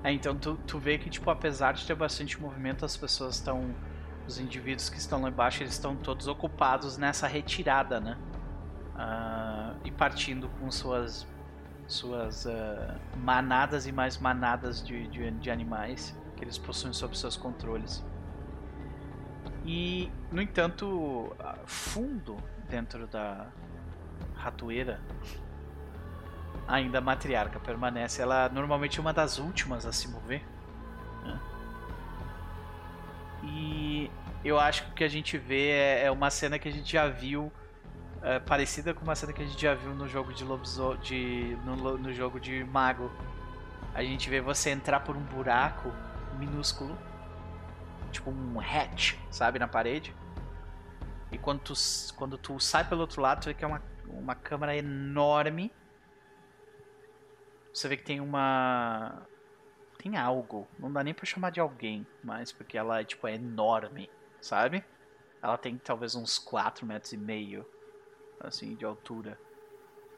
É, 0.04 0.12
então 0.12 0.36
tu, 0.36 0.56
tu 0.68 0.78
vê 0.80 0.98
que, 0.98 1.10
tipo, 1.10 1.30
apesar 1.30 1.74
de 1.74 1.86
ter 1.86 1.96
bastante 1.96 2.40
movimento, 2.40 2.86
as 2.86 2.96
pessoas 2.96 3.36
estão. 3.36 3.74
Os 4.28 4.40
indivíduos 4.40 4.90
que 4.90 4.98
estão 4.98 5.22
lá 5.22 5.30
embaixo, 5.30 5.62
eles 5.62 5.74
estão 5.74 5.96
todos 5.96 6.28
ocupados 6.28 6.98
nessa 6.98 7.28
retirada, 7.28 8.00
né? 8.00 8.18
Ah, 8.96 9.74
e 9.84 9.92
partindo 9.92 10.50
com 10.60 10.72
suas. 10.72 11.28
Suas 11.88 12.48
ah, 12.48 12.96
manadas 13.18 13.86
e 13.86 13.92
mais 13.92 14.18
manadas 14.18 14.84
de, 14.84 15.08
de, 15.08 15.30
de 15.32 15.52
animais 15.52 16.18
que 16.36 16.44
eles 16.44 16.58
possuem 16.58 16.94
sob 16.94 17.16
seus 17.16 17.38
controles. 17.38 18.04
E, 19.64 20.12
no 20.32 20.42
entanto, 20.42 21.36
fundo 21.66 22.38
dentro 22.68 23.06
da 23.08 23.48
ratoeira 24.36 25.00
ainda 26.68 26.98
a 26.98 27.02
matriarca 27.02 27.60
permanece. 27.60 28.22
Ela 28.22 28.50
normalmente 28.50 29.00
é 29.00 29.02
uma 29.02 29.14
das 29.14 29.38
últimas 29.40 29.86
a 29.86 29.92
se 29.92 30.08
mover. 30.08 30.44
E 33.46 34.12
eu 34.44 34.60
acho 34.60 34.84
que 34.86 34.92
o 34.92 34.94
que 34.96 35.04
a 35.04 35.08
gente 35.08 35.38
vê 35.38 35.70
é, 35.70 36.04
é 36.06 36.12
uma 36.12 36.30
cena 36.30 36.60
que 36.60 36.68
a 36.68 36.72
gente 36.72 36.92
já 36.92 37.08
viu. 37.08 37.52
é, 38.22 38.40
parecida 38.40 38.94
com 38.94 39.04
uma 39.04 39.16
cena 39.16 39.34
que 39.34 39.42
a 39.42 39.46
gente 39.46 39.62
já 39.62 39.74
viu 39.76 39.94
no 39.94 40.08
jogo 40.08 40.34
de 40.34 40.44
lobisomem. 40.44 41.00
De, 41.00 41.58
no, 41.66 41.98
no 41.98 42.14
jogo 42.14 42.40
de 42.40 42.64
mago. 42.64 43.12
A 43.94 44.04
gente 44.04 44.30
vê 44.30 44.42
você 44.42 44.72
entrar 44.72 45.02
por 45.02 45.16
um 45.16 45.24
buraco 45.24 45.92
minúsculo. 46.38 46.98
Tipo 48.12 48.32
um 48.32 48.60
hatch, 48.60 49.16
sabe, 49.30 49.60
na 49.60 49.68
parede. 49.68 50.16
E 51.32 51.38
quando 51.38 51.60
tu, 51.60 51.74
quando 52.16 52.38
tu 52.38 52.60
sai 52.60 52.84
pelo 52.88 53.02
outro 53.02 53.22
lado, 53.22 53.42
tu 53.42 53.46
vê 53.46 53.54
que 53.54 53.64
é 53.64 53.68
uma, 53.68 53.82
uma 54.08 54.36
câmara 54.36 54.76
enorme 54.76 55.72
você 57.76 57.90
vê 57.90 57.98
que 57.98 58.04
tem 58.04 58.22
uma. 58.22 59.28
Tem 60.06 60.18
algo. 60.18 60.68
Não 60.78 60.94
dá 60.94 61.04
nem 61.04 61.16
pra 61.16 61.26
chamar 61.26 61.50
de 61.50 61.60
alguém, 61.60 62.06
mas 62.24 62.52
porque 62.52 62.78
ela 62.78 63.04
tipo, 63.04 63.26
é 63.28 63.34
enorme, 63.34 64.08
sabe? 64.40 64.86
Ela 65.42 65.58
tem 65.58 65.80
talvez 65.80 66.14
uns 66.14 66.38
4 66.38 66.86
metros 66.86 67.12
e 67.12 67.18
meio 67.18 67.66
assim, 68.40 68.76
de 68.76 68.86
altura. 68.86 69.40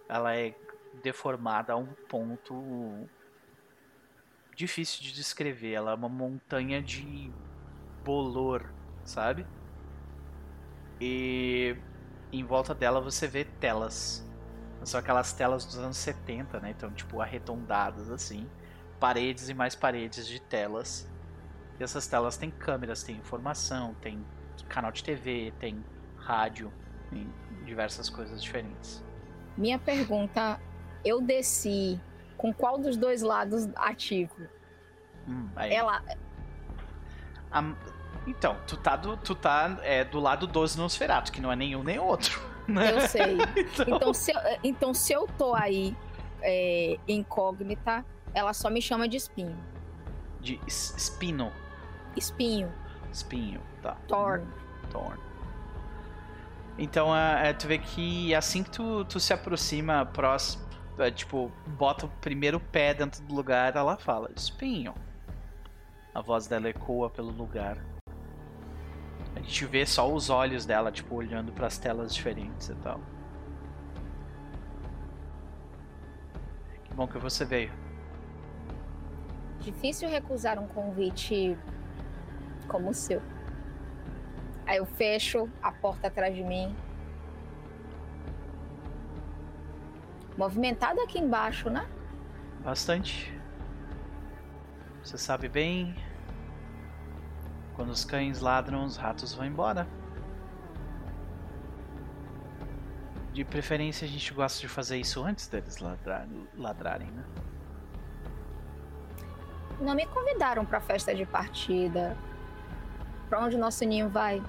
Ela 0.09 0.35
é 0.35 0.53
deformada 1.01 1.72
a 1.72 1.77
um 1.77 1.85
ponto 1.85 3.07
difícil 4.53 5.01
de 5.01 5.14
descrever. 5.14 5.72
Ela 5.72 5.91
é 5.91 5.95
uma 5.95 6.09
montanha 6.09 6.82
de 6.82 7.32
bolor, 8.03 8.69
sabe? 9.06 9.48
E 10.99 11.77
em 12.33 12.43
volta 12.43 12.75
dela 12.75 12.99
você 12.99 13.25
vê 13.25 13.45
telas. 13.45 14.30
São 14.83 14.99
aquelas 14.99 15.32
telas 15.32 15.64
dos 15.64 15.77
anos 15.77 15.95
70, 15.95 16.59
né? 16.59 16.72
Então, 16.72 16.91
tipo, 16.91 17.22
arredondadas 17.22 18.11
assim. 18.11 18.49
Paredes 19.00 19.50
e 19.50 19.53
mais 19.53 19.76
paredes 19.76 20.27
de 20.27 20.40
telas. 20.40 21.08
E 21.80 21.84
essas 21.84 22.08
telas 22.08 22.38
têm 22.38 22.50
câmeras, 22.50 23.03
tem 23.03 23.16
informação, 23.16 23.93
tem 24.01 24.26
canal 24.67 24.92
de 24.92 25.03
TV, 25.03 25.53
tem 25.59 25.84
rádio, 26.17 26.74
tem 27.09 27.32
diversas 27.66 28.09
coisas 28.09 28.42
diferentes. 28.42 29.03
Minha 29.56 29.77
pergunta 29.80 30.59
eu 31.06 31.22
desci 31.22 32.00
com 32.35 32.51
qual 32.53 32.77
dos 32.80 32.98
dois 32.98 33.22
lados 33.22 33.67
ativo? 33.76 34.35
Hum. 35.27 35.48
Ela. 35.58 36.01
A- 37.51 37.74
Então, 38.26 38.58
tu 38.67 38.76
tá, 38.77 38.95
do, 38.95 39.16
tu 39.17 39.34
tá 39.35 39.77
é, 39.84 40.03
do 40.03 40.19
lado 40.19 40.48
dos 40.48 40.76
Nosferatu, 40.76 41.32
que 41.32 41.40
não 41.40 41.51
é 41.51 41.56
nenhum 41.56 41.84
nem 41.84 42.00
outro. 42.00 42.40
Né? 42.67 42.92
Eu 42.92 43.00
sei. 43.08 43.38
Então, 43.80 43.95
Então 43.95 44.14
se 44.14 44.32
eu, 44.34 44.40
então, 44.61 44.93
se 44.93 45.14
eu 45.14 45.26
tô 45.38 45.53
aí 45.56 45.95
é, 46.42 46.98
incógnita, 47.08 48.03
ela 48.38 48.53
só 48.53 48.69
me 48.69 48.82
chama 48.82 49.07
de 49.07 49.17
espinho. 49.17 49.57
de 50.40 50.59
es- 50.67 50.93
espino. 50.95 51.51
Espinho, 52.16 52.72
Espinho, 53.11 53.61
tá. 53.82 53.95
Thorn. 54.07 54.45
Thorn. 54.91 55.19
Então, 56.77 57.16
é, 57.16 57.49
é, 57.49 57.53
tu 57.53 57.67
vê 57.67 57.80
que 57.80 58.33
assim 58.35 58.64
que 58.64 58.69
tu, 58.69 59.03
tu 59.06 59.19
se 59.19 59.33
aproxima 59.33 60.06
próximo, 60.06 60.64
é, 60.99 61.09
tipo, 61.09 61.51
bota 61.66 62.06
o 62.06 62.09
primeiro 62.22 62.59
pé 62.59 62.93
dentro 62.93 63.24
do 63.24 63.33
lugar, 63.33 63.75
ela 63.75 63.98
fala, 63.98 64.30
espinho. 64.35 64.93
A 66.14 66.22
voz 66.22 66.48
dela 66.48 66.69
ecoa 66.69 67.09
pelo 67.09 67.32
lugar. 67.32 67.77
A 69.35 69.40
gente 69.40 69.66
vê 69.66 69.85
só 69.85 70.11
os 70.11 70.30
olhos 70.30 70.66
dela, 70.66 70.91
tipo, 70.91 71.16
olhando 71.16 71.51
para 71.51 71.67
as 71.67 71.77
telas 71.77 72.14
diferentes 72.14 72.69
e 72.69 72.75
tal. 72.75 72.99
Que 76.85 76.93
bom 76.93 77.07
que 77.07 77.17
você 77.19 77.43
veio. 77.45 77.72
Difícil 79.61 80.10
recusar 80.10 80.60
um 80.60 80.68
convite 80.68 81.58
como 82.68 82.90
o 82.90 82.94
seu. 82.94 83.22
Aí 84.66 84.77
eu 84.77 84.86
fecho 84.86 85.50
a 85.61 85.72
porta 85.72 86.08
atrás 86.08 86.36
de 86.36 86.44
mim. 86.44 86.76
Movimentado 90.38 91.02
aqui 91.02 91.19
embaixo, 91.19 91.69
né? 91.69 91.88
Bastante. 92.64 93.34
Você 95.03 95.18
sabe 95.18 95.48
bem. 95.48 95.95
Quando 97.76 97.90
os 97.90 98.03
cães 98.03 98.40
ladram, 98.42 98.84
os 98.84 98.98
ratos 98.98 99.34
vão 99.34 99.45
embora. 99.45 99.88
De 103.34 103.44
preferência, 103.45 104.06
a 104.06 104.10
gente 104.10 104.34
gosta 104.34 104.60
de 104.60 104.68
fazer 104.68 104.98
isso 104.98 105.24
antes 105.24 105.48
deles 105.48 105.77
ladrar- 105.77 106.27
ladrarem, 106.56 107.10
né? 107.11 107.24
Não 109.80 109.93
me 109.95 110.06
convidaram 110.07 110.65
pra 110.65 110.80
festa 110.80 111.14
de 111.14 111.25
partida. 111.25 112.17
Pra 113.30 113.39
onde 113.41 113.57
nosso 113.57 113.83
ninho 113.85 114.09
vai? 114.09 114.41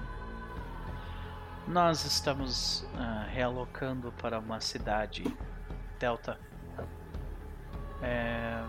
Nós 1.67 2.03
estamos 2.03 2.85
ah, 2.97 3.25
realocando 3.29 4.11
para 4.13 4.39
uma 4.39 4.59
cidade 4.59 5.23
delta. 5.99 6.39
É, 8.01 8.63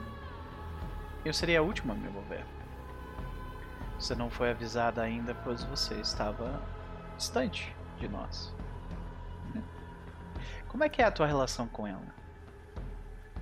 Eu 1.24 1.32
seria 1.32 1.60
a 1.60 1.62
última 1.62 1.94
a 1.94 1.96
me 1.96 2.08
mover. 2.08 2.44
Você 3.98 4.14
não 4.14 4.30
foi 4.30 4.50
avisada 4.50 5.02
ainda, 5.02 5.34
pois 5.34 5.62
você 5.64 5.94
estava 5.94 6.60
distante 7.16 7.74
de 7.98 8.08
nós. 8.08 8.52
Como 10.68 10.84
é 10.84 10.88
que 10.88 11.02
é 11.02 11.04
a 11.04 11.10
tua 11.10 11.26
relação 11.26 11.66
com 11.66 11.86
ela? 11.86 12.19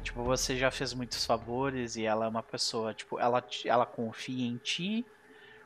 Tipo, 0.02 0.22
você 0.24 0.56
já 0.56 0.70
fez 0.70 0.94
muitos 0.94 1.24
favores 1.26 1.96
e 1.96 2.04
ela 2.04 2.24
é 2.24 2.28
uma 2.28 2.42
pessoa, 2.42 2.94
tipo, 2.94 3.18
ela, 3.18 3.40
te- 3.42 3.68
ela 3.68 3.84
confia 3.84 4.46
em 4.46 4.56
ti? 4.56 5.04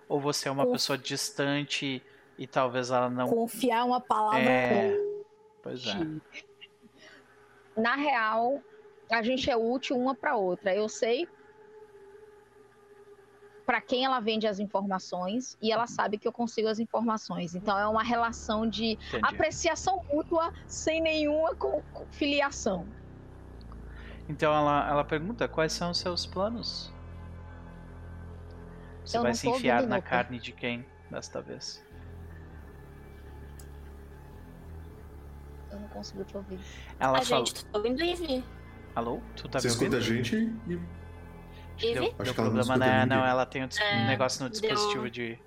Ou 0.08 0.20
você 0.20 0.48
é 0.48 0.50
uma 0.52 0.64
Conf- 0.64 0.72
pessoa 0.74 0.98
distante 0.98 2.02
e 2.36 2.46
talvez 2.46 2.90
ela 2.90 3.08
não 3.08 3.28
Confiar 3.28 3.84
uma 3.84 4.00
palavra. 4.00 4.40
é. 4.50 4.96
Pois 5.62 5.86
é. 5.86 7.80
Na 7.80 7.94
real, 7.94 8.60
a 9.10 9.22
gente 9.22 9.48
é 9.50 9.56
útil 9.56 9.96
uma 9.96 10.14
pra 10.14 10.36
outra. 10.36 10.74
Eu 10.74 10.88
sei 10.88 11.28
pra 13.64 13.80
quem 13.80 14.04
ela 14.04 14.18
vende 14.18 14.46
as 14.46 14.58
informações 14.58 15.56
e 15.62 15.70
ela 15.70 15.86
sabe 15.86 16.18
que 16.18 16.26
eu 16.26 16.32
consigo 16.32 16.66
as 16.68 16.80
informações. 16.80 17.54
Então 17.54 17.78
é 17.78 17.86
uma 17.86 18.02
relação 18.02 18.68
de 18.68 18.98
Entendi. 19.08 19.20
apreciação 19.22 20.02
mútua 20.12 20.52
sem 20.66 21.00
nenhuma 21.00 21.56
filiação. 22.10 22.86
Então 24.32 24.50
ela, 24.54 24.88
ela 24.88 25.04
pergunta 25.04 25.46
quais 25.46 25.72
são 25.74 25.90
os 25.90 25.98
seus 25.98 26.24
planos? 26.24 26.90
Você 29.04 29.18
Eu 29.18 29.22
vai 29.22 29.32
não 29.32 29.36
se 29.36 29.46
enfiar 29.48 29.82
na 29.82 29.96
não. 29.96 30.02
carne 30.02 30.38
de 30.40 30.52
quem 30.52 30.86
desta 31.10 31.42
vez? 31.42 31.84
Eu 35.70 35.80
não 35.80 35.88
consigo 35.88 36.24
te 36.24 36.34
ouvir. 36.34 36.58
Ela 36.98 37.18
a 37.18 37.22
fala. 37.22 37.44
gente, 37.44 37.62
tô 37.66 37.78
ouvindo 37.78 38.02
Ivy. 38.02 38.42
Alô? 38.94 39.20
Tu 39.36 39.48
tá 39.48 39.60
Você 39.60 39.68
me 39.68 39.74
ouvindo? 39.74 39.96
escuta 39.98 40.12
a 40.12 40.16
gente 40.16 40.36
e 40.36 40.76
Deu, 40.76 40.78
Ivy? 40.78 41.94
deu 41.94 42.02
Acho 42.04 42.14
que 42.14 42.18
ela 42.22 42.24
não 42.24 42.34
problema, 42.34 42.60
escuta 42.62 42.78
né? 42.78 43.06
Não, 43.06 43.26
ela 43.26 43.44
tem 43.46 43.64
um, 43.64 43.68
É, 43.80 44.06
negócio 44.06 44.42
no 44.44 44.48
deu- 44.48 44.60
dispositivo 44.60 45.10
de, 45.10 45.38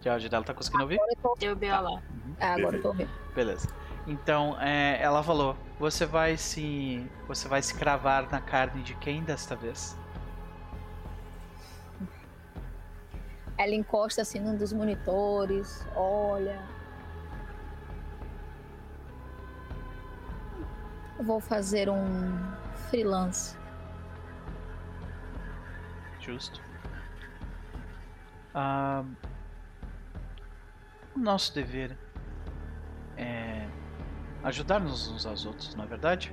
de 0.00 0.08
áudio 0.08 0.28
dela. 0.28 0.44
Tá 0.44 0.52
conseguindo 0.52 0.82
ouvir? 0.82 0.98
Deu 1.38 1.54
B.O. 1.54 1.80
lá. 1.80 2.02
é, 2.40 2.46
agora 2.46 2.76
eu 2.76 2.82
tô 2.82 2.88
ouvindo. 2.88 3.10
Beleza. 3.36 3.68
Então, 4.06 4.60
é, 4.60 5.00
ela 5.00 5.22
falou: 5.22 5.56
você 5.78 6.04
vai 6.04 6.36
se. 6.36 7.08
Você 7.26 7.48
vai 7.48 7.62
se 7.62 7.74
cravar 7.74 8.30
na 8.30 8.40
carne 8.40 8.82
de 8.82 8.94
quem 8.96 9.22
desta 9.22 9.54
vez? 9.54 9.96
Ela 13.56 13.74
encosta 13.74 14.22
assim 14.22 14.40
num 14.40 14.56
dos 14.56 14.72
monitores, 14.72 15.86
olha. 15.94 16.58
Eu 21.18 21.24
vou 21.24 21.40
fazer 21.40 21.90
um 21.90 22.38
freelance. 22.88 23.54
Justo. 26.18 26.62
Ah, 28.54 29.04
o 31.14 31.18
nosso 31.18 31.54
dever 31.54 31.96
é 33.16 33.68
ajudar-nos 34.42 35.08
uns 35.08 35.26
aos 35.26 35.44
outros, 35.44 35.74
não 35.74 35.84
é 35.84 35.86
verdade? 35.86 36.32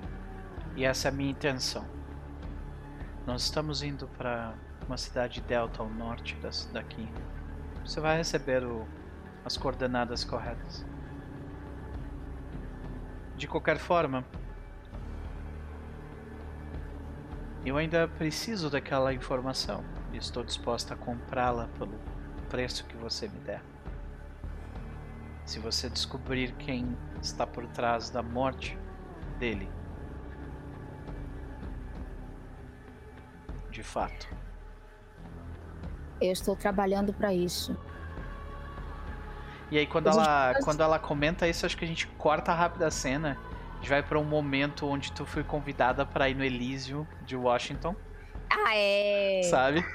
E 0.75 0.85
essa 0.85 1.07
é 1.07 1.09
a 1.09 1.13
minha 1.13 1.31
intenção. 1.31 1.85
Nós 3.25 3.43
estamos 3.43 3.83
indo 3.83 4.07
para 4.17 4.53
uma 4.87 4.97
cidade 4.97 5.41
delta 5.41 5.81
ao 5.81 5.89
norte 5.89 6.37
daqui. 6.71 7.07
Você 7.85 7.99
vai 7.99 8.17
receber 8.17 8.63
o- 8.63 8.87
as 9.43 9.57
coordenadas 9.57 10.23
corretas. 10.23 10.85
De 13.35 13.47
qualquer 13.47 13.77
forma, 13.77 14.23
eu 17.65 17.75
ainda 17.77 18.07
preciso 18.07 18.69
daquela 18.69 19.13
informação 19.13 19.83
e 20.13 20.17
estou 20.17 20.43
disposta 20.43 20.93
a 20.93 20.97
comprá-la 20.97 21.67
pelo 21.77 21.99
preço 22.49 22.85
que 22.85 22.95
você 22.95 23.27
me 23.27 23.39
der. 23.39 23.61
Se 25.45 25.59
você 25.59 25.89
descobrir 25.89 26.53
quem 26.53 26.97
está 27.21 27.45
por 27.45 27.65
trás 27.67 28.09
da 28.09 28.21
morte 28.23 28.77
dele, 29.39 29.69
de 33.69 33.83
fato. 33.83 34.27
Eu 36.19 36.31
estou 36.31 36.55
trabalhando 36.55 37.13
para 37.13 37.33
isso. 37.33 37.77
E 39.69 39.77
aí 39.77 39.85
quando 39.85 40.07
ela, 40.07 40.53
faz- 40.53 40.65
quando 40.65 40.81
ela 40.81 40.97
comenta 40.97 41.47
isso, 41.47 41.65
acho 41.65 41.77
que 41.77 41.85
a 41.85 41.87
gente 41.87 42.07
corta 42.07 42.53
rápido 42.53 42.83
a 42.83 42.91
cena. 42.91 43.37
A 43.73 43.75
gente 43.79 43.89
vai 43.89 44.01
para 44.01 44.17
um 44.17 44.23
momento 44.23 44.87
onde 44.87 45.11
tu 45.11 45.25
foi 45.25 45.43
convidada 45.43 46.05
para 46.05 46.27
ir 46.29 46.33
no 46.35 46.43
Elísio 46.43 47.07
de 47.21 47.35
Washington. 47.35 47.95
Ah, 48.49 48.75
é. 48.75 49.41
sabe? 49.43 49.85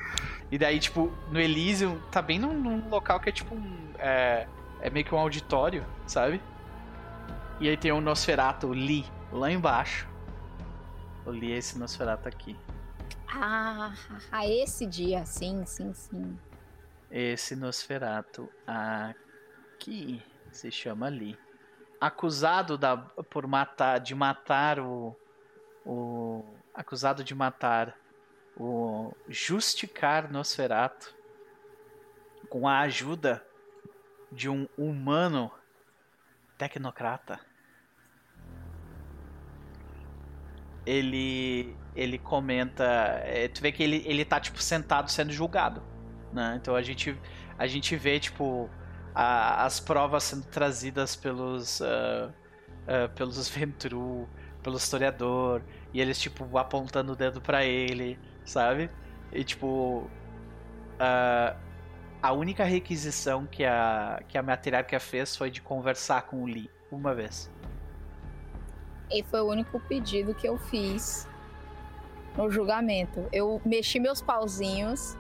E 0.51 0.59
daí, 0.59 0.79
tipo, 0.79 1.11
no 1.31 1.41
Elysium, 1.41 1.99
tá 2.11 2.21
bem 2.21 2.39
num, 2.39 2.53
num 2.53 2.89
local 2.91 3.19
que 3.19 3.31
é 3.31 3.33
tipo 3.33 3.55
um. 3.55 3.95
É, 3.99 4.47
é 4.81 4.91
meio 4.91 5.05
que 5.05 5.15
um 5.15 5.19
auditório, 5.19 5.85
sabe? 6.07 6.41
E 7.63 7.69
aí 7.69 7.77
tem 7.77 7.93
o 7.93 8.01
Nosferatu, 8.01 8.67
o 8.67 8.73
Lee, 8.73 9.05
lá 9.31 9.49
embaixo. 9.49 10.09
O 11.25 11.31
Lee 11.31 11.53
é 11.53 11.59
esse 11.59 11.79
Nosferatu 11.79 12.27
aqui. 12.27 12.59
Ah, 13.29 13.95
ah, 14.33 14.45
esse 14.45 14.85
dia, 14.85 15.25
sim, 15.25 15.65
sim, 15.65 15.95
sim. 15.95 16.37
Esse 17.09 17.55
Nosferatu 17.55 18.51
aqui 18.67 20.21
se 20.51 20.73
chama 20.73 21.09
Lee. 21.09 21.39
Acusado 22.01 22.77
da, 22.77 22.97
por 22.97 23.47
matar, 23.47 24.01
de 24.01 24.13
matar 24.13 24.81
o, 24.81 25.17
o. 25.87 26.45
Acusado 26.75 27.23
de 27.23 27.33
matar 27.33 27.97
o 28.57 29.15
Justicar 29.29 30.33
Nosferatu 30.33 31.15
com 32.49 32.67
a 32.67 32.81
ajuda 32.81 33.41
de 34.33 34.49
um 34.49 34.67
humano 34.77 35.49
tecnocrata. 36.59 37.52
Ele 40.87 41.77
ele 41.95 42.19
comenta, 42.19 42.85
é, 43.25 43.49
tu 43.49 43.61
vê 43.61 43.71
que 43.71 43.83
ele 43.83 44.03
ele 44.07 44.25
tá 44.25 44.41
tipo 44.41 44.61
sentado 44.63 45.11
sendo 45.11 45.31
julgado, 45.33 45.83
né? 46.33 46.59
Então 46.61 46.75
a 46.75 46.83
gente 46.83 47.17
a 47.59 47.67
gente 47.67 47.95
vê 47.97 48.19
tipo 48.19 48.69
a- 49.15 49.65
as 49.65 49.79
provas 49.79 50.25
sendo 50.25 50.45
trazidas 50.47 51.15
pelos 51.15 51.83
ah, 51.83 52.33
ah, 52.87 53.09
pelos 53.15 53.49
Ventru, 53.49 54.29
pelo 54.63 54.77
historiador, 54.77 55.63
e 55.93 56.01
eles, 56.01 56.19
tipo, 56.21 56.57
apontando 56.59 57.13
o 57.13 57.17
dedo 57.17 57.41
pra 57.41 57.65
ele, 57.65 58.19
sabe? 58.45 58.91
E, 59.33 59.45
tipo, 59.45 60.09
ah, 60.99 61.57
a 62.23 62.33
única 62.33 62.65
requisição 62.65 63.47
que 63.47 63.65
a, 63.65 64.23
que 64.29 64.39
a 64.39 64.43
matriarca 64.43 64.99
fez 65.01 65.37
foi 65.37 65.51
de 65.51 65.61
conversar 65.61 66.23
com 66.23 66.43
o 66.43 66.47
Lee, 66.47 66.71
uma 66.91 67.15
vez. 67.15 67.51
E 69.13 69.23
foi 69.23 69.41
o 69.41 69.47
único 69.47 69.79
pedido 69.81 70.35
que 70.35 70.49
eu 70.49 70.57
fiz 70.57 71.29
no 72.37 72.51
julgamento. 72.51 73.27
Eu 73.33 73.61
mexi 73.65 74.01
meus 74.01 74.23
pauzinhos, 74.23 75.17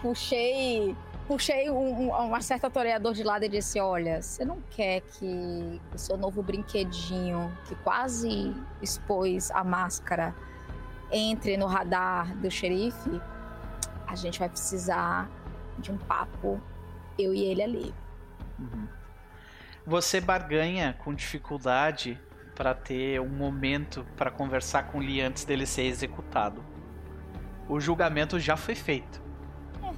puxei, 0.00 0.96
puxei 1.26 1.70
um, 1.70 2.08
um, 2.08 2.10
uma 2.10 2.40
certa 2.40 2.70
toreador 2.70 3.12
de 3.12 3.22
lado 3.22 3.44
e 3.44 3.48
disse: 3.48 3.78
Olha, 3.78 4.22
você 4.22 4.44
não 4.44 4.60
quer 4.70 5.02
que 5.02 5.80
o 5.94 5.98
seu 5.98 6.16
novo 6.16 6.42
brinquedinho, 6.42 7.52
que 7.66 7.74
quase 7.76 8.54
expôs 8.80 9.50
a 9.50 9.62
máscara, 9.62 10.34
entre 11.10 11.56
no 11.56 11.66
radar 11.66 12.34
do 12.36 12.50
xerife? 12.50 13.20
A 14.06 14.14
gente 14.14 14.38
vai 14.38 14.48
precisar 14.48 15.30
de 15.78 15.90
um 15.90 15.98
papo, 15.98 16.60
eu 17.18 17.34
e 17.34 17.44
ele 17.44 17.62
ali. 17.62 17.94
Você 19.86 20.20
barganha 20.20 20.96
com 21.02 21.12
dificuldade 21.12 22.20
pra 22.54 22.74
ter 22.74 23.20
um 23.20 23.28
momento 23.28 24.06
pra 24.16 24.30
conversar 24.30 24.84
com 24.84 24.98
o 24.98 25.00
Lee 25.00 25.20
antes 25.20 25.44
dele 25.44 25.66
ser 25.66 25.82
executado. 25.82 26.62
O 27.68 27.80
julgamento 27.80 28.38
já 28.38 28.56
foi 28.56 28.74
feito. 28.74 29.22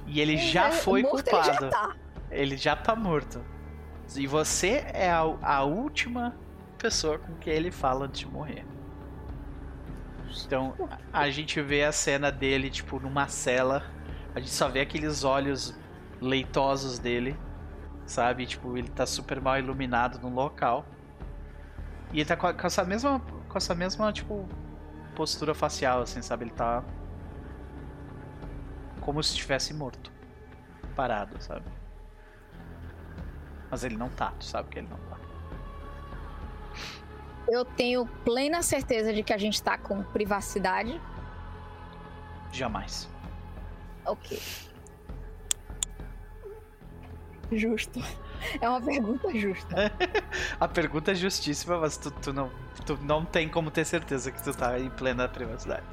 E 0.07 0.21
ele 0.21 0.37
já 0.37 0.71
foi 0.71 1.03
culpado. 1.03 1.49
Ele 1.49 1.59
já 1.59 1.69
tá. 1.69 1.95
Ele 2.31 2.57
já 2.57 2.75
tá 2.75 2.95
morto. 2.95 3.43
E 4.15 4.27
você 4.27 4.85
é 4.93 5.09
a, 5.09 5.21
a 5.41 5.63
última 5.63 6.35
pessoa 6.77 7.17
com 7.17 7.33
que 7.35 7.49
ele 7.49 7.71
fala 7.71 8.05
antes 8.05 8.21
de 8.21 8.27
morrer. 8.27 8.65
Então, 10.45 10.75
a 11.11 11.21
a 11.21 11.29
gente 11.29 11.61
vê 11.61 11.83
a 11.83 11.91
cena 11.91 12.31
dele, 12.31 12.69
tipo, 12.69 12.99
numa 12.99 13.27
cela. 13.27 13.83
A 14.33 14.39
gente 14.39 14.51
só 14.51 14.67
vê 14.67 14.81
aqueles 14.81 15.23
olhos 15.23 15.77
leitosos 16.21 16.99
dele. 16.99 17.35
Sabe? 18.05 18.45
Tipo, 18.45 18.77
ele 18.77 18.89
tá 18.89 19.05
super 19.05 19.41
mal 19.41 19.57
iluminado 19.57 20.19
no 20.19 20.33
local. 20.33 20.85
E 22.15 22.19
ele 22.21 22.25
tá 22.25 22.37
com, 22.37 22.47
a- 22.47 22.53
com 22.53 22.65
essa 22.65 22.81
mesma. 22.85 23.19
Com 23.49 23.57
essa 23.57 23.75
mesma, 23.75 24.13
tipo, 24.13 24.47
postura 25.15 25.53
facial, 25.53 26.01
assim, 26.01 26.21
sabe? 26.21 26.45
Ele 26.45 26.51
tá. 26.51 26.81
Como 29.01 29.21
se 29.21 29.31
estivesse 29.33 29.73
morto. 29.73 30.09
Parado, 30.95 31.35
sabe? 31.43 31.65
Mas 33.69 33.83
ele 33.83 33.97
não 33.97 34.07
tá, 34.09 34.31
tu 34.39 34.45
sabe 34.45 34.69
que 34.69 34.79
ele 34.79 34.87
não 34.87 34.97
tá. 35.09 35.17
Eu 37.49 37.65
tenho 37.65 38.05
plena 38.23 38.61
certeza 38.63 39.13
de 39.13 39.21
que 39.21 39.33
a 39.33 39.37
gente 39.37 39.61
tá 39.61 39.77
com 39.77 40.01
privacidade. 40.01 40.99
Jamais. 42.53 43.09
Ok. 44.05 44.41
Justo. 47.51 47.99
É 48.61 48.69
uma 48.69 48.81
pergunta 48.81 49.33
justa. 49.37 49.91
A 50.59 50.67
pergunta 50.67 51.11
é 51.11 51.15
justíssima, 51.15 51.79
mas 51.79 51.97
tu, 51.97 52.11
tu 52.11 52.33
não, 52.33 52.51
tu 52.85 52.97
não 53.03 53.25
tem 53.25 53.49
como 53.49 53.71
ter 53.71 53.85
certeza 53.85 54.31
que 54.31 54.43
tu 54.43 54.55
tá 54.55 54.79
em 54.79 54.89
plena 54.89 55.27
privacidade. 55.27 55.83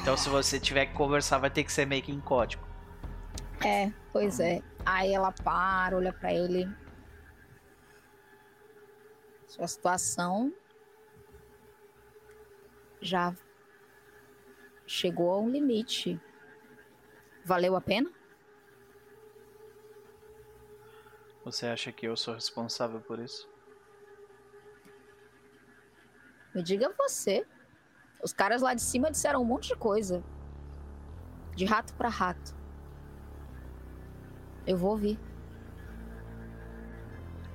Então 0.00 0.16
se 0.16 0.28
você 0.28 0.58
tiver 0.58 0.86
que 0.86 0.94
conversar, 0.94 1.38
vai 1.38 1.50
ter 1.50 1.64
que 1.64 1.72
ser 1.72 1.86
meio 1.86 2.02
que 2.02 2.12
em 2.12 2.20
código. 2.20 2.62
É, 3.64 3.92
pois 4.12 4.40
é. 4.40 4.62
Aí 4.86 5.12
ela 5.12 5.32
para, 5.32 5.96
olha 5.96 6.12
pra 6.12 6.32
ele. 6.32 6.68
Sua 9.46 9.66
situação 9.66 10.52
já 13.02 13.34
chegou 14.86 15.30
a 15.32 15.38
um 15.38 15.50
limite. 15.50 16.20
Valeu 17.44 17.76
a 17.76 17.80
pena? 17.80 18.10
Você 21.44 21.66
acha 21.66 21.90
que 21.90 22.06
eu 22.06 22.16
sou 22.16 22.34
responsável 22.34 23.00
por 23.00 23.18
isso? 23.18 23.48
Me 26.54 26.62
diga 26.62 26.92
você. 26.98 27.46
Os 28.22 28.32
caras 28.32 28.60
lá 28.60 28.74
de 28.74 28.82
cima 28.82 29.10
disseram 29.10 29.40
um 29.40 29.44
monte 29.44 29.68
de 29.68 29.76
coisa. 29.76 30.22
De 31.56 31.64
rato 31.64 31.94
pra 31.94 32.08
rato. 32.10 32.54
Eu 34.66 34.76
vou 34.76 34.90
ouvir. 34.90 35.18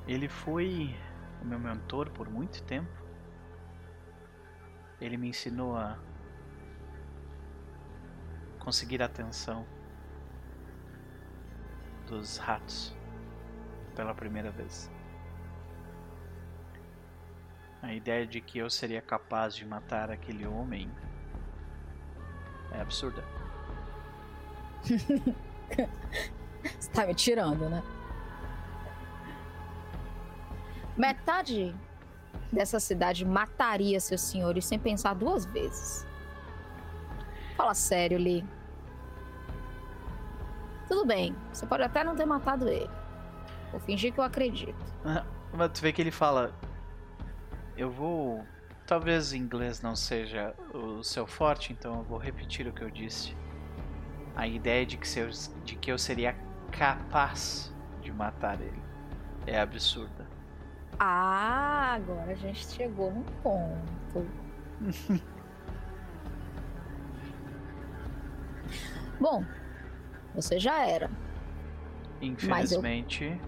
Ele 0.08 0.28
foi 0.28 0.96
o 1.42 1.46
meu 1.46 1.60
mentor 1.60 2.10
por 2.10 2.28
muito 2.28 2.64
tempo. 2.64 2.92
Ele 5.00 5.18
me 5.18 5.30
ensinou 5.30 5.76
a 5.76 6.00
conseguir 8.58 9.04
a 9.04 9.06
atenção 9.06 9.64
dos 12.08 12.38
ratos 12.38 12.96
pela 13.96 14.14
primeira 14.14 14.52
vez. 14.52 14.92
A 17.82 17.94
ideia 17.94 18.26
de 18.26 18.42
que 18.42 18.60
eu 18.60 18.70
seria 18.70 19.02
capaz 19.02 19.56
de 19.56 19.66
matar 19.66 20.12
aquele 20.12 20.46
homem 20.46 20.92
é 22.72 22.82
absurda. 22.82 23.24
Você 26.80 26.92
tá 26.92 27.06
me 27.06 27.14
tirando, 27.14 27.70
né? 27.70 27.84
Metade 30.98 31.76
dessa 32.52 32.80
cidade 32.80 33.26
mataria 33.26 34.00
seus 34.00 34.22
senhores 34.22 34.66
sem 34.66 34.80
pensar 34.80 35.14
duas 35.14 35.46
vezes. 35.46 36.08
Fala 37.56 37.74
sério, 37.74 38.18
Lee. 38.18 38.46
Tudo 40.88 41.06
bem, 41.06 41.36
você 41.52 41.66
pode 41.66 41.84
até 41.84 42.04
não 42.04 42.16
ter 42.16 42.26
matado 42.26 42.70
ele. 42.70 42.90
Vou 43.72 43.80
fingir 43.80 44.14
que 44.14 44.20
eu 44.20 44.24
acredito. 44.24 44.76
Mas 45.54 45.72
tu 45.72 45.82
vê 45.82 45.92
que 45.92 46.02
ele 46.02 46.12
fala. 46.12 46.54
Eu 47.78 47.90
vou. 47.90 48.46
Talvez 48.86 49.34
inglês 49.34 49.82
não 49.82 49.96
seja 49.96 50.54
o 50.74 51.02
seu 51.04 51.26
forte, 51.26 51.74
então 51.74 51.96
eu 51.96 52.04
vou 52.04 52.20
repetir 52.20 52.68
o 52.68 52.72
que 52.72 52.84
eu 52.84 52.92
disse. 52.92 53.36
A 54.36 54.48
ideia 54.48 54.86
de 54.86 54.98
que, 54.98 55.08
de 55.64 55.76
que 55.76 55.92
eu 55.92 55.98
seria 55.98 56.36
capaz 56.72 57.74
de 58.02 58.12
matar 58.12 58.62
ele 58.62 58.82
é 59.48 59.60
absurda. 59.60 60.28
Ah, 61.00 61.94
agora 61.96 62.32
a 62.32 62.36
gente 62.36 62.66
chegou 62.68 63.12
num 63.12 63.24
ponto. 63.42 64.28
Bom, 69.20 69.44
você 70.34 70.60
já 70.60 70.86
era. 70.86 71.10
Infelizmente, 72.22 73.40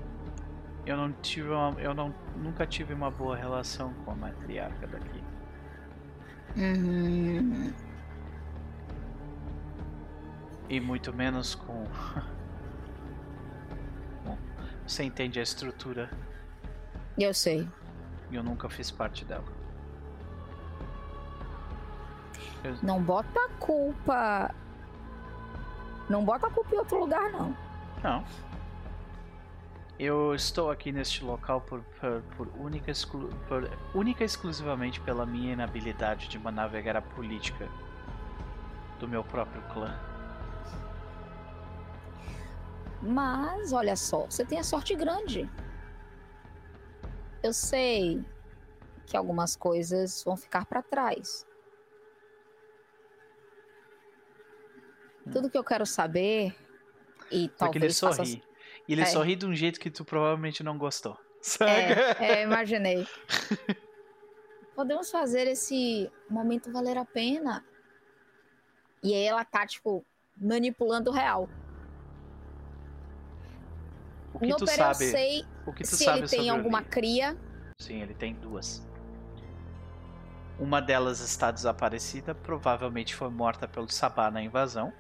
eu... 0.92 0.98
não 0.98 1.12
tive 1.14 1.50
uma, 1.50 1.80
eu 1.80 1.94
não, 1.94 2.14
nunca 2.36 2.66
tive 2.66 2.94
uma 2.94 3.12
boa 3.12 3.36
relação 3.36 3.94
com 4.06 4.12
a 4.12 4.16
matriarca 4.16 4.88
daqui. 4.88 5.24
Uhum. 6.56 7.74
E 10.70 10.80
muito 10.80 11.14
menos 11.14 11.56
com. 11.56 11.86
Bom, 14.26 14.38
você 14.86 15.04
entende 15.04 15.40
a 15.40 15.44
estrutura 15.44 16.10
Eu 17.18 17.34
sei. 17.34 17.68
eu 18.32 18.44
nunca 18.44 18.70
fiz 18.70 18.92
parte 18.92 19.24
dela. 19.24 19.46
Não 22.82 23.02
bota 23.02 23.40
a 23.40 23.50
culpa. 23.60 24.54
Não 26.10 26.24
bota 26.24 26.48
a 26.48 26.50
culpa 26.50 26.76
em 26.76 26.80
outro 26.80 27.00
lugar, 27.00 27.32
não. 27.32 27.56
Não. 28.04 28.24
Eu 30.00 30.36
estou 30.36 30.70
aqui 30.70 30.92
neste 30.92 31.24
local 31.24 31.62
por, 31.62 31.82
por, 32.00 32.22
por 32.36 32.48
única, 32.60 32.92
exclu, 32.92 33.30
por 33.48 33.68
única 33.96 34.22
e 34.22 34.26
exclusivamente 34.26 35.02
pela 35.02 35.26
minha 35.26 35.54
inabilidade 35.54 36.28
de 36.28 36.38
navegar 36.38 36.96
a 36.96 37.02
política 37.02 37.68
do 39.00 39.08
meu 39.08 39.24
próprio 39.24 39.62
clã. 39.74 40.00
Mas, 43.02 43.74
olha 43.74 43.96
só, 43.96 44.26
você 44.26 44.46
tem 44.46 44.60
a 44.60 44.64
sorte 44.64 44.94
grande. 44.96 45.50
Eu 47.42 47.54
sei 47.54 48.24
que 49.08 49.18
algumas 49.18 49.56
coisas 49.56 50.24
vão 50.24 50.38
ficar 50.38 50.66
para 50.66 50.84
trás. 50.84 51.46
Tudo 55.32 55.50
que 55.50 55.58
eu 55.58 55.64
quero 55.64 55.86
saber 55.86 56.56
e 57.32 57.52
Só 57.56 57.70
que 57.70 57.78
ele 57.80 57.94
talvez 57.94 58.00
faça... 58.00 58.47
E 58.88 58.94
ele 58.94 59.02
É. 59.02 59.06
sorri 59.06 59.36
de 59.36 59.46
um 59.46 59.54
jeito 59.54 59.80
que 59.80 59.90
tu 59.92 60.06
provavelmente 60.06 60.64
não 60.64 60.78
gostou. 60.78 61.18
Saca? 61.42 61.68
É, 62.24 62.40
é, 62.40 62.44
imaginei. 62.44 63.06
Podemos 64.76 65.10
fazer 65.10 65.48
esse 65.48 66.12
momento 66.30 66.72
valer 66.72 66.98
a 66.98 67.06
pena. 67.06 67.66
E 69.04 69.14
aí 69.14 69.24
ela 69.24 69.44
tá, 69.44 69.66
tipo, 69.66 70.06
manipulando 70.40 71.10
o 71.10 71.14
real. 71.14 71.50
O 74.34 74.40
que 74.40 74.48
no 74.48 74.56
tu 74.58 74.66
Pera 74.66 74.90
eu 74.90 74.94
sabe? 74.94 75.10
sei 75.10 75.46
O 75.66 75.74
que 75.74 75.84
tu 75.84 75.96
se 75.96 76.04
sabe 76.04 76.20
ele 76.20 76.28
tem 76.28 76.50
alguma 76.50 76.84
cria. 76.84 77.36
Sim, 77.80 78.02
ele 78.02 78.14
tem 78.14 78.36
duas. 78.36 78.86
Uma 80.60 80.80
delas 80.82 81.20
está 81.20 81.52
desaparecida, 81.52 82.34
provavelmente 82.34 83.16
foi 83.16 83.30
morta 83.30 83.68
pelo 83.68 83.90
Sabá 83.90 84.30
na 84.32 84.42
invasão. 84.42 84.92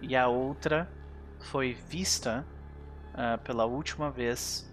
E 0.00 0.14
a 0.16 0.26
outra 0.28 0.90
foi 1.40 1.72
vista 1.74 2.46
uh, 3.14 3.38
pela 3.38 3.64
última 3.64 4.10
vez. 4.10 4.70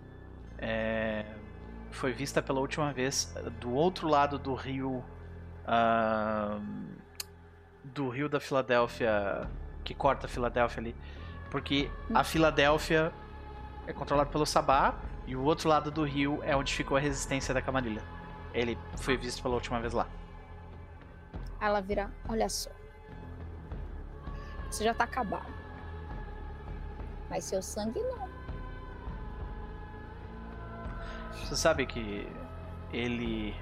É, 0.58 1.26
foi 1.92 2.14
vista 2.14 2.42
pela 2.42 2.60
última 2.60 2.94
vez 2.94 3.34
do 3.60 3.72
outro 3.74 4.08
lado 4.08 4.38
do 4.38 4.54
rio. 4.54 5.04
Uh, 5.66 6.62
do 7.84 8.10
rio 8.10 8.28
da 8.28 8.40
Filadélfia. 8.40 9.48
Que 9.84 9.94
corta 9.94 10.26
a 10.26 10.30
Filadélfia 10.30 10.82
ali. 10.82 10.96
Porque 11.50 11.90
a 12.14 12.24
Filadélfia 12.24 13.12
é 13.88 13.94
controlada 13.94 14.30
pelo 14.30 14.46
Sabá. 14.46 14.96
E 15.28 15.36
o 15.36 15.44
outro 15.44 15.70
lado 15.70 15.92
do 15.92 16.04
rio 16.04 16.40
é 16.44 16.56
onde 16.56 16.74
ficou 16.74 16.98
a 16.98 17.00
resistência 17.00 17.54
da 17.54 17.62
Camarilha. 17.62 18.02
Ele 18.54 18.78
foi 18.98 19.16
visto 19.16 19.42
pela 19.42 19.56
última 19.56 19.80
vez 19.80 19.94
lá. 19.94 20.08
Ela 21.60 21.80
vira, 21.80 22.12
olha 22.28 22.50
só. 22.50 22.72
Você 24.70 24.84
já 24.84 24.94
tá 24.94 25.04
acabado. 25.04 25.54
Mas 27.30 27.44
seu 27.44 27.62
sangue 27.62 28.00
não. 28.00 28.31
Você 31.34 31.56
sabe 31.56 31.86
que 31.86 32.28
ele. 32.92 33.56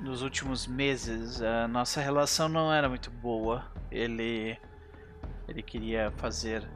Nos 0.00 0.22
últimos 0.22 0.66
meses, 0.66 1.40
a 1.40 1.66
nossa 1.66 2.00
relação 2.00 2.48
não 2.48 2.72
era 2.72 2.88
muito 2.88 3.10
boa. 3.10 3.64
Ele. 3.90 4.58
Ele 5.48 5.62
queria 5.62 6.12
fazer. 6.16 6.68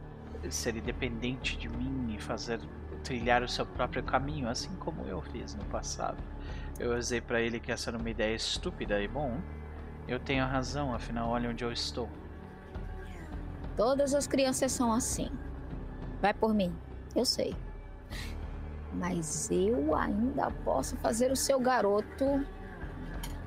ser 0.50 0.76
independente 0.76 1.56
de 1.56 1.68
mim 1.68 2.14
e 2.14 2.20
fazer. 2.20 2.60
trilhar 3.02 3.42
o 3.42 3.48
seu 3.48 3.64
próprio 3.64 4.02
caminho, 4.02 4.48
assim 4.48 4.74
como 4.76 5.04
eu 5.06 5.22
fiz 5.22 5.54
no 5.54 5.64
passado. 5.66 6.22
Eu 6.78 6.96
usei 6.96 7.20
para 7.20 7.40
ele 7.40 7.58
que 7.58 7.72
essa 7.72 7.90
era 7.90 7.98
uma 7.98 8.10
ideia 8.10 8.34
estúpida 8.34 9.00
e 9.00 9.08
bom. 9.08 9.40
Eu 10.06 10.18
tenho 10.18 10.44
razão, 10.46 10.94
afinal, 10.94 11.28
olha 11.30 11.50
onde 11.50 11.64
eu 11.64 11.72
estou. 11.72 12.08
Todas 13.76 14.14
as 14.14 14.26
crianças 14.26 14.72
são 14.72 14.92
assim. 14.92 15.30
Vai 16.20 16.32
por 16.34 16.54
mim, 16.54 16.74
eu 17.14 17.24
sei. 17.24 17.54
Mas 18.92 19.50
eu 19.50 19.94
ainda 19.94 20.50
posso 20.64 20.96
fazer 20.96 21.30
o 21.30 21.36
seu 21.36 21.60
garoto 21.60 22.44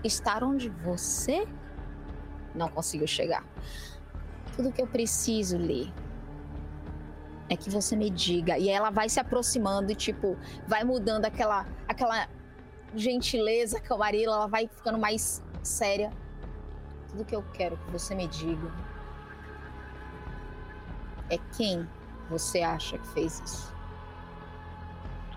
estar 0.04 0.44
onde 0.44 0.70
você 0.70 1.48
não 2.54 2.70
conseguiu 2.70 3.08
chegar. 3.08 3.46
Tudo 4.56 4.72
que 4.72 4.82
eu 4.82 4.88
preciso, 4.88 5.58
ler 5.58 5.92
é 7.50 7.56
que 7.58 7.70
você 7.70 7.96
me 7.96 8.10
diga. 8.10 8.58
E 8.58 8.70
ela 8.70 8.90
vai 8.90 9.10
se 9.10 9.20
aproximando 9.20 9.92
e, 9.92 9.96
tipo, 9.96 10.38
vai 10.68 10.84
mudando 10.84 11.26
aquela, 11.26 11.66
aquela 11.88 12.28
gentileza, 12.96 13.80
camarila, 13.80 14.36
ela 14.36 14.48
vai 14.48 14.68
ficando 14.68 14.98
mais 14.98 15.44
séria. 15.62 16.12
Tudo 17.10 17.26
que 17.26 17.36
eu 17.36 17.44
quero 17.54 17.78
que 17.78 17.92
você 17.92 18.16
me 18.16 18.28
diga 18.28 18.72
é 21.30 21.38
quem 21.58 21.88
você 22.30 22.62
acha 22.62 22.98
que 22.98 23.08
fez 23.10 23.42
isso. 23.42 23.71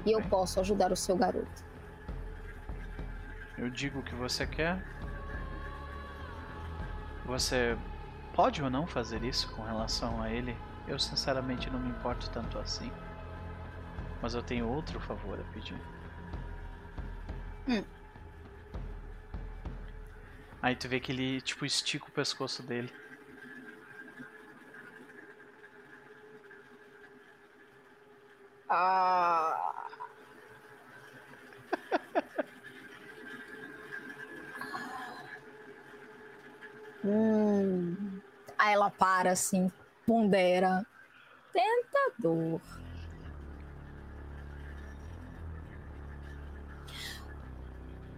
E 0.05 0.13
eu 0.13 0.21
posso 0.23 0.61
ajudar 0.61 0.93
o 0.93 0.97
seu 0.97 1.17
garoto. 1.17 1.65
Eu 3.57 3.71
digo 3.71 4.01
o 4.01 4.03
que 4.03 4.15
você 4.15 4.47
quer. 4.47 4.85
Você 7.25 7.77
pode 8.35 8.63
ou 8.63 8.69
não 8.69 8.87
fazer 8.87 9.23
isso 9.23 9.51
com 9.55 9.63
relação 9.63 10.21
a 10.21 10.31
ele? 10.31 10.57
Eu 10.87 10.99
sinceramente 10.99 11.71
não 11.71 11.81
me 11.81 11.89
importo 11.89 12.29
tanto 12.31 12.59
assim. 12.59 12.91
Mas 14.21 14.35
eu 14.35 14.43
tenho 14.43 14.69
outro 14.69 15.01
favor 15.01 15.41
a 15.41 15.53
pedir. 15.53 15.81
Hum. 17.69 17.83
Aí 20.61 20.75
tu 20.75 20.89
vê 20.89 20.99
que 20.99 21.13
ele, 21.13 21.41
tipo, 21.41 21.65
estica 21.65 22.07
o 22.07 22.11
pescoço 22.11 22.63
dele. 22.63 22.93
Ah. 28.69 29.89
hum. 37.05 38.21
Aí 38.59 38.73
ela 38.73 38.91
para 38.91 39.31
assim, 39.33 39.71
pondera. 40.07 40.87
Tentador. 41.53 42.61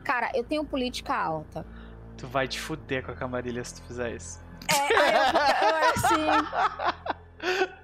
Cara, 0.05 0.31
eu 0.34 0.44
tenho 0.44 0.65
política 0.65 1.15
alta. 1.15 1.66
Tu 2.16 2.26
vai 2.28 2.47
te 2.47 2.60
fuder 2.60 3.05
com 3.05 3.10
a 3.10 3.15
camarilha 3.15 3.65
se 3.65 3.75
tu 3.75 3.83
fizer 3.89 4.15
isso. 4.15 4.41
É, 4.73 4.92
eu, 4.92 4.99
eu, 5.68 5.76
assim. 5.91 6.26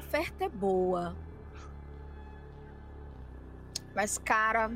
Oferta 0.00 0.44
é 0.44 0.48
boa. 0.48 1.14
Mas, 3.94 4.16
cara, 4.16 4.70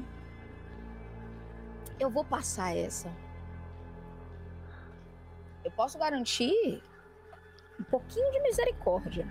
eu 1.99 2.11
vou 2.11 2.25
passar 2.25 2.77
essa. 2.77 3.11
Eu 5.65 5.71
posso 5.71 5.99
garantir 5.99 6.83
um 7.81 7.85
pouquinho 7.85 8.31
de 8.33 8.41
misericórdia. 8.43 9.27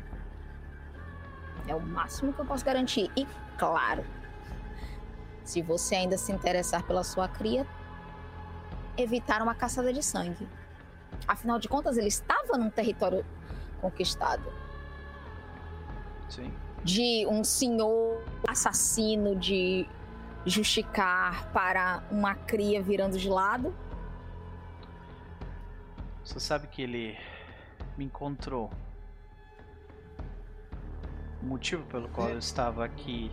É 1.68 1.76
o 1.76 1.80
máximo 1.80 2.34
que 2.34 2.40
eu 2.40 2.46
posso 2.46 2.66
garantir. 2.66 3.12
E, 3.16 3.28
claro, 3.60 4.04
se 5.44 5.62
você 5.62 5.96
ainda 5.96 6.18
se 6.18 6.32
interessar 6.32 6.84
pela 6.88 7.04
sua 7.04 7.28
cria, 7.28 7.68
evitar 8.98 9.44
uma 9.44 9.54
caçada 9.54 9.94
de 9.94 10.02
sangue. 10.02 10.50
Afinal 11.28 11.60
de 11.60 11.70
contas, 11.70 11.98
ele 11.98 12.08
estava 12.08 12.58
num 12.58 12.72
território 12.72 13.24
conquistado. 13.80 14.63
Sim. 16.34 16.52
De 16.84 17.28
um 17.30 17.44
senhor 17.44 18.24
assassino 18.48 19.36
de 19.36 19.88
justicar 20.48 21.52
para 21.52 22.04
uma 22.10 22.34
cria 22.34 22.82
virando 22.82 23.20
de 23.20 23.30
lado. 23.30 23.74
Você 26.26 26.40
sabe 26.40 26.68
que 26.68 26.82
ele 26.82 27.16
me 27.96 28.06
encontrou. 28.06 28.72
O 31.40 31.46
motivo 31.46 31.86
pelo 31.86 32.10
qual 32.10 32.30
eu 32.30 32.40
estava 32.40 32.84
aqui 32.84 33.32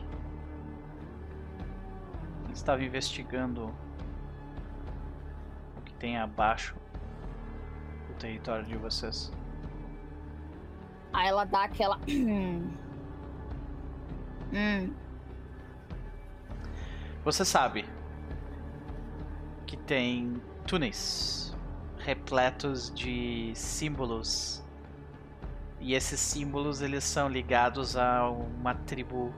estava 2.53 2.85
investigando 2.85 3.73
o 5.79 5.81
que 5.83 5.95
tem 5.95 6.19
abaixo 6.19 6.77
do 8.09 8.15
território 8.15 8.67
de 8.67 8.77
vocês. 8.77 9.33
Aí 11.15 11.29
ela 11.29 11.45
dá 11.45 11.65
aquela. 11.65 11.99
hum. 14.53 14.93
Você 17.25 17.45
sabe 17.45 17.85
que 19.67 19.77
tem 19.77 20.41
túneis 20.67 21.55
repletos 21.99 22.91
de 22.95 23.53
símbolos 23.55 24.65
e 25.79 25.95
esses 25.95 26.19
símbolos 26.19 26.81
eles 26.81 27.05
são 27.05 27.29
ligados 27.29 27.97
a 27.97 28.29
uma 28.29 28.75
tribo 28.75 29.33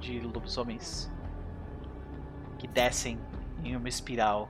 de 0.00 0.20
lobisomens 0.20 1.10
que 2.58 2.66
descem 2.68 3.18
em 3.64 3.76
uma 3.76 3.88
espiral 3.88 4.48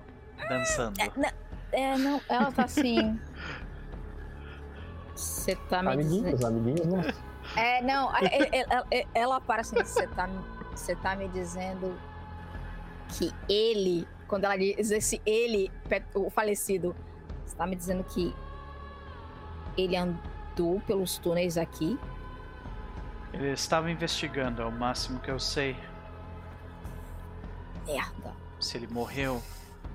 dançando. 0.48 1.00
É, 1.00 1.10
não, 1.16 1.30
é, 1.72 1.98
não 1.98 2.20
ela 2.28 2.52
tá 2.52 2.64
assim. 2.64 3.18
Você 5.14 5.54
tá 5.68 5.82
me 5.82 5.92
Amiguinhos, 5.92 6.32
dizendo. 6.32 6.46
amiguinhos, 6.46 6.86
não. 6.86 7.02
É, 7.56 7.82
não, 7.82 8.10
ela, 8.16 8.86
ela 9.14 9.40
para 9.40 9.60
assim, 9.60 9.76
você 9.76 10.06
tá, 10.08 10.28
você 10.70 10.96
tá 10.96 11.14
me 11.16 11.28
dizendo 11.28 11.96
que 13.08 13.32
ele, 13.48 14.06
quando 14.26 14.44
ela 14.44 14.56
diz 14.56 14.90
esse 14.90 15.20
ele, 15.24 15.70
o 16.14 16.30
falecido, 16.30 16.94
você 17.44 17.56
tá 17.56 17.66
me 17.66 17.76
dizendo 17.76 18.02
que 18.04 18.34
ele 19.76 19.96
andou 19.96 20.80
pelos 20.86 21.18
túneis 21.18 21.56
aqui? 21.56 21.98
Ele 23.32 23.50
estava 23.50 23.90
investigando, 23.90 24.62
é 24.62 24.64
o 24.64 24.72
máximo 24.72 25.18
que 25.20 25.30
eu 25.30 25.40
sei. 25.40 25.76
Merda. 27.84 28.32
Se 28.60 28.76
ele 28.76 28.86
morreu, 28.86 29.42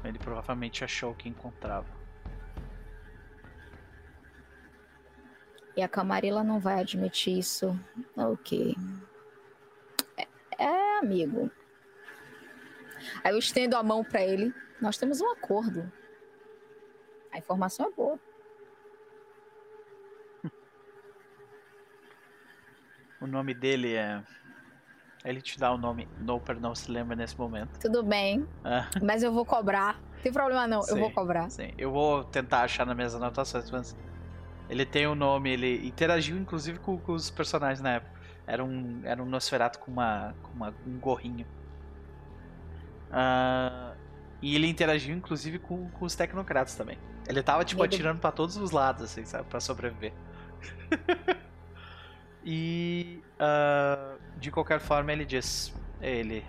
ele 0.04 0.20
provavelmente 0.20 0.84
achou 0.84 1.14
que 1.14 1.30
encontrava. 1.30 1.99
E 5.80 5.82
a 5.82 5.88
Camarilla 5.88 6.44
não 6.44 6.60
vai 6.60 6.82
admitir 6.82 7.38
isso. 7.38 7.74
Ok. 8.18 8.76
É, 10.18 10.28
é, 10.62 11.00
amigo. 11.00 11.50
Aí 13.24 13.32
eu 13.32 13.40
estendo 13.40 13.78
a 13.78 13.82
mão 13.82 14.04
pra 14.04 14.22
ele. 14.22 14.54
Nós 14.82 14.98
temos 14.98 15.22
um 15.22 15.32
acordo. 15.32 15.90
A 17.32 17.38
informação 17.38 17.86
é 17.88 17.92
boa. 17.92 18.20
O 23.22 23.28
nome 23.28 23.54
dele 23.54 23.96
é 23.96 24.22
Ele 25.24 25.42
te 25.42 25.58
dá 25.58 25.72
o 25.72 25.78
nome. 25.78 26.10
Noper 26.20 26.60
não 26.60 26.76
se 26.76 26.92
lembra 26.92 27.16
nesse 27.16 27.38
momento. 27.40 27.80
Tudo 27.80 28.04
bem, 28.04 28.46
Ah, 28.66 28.90
mas 29.02 29.24
eu 29.24 29.32
vou 29.32 29.46
cobrar. 29.46 29.98
Não 30.16 30.20
tem 30.24 30.34
problema 30.34 30.68
não, 30.68 30.80
eu 30.80 30.84
Sim. 30.96 31.00
vou 31.00 31.12
cobrar. 31.14 31.50
sim. 31.50 31.74
Eu 31.78 31.90
vou 31.90 32.26
tentar 32.26 32.64
achar 32.64 32.86
nas 32.86 32.98
minhas 32.98 33.16
anotações, 33.16 33.72
mas. 33.72 33.96
Ele 34.70 34.86
tem 34.86 35.08
o 35.08 35.16
nome, 35.16 35.50
ele 35.50 35.88
interagiu 35.88 36.38
inclusive 36.38 36.78
com, 36.80 36.98
com 37.00 37.14
os 37.14 37.30
personagens 37.30 37.82
na 37.82 37.94
época. 37.96 38.20
Era 38.46 38.64
um, 38.64 39.02
era 39.04 39.22
um 39.22 39.26
Nosferatu 39.26 39.80
com, 39.80 39.92
uma, 39.92 40.36
com 40.44 40.52
uma- 40.54 40.74
um 40.86 41.00
gorrinho. 41.00 41.46
Ah, 43.12 43.94
e 44.42 44.56
ele 44.56 44.68
interagiu 44.68 45.16
inclusive 45.16 45.60
com, 45.60 45.90
com 45.90 46.06
os 46.06 46.16
tecnocratas 46.16 46.76
também. 46.76 46.98
Ele 47.28 47.42
tava 47.44 47.64
tipo 47.66 47.82
atirando 47.84 48.20
pra 48.20 48.32
todos 48.32 48.58
os 48.58 48.72
lados, 48.72 49.04
assim, 49.04 49.26
sabe? 49.26 49.46
Pra 49.50 49.60
sobreviver. 49.60 50.14
e 52.44 53.22
ah, 53.40 54.16
de 54.38 54.52
qualquer 54.52 54.80
forma 54.80 55.12
ele 55.12 55.26
diz. 55.26 55.74
Ele. 56.02 56.46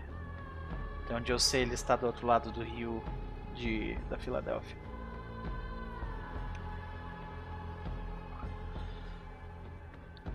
De 1.08 1.14
onde 1.14 1.32
eu 1.32 1.38
sei, 1.38 1.62
ele 1.62 1.74
está 1.74 1.96
do 1.96 2.06
outro 2.06 2.26
lado 2.26 2.52
do 2.52 2.62
rio 2.62 3.02
de, 3.54 3.94
da 4.08 4.16
Filadélfia. 4.16 4.76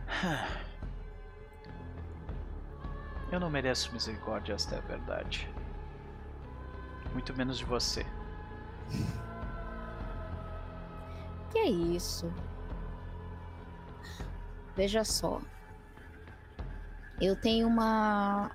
Eu 3.32 3.40
não 3.40 3.50
mereço 3.50 3.92
misericórdia, 3.92 4.54
esta 4.54 4.76
é 4.76 4.78
a 4.78 4.82
verdade. 4.82 5.50
Muito 7.14 7.34
menos 7.36 7.58
de 7.58 7.66
você. 7.66 8.06
Que 11.52 11.60
é 11.60 11.70
isso? 11.70 12.34
Veja 14.76 15.06
só. 15.06 15.42
Eu 17.22 17.34
tenho 17.34 17.66
uma 17.66 18.52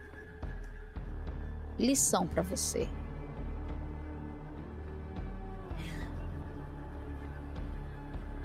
lição 1.79 2.27
pra 2.27 2.43
você. 2.43 2.87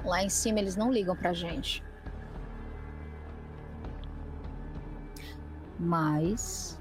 Lá 0.05 0.23
em 0.23 0.29
cima 0.29 0.59
eles 0.59 0.77
não 0.77 0.89
ligam 0.89 1.17
pra 1.17 1.33
gente. 1.33 1.83
Mas 5.79 6.79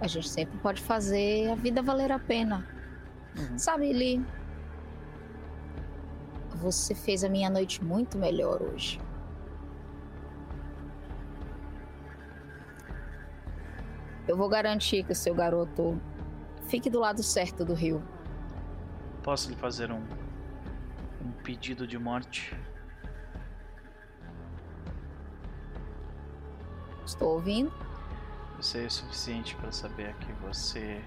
a 0.00 0.06
gente 0.06 0.28
sempre 0.28 0.58
pode 0.58 0.82
fazer 0.82 1.50
a 1.50 1.54
vida 1.54 1.82
valer 1.82 2.10
a 2.10 2.18
pena. 2.18 2.66
Uhum. 3.38 3.58
Sabe, 3.58 3.92
Lee? 3.92 4.24
Você 6.56 6.94
fez 6.94 7.22
a 7.22 7.28
minha 7.28 7.48
noite 7.48 7.82
muito 7.84 8.18
melhor 8.18 8.62
hoje. 8.62 9.00
Eu 14.26 14.36
vou 14.36 14.48
garantir 14.48 15.02
que 15.04 15.12
o 15.12 15.14
seu 15.14 15.34
garoto 15.34 16.00
fique 16.68 16.88
do 16.88 17.00
lado 17.00 17.22
certo 17.22 17.64
do 17.64 17.74
rio. 17.74 18.02
Posso 19.22 19.50
lhe 19.50 19.56
fazer 19.56 19.90
um, 19.90 20.02
um 21.24 21.32
pedido 21.42 21.86
de 21.86 21.98
morte? 21.98 22.56
Estou 27.04 27.34
ouvindo? 27.34 27.89
Eu 28.60 28.64
sei 28.64 28.84
o 28.84 28.90
suficiente 28.90 29.56
para 29.56 29.72
saber 29.72 30.14
que 30.16 30.30
você. 30.34 31.02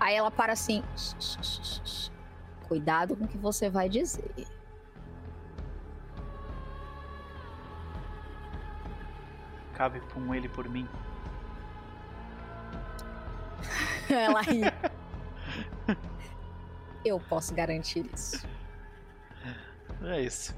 Aí 0.00 0.16
ela 0.16 0.32
para 0.32 0.52
assim. 0.52 0.82
Cuidado 2.66 3.16
com 3.16 3.24
o 3.24 3.28
que 3.28 3.38
você 3.38 3.70
vai 3.70 3.88
dizer. 3.88 4.48
Cabe 9.74 10.00
com 10.12 10.34
ele 10.34 10.48
por 10.48 10.68
mim. 10.68 10.88
Ela 14.10 14.40
ri. 14.40 14.62
Eu 17.06 17.20
posso 17.20 17.54
garantir 17.54 18.10
isso. 18.12 18.44
É 20.02 20.20
isso. 20.20 20.52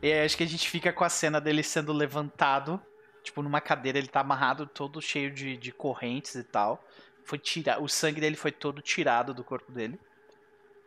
E 0.00 0.10
aí 0.10 0.24
acho 0.24 0.34
que 0.34 0.44
a 0.44 0.48
gente 0.48 0.66
fica 0.66 0.90
com 0.94 1.04
a 1.04 1.10
cena 1.10 1.42
dele 1.42 1.62
sendo 1.62 1.92
levantado. 1.92 2.80
Tipo, 3.22 3.42
numa 3.42 3.60
cadeira, 3.60 3.98
ele 3.98 4.08
tá 4.08 4.20
amarrado 4.20 4.66
todo 4.66 5.00
cheio 5.00 5.30
de, 5.30 5.56
de 5.56 5.70
correntes 5.72 6.34
e 6.34 6.42
tal. 6.44 6.82
Foi 7.24 7.38
tira... 7.38 7.80
O 7.80 7.88
sangue 7.88 8.20
dele 8.20 8.36
foi 8.36 8.50
todo 8.50 8.82
tirado 8.82 9.32
do 9.32 9.44
corpo 9.44 9.70
dele. 9.70 9.98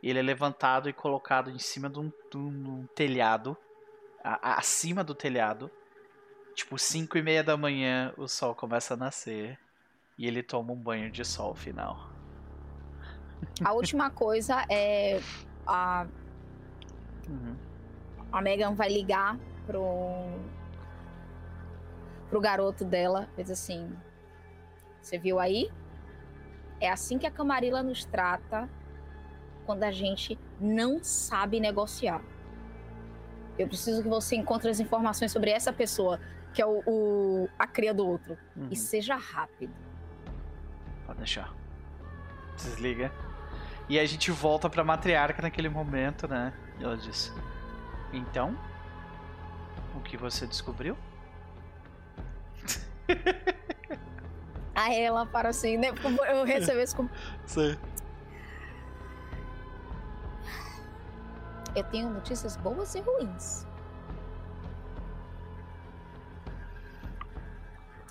E 0.04 0.10
ele 0.10 0.20
é 0.20 0.22
levantado 0.22 0.90
e 0.90 0.94
colocado 0.94 1.50
em 1.50 1.58
cima 1.60 1.90
de 1.90 2.00
um, 2.00 2.12
de 2.30 2.38
um 2.38 2.86
telhado. 2.96 3.58
a- 4.24 4.40
a- 4.54 4.58
acima 4.60 5.04
do 5.04 5.14
telhado. 5.14 5.70
Tipo, 6.56 6.78
5 6.80 7.18
e 7.18 7.22
meia 7.22 7.44
da 7.44 7.56
manhã, 7.56 8.12
o 8.18 8.28
sol 8.28 8.56
começa 8.56 8.96
a 8.96 8.98
nascer. 8.98 9.58
E 10.18 10.26
ele 10.26 10.42
toma 10.42 10.74
um 10.74 10.76
banho 10.76 11.12
de 11.12 11.24
sol 11.24 11.54
final. 11.54 12.10
A 13.64 13.72
última 13.74 14.10
coisa 14.10 14.66
é 14.70 15.22
a, 15.68 16.08
Uhum. 17.30 17.56
a 18.32 18.42
Megan 18.42 18.74
vai 18.74 18.90
ligar 18.90 19.38
pro 19.68 19.86
pro 22.36 22.42
garoto 22.42 22.84
dela, 22.84 23.30
diz 23.38 23.50
assim: 23.50 23.90
"Você 25.02 25.18
viu 25.18 25.40
aí? 25.40 25.72
É 26.82 26.92
assim 26.92 27.18
que 27.18 27.26
a 27.26 27.32
Camarilla 27.32 27.82
nos 27.82 28.04
trata 28.04 28.68
quando 29.66 29.84
a 29.84 29.92
gente 29.92 30.38
não 30.60 31.02
sabe 31.02 31.62
negociar. 31.62 32.22
Eu 33.58 33.70
preciso 33.70 34.04
que 34.04 34.10
você 34.10 34.36
encontre 34.36 34.70
as 34.70 34.82
informações 34.82 35.32
sobre 35.32 35.50
essa 35.50 35.72
pessoa, 35.72 36.20
que 36.54 36.62
é 36.62 36.66
o, 36.66 36.84
o- 36.86 37.50
a 37.58 37.66
cria 37.66 37.94
do 37.94 38.06
outro, 38.06 38.38
Uhum. 38.54 38.68
e 38.70 38.76
seja 38.76 39.16
rápido. 39.16 39.74
Pode 41.06 41.20
deixar. 41.20 41.54
Desliga. 42.58 43.14
E 43.88 43.98
a 43.98 44.06
gente 44.06 44.30
volta 44.30 44.70
pra 44.70 44.84
matriarca 44.84 45.42
naquele 45.42 45.70
momento, 45.70 46.28
né? 46.28 46.52
Ela 46.82 46.98
diz: 46.98 47.32
Então, 48.12 48.58
o 49.96 50.02
que 50.02 50.18
você 50.18 50.46
descobriu? 50.46 50.98
Aí 54.76 55.00
ela 55.00 55.26
para 55.26 55.50
assim, 55.50 55.78
né? 55.78 55.88
Eu 56.30 56.44
recebi 56.44 56.84
isso 56.84 56.96
como. 56.96 57.10
Sim. 57.46 57.78
Eu 61.76 61.84
tenho 61.86 62.10
notícias 62.10 62.56
boas 62.58 62.96
e 62.96 63.02
ruins. 63.02 63.66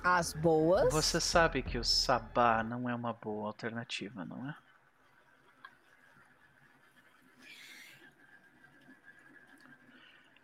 As 0.02 0.34
boas. 0.34 0.92
Você 0.92 1.18
sabe 1.18 1.62
que 1.62 1.78
o 1.78 1.84
sabá 1.84 2.62
não 2.62 2.88
é 2.90 2.94
uma 2.94 3.14
boa 3.14 3.46
alternativa, 3.46 4.22
não 4.24 4.50
é? 4.50 4.54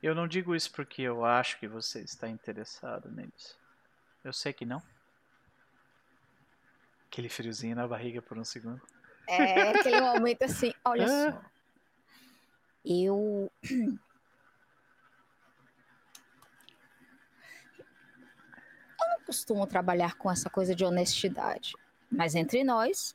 Eu 0.02 0.14
não 0.14 0.26
digo 0.26 0.54
isso 0.54 0.72
porque 0.72 1.02
eu 1.02 1.26
acho 1.26 1.58
que 1.58 1.68
você 1.68 2.00
está 2.00 2.26
interessado 2.26 3.10
neles. 3.10 3.59
Eu 4.24 4.32
sei 4.32 4.52
que 4.52 4.64
não. 4.66 4.82
Aquele 7.06 7.28
friozinho 7.28 7.74
na 7.76 7.86
barriga 7.88 8.20
por 8.22 8.38
um 8.38 8.44
segundo. 8.44 8.80
É 9.26 9.70
aquele 9.70 10.00
momento 10.00 10.42
assim, 10.42 10.72
olha 10.84 11.04
É. 11.04 11.32
só. 11.32 11.42
Eu. 12.84 13.50
Eu 19.02 19.08
não 19.18 19.20
costumo 19.24 19.66
trabalhar 19.66 20.14
com 20.16 20.30
essa 20.30 20.48
coisa 20.50 20.74
de 20.74 20.84
honestidade. 20.84 21.74
Mas 22.10 22.34
entre 22.34 22.64
nós, 22.64 23.14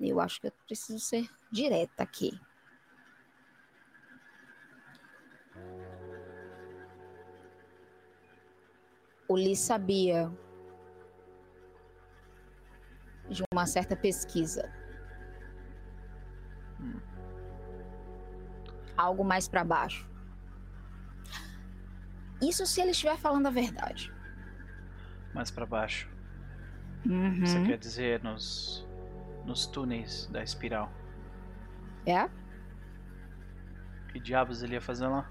eu 0.00 0.20
acho 0.20 0.40
que 0.40 0.48
eu 0.48 0.52
preciso 0.66 0.98
ser 1.00 1.28
direta 1.50 2.02
aqui. 2.02 2.38
O 9.32 9.34
Lee 9.34 9.56
sabia 9.56 10.30
de 13.30 13.42
uma 13.50 13.64
certa 13.64 13.96
pesquisa. 13.96 14.70
Algo 18.94 19.24
mais 19.24 19.48
pra 19.48 19.64
baixo. 19.64 20.06
Isso 22.42 22.66
se 22.66 22.82
ele 22.82 22.90
estiver 22.90 23.16
falando 23.16 23.46
a 23.46 23.50
verdade. 23.50 24.12
Mais 25.32 25.50
pra 25.50 25.64
baixo. 25.64 26.10
Uhum. 27.06 27.40
Você 27.40 27.64
quer 27.64 27.78
dizer 27.78 28.22
nos, 28.22 28.86
nos 29.46 29.64
túneis 29.64 30.26
da 30.26 30.42
espiral? 30.42 30.92
É? 32.04 32.28
Que 34.12 34.20
diabos 34.20 34.62
ele 34.62 34.74
ia 34.74 34.80
fazer 34.82 35.06
lá? 35.06 35.26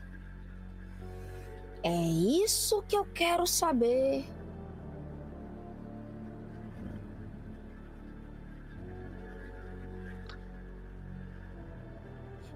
É 1.84 1.90
isso 1.90 2.84
que 2.84 2.96
eu 2.96 3.06
quero 3.06 3.48
saber. 3.48 4.26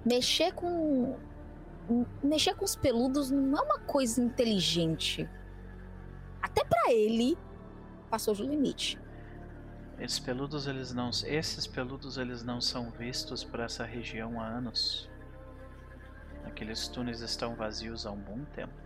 Mexer 0.05 0.53
com. 0.53 1.17
Mexer 2.23 2.55
com 2.55 2.65
os 2.65 2.75
peludos 2.75 3.31
não 3.31 3.57
é 3.57 3.61
uma 3.61 3.79
coisa 3.79 4.21
inteligente. 4.21 5.27
Até 6.41 6.63
pra 6.63 6.91
ele, 6.93 7.35
passou 8.09 8.35
do 8.35 8.43
limite. 8.43 8.99
Esses 9.97 10.19
peludos 10.19 10.67
eles 10.67 10.93
não, 10.93 11.09
esses 11.09 11.65
peludos 11.65 12.17
eles 12.17 12.43
não 12.43 12.59
são 12.61 12.91
vistos 12.91 13.43
por 13.43 13.59
essa 13.59 13.83
região 13.83 14.39
há 14.39 14.45
anos. 14.45 15.09
Aqueles 16.43 16.87
túneis 16.87 17.21
estão 17.21 17.55
vazios 17.55 18.05
há 18.05 18.11
um 18.11 18.19
bom 18.19 18.43
tempo. 18.53 18.84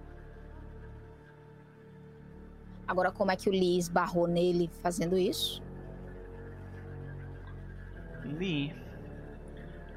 Agora, 2.90 3.12
como 3.12 3.30
é 3.30 3.36
que 3.36 3.48
o 3.48 3.52
Lee 3.52 3.78
esbarrou 3.78 4.26
nele 4.26 4.68
fazendo 4.82 5.16
isso? 5.16 5.62
Lee 8.26 8.74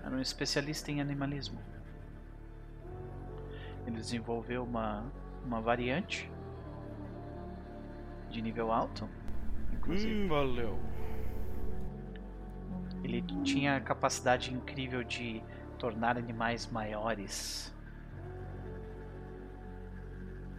era 0.04 0.14
um 0.14 0.20
especialista 0.20 0.90
em 0.90 1.00
animalismo. 1.00 1.58
Ele 3.86 3.96
desenvolveu 3.96 4.62
uma, 4.62 5.10
uma 5.42 5.58
variante 5.58 6.30
de 8.28 8.42
nível 8.42 8.70
alto, 8.70 9.08
inclusive. 9.72 10.24
Hum, 10.24 10.28
valeu. 10.28 10.78
Ele 13.02 13.22
tinha 13.42 13.76
a 13.76 13.80
capacidade 13.80 14.52
incrível 14.52 15.02
de 15.02 15.42
tornar 15.78 16.18
animais 16.18 16.66
maiores. 16.66 17.74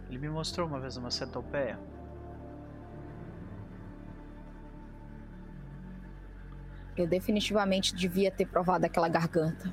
Ele 0.08 0.18
me 0.18 0.28
mostrou 0.28 0.66
uma 0.66 0.80
vez 0.80 0.96
uma 0.96 1.12
centopeia. 1.12 1.93
Eu 6.96 7.06
definitivamente 7.06 7.94
devia 7.94 8.30
ter 8.30 8.46
provado 8.46 8.86
aquela 8.86 9.08
garganta. 9.08 9.72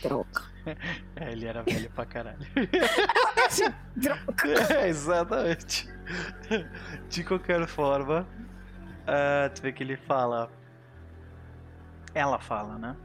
Troca. 0.00 0.52
É, 1.16 1.32
ele 1.32 1.44
era 1.44 1.60
velho 1.64 1.90
pra 1.90 2.06
caralho. 2.06 2.38
Troca. 4.00 4.48
É, 4.74 4.88
exatamente. 4.88 5.88
De 7.08 7.24
qualquer 7.24 7.66
forma, 7.66 8.28
ah, 9.06 9.50
tu 9.52 9.62
vê 9.62 9.72
que 9.72 9.82
ele 9.82 9.96
fala. 9.96 10.50
Ela 12.14 12.38
fala, 12.38 12.78
né? 12.78 12.96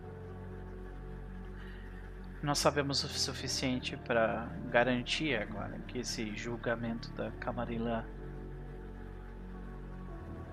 Nós 2.43 2.59
sabemos 2.59 3.03
o 3.03 3.07
suficiente 3.07 3.97
para 3.97 4.47
garantir 4.69 5.35
agora 5.35 5.79
que 5.87 5.99
esse 5.99 6.35
julgamento 6.35 7.11
da 7.13 7.31
Camarilã. 7.31 8.05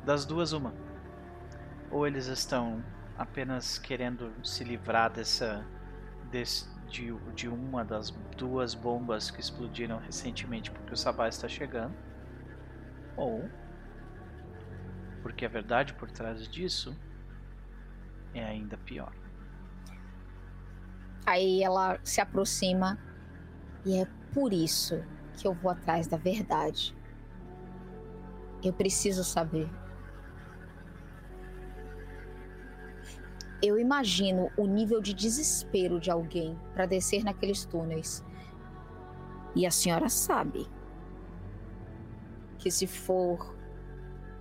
Das 0.04 0.24
duas, 0.24 0.52
uma. 0.52 0.72
Ou 1.94 2.08
eles 2.08 2.26
estão 2.26 2.82
apenas 3.16 3.78
querendo 3.78 4.32
se 4.42 4.64
livrar 4.64 5.12
dessa. 5.12 5.64
Desse, 6.28 6.66
de, 6.88 7.14
de 7.36 7.48
uma 7.48 7.84
das 7.84 8.10
duas 8.36 8.74
bombas 8.74 9.30
que 9.30 9.40
explodiram 9.40 9.98
recentemente 9.98 10.72
porque 10.72 10.92
o 10.92 10.96
Sabá 10.96 11.28
está 11.28 11.46
chegando. 11.46 11.94
Ou. 13.16 13.48
Porque 15.22 15.46
a 15.46 15.48
verdade 15.48 15.94
por 15.94 16.10
trás 16.10 16.48
disso 16.48 16.98
é 18.34 18.44
ainda 18.44 18.76
pior. 18.76 19.12
Aí 21.24 21.62
ela 21.62 22.00
se 22.02 22.20
aproxima 22.20 22.98
e 23.86 23.98
é 23.98 24.06
por 24.32 24.52
isso 24.52 25.00
que 25.38 25.46
eu 25.46 25.54
vou 25.54 25.70
atrás 25.70 26.08
da 26.08 26.16
verdade. 26.16 26.92
Eu 28.64 28.72
preciso 28.72 29.22
saber. 29.22 29.70
Eu 33.66 33.78
imagino 33.78 34.50
o 34.58 34.66
nível 34.66 35.00
de 35.00 35.14
desespero 35.14 35.98
de 35.98 36.10
alguém 36.10 36.54
para 36.74 36.84
descer 36.84 37.24
naqueles 37.24 37.64
túneis. 37.64 38.22
E 39.56 39.64
a 39.64 39.70
senhora 39.70 40.10
sabe 40.10 40.68
que 42.58 42.70
se 42.70 42.86
for 42.86 43.56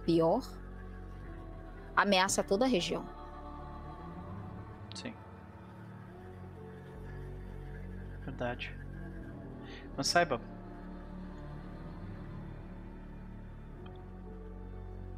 pior, 0.06 0.44
ameaça 1.96 2.44
toda 2.44 2.66
a 2.66 2.68
região. 2.68 3.06
Sim. 4.94 5.14
Verdade. 8.26 8.76
Mas 9.96 10.08
saiba. 10.08 10.42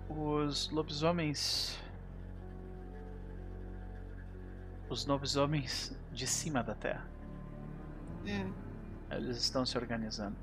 Os 0.08 0.70
lobisomens. 0.70 1.84
Os 4.90 5.06
lobisomens 5.06 5.98
de 6.12 6.28
cima 6.28 6.64
da 6.64 6.76
terra. 6.76 7.08
Hum. 8.26 8.54
Eles 9.12 9.38
estão 9.38 9.66
se 9.66 9.78
organizando. 9.78 10.36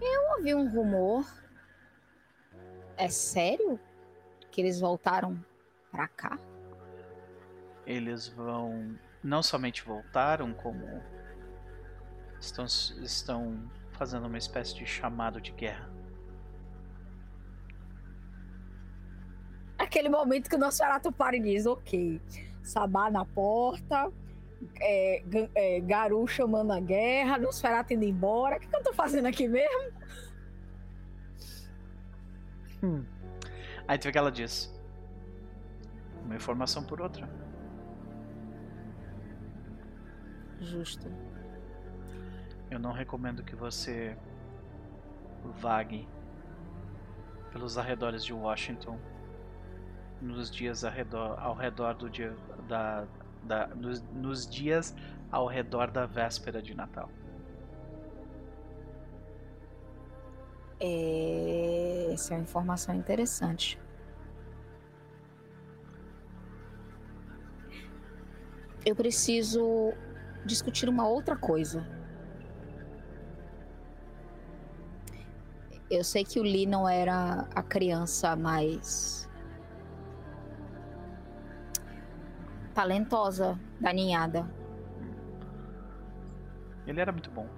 Eu 0.00 0.36
ouvi 0.36 0.54
um 0.54 0.68
rumor. 0.68 1.24
É 2.96 3.08
sério? 3.08 3.78
Que 4.50 4.60
eles 4.60 4.80
voltaram 4.80 5.42
pra 5.90 6.08
cá? 6.08 6.38
Eles 7.86 8.28
vão. 8.28 8.98
Não 9.22 9.42
somente 9.42 9.84
voltaram, 9.84 10.52
como. 10.52 10.84
Estão, 12.40 12.64
estão 12.64 13.70
fazendo 13.92 14.26
uma 14.26 14.38
espécie 14.38 14.74
de 14.74 14.84
chamado 14.84 15.40
de 15.40 15.52
guerra. 15.52 15.91
Aquele 19.82 20.08
momento 20.08 20.48
que 20.48 20.54
o 20.54 20.58
Nosferatu 20.58 21.10
para 21.10 21.36
e 21.36 21.40
diz, 21.40 21.66
ok, 21.66 22.20
Sabá 22.62 23.10
na 23.10 23.24
porta, 23.24 24.12
é, 24.80 25.24
é, 25.56 25.80
Garu 25.80 26.24
chamando 26.28 26.72
a 26.72 26.78
guerra, 26.78 27.36
Nosferatu 27.36 27.92
indo 27.92 28.04
embora. 28.04 28.56
O 28.56 28.60
que, 28.60 28.68
que 28.68 28.76
eu 28.76 28.82
tô 28.84 28.92
fazendo 28.92 29.26
aqui 29.26 29.48
mesmo? 29.48 29.92
Aí 33.88 33.98
tu 33.98 34.04
vê 34.04 34.12
que 34.12 34.18
ela 34.18 34.30
diz: 34.30 34.72
Uma 36.24 36.36
informação 36.36 36.84
por 36.84 37.00
outra. 37.00 37.28
Justo. 40.60 41.10
Eu 42.70 42.78
não 42.78 42.92
recomendo 42.92 43.42
que 43.42 43.56
você 43.56 44.16
vague 45.60 46.08
pelos 47.50 47.76
arredores 47.76 48.24
de 48.24 48.32
Washington 48.32 48.96
nos 50.22 50.50
dias 50.50 50.84
ao 50.84 50.92
redor, 50.92 51.38
ao 51.38 51.54
redor 51.54 51.94
do 51.94 52.08
dia 52.08 52.34
da, 52.68 53.04
da 53.42 53.66
nos, 53.68 54.00
nos 54.12 54.46
dias 54.48 54.94
ao 55.30 55.46
redor 55.46 55.90
da 55.90 56.06
véspera 56.06 56.62
de 56.62 56.74
Natal. 56.74 57.10
É... 60.78 62.10
Essa 62.12 62.34
é 62.34 62.36
uma 62.36 62.42
informação 62.42 62.94
interessante. 62.94 63.78
Eu 68.84 68.96
preciso 68.96 69.92
discutir 70.44 70.88
uma 70.88 71.08
outra 71.08 71.36
coisa. 71.36 71.86
Eu 75.88 76.02
sei 76.02 76.24
que 76.24 76.40
o 76.40 76.42
Lee 76.42 76.66
não 76.66 76.88
era 76.88 77.46
a 77.54 77.62
criança 77.62 78.34
mais 78.34 79.21
talentosa 82.72 83.58
da 83.80 83.92
ninhada. 83.92 84.48
Ele 86.86 87.00
era 87.00 87.12
muito 87.12 87.30
bom, 87.30 87.48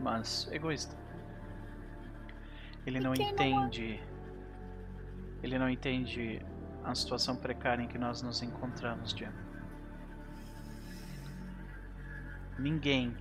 mas 0.00 0.48
egoísta. 0.50 0.96
Ele 2.86 3.00
não 3.00 3.12
quem 3.12 3.24
não 3.24 3.30
é? 3.30 3.32
entende. 3.32 4.02
Ele 5.42 5.58
não 5.58 5.68
entende 5.68 6.44
a 6.84 6.94
situação 6.94 7.36
precária 7.36 7.82
em 7.82 7.88
que 7.88 7.98
nós 7.98 8.22
nos 8.22 8.42
encontramos, 8.42 9.10
Jim. 9.10 9.28
Ninguém 12.58 13.14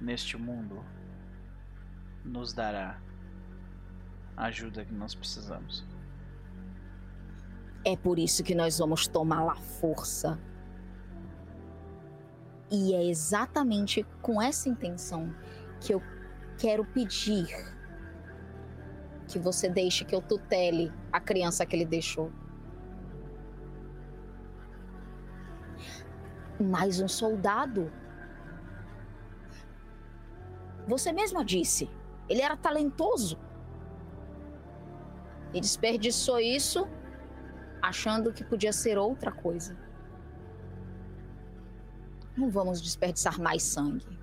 neste 0.00 0.36
mundo 0.36 0.84
nos 2.24 2.52
dará 2.52 3.00
a 4.36 4.44
ajuda 4.44 4.84
que 4.84 4.92
nós 4.92 5.14
precisamos. 5.14 5.84
É 7.86 7.96
por 7.96 8.18
isso 8.18 8.42
que 8.42 8.52
nós 8.52 8.80
vamos 8.80 9.06
tomar 9.06 9.48
a 9.48 9.54
força. 9.54 10.36
E 12.68 12.92
é 12.92 13.04
exatamente 13.04 14.04
com 14.20 14.42
essa 14.42 14.68
intenção 14.68 15.32
que 15.80 15.94
eu 15.94 16.02
quero 16.58 16.84
pedir 16.84 17.46
que 19.28 19.38
você 19.38 19.68
deixe 19.68 20.04
que 20.04 20.16
eu 20.16 20.20
tutele 20.20 20.92
a 21.12 21.20
criança 21.20 21.64
que 21.64 21.76
ele 21.76 21.84
deixou. 21.84 22.32
Mais 26.58 27.00
um 27.00 27.06
soldado. 27.06 27.92
Você 30.88 31.12
mesma 31.12 31.44
disse, 31.44 31.88
ele 32.28 32.42
era 32.42 32.56
talentoso. 32.56 33.38
E 35.54 35.60
desperdiçou 35.60 36.40
isso 36.40 36.88
achando 37.88 38.32
que 38.32 38.44
podia 38.44 38.72
ser 38.72 38.98
outra 38.98 39.32
coisa. 39.32 39.76
Não 42.36 42.50
vamos 42.50 42.82
desperdiçar 42.82 43.40
mais 43.40 43.62
sangue. 43.62 44.16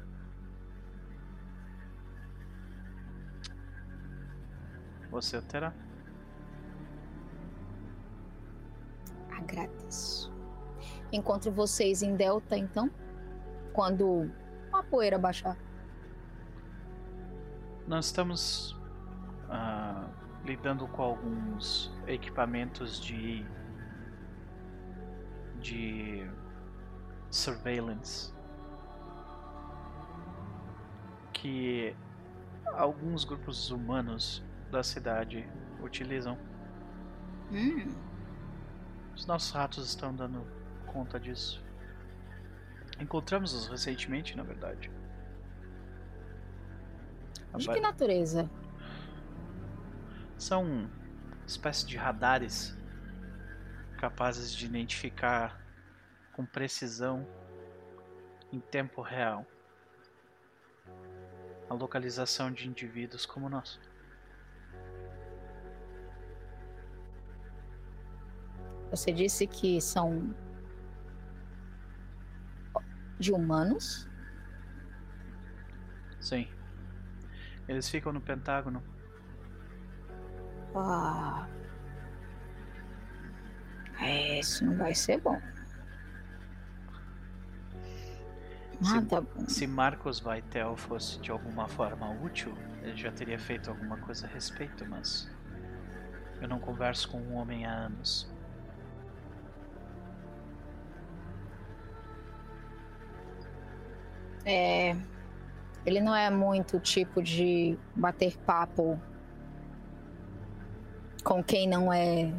você 5.14 5.40
terá. 5.44 5.72
Agradeço. 9.30 10.34
Encontro 11.12 11.52
vocês 11.52 12.02
em 12.02 12.16
Delta, 12.16 12.58
então, 12.58 12.90
quando 13.74 14.32
a 14.72 14.82
poeira 14.82 15.20
baixar. 15.20 15.56
Nós 17.88 18.08
estamos 18.08 18.76
ah, 19.50 20.10
lidando 20.44 20.88
com 20.88 21.02
alguns 21.02 21.92
equipamentos 22.08 23.00
de 23.00 23.46
de 25.56 26.30
surveillance 27.30 28.34
que 31.34 31.96
alguns 32.74 33.26
grupos 33.26 33.70
humanos 33.72 34.44
da 34.72 34.84
cidade 34.84 35.52
utilizam. 35.80 36.38
Hum, 37.52 37.96
Os 39.16 39.26
nossos 39.26 39.52
ratos 39.52 39.88
estão 39.88 40.16
dando 40.16 40.46
conta 40.86 41.20
disso. 41.20 41.66
Encontramos-os 43.00 43.68
recentemente, 43.68 44.36
na 44.36 44.44
verdade. 44.44 44.92
De 47.56 47.70
que 47.70 47.80
natureza? 47.80 48.50
São 50.44 50.90
espécies 51.48 51.88
de 51.88 51.96
radares 51.96 52.78
capazes 53.98 54.54
de 54.54 54.66
identificar 54.66 55.58
com 56.34 56.46
precisão 56.46 57.26
em 58.52 58.60
tempo 58.60 59.02
real 59.02 59.48
a 61.70 61.74
localização 61.74 62.52
de 62.52 62.68
indivíduos 62.68 63.26
como 63.26 63.48
nós. 63.48 63.80
Você 68.92 69.14
disse 69.14 69.48
que 69.48 69.80
são 69.80 70.36
de 73.18 73.32
humanos? 73.32 74.10
Sim. 76.20 76.52
Eles 77.66 77.88
ficam 77.88 78.12
no 78.12 78.20
Pentágono. 78.20 78.84
Ah. 80.76 81.48
É, 84.02 84.40
Isso 84.40 84.66
não 84.66 84.76
vai 84.78 84.94
ser 84.94 85.20
bom. 85.22 85.40
Nada 88.82 89.22
bom. 89.22 89.48
Se 89.48 89.66
Marcos 89.66 90.20
Vaitel 90.20 90.76
fosse 90.76 91.20
de 91.20 91.32
alguma 91.32 91.68
forma 91.70 92.12
útil, 92.22 92.54
ele 92.82 92.98
já 92.98 93.12
teria 93.12 93.40
feito 93.40 93.70
alguma 93.70 93.98
coisa 93.98 94.28
a 94.28 94.30
respeito, 94.30 94.86
mas 94.86 95.30
eu 96.42 96.48
não 96.48 96.60
converso 96.60 97.10
com 97.10 97.18
um 97.18 97.36
homem 97.36 97.66
há 97.66 97.72
anos. 97.72 98.30
É, 104.46 104.94
ele 105.86 106.02
não 106.02 106.14
é 106.14 106.30
muito 106.30 106.76
o 106.76 106.80
tipo 106.80 107.24
de 107.24 107.78
bater 107.96 108.38
papo 108.40 109.00
com 111.24 111.44
quem 111.44 111.68
não 111.68 111.92
é. 111.92 112.32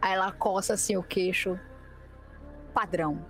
Aí 0.00 0.12
ela 0.14 0.30
coça 0.32 0.74
assim 0.74 0.96
o 0.96 1.02
queixo. 1.02 1.58
Padrão. 2.72 3.24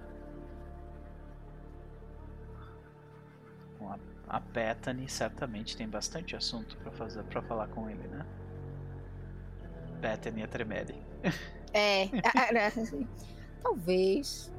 A, 3.80 3.98
a 4.28 4.40
Bethany 4.40 5.08
certamente 5.08 5.76
tem 5.76 5.88
bastante 5.88 6.34
assunto 6.34 6.76
pra 6.78 6.90
fazer 6.90 7.22
para 7.24 7.42
falar 7.42 7.68
com 7.68 7.88
ele, 7.88 8.06
né? 8.08 8.24
Bethany 10.00 10.42
é 10.42 10.46
Tremere. 10.46 10.96
É. 11.72 12.08
Talvez. 13.62 14.52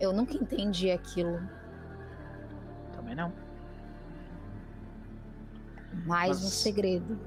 Eu 0.00 0.12
nunca 0.12 0.34
entendi 0.34 0.90
aquilo. 0.90 1.40
Também 2.94 3.14
não. 3.14 3.32
Mais 6.06 6.38
um 6.40 6.44
Mas- 6.44 6.52
segredo. 6.54 7.18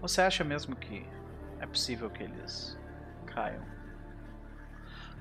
Você 0.00 0.20
acha 0.20 0.44
mesmo 0.44 0.76
que 0.76 1.06
é 1.58 1.66
possível 1.66 2.10
que 2.10 2.22
eles 2.22 2.78
caiam? 3.26 3.64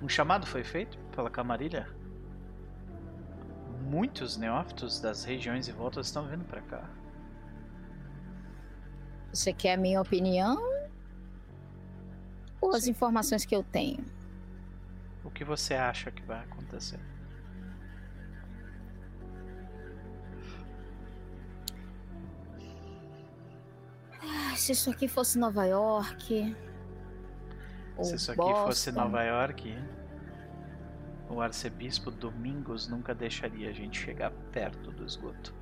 Um 0.01 0.09
chamado 0.09 0.45
foi 0.45 0.63
feito 0.63 0.97
pela 1.15 1.29
Camarilha? 1.29 1.87
Muitos 3.81 4.35
neófitos 4.35 4.99
das 4.99 5.23
regiões 5.23 5.67
em 5.67 5.71
volta 5.71 6.01
estão 6.01 6.27
vindo 6.27 6.43
pra 6.43 6.61
cá. 6.61 6.89
Você 9.31 9.53
quer 9.53 9.73
a 9.73 9.77
minha 9.77 10.01
opinião? 10.01 10.57
Ou 12.59 12.75
as 12.75 12.87
informações 12.87 13.45
que 13.45 13.55
eu 13.55 13.63
tenho? 13.63 14.03
O 15.23 15.29
que 15.29 15.43
você 15.43 15.73
acha 15.73 16.11
que 16.11 16.23
vai 16.23 16.43
acontecer? 16.43 16.99
Ah, 24.55 24.57
se 24.57 24.71
isso 24.71 24.89
aqui 24.89 25.05
fosse 25.05 25.37
Nova 25.37 25.65
York. 25.65 26.55
Se 28.01 28.15
isso 28.15 28.31
aqui 28.31 28.39
Boston, 28.39 28.65
fosse 28.67 28.89
Nova 28.89 29.21
York, 29.21 29.77
o 31.29 31.41
arcebispo 31.41 32.09
Domingos 32.09 32.87
nunca 32.87 33.13
deixaria 33.13 33.69
a 33.69 33.73
gente 33.73 33.99
chegar 33.99 34.31
perto 34.53 34.91
do 34.91 35.03
esgoto. 35.03 35.53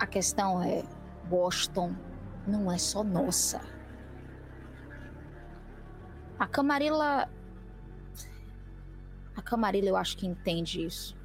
A 0.00 0.06
questão 0.08 0.60
é: 0.60 0.82
Boston 1.28 1.94
não 2.48 2.72
é 2.72 2.78
só 2.78 3.04
nossa. 3.04 3.60
A 6.36 6.48
Camarilla. 6.48 7.35
A 9.36 9.42
Camarilla 9.42 9.88
eu 9.88 9.96
acho 9.96 10.16
que 10.16 10.26
entende 10.26 10.84
isso. 10.84 11.16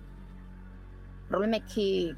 O 1.26 1.28
problema 1.28 1.56
é 1.56 1.60
que 1.60 2.16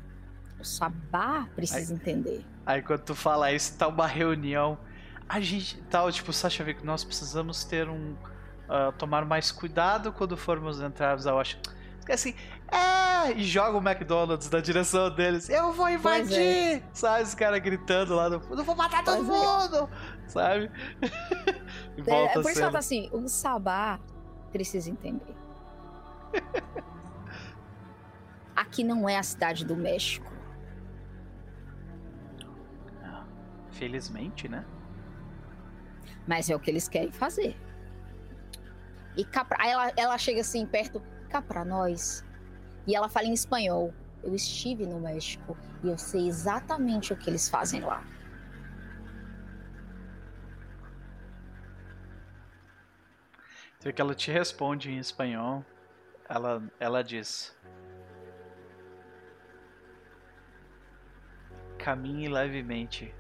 o 0.60 0.64
Sabá 0.64 1.48
precisa 1.56 1.94
entender. 1.94 2.44
Aí 2.66 2.82
quando 2.82 3.02
tu 3.02 3.14
fala 3.16 3.52
isso, 3.52 3.78
tá 3.78 3.88
uma 3.88 4.08
reunião. 4.08 4.78
A 5.30 5.40
gente 5.40 5.82
tá, 5.84 6.10
tipo, 6.12 6.34
Sasha 6.34 6.64
vê 6.64 6.74
que 6.74 6.86
nós 6.86 7.04
precisamos 7.04 7.64
ter 7.64 7.88
um. 7.90 8.16
ah, 8.70 8.92
tomar 8.98 9.26
mais 9.26 9.52
cuidado 9.52 10.12
quando 10.12 10.36
formos 10.36 10.82
entrar 10.82 11.18
a 11.28 11.34
Washington. 11.34 11.72
Assim, 12.10 12.36
é! 12.70 13.32
E 13.34 13.44
joga 13.46 13.78
o 13.78 13.82
McDonald's 13.82 14.50
na 14.50 14.60
direção 14.60 15.10
deles. 15.10 15.48
Eu 15.48 15.72
vou 15.72 15.86
Pois 15.86 15.94
invadir! 15.94 16.84
Sabe, 16.92 17.24
os 17.24 17.34
caras 17.34 17.60
gritando 17.62 18.16
lá 18.16 18.30
no 18.30 18.42
fundo. 18.42 18.60
Eu 18.60 18.66
vou 18.66 18.76
matar 18.76 19.04
todo 19.06 19.26
Pois 19.26 19.30
é. 19.30 19.32
mundo! 19.32 19.90
Sabe? 20.28 20.72
É, 21.96 22.02
volta 22.02 22.40
é 22.40 22.42
por 22.42 22.50
isso 22.50 22.54
que 22.54 22.62
ela 22.62 22.72
tá 22.72 22.80
assim: 22.80 23.10
o 23.14 23.28
Sabá 23.28 24.00
precisa 24.52 24.90
entender. 24.90 25.36
Aqui 28.56 28.84
não 28.84 29.10
é 29.10 29.18
a 29.18 29.24
cidade 29.24 29.66
do 29.66 29.76
México. 29.76 30.32
Felizmente, 33.72 34.48
né? 34.48 34.64
Mas 36.28 36.50
é 36.50 36.56
o 36.56 36.60
que 36.60 36.70
eles 36.70 36.88
querem 36.88 37.12
fazer. 37.12 37.58
E 39.18 39.26
cá 39.26 39.44
pra- 39.44 39.58
aí 39.60 39.72
ela, 39.72 39.92
ela 39.98 40.18
chega 40.18 40.42
assim 40.42 40.66
perto, 40.66 41.02
cá 41.30 41.42
pra 41.42 41.66
nós. 41.66 42.24
E 42.88 42.96
ela 42.96 43.10
fala 43.10 43.28
em 43.28 43.34
espanhol. 43.34 43.94
Eu 44.24 44.34
estive 44.34 44.86
no 44.86 45.02
México 45.02 45.58
e 45.84 45.90
eu 45.90 45.98
sei 45.98 46.28
exatamente 46.28 47.12
o 47.12 47.18
que 47.18 47.30
eles 47.30 47.50
fazem 47.50 47.82
lá. 47.82 48.04
Vê 53.82 53.92
que 53.92 54.02
ela 54.02 54.16
te 54.16 54.32
responde 54.32 54.90
em 54.90 54.98
espanhol. 54.98 55.66
Ela, 56.30 56.64
ela 56.80 57.04
diz: 57.04 57.56
Caminhe 61.78 62.28
levemente. 62.28 63.14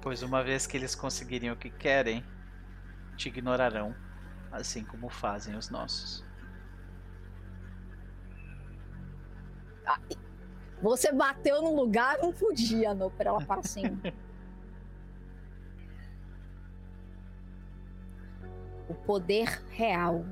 Pois 0.00 0.22
uma 0.22 0.42
vez 0.42 0.66
que 0.66 0.76
eles 0.76 0.94
conseguirem 0.94 1.50
o 1.50 1.56
que 1.56 1.70
querem, 1.70 2.24
te 3.16 3.28
ignorarão, 3.28 3.94
assim 4.52 4.84
como 4.84 5.08
fazem 5.08 5.56
os 5.56 5.70
nossos. 5.70 6.24
Você 10.82 11.10
bateu 11.12 11.62
no 11.62 11.74
lugar, 11.74 12.18
não 12.18 12.32
podia, 12.32 12.94
não. 12.94 13.10
Pra 13.10 13.30
ela 13.30 13.44
para 13.44 13.60
assim. 13.60 13.84
o 18.94 18.96
poder 18.96 19.48
real 19.70 20.24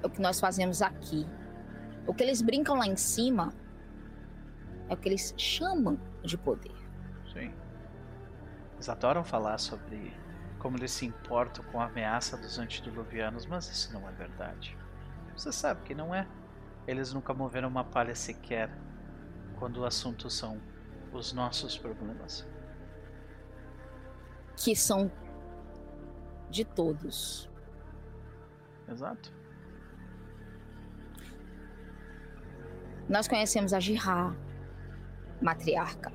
é 0.00 0.06
o 0.06 0.10
que 0.10 0.20
nós 0.20 0.38
fazemos 0.38 0.80
aqui. 0.80 1.26
O 2.06 2.14
que 2.14 2.22
eles 2.22 2.40
brincam 2.40 2.76
lá 2.76 2.86
em 2.86 2.96
cima 2.96 3.52
é 4.88 4.94
o 4.94 4.96
que 4.96 5.08
eles 5.08 5.34
chamam 5.36 5.98
de 6.22 6.38
poder. 6.38 6.74
Sim. 7.32 7.52
Eles 8.74 8.88
adoram 8.88 9.24
falar 9.24 9.58
sobre 9.58 10.14
como 10.60 10.76
eles 10.76 10.92
se 10.92 11.04
importam 11.04 11.64
com 11.64 11.80
a 11.80 11.86
ameaça 11.86 12.36
dos 12.36 12.58
antediluvianos, 12.58 13.44
mas 13.46 13.68
isso 13.68 13.92
não 13.92 14.08
é 14.08 14.12
verdade. 14.12 14.78
Você 15.36 15.50
sabe 15.50 15.82
que 15.82 15.94
não 15.94 16.14
é. 16.14 16.26
Eles 16.86 17.12
nunca 17.12 17.34
moveram 17.34 17.68
uma 17.68 17.84
palha 17.84 18.14
sequer 18.14 18.70
quando 19.56 19.78
o 19.78 19.84
assunto 19.84 20.30
são 20.30 20.60
os 21.12 21.32
nossos 21.32 21.76
problemas. 21.76 22.46
Que 24.56 24.76
são 24.76 25.10
de 26.52 26.64
todos. 26.64 27.50
Exato. 28.88 29.32
Nós 33.08 33.26
conhecemos 33.26 33.72
a 33.72 33.80
Jirá, 33.80 34.34
matriarca. 35.40 36.12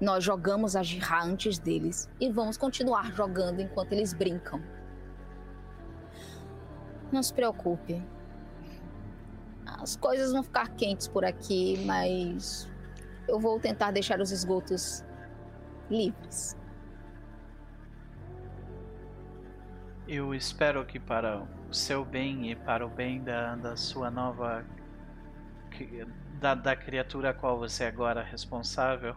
Nós 0.00 0.24
jogamos 0.24 0.74
a 0.74 0.82
Jirá 0.82 1.22
antes 1.22 1.58
deles 1.58 2.10
e 2.20 2.30
vamos 2.30 2.56
continuar 2.56 3.12
jogando 3.12 3.60
enquanto 3.60 3.92
eles 3.92 4.12
brincam. 4.12 4.62
Não 7.12 7.22
se 7.22 7.32
preocupe. 7.32 8.02
As 9.64 9.96
coisas 9.96 10.32
vão 10.32 10.42
ficar 10.42 10.68
quentes 10.70 11.06
por 11.06 11.24
aqui, 11.24 11.82
mas 11.84 12.68
eu 13.28 13.38
vou 13.38 13.60
tentar 13.60 13.90
deixar 13.90 14.20
os 14.20 14.30
esgotos 14.32 15.04
livres. 15.90 16.57
Eu 20.08 20.34
espero 20.34 20.86
que 20.86 20.98
para 20.98 21.46
o 21.68 21.74
seu 21.74 22.02
bem 22.02 22.50
e 22.50 22.56
para 22.56 22.84
o 22.86 22.88
bem 22.88 23.22
da, 23.22 23.54
da 23.56 23.76
sua 23.76 24.10
nova. 24.10 24.64
Da, 26.40 26.54
da 26.54 26.74
criatura 26.74 27.30
a 27.30 27.34
qual 27.34 27.58
você 27.58 27.84
é 27.84 27.88
agora 27.88 28.22
responsável, 28.22 29.14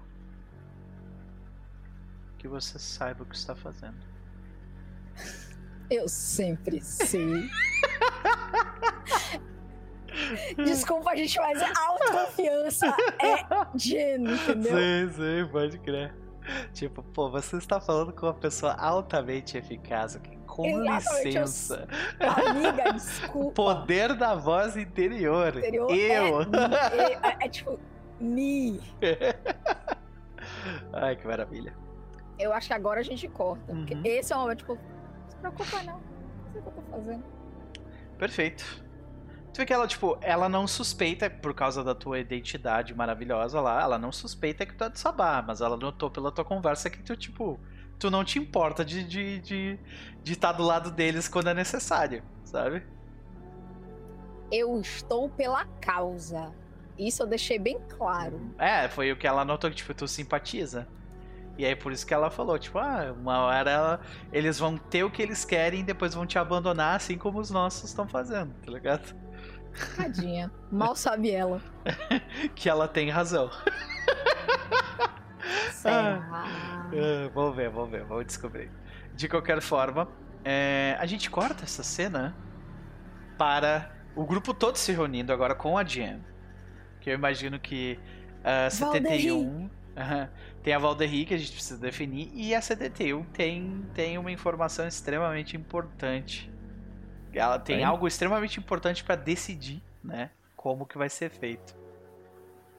que 2.37 2.47
você 2.47 2.77
saiba 2.77 3.23
o 3.23 3.25
que 3.25 3.35
está 3.35 3.55
fazendo. 3.55 3.97
Eu 5.89 6.09
sempre 6.09 6.81
sei. 6.81 7.49
Desculpa, 10.57 11.11
a 11.11 11.15
gente, 11.15 11.39
mas 11.39 11.61
a 11.61 11.71
autoconfiança 11.87 12.87
é 12.87 13.77
gênio, 13.77 14.35
entendeu? 14.35 14.71
Sim, 14.77 15.09
sim, 15.13 15.47
pode 15.51 15.79
crer. 15.79 16.13
Tipo, 16.73 17.01
pô, 17.01 17.29
você 17.29 17.57
está 17.57 17.79
falando 17.79 18.11
com 18.11 18.25
uma 18.25 18.33
pessoa 18.33 18.73
altamente 18.73 19.57
eficaz 19.57 20.17
aqui. 20.17 20.40
Com 20.51 20.65
Exatamente, 20.65 21.17
eu 21.37 21.43
licença. 21.43 21.87
Amiga, 22.19 22.91
desculpa. 22.93 23.53
Poder 23.53 24.13
da 24.15 24.35
voz 24.35 24.75
interior. 24.75 25.55
Interior 25.57 25.89
Eu. 25.89 26.41
É, 26.41 27.13
é, 27.41 27.45
é 27.45 27.49
tipo, 27.49 27.79
me. 28.19 28.81
Ai, 30.91 31.15
que 31.15 31.25
maravilha. 31.25 31.73
Eu 32.37 32.51
acho 32.51 32.67
que 32.67 32.73
agora 32.73 32.99
a 32.99 33.03
gente 33.03 33.27
corta. 33.29 33.73
Porque 33.73 33.93
Uhum. 33.93 34.01
esse 34.03 34.33
é 34.33 34.35
o 34.35 34.39
momento, 34.39 34.57
tipo, 34.59 34.73
não 34.75 35.29
se 35.29 35.37
preocupa 35.37 35.83
não. 35.83 35.93
Não 35.93 36.51
sei 36.51 36.59
o 36.59 36.63
que 36.63 36.67
eu 36.69 36.73
tô 36.73 36.81
fazendo. 36.91 37.23
Perfeito. 38.17 38.83
Tu 39.53 39.57
vê 39.57 39.65
que 39.65 39.73
ela, 39.73 39.87
tipo, 39.87 40.17
ela 40.21 40.49
não 40.49 40.67
suspeita 40.67 41.29
por 41.29 41.53
causa 41.53 41.81
da 41.83 41.95
tua 41.95 42.19
identidade 42.19 42.93
maravilhosa 42.93 43.59
lá, 43.61 43.81
ela 43.81 43.97
não 43.97 44.11
suspeita 44.11 44.65
que 44.65 44.73
tu 44.73 44.83
é 44.83 44.89
de 44.89 44.99
Sabá, 44.99 45.41
mas 45.45 45.61
ela 45.61 45.77
notou 45.77 46.09
pela 46.11 46.31
tua 46.31 46.43
conversa 46.45 46.89
que 46.89 47.01
tu, 47.03 47.15
tipo, 47.15 47.59
tu 48.01 48.09
não 48.09 48.23
te 48.25 48.39
importa 48.39 48.83
de 48.83 48.97
estar 49.01 49.07
de, 49.09 49.39
de, 49.39 49.79
de 50.23 50.35
tá 50.35 50.51
do 50.51 50.63
lado 50.63 50.89
deles 50.89 51.27
quando 51.27 51.49
é 51.49 51.53
necessário, 51.53 52.23
sabe? 52.43 52.83
Eu 54.51 54.81
estou 54.81 55.29
pela 55.29 55.65
causa. 55.79 56.51
Isso 56.97 57.21
eu 57.21 57.27
deixei 57.27 57.59
bem 57.59 57.79
claro. 57.89 58.53
É, 58.57 58.89
foi 58.89 59.11
o 59.11 59.15
que 59.15 59.27
ela 59.27 59.45
notou 59.45 59.69
que, 59.69 59.75
tipo, 59.75 59.93
tu 59.93 60.07
simpatiza. 60.07 60.87
E 61.59 61.65
aí 61.65 61.75
por 61.75 61.91
isso 61.91 62.05
que 62.07 62.13
ela 62.13 62.31
falou, 62.31 62.57
tipo, 62.57 62.79
ah, 62.79 63.13
uma 63.21 63.39
hora 63.41 63.69
ela- 63.69 63.99
eles 64.33 64.57
vão 64.57 64.77
ter 64.77 65.03
o 65.03 65.11
que 65.11 65.21
eles 65.21 65.45
querem 65.45 65.81
e 65.81 65.83
depois 65.83 66.15
vão 66.15 66.25
te 66.25 66.39
abandonar, 66.39 66.95
assim 66.95 67.17
como 67.19 67.39
os 67.39 67.51
nossos 67.51 67.83
estão 67.89 68.07
fazendo, 68.07 68.51
tá 68.65 68.71
ligado? 68.71 69.15
Tadinha. 69.95 70.51
Mal 70.71 70.95
sabe 70.95 71.29
ela. 71.29 71.61
Que 72.55 72.67
ela 72.67 72.87
tem 72.87 73.09
razão. 73.11 73.49
Será? 75.71 76.21
Ah, 76.31 77.29
vamos 77.33 77.55
ver, 77.55 77.69
vamos 77.69 77.89
ver, 77.89 78.03
vamos 78.03 78.25
descobrir. 78.25 78.71
De 79.13 79.27
qualquer 79.27 79.61
forma, 79.61 80.07
é, 80.43 80.95
a 80.99 81.05
gente 81.05 81.29
corta 81.29 81.63
essa 81.63 81.83
cena 81.83 82.35
para 83.37 83.91
o 84.15 84.25
grupo 84.25 84.53
todo 84.53 84.75
se 84.77 84.91
reunindo 84.91 85.31
agora 85.31 85.55
com 85.55 85.77
a 85.77 85.83
Jen. 85.83 86.21
Que 86.99 87.09
eu 87.09 87.15
imagino 87.15 87.59
que 87.59 87.99
a 88.43 88.69
71 88.69 89.69
aham, 89.95 90.29
tem 90.63 90.73
a 90.73 90.79
Valderri 90.79 91.25
que 91.25 91.33
a 91.33 91.37
gente 91.37 91.51
precisa 91.51 91.79
definir 91.79 92.31
e 92.33 92.53
a 92.55 92.61
71 92.61 93.23
tem, 93.25 93.85
tem 93.93 94.17
uma 94.17 94.31
informação 94.31 94.87
extremamente 94.87 95.57
importante. 95.57 96.51
Ela 97.33 97.57
tem 97.59 97.83
algo 97.83 98.07
extremamente 98.07 98.59
importante 98.59 99.03
para 99.03 99.15
decidir, 99.15 99.81
né, 100.03 100.31
como 100.55 100.85
que 100.85 100.97
vai 100.97 101.09
ser 101.09 101.29
feito 101.29 101.75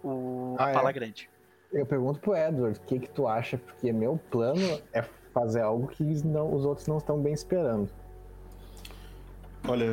o 0.03 0.57
Ah, 0.59 0.67
a 0.67 0.71
é? 0.71 0.73
pala 0.75 0.93
grande. 0.93 1.32
Eu 1.73 1.87
pergunto 1.87 2.21
pro 2.21 2.37
Edward 2.37 2.79
o 2.79 2.83
que, 2.83 2.99
que 2.99 3.09
tu 3.09 3.27
acha, 3.27 3.57
porque 3.57 3.93
meu 3.93 4.19
plano 4.31 4.61
é 4.93 5.03
fazer 5.33 5.63
algo 5.63 5.89
que 5.89 6.03
não- 6.25 6.55
os 6.55 6.65
outros 6.65 6.87
não 6.87 6.99
estão 6.99 7.21
bem 7.21 7.33
esperando. 7.33 7.89
Olha, 9.67 9.87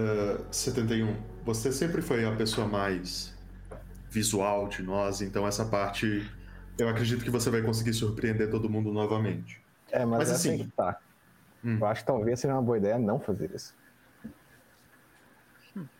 71, 0.52 1.16
você 1.46 1.72
sempre 1.72 2.02
foi 2.02 2.26
a 2.26 2.36
pessoa 2.36 2.68
mais 2.68 3.34
visual 4.10 4.68
de 4.68 4.82
nós, 4.82 5.22
então 5.22 5.48
essa 5.48 5.64
parte 5.64 6.30
eu 6.78 6.90
acredito 6.90 7.24
que 7.24 7.30
você 7.30 7.50
vai 7.50 7.62
conseguir 7.62 7.94
surpreender 7.94 8.50
todo 8.50 8.70
mundo 8.70 8.92
novamente. 8.92 9.62
É, 9.92 10.04
mas, 10.06 10.20
Mas 10.20 10.32
assim- 10.32 10.58
que 10.58 10.68
tá. 10.72 11.00
Hum. 11.64 11.78
Eu 11.80 11.86
acho 11.88 12.02
que 12.02 12.08
talvez 12.08 12.40
seja 12.40 12.54
uma 12.54 12.62
boa 12.62 12.78
ideia 12.78 12.98
não 12.98 13.20
fazer 13.20 13.52
isso. 13.54 13.76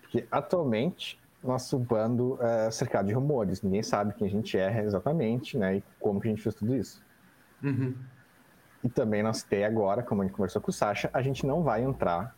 Porque 0.02 0.26
atualmente 0.32 1.20
nosso 1.44 1.78
bando 1.80 2.38
é 2.42 2.70
cercado 2.72 3.08
de 3.08 3.14
rumores. 3.14 3.62
Ninguém 3.62 3.84
sabe 3.84 4.14
quem 4.14 4.28
a 4.28 4.30
gente 4.30 4.58
é 4.58 4.84
exatamente, 4.84 5.58
né? 5.58 5.78
E 5.78 5.84
como 6.00 6.20
que 6.20 6.28
a 6.28 6.32
gente 6.32 6.42
fez 6.42 6.56
tudo 6.56 6.76
isso. 6.76 7.02
Uhum. 7.64 7.96
E 8.84 8.90
também 8.90 9.22
nós 9.24 9.44
tem 9.44 9.66
agora, 9.66 10.02
como 10.04 10.22
a 10.22 10.26
gente 10.26 10.34
conversou 10.34 10.62
com 10.62 10.70
o 10.70 10.74
Sasha, 10.74 11.10
a 11.14 11.22
gente 11.22 11.46
não 11.46 11.64
vai 11.64 11.84
entrar 11.84 12.36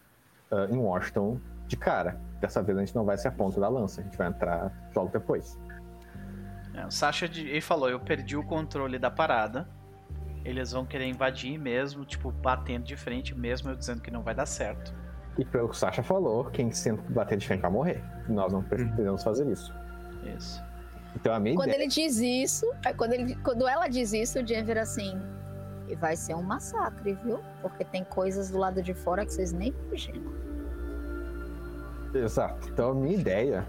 ah, 0.49 0.67
em 0.69 0.77
Washington 0.77 1.39
de 1.67 1.77
cara. 1.77 2.19
Dessa 2.39 2.61
vez 2.61 2.77
a 2.77 2.81
gente 2.81 2.95
não 2.95 3.05
vai 3.05 3.17
ser 3.17 3.27
a 3.27 3.31
ponta 3.31 3.59
da 3.59 3.69
lança, 3.69 4.01
a 4.01 4.03
gente 4.03 4.17
vai 4.17 4.27
entrar 4.27 4.71
logo 4.95 5.09
depois. 5.11 5.59
É, 6.73 6.85
o 6.85 6.91
Sasha 6.91 7.27
de- 7.27 7.47
ele 7.47 7.61
falou, 7.61 7.89
eu 7.89 7.99
perdi 7.99 8.35
o 8.35 8.43
controle 8.43 8.97
da 8.97 9.11
parada. 9.11 9.67
Eles 10.43 10.71
vão 10.71 10.85
querer 10.85 11.05
invadir 11.05 11.59
mesmo, 11.59 12.03
tipo, 12.03 12.31
batendo 12.31 12.85
de 12.85 12.95
frente, 12.95 13.35
mesmo 13.35 13.69
eu 13.69 13.75
dizendo 13.75 14.01
que 14.01 14.09
não 14.09 14.23
vai 14.23 14.33
dar 14.33 14.47
certo. 14.47 14.91
E 15.41 15.45
pelo 15.45 15.67
que 15.69 15.73
o 15.73 15.77
Sasha 15.77 16.03
falou, 16.03 16.45
quem 16.45 16.69
senta 16.71 17.01
bater 17.09 17.35
de 17.35 17.47
frente 17.47 17.61
vai 17.61 17.71
morrer. 17.71 18.03
Nós 18.29 18.53
não 18.53 18.61
pretendemos 18.61 19.23
fazer 19.23 19.47
isso. 19.51 19.73
Isso. 20.37 20.61
Então 21.15 21.33
a 21.33 21.39
minha 21.39 21.55
Quando 21.55 21.69
ideia. 21.69 21.81
ele 21.81 21.87
diz 21.89 22.19
isso, 22.19 22.71
é 22.85 22.93
quando, 22.93 23.13
ele, 23.13 23.33
quando 23.43 23.67
ela 23.67 23.87
diz 23.87 24.13
isso, 24.13 24.37
o 24.39 24.45
Jen 24.45 24.63
vira 24.63 24.83
assim. 24.83 25.19
E 25.89 25.95
vai 25.95 26.15
ser 26.15 26.35
um 26.35 26.43
massacre, 26.43 27.17
viu? 27.23 27.39
Porque 27.59 27.83
tem 27.83 28.03
coisas 28.03 28.51
do 28.51 28.59
lado 28.59 28.83
de 28.83 28.93
fora 28.93 29.25
que 29.25 29.33
vocês 29.33 29.51
nem 29.51 29.73
imaginam. 29.87 30.31
Exato. 32.13 32.69
Então 32.69 32.91
a 32.91 32.93
minha 32.93 33.15
ideia. 33.15 33.65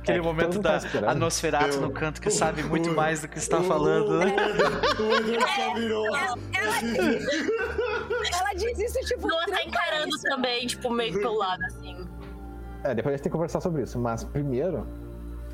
Aquele 0.00 0.18
É 0.18 0.22
momento 0.22 0.58
da 0.58 0.80
tá 0.80 1.68
Eu- 1.68 1.80
no 1.82 1.90
canto 1.92 2.18
que 2.20 2.30
sabe 2.30 2.62
muito 2.62 2.90
mais 2.92 3.20
do 3.20 3.28
que 3.28 3.36
está 3.38 3.62
falando. 3.62 4.18
né? 4.20 4.34
Edward 4.98 5.54
só 5.54 5.74
virou. 5.74 6.06
Ela 8.14 8.54
diz 8.54 8.78
isso, 8.78 8.98
tipo. 9.06 9.26
Noah 9.28 9.46
tá 9.46 9.62
encarando 9.62 10.08
tranquilíssima. 10.18 10.30
também, 10.30 10.66
tipo, 10.66 10.90
meio 10.90 11.14
pelo 11.14 11.38
lado, 11.38 11.62
assim. 11.64 12.08
É, 12.84 12.94
depois 12.94 13.14
a 13.14 13.16
gente 13.16 13.24
tem 13.24 13.30
que 13.30 13.36
conversar 13.36 13.60
sobre 13.60 13.82
isso. 13.82 13.98
Mas 13.98 14.24
primeiro, 14.24 14.86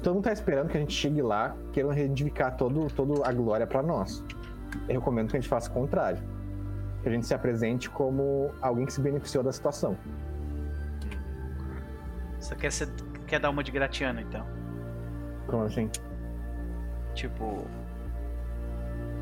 todo 0.03 0.15
mundo 0.15 0.25
tá 0.25 0.33
esperando 0.33 0.69
que 0.69 0.77
a 0.77 0.81
gente 0.81 0.93
chegue 0.93 1.23
lá 1.23 1.57
querendo 1.73 1.93
reivindicar 1.93 2.57
todo, 2.57 2.89
todo 2.95 3.25
a 3.25 3.33
glória 3.33 3.67
pra 3.67 3.83
nós. 3.83 4.23
Eu 4.89 5.01
recomendo 5.01 5.31
que 5.31 5.37
a 5.37 5.41
gente 5.41 5.49
faça 5.49 5.71
o 5.71 5.73
contrário. 5.73 6.23
Que 7.03 7.09
a 7.09 7.13
gente 7.13 7.27
se 7.27 7.35
apresente 7.35 7.89
como 7.91 8.51
alguém 8.61 8.87
que 8.87 8.93
se 8.93 9.01
beneficiou 9.01 9.43
da 9.43 9.53
situação. 9.53 9.97
Você 12.39 12.55
quer, 12.57 12.73
ser, 12.73 12.89
quer 13.27 13.41
dar 13.41 13.51
uma 13.51 13.65
de 13.65 13.71
gratiano, 13.73 14.21
então? 14.21 14.47
Como 15.47 15.65
assim? 15.65 15.91
Tipo. 17.15 17.67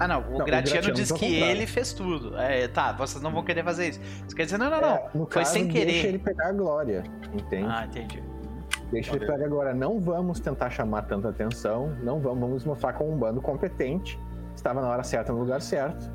Ah, 0.01 0.09
não. 0.09 0.21
O 0.21 0.23
Não, 0.23 0.31
o 0.41 0.45
Gratiano 0.45 0.83
Gratiano 0.83 0.95
diz 0.95 1.09
tá 1.11 1.15
que 1.17 1.31
contrário. 1.33 1.57
ele 1.57 1.67
fez 1.67 1.93
tudo. 1.93 2.37
É, 2.37 2.67
tá, 2.69 2.93
vocês 2.93 3.23
não 3.23 3.31
vão 3.33 3.45
querer 3.45 3.63
fazer 3.63 3.89
isso. 3.91 4.01
Você 4.27 4.35
quer 4.37 4.45
dizer, 4.45 4.59
não, 4.59 4.69
não, 4.71 4.81
não. 4.81 4.89
É, 4.97 5.11
no 5.15 5.27
Foi 5.27 5.43
caso, 5.43 5.53
sem 5.53 5.67
Deixa 5.69 5.79
querer. 5.87 6.07
ele 6.09 6.19
pegar 6.19 6.49
a 6.49 6.53
glória, 6.53 7.05
entende? 7.33 7.67
Ah, 7.69 7.85
entendi. 7.87 8.23
Deixa 8.91 9.15
ele 9.17 9.27
pegar 9.27 9.45
agora. 9.45 9.73
Não 9.75 10.01
vamos 10.01 10.41
tentar 10.41 10.71
chamar 10.71 11.03
tanta 11.03 11.29
atenção. 11.29 11.97
Não 12.03 12.21
vamos, 12.21 12.41
vamos 12.41 12.65
mostrar 12.65 12.93
como 12.95 13.13
um 13.13 13.17
bando 13.17 13.41
competente. 13.41 14.19
Estava 14.57 14.81
na 14.81 14.89
hora 14.89 15.03
certa, 15.05 15.33
no 15.33 15.39
lugar 15.39 15.61
certo. 15.63 16.11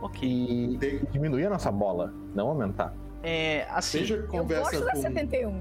Ok. 0.00 0.26
E, 0.28 0.78
Tem- 0.78 1.00
diminuir 1.10 1.46
a 1.46 1.50
nossa 1.50 1.70
bola, 1.70 2.12
não 2.34 2.48
aumentar. 2.48 2.94
É, 3.22 3.66
assim. 3.70 3.98
Desde 3.98 4.14
a 4.14 4.16
Eu 4.16 4.26
conversa 4.28 4.70
gosto 4.70 4.84
da 4.86 4.92
com. 4.92 5.02
71. 5.02 5.48
Uhum. 5.50 5.60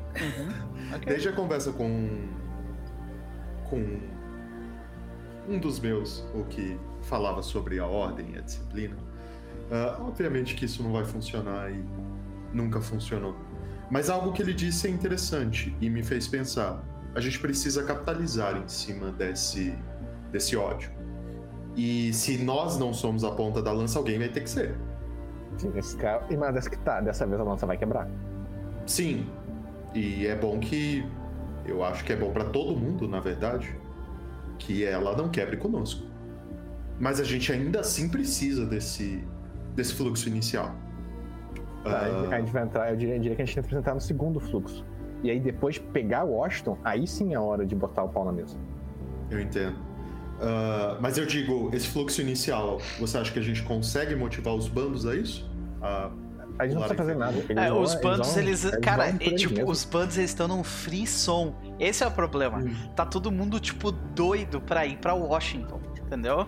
Ok. 0.96 1.06
Desde 1.08 1.28
a 1.30 1.34
conversa 1.34 1.72
com. 1.74 2.10
com. 3.70 3.98
Um 5.50 5.58
dos 5.58 5.80
meus, 5.80 6.24
o 6.34 6.44
que 6.44 6.80
falava 7.02 7.42
sobre 7.42 7.80
a 7.80 7.86
ordem 7.86 8.34
e 8.36 8.38
a 8.38 8.42
disciplina, 8.42 8.96
Ah, 9.72 9.98
obviamente 10.02 10.56
que 10.56 10.66
isso 10.66 10.82
não 10.82 10.92
vai 10.92 11.06
funcionar 11.06 11.72
e 11.72 11.84
nunca 12.54 12.82
funcionou. 12.82 13.36
Mas 13.90 14.10
algo 14.10 14.32
que 14.32 14.42
ele 14.42 14.54
disse 14.54 14.88
é 14.88 14.90
interessante 14.90 15.76
e 15.82 15.90
me 15.90 16.04
fez 16.04 16.28
pensar. 16.28 16.84
A 17.16 17.20
gente 17.20 17.40
precisa 17.40 17.84
capitalizar 17.84 18.58
em 18.58 18.68
cima 18.68 19.12
desse, 19.12 19.76
desse 20.32 20.56
ódio. 20.56 20.92
E 21.76 22.12
se 22.14 22.38
nós 22.44 22.78
não 22.78 22.94
somos 22.94 23.24
a 23.24 23.32
ponta 23.32 23.62
da 23.62 23.72
lança, 23.72 23.98
alguém 24.00 24.18
vai 24.20 24.30
ter 24.30 24.42
que 24.42 24.50
ser. 24.50 24.76
E 26.30 26.38
mas 26.38 26.54
dessa 26.54 26.70
que 26.70 26.78
tá, 26.80 27.02
dessa 27.02 27.26
vez 27.26 27.40
a 27.40 27.44
lança 27.44 27.66
vai 27.66 27.78
quebrar. 27.78 28.08
Sim. 28.86 29.28
E 29.94 30.26
é 30.28 30.36
bom 30.36 30.60
que. 30.60 31.06
Eu 31.66 31.84
acho 31.84 32.04
que 32.04 32.14
é 32.14 32.16
bom 32.16 32.32
pra 32.32 32.46
todo 32.46 32.76
mundo, 32.76 33.08
na 33.08 33.20
verdade, 33.20 33.76
que 34.60 34.84
ela 34.84 35.16
não 35.16 35.30
quebre 35.30 35.58
conosco. 35.58 36.06
Mas 37.00 37.20
a 37.20 37.24
gente 37.24 37.52
ainda 37.52 37.80
assim 37.80 38.10
precisa 38.10 38.66
desse, 38.66 39.26
desse 39.76 39.96
fluxo 39.96 40.28
inicial. 40.28 40.76
Ah, 41.86 42.36
a 42.36 42.40
gente 42.40 42.52
vai 42.52 42.64
entrar, 42.64 42.92
eu 42.92 42.98
diria, 42.98 43.16
eu 43.16 43.20
diria 43.20 43.36
que 43.36 43.42
a 43.42 43.46
gente 43.46 43.56
tem 43.56 43.64
que 43.64 43.76
entrar 43.76 43.96
no 43.96 44.02
segundo 44.02 44.40
fluxo. 44.40 44.86
E 45.24 45.32
aí 45.32 45.40
depois 45.40 45.76
de 45.76 45.82
pegar 45.82 46.26
o 46.26 46.34
Washington, 46.34 46.78
aí 46.84 47.08
sim 47.08 47.34
é 47.34 47.40
hora 47.40 47.66
de 47.66 47.74
botar 47.74 48.04
o 48.04 48.10
pau 48.10 48.26
na 48.26 48.32
mesa. 48.32 48.58
eu 49.32 49.40
entendo. 49.40 49.78
Ah, 50.42 50.98
mas 51.02 51.18
eu 51.18 51.26
digo, 51.26 51.70
esse 51.74 51.88
fluxo 51.88 52.22
inicial, 52.22 52.80
você 53.00 53.18
acha 53.18 53.32
que 53.32 53.40
a 53.40 53.42
gente 53.42 53.64
consegue 53.64 54.16
motivar 54.16 54.54
os 54.54 54.68
bandos 54.68 55.06
a 55.06 55.16
isso? 55.16 55.50
Ah, 55.82 56.12
A 56.60 56.64
gente 56.68 56.74
não 56.76 56.82
precisa 56.82 56.96
fazer 56.98 57.16
nada. 57.16 57.38
Eles 57.38 57.58
É, 57.58 57.72
os 57.72 57.96
bandos, 57.96 58.36
eles. 58.38 58.64
vão 58.64 58.82
cara, 58.82 59.08
é, 59.10 59.16
eles 59.22 59.42
tipo, 59.42 59.70
os 59.72 59.86
bandos 59.86 60.18
eles 60.18 60.30
estão 60.30 60.48
num 60.48 60.64
free 60.64 61.08
som. 61.08 61.56
Esse 61.80 62.04
é 62.04 62.08
o 62.08 62.12
problema. 62.12 62.58
Hum. 62.60 62.76
Tá 62.96 63.06
todo 63.06 63.32
mundo, 63.32 63.60
tipo, 63.60 63.92
doido 63.92 64.60
pra 64.60 64.86
ir 64.86 64.98
pra 64.98 65.14
Washington, 65.14 65.80
entendeu? 66.06 66.48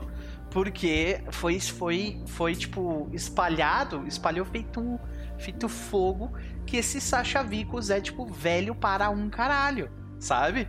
Porque 0.50 1.24
foi, 1.32 1.60
foi, 1.62 2.22
foi 2.28 2.56
tipo, 2.56 3.10
espalhado, 3.14 4.06
espalhou 4.06 4.46
feito 4.46 4.82
um 4.82 5.00
feito 5.38 5.68
fogo 5.70 6.32
que 6.66 6.76
esse 6.78 7.00
Sasha 7.02 7.42
Vicos 7.42 7.90
é, 7.90 8.00
tipo, 8.02 8.26
velho 8.26 8.76
para 8.76 9.10
um 9.10 9.30
caralho, 9.30 9.90
sabe? 10.20 10.68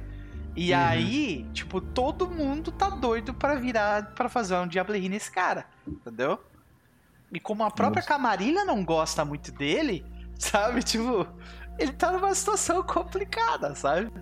E 0.54 0.72
Uhum. 0.72 0.78
aí, 0.78 1.46
tipo, 1.52 1.80
todo 1.80 2.30
mundo 2.30 2.70
tá 2.70 2.88
doido 2.90 3.34
pra 3.34 3.54
virar, 3.56 4.14
pra 4.14 4.28
fazer 4.28 4.54
um 4.56 4.66
Diablerie 4.68 5.08
nesse 5.08 5.30
cara, 5.32 5.64
entendeu? 5.86 6.38
E 7.33 7.41
como 7.41 7.65
a 7.65 7.70
própria 7.70 8.01
Nossa. 8.01 8.09
Camarilha 8.09 8.65
não 8.65 8.85
gosta 8.85 9.25
muito 9.25 9.51
dele, 9.52 10.05
sabe? 10.39 10.83
Tipo, 10.83 11.27
ele 11.78 11.93
tá 11.93 12.12
numa 12.12 12.35
situação 12.35 12.83
complicada, 12.83 13.75
sabe? 13.75 14.12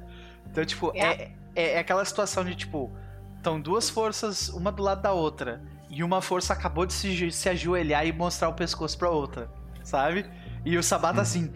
Então, 0.51 0.65
tipo, 0.65 0.93
é, 0.95 1.33
é, 1.55 1.75
é 1.75 1.79
aquela 1.79 2.05
situação 2.05 2.45
de, 2.45 2.55
tipo, 2.55 2.91
estão 3.37 3.61
duas 3.61 3.91
forças, 3.91 4.49
uma 4.51 4.71
do 4.71 4.83
lado 4.83 5.03
da 5.03 5.13
outra, 5.13 5.63
e 5.89 6.05
uma 6.05 6.23
força 6.23 6.53
acabou 6.53 6.87
de 6.87 6.93
se, 6.93 7.31
se 7.31 7.49
ajoelhar 7.49 8.07
e 8.07 8.13
mostrar 8.13 8.49
o 8.49 8.55
pescoço 8.55 8.97
pra 8.97 9.11
outra, 9.11 9.51
sabe? 9.83 10.25
E 10.65 10.77
o 10.77 10.83
Sabá 10.83 11.13
tá 11.13 11.23
assim, 11.23 11.53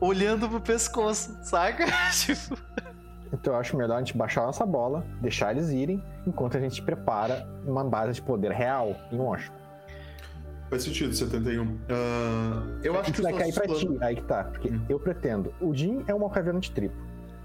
olhando 0.00 0.48
pro 0.48 0.60
pescoço, 0.60 1.36
saca? 1.42 1.84
tipo, 2.12 2.56
Então 3.32 3.52
eu 3.52 3.60
acho 3.60 3.76
melhor 3.76 3.96
a 3.96 3.98
gente 3.98 4.16
baixar 4.16 4.46
nossa 4.46 4.64
bola, 4.64 5.06
deixar 5.20 5.52
eles 5.52 5.68
irem, 5.70 6.02
enquanto 6.26 6.56
a 6.56 6.60
gente 6.60 6.80
prepara 6.82 7.46
uma 7.66 7.84
base 7.84 8.14
de 8.14 8.22
poder 8.22 8.52
real 8.52 8.94
em 9.12 9.18
Washington. 9.18 9.65
Faz 10.70 10.82
sentido, 10.82 11.14
71. 11.14 11.76
Ah, 11.88 12.62
eu 12.82 12.98
acho 12.98 13.12
que 13.12 13.22
vai 13.22 13.32
cair 13.32 13.52
pra 13.54 13.66
ti, 13.68 13.88
aí 14.00 14.16
que 14.16 14.22
tá. 14.22 14.44
Porque 14.44 14.68
Hum. 14.68 14.80
eu 14.88 14.98
pretendo. 14.98 15.52
O 15.60 15.74
Jin 15.74 16.04
é 16.06 16.14
uma 16.14 16.28
caverna 16.30 16.60
de 16.60 16.70
tribo. 16.70 16.94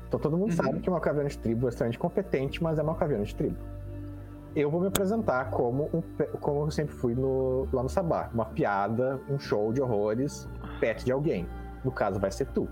Então 0.08 0.19
todo 0.19 0.38
mundo 0.38 0.50
Uhum. 0.51 0.56
sabe 0.58 0.80
que 0.80 0.90
uma 0.90 1.00
caverna 1.00 1.30
de 1.30 1.38
tribo 1.38 1.67
é 1.67 1.69
extremamente 1.69 2.00
competente, 2.00 2.61
mas 2.61 2.77
é 2.77 2.82
uma 2.83 2.95
caverna 2.95 3.24
de 3.24 3.33
tribo. 3.35 3.56
Eu 4.53 4.69
vou 4.69 4.82
me 4.82 4.88
apresentar 4.88 5.50
como, 5.51 5.90
um, 5.93 6.01
como 6.41 6.66
eu 6.66 6.72
sempre 6.72 6.93
fui 6.93 7.16
no, 7.16 7.67
lá 7.72 7.82
no 7.83 7.88
Sabá. 7.88 8.30
Uma 8.33 8.43
piada, 8.45 9.19
um 9.30 9.40
show 9.40 9.72
de 9.72 9.82
horrores, 9.82 10.50
pet 10.82 11.06
de 11.06 11.11
alguém. 11.11 11.48
No 11.85 11.91
caso, 11.91 12.19
vai 12.19 12.30
ser 12.32 12.48
tu. 12.48 12.67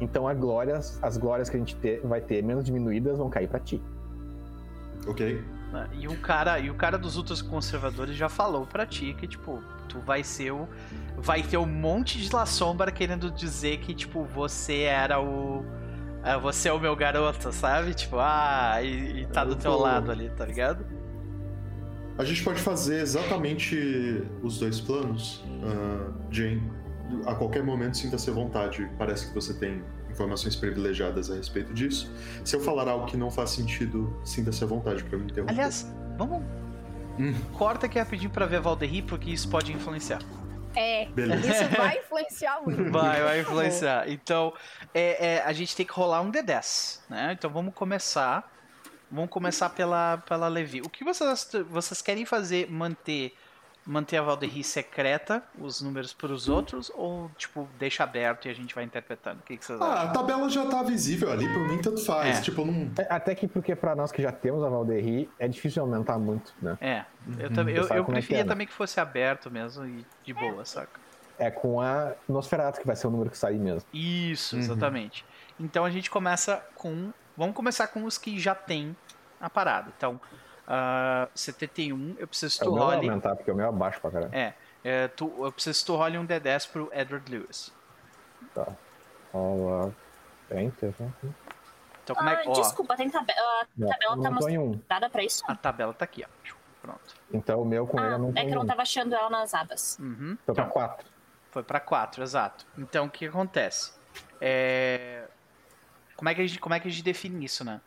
Então 0.00 0.26
a 0.26 0.34
glória, 0.34 0.78
as 1.00 1.16
glórias 1.16 1.48
que 1.48 1.56
a 1.56 1.58
gente 1.60 1.76
ter- 1.76 2.00
vai 2.04 2.20
ter 2.20 2.42
menos 2.42 2.64
diminuídas 2.64 3.18
vão 3.18 3.30
cair 3.30 3.48
pra 3.48 3.60
ti. 3.60 3.80
Ok. 5.06 5.40
Né? 5.72 5.88
e 5.92 6.08
o 6.08 6.16
cara, 6.18 6.58
e 6.58 6.70
o 6.70 6.74
cara 6.74 6.96
dos 6.98 7.16
ultras 7.16 7.42
conservadores 7.42 8.16
já 8.16 8.28
falou 8.28 8.66
pra 8.66 8.86
ti 8.86 9.14
que 9.18 9.26
tipo, 9.26 9.62
tu 9.88 10.00
vai 10.00 10.22
ser 10.24 10.52
o 10.52 10.68
vai 11.16 11.42
ter 11.42 11.56
um 11.56 11.66
monte 11.66 12.18
de 12.18 12.32
La 12.32 12.46
Sombra 12.46 12.90
querendo 12.90 13.30
dizer 13.30 13.78
que 13.78 13.94
tipo, 13.94 14.24
você 14.24 14.82
era 14.82 15.20
o 15.20 15.64
ah, 16.22 16.36
você 16.36 16.68
é 16.68 16.72
o 16.72 16.80
meu 16.80 16.94
garoto, 16.96 17.52
sabe? 17.52 17.94
Tipo, 17.94 18.16
ah, 18.18 18.82
e, 18.82 19.22
e 19.22 19.26
tá 19.26 19.44
do 19.44 19.52
Eu 19.52 19.56
teu 19.56 19.78
lado 19.78 20.10
ali, 20.10 20.28
tá 20.30 20.44
ligado? 20.44 20.84
A 22.18 22.24
gente 22.24 22.42
pode 22.42 22.60
fazer 22.60 23.00
exatamente 23.00 24.24
os 24.42 24.58
dois 24.58 24.80
planos, 24.80 25.44
ah, 25.62 26.12
Jane. 26.30 26.62
A 27.24 27.34
qualquer 27.34 27.62
momento 27.62 27.96
sinta-se 27.96 28.28
à 28.28 28.32
vontade. 28.32 28.90
Parece 28.98 29.28
que 29.28 29.34
você 29.34 29.54
tem 29.54 29.82
informações 30.18 30.56
privilegiadas 30.56 31.30
a 31.30 31.34
respeito 31.36 31.72
disso. 31.72 32.10
Se 32.44 32.56
eu 32.56 32.60
falar 32.60 32.88
algo 32.88 33.06
que 33.06 33.16
não 33.16 33.30
faz 33.30 33.50
sentido, 33.50 34.20
sinta-se 34.24 34.62
à 34.64 34.66
vontade 34.66 35.04
pra 35.04 35.16
me 35.16 35.24
interromper. 35.30 35.52
Aliás, 35.52 35.86
vamos 36.16 36.42
Hum. 37.20 37.34
corta 37.56 37.86
aqui 37.86 37.98
rapidinho 37.98 38.30
pra 38.30 38.46
ver 38.46 38.60
Valderri, 38.60 39.02
porque 39.02 39.30
isso 39.30 39.48
pode 39.48 39.72
influenciar. 39.72 40.20
É, 40.76 41.06
Beleza. 41.06 41.50
isso 41.50 41.68
vai 41.76 41.98
influenciar 41.98 42.60
muito. 42.64 42.92
Vai, 42.92 43.22
vai 43.22 43.40
influenciar. 43.40 44.08
Então, 44.08 44.52
é, 44.94 45.34
é, 45.34 45.42
a 45.44 45.52
gente 45.52 45.74
tem 45.74 45.84
que 45.84 45.92
rolar 45.92 46.20
um 46.20 46.30
D10, 46.30 47.00
né? 47.08 47.34
Então 47.36 47.50
vamos 47.50 47.74
começar. 47.74 48.52
Vamos 49.10 49.30
começar 49.30 49.70
pela, 49.70 50.18
pela 50.18 50.46
Levi. 50.48 50.80
O 50.82 50.88
que 50.88 51.02
vocês, 51.02 51.50
vocês 51.70 52.02
querem 52.02 52.24
fazer? 52.26 52.70
Manter, 52.70 53.32
manter 53.90 54.18
a 54.18 54.22
Valderri 54.22 54.62
secreta, 54.62 55.42
os 55.58 55.80
números 55.80 56.12
para 56.12 56.30
os 56.30 56.46
outros? 56.48 56.92
Ou, 56.94 57.30
tipo, 57.38 57.66
deixa 57.78 58.04
aberto 58.04 58.46
e 58.46 58.50
a 58.50 58.54
gente 58.54 58.74
vai 58.74 58.84
interpretando? 58.84 59.38
O 59.40 59.42
que, 59.42 59.56
que 59.56 59.64
vocês 59.64 59.80
Ah, 59.80 59.94
acham? 59.94 60.08
a 60.10 60.12
tabela 60.12 60.48
já 60.50 60.66
tá 60.66 60.82
visível 60.82 61.32
ali, 61.32 61.48
por 61.52 61.66
mim 61.68 61.80
tanto 61.80 62.04
faz. 62.04 62.38
É. 62.38 62.40
Tipo, 62.42 62.64
não. 62.66 62.90
É, 62.98 63.06
Até 63.08 63.34
que 63.34 63.48
porque 63.48 63.74
pra 63.74 63.96
nós 63.96 64.12
que 64.12 64.20
já 64.20 64.30
temos 64.30 64.62
a 64.62 64.68
Valderri, 64.68 65.30
é 65.38 65.48
difícil 65.48 65.82
aumentar 65.82 66.18
muito, 66.18 66.54
né? 66.60 66.76
É, 66.82 67.04
eu, 67.38 67.50
também, 67.52 67.74
eu, 67.74 67.84
Sabe 67.84 67.98
eu 68.00 68.04
como 68.04 68.16
é 68.18 68.20
que 68.20 68.26
preferia 68.26 68.42
é, 68.42 68.44
né? 68.44 68.48
também 68.48 68.66
que 68.66 68.72
fosse 68.74 69.00
aberto 69.00 69.50
mesmo 69.50 69.86
e 69.86 70.04
de 70.22 70.34
boa, 70.34 70.64
saca? 70.66 71.00
É 71.38 71.50
com 71.50 71.80
a 71.80 72.12
Nosferatu 72.28 72.80
que 72.80 72.86
vai 72.86 72.94
ser 72.96 73.06
o 73.06 73.10
número 73.10 73.30
que 73.30 73.38
sair 73.38 73.58
mesmo. 73.58 73.88
Isso, 73.94 74.54
Uhum. 74.56 74.60
exatamente. 74.62 75.24
Então 75.58 75.84
a 75.84 75.90
gente 75.90 76.10
começa 76.10 76.62
com. 76.74 77.10
Vamos 77.36 77.54
começar 77.54 77.86
com 77.88 78.04
os 78.04 78.18
que 78.18 78.38
já 78.38 78.54
tem 78.54 78.94
a 79.40 79.48
parada. 79.48 79.90
Então, 79.96 80.20
ah, 80.68 81.28
71, 81.34 82.16
eu 82.18 82.28
preciso 82.28 82.58
que 82.58 82.64
É 82.64 82.68
tu 82.68 82.74
role. 82.74 83.08
aumentar, 83.08 83.34
porque 83.34 83.50
o 83.50 83.54
meu 83.54 83.66
é 83.68 83.72
baixo 83.72 84.00
pra 84.00 84.10
caralho. 84.10 84.34
É, 84.34 84.54
é, 84.84 85.08
tu, 85.08 85.32
eu 85.44 85.50
preciso 85.50 85.80
que 85.80 85.86
tu 85.86 85.96
role 85.96 86.18
um 86.18 86.26
D10 86.26 86.70
pro 86.70 86.90
Edward 86.92 87.30
Lewis. 87.32 87.72
Ó, 89.32 89.90
é 90.50 90.62
enter, 90.62 90.94
né? 90.98 91.12
Então, 92.04 92.16
como 92.16 92.28
é 92.28 92.34
Ah, 92.34 92.36
que. 92.36 92.48
Ó, 92.48 92.52
desculpa, 92.52 92.96
tem 92.96 93.10
tabela. 93.10 93.40
A 93.62 93.66
Não, 93.76 93.88
tabela 93.88 94.22
tá 94.22 94.50
em 94.50 94.58
um. 94.58 94.66
mostrada 94.68 95.10
pra 95.10 95.22
isso? 95.22 95.42
a 95.46 95.54
tabela 95.54 95.92
tá 95.92 96.04
aqui, 96.04 96.24
ó. 96.24 96.28
Pronto. 96.80 97.14
Então 97.32 97.60
o 97.60 97.64
meu 97.66 97.86
com 97.86 97.98
ele 97.98 98.08
Ah, 98.08 98.12
aumentou 98.14 98.42
é 98.42 98.46
que 98.46 98.50
eu 98.52 98.54
não 98.56 98.62
um. 98.62 98.66
tava 98.66 98.82
achando 98.82 99.14
ela 99.14 99.28
nas 99.28 99.52
abas. 99.52 99.98
Uhum. 100.00 100.38
Foi 100.46 100.54
pra 100.54 100.64
Então, 100.64 100.72
4. 100.72 101.06
foi 101.50 101.62
pra 101.62 101.80
4, 101.80 102.22
exato. 102.22 102.66
Então, 102.78 103.06
o 103.06 103.10
que 103.10 103.26
acontece? 103.26 103.92
É... 104.40 105.24
Como, 106.16 106.28
é 106.30 106.34
que 106.34 106.40
a 106.40 106.46
gente, 106.46 106.58
como 106.58 106.74
é 106.74 106.80
que 106.80 106.88
a 106.88 106.90
gente 106.90 107.02
define 107.02 107.44
isso, 107.44 107.62
né? 107.64 107.80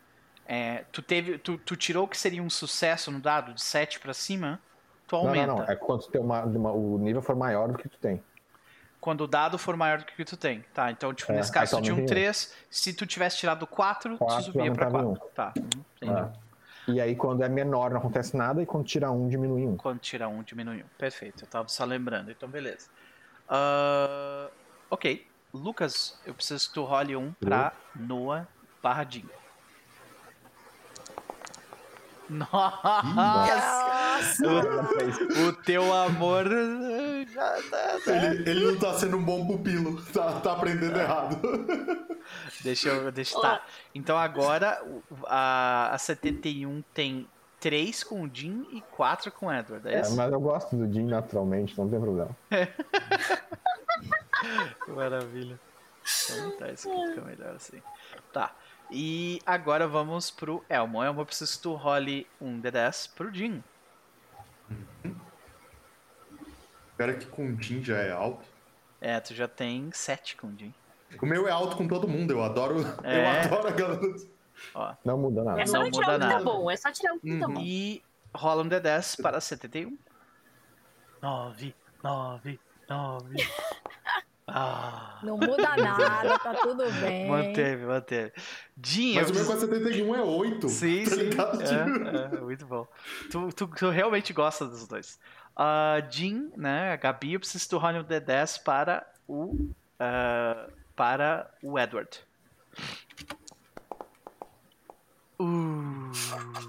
É, 0.46 0.84
tu, 0.92 1.00
teve, 1.02 1.38
tu, 1.38 1.56
tu 1.58 1.76
tirou 1.76 2.04
o 2.04 2.08
que 2.08 2.18
seria 2.18 2.42
um 2.42 2.50
sucesso 2.50 3.10
no 3.10 3.20
dado 3.20 3.54
de 3.54 3.62
7 3.62 4.00
pra 4.00 4.12
cima, 4.12 4.60
tu 5.06 5.16
Não, 5.16 5.28
aumenta. 5.28 5.46
não, 5.46 5.56
não. 5.58 5.64
É 5.64 5.76
quando 5.76 6.06
tu 6.06 6.20
uma, 6.20 6.42
uma- 6.44 6.72
o 6.72 6.98
nível 6.98 7.22
for 7.22 7.36
maior 7.36 7.68
do 7.68 7.78
que 7.78 7.88
tu 7.88 7.96
tem. 7.98 8.22
Quando 9.00 9.22
o 9.22 9.26
dado 9.26 9.58
for 9.58 9.76
maior 9.76 9.98
do 9.98 10.04
que 10.04 10.12
o 10.12 10.16
que 10.16 10.24
tu 10.24 10.36
tem. 10.36 10.64
Tá, 10.74 10.90
então, 10.90 11.12
tipo, 11.12 11.32
É, 11.32 11.36
nesse 11.36 11.50
caso, 11.50 11.76
tu 11.76 11.82
tinha 11.82 11.94
um 11.94 11.96
aumenta 11.98 12.14
em 12.14 12.18
um. 12.18 12.22
3. 12.22 12.54
Se 12.70 12.92
tu 12.92 13.04
tivesse 13.06 13.36
tirado 13.38 13.66
4, 13.66 14.16
tu 14.18 14.30
subia 14.42 14.72
pra 14.72 14.86
aumentava 14.86 14.98
em 15.12 15.16
4. 15.16 15.28
Tá, 15.34 15.52
uhum, 15.58 15.84
entendi. 15.96 16.12
Ah. 16.20 16.32
E 16.88 17.00
aí 17.00 17.14
quando 17.14 17.42
é 17.44 17.48
menor 17.48 17.90
não 17.90 17.98
acontece 17.98 18.36
nada 18.36 18.60
e 18.60 18.66
quando 18.66 18.84
tira 18.84 19.08
um 19.10 19.28
diminui 19.28 19.64
um. 19.66 19.76
Quando 19.76 20.00
tira 20.00 20.28
1, 20.28 20.42
diminui 20.42 20.82
1. 20.82 20.86
Perfeito, 20.98 21.44
eu 21.44 21.48
tava 21.48 21.68
só 21.68 21.84
lembrando. 21.84 22.30
Então, 22.32 22.48
beleza. 22.48 22.88
Ah, 23.48 24.48
ok. 24.90 25.26
Lucas, 25.54 26.18
eu 26.26 26.34
preciso 26.34 26.68
que 26.68 26.74
tu 26.74 26.84
role 26.84 27.14
um 27.14 27.32
pra 27.34 27.72
Noah 27.94 28.48
Barradinho. 28.82 29.28
Nossa! 29.28 29.41
Nossa! 32.30 34.46
O, 34.46 35.48
o 35.48 35.52
teu 35.52 35.92
amor 35.92 36.46
eh, 36.46 37.26
já 37.32 37.62
tá, 37.70 37.98
tá- 38.04 38.16
Ele, 38.16 38.50
ele 38.50 38.66
não 38.72 38.78
tá 38.78 38.94
sendo 38.94 39.16
um 39.16 39.24
bom 39.24 39.46
pupilo, 39.46 40.02
tá, 40.12 40.40
tá 40.40 40.52
aprendendo 40.52 40.98
errado. 40.98 41.40
Deixa 42.62 42.88
eu. 42.88 43.10
Deixa, 43.12 43.40
tá. 43.40 43.62
Então 43.94 44.16
agora 44.16 44.82
a, 45.26 45.90
a 45.94 45.98
71 45.98 46.82
tem 46.94 47.28
3 47.60 48.04
com 48.04 48.22
o 48.22 48.30
Jim 48.32 48.66
e 48.72 48.80
4 48.92 49.30
com 49.32 49.46
o 49.46 49.52
Edward, 49.52 49.86
é 49.88 49.96
É, 49.96 50.00
isso? 50.00 50.16
mas 50.16 50.32
eu 50.32 50.40
gosto 50.40 50.76
do 50.76 50.92
Jim 50.92 51.06
naturalmente, 51.06 51.76
não 51.78 51.88
tem 51.88 52.00
problema. 52.00 52.30
Que 54.84 54.90
Maravilha. 54.90 55.58
Então 56.30 56.50
tá, 56.58 56.68
isso 56.70 56.90
aqui 56.90 57.08
fica 57.10 57.20
melhor 57.22 57.54
assim. 57.54 57.80
Tá. 58.32 58.52
E 58.94 59.40
agora 59.46 59.88
vamos 59.88 60.30
pro 60.30 60.62
Elmo. 60.68 61.02
Elmo, 61.02 61.20
eu 61.22 61.26
preciso 61.26 61.56
que 61.56 61.62
tu 61.62 61.74
role 61.74 62.26
um 62.40 62.60
D10 62.60 63.10
pro 63.14 63.32
Jim. 63.34 63.62
Espera 66.90 67.14
que 67.14 67.26
com 67.26 67.46
o 67.52 67.60
Jin 67.62 67.82
já 67.82 67.96
é 67.98 68.12
alto. 68.12 68.44
É, 69.00 69.18
tu 69.18 69.34
já 69.34 69.48
tem 69.48 69.90
7 69.92 70.36
com 70.36 70.48
o 70.48 70.56
Jin. 70.58 70.72
O 71.20 71.26
meu 71.26 71.48
é 71.48 71.50
alto 71.50 71.76
com 71.76 71.88
todo 71.88 72.06
mundo, 72.06 72.30
eu 72.32 72.42
adoro. 72.42 72.76
É. 73.02 73.22
Eu 73.24 73.28
adoro 73.54 73.68
a 73.68 73.70
galera. 73.70 74.16
Ó. 74.74 74.94
Não 75.04 75.18
muda 75.18 75.42
nada. 75.42 75.60
É 75.60 75.66
só 75.66 75.78
Não 75.82 75.90
tirar 75.90 76.12
muda 76.12 76.16
o 76.16 76.20
que 76.20 76.26
tá 76.26 76.32
nada. 76.38 76.44
bom, 76.44 76.70
é 76.70 76.76
só 76.76 76.92
tirar 76.92 77.14
o 77.14 77.20
que 77.20 77.38
tá 77.40 77.46
Uhum. 77.48 77.54
bom. 77.54 77.60
E 77.60 78.02
rola 78.34 78.62
um 78.62 78.68
D10 78.68 79.20
para 79.22 79.40
71. 79.40 79.96
9, 81.20 81.74
9, 82.02 82.60
9. 82.88 83.36
Ah. 84.46 85.20
Não 85.22 85.36
muda 85.38 85.76
nada, 85.76 86.38
tá 86.38 86.54
tudo 86.54 86.84
bem. 87.00 87.28
Manteve, 87.28 87.84
manteve. 87.86 88.32
Jin, 88.82 89.14
Mas 89.14 89.30
o 89.30 89.34
meu 89.34 89.44
preciso- 89.44 89.66
com 89.68 89.72
71 89.72 90.14
é 90.16 90.20
8. 90.22 90.68
Sim, 90.68 91.04
tá 91.04 91.10
sim. 91.10 91.16
ligado? 91.22 91.62
É, 91.62 92.36
é, 92.36 92.40
muito 92.40 92.66
bom. 92.66 92.86
Tu, 93.30 93.52
tu, 93.52 93.66
tu 93.68 93.88
realmente 93.90 94.32
gosta 94.32 94.66
dos 94.66 94.86
dois. 94.88 95.18
A 95.54 96.02
Jean, 96.10 96.50
né? 96.56 96.92
A 96.92 96.96
Gabi, 96.96 97.34
eu 97.34 97.40
preciso 97.40 97.78
role 97.78 97.98
um 98.00 98.04
D10 98.04 98.62
para 98.62 99.06
o. 99.28 99.70
ah, 100.00 100.66
para 100.96 101.50
o 101.62 101.78
Edward. 101.78 102.20
Uh, 105.38 106.10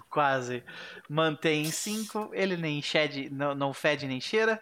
quase. 0.10 0.64
Mantém 1.10 1.66
5. 1.66 2.32
Ele 2.34 2.58
nem 2.58 2.82
shed, 2.82 3.30
não, 3.32 3.54
não 3.54 3.74
fede 3.74 4.08
nem 4.08 4.20
cheira. 4.22 4.62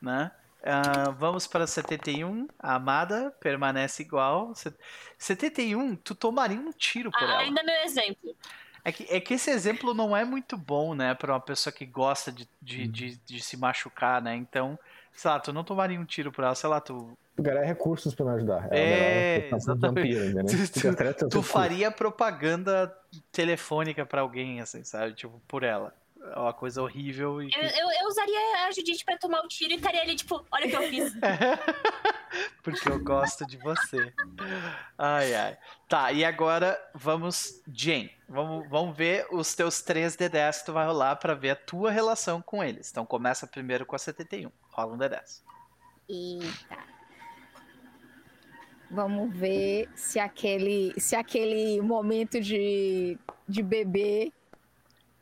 Né? 0.00 0.30
Ah, 0.62 1.10
vamos 1.10 1.46
para 1.46 1.66
71. 1.66 2.46
A 2.58 2.74
Amada 2.74 3.30
permanece 3.40 4.02
igual. 4.02 4.54
Se- 4.54 4.72
71, 5.18 5.96
tu 5.96 6.14
tomaria 6.14 6.58
um 6.58 6.70
tiro 6.72 7.10
por 7.10 7.22
Ah, 7.22 7.24
ela. 7.32 7.38
ainda 7.40 7.62
meu 7.62 7.82
exemplo. 7.84 8.34
É 8.84 8.90
que, 8.92 9.06
é 9.10 9.20
que 9.20 9.34
esse 9.34 9.50
exemplo 9.50 9.92
não 9.92 10.16
é 10.16 10.24
muito 10.24 10.56
bom, 10.56 10.94
né, 10.94 11.14
pra 11.14 11.34
uma 11.34 11.40
pessoa 11.40 11.70
que 11.70 11.84
gosta 11.84 12.32
de, 12.32 12.48
de, 12.62 12.88
de, 12.88 13.16
de 13.18 13.40
se 13.42 13.54
machucar, 13.58 14.22
né? 14.22 14.34
Então, 14.34 14.78
sei 15.12 15.30
lá, 15.30 15.38
tu 15.38 15.52
não 15.52 15.62
tomaria 15.62 16.00
um 16.00 16.04
tiro 16.06 16.32
por 16.32 16.44
ela, 16.44 16.54
sei 16.54 16.68
lá, 16.70 16.80
tu, 16.80 17.16
Tu 17.36 17.42
ganhar 17.42 17.62
recursos 17.62 18.14
pra 18.14 18.24
me 18.24 18.32
ajudar. 18.36 18.68
É, 18.72 19.50
um 19.52 19.56
exatamente. 19.56 19.86
vampiro, 19.86 20.24
entendeu? 20.24 20.46
Tu- 20.46 20.72
Tu 20.72 20.80
tu 20.96 21.02
recursos. 21.02 21.46
faria 21.46 21.90
propaganda 21.90 22.94
telefônica 23.30 24.04
pra 24.06 24.22
alguém, 24.22 24.60
assim, 24.62 24.82
sabe? 24.82 25.12
Tipo, 25.14 25.40
por 25.46 25.62
ela. 25.62 25.94
É 26.22 26.38
uma 26.38 26.52
coisa 26.52 26.82
horrível 26.82 27.42
e. 27.42 27.50
Eu, 27.54 27.62
eu, 27.62 27.90
eu 28.02 28.08
usaria 28.08 28.66
a 28.66 28.70
Judite 28.70 29.04
pra 29.04 29.16
tomar 29.16 29.40
o 29.40 29.48
tiro 29.48 29.72
e 29.72 29.76
estaria 29.76 30.02
ali, 30.02 30.14
tipo, 30.14 30.44
olha 30.50 30.66
o 30.66 30.70
que 30.70 30.76
eu 30.76 30.82
fiz. 30.82 31.12
Porque 32.62 32.88
eu 32.88 33.02
gosto 33.02 33.46
de 33.46 33.56
você. 33.56 34.12
Ai, 34.98 35.34
ai. 35.34 35.58
Tá, 35.88 36.12
e 36.12 36.24
agora 36.24 36.78
vamos, 36.94 37.62
Jane. 37.72 38.10
Vamos, 38.28 38.68
vamos 38.68 38.96
ver 38.96 39.26
os 39.32 39.54
teus 39.54 39.82
3 39.82 40.16
D10 40.16 40.60
que 40.60 40.66
tu 40.66 40.72
vai 40.72 40.86
rolar 40.86 41.16
pra 41.16 41.34
ver 41.34 41.50
a 41.50 41.56
tua 41.56 41.90
relação 41.90 42.40
com 42.40 42.62
eles. 42.62 42.90
Então 42.90 43.04
começa 43.06 43.46
primeiro 43.46 43.86
com 43.86 43.96
a 43.96 43.98
71. 43.98 44.52
Rola 44.68 44.94
um 44.94 44.98
D10. 44.98 45.42
Eita. 46.08 46.90
Vamos 48.90 49.32
ver 49.32 49.88
se 49.94 50.18
aquele, 50.18 50.92
se 50.98 51.14
aquele 51.14 51.80
momento 51.80 52.40
de, 52.40 53.16
de 53.48 53.62
bebê. 53.62 54.32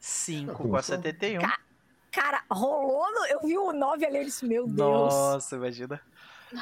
5 0.01 0.47
com 0.55 0.63
a 0.63 0.67
Começou. 0.69 0.97
71. 0.97 1.41
Ca- 1.41 1.61
Cara, 2.11 2.43
rolou. 2.51 3.11
no- 3.13 3.27
Eu 3.27 3.41
vi 3.41 3.57
o 3.59 3.73
9 3.73 4.05
ali, 4.07 4.19
eu 4.19 4.25
disse, 4.25 4.45
meu 4.47 4.67
Deus. 4.67 4.77
Nossa, 4.79 5.57
imagina. 5.57 6.01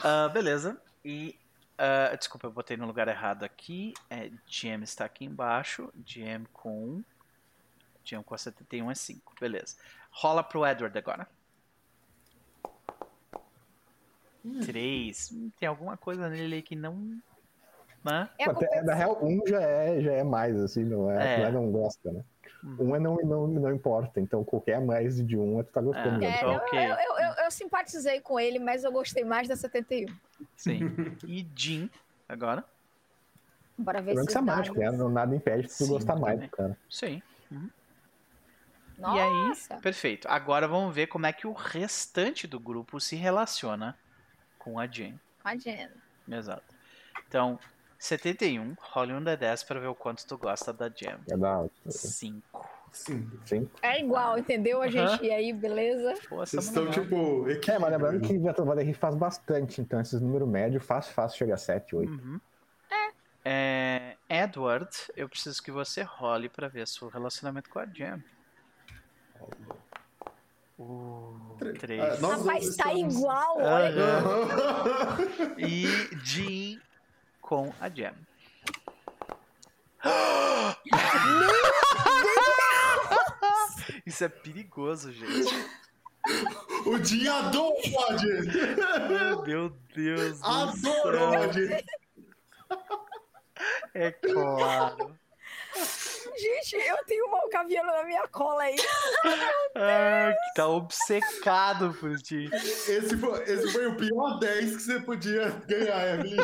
Ah, 0.02 0.28
beleza. 0.28 0.80
E. 1.04 1.38
ah, 1.78 2.14
desculpa, 2.16 2.46
eu 2.46 2.52
botei 2.52 2.76
no 2.76 2.86
lugar 2.86 3.06
errado 3.08 3.44
aqui. 3.44 3.94
É, 4.10 4.30
GM 4.46 4.82
está 4.82 5.04
aqui 5.04 5.24
embaixo. 5.24 5.92
GM 5.96 6.44
com 6.52 6.70
1. 6.84 7.04
GM 8.04 8.22
com 8.24 8.34
a 8.34 8.38
71 8.38 8.90
é 8.90 8.94
5. 8.94 9.34
Beleza. 9.40 9.76
Rola 10.10 10.42
pro 10.42 10.66
Edward 10.66 10.96
agora. 10.98 11.28
3. 14.64 15.34
Tem 15.58 15.68
alguma 15.68 15.96
coisa 15.96 16.28
nele 16.28 16.56
aí 16.56 16.62
que 16.62 16.76
não. 16.76 16.94
Né? 18.04 18.28
É 18.38 18.44
Até, 18.48 18.82
na 18.82 18.94
real, 18.94 19.18
um 19.24 19.40
já 19.46 19.60
é, 19.60 20.00
já 20.00 20.12
é 20.12 20.22
mais, 20.22 20.56
assim, 20.60 20.84
não 20.84 21.10
é, 21.10 21.34
É. 21.34 21.38
não 21.38 21.46
é 21.46 21.50
não 21.52 21.72
gosta, 21.72 22.12
né? 22.12 22.24
Uhum. 22.66 22.90
Um 22.90 22.96
é 22.96 22.98
não, 22.98 23.16
não, 23.16 23.46
não 23.46 23.72
importa, 23.72 24.20
então 24.20 24.42
qualquer 24.42 24.80
mais 24.84 25.24
de 25.24 25.38
um 25.38 25.60
é 25.60 25.62
tu 25.62 25.72
tá 25.72 25.80
gostando. 25.80 26.16
É. 26.16 26.18
né? 26.18 26.38
É, 26.40 26.42
não, 26.42 26.56
Ok. 26.56 26.76
eu, 26.76 26.82
eu, 26.82 27.28
eu, 27.28 27.44
eu 27.44 27.50
simpatizei 27.50 28.20
com 28.20 28.40
ele, 28.40 28.58
mas 28.58 28.82
eu 28.82 28.90
gostei 28.90 29.24
mais 29.24 29.46
da 29.46 29.54
71. 29.54 30.12
Sim. 30.56 30.80
E 31.24 31.46
Jean 31.54 31.88
agora. 32.28 32.64
Bora 33.78 34.02
ver 34.02 34.16
se 34.18 34.36
é 34.36 34.40
mágico, 34.40 34.80
né? 34.80 34.90
Não, 34.90 35.08
nada 35.08 35.36
impede 35.36 35.68
de 35.68 35.78
tu 35.78 35.86
gostar 35.86 36.16
mais 36.16 36.40
do 36.40 36.48
cara. 36.48 36.76
Sim. 36.90 37.22
Nossa. 38.98 39.16
E 39.16 39.20
aí, 39.20 39.80
perfeito. 39.80 40.26
Agora 40.26 40.66
vamos 40.66 40.94
ver 40.94 41.06
como 41.06 41.26
é 41.26 41.32
que 41.32 41.46
o 41.46 41.52
restante 41.52 42.46
do 42.46 42.58
grupo 42.58 42.98
se 42.98 43.14
relaciona 43.14 43.96
com 44.58 44.80
a 44.80 44.86
Jean. 44.86 45.20
Imagina. 45.44 45.92
Exato. 46.28 46.74
Então, 47.28 47.60
71, 47.98 48.74
role 48.80 49.12
um 49.14 49.22
D10 49.24 49.66
pra 49.66 49.80
ver 49.80 49.86
o 49.88 49.94
quanto 49.94 50.26
tu 50.26 50.36
gosta 50.38 50.72
da 50.72 50.88
Jam. 50.88 51.18
É 51.30 51.36
da 51.36 51.66
5. 51.86 52.42
Sim. 52.92 53.30
sim. 53.44 53.68
É 53.82 54.00
igual, 54.00 54.38
entendeu? 54.38 54.80
A 54.80 54.88
gente 54.88 55.22
e 55.24 55.30
aí, 55.30 55.52
beleza? 55.52 56.14
Pô, 56.28 56.36
Vocês 56.36 56.64
estão, 56.64 56.84
legal. 56.84 57.02
tipo. 57.04 57.46
É, 57.70 57.78
mas 57.78 57.90
lembrando 57.90 58.20
que 58.26 58.38
Valdeir 58.38 58.96
faz 58.96 59.14
bastante, 59.14 59.80
então 59.82 60.00
esses 60.00 60.20
números 60.20 60.48
médios, 60.48 60.82
fácil, 60.84 61.12
fácil, 61.12 61.36
chega 61.38 61.54
a 61.54 61.58
7, 61.58 61.94
8. 61.94 62.10
Uhum. 62.10 62.40
É, 63.44 64.16
Edward, 64.28 64.88
eu 65.16 65.28
preciso 65.28 65.62
que 65.62 65.70
você 65.70 66.02
role 66.02 66.48
pra 66.48 66.68
ver 66.68 66.86
seu 66.88 67.08
relacionamento 67.08 67.68
com 67.70 67.78
a 67.78 67.86
Jam. 67.86 68.20
Uh, 70.78 71.34
Ah, 71.60 71.72
3. 71.78 72.20
nós 72.20 72.38
Rapaz, 72.44 72.76
tá 72.76 72.92
estamos- 72.92 73.14
igual. 73.16 73.56
Olha. 73.58 74.04
Aham. 74.18 75.18
E 75.58 75.86
Jean 76.22 76.80
com 77.46 77.72
a 77.80 77.88
Jam. 77.88 78.12
Isso 84.04 84.24
é 84.24 84.28
perigoso, 84.28 85.12
gente. 85.12 85.54
o 86.84 86.98
dia 86.98 87.32
adora, 87.34 88.18
gente. 88.18 89.46
Meu 89.46 89.70
Deus 89.94 90.40
do 90.40 90.46
Adorou, 90.46 91.32
céu. 91.32 91.52
gente. 91.52 91.86
É 93.94 94.10
claro. 94.10 95.16
Gente, 96.38 96.76
eu 96.76 96.96
tenho 97.06 97.26
uma 97.26 97.38
alcaviana 97.42 97.92
na 97.92 98.04
minha 98.04 98.28
cola 98.28 98.62
aí. 98.62 98.76
Ah, 99.74 100.34
que 100.34 100.54
tá 100.54 100.68
obcecado 100.68 101.94
por 102.00 102.16
ti. 102.18 102.48
Esse 102.52 103.16
foi, 103.16 103.42
esse 103.44 103.72
foi 103.72 103.86
o 103.86 103.96
pior 103.96 104.38
10 104.38 104.76
que 104.76 104.82
você 104.82 105.00
podia 105.00 105.48
ganhar, 105.66 106.14
Evelyn. 106.14 106.36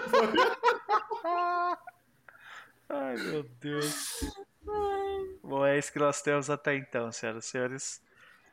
Ai, 2.89 3.17
meu 3.17 3.43
Deus. 3.43 4.21
Bom, 5.43 5.65
é 5.65 5.79
isso 5.79 5.93
que 5.93 5.99
nós 5.99 6.23
temos 6.23 6.51
até 6.51 6.77
então, 6.77 7.11
senhoras 7.11 7.45
e 7.45 7.49
senhores. 7.49 8.03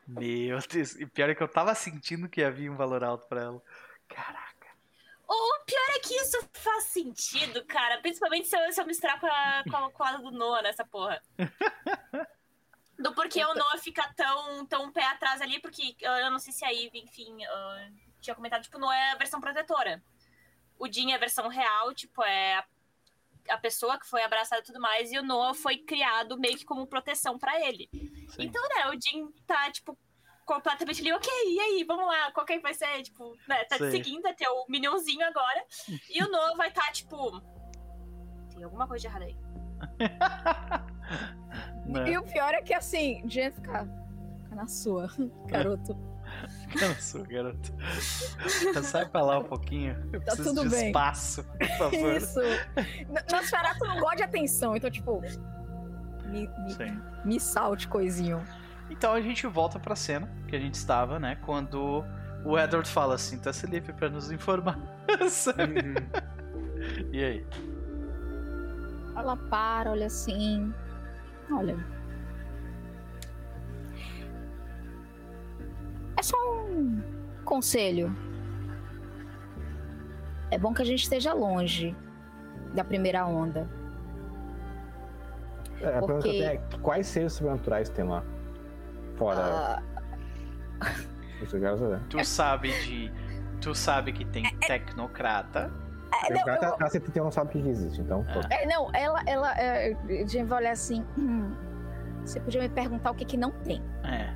Meu 0.08 0.60
Deus. 0.60 0.96
E 0.96 1.06
pior 1.06 1.30
é 1.30 1.36
que 1.36 1.44
eu 1.44 1.48
tava 1.48 1.74
sentindo 1.76 2.30
que 2.30 2.44
havia 2.44 2.72
um 2.72 2.76
valor 2.76 3.04
alto 3.04 3.28
pra 3.28 3.42
ela. 3.42 3.62
Caraca. 4.08 4.68
O 5.28 5.66
pior 5.66 5.90
é 5.96 6.00
que 6.00 6.16
isso 6.16 6.50
faz 6.54 6.86
sentido, 6.86 7.64
cara. 7.66 8.02
Principalmente 8.02 8.48
se 8.48 8.58
eu, 8.58 8.72
se 8.72 8.82
eu 8.82 8.86
misturar 8.86 9.20
com 9.20 9.28
a, 9.28 9.64
com 9.70 9.78
a, 9.78 9.92
com 9.92 10.04
a 10.04 10.18
do 10.18 10.32
Noah 10.32 10.64
nessa 10.64 10.84
porra. 10.86 11.22
Do 12.98 13.14
porquê 13.14 13.46
o 13.46 13.54
Noah 13.54 13.78
fica 13.78 14.12
tão, 14.14 14.66
tão 14.66 14.92
pé 14.92 15.06
atrás 15.06 15.42
ali, 15.42 15.58
porque 15.62 15.96
eu 16.02 16.30
não 16.30 16.38
sei 16.38 16.52
se 16.52 16.66
a 16.66 16.74
Eve, 16.74 17.00
enfim, 17.00 17.34
uh, 17.46 17.94
tinha 18.20 18.36
comentado, 18.36 18.62
tipo, 18.62 18.78
Noah 18.78 18.94
é 18.94 19.12
a 19.12 19.16
versão 19.16 19.40
protetora. 19.40 20.04
O 20.80 20.92
Jin 20.92 21.12
é 21.12 21.16
a 21.16 21.20
versão 21.20 21.48
real, 21.50 21.94
tipo, 21.94 22.24
é 22.24 22.56
a, 22.56 22.66
a 23.50 23.58
pessoa 23.58 24.00
que 24.00 24.08
foi 24.08 24.24
abraçada 24.24 24.62
e 24.62 24.66
tudo 24.66 24.80
mais, 24.80 25.12
e 25.12 25.20
o 25.20 25.24
Noah 25.24 25.54
foi 25.54 25.78
criado 25.78 26.40
meio 26.40 26.58
que 26.58 26.66
como 26.66 26.88
proteção 26.88 27.38
pra 27.38 27.60
ele. 27.60 27.90
Sim. 27.92 28.44
Então, 28.44 28.62
né, 28.70 28.88
o 28.88 28.94
Jin 28.94 29.30
tá, 29.46 29.70
tipo, 29.72 29.98
completamente 30.46 31.02
ali, 31.02 31.12
ok, 31.12 31.30
e 31.48 31.60
aí, 31.60 31.84
vamos 31.84 32.08
lá, 32.08 32.32
qual 32.32 32.46
que 32.46 32.58
vai 32.60 32.74
ser, 32.74 33.04
tipo, 33.04 33.38
né, 33.48 33.66
tá 33.66 33.78
te 33.78 33.84
Sim. 33.84 33.92
seguindo, 33.92 34.22
vai 34.24 34.34
ter 34.34 34.48
o 34.48 34.66
minionzinho 34.70 35.26
agora, 35.28 35.66
e 36.10 36.24
o 36.24 36.32
Noah 36.32 36.56
vai 36.56 36.70
estar, 36.70 36.86
tá, 36.86 36.92
tipo, 36.92 37.42
tem 38.54 38.64
alguma 38.64 38.88
coisa 38.88 39.02
de 39.02 39.08
errado 39.08 39.24
aí. 39.24 39.38
E 42.08 42.18
o 42.18 42.24
pior 42.24 42.54
é 42.54 42.62
que 42.62 42.74
assim, 42.74 43.22
Jen 43.28 43.52
fica, 43.52 43.88
fica 44.44 44.56
na 44.56 44.68
sua, 44.68 45.10
garoto. 45.48 45.98
Canso, 46.78 47.24
garoto. 47.24 47.74
Sai 48.84 49.08
pra 49.08 49.22
lá 49.22 49.40
um 49.40 49.44
pouquinho. 49.44 49.96
Eu 50.14 50.20
Tá 50.22 50.34
preciso 50.36 50.50
tudo 50.56 50.64
de 50.64 50.70
bem. 50.76 50.88
espaço, 50.88 51.44
por 51.44 51.68
favor. 51.78 52.16
Isso. 52.16 52.40
Nosferatu 53.32 53.86
não 53.86 54.00
gosta 54.00 54.16
de 54.18 54.24
atenção, 54.24 54.76
então, 54.76 54.90
tipo, 54.92 55.22
me, 56.26 56.48
me, 56.48 57.02
me 57.26 57.40
salte, 57.40 57.88
coisinho. 57.88 58.42
Então 58.90 59.14
a 59.14 59.22
gente 59.22 59.46
volta 59.48 59.80
pra 59.80 59.96
cena 59.96 60.30
que 60.48 60.56
a 60.56 60.60
gente 60.60 60.76
estava, 60.76 61.20
né? 61.20 61.38
Quando 61.46 62.04
o 62.46 62.58
Edward 62.58 62.90
fala 62.90 63.16
assim, 63.16 63.38
tá 63.40 63.52
se 63.54 63.66
livre 63.68 63.94
pra 63.94 64.10
nos 64.10 64.32
informar. 64.32 64.78
Sabe? 65.30 65.80
Uhum. 66.80 67.10
e 67.12 67.22
aí? 67.24 67.46
Ela 69.16 69.36
para, 69.36 69.92
olha 69.92 70.06
assim. 70.06 70.74
Olha. 71.52 71.78
É 76.20 76.22
só 76.22 76.36
um 76.66 77.02
conselho. 77.46 78.14
É 80.52 80.58
bom 80.58 80.74
que 80.74 80.82
a 80.82 80.86
gente 80.86 81.04
esteja 81.04 81.32
longe 81.34 81.96
da 82.74 82.84
primeira 82.84 83.26
onda. 83.26 83.70
É, 85.80 85.88
a 85.88 85.92
pergunta 85.92 86.14
Porque- 86.16 86.30
tenho 86.32 86.44
é 86.46 86.58
quais 86.82 87.08
seres 87.08 87.32
sobrenaturais 87.32 87.88
tem 87.90 88.04
lá? 88.04 88.22
Fora. 89.16 89.82
Quero 91.50 91.78
saber. 91.78 92.02
Tu 92.10 92.26
sabe 92.26 92.70
de. 92.84 93.12
Tu 93.62 93.74
sabe 93.74 94.12
que 94.12 94.26
tem 94.26 94.44
tecnocrata. 94.68 95.72
é, 96.30 96.34
O 96.34 96.36
não, 96.36 96.44
cara 96.44 96.76
eu- 96.80 96.86
a 96.86 96.90
CTT 96.90 97.20
não 97.22 97.32
sabe 97.32 97.50
o 97.50 97.52
que 97.64 97.70
existe, 97.70 98.02
então. 98.02 98.26
pô. 98.26 98.42
é, 98.54 98.66
não, 98.66 98.90
ela, 98.94 99.22
ela, 99.26 99.54
é, 99.58 99.94
a 99.94 100.12
gente 100.28 100.44
vai 100.44 100.60
olhar 100.60 100.72
assim. 100.72 101.06
"Hum, 101.18 101.56
você 102.26 102.42
podia 102.42 102.62
me 102.62 102.68
perguntar 102.70 103.12
o 103.12 103.16
que 103.16 103.24
que 103.24 103.38
não 103.38 103.52
tem. 103.52 103.82
É. 104.04 104.34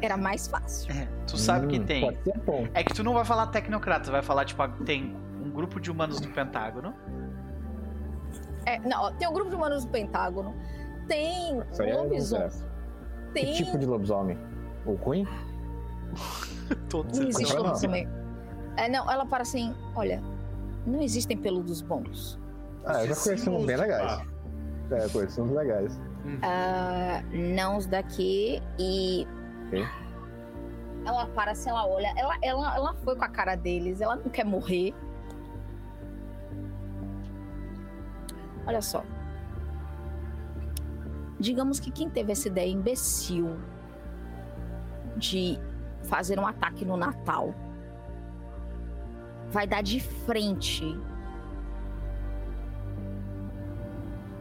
Era 0.00 0.16
mais 0.16 0.46
fácil. 0.46 0.92
é. 0.92 1.08
Tu 1.26 1.36
sabe 1.36 1.66
que 1.66 1.78
Hum, 1.80 1.84
tem. 1.84 2.00
Pode 2.02 2.22
ser 2.22 2.38
bom. 2.40 2.66
É 2.74 2.84
que 2.84 2.94
tu 2.94 3.02
não 3.02 3.14
vai 3.14 3.24
falar 3.24 3.48
tecnocrata, 3.48 4.04
tu 4.06 4.10
vai 4.12 4.22
falar, 4.22 4.44
tipo, 4.44 4.66
tem 4.84 5.16
um 5.44 5.50
grupo 5.50 5.80
de 5.80 5.90
humanos 5.90 6.20
do 6.20 6.28
Pentágono. 6.28 6.94
É, 8.64 8.78
não, 8.80 9.12
tem 9.16 9.28
um 9.28 9.32
grupo 9.32 9.50
de 9.50 9.56
humanos 9.56 9.84
do 9.84 9.90
Pentágono. 9.90 10.54
Tem 11.08 11.60
Isso 11.72 11.82
aí 11.82 11.90
é 11.90 11.96
lobisomem. 11.96 12.48
Tem. 13.32 13.44
Que 13.46 13.64
tipo 13.64 13.78
de 13.78 13.86
lobisomem? 13.86 14.38
O 14.86 14.96
Queen? 14.98 15.26
Todos 16.88 17.18
Não 17.18 17.28
existe 17.28 17.54
Não. 17.54 17.62
lobisomem. 17.64 18.08
É, 18.76 18.88
não, 18.88 19.10
ela 19.10 19.24
para 19.26 19.42
assim: 19.42 19.74
olha, 19.94 20.22
não 20.86 21.00
existem 21.02 21.36
peludos 21.36 21.80
bons. 21.82 22.38
Ah, 22.84 23.04
eu 23.04 23.14
já 23.14 23.16
conheci 23.22 23.50
uns 23.50 23.64
bem 23.66 23.76
legais. 23.76 24.12
Ah, 24.12 24.94
É, 24.94 25.08
conheci 25.08 25.40
uns 25.40 25.50
legais. 25.50 26.00
Ah, 26.42 27.22
não 27.32 27.76
os 27.78 27.86
daqui 27.86 28.62
e. 28.78 29.26
Ok. 29.68 29.86
Ela 31.04 31.26
para 31.28 31.52
assim, 31.52 31.70
ela 31.70 31.86
olha. 31.86 32.12
Ela, 32.16 32.36
ela, 32.42 32.76
ela 32.76 32.94
foi 32.94 33.16
com 33.16 33.24
a 33.24 33.28
cara 33.28 33.54
deles, 33.54 34.00
ela 34.00 34.16
não 34.16 34.28
quer 34.28 34.44
morrer. 34.44 34.94
Olha 38.66 38.82
só. 38.82 39.02
Digamos 41.40 41.78
que 41.78 41.90
quem 41.90 42.10
teve 42.10 42.32
essa 42.32 42.48
ideia 42.48 42.70
imbecil 42.70 43.56
de 45.16 45.58
fazer 46.04 46.38
um 46.38 46.46
ataque 46.46 46.84
no 46.84 46.96
Natal 46.96 47.54
vai 49.50 49.66
dar 49.66 49.82
de 49.82 50.00
frente 50.00 50.84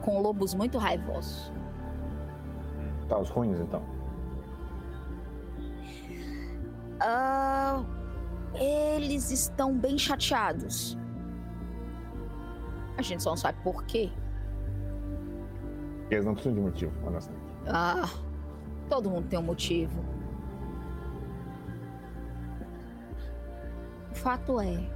com 0.02 0.22
lobos 0.22 0.54
muito 0.54 0.78
raivosos. 0.78 1.52
Tá, 3.08 3.18
os 3.18 3.30
ruins 3.30 3.60
então. 3.60 3.97
Ah, 7.00 7.84
eles 8.54 9.32
estão 9.32 9.78
bem 9.78 9.98
chateados. 9.98 10.98
A 12.98 13.02
gente 13.02 13.22
só 13.22 13.32
não 13.32 13.38
sabe 13.38 13.60
por 13.64 13.84
quê. 13.86 14.12
Eles 16.10 16.26
não 16.26 16.34
precisam 16.34 16.56
de 16.56 16.62
motivo, 16.62 17.08
honestamente. 17.08 17.46
Ah, 17.68 18.10
todo 18.90 19.10
mundo 19.10 19.28
tem 19.28 19.38
um 19.38 19.44
motivo. 19.44 20.04
O 24.12 24.16
fato 24.16 24.60
é, 24.60 24.90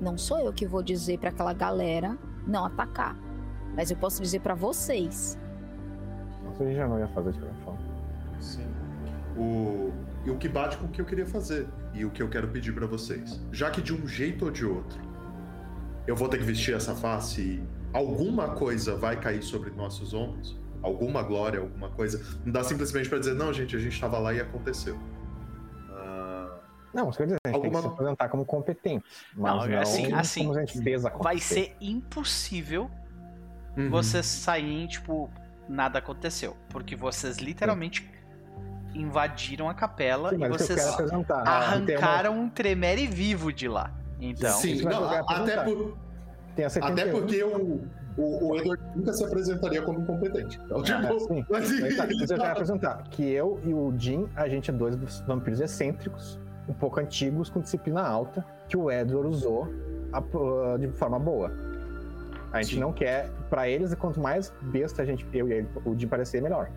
não 0.00 0.16
sou 0.16 0.38
eu 0.38 0.52
que 0.52 0.66
vou 0.66 0.82
dizer 0.82 1.18
pra 1.18 1.28
aquela 1.30 1.52
galera 1.52 2.16
não 2.46 2.64
atacar, 2.64 3.16
mas 3.76 3.90
eu 3.90 3.96
posso 3.96 4.22
dizer 4.22 4.40
pra 4.40 4.54
vocês. 4.54 5.38
Nossa, 6.44 6.62
a 6.62 6.66
gente 6.66 6.76
já 6.76 6.88
não 6.88 6.98
ia 6.98 7.08
fazer 7.08 7.32
de 7.32 7.40
qualquer 7.40 7.64
forma. 7.64 7.80
Sim. 8.40 8.66
O... 9.36 9.92
E 10.24 10.30
o 10.30 10.36
que 10.38 10.48
bate 10.48 10.76
com 10.76 10.86
o 10.86 10.88
que 10.88 11.00
eu 11.00 11.04
queria 11.04 11.26
fazer. 11.26 11.66
E 11.94 12.04
o 12.04 12.10
que 12.10 12.22
eu 12.22 12.28
quero 12.28 12.48
pedir 12.48 12.72
pra 12.72 12.86
vocês. 12.86 13.40
Já 13.50 13.70
que 13.70 13.80
de 13.82 13.92
um 13.92 14.06
jeito 14.06 14.44
ou 14.44 14.50
de 14.50 14.64
outro, 14.64 15.00
eu 16.06 16.14
vou 16.16 16.28
ter 16.28 16.38
que 16.38 16.44
vestir 16.44 16.74
essa 16.74 16.94
face 16.94 17.40
e 17.40 17.62
alguma 17.92 18.50
coisa 18.50 18.96
vai 18.96 19.18
cair 19.18 19.42
sobre 19.42 19.70
nossos 19.70 20.14
ombros, 20.14 20.56
alguma 20.82 21.22
glória, 21.22 21.60
alguma 21.60 21.90
coisa. 21.90 22.24
Não 22.44 22.52
dá 22.52 22.62
simplesmente 22.64 23.08
pra 23.08 23.18
dizer, 23.18 23.34
não, 23.34 23.52
gente, 23.52 23.74
a 23.76 23.78
gente 23.78 24.00
tava 24.00 24.18
lá 24.18 24.32
e 24.32 24.40
aconteceu. 24.40 24.98
Ah, 25.90 26.58
Não, 26.94 27.10
quer 27.10 27.24
dizer, 27.24 27.38
a 27.44 27.48
gente 27.48 27.52
tem 27.52 27.54
Alguma- 27.54 27.80
que 27.82 27.88
se 27.88 27.94
apresentar 27.94 28.28
como 28.28 28.44
competente. 28.44 29.04
Mas 29.36 29.54
Não, 29.54 29.66
não, 29.68 29.78
assim- 29.80 30.12
assim, 30.12 30.46
como 30.46 30.58
a 30.58 30.60
gente 30.64 30.82
fez. 30.82 31.02
Vai 31.20 31.38
ser 31.38 31.76
impossível 31.80 32.90
uhum. 33.76 33.90
vocês 33.90 34.26
saírem, 34.26 34.86
tipo, 34.86 35.30
nada 35.68 35.98
aconteceu. 35.98 36.56
Porque 36.70 36.94
vocês 36.94 37.38
literalmente 37.38 38.08
invadiram 38.94 39.68
a 39.68 39.74
capela 39.74 40.30
Sim, 40.30 40.44
e 40.44 40.48
vocês. 40.48 40.86
Ah, 40.86 40.96
tem 40.96 41.16
uma- 41.16 41.24
arrancaram 41.42 42.38
um 42.38 42.48
tremere 42.48 43.06
vivo 43.06 43.52
de 43.52 43.68
lá. 43.68 43.90
Então, 44.20 44.50
Sim, 44.52 44.82
não, 44.82 45.04
até, 45.28 45.64
por- 45.64 45.96
Tem 46.54 46.64
a 46.64 46.70
71. 46.70 46.92
até 46.92 47.10
porque 47.10 47.42
o, 47.42 47.80
o, 48.16 48.48
o 48.48 48.56
Edward 48.56 48.82
nunca 48.94 49.12
se 49.12 49.24
apresentaria 49.24 49.82
como 49.82 50.00
incompetente. 50.00 50.60
Então, 50.64 50.82
tipo, 50.82 50.98
É, 51.06 51.18
sim. 51.18 51.44
mas, 51.50 51.80
Mas 51.80 51.96
tá, 51.96 52.06
eu 52.06 52.26
já 52.28 52.36
ia 52.36 52.52
apresentar. 52.52 53.02
Que 53.10 53.28
eu 53.30 53.58
e 53.64 53.74
o 53.74 53.92
Jim, 53.96 54.28
a 54.36 54.48
gente 54.48 54.70
é 54.70 54.72
dois 54.72 54.94
vampiros 55.26 55.60
excêntricos, 55.60 56.38
um 56.68 56.72
pouco 56.74 57.00
antigos, 57.00 57.50
com 57.50 57.60
disciplina 57.60 58.02
alta, 58.02 58.44
que 58.68 58.76
o 58.76 58.90
Edward 58.90 59.28
usou 59.28 59.68
a- 60.12 60.76
de 60.78 60.88
forma 60.92 61.18
boa. 61.18 61.50
A 62.52 62.60
gente 62.62 62.74
Sim. 62.74 62.80
não 62.80 62.92
quer, 62.92 63.30
pra 63.48 63.66
eles, 63.66 63.94
quanto 63.94 64.20
mais 64.20 64.52
besta 64.60 65.02
a 65.02 65.04
gente, 65.06 65.26
eu 65.32 65.48
e 65.48 65.52
ele, 65.54 65.68
o 65.86 65.98
Jim 65.98 66.06
parecer, 66.06 66.40
melhor. 66.42 66.70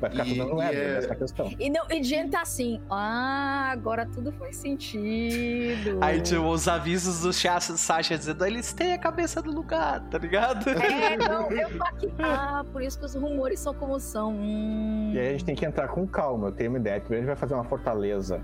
Vai 0.00 0.10
ficar 0.10 0.26
E- 0.26 0.28
tudo 0.38 0.44
no 0.54 0.62
e 0.62 0.66
Edward, 0.66 0.76
é- 0.76 0.96
essa 0.98 1.08
é 1.08 1.12
a 1.12 1.16
questão. 1.16 1.50
E, 1.58 1.70
não, 1.70 1.84
e 1.90 2.02
gente 2.02 2.30
tá 2.30 2.42
assim, 2.42 2.80
ah, 2.90 3.70
agora 3.72 4.06
tudo 4.06 4.30
faz 4.32 4.56
sentido. 4.56 5.98
aí 6.00 6.20
tipo, 6.20 6.42
os 6.42 6.68
avisos 6.68 7.22
do 7.22 7.32
Sasha 7.32 8.16
dizendo, 8.16 8.44
eles 8.46 8.72
têm 8.72 8.92
a 8.92 8.98
cabeça 8.98 9.42
do 9.42 9.50
lugar, 9.50 10.00
tá 10.08 10.18
ligado? 10.18 10.68
É, 10.70 11.16
não, 11.16 11.50
eu 11.52 11.76
tô 11.76 11.84
aqui. 11.84 12.12
Ah, 12.18 12.64
por 12.72 12.82
isso 12.82 12.98
que 12.98 13.04
os 13.06 13.14
rumores 13.14 13.60
são 13.60 13.74
como 13.74 13.98
são. 13.98 14.32
Hum. 14.34 15.12
E 15.14 15.18
aí 15.18 15.28
a 15.28 15.30
gente 15.32 15.44
tem 15.44 15.54
que 15.54 15.64
entrar 15.66 15.88
com 15.88 16.06
calma. 16.06 16.48
Eu 16.48 16.52
tenho 16.52 16.70
uma 16.70 16.78
ideia. 16.78 17.00
Primeiro 17.00 17.24
a 17.24 17.26
gente 17.26 17.36
vai 17.36 17.40
fazer 17.40 17.54
uma 17.54 17.64
fortaleza 17.64 18.40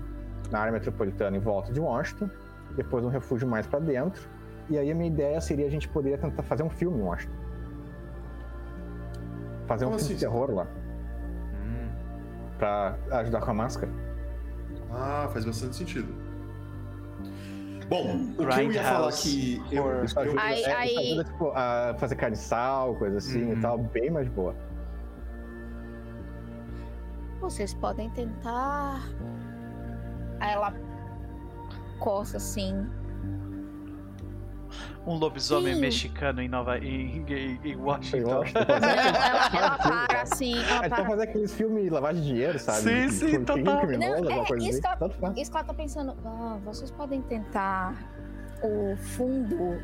na 0.51 0.59
área 0.59 0.71
metropolitana 0.73 1.35
em 1.37 1.39
volta 1.39 1.71
de 1.71 1.79
Washington, 1.79 2.29
depois 2.75 3.03
um 3.05 3.09
refúgio 3.09 3.47
mais 3.47 3.65
pra 3.65 3.79
dentro. 3.79 4.27
E 4.69 4.77
aí 4.77 4.91
a 4.91 4.95
minha 4.95 5.07
ideia 5.07 5.39
seria 5.41 5.67
a 5.67 5.69
gente 5.69 5.87
poderia 5.87 6.17
tentar 6.17 6.43
fazer 6.43 6.63
um 6.63 6.69
filme 6.69 6.99
em 6.99 7.03
Washington. 7.03 7.33
Fazer 9.67 9.85
um 9.85 9.89
Como 9.89 9.99
filme 9.99 10.15
de 10.15 10.25
assim? 10.25 10.31
terror 10.33 10.51
lá. 10.53 10.67
Pra 12.57 12.97
ajudar 13.11 13.41
com 13.41 13.51
a 13.51 13.53
máscara. 13.53 13.91
Ah, 14.91 15.27
faz 15.31 15.45
bastante 15.45 15.75
sentido. 15.75 16.13
Bom, 17.89 18.15
o 18.39 18.47
que 18.47 18.61
eu 18.61 18.71
ia 18.71 18.83
falar 18.83 19.11
que 19.11 19.61
eu. 19.71 20.03
Isso 20.03 20.19
ajuda, 20.19 20.41
Aí- 20.41 20.63
é, 20.63 20.85
isso 20.87 20.99
ajuda 20.99 21.23
tipo, 21.25 21.51
a 21.55 21.95
fazer 21.99 22.15
carne 22.15 22.35
de 22.35 22.41
sal, 22.41 22.95
coisa 22.95 23.17
assim 23.17 23.43
Uhum. 23.43 23.53
e 23.53 23.61
tal, 23.61 23.77
bem 23.77 24.09
mais 24.09 24.27
boa. 24.29 24.55
Vocês 27.39 27.73
podem 27.75 28.09
tentar. 28.11 29.01
Aí 30.39 30.51
ela 30.53 30.73
coça 31.99 32.37
assim. 32.37 32.87
Um 35.07 35.15
lobisomem 35.15 35.75
Sim. 35.75 35.81
mexicano 35.81 36.41
em 36.41 36.49
Nova 36.49 36.79
em, 36.79 37.23
em, 37.27 37.59
em 37.63 37.75
Washington. 37.75 38.27
Não, 38.27 38.43
ela, 38.75 39.49
ela 39.53 40.07
para 40.07 40.21
assim. 40.21 40.55
Ela 40.57 40.89
para. 40.89 41.05
fazer 41.05 41.23
aqueles 41.23 41.53
filmes 41.53 41.83
de 41.83 41.89
lavagem 41.91 42.21
de 42.23 42.27
dinheiro, 42.29 42.57
sabe? 42.57 42.79
Sim, 42.79 43.09
sim, 43.09 43.25
Tipo, 43.27 43.45
total. 43.45 43.85
Não, 43.85 44.31
é, 44.31 44.45
coisa 44.45 44.67
isso 44.67 44.81
assim. 44.87 44.97
que 44.97 45.03
ela-. 45.23 45.33
Isso 45.37 45.51
que 45.51 45.57
ela 45.57 45.65
tá 45.65 45.73
pensando. 45.73 46.17
Ah, 46.25 46.57
vocês 46.65 46.89
podem 46.89 47.21
tentar 47.21 47.93
o 48.63 48.95
fundo. 48.97 49.79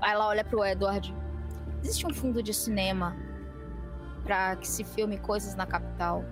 Aí 0.00 0.12
ela 0.12 0.28
olha 0.28 0.44
pro 0.44 0.64
Edward. 0.64 1.14
Existe 1.82 2.06
um 2.06 2.14
fundo 2.14 2.42
de 2.42 2.54
cinema 2.54 3.16
para 4.24 4.56
que 4.56 4.68
se 4.68 4.82
filme 4.82 5.18
coisas 5.18 5.54
na 5.54 5.66
capital. 5.66 6.24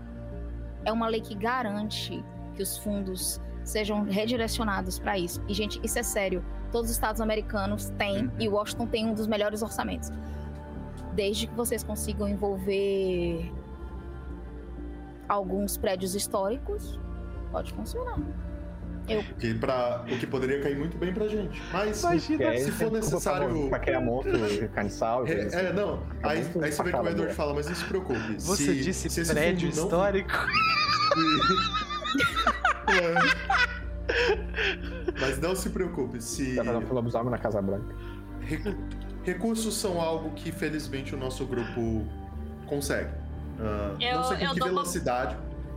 É 0.85 0.93
uma 0.93 1.07
lei 1.09 1.21
que 1.21 1.35
garante 1.35 2.25
que 2.55 2.63
os 2.63 2.79
fundos 2.79 3.41
sejam 3.63 4.05
redirecionados 4.05 4.99
para 4.99 5.19
isso. 5.19 5.43
E, 5.47 5.53
gente, 5.55 5.81
isso 5.85 5.99
é 5.99 6.03
sério. 6.03 6.43
Todos 6.73 6.91
os 6.91 6.97
estados 6.97 7.21
americanos 7.21 7.91
têm, 7.99 8.25
Uhum. 8.25 8.31
e 8.39 8.49
Washington 8.49 8.87
tem 8.87 9.07
um 9.07 9.15
dos 9.15 9.27
melhores 9.27 9.63
orçamentos. 9.63 10.11
Desde 11.15 11.47
que 11.47 11.55
vocês 11.55 11.83
consigam 11.83 12.29
envolver 12.29 13.51
alguns 15.29 15.77
prédios 15.77 16.15
históricos, 16.15 16.99
pode 17.51 17.73
funcionar. 17.73 18.19
que 19.41 19.55
pra, 19.55 20.03
o 20.05 20.19
que 20.19 20.27
poderia 20.27 20.61
cair 20.63 20.77
muito 20.77 20.99
bem 20.99 21.15
pra 21.15 21.27
gente. 21.27 21.63
Mas 21.73 22.03
Imagina. 22.03 22.49
aí, 22.51 22.59
se 22.63 22.71
for 22.73 22.93
necessário- 22.93 23.69
Pra, 23.71 23.79
criar 23.79 24.03
de 24.85 24.93
sal, 24.99 25.27
e 25.27 25.31
É, 25.33 25.35
coisa 25.37 25.57
assim. 25.57 25.67
é, 25.67 25.73
não. 25.73 26.03
Aí, 26.23 26.43
muito 26.45 26.63
aí 26.63 26.71
você 26.73 26.83
vê 26.83 26.91
que 26.91 26.97
o 26.97 27.01
Edward 27.01 27.23
boa. 27.23 27.31
fala, 27.35 27.55
mas 27.55 27.67
não 27.67 27.75
se 27.75 27.85
preocupe. 27.87 28.35
Você 28.39 28.65
se, 28.65 28.83
disse 28.83 29.09
se 29.09 29.33
prédio 29.33 29.71
fundo 29.71 29.77
não- 29.79 29.85
histórico? 29.85 30.31
Mas 35.21 35.39
não 35.41 35.55
se 35.57 35.71
preocupe, 35.71 36.21
se 36.21 36.57
Tá 36.57 36.63
lobisomem 36.91 37.31
na 37.31 37.39
Casa 37.39 37.61
Branca. 37.63 37.95
recu- 38.41 38.77
recursos 39.23 39.75
são 39.77 40.01
algo 40.01 40.31
que 40.35 40.51
felizmente 40.53 41.15
o 41.15 41.19
nosso 41.19 41.45
grupo 41.47 42.07
consegue. 42.67 43.11
Ah, 43.61 43.95
Eu- 44.01 44.17
não 44.19 44.25
sei 44.25 44.37
com 44.39 44.45
eu 44.45 44.53
que 44.55 44.59
dou 44.61 44.69
uma- 44.69 44.75
velocidade. 44.83 45.37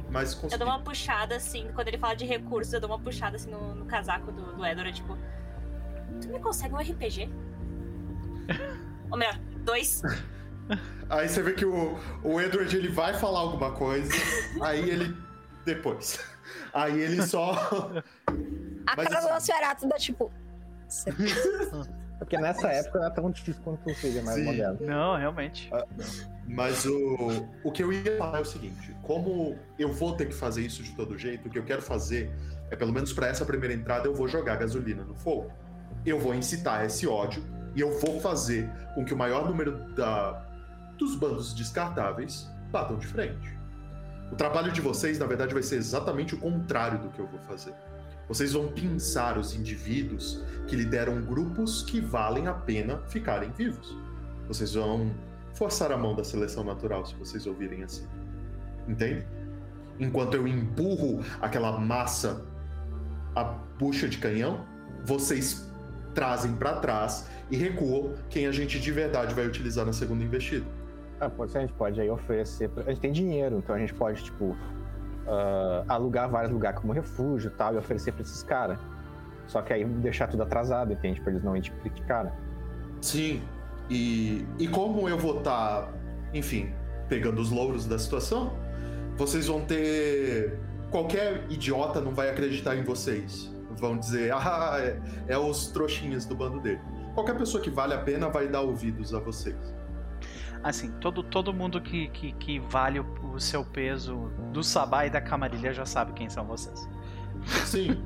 mas 0.10 0.34
Eu 0.34 0.40
consegui. 0.42 0.60
dou 0.64 0.68
uma 0.68 0.80
puxada, 0.80 1.36
assim, 1.38 1.68
quando 1.74 1.88
ele 1.88 1.98
fala 1.98 2.14
de 2.16 2.26
recursos, 2.26 2.72
eu 2.74 2.80
dou 2.82 2.90
uma 2.90 3.00
puxada, 3.00 3.36
assim, 3.38 3.50
no, 3.50 3.74
no 3.76 3.86
casaco 3.86 4.32
do, 4.32 4.56
do 4.56 4.66
Edward, 4.66 4.94
tipo... 4.94 5.18
Tu 6.22 6.28
me 6.28 6.40
consegue 6.40 6.74
um 6.74 6.78
RPG? 6.78 7.30
Ou 9.10 9.18
melhor, 9.18 9.40
dois? 9.64 10.02
Aí 11.10 11.28
você 11.28 11.42
vê 11.42 11.54
que 11.54 11.66
o, 11.66 11.98
o 12.24 12.40
Edward 12.40 12.76
ele 12.76 12.88
vai 12.90 13.14
falar 13.14 13.40
alguma 13.40 13.72
coisa, 13.72 14.10
aí 14.62 14.90
ele. 14.90 15.14
Depois. 15.66 16.18
Aí 16.74 16.98
ele 17.02 17.22
só. 17.24 17.54
A 18.88 18.96
Mas 18.96 19.08
cara 19.08 19.20
assim- 19.20 19.28
do 19.28 19.34
Nosferatu 19.34 19.88
dá 19.88 19.96
tipo. 19.98 20.32
"Cê- 20.88 21.12
Porque 22.20 22.38
nessa 22.38 22.68
época 22.68 23.00
não 23.00 23.08
é 23.08 23.10
tão 23.10 23.32
difícil 23.32 23.60
quanto 23.64 23.96
seja 23.96 24.22
mais 24.22 24.38
Sim. 24.38 24.46
moderno. 24.46 24.78
Não, 24.82 25.18
realmente. 25.18 25.72
Mas 26.48 26.86
o, 26.86 27.48
o 27.64 27.72
que 27.72 27.84
eu 27.84 27.92
ia 27.92 28.16
falar 28.18 28.38
é 28.38 28.42
o 28.42 28.46
seguinte: 28.46 28.96
como 29.02 29.58
eu 29.80 29.92
vou 29.92 30.16
ter 30.16 30.28
que 30.28 30.34
fazer 30.36 30.62
isso 30.62 30.84
de 30.84 30.92
todo 30.96 31.18
jeito, 31.18 31.48
o 31.48 31.52
que 31.52 31.58
eu 31.58 31.64
quero 31.64 31.82
fazer 31.82 32.32
é, 32.70 32.76
pelo 32.76 32.94
menos 32.94 33.12
para 33.12 33.26
essa 33.28 33.44
primeira 33.44 33.74
entrada, 33.74 34.08
eu 34.08 34.14
vou 34.14 34.28
jogar 34.28 34.56
gasolina 34.58 35.04
no 35.04 35.16
fogo. 35.16 35.52
Eu 36.06 36.20
vou 36.20 36.36
incitar 36.36 36.86
esse 36.86 37.08
ódio 37.08 37.44
e 37.76 37.82
eu 37.82 37.98
vou 38.00 38.20
fazer 38.22 38.70
com 38.94 39.04
que 39.04 39.14
o 39.14 39.18
maior 39.18 39.48
número 39.50 39.92
da, 39.96 40.46
dos 41.00 41.16
bandos 41.16 41.54
descartáveis 41.56 42.48
batam 42.72 42.98
de 43.00 43.08
frente. 43.08 43.58
O 44.32 44.36
trabalho 44.36 44.72
de 44.72 44.80
vocês, 44.80 45.18
na 45.18 45.26
verdade, 45.26 45.54
vai 45.56 45.64
ser 45.64 45.76
exatamente 45.78 46.36
o 46.36 46.38
contrário 46.38 47.00
do 47.00 47.10
que 47.10 47.20
eu 47.20 47.28
vou 47.28 47.40
fazer. 47.42 47.74
Vocês 48.32 48.54
vão 48.54 48.70
pinçar 48.70 49.38
os 49.38 49.54
indivíduos 49.54 50.42
que 50.66 50.74
lideram 50.74 51.22
grupos 51.22 51.84
que 51.84 52.00
valem 52.00 52.48
a 52.48 52.54
pena 52.54 53.00
ficarem 53.10 53.52
vivos. 53.52 53.94
Vocês 54.48 54.74
vão 54.74 55.12
forçar 55.54 55.92
a 55.92 55.98
mão 55.98 56.16
da 56.16 56.24
seleção 56.24 56.64
natural, 56.64 57.06
se 57.06 57.14
vocês 57.16 57.46
ouvirem 57.46 57.84
assim. 57.84 58.08
Entende? 58.88 59.28
Enquanto 60.00 60.36
eu 60.36 60.48
empurro 60.48 61.20
aquela 61.42 61.78
massa 61.78 62.46
a 63.36 63.44
bucha 63.44 64.08
de 64.08 64.18
canhão, 64.18 64.66
vocês 65.04 65.70
trazem 66.16 66.54
pra 66.54 66.78
trás 66.78 67.28
e 67.50 67.58
recuam 67.58 68.14
quem 68.30 68.48
a 68.48 68.52
gente 68.54 68.80
de 68.80 68.92
verdade 68.94 69.36
vai 69.36 69.46
utilizar 69.46 69.86
na 69.86 69.92
segunda 69.92 70.24
investida. 70.24 70.66
Ah, 71.20 71.30
a 71.38 71.60
gente 71.60 71.74
pode 71.74 72.00
aí 72.00 72.10
oferecer. 72.10 72.70
pra- 72.70 72.84
A 72.84 72.92
gente 72.92 73.02
tem 73.02 73.12
dinheiro, 73.12 73.58
então 73.58 73.76
a 73.76 73.80
gente 73.80 73.94
pode, 73.94 74.24
tipo, 74.24 74.56
ah, 75.32 75.86
alugar 75.88 76.30
vários 76.30 76.52
lugares 76.52 76.78
como 76.80 76.92
refúgio 76.92 77.50
e 77.50 77.54
tal, 77.54 77.74
e 77.74 77.78
oferecer 77.78 78.12
pra 78.12 78.22
esses 78.22 78.44
caras. 78.44 78.78
Só 79.48 79.62
que 79.62 79.72
aí 79.72 79.86
deixar 79.86 80.28
tudo 80.28 80.44
atrasado, 80.44 80.92
entende? 80.92 81.22
Pra 81.22 81.32
eles 81.32 81.44
não 81.44 81.56
irem 81.56 81.62
tipo 81.62 81.90
de 81.90 82.02
cara. 82.04 82.34
Sim. 83.02 83.42
E, 83.90 84.46
e 84.60 84.68
como 84.68 85.08
eu 85.10 85.18
vou 85.18 85.40
estar, 85.40 85.92
enfim, 86.34 86.74
pegando 87.10 87.42
os 87.42 87.50
louros 87.50 87.86
da 87.86 87.98
situação, 87.98 88.54
vocês 89.18 89.48
vão 89.48 89.62
ter. 89.62 90.60
Qualquer 90.90 91.46
idiota 91.50 92.02
não 92.02 92.14
vai 92.14 92.30
acreditar 92.30 92.76
em 92.76 92.84
vocês. 92.84 93.50
Vão 93.72 93.98
dizer, 93.98 94.32
ah, 94.36 94.78
é, 94.80 95.00
é 95.28 95.38
os 95.38 95.68
trouxinhas 95.68 96.26
do 96.26 96.36
bando 96.36 96.60
dele. 96.60 96.82
Qualquer 97.14 97.38
pessoa 97.38 97.62
que 97.62 97.70
vale 97.70 97.94
a 97.94 98.00
pena 98.00 98.30
vai 98.30 98.48
dar 98.48 98.62
ouvidos 98.62 99.14
a 99.14 99.20
vocês. 99.20 99.56
Assim, 100.64 100.92
todo, 101.00 101.24
todo 101.24 101.52
mundo 101.54 101.82
que, 101.82 102.08
que, 102.10 102.32
que 102.34 102.60
vale 102.60 103.00
o, 103.00 103.06
o 103.34 103.40
seu 103.40 103.66
peso 103.66 104.32
do 104.54 104.64
Sabá 104.64 105.06
e 105.08 105.10
da 105.10 105.20
Camarilha 105.20 105.74
já 105.74 105.86
sabe 105.86 106.14
quem 106.14 106.30
são 106.30 106.46
vocês. 106.46 106.88
Sim. 107.66 108.04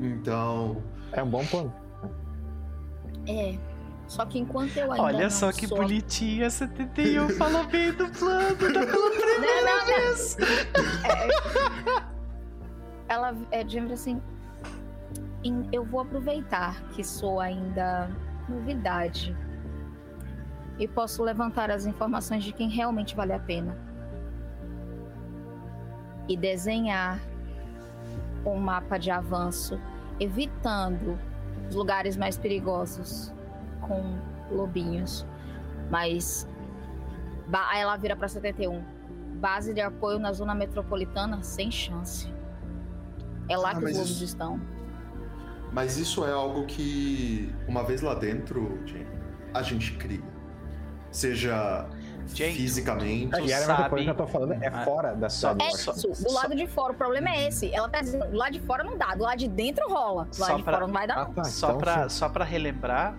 Então. 0.00 0.82
É 1.12 1.22
um 1.22 1.30
bom 1.30 1.44
plano. 1.46 1.72
É. 3.28 3.56
Só 4.08 4.24
que 4.24 4.38
enquanto 4.38 4.76
eu 4.76 4.90
ainda. 4.92 5.02
Olha 5.04 5.22
não 5.24 5.30
só 5.30 5.52
que 5.52 5.66
sou... 5.66 5.78
bonitinha, 5.78 6.48
71 6.50 7.28
falou 7.38 7.64
bem 7.66 7.92
do 7.92 8.08
plano 8.10 8.54
da 8.56 8.56
pela 8.56 8.86
primeira 9.10 9.62
Não, 9.62 9.64
não, 9.64 9.78
não. 9.78 9.86
vez. 9.86 10.36
Ela 13.08 13.34
é 13.50 13.62
dizendo 13.64 13.92
assim. 13.92 14.20
"Em- 15.44 15.68
Eu 15.72 15.84
vou 15.84 16.00
aproveitar 16.00 16.80
que 16.90 17.02
sou 17.04 17.40
ainda 17.40 18.10
novidade. 18.48 19.36
E 20.78 20.86
posso 20.86 21.22
levantar 21.22 21.70
as 21.70 21.86
informações 21.86 22.44
de 22.44 22.52
quem 22.52 22.68
realmente 22.68 23.16
vale 23.16 23.32
a 23.32 23.38
pena. 23.38 23.76
E 26.28 26.36
desenhar 26.36 27.20
um 28.44 28.56
mapa 28.56 28.98
de 28.98 29.10
avanço, 29.10 29.80
evitando 30.20 31.18
os 31.68 31.74
lugares 31.74 32.16
mais 32.16 32.36
perigosos 32.36 33.32
com 33.80 34.18
lobinhos. 34.54 35.26
Mas 35.90 36.48
aí 37.52 37.80
ela 37.80 37.96
vira 37.96 38.14
para 38.16 38.28
71. 38.28 38.82
Base 39.40 39.72
de 39.74 39.80
apoio 39.80 40.18
na 40.18 40.32
zona 40.32 40.54
metropolitana 40.54 41.42
sem 41.42 41.70
chance. 41.70 42.32
É 43.48 43.56
lá 43.56 43.70
Ah, 43.70 43.74
que 43.76 43.84
os 43.84 43.92
lobos 43.92 44.10
isso- 44.10 44.24
estão. 44.24 44.60
Mas 45.72 45.96
isso 45.98 46.24
é 46.24 46.32
algo 46.32 46.64
que, 46.66 47.54
uma 47.68 47.82
vez 47.84 48.00
lá 48.00 48.14
dentro, 48.14 48.78
a 49.52 49.62
gente 49.62 49.92
cria. 49.96 50.22
Seja 51.16 51.86
Jane, 52.34 52.52
fisicamente. 52.52 53.34
A 53.34 53.38
Tu 53.38 53.46
Yara, 53.48 53.64
sabe- 53.64 53.82
a 53.84 53.88
coisa 53.88 54.04
que 54.04 54.10
eu 54.10 54.14
tô 54.14 54.26
falando 54.26 54.52
é 54.52 54.68
Ah, 54.68 54.84
fora 54.84 55.14
da 55.14 55.30
só- 55.30 55.52
cidade. 55.52 55.70
É 55.72 55.76
só- 55.78 55.92
isso, 55.92 56.08
do 56.08 56.14
só- 56.30 56.34
lado 56.42 56.54
de 56.54 56.66
fora. 56.66 56.92
O 56.92 56.96
problema 56.96 57.30
é 57.30 57.48
esse. 57.48 57.72
Ela 57.74 57.88
tá 57.88 58.00
dizendo, 58.02 58.26
do 58.26 58.36
lado 58.36 58.52
de 58.52 58.60
fora 58.60 58.84
não 58.84 58.98
dá, 58.98 59.14
do 59.14 59.22
lado 59.22 59.38
de 59.38 59.48
dentro 59.48 59.88
rola. 59.88 60.26
Do 60.26 60.36
Só 60.36 60.42
lado 60.44 60.56
de 60.58 60.62
pra- 60.64 60.72
fora 60.74 60.86
não 60.86 60.92
vai 60.92 61.06
dar. 61.06 61.18
Ah, 61.20 61.24
tá. 61.26 61.44
Só, 61.44 61.68
então, 61.68 61.78
pra, 61.78 62.02
sim. 62.02 62.08
só 62.18 62.28
pra 62.28 62.44
relembrar, 62.44 63.14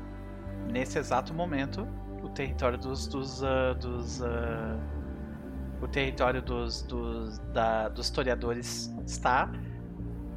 nesse 0.71 0.99
exato 0.99 1.33
momento, 1.33 1.87
o 2.21 2.29
território 2.29 2.77
dos. 2.77 3.07
dos, 3.07 3.43
ah, 3.43 3.73
dos 3.73 4.21
ah, 4.21 4.77
o 5.81 5.87
território 5.87 6.41
dos, 6.41 6.83
dos, 6.83 7.39
da, 7.53 7.89
dos 7.89 8.05
historiadores 8.05 8.93
está 9.07 9.49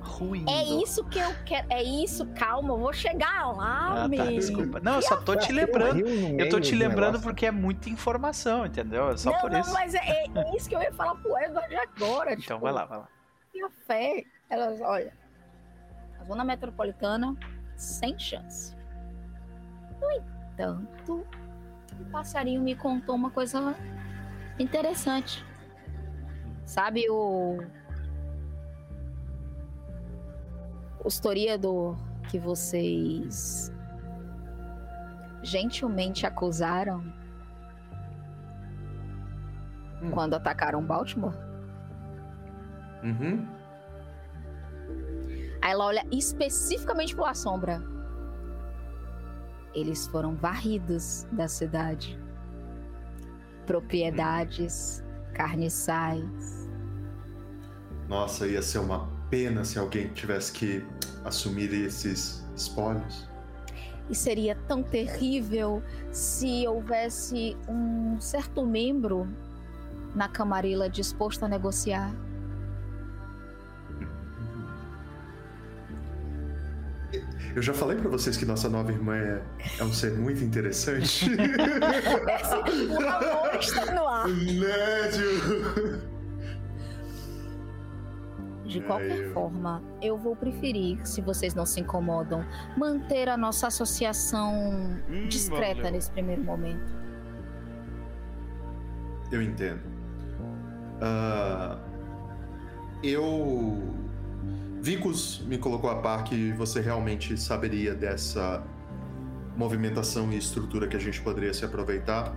ruindo. 0.01 0.51
É 0.51 0.63
isso 0.63 1.05
que 1.05 1.19
eu 1.19 1.33
quero. 1.45 1.67
É 1.71 1.83
isso, 1.83 2.27
calma, 2.35 2.75
eu 2.75 2.79
vou 2.79 2.93
chegar 2.93 3.53
lá, 3.53 4.05
Ah, 4.05 4.09
meu. 4.09 4.25
tá, 4.25 4.31
desculpa. 4.31 4.81
Não, 4.81 4.97
eu 4.97 5.03
só 5.03 5.17
tô 5.17 5.37
te 5.37 5.53
lembrando. 5.53 6.01
Eu 6.07 6.49
tô 6.49 6.59
te 6.61 6.73
do 6.73 6.79
lembrando 6.79 7.21
porque 7.21 7.47
é 7.47 7.51
muita 7.51 7.89
informação, 7.89 8.67
entendeu? 8.67 9.11
É 9.11 9.17
só 9.17 9.31
não, 9.31 9.41
por 9.41 9.51
não, 9.51 9.61
isso. 9.61 9.73
mas 9.73 9.95
é, 9.95 10.25
é 10.35 10.57
isso 10.57 10.69
que 10.69 10.75
eu 10.75 10.83
ia 10.83 10.93
falar 10.93 11.15
pro 11.17 11.37
Edward 11.39 11.75
agora. 11.77 12.33
Então 12.33 12.43
tipo, 12.43 12.61
vai 12.61 12.73
lá, 12.73 12.85
vai 12.85 12.99
lá. 12.99 13.09
Minha 13.55 13.71
fé. 13.87 14.25
Elas, 14.49 14.81
olha, 14.81 15.13
a 16.21 16.25
zona 16.25 16.45
metropolitana, 16.45 17.37
sem 17.77 18.19
chance. 18.19 18.75
No 20.01 20.11
entanto, 20.11 21.27
o 22.01 22.05
passarinho 22.11 22.61
me 22.63 22.75
contou 22.75 23.15
uma 23.15 23.31
coisa 23.31 23.75
interessante. 24.59 25.45
Sabe 26.65 27.09
o. 27.11 27.59
O 31.03 31.09
historiador 31.09 31.97
que 32.29 32.39
vocês 32.39 33.73
gentilmente 35.43 36.27
acusaram 36.27 37.03
Hum. 40.03 40.11
quando 40.11 40.35
atacaram 40.35 40.83
Baltimore? 40.85 41.35
Uhum. 43.03 43.47
Aí 45.63 45.73
ela 45.73 45.85
olha 45.87 46.07
especificamente 46.11 47.15
pro 47.15 47.25
A 47.25 47.35
Sombra. 47.35 47.83
Eles 49.75 50.07
foram 50.07 50.35
varridos 50.35 51.27
da 51.33 51.47
cidade. 51.49 52.19
Propriedades, 53.67 55.05
carniçais. 55.35 56.69
Nossa, 58.09 58.47
ia 58.47 58.61
ser 58.63 58.79
uma 58.79 59.09
pena 59.31 59.65
se 59.65 59.79
alguém 59.79 60.09
tivesse 60.09 60.53
que 60.53 60.85
assumir 61.25 61.73
esses 61.73 62.45
espólios. 62.57 63.29
E 64.11 64.15
seria 64.15 64.57
tão 64.67 64.83
terrível 64.83 65.83
se 66.11 66.67
houvesse 66.67 67.57
um 67.69 68.21
certo 68.21 68.67
membro 68.67 69.29
na 70.15 70.29
Camarilla 70.29 70.91
disposto 70.91 71.45
a 71.45 71.49
negociar. 71.49 72.13
Eu 77.55 77.63
já 77.63 77.75
falei 77.75 77.97
pra 77.97 78.09
vocês 78.09 78.37
que 78.37 78.45
nossa 78.45 78.69
nova 78.69 78.93
irmã 78.93 79.17
é, 79.17 79.43
é 79.79 79.85
um 79.85 79.93
ser 79.93 80.13
muito 80.13 80.43
interessante. 80.43 81.29
o 82.89 83.09
amor 83.09 83.55
está 83.59 83.93
no 83.93 84.07
ar. 84.07 84.29
Nédio! 84.29 86.20
De 88.71 88.81
qualquer 88.81 89.33
forma, 89.33 89.83
eu 90.01 90.17
vou 90.17 90.37
preferir, 90.37 91.05
se 91.05 91.21
vocês 91.21 91.55
não 91.57 91.67
se 91.67 91.81
incomodam, 91.81 92.47
manter 92.77 93.29
a 93.29 93.37
nossa 93.37 93.67
associação 93.67 94.55
Hum, 95.09 95.27
discreta 95.29 95.91
nesse 95.91 96.09
primeiro 96.09 96.45
momento. 96.45 96.93
Eu 99.33 99.43
entendo. 99.43 99.81
Ah, 101.01 101.79
eu. 103.03 103.83
Vicus 104.81 105.45
me 105.47 105.59
colocou 105.59 105.91
a 105.91 105.97
par 105.97 106.23
que 106.23 106.53
você 106.53 106.81
realmente 106.81 107.37
saberia 107.37 107.93
dessa 107.93 108.63
movimentação 109.57 110.33
e 110.33 110.39
estrutura 110.39 110.87
que 110.87 110.97
a 110.97 111.01
gente 111.01 111.21
poderia 111.21 111.53
se 111.53 111.65
aproveitar. 111.65 112.35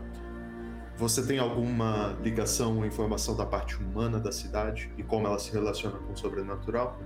Você 0.97 1.25
tem 1.25 1.39
alguma 1.39 2.15
ligação 2.21 2.77
ou 2.77 2.85
informação 2.85 3.35
da 3.35 3.45
parte 3.45 3.75
humana 3.77 4.19
da 4.19 4.31
cidade 4.31 4.91
e 4.97 5.03
como 5.03 5.25
ela 5.25 5.39
se 5.39 5.51
relaciona 5.51 5.97
com 5.97 6.13
o 6.13 6.17
sobrenatural? 6.17 6.99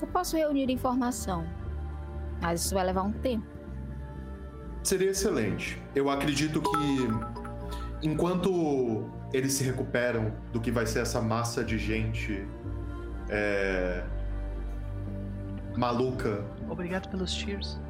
Eu 0.00 0.06
posso 0.08 0.36
reunir 0.36 0.70
informação, 0.70 1.46
mas 2.42 2.60
isso 2.62 2.74
vai 2.74 2.84
levar 2.84 3.02
um 3.02 3.12
tempo. 3.12 3.46
Seria 4.82 5.10
excelente. 5.10 5.82
Eu 5.94 6.10
acredito 6.10 6.60
que 6.60 8.06
enquanto 8.06 9.08
eles 9.32 9.54
se 9.54 9.64
recuperam 9.64 10.30
do 10.52 10.60
que 10.60 10.70
vai 10.70 10.86
ser 10.86 11.00
essa 11.00 11.22
massa 11.22 11.64
de 11.64 11.78
gente 11.78 12.46
é, 13.30 14.04
maluca, 15.74 16.44
Obrigado 16.68 17.08
pelos 17.08 17.32
cheers. 17.32 17.80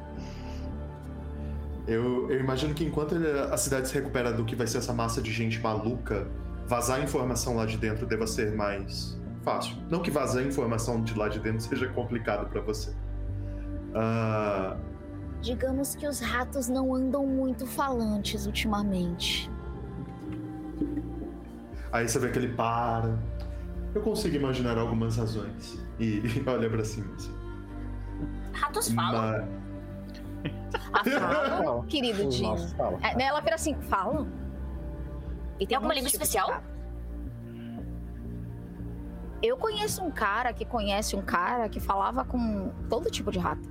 Eu, 1.87 2.29
eu 2.31 2.39
imagino 2.39 2.73
que 2.73 2.83
enquanto 2.83 3.15
ele- 3.15 3.29
a 3.39 3.57
cidade 3.57 3.87
se 3.87 3.93
recupera 3.93 4.31
do 4.33 4.43
que 4.45 4.55
vai 4.55 4.67
ser 4.67 4.79
essa 4.79 4.93
massa 4.93 5.21
de 5.21 5.31
gente 5.31 5.59
maluca, 5.59 6.27
vazar 6.67 7.01
informação 7.03 7.55
lá 7.55 7.65
de 7.65 7.77
dentro 7.77 8.05
deva 8.05 8.25
ser 8.27 8.55
mais 8.55 9.19
fácil. 9.43 9.77
Não 9.89 10.01
que 10.01 10.09
vazar 10.09 10.43
informação 10.43 11.01
de 11.03 11.13
lá 11.17 11.27
de 11.29 11.39
dentro 11.39 11.61
seja 11.67 11.87
complicado 11.89 12.49
pra 12.49 12.61
você. 12.61 12.91
Ah, 13.93 14.75
Digamos 15.41 15.93
que 15.95 16.07
os 16.07 16.19
ratos 16.19 16.67
não 16.67 16.95
andam 16.95 17.25
muito 17.27 17.67
falantes 17.67 18.47
ultimamente. 18.47 19.49
Aí 21.91 22.07
você 22.09 22.17
vê 22.19 22.29
que 22.31 22.39
ele 22.39 22.49
para. 22.53 23.17
Eu 23.93 24.01
consigo 24.01 24.35
imaginar 24.35 24.77
algumas 24.77 25.17
razões. 25.17 25.77
E 25.99 26.21
olha 26.47 26.69
pra 26.69 26.83
cima. 26.83 27.13
Assim. 27.15 27.31
Ratos 28.53 28.89
falam. 28.91 29.21
Mas- 29.47 29.64
Ah, 30.93 31.03
falam, 31.03 31.63
Falam. 31.63 31.83
querido 31.87 32.27
Dino. 32.29 32.55
É, 33.01 33.15
né, 33.15 33.25
ela 33.25 33.39
vira 33.41 33.55
assim, 33.55 33.75
falam? 33.81 34.27
E 35.59 35.65
Tem 35.65 35.75
alguma 35.75 35.93
língua 35.93 36.07
especial? 36.07 36.61
Eu 39.41 39.57
conheço 39.57 40.03
um 40.03 40.11
cara 40.11 40.53
que 40.53 40.65
conhece 40.65 41.15
um 41.15 41.21
cara 41.21 41.69
que 41.69 41.79
falava 41.79 42.25
com 42.25 42.71
todo 42.89 43.09
tipo 43.11 43.31
de 43.31 43.39
rato. 43.39 43.69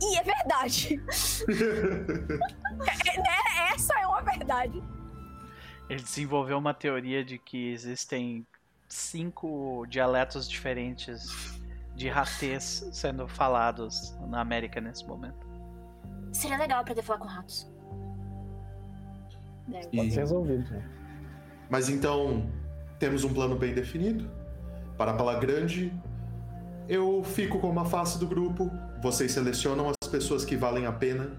E 0.00 0.16
é 0.18 0.22
verdade. 0.22 1.00
É, 2.80 3.16
né? 3.18 3.74
Essa 3.74 3.92
é 4.00 4.06
uma 4.06 4.22
verdade. 4.22 4.82
Ele 5.88 6.00
desenvolveu 6.00 6.56
uma 6.56 6.72
teoria 6.72 7.22
de 7.22 7.36
que 7.36 7.72
existem 7.72 8.46
cinco 8.88 9.84
dialetos 9.88 10.48
diferentes 10.48 11.59
de 11.94 12.08
ratês 12.08 12.88
sendo 12.92 13.28
falados 13.28 14.16
na 14.28 14.40
América 14.40 14.80
nesse 14.80 15.06
momento. 15.06 15.46
Seria 16.32 16.56
legal 16.58 16.80
aprender 16.80 17.00
a 17.00 17.04
falar 17.04 17.18
com 17.18 17.26
ratos. 17.28 17.70
É, 19.72 19.80
E- 19.92 19.96
Pode 19.96 20.10
ser 20.12 20.20
resolvido. 20.20 20.70
né? 20.70 20.88
Mas 21.68 21.88
então, 21.88 22.50
temos 22.98 23.22
um 23.24 23.32
plano 23.32 23.56
bem 23.56 23.74
definido. 23.74 24.30
Para 24.96 25.12
a 25.12 25.14
Pala 25.14 25.38
Grande, 25.38 25.92
eu 26.88 27.22
fico 27.24 27.58
como 27.60 27.78
a 27.80 27.84
face 27.84 28.18
do 28.18 28.26
grupo. 28.26 28.70
Vocês 29.02 29.32
selecionam 29.32 29.88
as 30.02 30.08
pessoas 30.08 30.44
que 30.44 30.56
valem 30.56 30.86
a 30.86 30.92
pena, 30.92 31.30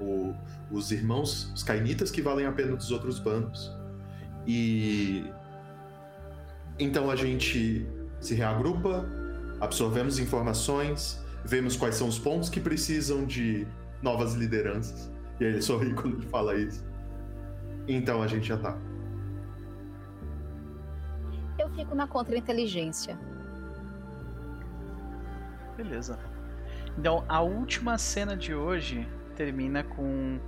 o- 0.00 0.32
os 0.70 0.90
irmãos, 0.92 1.52
os 1.52 1.62
cainitas 1.62 2.10
que 2.10 2.22
valem 2.22 2.46
a 2.46 2.52
pena 2.52 2.76
dos 2.76 2.90
outros 2.90 3.18
bandos. 3.18 3.70
E. 4.46 5.30
Então 6.78 7.10
a 7.10 7.16
gente 7.16 7.86
se 8.20 8.34
reagrupa, 8.34 9.04
absorvemos 9.62 10.18
informações, 10.18 11.24
vemos 11.44 11.76
quais 11.76 11.94
são 11.94 12.08
os 12.08 12.18
pontos 12.18 12.48
que 12.50 12.60
precisam 12.60 13.24
de 13.24 13.64
novas 14.02 14.34
lideranças. 14.34 15.08
E 15.38 15.44
aí 15.44 15.52
ele 15.52 15.62
sorri 15.62 15.94
quando 15.94 16.16
ele 16.16 16.26
fala 16.26 16.56
isso. 16.56 16.84
Então 17.86 18.20
a 18.20 18.26
gente 18.26 18.48
já 18.48 18.56
tá. 18.56 18.76
Eu 21.56 21.70
fico 21.76 21.94
na 21.94 22.08
contra-inteligência. 22.08 23.16
Beleza. 25.76 26.18
Então, 26.98 27.24
a 27.28 27.40
última 27.40 27.96
cena 27.98 28.36
de 28.36 28.52
hoje 28.52 29.08
termina 29.36 29.84
com 29.84 30.40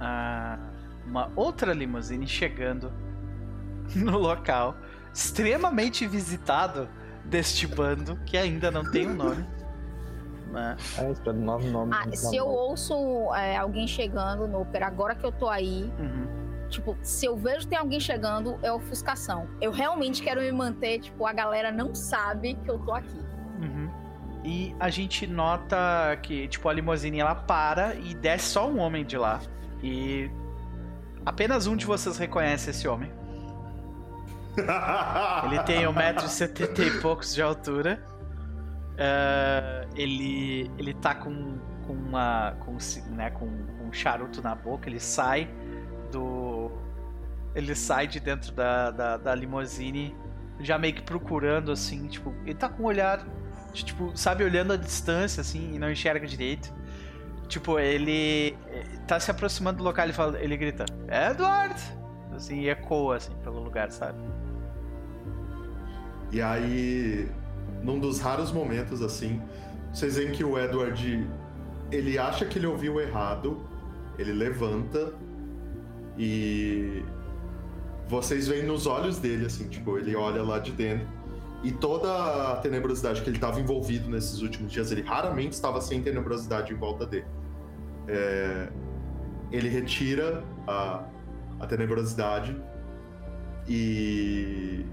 ah, 0.00 0.58
uma 1.06 1.30
outra 1.36 1.72
limusine 1.72 2.26
chegando 2.26 2.92
no 3.94 4.18
local, 4.18 4.76
extremamente 5.14 6.04
visitado 6.06 6.88
deste 7.28 7.66
bando, 7.66 8.16
que 8.26 8.36
ainda 8.36 8.70
não 8.70 8.90
tem 8.90 9.08
um 9.08 9.14
nome. 9.14 9.44
né? 10.52 10.76
É, 10.98 11.32
nove 11.32 11.68
nomes. 11.70 11.94
Ah, 11.98 12.04
nove 12.04 12.16
se 12.16 12.36
eu 12.36 12.46
ouço 12.46 12.94
é, 13.34 13.56
alguém 13.56 13.86
chegando 13.86 14.46
no 14.46 14.62
Opera, 14.62 14.86
agora 14.86 15.14
que 15.14 15.24
eu 15.26 15.32
tô 15.32 15.48
aí, 15.48 15.92
Uhum. 15.98 16.26
tipo, 16.68 16.96
se 17.02 17.26
eu 17.26 17.36
vejo 17.36 17.60
que 17.60 17.68
tem 17.68 17.78
alguém 17.78 18.00
chegando, 18.00 18.56
é 18.62 18.72
ofuscação. 18.72 19.48
Eu 19.60 19.70
realmente 19.72 20.22
quero 20.22 20.40
me 20.40 20.52
manter, 20.52 21.00
tipo, 21.00 21.26
a 21.26 21.32
galera 21.32 21.70
não 21.72 21.94
sabe 21.94 22.54
que 22.54 22.70
eu 22.70 22.78
tô 22.78 22.92
aqui. 22.92 23.18
Uhum. 23.60 23.90
E 24.44 24.74
a 24.78 24.88
gente 24.88 25.26
nota 25.26 26.16
que, 26.22 26.46
tipo, 26.46 26.68
a 26.68 26.72
limusine 26.72 27.18
ela 27.20 27.34
para 27.34 27.96
e 27.96 28.14
desce 28.14 28.46
só 28.50 28.68
um 28.70 28.78
homem 28.78 29.04
de 29.04 29.18
lá. 29.18 29.40
E 29.82 30.30
apenas 31.24 31.66
um 31.66 31.74
de 31.76 31.84
vocês 31.84 32.16
reconhece 32.16 32.70
esse 32.70 32.86
homem. 32.86 33.10
Ele 35.44 35.62
tem 35.64 35.84
1,70m 35.84 36.86
e 36.86 37.00
poucos 37.00 37.34
de 37.34 37.42
altura. 37.42 38.02
Ah, 38.98 39.86
ele, 39.94 40.70
ele 40.78 40.94
tá 40.94 41.14
com, 41.14 41.58
com, 41.86 41.92
uma, 41.92 42.56
com, 42.60 42.76
né, 43.14 43.30
com 43.30 43.46
um 43.46 43.92
charuto 43.92 44.42
na 44.42 44.54
boca. 44.54 44.88
Ele 44.88 45.00
sai 45.00 45.48
do. 46.10 46.70
Ele 47.54 47.74
sai 47.74 48.06
de 48.06 48.20
dentro 48.20 48.52
da, 48.52 48.90
da, 48.90 49.16
da 49.16 49.34
limusine, 49.34 50.14
já 50.60 50.78
meio 50.78 50.94
que 50.94 51.02
procurando 51.02 51.72
assim. 51.72 52.06
Tipo, 52.08 52.34
ele 52.44 52.54
tá 52.54 52.68
com 52.68 52.82
um 52.82 52.86
olhar, 52.86 53.26
tipo, 53.72 54.16
sabe, 54.16 54.44
olhando 54.44 54.72
a 54.72 54.76
distância 54.76 55.40
assim 55.40 55.74
e 55.74 55.78
não 55.78 55.90
enxerga 55.90 56.26
direito. 56.26 56.74
Tipo, 57.48 57.78
ele 57.78 58.56
eh, 58.68 58.84
tá 59.06 59.20
se 59.20 59.30
aproximando 59.30 59.78
do 59.78 59.84
local 59.84 60.04
ele, 60.04 60.14
ele 60.40 60.56
grita: 60.56 60.84
Edward! 61.08 61.80
Assim, 62.34 62.60
e 62.60 62.68
ecoa 62.68 63.16
assim 63.16 63.34
pelo 63.36 63.60
lugar, 63.60 63.90
sabe? 63.90 64.18
E 66.32 66.42
aí, 66.42 67.28
num 67.82 67.98
dos 67.98 68.20
raros 68.20 68.52
momentos 68.52 69.02
assim, 69.02 69.40
vocês 69.92 70.16
veem 70.16 70.32
que 70.32 70.44
o 70.44 70.58
Edward 70.58 71.26
ele 71.90 72.18
acha 72.18 72.44
que 72.44 72.58
ele 72.58 72.66
ouviu 72.66 73.00
errado, 73.00 73.60
ele 74.18 74.32
levanta 74.32 75.12
e 76.18 77.02
vocês 78.08 78.48
veem 78.48 78.64
nos 78.64 78.86
olhos 78.86 79.18
dele 79.18 79.46
assim, 79.46 79.68
tipo, 79.68 79.98
ele 79.98 80.14
olha 80.16 80.42
lá 80.42 80.58
de 80.58 80.72
dentro 80.72 81.06
e 81.62 81.72
toda 81.72 82.52
a 82.52 82.56
tenebrosidade 82.56 83.22
que 83.22 83.28
ele 83.28 83.36
estava 83.36 83.60
envolvido 83.60 84.08
nesses 84.08 84.40
últimos 84.42 84.70
dias, 84.70 84.92
ele 84.92 85.02
raramente 85.02 85.52
estava 85.52 85.80
sem 85.80 86.02
tenebrosidade 86.02 86.72
em 86.72 86.76
volta 86.76 87.06
dele. 87.06 87.26
É, 88.06 88.68
ele 89.50 89.68
retira 89.68 90.44
a, 90.66 91.04
a 91.58 91.66
tenebrosidade 91.66 92.56
e 93.68 94.84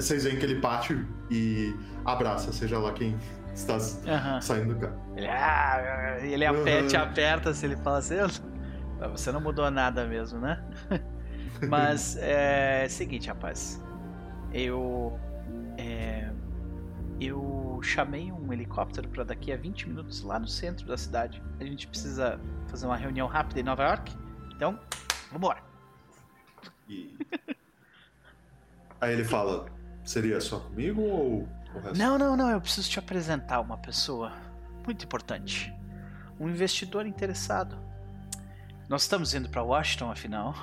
vocês 0.00 0.24
veem 0.24 0.38
que 0.38 0.44
ele 0.44 0.60
parte 0.60 1.06
e 1.30 1.74
abraça, 2.04 2.52
seja 2.52 2.78
lá 2.78 2.92
quem 2.92 3.16
está 3.54 3.78
saindo 4.40 4.74
do 4.74 4.80
carro. 4.80 5.00
Ele, 5.16 5.26
ah, 5.26 6.18
ele 6.22 6.44
aperta, 6.44 7.02
aperta, 7.02 7.54
se 7.54 7.66
ele 7.66 7.76
fala 7.76 7.98
assim, 7.98 8.16
"Ah, 9.00 9.08
você 9.08 9.32
não 9.32 9.40
mudou 9.40 9.70
nada 9.70 10.06
mesmo, 10.06 10.38
né? 10.38 10.62
Mas 11.68 12.16
é 12.18 12.86
seguinte, 12.88 13.28
rapaz. 13.28 13.82
Eu 14.52 15.18
é, 15.78 16.30
eu 17.20 17.80
chamei 17.82 18.30
um 18.30 18.52
helicóptero 18.52 19.08
para 19.08 19.24
daqui 19.24 19.52
a 19.52 19.56
20 19.56 19.88
minutos 19.88 20.22
lá 20.22 20.38
no 20.38 20.46
centro 20.46 20.86
da 20.86 20.96
cidade. 20.96 21.42
A 21.58 21.64
gente 21.64 21.86
precisa 21.86 22.38
fazer 22.68 22.86
uma 22.86 22.96
reunião 22.96 23.26
rápida 23.26 23.60
em 23.60 23.62
Nova 23.62 23.84
York. 23.84 24.14
Então, 24.54 24.78
vambora. 25.32 25.62
E... 26.88 27.16
Aí 29.00 29.12
ele 29.12 29.24
fala: 29.24 29.66
seria 30.06 30.40
só 30.40 30.60
comigo 30.60 31.02
ou 31.02 31.48
o 31.74 31.78
resto? 31.80 31.98
Não, 31.98 32.16
não, 32.16 32.36
não, 32.36 32.50
eu 32.50 32.60
preciso 32.60 32.88
te 32.88 32.98
apresentar 32.98 33.60
uma 33.60 33.76
pessoa 33.76 34.32
muito 34.84 35.04
importante. 35.04 35.74
Um 36.40 36.48
investidor 36.48 37.06
interessado. 37.06 37.76
Nós 38.88 39.02
estamos 39.02 39.34
indo 39.34 39.48
para 39.48 39.62
Washington, 39.62 40.10
afinal. 40.10 40.54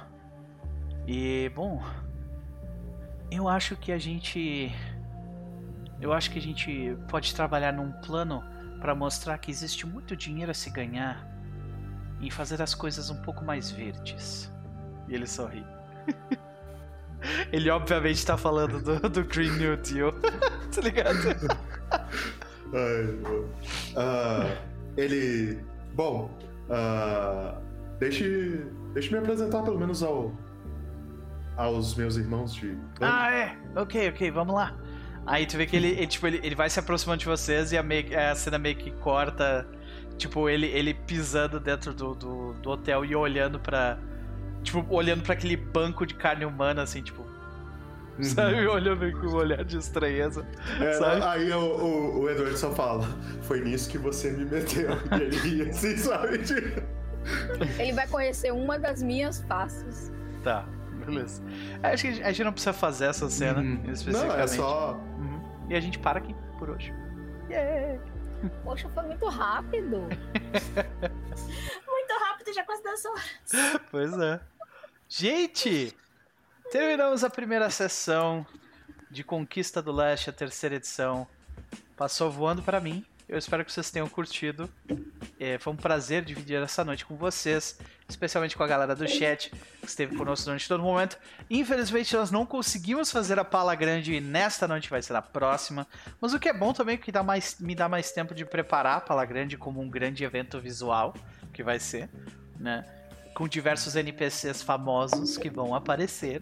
E, 1.05 1.51
bom, 1.53 1.83
eu 3.29 3.47
acho 3.49 3.75
que 3.75 3.91
a 3.91 3.97
gente 3.97 4.71
eu 5.99 6.11
acho 6.11 6.31
que 6.31 6.39
a 6.39 6.41
gente 6.41 6.97
pode 7.09 7.33
trabalhar 7.33 7.71
num 7.71 7.91
plano 7.91 8.43
para 8.81 8.93
mostrar 8.93 9.37
que 9.37 9.49
existe 9.49 9.87
muito 9.87 10.15
dinheiro 10.15 10.51
a 10.51 10.53
se 10.53 10.69
ganhar 10.69 11.25
em 12.19 12.29
fazer 12.29 12.61
as 12.61 12.75
coisas 12.75 13.09
um 13.09 13.21
pouco 13.21 13.43
mais 13.43 13.71
verdes. 13.71 14.51
E 15.07 15.15
ele 15.15 15.25
sorri. 15.25 15.65
Ele 17.51 17.69
obviamente 17.69 18.25
tá 18.25 18.37
falando 18.37 18.81
do, 18.81 19.09
do 19.09 19.23
Green 19.23 19.51
New 19.51 19.77
Deal. 19.77 20.13
tá 20.73 20.81
ligado? 20.81 21.17
Ai, 22.73 23.03
meu. 23.21 23.49
Ah, 23.95 24.55
ele. 24.97 25.59
Bom, 25.93 26.35
ah, 26.69 27.57
deixe, 27.99 28.65
deixe 28.93 29.11
me 29.11 29.19
apresentar 29.19 29.61
pelo 29.61 29.79
menos 29.79 30.01
ao, 30.01 30.33
aos 31.55 31.95
meus 31.95 32.17
irmãos 32.17 32.53
de. 32.53 32.77
Ah, 33.01 33.31
é. 33.31 33.57
Ok, 33.75 34.09
ok, 34.09 34.31
vamos 34.31 34.55
lá. 34.55 34.75
Aí 35.25 35.45
tu 35.45 35.55
vê 35.55 35.65
que 35.65 35.75
ele, 35.75 35.89
ele, 35.89 36.07
tipo, 36.07 36.27
ele, 36.27 36.39
ele 36.43 36.55
vai 36.55 36.69
se 36.69 36.79
aproximando 36.79 37.19
de 37.19 37.25
vocês 37.25 37.71
e 37.71 37.77
a, 37.77 37.83
meio, 37.83 38.05
a 38.19 38.35
cena 38.35 38.57
meio 38.57 38.75
que 38.75 38.91
corta. 38.91 39.67
Tipo, 40.17 40.49
ele, 40.49 40.67
ele 40.67 40.93
pisando 40.93 41.59
dentro 41.59 41.93
do, 41.93 42.13
do, 42.13 42.53
do 42.53 42.69
hotel 42.69 43.05
e 43.05 43.15
olhando 43.15 43.59
pra. 43.59 43.97
Tipo, 44.63 44.85
olhando 44.89 45.23
pra 45.23 45.33
aquele 45.33 45.57
banco 45.57 46.05
de 46.05 46.15
carne 46.15 46.45
humana, 46.45 46.83
assim, 46.83 47.01
tipo. 47.03 47.21
Uhum. 48.17 48.23
Sabe? 48.23 48.65
Olhando 48.67 49.11
com 49.19 49.27
um 49.27 49.35
olhar 49.35 49.63
de 49.63 49.77
estranheza. 49.77 50.45
É, 50.79 50.93
sabe? 50.93 51.21
aí 51.23 51.51
o, 51.51 51.59
o, 51.59 52.19
o 52.21 52.29
Edward 52.29 52.57
só 52.57 52.71
fala: 52.71 53.05
Foi 53.41 53.59
nisso 53.61 53.89
que 53.89 53.97
você 53.97 54.31
me 54.31 54.45
meteu. 54.45 54.89
E 55.11 55.21
ele 55.21 55.37
ria 55.37 55.69
assim, 55.69 55.97
sabe? 55.97 56.39
Ele 57.79 57.93
vai 57.93 58.05
conhecer 58.07 58.51
uma 58.51 58.77
das 58.77 59.01
minhas 59.01 59.39
faces. 59.47 60.11
Tá, 60.43 60.65
beleza. 61.05 61.41
É, 61.81 61.93
Acho 61.93 62.03
que 62.03 62.09
a 62.09 62.11
gente- 62.11 62.23
a 62.23 62.31
gente 62.33 62.43
não 62.43 62.51
precisa 62.51 62.73
fazer 62.73 63.05
essa 63.05 63.29
cena 63.29 63.61
Uhum. 63.61 63.81
especificamente. 63.91 64.35
Não, 64.37 64.43
é 64.43 64.47
só. 64.47 64.93
Uhum. 65.17 65.41
E 65.69 65.75
a 65.75 65.79
gente 65.79 65.97
para 65.99 66.19
aqui 66.19 66.35
por 66.59 66.69
hoje. 66.69 66.93
Yeah. 67.49 67.97
Poxa, 68.65 68.89
foi 68.89 69.03
muito 69.03 69.25
rápido. 69.29 69.99
Muito 70.01 70.19
rápido, 72.19 72.53
já 72.53 72.63
quase 72.65 72.83
deu 72.83 72.91
hora. 73.11 73.79
Pois 73.89 74.19
é. 74.19 74.39
Gente, 75.15 75.95
terminamos 76.71 77.23
a 77.23 77.29
primeira 77.29 77.69
sessão 77.69 78.43
de 79.11 79.23
Conquista 79.23 79.79
do 79.79 79.91
Leste, 79.91 80.31
a 80.31 80.33
terceira 80.33 80.77
edição. 80.77 81.27
Passou 81.95 82.31
voando 82.31 82.63
pra 82.63 82.79
mim. 82.79 83.05
Eu 83.29 83.37
espero 83.37 83.63
que 83.63 83.71
vocês 83.71 83.91
tenham 83.91 84.09
curtido. 84.09 84.67
É, 85.39 85.59
foi 85.59 85.71
um 85.71 85.75
prazer 85.75 86.25
dividir 86.25 86.59
essa 86.59 86.83
noite 86.83 87.05
com 87.05 87.15
vocês, 87.15 87.77
especialmente 88.09 88.57
com 88.57 88.63
a 88.63 88.67
galera 88.67 88.95
do 88.95 89.07
chat 89.07 89.51
que 89.51 89.85
esteve 89.85 90.15
conosco 90.17 90.45
durante 90.45 90.67
todo 90.67 90.79
o 90.79 90.83
momento. 90.83 91.15
Infelizmente, 91.47 92.15
nós 92.15 92.31
não 92.31 92.43
conseguimos 92.43 93.11
fazer 93.11 93.37
a 93.37 93.45
pala 93.45 93.75
grande 93.75 94.19
nesta 94.19 94.67
noite, 94.67 94.89
vai 94.89 95.03
ser 95.03 95.13
na 95.13 95.21
próxima. 95.21 95.85
Mas 96.19 96.33
o 96.33 96.39
que 96.39 96.49
é 96.49 96.53
bom 96.53 96.73
também 96.73 96.95
é 96.95 96.97
que 96.97 97.11
dá 97.11 97.21
mais, 97.21 97.59
me 97.59 97.75
dá 97.75 97.87
mais 97.87 98.11
tempo 98.11 98.33
de 98.33 98.45
preparar 98.45 98.97
a 98.97 99.01
pala 99.01 99.23
grande 99.25 99.59
como 99.59 99.79
um 99.79 99.87
grande 99.87 100.23
evento 100.23 100.59
visual, 100.59 101.13
que 101.53 101.61
vai 101.61 101.79
ser, 101.79 102.09
né? 102.59 102.83
Com 103.35 103.47
diversos 103.47 103.95
NPCs 103.95 104.61
famosos 104.61 105.37
que 105.37 105.49
vão 105.49 105.73
aparecer. 105.73 106.41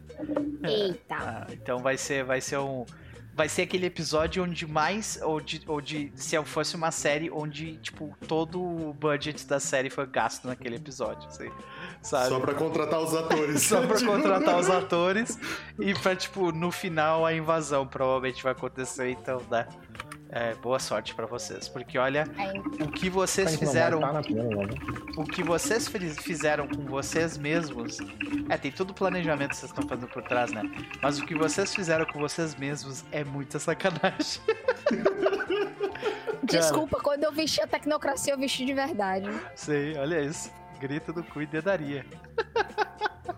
Eita. 0.64 1.16
Ah, 1.16 1.48
então 1.52 1.80
vai 1.80 1.98
ser, 1.98 2.24
vai 2.24 2.42
ser 2.42 2.58
um. 2.58 2.86
Vai 3.34 3.48
ser 3.48 3.62
aquele 3.62 3.86
episódio 3.86 4.44
onde 4.44 4.68
mais. 4.68 5.18
Ou 5.24 5.40
de, 5.40 5.62
ou 5.66 5.80
de. 5.80 6.12
Se 6.16 6.36
eu 6.36 6.44
fosse 6.44 6.76
uma 6.76 6.92
série 6.92 7.32
onde, 7.32 7.78
tipo, 7.78 8.14
todo 8.28 8.62
o 8.62 8.94
budget 8.94 9.48
da 9.48 9.58
série 9.60 9.90
foi 9.90 10.06
gasto 10.06 10.46
naquele 10.50 10.76
episódio. 10.76 11.30
Assim, 11.30 11.50
sabe? 12.02 12.28
Só 12.28 12.40
pra 12.42 12.54
contratar 12.54 13.00
os 13.00 13.16
atores. 13.16 13.62
Só 13.64 13.88
pra 13.88 13.96
Tipo, 13.96 14.12
contratar 14.12 14.60
os 14.60 14.68
atores 14.70 15.40
e 15.80 15.94
pra, 15.94 16.14
tipo, 16.14 16.52
no 16.52 16.72
final 16.74 17.26
a 17.26 17.34
invasão 17.34 17.88
provavelmente 17.88 18.44
vai 18.44 18.52
acontecer, 18.52 19.10
então, 19.12 19.42
né? 19.50 19.66
É, 20.34 20.56
boa 20.56 20.80
sorte 20.80 21.14
pra 21.14 21.26
vocês, 21.26 21.68
porque 21.68 21.98
olha, 21.98 22.24
o 22.80 22.90
que 22.90 23.10
vocês 23.10 23.54
fizeram 23.58 24.00
primeira 24.24 24.56
logo. 24.56 24.74
o 25.18 25.24
que 25.26 25.44
vocês 25.44 25.90
fiz- 25.90 26.18
fizeram 26.20 26.68
com 26.70 26.86
vocês 26.86 27.38
mesmos. 27.38 27.98
É, 28.50 28.56
tem 28.58 28.72
todo 28.72 28.92
o 28.92 28.94
planejamento 28.94 29.50
que 29.50 29.56
vocês 29.58 29.72
estão 29.72 29.86
fazendo 29.88 30.08
por 30.08 30.24
trás, 30.24 30.52
né? 30.54 30.62
Mas 31.02 31.20
o 31.20 31.26
que 31.26 31.36
vocês 31.36 31.76
fizeram 31.76 32.06
com 32.06 32.18
vocês 32.20 32.56
mesmos 32.56 33.04
é 33.12 33.26
muita 33.26 33.60
sacanagem. 33.60 34.42
desculpa, 36.44 37.00
quando 37.02 37.24
eu 37.26 37.32
vesti 37.34 37.62
a 37.62 37.68
tecnocracia, 37.68 38.34
eu 38.34 38.38
vesti 38.38 38.66
de 38.66 38.74
verdade. 38.74 39.30
Sei, 39.56 39.98
olha 39.98 40.22
isso. 40.22 40.50
Grito 40.82 41.14
do 41.14 41.24
cu 41.24 41.42
e 41.44 41.46
dedaria. 41.46 42.04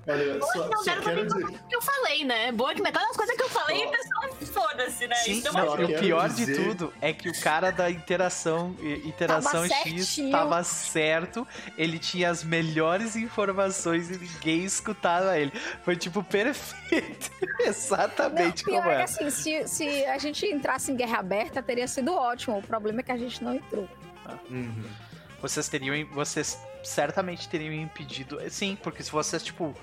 Olha, 0.08 0.42
só, 0.42 0.68
Não 0.70 0.84
só 0.84 0.96
quero 1.02 1.26
dizer. 1.26 1.46
o 1.46 1.68
que 1.68 1.76
eu 1.76 1.82
falei, 1.82 2.26
né? 2.26 2.52
Boa 2.52 2.74
que 2.74 2.82
metade 2.82 3.06
das 3.08 3.16
coisas 3.18 3.36
que 3.38 3.44
eu 3.44 3.50
falei, 3.50 3.86
Ó. 3.86 3.88
o 3.88 3.92
pessoal 3.92 4.64
foda-se, 4.68 5.08
né? 5.08 5.16
Sim, 5.16 5.32
Então, 5.38 5.54
não, 5.54 5.80
e 5.82 5.96
o 5.96 6.00
pior 6.00 6.30
de 6.30 6.46
dizer- 6.46 6.56
tudo 6.64 6.94
é 7.00 7.14
que 7.14 7.30
o 7.30 7.42
cara 7.42 7.72
da 7.72 7.90
interação, 7.90 8.76
interação 9.06 9.68
Tava 9.68 9.68
X 9.68 10.08
certinho. 10.08 10.32
tava 10.32 10.64
certo, 10.64 11.48
ele 11.78 12.00
tinha 12.00 12.30
as 12.30 12.44
melhores 12.44 13.16
informações 13.16 14.10
e 14.10 14.18
ninguém 14.18 14.64
escutava 14.66 15.38
ele. 15.38 15.52
Foi 15.84 15.96
tipo 15.96 16.22
perfeito. 16.24 17.32
Não, 17.60 17.66
Exatamente 17.68 18.64
pior 18.66 18.78
como 18.82 18.90
é 18.92 18.96
que 18.96 19.02
é. 19.02 19.04
assim, 19.04 19.30
se, 19.30 19.68
se 19.68 20.06
a 20.06 20.18
gente 20.18 20.46
entrasse 20.46 20.92
em 20.92 20.96
guerra 20.96 21.20
aberta, 21.20 21.62
teria 21.64 21.88
sido 21.88 22.14
ótimo. 22.14 22.58
O 22.58 22.62
problema 22.64 23.00
é 23.00 23.04
que 23.04 23.12
a 23.12 23.18
gente 23.18 23.42
não 23.44 23.56
entrou. 23.56 23.88
Uhum. 24.50 24.84
Vocês 25.44 25.68
teriam 25.70 26.08
vocês 26.12 26.58
certamente 26.84 27.48
teriam 27.48 27.72
impedido 27.74 28.40
sim 28.50 28.76
porque 28.82 29.04
se 29.04 29.12
vocês 29.12 29.44
tipo 29.44 29.76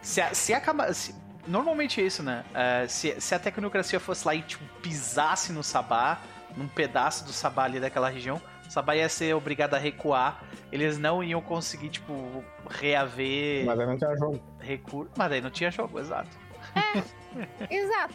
se, 0.00 0.20
a- 0.22 0.32
se 0.32 0.54
acaba 0.54 0.90
se- 0.94 1.14
normalmente 1.46 2.00
é 2.00 2.04
isso 2.04 2.22
né 2.22 2.44
É, 2.54 2.88
se, 2.88 3.20
se 3.20 3.34
a 3.34 3.38
tecnocracia 3.38 4.00
fosse 4.00 4.26
lá 4.26 4.34
e 4.34 4.40
tipo 4.42 4.64
pisasse 4.80 5.52
no 5.52 5.62
Sabá 5.62 6.18
num 6.56 6.66
pedaço 6.68 7.24
do 7.24 7.32
Sabá 7.32 7.64
ali 7.64 7.78
daquela 7.78 8.08
região 8.08 8.40
o 8.66 8.70
Sabá 8.70 8.96
ia 8.96 9.08
ser 9.08 9.34
obrigado 9.34 9.74
a 9.74 9.78
recuar 9.78 10.42
eles 10.72 10.96
não 10.96 11.22
iam 11.22 11.40
conseguir 11.42 11.90
tipo 11.90 12.42
reaver 12.70 13.66
Mas 13.66 13.78
aí 13.78 13.86
não 13.86 13.98
tinha 13.98 14.16
jogo. 14.16 14.40
recurso 14.60 15.10
mas 15.16 15.32
aí 15.32 15.40
não 15.40 15.50
tinha 15.50 15.70
jogo 15.70 15.98
exato 16.00 16.30
Exato. 17.70 18.14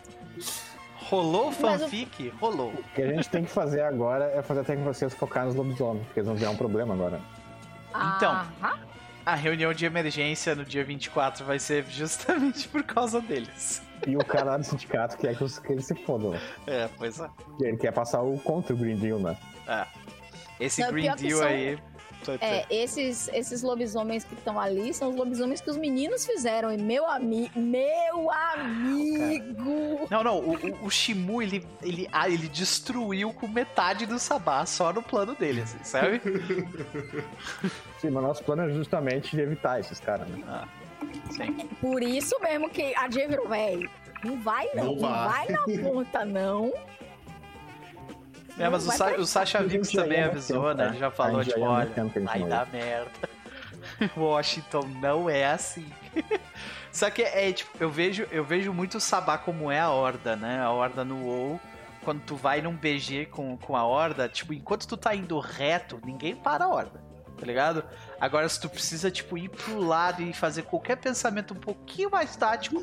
Rolou 1.09 1.45
Mas 1.47 1.57
o- 1.81 1.85
fanfic 1.85 2.29
rolou 2.39 2.69
O 2.69 2.83
que 2.95 3.01
a 3.01 3.07
gente 3.07 3.29
tem 3.29 3.43
que 3.43 3.49
fazer 3.51 3.81
agora 3.81 4.25
é 4.35 4.41
fazer 4.41 4.61
a 4.61 4.63
tecnologia 4.63 5.09
focar 5.09 5.45
nos 5.45 5.55
lobisomens, 5.55 6.05
porque 6.05 6.19
eles 6.19 6.27
vão 6.27 6.35
virar 6.37 6.51
um 6.51 6.55
problema 6.57 6.93
agora. 6.93 7.19
Então. 8.15 8.45
A 9.25 9.35
reunião 9.35 9.73
de 9.73 9.85
emergência 9.85 10.55
no 10.55 10.63
dia 10.65 10.83
24 10.83 11.45
vai 11.45 11.59
ser 11.59 11.85
justamente 11.89 12.67
por 12.67 12.81
causa 12.83 13.21
deles 13.21 13.81
E 14.07 14.15
o 14.15 14.23
cara 14.25 14.45
lá 14.51 14.57
do 14.57 14.63
sindicato 14.63 15.17
quer 15.17 15.35
que, 15.35 15.43
os- 15.43 15.59
que 15.59 15.71
eles 15.73 15.85
se 15.85 15.93
fodam. 15.93 16.33
é 16.65 16.89
pois 16.97 17.19
é 17.19 17.29
Ele 17.59 17.77
quer 17.77 17.91
passar 17.91 18.21
o 18.21 18.39
contra 18.39 18.73
o 18.73 18.77
Green 18.77 18.95
Deal, 18.95 19.19
né? 19.19 19.35
É. 19.67 19.85
Esse 20.59 20.81
Não, 20.81 20.91
Green 20.91 21.13
Deal 21.15 21.37
são- 21.39 21.47
aí. 21.47 21.77
É, 22.41 22.65
esses, 22.69 23.29
esses 23.29 23.61
lobisomens 23.61 24.23
que 24.23 24.33
estão 24.33 24.59
ali 24.59 24.93
são 24.93 25.09
os 25.09 25.15
lobisomens 25.15 25.61
que 25.61 25.69
os 25.69 25.77
meninos 25.77 26.25
fizeram. 26.25 26.71
E 26.71 26.77
meu 26.77 27.07
amigo. 27.09 27.59
Meu 27.59 28.29
amigo! 28.31 30.07
Não, 30.09 30.23
não, 30.23 30.37
o, 30.39 30.55
o, 30.55 30.85
o 30.85 30.89
Shimu, 30.89 31.41
ele, 31.41 31.65
ele, 31.81 32.07
ah, 32.11 32.29
ele 32.29 32.47
destruiu 32.47 33.33
com 33.33 33.47
metade 33.47 34.05
do 34.05 34.19
Sabá 34.19 34.65
só 34.65 34.91
no 34.91 35.01
plano 35.01 35.33
dele, 35.35 35.61
assim, 35.61 35.83
sabe? 35.83 36.21
Sim, 37.99 38.09
mas 38.11 38.23
nosso 38.23 38.43
plano 38.43 38.63
é 38.63 38.69
justamente 38.69 39.37
evitar 39.39 39.79
esses 39.79 39.99
caras, 39.99 40.27
né? 40.27 40.43
ah, 40.47 40.67
sim. 41.31 41.53
Por 41.81 42.01
isso 42.01 42.39
mesmo 42.41 42.69
que 42.69 42.93
a 42.95 43.07
virou, 43.07 43.47
velho. 43.47 43.89
Não 44.23 44.39
vai 44.41 44.67
não, 44.73 44.85
Não 44.85 44.95
não 44.95 44.99
vai. 44.99 45.47
vai. 45.47 45.49
na 45.49 45.63
ponta 45.83 46.25
não. 46.25 46.73
É, 48.59 48.69
mas 48.69 48.85
o, 48.85 48.91
Sa 48.91 49.11
o 49.15 49.25
Sasha 49.25 49.63
Vix 49.63 49.89
também 49.89 50.21
há 50.21 50.27
avisou, 50.27 50.73
né? 50.73 50.87
Ele 50.89 50.97
já 50.99 51.09
falou, 51.09 51.43
tipo, 51.43 51.63
há 51.63 51.69
olha, 51.69 51.91
vai 52.25 52.43
dar 52.43 52.67
merda. 52.67 53.29
Washington 54.17 54.83
não 55.01 55.29
é 55.29 55.45
assim. 55.45 55.89
Só 56.91 57.09
que 57.09 57.21
é, 57.21 57.51
tipo, 57.53 57.71
eu 57.79 57.89
vejo, 57.89 58.27
eu 58.31 58.43
vejo 58.43 58.73
muito 58.73 58.97
o 58.97 58.99
Sabá 58.99 59.37
como 59.37 59.71
é 59.71 59.79
a 59.79 59.89
Horda, 59.89 60.35
né? 60.35 60.61
A 60.61 60.71
Horda 60.71 61.05
no 61.05 61.23
WoW. 61.23 61.59
Quando 62.03 62.21
tu 62.21 62.35
vai 62.35 62.61
num 62.61 62.75
BG 62.75 63.27
com, 63.27 63.57
com 63.57 63.75
a 63.75 63.83
Horda, 63.83 64.27
tipo, 64.27 64.53
enquanto 64.53 64.87
tu 64.87 64.97
tá 64.97 65.13
indo 65.13 65.37
reto, 65.39 65.99
ninguém 66.03 66.35
para 66.35 66.63
a 66.63 66.67
Horda, 66.67 67.03
tá 67.37 67.45
ligado? 67.45 67.83
Agora, 68.19 68.47
se 68.49 68.59
tu 68.59 68.69
precisa, 68.69 69.11
tipo, 69.11 69.37
ir 69.37 69.49
pro 69.49 69.79
lado 69.79 70.21
e 70.21 70.33
fazer 70.33 70.63
qualquer 70.63 70.95
pensamento 70.95 71.53
um 71.53 71.57
pouquinho 71.57 72.09
mais 72.09 72.35
tático, 72.35 72.81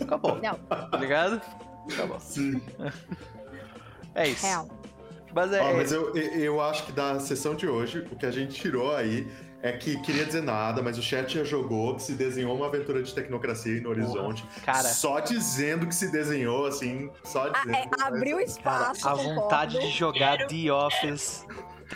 acabou, 0.00 0.38
Não, 0.40 0.54
tá 0.54 0.96
ligado? 0.98 1.40
Acabou. 1.92 2.20
Sim. 2.20 2.62
É 4.14 4.26
isso. 4.26 4.44
real. 4.44 4.68
Mas 5.34 5.52
é. 5.52 5.60
Ó, 5.60 5.74
mas 5.74 5.92
eu, 5.92 6.14
eu 6.16 6.60
acho 6.60 6.84
que 6.86 6.92
da 6.92 7.18
sessão 7.20 7.54
de 7.54 7.66
hoje, 7.68 8.06
o 8.10 8.16
que 8.16 8.26
a 8.26 8.30
gente 8.30 8.54
tirou 8.60 8.94
aí 8.94 9.26
é 9.60 9.72
que 9.72 9.98
queria 10.02 10.24
dizer 10.24 10.42
nada, 10.42 10.80
mas 10.82 10.96
o 10.98 11.02
chat 11.02 11.34
já 11.34 11.42
jogou 11.42 11.96
que 11.96 12.02
se 12.02 12.12
desenhou 12.12 12.54
uma 12.54 12.66
aventura 12.66 13.02
de 13.02 13.12
tecnocracia 13.12 13.74
aí 13.74 13.80
no 13.80 13.90
horizonte. 13.90 14.44
Cara, 14.64 14.84
Só 14.84 15.18
dizendo 15.18 15.86
que 15.86 15.94
se 15.94 16.12
desenhou, 16.12 16.64
assim, 16.66 17.10
só 17.24 17.46
Ah, 17.46 17.48
dizendo. 17.64 17.74
é, 17.76 17.88
abriu 18.02 18.36
Cara, 18.36 18.44
espaço. 18.48 19.08
a 19.08 19.14
vontade 19.14 19.80
de 19.80 19.90
jogar 19.90 20.46
The 20.46 20.70
Office 20.72 21.44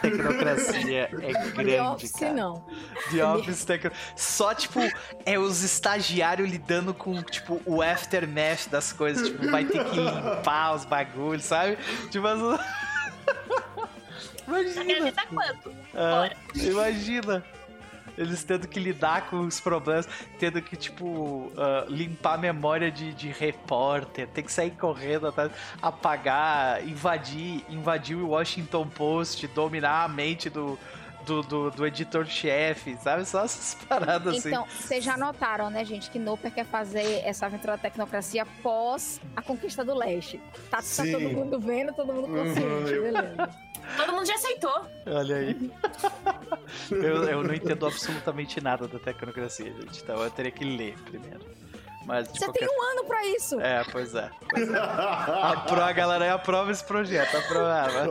Tecnocracia 0.01 1.09
é 1.23 1.33
The 1.55 1.63
grande, 1.63 1.81
Office, 1.81 2.13
cara. 2.13 2.33
não. 2.33 2.65
The 3.13 3.25
Office 3.27 3.65
Tecno... 3.65 3.93
Só, 4.17 4.55
tipo, 4.55 4.81
é 5.25 5.39
os 5.39 5.63
estagiários 5.63 6.51
lidando 6.51 6.93
com, 6.93 7.23
tipo, 7.23 7.61
o 7.65 7.81
aftermath 7.83 8.69
das 8.71 8.93
coisas. 8.93 9.29
Tipo, 9.29 9.51
vai 9.51 9.65
ter 9.65 9.85
que 9.85 9.97
limpar 10.01 10.75
os 10.75 10.85
bagulhos, 10.85 11.45
sabe? 11.45 11.79
Tipo, 12.11 12.27
as... 12.27 12.41
Imagina. 14.47 14.93
evitar 14.93 15.27
quanto? 15.29 15.73
Ah, 15.95 16.31
imagina. 16.55 17.45
Eles 18.19 18.45
tendo 18.45 18.69
que 18.69 18.79
lidar 18.79 19.31
com 19.31 19.41
os 19.41 19.59
problemas, 19.59 20.07
tendo 20.39 20.61
que, 20.61 20.77
tipo, 20.77 21.51
ah, 21.57 21.87
limpar 21.89 22.35
a 22.35 22.39
memória 22.39 22.91
de, 22.91 23.15
de 23.15 23.29
repórter, 23.29 24.27
ter 24.29 24.43
que 24.43 24.53
sair 24.53 24.73
correndo 24.73 25.29
atrás, 25.29 25.51
apagar, 25.81 26.87
invadir, 26.87 27.65
invadir 27.71 28.17
o 28.17 28.29
Washington 28.29 28.87
Post, 28.89 29.47
dominar 29.49 30.05
a 30.05 30.09
mente 30.09 30.51
do, 30.51 30.79
do, 31.25 31.43
do, 31.43 31.71
do 31.71 31.87
editor-chefe, 31.87 32.97
sabe? 32.97 33.25
Só 33.25 33.45
essas 33.45 33.75
paradas 33.89 34.37
assim. 34.37 34.49
Então, 34.49 34.67
vocês 34.67 35.05
já 35.05 35.17
notaram, 35.17 35.71
né, 35.71 35.85
gente, 35.85 36.11
que 36.11 36.19
Noper 36.19 36.53
quer 36.53 36.67
fazer 36.67 37.23
essa 37.25 37.47
aventura 37.47 37.73
da 37.73 37.79
tecnocracia 37.79 38.47
pós 38.63 39.21
a 39.37 39.43
conquista 39.43 39.85
do 39.85 39.95
leste. 39.95 40.41
Tá, 40.71 40.79
tá 40.79 41.03
todo 41.05 41.31
mundo 41.31 41.61
vendo, 41.61 41.93
todo 41.93 42.13
mundo 42.13 42.29
consciente, 42.29 42.63
Uhum, 42.63 43.03
beleza. 43.03 43.51
Todo 43.97 44.13
mundo 44.13 44.27
já 44.27 44.35
aceitou. 44.35 44.87
Olha 45.07 45.37
aí. 45.37 45.71
eu, 46.91 47.25
eu 47.25 47.43
não 47.43 47.55
entendo 47.55 47.87
absolutamente 47.87 48.61
nada 48.61 48.87
da 48.87 48.99
tecnocracia, 48.99 49.73
gente. 49.73 50.03
Então 50.03 50.23
eu 50.23 50.31
teria 50.31 50.53
que 50.53 50.65
ler 50.65 50.97
primeiro. 51.05 51.41
Mas 52.05 52.29
Você 52.29 52.45
qualquer 52.45 52.67
tem 52.67 52.79
um 52.79 52.83
ano 52.83 53.05
pra 53.05 53.25
isso. 53.27 53.61
É, 53.61 53.85
pois 53.91 54.15
é. 54.15 54.29
Pois 54.51 54.69
é. 54.69 54.79
Apro- 54.79 55.83
a 55.83 55.93
galera 55.93 56.25
aí 56.25 56.31
aprova 56.31 56.71
esse 56.73 56.83
projeto, 56.85 57.37
aprovava. 57.37 58.09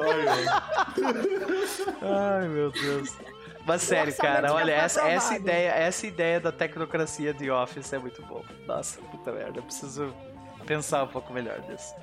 Ai, 2.02 2.48
meu 2.48 2.72
Deus. 2.72 3.14
Mas 3.66 3.84
sério, 3.84 4.16
cara, 4.18 4.52
olha, 4.54 4.74
foi 4.76 4.84
essa, 4.84 5.02
essa 5.08 5.36
ideia, 5.36 5.70
essa 5.72 6.08
ideia 6.08 6.40
da 6.40 6.52
tecnocracia 6.52 7.32
de 7.34 7.52
Office 7.52 7.94
é 7.94 8.00
muito 8.00 8.22
boa. 8.26 8.44
Nossa, 8.66 9.00
puta 9.02 9.32
merda, 9.32 9.60
eu 9.60 9.64
preciso 9.64 10.12
pensar 10.66 11.04
um 11.04 11.08
pouco 11.08 11.32
melhor 11.32 11.60
disso. 11.62 11.94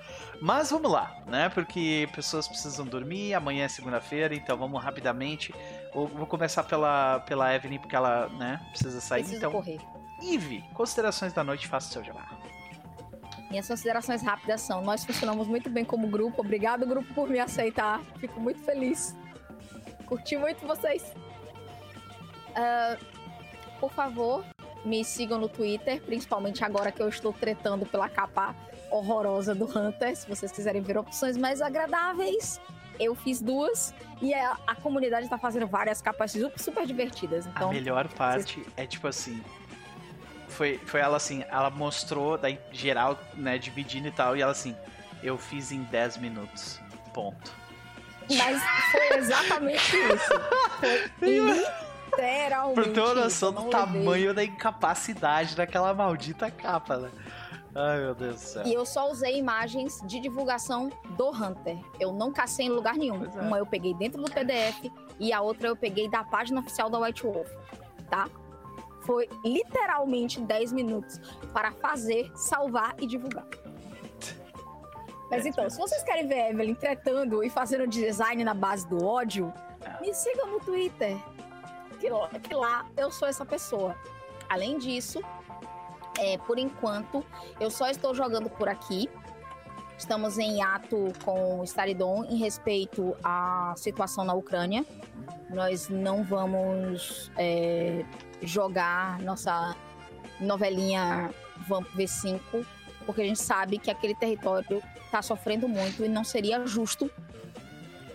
Mas 0.40 0.70
vamos 0.70 0.90
lá, 0.90 1.16
né? 1.26 1.48
Porque 1.48 2.08
pessoas 2.14 2.46
precisam 2.46 2.86
dormir, 2.86 3.34
amanhã 3.34 3.64
é 3.64 3.68
segunda-feira, 3.68 4.34
então 4.36 4.56
vamos 4.56 4.80
rapidamente. 4.82 5.52
Vou, 5.92 6.06
vou 6.06 6.26
começar 6.26 6.62
pela, 6.62 7.20
pela 7.20 7.52
Evelyn, 7.52 7.78
porque 7.80 7.96
ela, 7.96 8.28
né, 8.38 8.60
precisa 8.70 9.00
sair. 9.00 9.22
Preciso 9.22 9.38
então, 9.38 9.50
correr. 9.50 9.80
Eve, 10.22 10.64
considerações 10.74 11.32
da 11.32 11.44
noite, 11.44 11.68
faça 11.68 11.88
o 11.88 11.92
seu 11.92 12.04
jabá. 12.04 12.28
Minhas 13.50 13.66
considerações 13.66 14.22
rápidas 14.22 14.60
são: 14.60 14.82
nós 14.82 15.04
funcionamos 15.04 15.46
muito 15.46 15.70
bem 15.70 15.84
como 15.84 16.08
grupo. 16.08 16.40
Obrigado, 16.40 16.86
grupo, 16.86 17.12
por 17.14 17.28
me 17.28 17.38
aceitar. 17.38 18.00
Fico 18.18 18.40
muito 18.40 18.60
feliz. 18.60 19.16
Curti 20.06 20.36
muito 20.36 20.66
vocês. 20.66 21.14
Ah, 22.54 22.96
por 23.80 23.92
favor, 23.92 24.44
me 24.84 25.04
sigam 25.04 25.38
no 25.38 25.48
Twitter, 25.48 26.02
principalmente 26.02 26.64
agora 26.64 26.90
que 26.90 27.00
eu 27.00 27.08
estou 27.08 27.32
tretando 27.32 27.86
pela 27.86 28.08
capa 28.08 28.54
horrorosa 28.90 29.54
do 29.54 29.64
Hunter. 29.66 30.16
Se 30.16 30.28
vocês 30.28 30.50
quiserem 30.50 30.82
ver 30.82 30.98
opções 30.98 31.36
mais 31.36 31.60
agradáveis, 31.60 32.60
eu 32.98 33.14
fiz 33.14 33.40
duas. 33.40 33.94
E 34.20 34.34
a, 34.34 34.58
a 34.66 34.74
comunidade 34.74 35.24
está 35.24 35.38
fazendo 35.38 35.66
várias 35.66 36.02
capas 36.02 36.34
super, 36.56 36.84
divertidas. 36.84 37.46
Então, 37.46 37.70
a 37.70 37.72
melhor 37.72 38.08
parte 38.08 38.64
é 38.76 38.86
tipo 38.86 39.06
assim. 39.06 39.40
Foi, 40.58 40.76
foi 40.86 40.98
ela 40.98 41.16
assim, 41.16 41.44
ela 41.48 41.70
mostrou, 41.70 42.36
daí 42.36 42.58
geral, 42.72 43.16
né, 43.34 43.58
dividindo 43.58 44.08
e 44.08 44.10
tal, 44.10 44.36
e 44.36 44.42
ela 44.42 44.50
assim, 44.50 44.74
eu 45.22 45.38
fiz 45.38 45.70
em 45.70 45.84
10 45.84 46.16
minutos. 46.16 46.80
Ponto. 47.14 47.52
Mas 48.28 48.60
foi 48.90 49.18
exatamente 49.18 49.96
isso. 49.96 51.10
Foi 51.20 51.38
literalmente. 51.38 52.74
Por 52.74 52.92
ter 52.92 53.00
uma 53.00 53.14
noção 53.14 53.52
do 53.52 53.70
tamanho 53.70 54.34
da 54.34 54.42
incapacidade 54.42 55.54
daquela 55.54 55.94
maldita 55.94 56.50
capa, 56.50 56.96
né? 56.96 57.10
Ai, 57.72 58.00
meu 58.00 58.14
Deus 58.16 58.34
do 58.34 58.40
céu. 58.40 58.66
E 58.66 58.74
eu 58.74 58.84
só 58.84 59.08
usei 59.12 59.38
imagens 59.38 60.00
de 60.06 60.18
divulgação 60.18 60.90
do 61.10 61.30
Hunter. 61.30 61.78
Eu 62.00 62.12
não 62.12 62.32
cacei 62.32 62.66
em 62.66 62.70
lugar 62.70 62.96
nenhum. 62.96 63.24
É. 63.24 63.40
Uma 63.42 63.58
eu 63.58 63.66
peguei 63.66 63.94
dentro 63.94 64.20
do 64.20 64.28
PDF 64.28 64.90
e 65.20 65.32
a 65.32 65.40
outra 65.40 65.68
eu 65.68 65.76
peguei 65.76 66.10
da 66.10 66.24
página 66.24 66.58
oficial 66.58 66.90
da 66.90 66.98
White 66.98 67.22
Wolf, 67.22 67.48
tá? 68.10 68.28
Foi 69.08 69.26
literalmente 69.42 70.38
10 70.38 70.70
minutos 70.74 71.18
para 71.54 71.72
fazer, 71.72 72.30
salvar 72.36 72.94
e 73.00 73.06
divulgar. 73.06 73.46
Mas 75.30 75.44
10 75.44 75.46
então, 75.46 75.70
se 75.70 75.78
vocês 75.78 76.02
querem 76.02 76.26
ver 76.26 76.42
a 76.42 76.50
Evelyn 76.50 76.74
tretando 76.74 77.42
e 77.42 77.48
fazendo 77.48 77.86
design 77.86 78.44
na 78.44 78.52
base 78.52 78.86
do 78.86 79.02
ódio, 79.02 79.50
Ah. 79.82 79.98
me 80.02 80.12
sigam 80.12 80.48
no 80.48 80.60
Twitter. 80.60 81.16
Que 81.98 82.10
lá, 82.10 82.28
que 82.28 82.54
lá 82.54 82.84
eu 82.98 83.10
sou 83.10 83.26
essa 83.26 83.46
pessoa. 83.46 83.96
Além 84.46 84.76
disso, 84.76 85.22
é, 86.18 86.36
por 86.36 86.58
enquanto, 86.58 87.24
eu 87.58 87.70
só 87.70 87.88
estou 87.88 88.14
jogando 88.14 88.50
por 88.50 88.68
aqui. 88.68 89.08
Estamos 89.96 90.36
em 90.36 90.62
ato 90.62 91.12
com 91.24 91.60
o 91.60 91.64
Staridon 91.64 92.24
em 92.24 92.36
respeito 92.36 93.16
à 93.24 93.72
situação 93.74 94.22
na 94.22 94.34
Ucrânia. 94.34 94.84
Nós 95.48 95.88
não 95.88 96.22
vamos 96.22 97.32
é, 97.38 98.04
jogar 98.42 99.20
nossa 99.20 99.76
novelinha 100.40 101.30
Vamp 101.66 101.86
V5, 101.96 102.64
porque 103.04 103.22
a 103.22 103.24
gente 103.24 103.40
sabe 103.40 103.78
que 103.78 103.90
aquele 103.90 104.14
território 104.14 104.82
está 105.04 105.22
sofrendo 105.22 105.68
muito 105.68 106.04
e 106.04 106.08
não 106.08 106.22
seria 106.24 106.64
justo 106.66 107.10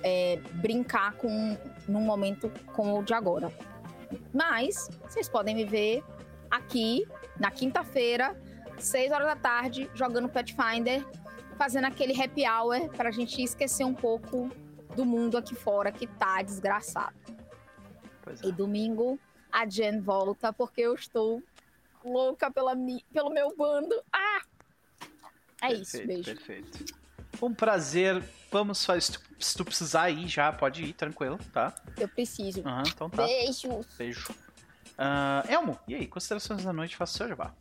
é, 0.03 0.39
brincar 0.53 1.13
com 1.13 1.57
num 1.87 2.01
momento 2.01 2.51
como 2.73 2.99
o 2.99 3.03
de 3.03 3.13
agora. 3.13 3.51
Mas 4.33 4.89
vocês 5.01 5.27
podem 5.27 5.55
me 5.55 5.65
ver 5.65 6.03
aqui 6.49 7.05
na 7.39 7.49
quinta-feira, 7.49 8.39
6 8.77 9.11
horas 9.11 9.27
da 9.27 9.35
tarde, 9.35 9.89
jogando 9.93 10.29
Pathfinder, 10.29 11.05
fazendo 11.57 11.85
aquele 11.85 12.19
happy 12.21 12.43
hour 12.47 12.89
pra 12.89 13.11
gente 13.11 13.41
esquecer 13.41 13.83
um 13.83 13.93
pouco 13.93 14.49
do 14.95 15.05
mundo 15.05 15.37
aqui 15.37 15.55
fora 15.55 15.91
que 15.91 16.05
tá 16.05 16.41
desgraçado. 16.41 17.15
É. 18.27 18.47
E 18.47 18.51
domingo 18.51 19.19
a 19.53 19.65
Jen 19.69 20.01
volta 20.01 20.51
porque 20.51 20.81
eu 20.81 20.95
estou 20.95 21.41
louca 22.03 22.49
pela 22.51 22.73
mi- 22.75 23.05
pelo 23.13 23.29
meu 23.29 23.55
bando. 23.55 23.95
Ah! 24.11 24.41
É 25.61 25.73
isso, 25.73 25.97
Perfeito, 25.97 26.07
beijo. 26.07 26.23
Perfeito. 26.35 26.95
Um 27.41 27.53
prazer. 27.53 28.21
Vamos 28.51 28.83
fazer. 28.85 29.19
Se 29.39 29.55
tu, 29.57 29.63
precisar 29.65 30.09
ir 30.09 30.27
já, 30.27 30.51
pode 30.51 30.83
ir, 30.83 30.93
tranquilo, 30.93 31.39
tá? 31.51 31.73
Eu 31.97 32.07
preciso. 32.07 32.61
Aham, 32.67 32.83
então 32.87 33.09
tá. 33.09 33.25
Beijos. 33.25 33.85
Beijo. 33.97 34.33
Ah, 34.97 35.43
Elmo, 35.47 35.79
e 35.87 35.95
aí? 35.95 36.07
Considerações 36.07 36.63
da 36.63 36.71
noite, 36.73 36.95
faça 36.95 37.13
o 37.13 37.17
seu 37.17 37.27
jabá. 37.29 37.53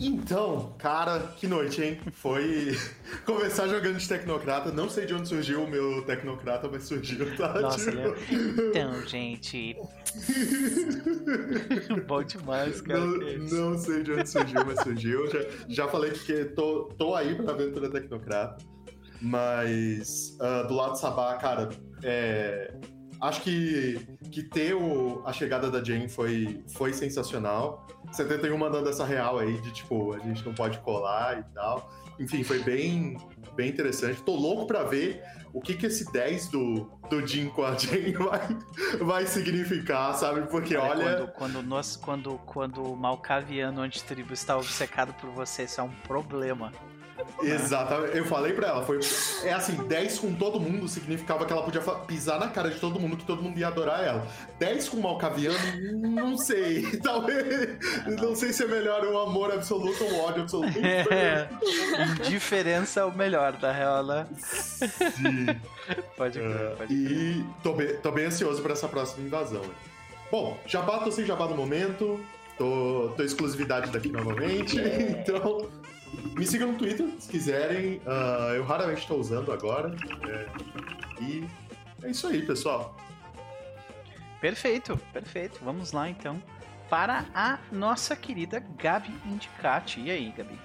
Então, 0.00 0.74
cara, 0.78 1.18
que 1.36 1.48
noite, 1.48 1.82
hein? 1.82 1.98
Foi 2.12 2.76
começar 3.26 3.66
jogando 3.66 3.98
de 3.98 4.08
Tecnocrata. 4.08 4.70
Não 4.70 4.88
sei 4.88 5.06
de 5.06 5.14
onde 5.14 5.28
surgiu 5.28 5.64
o 5.64 5.68
meu 5.68 6.02
Tecnocrata, 6.02 6.68
mas 6.70 6.84
surgiu, 6.84 7.36
tá? 7.36 7.60
Nossa, 7.60 7.90
Tipo, 7.90 8.02
Léo. 8.02 8.16
Então, 8.70 9.06
gente. 9.06 9.76
Bom 12.06 12.22
demais, 12.22 12.80
cara. 12.80 13.00
Não, 13.00 13.70
não 13.72 13.78
sei 13.78 14.04
de 14.04 14.12
onde 14.12 14.28
surgiu, 14.28 14.64
mas 14.64 14.80
surgiu. 14.80 15.30
Já, 15.30 15.40
já 15.68 15.88
falei 15.88 16.12
que 16.12 16.44
tô, 16.46 16.84
tô 16.96 17.14
aí 17.16 17.34
pra 17.34 17.52
aventura 17.52 17.90
Tecnocrata. 17.90 18.64
Mas 19.20 20.36
ah, 20.40 20.62
do 20.62 20.74
lado 20.74 20.92
do 20.92 20.98
Sabá, 20.98 21.34
cara, 21.36 21.70
é, 22.04 22.72
acho 23.20 23.42
que, 23.42 24.00
que 24.30 24.42
ter 24.42 24.74
o- 24.74 25.22
a 25.24 25.32
chegada 25.32 25.70
da 25.70 25.82
Jane 25.82 26.08
foi, 26.08 26.62
foi 26.68 26.92
sensacional. 26.92 27.86
71 28.12 28.56
mandando 28.56 28.88
essa 28.88 29.04
real 29.04 29.38
aí 29.38 29.60
de 29.60 29.70
tipo, 29.72 30.12
a 30.14 30.18
gente 30.18 30.44
não 30.44 30.54
pode 30.54 30.78
colar 30.78 31.38
e 31.40 31.54
tal. 31.54 31.90
Enfim, 32.18 32.42
foi 32.42 32.58
bem, 32.60 33.16
bem 33.54 33.68
interessante. 33.68 34.22
Tô 34.22 34.34
louco 34.34 34.66
pra 34.66 34.82
ver 34.84 35.22
o 35.52 35.60
que, 35.60 35.74
que 35.74 35.86
esse 35.86 36.10
10 36.12 36.48
do, 36.48 36.90
do 37.08 37.24
Jim 37.26 37.48
com 37.48 37.62
a 37.64 37.74
Jane 37.76 38.12
vai, 38.18 38.48
vai 39.00 39.26
significar, 39.26 40.14
sabe? 40.14 40.42
Porque 40.48 40.74
Cara, 40.74 40.90
olha. 40.90 41.04
Quando, 41.16 41.32
quando, 41.32 41.62
nós, 41.62 41.96
quando, 41.96 42.38
quando 42.46 42.82
o 42.92 42.96
Malcaviano 42.96 43.80
antitribo 43.82 44.32
está 44.32 44.56
obcecado 44.56 45.14
por 45.14 45.30
você, 45.30 45.62
isso 45.64 45.80
é 45.80 45.84
um 45.84 45.90
problema. 46.06 46.72
Exatamente. 47.42 48.16
Eu 48.16 48.24
falei 48.24 48.52
pra 48.52 48.68
ela, 48.68 48.84
foi. 48.84 49.00
É 49.44 49.52
assim, 49.52 49.74
10 49.74 50.18
com 50.18 50.34
todo 50.34 50.58
mundo 50.58 50.88
significava 50.88 51.44
que 51.46 51.52
ela 51.52 51.62
podia 51.62 51.80
pisar 51.80 52.38
na 52.40 52.48
cara 52.48 52.70
de 52.70 52.80
todo 52.80 52.98
mundo, 52.98 53.16
que 53.16 53.24
todo 53.24 53.42
mundo 53.42 53.58
ia 53.58 53.68
adorar 53.68 54.02
ela. 54.04 54.26
10 54.58 54.88
com 54.88 54.96
Malcaviano, 54.98 55.56
não 55.92 56.36
sei. 56.36 56.82
Talvez. 57.02 57.78
Não 58.20 58.34
sei 58.34 58.52
se 58.52 58.64
é 58.64 58.66
melhor 58.66 59.04
o 59.04 59.18
amor 59.18 59.52
absoluto 59.52 60.04
ou 60.04 60.10
o 60.12 60.20
ódio 60.24 60.42
absoluto. 60.42 60.78
É, 60.78 61.48
indiferença 62.26 63.00
é 63.00 63.04
o 63.04 63.12
melhor, 63.12 63.54
na 63.60 63.72
real, 63.72 64.04
né? 64.04 64.26
Sim. 65.16 65.46
Pode 66.16 66.38
crer, 66.38 66.50
É, 66.50 66.68
pode 66.76 66.94
crer. 66.94 67.16
e 67.18 67.44
tô 67.62 67.72
bem, 67.72 67.96
tô 67.96 68.10
bem 68.12 68.26
ansioso 68.26 68.60
pra 68.62 68.72
essa 68.72 68.88
próxima 68.88 69.24
invasão. 69.26 69.62
Bom, 70.30 70.58
jabá, 70.66 70.98
tô 70.98 71.10
sem 71.10 71.24
jabá 71.24 71.46
no 71.46 71.56
momento. 71.56 72.20
Tô, 72.58 73.12
tô 73.16 73.22
exclusividade 73.22 73.90
daqui 73.90 74.08
novamente. 74.10 74.76
Então, 75.18 75.68
me 76.36 76.46
sigam 76.46 76.72
no 76.72 76.78
Twitter 76.78 77.08
se 77.18 77.28
quiserem. 77.28 78.00
Ah, 78.06 78.52
eu 78.54 78.64
raramente 78.64 79.06
tô 79.06 79.16
usando 79.16 79.52
agora. 79.52 79.94
é, 80.28 81.22
e 81.22 81.46
é 82.02 82.10
isso 82.10 82.26
aí, 82.26 82.42
pessoal. 82.42 82.96
Perfeito, 84.40 84.96
perfeito. 85.12 85.58
Vamos 85.62 85.92
lá 85.92 86.08
então 86.08 86.40
para 86.88 87.26
a 87.34 87.58
nossa 87.70 88.16
querida 88.16 88.60
Gabi 88.76 89.14
Indicati. 89.26 90.00
E 90.00 90.10
aí, 90.10 90.32
Gabi? 90.36 90.58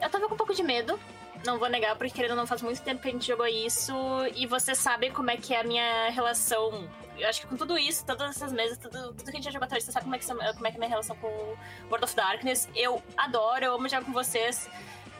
Eu 0.00 0.08
tava 0.10 0.28
com 0.28 0.34
um 0.34 0.36
pouco 0.36 0.54
de 0.54 0.62
medo. 0.62 0.98
Não 1.44 1.58
vou 1.58 1.68
negar, 1.68 1.96
porque 1.96 2.12
querendo 2.12 2.32
ou 2.32 2.36
não 2.36 2.46
faz 2.46 2.62
muito 2.62 2.82
tempo 2.82 3.00
que 3.00 3.08
a 3.08 3.12
gente 3.12 3.26
jogou 3.26 3.46
isso. 3.46 3.92
E 4.34 4.46
você 4.46 4.74
sabe 4.74 5.10
como 5.10 5.30
é 5.30 5.36
que 5.36 5.54
é 5.54 5.60
a 5.60 5.64
minha 5.64 6.10
relação. 6.10 6.88
Eu 7.18 7.28
acho 7.28 7.40
que 7.40 7.46
com 7.46 7.56
tudo 7.56 7.76
isso, 7.76 8.04
todas 8.04 8.36
essas 8.36 8.52
mesas, 8.52 8.78
tudo, 8.78 9.08
tudo 9.08 9.24
que 9.24 9.30
a 9.30 9.32
gente 9.32 9.44
já 9.44 9.50
jogou 9.50 9.68
hoje, 9.70 9.84
você 9.84 9.92
sabe 9.92 10.04
como 10.04 10.14
é, 10.14 10.18
que, 10.18 10.26
como 10.26 10.42
é 10.42 10.52
que 10.52 10.62
é 10.62 10.68
a 10.76 10.78
minha 10.78 10.88
relação 10.88 11.16
com 11.16 11.28
World 11.88 12.04
of 12.04 12.14
Darkness. 12.14 12.68
Eu 12.74 13.02
adoro, 13.16 13.64
eu 13.64 13.74
amo 13.74 13.88
jogar 13.88 14.04
com 14.04 14.12
vocês. 14.12 14.68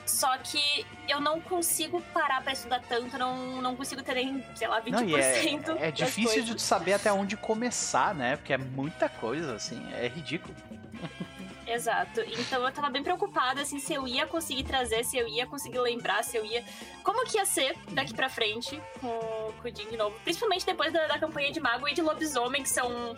Só 0.06 0.38
que 0.38 0.86
eu 1.06 1.20
não 1.20 1.38
consigo 1.38 2.00
parar 2.14 2.42
pra 2.42 2.52
estudar 2.52 2.80
tanto, 2.88 3.18
não, 3.18 3.60
não 3.60 3.76
consigo 3.76 4.02
ter 4.02 4.14
nem, 4.14 4.42
sei 4.54 4.66
lá, 4.66 4.80
20% 4.80 5.66
Não, 5.66 5.76
é, 5.76 5.88
é 5.88 5.90
difícil 5.90 6.40
de 6.40 6.48
coisas. 6.48 6.62
saber 6.62 6.94
até 6.94 7.12
onde 7.12 7.36
começar, 7.36 8.14
né? 8.14 8.36
Porque 8.36 8.54
é 8.54 8.56
muita 8.56 9.08
coisa, 9.10 9.54
assim, 9.54 9.86
é 9.92 10.08
ridículo. 10.08 10.54
Exato. 11.68 12.20
Então 12.20 12.64
eu 12.64 12.72
tava 12.72 12.88
bem 12.88 13.02
preocupada, 13.02 13.60
assim, 13.60 13.78
se 13.78 13.92
eu 13.92 14.08
ia 14.08 14.26
conseguir 14.26 14.64
trazer, 14.64 15.04
se 15.04 15.18
eu 15.18 15.28
ia 15.28 15.46
conseguir 15.46 15.78
lembrar, 15.78 16.24
se 16.24 16.36
eu 16.36 16.44
ia. 16.44 16.64
Como 17.02 17.24
que 17.26 17.36
ia 17.36 17.44
ser 17.44 17.76
daqui 17.90 18.14
pra 18.14 18.28
frente 18.30 18.80
com, 19.00 19.18
com 19.60 19.68
o 19.68 19.76
Jin 19.76 19.90
de 19.90 19.96
novo. 19.96 20.18
Principalmente 20.24 20.64
depois 20.64 20.92
da, 20.92 21.06
da 21.06 21.18
campanha 21.18 21.52
de 21.52 21.60
Mago 21.60 21.86
e 21.86 21.92
de 21.92 22.00
Lobisomem, 22.00 22.62
que 22.62 22.68
são 22.68 23.16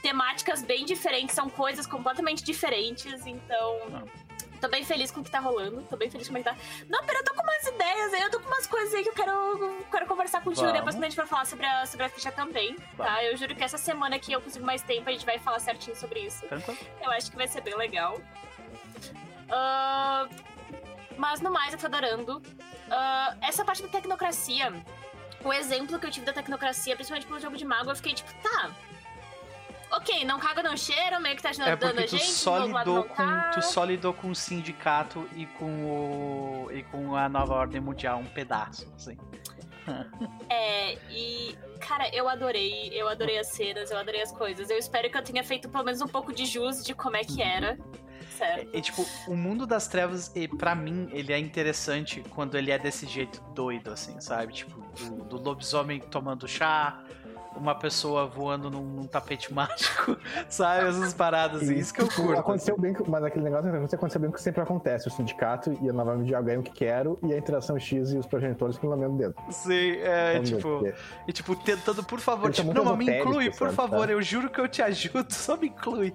temáticas 0.00 0.62
bem 0.62 0.84
diferentes, 0.84 1.34
são 1.34 1.50
coisas 1.50 1.86
completamente 1.86 2.44
diferentes. 2.44 3.26
Então. 3.26 3.90
Não. 3.90 4.27
Tô 4.60 4.68
bem 4.68 4.84
feliz 4.84 5.10
com 5.10 5.20
o 5.20 5.24
que 5.24 5.30
tá 5.30 5.38
rolando. 5.38 5.82
Tô 5.82 5.96
bem 5.96 6.10
feliz 6.10 6.28
com 6.28 6.36
é 6.36 6.42
que 6.42 6.44
tá. 6.44 6.56
Não, 6.88 7.04
pera, 7.04 7.20
eu 7.20 7.24
tô 7.24 7.34
com 7.34 7.42
umas 7.42 7.66
ideias 7.66 8.14
aí, 8.14 8.22
eu 8.22 8.30
tô 8.30 8.40
com 8.40 8.46
umas 8.46 8.66
coisas 8.66 8.94
aí 8.94 9.02
que 9.02 9.08
eu 9.08 9.14
quero, 9.14 9.86
quero 9.90 10.06
conversar 10.06 10.42
contigo 10.42 10.66
Vamos. 10.66 10.78
depois 10.78 10.94
quando 10.94 11.04
a 11.04 11.08
gente 11.08 11.16
vai 11.16 11.26
falar 11.26 11.46
sobre 11.46 11.66
a, 11.66 11.86
sobre 11.86 12.06
a 12.06 12.08
ficha 12.08 12.32
também, 12.32 12.76
tá? 12.96 13.24
Eu 13.24 13.36
juro 13.36 13.54
que 13.54 13.62
essa 13.62 13.78
semana 13.78 14.18
que 14.18 14.32
eu 14.32 14.40
consigo 14.40 14.64
mais 14.64 14.82
tempo, 14.82 15.08
a 15.08 15.12
gente 15.12 15.24
vai 15.24 15.38
falar 15.38 15.60
certinho 15.60 15.96
sobre 15.96 16.20
isso. 16.20 16.46
Tranquilo? 16.46 16.78
Eu 17.02 17.10
acho 17.12 17.30
que 17.30 17.36
vai 17.36 17.46
ser 17.46 17.60
bem 17.60 17.76
legal. 17.76 18.20
Ah, 19.50 20.28
mas 21.16 21.40
no 21.40 21.50
mais, 21.50 21.72
eu 21.72 21.78
tô 21.78 21.86
adorando. 21.86 22.42
Ah, 22.90 23.36
essa 23.40 23.64
parte 23.64 23.82
da 23.82 23.88
tecnocracia, 23.88 24.72
o 25.44 25.52
exemplo 25.52 25.98
que 25.98 26.06
eu 26.06 26.10
tive 26.10 26.26
da 26.26 26.32
tecnocracia, 26.32 26.94
principalmente 26.94 27.26
pelo 27.26 27.40
jogo 27.40 27.56
de 27.56 27.64
mago, 27.64 27.90
eu 27.90 27.96
fiquei 27.96 28.14
tipo, 28.14 28.32
tá. 28.42 28.70
Ok, 29.98 30.24
não 30.24 30.38
caga, 30.38 30.62
não 30.62 30.76
cheira, 30.76 31.18
meio 31.18 31.34
que 31.34 31.42
tá 31.42 31.48
É 31.48 31.50
ajudando 31.50 31.72
a 31.72 31.76
porque 31.76 32.04
tu 32.04 32.16
gente, 32.18 32.30
só, 32.30 32.64
lidou 32.64 33.02
com, 33.02 33.14
tá. 33.14 33.50
tu 33.52 33.62
só 33.62 33.84
lidou 33.84 34.14
com 34.14 34.30
o 34.30 34.34
sindicato 34.34 35.28
e 35.34 35.44
com 35.44 35.84
o. 35.84 36.70
e 36.72 36.84
com 36.84 37.16
a 37.16 37.28
nova 37.28 37.54
ordem 37.54 37.80
mundial, 37.80 38.20
um 38.20 38.26
pedaço, 38.26 38.90
assim. 38.94 39.16
É, 40.50 40.94
e. 41.10 41.56
Cara, 41.80 42.14
eu 42.14 42.28
adorei. 42.28 42.90
Eu 42.92 43.08
adorei 43.08 43.38
as 43.38 43.48
cenas, 43.48 43.90
eu 43.90 43.96
adorei 43.96 44.20
as 44.20 44.30
coisas. 44.30 44.68
Eu 44.68 44.76
espero 44.76 45.10
que 45.10 45.16
eu 45.16 45.22
tenha 45.22 45.42
feito 45.42 45.68
pelo 45.68 45.82
menos 45.82 46.02
um 46.02 46.06
pouco 46.06 46.32
de 46.32 46.44
jus 46.44 46.84
de 46.84 46.94
como 46.94 47.16
é 47.16 47.24
que 47.24 47.40
era. 47.40 47.78
Sério. 48.36 48.68
E, 48.72 48.80
tipo, 48.80 49.04
o 49.26 49.34
mundo 49.34 49.66
das 49.66 49.88
trevas, 49.88 50.32
para 50.58 50.74
mim, 50.74 51.08
ele 51.10 51.32
é 51.32 51.38
interessante 51.38 52.22
quando 52.30 52.56
ele 52.56 52.70
é 52.70 52.78
desse 52.78 53.06
jeito 53.06 53.40
doido, 53.54 53.90
assim, 53.90 54.20
sabe? 54.20 54.52
Tipo, 54.52 54.80
do, 54.96 55.24
do 55.24 55.42
lobisomem 55.42 55.98
tomando 56.00 56.46
chá, 56.46 57.02
uma 57.56 57.74
pessoa 57.74 58.26
voando 58.26 58.70
num, 58.70 58.82
num 58.82 59.06
tapete 59.06 59.52
mágico, 59.52 60.16
sabe? 60.48 60.88
Essas 60.88 61.14
paradas, 61.14 61.62
assim, 61.62 61.74
isso 61.74 61.92
que 61.92 62.00
eu 62.00 62.08
curto. 62.08 62.38
Aconteceu 62.38 62.78
bem, 62.78 62.94
mas 63.06 63.24
aquele 63.24 63.44
negócio 63.44 63.88
que 63.88 63.94
aconteceu 63.94 64.20
bem 64.20 64.30
que 64.30 64.40
sempre 64.40 64.62
acontece. 64.62 65.08
O 65.08 65.10
sindicato 65.10 65.76
e 65.82 65.88
a 65.88 65.92
nova 65.92 66.14
mundial 66.16 66.42
ganham 66.42 66.60
o 66.60 66.64
que 66.64 66.72
quero 66.72 67.18
e 67.22 67.32
a 67.32 67.38
interação 67.38 67.78
X 67.78 68.12
e 68.12 68.18
os 68.18 68.26
progenitores 68.26 68.78
que 68.78 68.86
lembram 68.86 69.16
dedo. 69.16 69.34
Sim, 69.50 69.96
é, 69.98 70.34
Vamos 70.34 70.50
ver, 70.50 70.56
tipo, 70.56 70.94
e, 71.26 71.32
tipo, 71.32 71.56
tentando, 71.56 72.02
por 72.04 72.20
favor, 72.20 72.50
tipo, 72.50 72.72
não, 72.72 72.84
mas 72.84 72.98
me 72.98 73.18
inclui, 73.18 73.50
por 73.50 73.66
sabe, 73.66 73.74
favor, 73.74 74.00
sabe? 74.00 74.12
eu 74.12 74.22
juro 74.22 74.50
que 74.50 74.60
eu 74.60 74.68
te 74.68 74.82
ajudo, 74.82 75.26
só 75.32 75.56
me 75.56 75.68
inclui. 75.68 76.14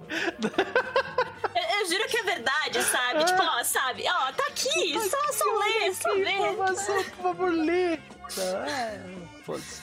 Eu, 1.54 1.80
eu 1.80 1.86
juro 1.90 2.08
que 2.08 2.16
é 2.18 2.22
verdade, 2.22 2.82
sabe? 2.82 3.20
Ah. 3.20 3.24
Tipo, 3.24 3.42
ó, 3.42 3.64
sabe? 3.64 4.04
Ó, 4.08 4.32
tá 4.32 4.44
aqui, 4.48 4.98
só, 5.00 5.32
só 5.32 5.44
lê, 5.58 5.94
só 5.94 6.12
lê. 6.12 6.32
informação, 6.32 6.96
por 6.96 7.22
favor, 7.22 7.52
lê. 7.52 7.98
É, 8.38 9.00
foda-se. 9.44 9.82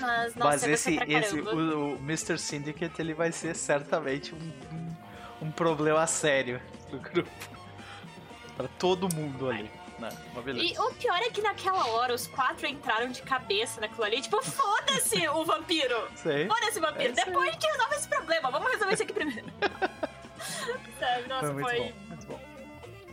Mas, 0.00 0.34
nossa, 0.34 0.50
Mas 0.50 0.62
esse, 0.64 0.98
esse 1.06 1.40
o, 1.40 1.94
o 1.94 1.96
Mr. 1.98 2.38
Syndicate, 2.38 3.00
ele 3.00 3.14
vai 3.14 3.30
ser 3.30 3.54
certamente 3.54 4.34
um, 4.34 4.96
um, 5.42 5.50
problema 5.50 6.06
sério 6.06 6.60
do 6.90 6.98
grupo. 6.98 7.30
Pra 8.56 8.68
todo 8.78 9.14
mundo 9.14 9.48
ali, 9.48 9.70
né? 9.98 10.10
E 10.54 10.78
o 10.78 10.94
pior 10.94 11.16
é 11.16 11.30
que 11.30 11.40
naquela 11.40 11.86
hora 11.88 12.14
os 12.14 12.26
quatro 12.26 12.66
entraram 12.66 13.10
de 13.10 13.22
cabeça 13.22 13.80
naquilo 13.80 14.04
ali. 14.04 14.20
Tipo, 14.20 14.42
foda-se 14.42 15.26
o 15.28 15.44
vampiro! 15.44 16.08
Foda-se 16.16 16.78
o 16.78 16.82
vampiro! 16.82 17.12
É. 17.12 17.24
Depois 17.24 17.48
a 17.48 17.52
gente 17.52 17.66
resolve 17.66 17.94
esse 17.96 18.08
problema. 18.08 18.50
Vamos 18.50 18.70
resolver 18.70 18.94
isso 18.94 19.02
aqui 19.02 19.12
primeiro. 19.12 19.46
Sabe? 20.98 21.28
Nossa, 21.28 21.46
Foi 21.46 21.54
muito 21.54 21.68
foi, 21.68 21.78
bom, 21.78 21.92
muito 22.08 22.26
bom. 22.26 22.40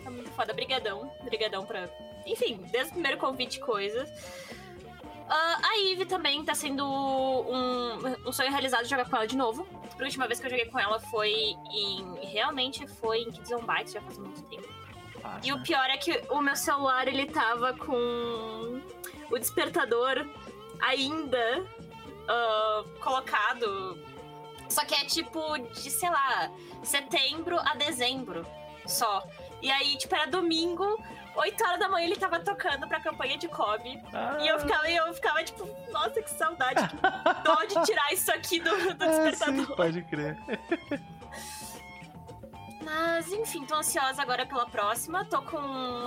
Tá 0.03 0.11
muito 0.11 0.31
foda. 0.31 0.53
Brigadão. 0.53 1.13
Brigadão 1.23 1.65
pra... 1.65 1.89
Enfim, 2.25 2.61
desde 2.71 2.89
o 2.89 2.93
primeiro 2.93 3.17
convite 3.17 3.59
coisas. 3.61 4.09
Ah, 5.29 5.59
a 5.61 5.79
Eve 5.91 6.05
também 6.05 6.43
tá 6.43 6.55
sendo 6.55 6.85
um, 6.85 8.27
um 8.27 8.31
sonho 8.31 8.49
realizado 8.49 8.85
jogar 8.85 9.09
com 9.09 9.15
ela 9.15 9.27
de 9.27 9.35
novo. 9.35 9.67
A 9.99 10.03
última 10.03 10.27
vez 10.27 10.39
que 10.39 10.45
eu 10.45 10.49
joguei 10.51 10.65
com 10.65 10.79
ela 10.79 10.99
foi 10.99 11.31
em... 11.71 12.19
Realmente 12.21 12.87
foi 12.87 13.21
em 13.21 13.31
Kids 13.31 13.51
on 13.51 13.59
Bikes, 13.59 13.93
já 13.93 14.01
faz 14.01 14.17
muito 14.17 14.41
tempo. 14.43 14.67
Fácil, 15.21 15.49
E 15.49 15.51
o 15.51 15.57
né? 15.57 15.63
pior 15.63 15.89
é 15.89 15.97
que 15.97 16.23
o 16.29 16.41
meu 16.41 16.55
celular, 16.55 17.07
ele 17.07 17.25
tava 17.25 17.73
com 17.73 18.81
o 19.29 19.37
despertador 19.37 20.25
ainda 20.79 21.65
ah, 22.27 22.83
colocado. 23.01 23.97
Só 24.69 24.85
que 24.85 24.93
é 24.93 25.05
tipo 25.05 25.57
de, 25.57 25.89
sei 25.89 26.09
lá, 26.09 26.51
setembro 26.83 27.57
a 27.59 27.75
dezembro 27.75 28.45
só. 28.85 29.23
E 29.61 29.71
aí, 29.71 29.97
tipo, 29.97 30.13
era 30.15 30.27
domingo, 30.27 31.01
8 31.37 31.63
horas 31.63 31.79
da 31.79 31.87
manhã 31.89 32.05
ele 32.05 32.15
tava 32.15 32.39
tocando 32.39 32.87
pra 32.87 32.99
campanha 32.99 33.37
de 33.37 33.47
Kobe. 33.47 34.01
Ah, 34.13 34.37
E 34.41 34.47
eu 34.47 34.59
ficava, 34.59 34.89
eu 34.89 35.13
ficava 35.13 35.43
tipo, 35.43 35.67
nossa, 35.91 36.21
que 36.21 36.29
saudade, 36.31 36.87
que 36.87 37.43
dó 37.43 37.63
de 37.63 37.85
tirar 37.85 38.11
isso 38.11 38.31
aqui 38.31 38.59
do, 38.59 38.69
do 38.71 39.03
ah, 39.05 39.13
sim, 39.13 39.29
despertador. 39.29 39.75
pode 39.75 40.01
crer. 40.03 40.37
Mas, 42.81 43.31
enfim, 43.31 43.65
tô 43.65 43.75
ansiosa 43.75 44.21
agora 44.21 44.45
pela 44.45 44.65
próxima. 44.65 45.25
Tô 45.25 45.41
com 45.41 45.57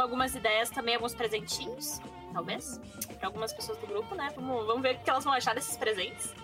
algumas 0.00 0.34
ideias 0.34 0.70
também, 0.70 0.94
alguns 0.94 1.14
presentinhos, 1.14 2.00
talvez, 2.32 2.80
pra 3.18 3.28
algumas 3.28 3.52
pessoas 3.52 3.76
do 3.78 3.86
grupo, 3.86 4.14
né? 4.14 4.30
Vamos, 4.34 4.66
vamos 4.66 4.82
ver 4.82 4.96
o 4.96 4.98
que 5.00 5.10
elas 5.10 5.24
vão 5.24 5.32
achar 5.34 5.54
desses 5.54 5.76
presentes. 5.76 6.34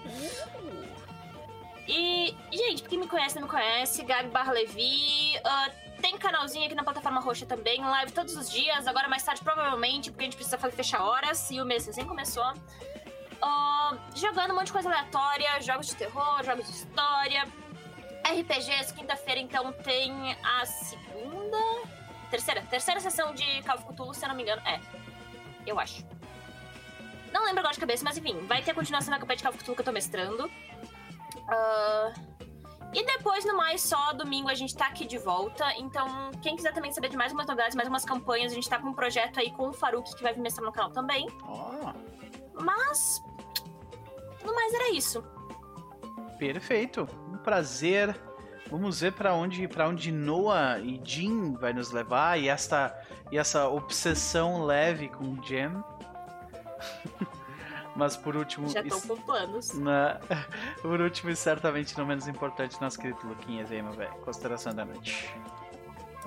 E, 1.89 2.37
gente, 2.53 2.83
quem 2.83 2.99
me 2.99 3.07
conhece, 3.07 3.37
não 3.37 3.43
me 3.43 3.49
conhece, 3.49 4.03
Gabi 4.03 4.29
barra 4.29 4.53
Levi. 4.53 5.39
ah, 5.45 5.71
tem 6.01 6.19
canalzinho 6.19 6.67
aqui 6.67 6.75
na 6.75 6.85
plataforma 6.85 7.21
roxa 7.21 7.47
também, 7.47 7.81
live 7.81 8.13
todos 8.13 8.37
os 8.37 8.51
dias. 8.51 8.87
Agora 8.87 9.09
mais 9.09 9.23
tarde, 9.23 9.43
provavelmente, 9.43 10.11
porque 10.11 10.25
a 10.25 10.27
gente 10.27 10.37
precisa 10.37 10.59
fechar 10.59 11.03
horas 11.03 11.51
e 11.51 11.61
o 11.61 11.65
mês 11.65 11.87
recém 11.87 12.05
começou. 12.05 12.53
Ah, 13.41 13.97
jogando 14.15 14.53
um 14.53 14.57
monte 14.57 14.67
de 14.67 14.73
coisa 14.73 14.89
aleatória, 14.89 15.61
jogos 15.61 15.87
de 15.87 15.97
terror, 15.97 16.43
jogos 16.45 16.67
de 16.67 16.73
história. 16.73 17.45
RPGs, 18.25 18.93
quinta-feira, 18.93 19.41
então, 19.41 19.73
tem 19.73 20.37
a 20.43 20.67
segunda. 20.67 21.59
Terceira, 22.31 22.63
terceira 22.63 23.01
sessão 23.01 23.33
de 23.33 23.63
Call 23.63 23.77
of 23.77 23.85
Cthulhu, 23.87 24.13
se 24.15 24.25
eu 24.25 24.29
não 24.29 24.35
me 24.35 24.43
engano. 24.43 24.61
É. 24.67 24.81
Eu 25.65 25.79
acho. 25.79 26.05
Não 27.33 27.45
lembro 27.45 27.61
agora 27.61 27.75
de 27.75 27.81
cabeça, 27.81 28.03
mas 28.05 28.17
enfim, 28.17 28.45
vai 28.47 28.63
ter 28.63 28.73
a 28.73 28.75
continuação 28.75 29.13
da 29.13 29.21
campanha 29.21 29.37
de 29.37 29.43
Call 29.45 29.53
of 29.53 29.59
Cthulhu 29.63 29.77
que 29.77 29.81
eu 29.81 29.85
tô 29.85 29.93
mestrando. 29.93 30.51
Ah, 31.49 32.13
e 32.95 33.05
depois, 33.05 33.45
no 33.45 33.57
mais, 33.57 33.83
só 33.83 34.13
domingo 34.13 34.49
a 34.49 34.55
gente 34.55 34.75
tá 34.75 34.87
aqui 34.87 35.05
de 35.07 35.19
volta. 35.19 35.65
Então, 35.77 36.31
quem 36.43 36.57
quiser 36.57 36.73
também 36.73 36.91
saber 36.93 37.09
de 37.09 37.17
mais 37.17 37.33
umas 37.33 37.47
novidades, 37.47 37.77
mais 37.77 37.89
umas 37.89 38.05
campanhas, 38.05 38.53
a 38.53 38.55
gente 38.55 38.69
tá 38.69 38.79
com 38.79 38.89
um 38.89 38.95
projeto 38.95 39.39
aí 39.39 39.51
com 39.53 39.69
o 39.69 39.73
Faruk 39.73 40.15
que 40.15 40.23
vai 40.23 40.33
vir 40.33 40.41
mestrar 40.41 40.65
no 40.65 40.73
canal 40.73 40.91
também. 40.91 41.27
Ó, 41.43 41.93
Mas. 42.55 43.23
No 44.45 44.55
mais 44.55 44.73
era 44.75 44.91
isso. 44.93 45.23
perfeito. 46.39 47.09
Um 47.33 47.39
prazer. 47.39 48.19
Vamos 48.71 49.01
ver 49.01 49.13
pra 49.13 49.35
onde, 49.35 49.69
para 49.69 49.89
onde 49.89 50.11
Noah 50.11 50.81
e 50.81 51.01
Jin 51.05 51.55
vai 51.55 51.73
nos 51.73 51.91
levar 51.93 52.39
e 52.39 52.49
esta 52.49 52.99
e 53.31 53.39
essa 53.39 53.69
obsessão 53.69 54.65
leve 54.65 55.09
com 55.09 55.41
Jam. 55.43 55.85
Mas 57.97 58.17
por 58.17 58.37
último, 58.37 58.69
Já 58.69 58.83
isso- 58.83 59.09
com 59.09 59.17
planos. 59.17 59.73
Na- 59.79 60.21
Por 60.83 61.01
último 61.01 61.31
e 61.31 61.37
certamente 61.37 61.97
não 61.97 62.05
menos 62.07 62.29
importante, 62.29 62.81
nosso 62.81 62.99
querido 62.99 63.19
Luquinhas 63.27 63.71
aí, 63.73 63.83
meu 63.83 63.93
velho. 63.93 64.13
Consideração 64.25 64.75
da 64.75 64.85
noite. 64.85 65.35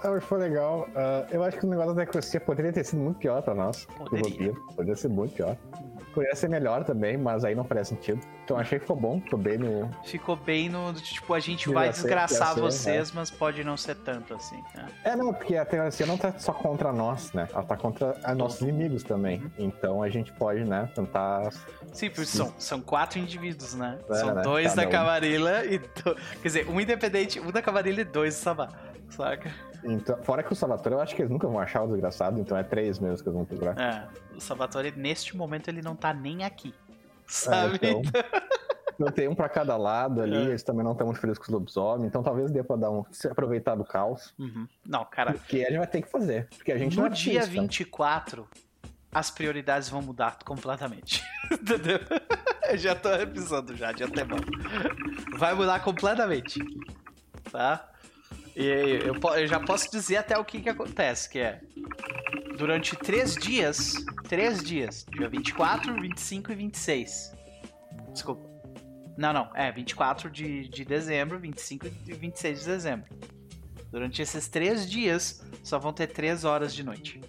Ah, 0.02 0.10
mas 0.12 0.24
foi 0.24 0.40
legal. 0.40 0.88
Ah, 0.96 1.28
eu 1.30 1.44
acho 1.44 1.58
que 1.60 1.66
o 1.66 1.70
negócio 1.70 1.94
da 1.94 2.06
tecnologia 2.06 2.40
poderia 2.40 2.72
ter 2.74 2.84
sido 2.86 3.00
muito 3.02 3.18
pior 3.20 3.42
pra 3.42 3.54
nós. 3.54 3.86
do 3.86 3.94
Poderia. 4.06 4.54
Poderia 4.76 4.96
ser 4.96 5.10
muito 5.10 5.36
pior. 5.36 5.56
Poderia 6.14 6.36
ser 6.36 6.50
melhor 6.50 6.84
também, 6.84 7.18
mas 7.18 7.46
aí 7.46 7.54
não 7.56 7.64
faz 7.64 7.88
sentido. 7.88 8.20
Então 8.44 8.58
achei 8.58 8.80
que 8.80 8.84
ficou 8.86 8.96
bom, 9.00 9.22
ficou 9.22 9.38
bem 9.38 9.58
no. 9.60 9.90
Ficou 10.04 10.36
bem 10.36 10.68
no. 10.70 10.92
Tipo, 10.94 11.34
a 11.36 11.40
gente 11.40 11.70
vai 11.72 11.94
ser- 11.94 12.02
desgraçar 12.02 12.54
ser, 12.56 12.60
vocês, 12.62 13.12
mas 13.12 13.30
pode 13.30 13.64
não 13.64 13.78
ser 13.78 13.96
tanto 13.96 14.34
assim. 14.34 14.62
né? 14.76 14.88
É, 15.04 15.16
não, 15.16 15.32
porque 15.34 15.56
a 15.56 15.64
tecnologia 15.64 16.06
não 16.08 16.18
tá 16.18 16.34
só 16.38 16.52
contra 16.52 16.92
nós, 16.92 17.32
né? 17.34 17.48
Ela 17.54 17.64
tá 17.64 17.78
contra 17.78 18.18
a 18.24 18.34
nossos 18.34 18.62
inimigos 18.62 19.04
também. 19.04 19.40
Uhum. 19.40 19.52
Então 19.60 20.02
a 20.02 20.10
gente 20.10 20.34
pode, 20.34 20.64
né, 20.66 20.90
tentar. 20.96 21.52
Sim, 21.94 22.10
porque 22.10 22.26
são, 22.26 22.54
são 22.58 22.82
quatro 22.82 23.20
indivíduos, 23.20 23.76
né? 23.76 24.00
É, 24.10 24.14
são 24.16 24.34
né? 24.34 24.42
dois 24.42 24.74
da 24.74 24.88
cavarilha 24.88 25.64
e. 25.66 25.78
do- 25.78 26.16
Quer 26.42 26.48
dizer, 26.48 26.68
um 26.70 26.82
independente, 26.82 27.40
um 27.40 27.52
da 27.52 27.62
cavarilha 27.62 28.02
e 28.02 28.06
dois 28.06 28.34
do 28.36 28.40
sabá. 28.40 28.70
Saca? 29.12 29.52
Então, 29.84 30.18
fora 30.24 30.44
que 30.44 30.52
o 30.52 30.56
Salvatore, 30.56 30.96
eu 30.96 31.02
acho 31.02 31.16
que 31.16 31.22
eles 31.22 31.32
nunca 31.32 31.48
vão 31.48 31.60
achar 31.60 31.84
o 31.84 31.88
desgraçado, 31.88 32.40
então 32.40 32.58
é 32.58 32.64
três 32.64 33.00
mesmo 33.00 33.18
que 33.24 33.30
eles 33.30 33.34
vão 33.36 33.46
procurar. 33.46 33.80
É, 33.80 34.08
o 34.36 34.40
Salvatore, 34.42 34.92
neste 34.96 35.36
momento, 35.38 35.68
ele 35.70 35.82
não 35.82 35.96
tá 35.96 36.14
nem 36.14 36.44
aqui. 36.44 36.74
Sabe? 37.28 37.76
então. 37.76 38.02
Não 39.00 39.08
tem 39.10 39.30
um 39.30 39.34
pra 39.34 39.48
cada 39.48 39.78
lado 39.78 40.22
ali, 40.22 40.36
É. 40.36 40.42
eles 40.42 40.62
também 40.62 40.84
não 40.84 40.92
estão 40.92 41.08
muito 41.08 41.22
felizes 41.22 41.38
com 41.40 41.46
os 41.46 41.50
lobisomens, 41.52 42.06
então 42.06 42.22
talvez 42.22 42.52
dê 42.52 42.62
pra 42.62 42.76
dar 42.76 42.92
um, 42.92 43.06
se 43.10 43.30
aproveitar 43.30 43.74
do 43.76 43.86
caos. 43.86 44.34
Uhum. 44.38 44.68
Não, 44.86 45.06
cara, 45.06 45.32
Porque 45.32 45.62
a 45.64 45.70
gente 45.70 45.78
vai 45.78 45.88
ter 45.88 46.02
que 46.02 46.10
fazer. 46.12 46.50
Porque 46.58 46.70
a 46.70 46.78
gente 46.78 46.98
não 46.98 47.04
no 47.06 47.10
é 47.10 47.14
dia 47.14 47.40
besta. 47.40 47.50
24, 47.50 48.46
as 49.10 49.32
prioridades 49.32 49.88
vão 49.88 50.02
mudar 50.02 50.38
completamente. 50.44 51.24
Entendeu? 51.50 51.98
Eu 52.70 52.78
já 52.78 52.94
tô 52.94 53.08
revisando 53.16 53.74
já, 53.74 53.94
de 53.94 54.04
antemão. 54.04 54.38
Vai 55.38 55.54
mudar 55.54 55.80
completamente. 55.82 56.60
Tá? 57.50 57.88
E 58.60 58.66
eu, 59.06 59.16
eu 59.38 59.48
já 59.48 59.58
posso 59.58 59.90
dizer 59.90 60.18
até 60.18 60.38
o 60.38 60.44
que 60.44 60.60
que 60.60 60.68
acontece, 60.68 61.30
que 61.30 61.40
é... 61.40 61.62
Durante 62.58 62.94
três 62.94 63.34
dias, 63.34 63.94
três 64.28 64.62
dias, 64.62 65.06
dia 65.10 65.30
24, 65.30 65.94
25 65.94 66.52
e 66.52 66.56
26. 66.56 67.32
Desculpa. 68.12 68.46
Não, 69.18 69.32
não, 69.32 69.50
é 69.56 69.72
24 69.72 70.30
de, 70.30 70.68
de 70.68 70.84
dezembro, 70.84 71.40
25 71.40 71.88
e 71.88 72.14
26 72.14 72.60
de 72.60 72.66
dezembro. 72.66 73.10
Durante 73.90 74.22
esses 74.22 74.50
três 74.50 74.90
dias, 74.90 75.42
só 75.64 75.80
vão 75.80 75.94
ter 75.94 76.08
três 76.08 76.44
horas 76.44 76.76
de 76.76 76.84
noite. 76.84 77.22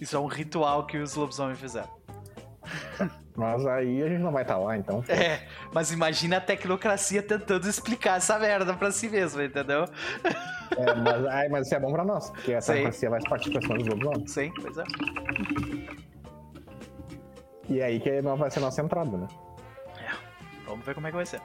Isso 0.00 0.16
é 0.16 0.18
um 0.18 0.26
ritual 0.26 0.88
que 0.88 0.98
os 0.98 1.14
lobisomens 1.14 1.60
fizeram. 1.60 1.96
Mas 3.36 3.66
aí 3.66 4.02
a 4.02 4.08
gente 4.08 4.20
não 4.20 4.30
vai 4.30 4.42
estar 4.42 4.56
lá, 4.58 4.76
então. 4.76 5.02
É, 5.08 5.42
mas 5.72 5.90
imagina 5.90 6.36
a 6.36 6.40
tecnocracia 6.40 7.20
tentando 7.22 7.68
explicar 7.68 8.18
essa 8.18 8.38
merda 8.38 8.74
pra 8.74 8.92
si 8.92 9.08
mesma, 9.08 9.44
entendeu? 9.44 9.86
É, 10.76 10.94
mas, 10.94 11.26
ai, 11.26 11.48
mas 11.48 11.66
isso 11.66 11.74
é 11.74 11.80
bom 11.80 11.92
pra 11.92 12.04
nós, 12.04 12.30
porque 12.30 12.60
Sim. 12.60 12.72
democracia 12.74 13.10
vai 13.10 13.20
partir 13.28 13.50
pra 13.50 13.60
cima 13.60 13.76
dos 13.76 13.86
lobisomens. 13.88 14.30
Sim, 14.30 14.52
pois 14.60 14.78
é. 14.78 14.84
E 17.68 17.82
aí 17.82 17.98
que 17.98 18.20
vai 18.20 18.50
ser 18.50 18.60
nossa 18.60 18.82
entrada, 18.82 19.16
né? 19.16 19.26
Vamos 20.66 20.84
ver 20.84 20.94
como 20.94 21.06
é 21.06 21.10
que 21.10 21.16
vai 21.16 21.26
ser. 21.26 21.40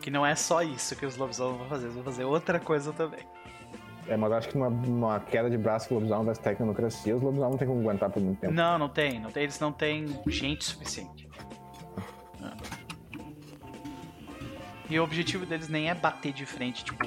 Que 0.00 0.10
não 0.10 0.24
é 0.24 0.34
só 0.34 0.62
isso 0.62 0.94
que 0.94 1.06
os 1.06 1.16
lobisomens 1.16 1.58
vão 1.58 1.68
fazer, 1.68 1.84
eles 1.84 1.94
vão 1.94 2.04
fazer 2.04 2.24
outra 2.24 2.60
coisa 2.60 2.92
também. 2.92 3.20
É, 4.08 4.16
mas 4.16 4.32
acho 4.32 4.48
que 4.48 4.56
numa 4.56 5.20
queda 5.20 5.50
de 5.50 5.58
braço 5.58 5.86
que 5.86 5.92
o 5.92 5.96
lobisomem 5.96 6.24
vai 6.24 6.32
estar 6.32 6.50
tecnocracia, 6.50 7.14
os 7.14 7.22
lobisomens 7.22 7.52
não 7.52 7.58
tem 7.58 7.68
como 7.68 7.80
aguentar 7.80 8.10
por 8.10 8.22
muito 8.22 8.40
tempo. 8.40 8.54
Não, 8.54 8.78
não 8.78 8.88
tem, 8.88 9.20
não 9.20 9.30
tem, 9.30 9.42
eles 9.42 9.60
não 9.60 9.70
têm 9.70 10.06
gente 10.26 10.64
suficiente. 10.64 11.28
Não. 12.40 12.56
E 14.88 14.98
o 14.98 15.04
objetivo 15.04 15.44
deles 15.44 15.68
nem 15.68 15.90
é 15.90 15.94
bater 15.94 16.32
de 16.32 16.46
frente, 16.46 16.84
tipo, 16.84 17.06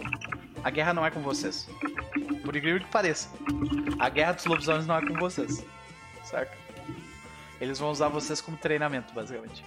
a 0.64 0.70
guerra 0.70 0.94
não 0.94 1.04
é 1.04 1.10
com 1.10 1.22
vocês. 1.22 1.68
Por 2.44 2.56
incrível 2.56 2.80
que 2.80 2.92
pareça. 2.92 3.30
A 4.00 4.08
guerra 4.08 4.34
dos 4.34 4.46
lobisomens 4.46 4.86
não 4.86 4.96
é 4.96 5.02
com 5.06 5.16
vocês. 5.16 5.66
Certo? 6.24 6.56
Eles 7.60 7.80
vão 7.80 7.90
usar 7.90 8.10
vocês 8.10 8.40
como 8.42 8.58
treinamento, 8.58 9.12
basicamente. 9.14 9.64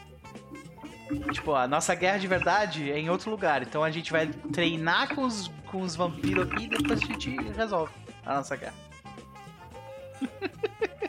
Tipo, 1.33 1.55
a 1.55 1.67
nossa 1.67 1.95
guerra 1.95 2.19
de 2.19 2.27
verdade 2.27 2.91
é 2.91 2.99
em 2.99 3.11
outro 3.11 3.31
lugar. 3.31 3.63
Então 3.63 3.83
a 3.83 3.91
gente 3.91 4.13
vai 4.13 4.29
treinar 4.53 5.15
com 5.15 5.23
os, 5.23 5.51
com 5.75 5.83
os 5.83 5.97
vampiros 5.97 6.47
aqui 6.47 6.67
e 6.67 6.69
depois 6.69 7.03
a 7.03 7.05
gente 7.05 7.36
resolve 7.51 7.93
a 8.25 8.35
nossa 8.35 8.55
guerra. 8.55 8.75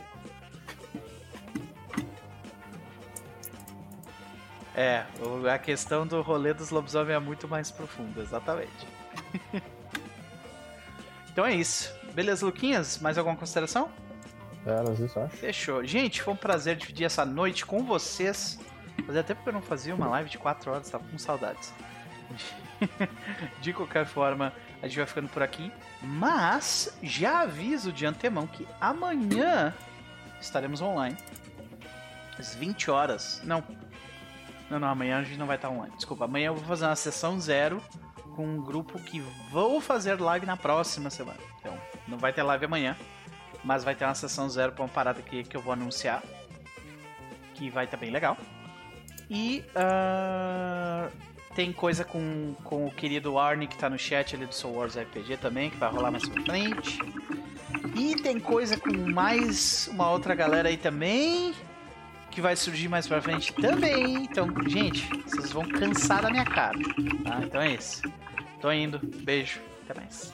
É, 4.78 5.06
a 5.54 5.58
questão 5.58 6.06
do 6.06 6.22
rolê 6.22 6.54
dos 6.54 6.70
lobisomens 6.70 7.16
é 7.16 7.18
muito 7.18 7.48
mais 7.48 7.72
profunda, 7.72 8.22
exatamente. 8.22 8.86
então 11.32 11.46
é 11.46 11.56
isso. 11.56 11.96
Beleza, 12.14 12.46
Luquinhas? 12.46 13.00
Mais 13.00 13.18
alguma 13.18 13.38
consideração? 13.38 13.90
Era 14.66 14.92
isso, 14.92 15.18
acho. 15.18 15.38
Fechou. 15.38 15.86
Gente, 15.86 16.22
foi 16.22 16.34
um 16.34 16.38
prazer 16.38 16.76
dividir 16.76 17.06
essa 17.06 17.26
noite 17.26 17.66
com 17.66 17.86
vocês. 17.86 18.60
Fazia 19.06 19.24
tempo 19.24 19.44
que 19.44 19.48
eu 19.48 19.54
não 19.54 19.62
fazia 19.62 19.96
uma 19.96 20.10
live 20.10 20.30
de 20.30 20.38
4 20.38 20.70
horas, 20.70 20.90
tava 20.90 21.06
com 21.06 21.18
saudades. 21.18 21.74
de 23.62 23.74
qualquer 23.74 24.06
forma, 24.06 24.54
a 24.82 24.88
gente 24.88 24.98
vai 24.98 25.06
ficando 25.06 25.30
por 25.30 25.42
aqui. 25.42 25.72
Mas 26.02 26.98
já 27.02 27.42
aviso 27.42 27.92
de 27.92 28.06
antemão 28.06 28.48
que 28.48 28.68
amanhã 28.80 29.74
estaremos 30.40 30.82
online. 30.82 31.18
Às 32.38 32.54
20 32.56 32.92
horas. 32.92 33.42
Não. 33.44 33.64
Não, 34.70 34.80
não, 34.80 34.88
amanhã 34.88 35.20
a 35.20 35.24
gente 35.24 35.38
não 35.38 35.48
vai 35.48 35.56
estar 35.56 35.70
online. 35.70 35.96
Desculpa, 35.96 36.26
amanhã 36.26 36.48
eu 36.48 36.56
vou 36.56 36.66
fazer 36.66 36.86
uma 36.86 36.96
sessão 36.96 37.40
zero 37.40 37.82
com 38.36 38.46
um 38.46 38.62
grupo 38.62 39.00
que 39.00 39.20
vou 39.52 39.80
fazer 39.80 40.20
live 40.20 40.46
na 40.46 40.58
próxima 40.58 41.10
semana. 41.10 41.40
Então, 41.60 41.78
não 42.08 42.18
vai 42.18 42.34
ter 42.34 42.44
live 42.44 42.66
amanhã. 42.66 42.98
Mas 43.64 43.84
vai 43.84 43.96
ter 43.96 44.06
uma 44.06 44.16
sessão 44.16 44.50
zero 44.50 44.74
pra 44.74 44.84
uma 44.84 44.90
parada 44.90 45.20
aqui 45.20 45.44
que 45.44 45.56
eu 45.56 45.62
vou 45.62 45.74
anunciar. 45.74 46.22
Que 47.54 47.70
vai 47.70 47.86
estar 47.86 47.98
bem 47.98 48.12
legal. 48.12 48.38
E 49.30 49.64
ah, 49.76 51.10
tem 51.56 51.72
coisa 51.72 52.04
com, 52.04 52.54
com 52.64 52.86
o 52.86 52.92
querido 52.92 53.40
Arne 53.40 53.66
que 53.66 53.78
tá 53.78 53.90
no 53.90 53.98
chat 53.98 54.36
ali 54.36 54.46
do 54.46 54.54
Soul 54.54 54.76
Wars 54.76 54.98
RPG 54.98 55.38
também, 55.38 55.70
que 55.70 55.78
vai 55.78 55.90
rolar 55.90 56.12
mais 56.12 56.28
pra 56.28 56.44
frente. 56.44 57.00
E 57.96 58.16
tem 58.22 58.40
coisa 58.40 58.78
com 58.78 58.92
mais 59.12 59.88
uma 59.92 60.12
outra 60.12 60.36
galera 60.36 60.68
aí 60.68 60.76
também, 60.76 61.54
que 62.30 62.42
vai 62.42 62.58
surgir 62.58 62.90
mais 62.90 63.08
pra 63.08 63.22
frente 63.22 63.54
também. 63.54 64.26
Então, 64.26 64.50
gente, 64.68 65.08
vocês 65.24 65.54
vão 65.54 65.64
cansar 65.64 66.22
da 66.22 66.30
minha 66.30 66.44
cara. 66.44 66.78
Tá? 67.24 67.40
Então 67.42 67.62
é 67.62 67.74
isso. 67.74 68.02
Tô 68.60 68.70
indo. 68.70 69.00
Beijo. 69.00 69.62
Até 69.88 70.00
mais. 70.02 70.34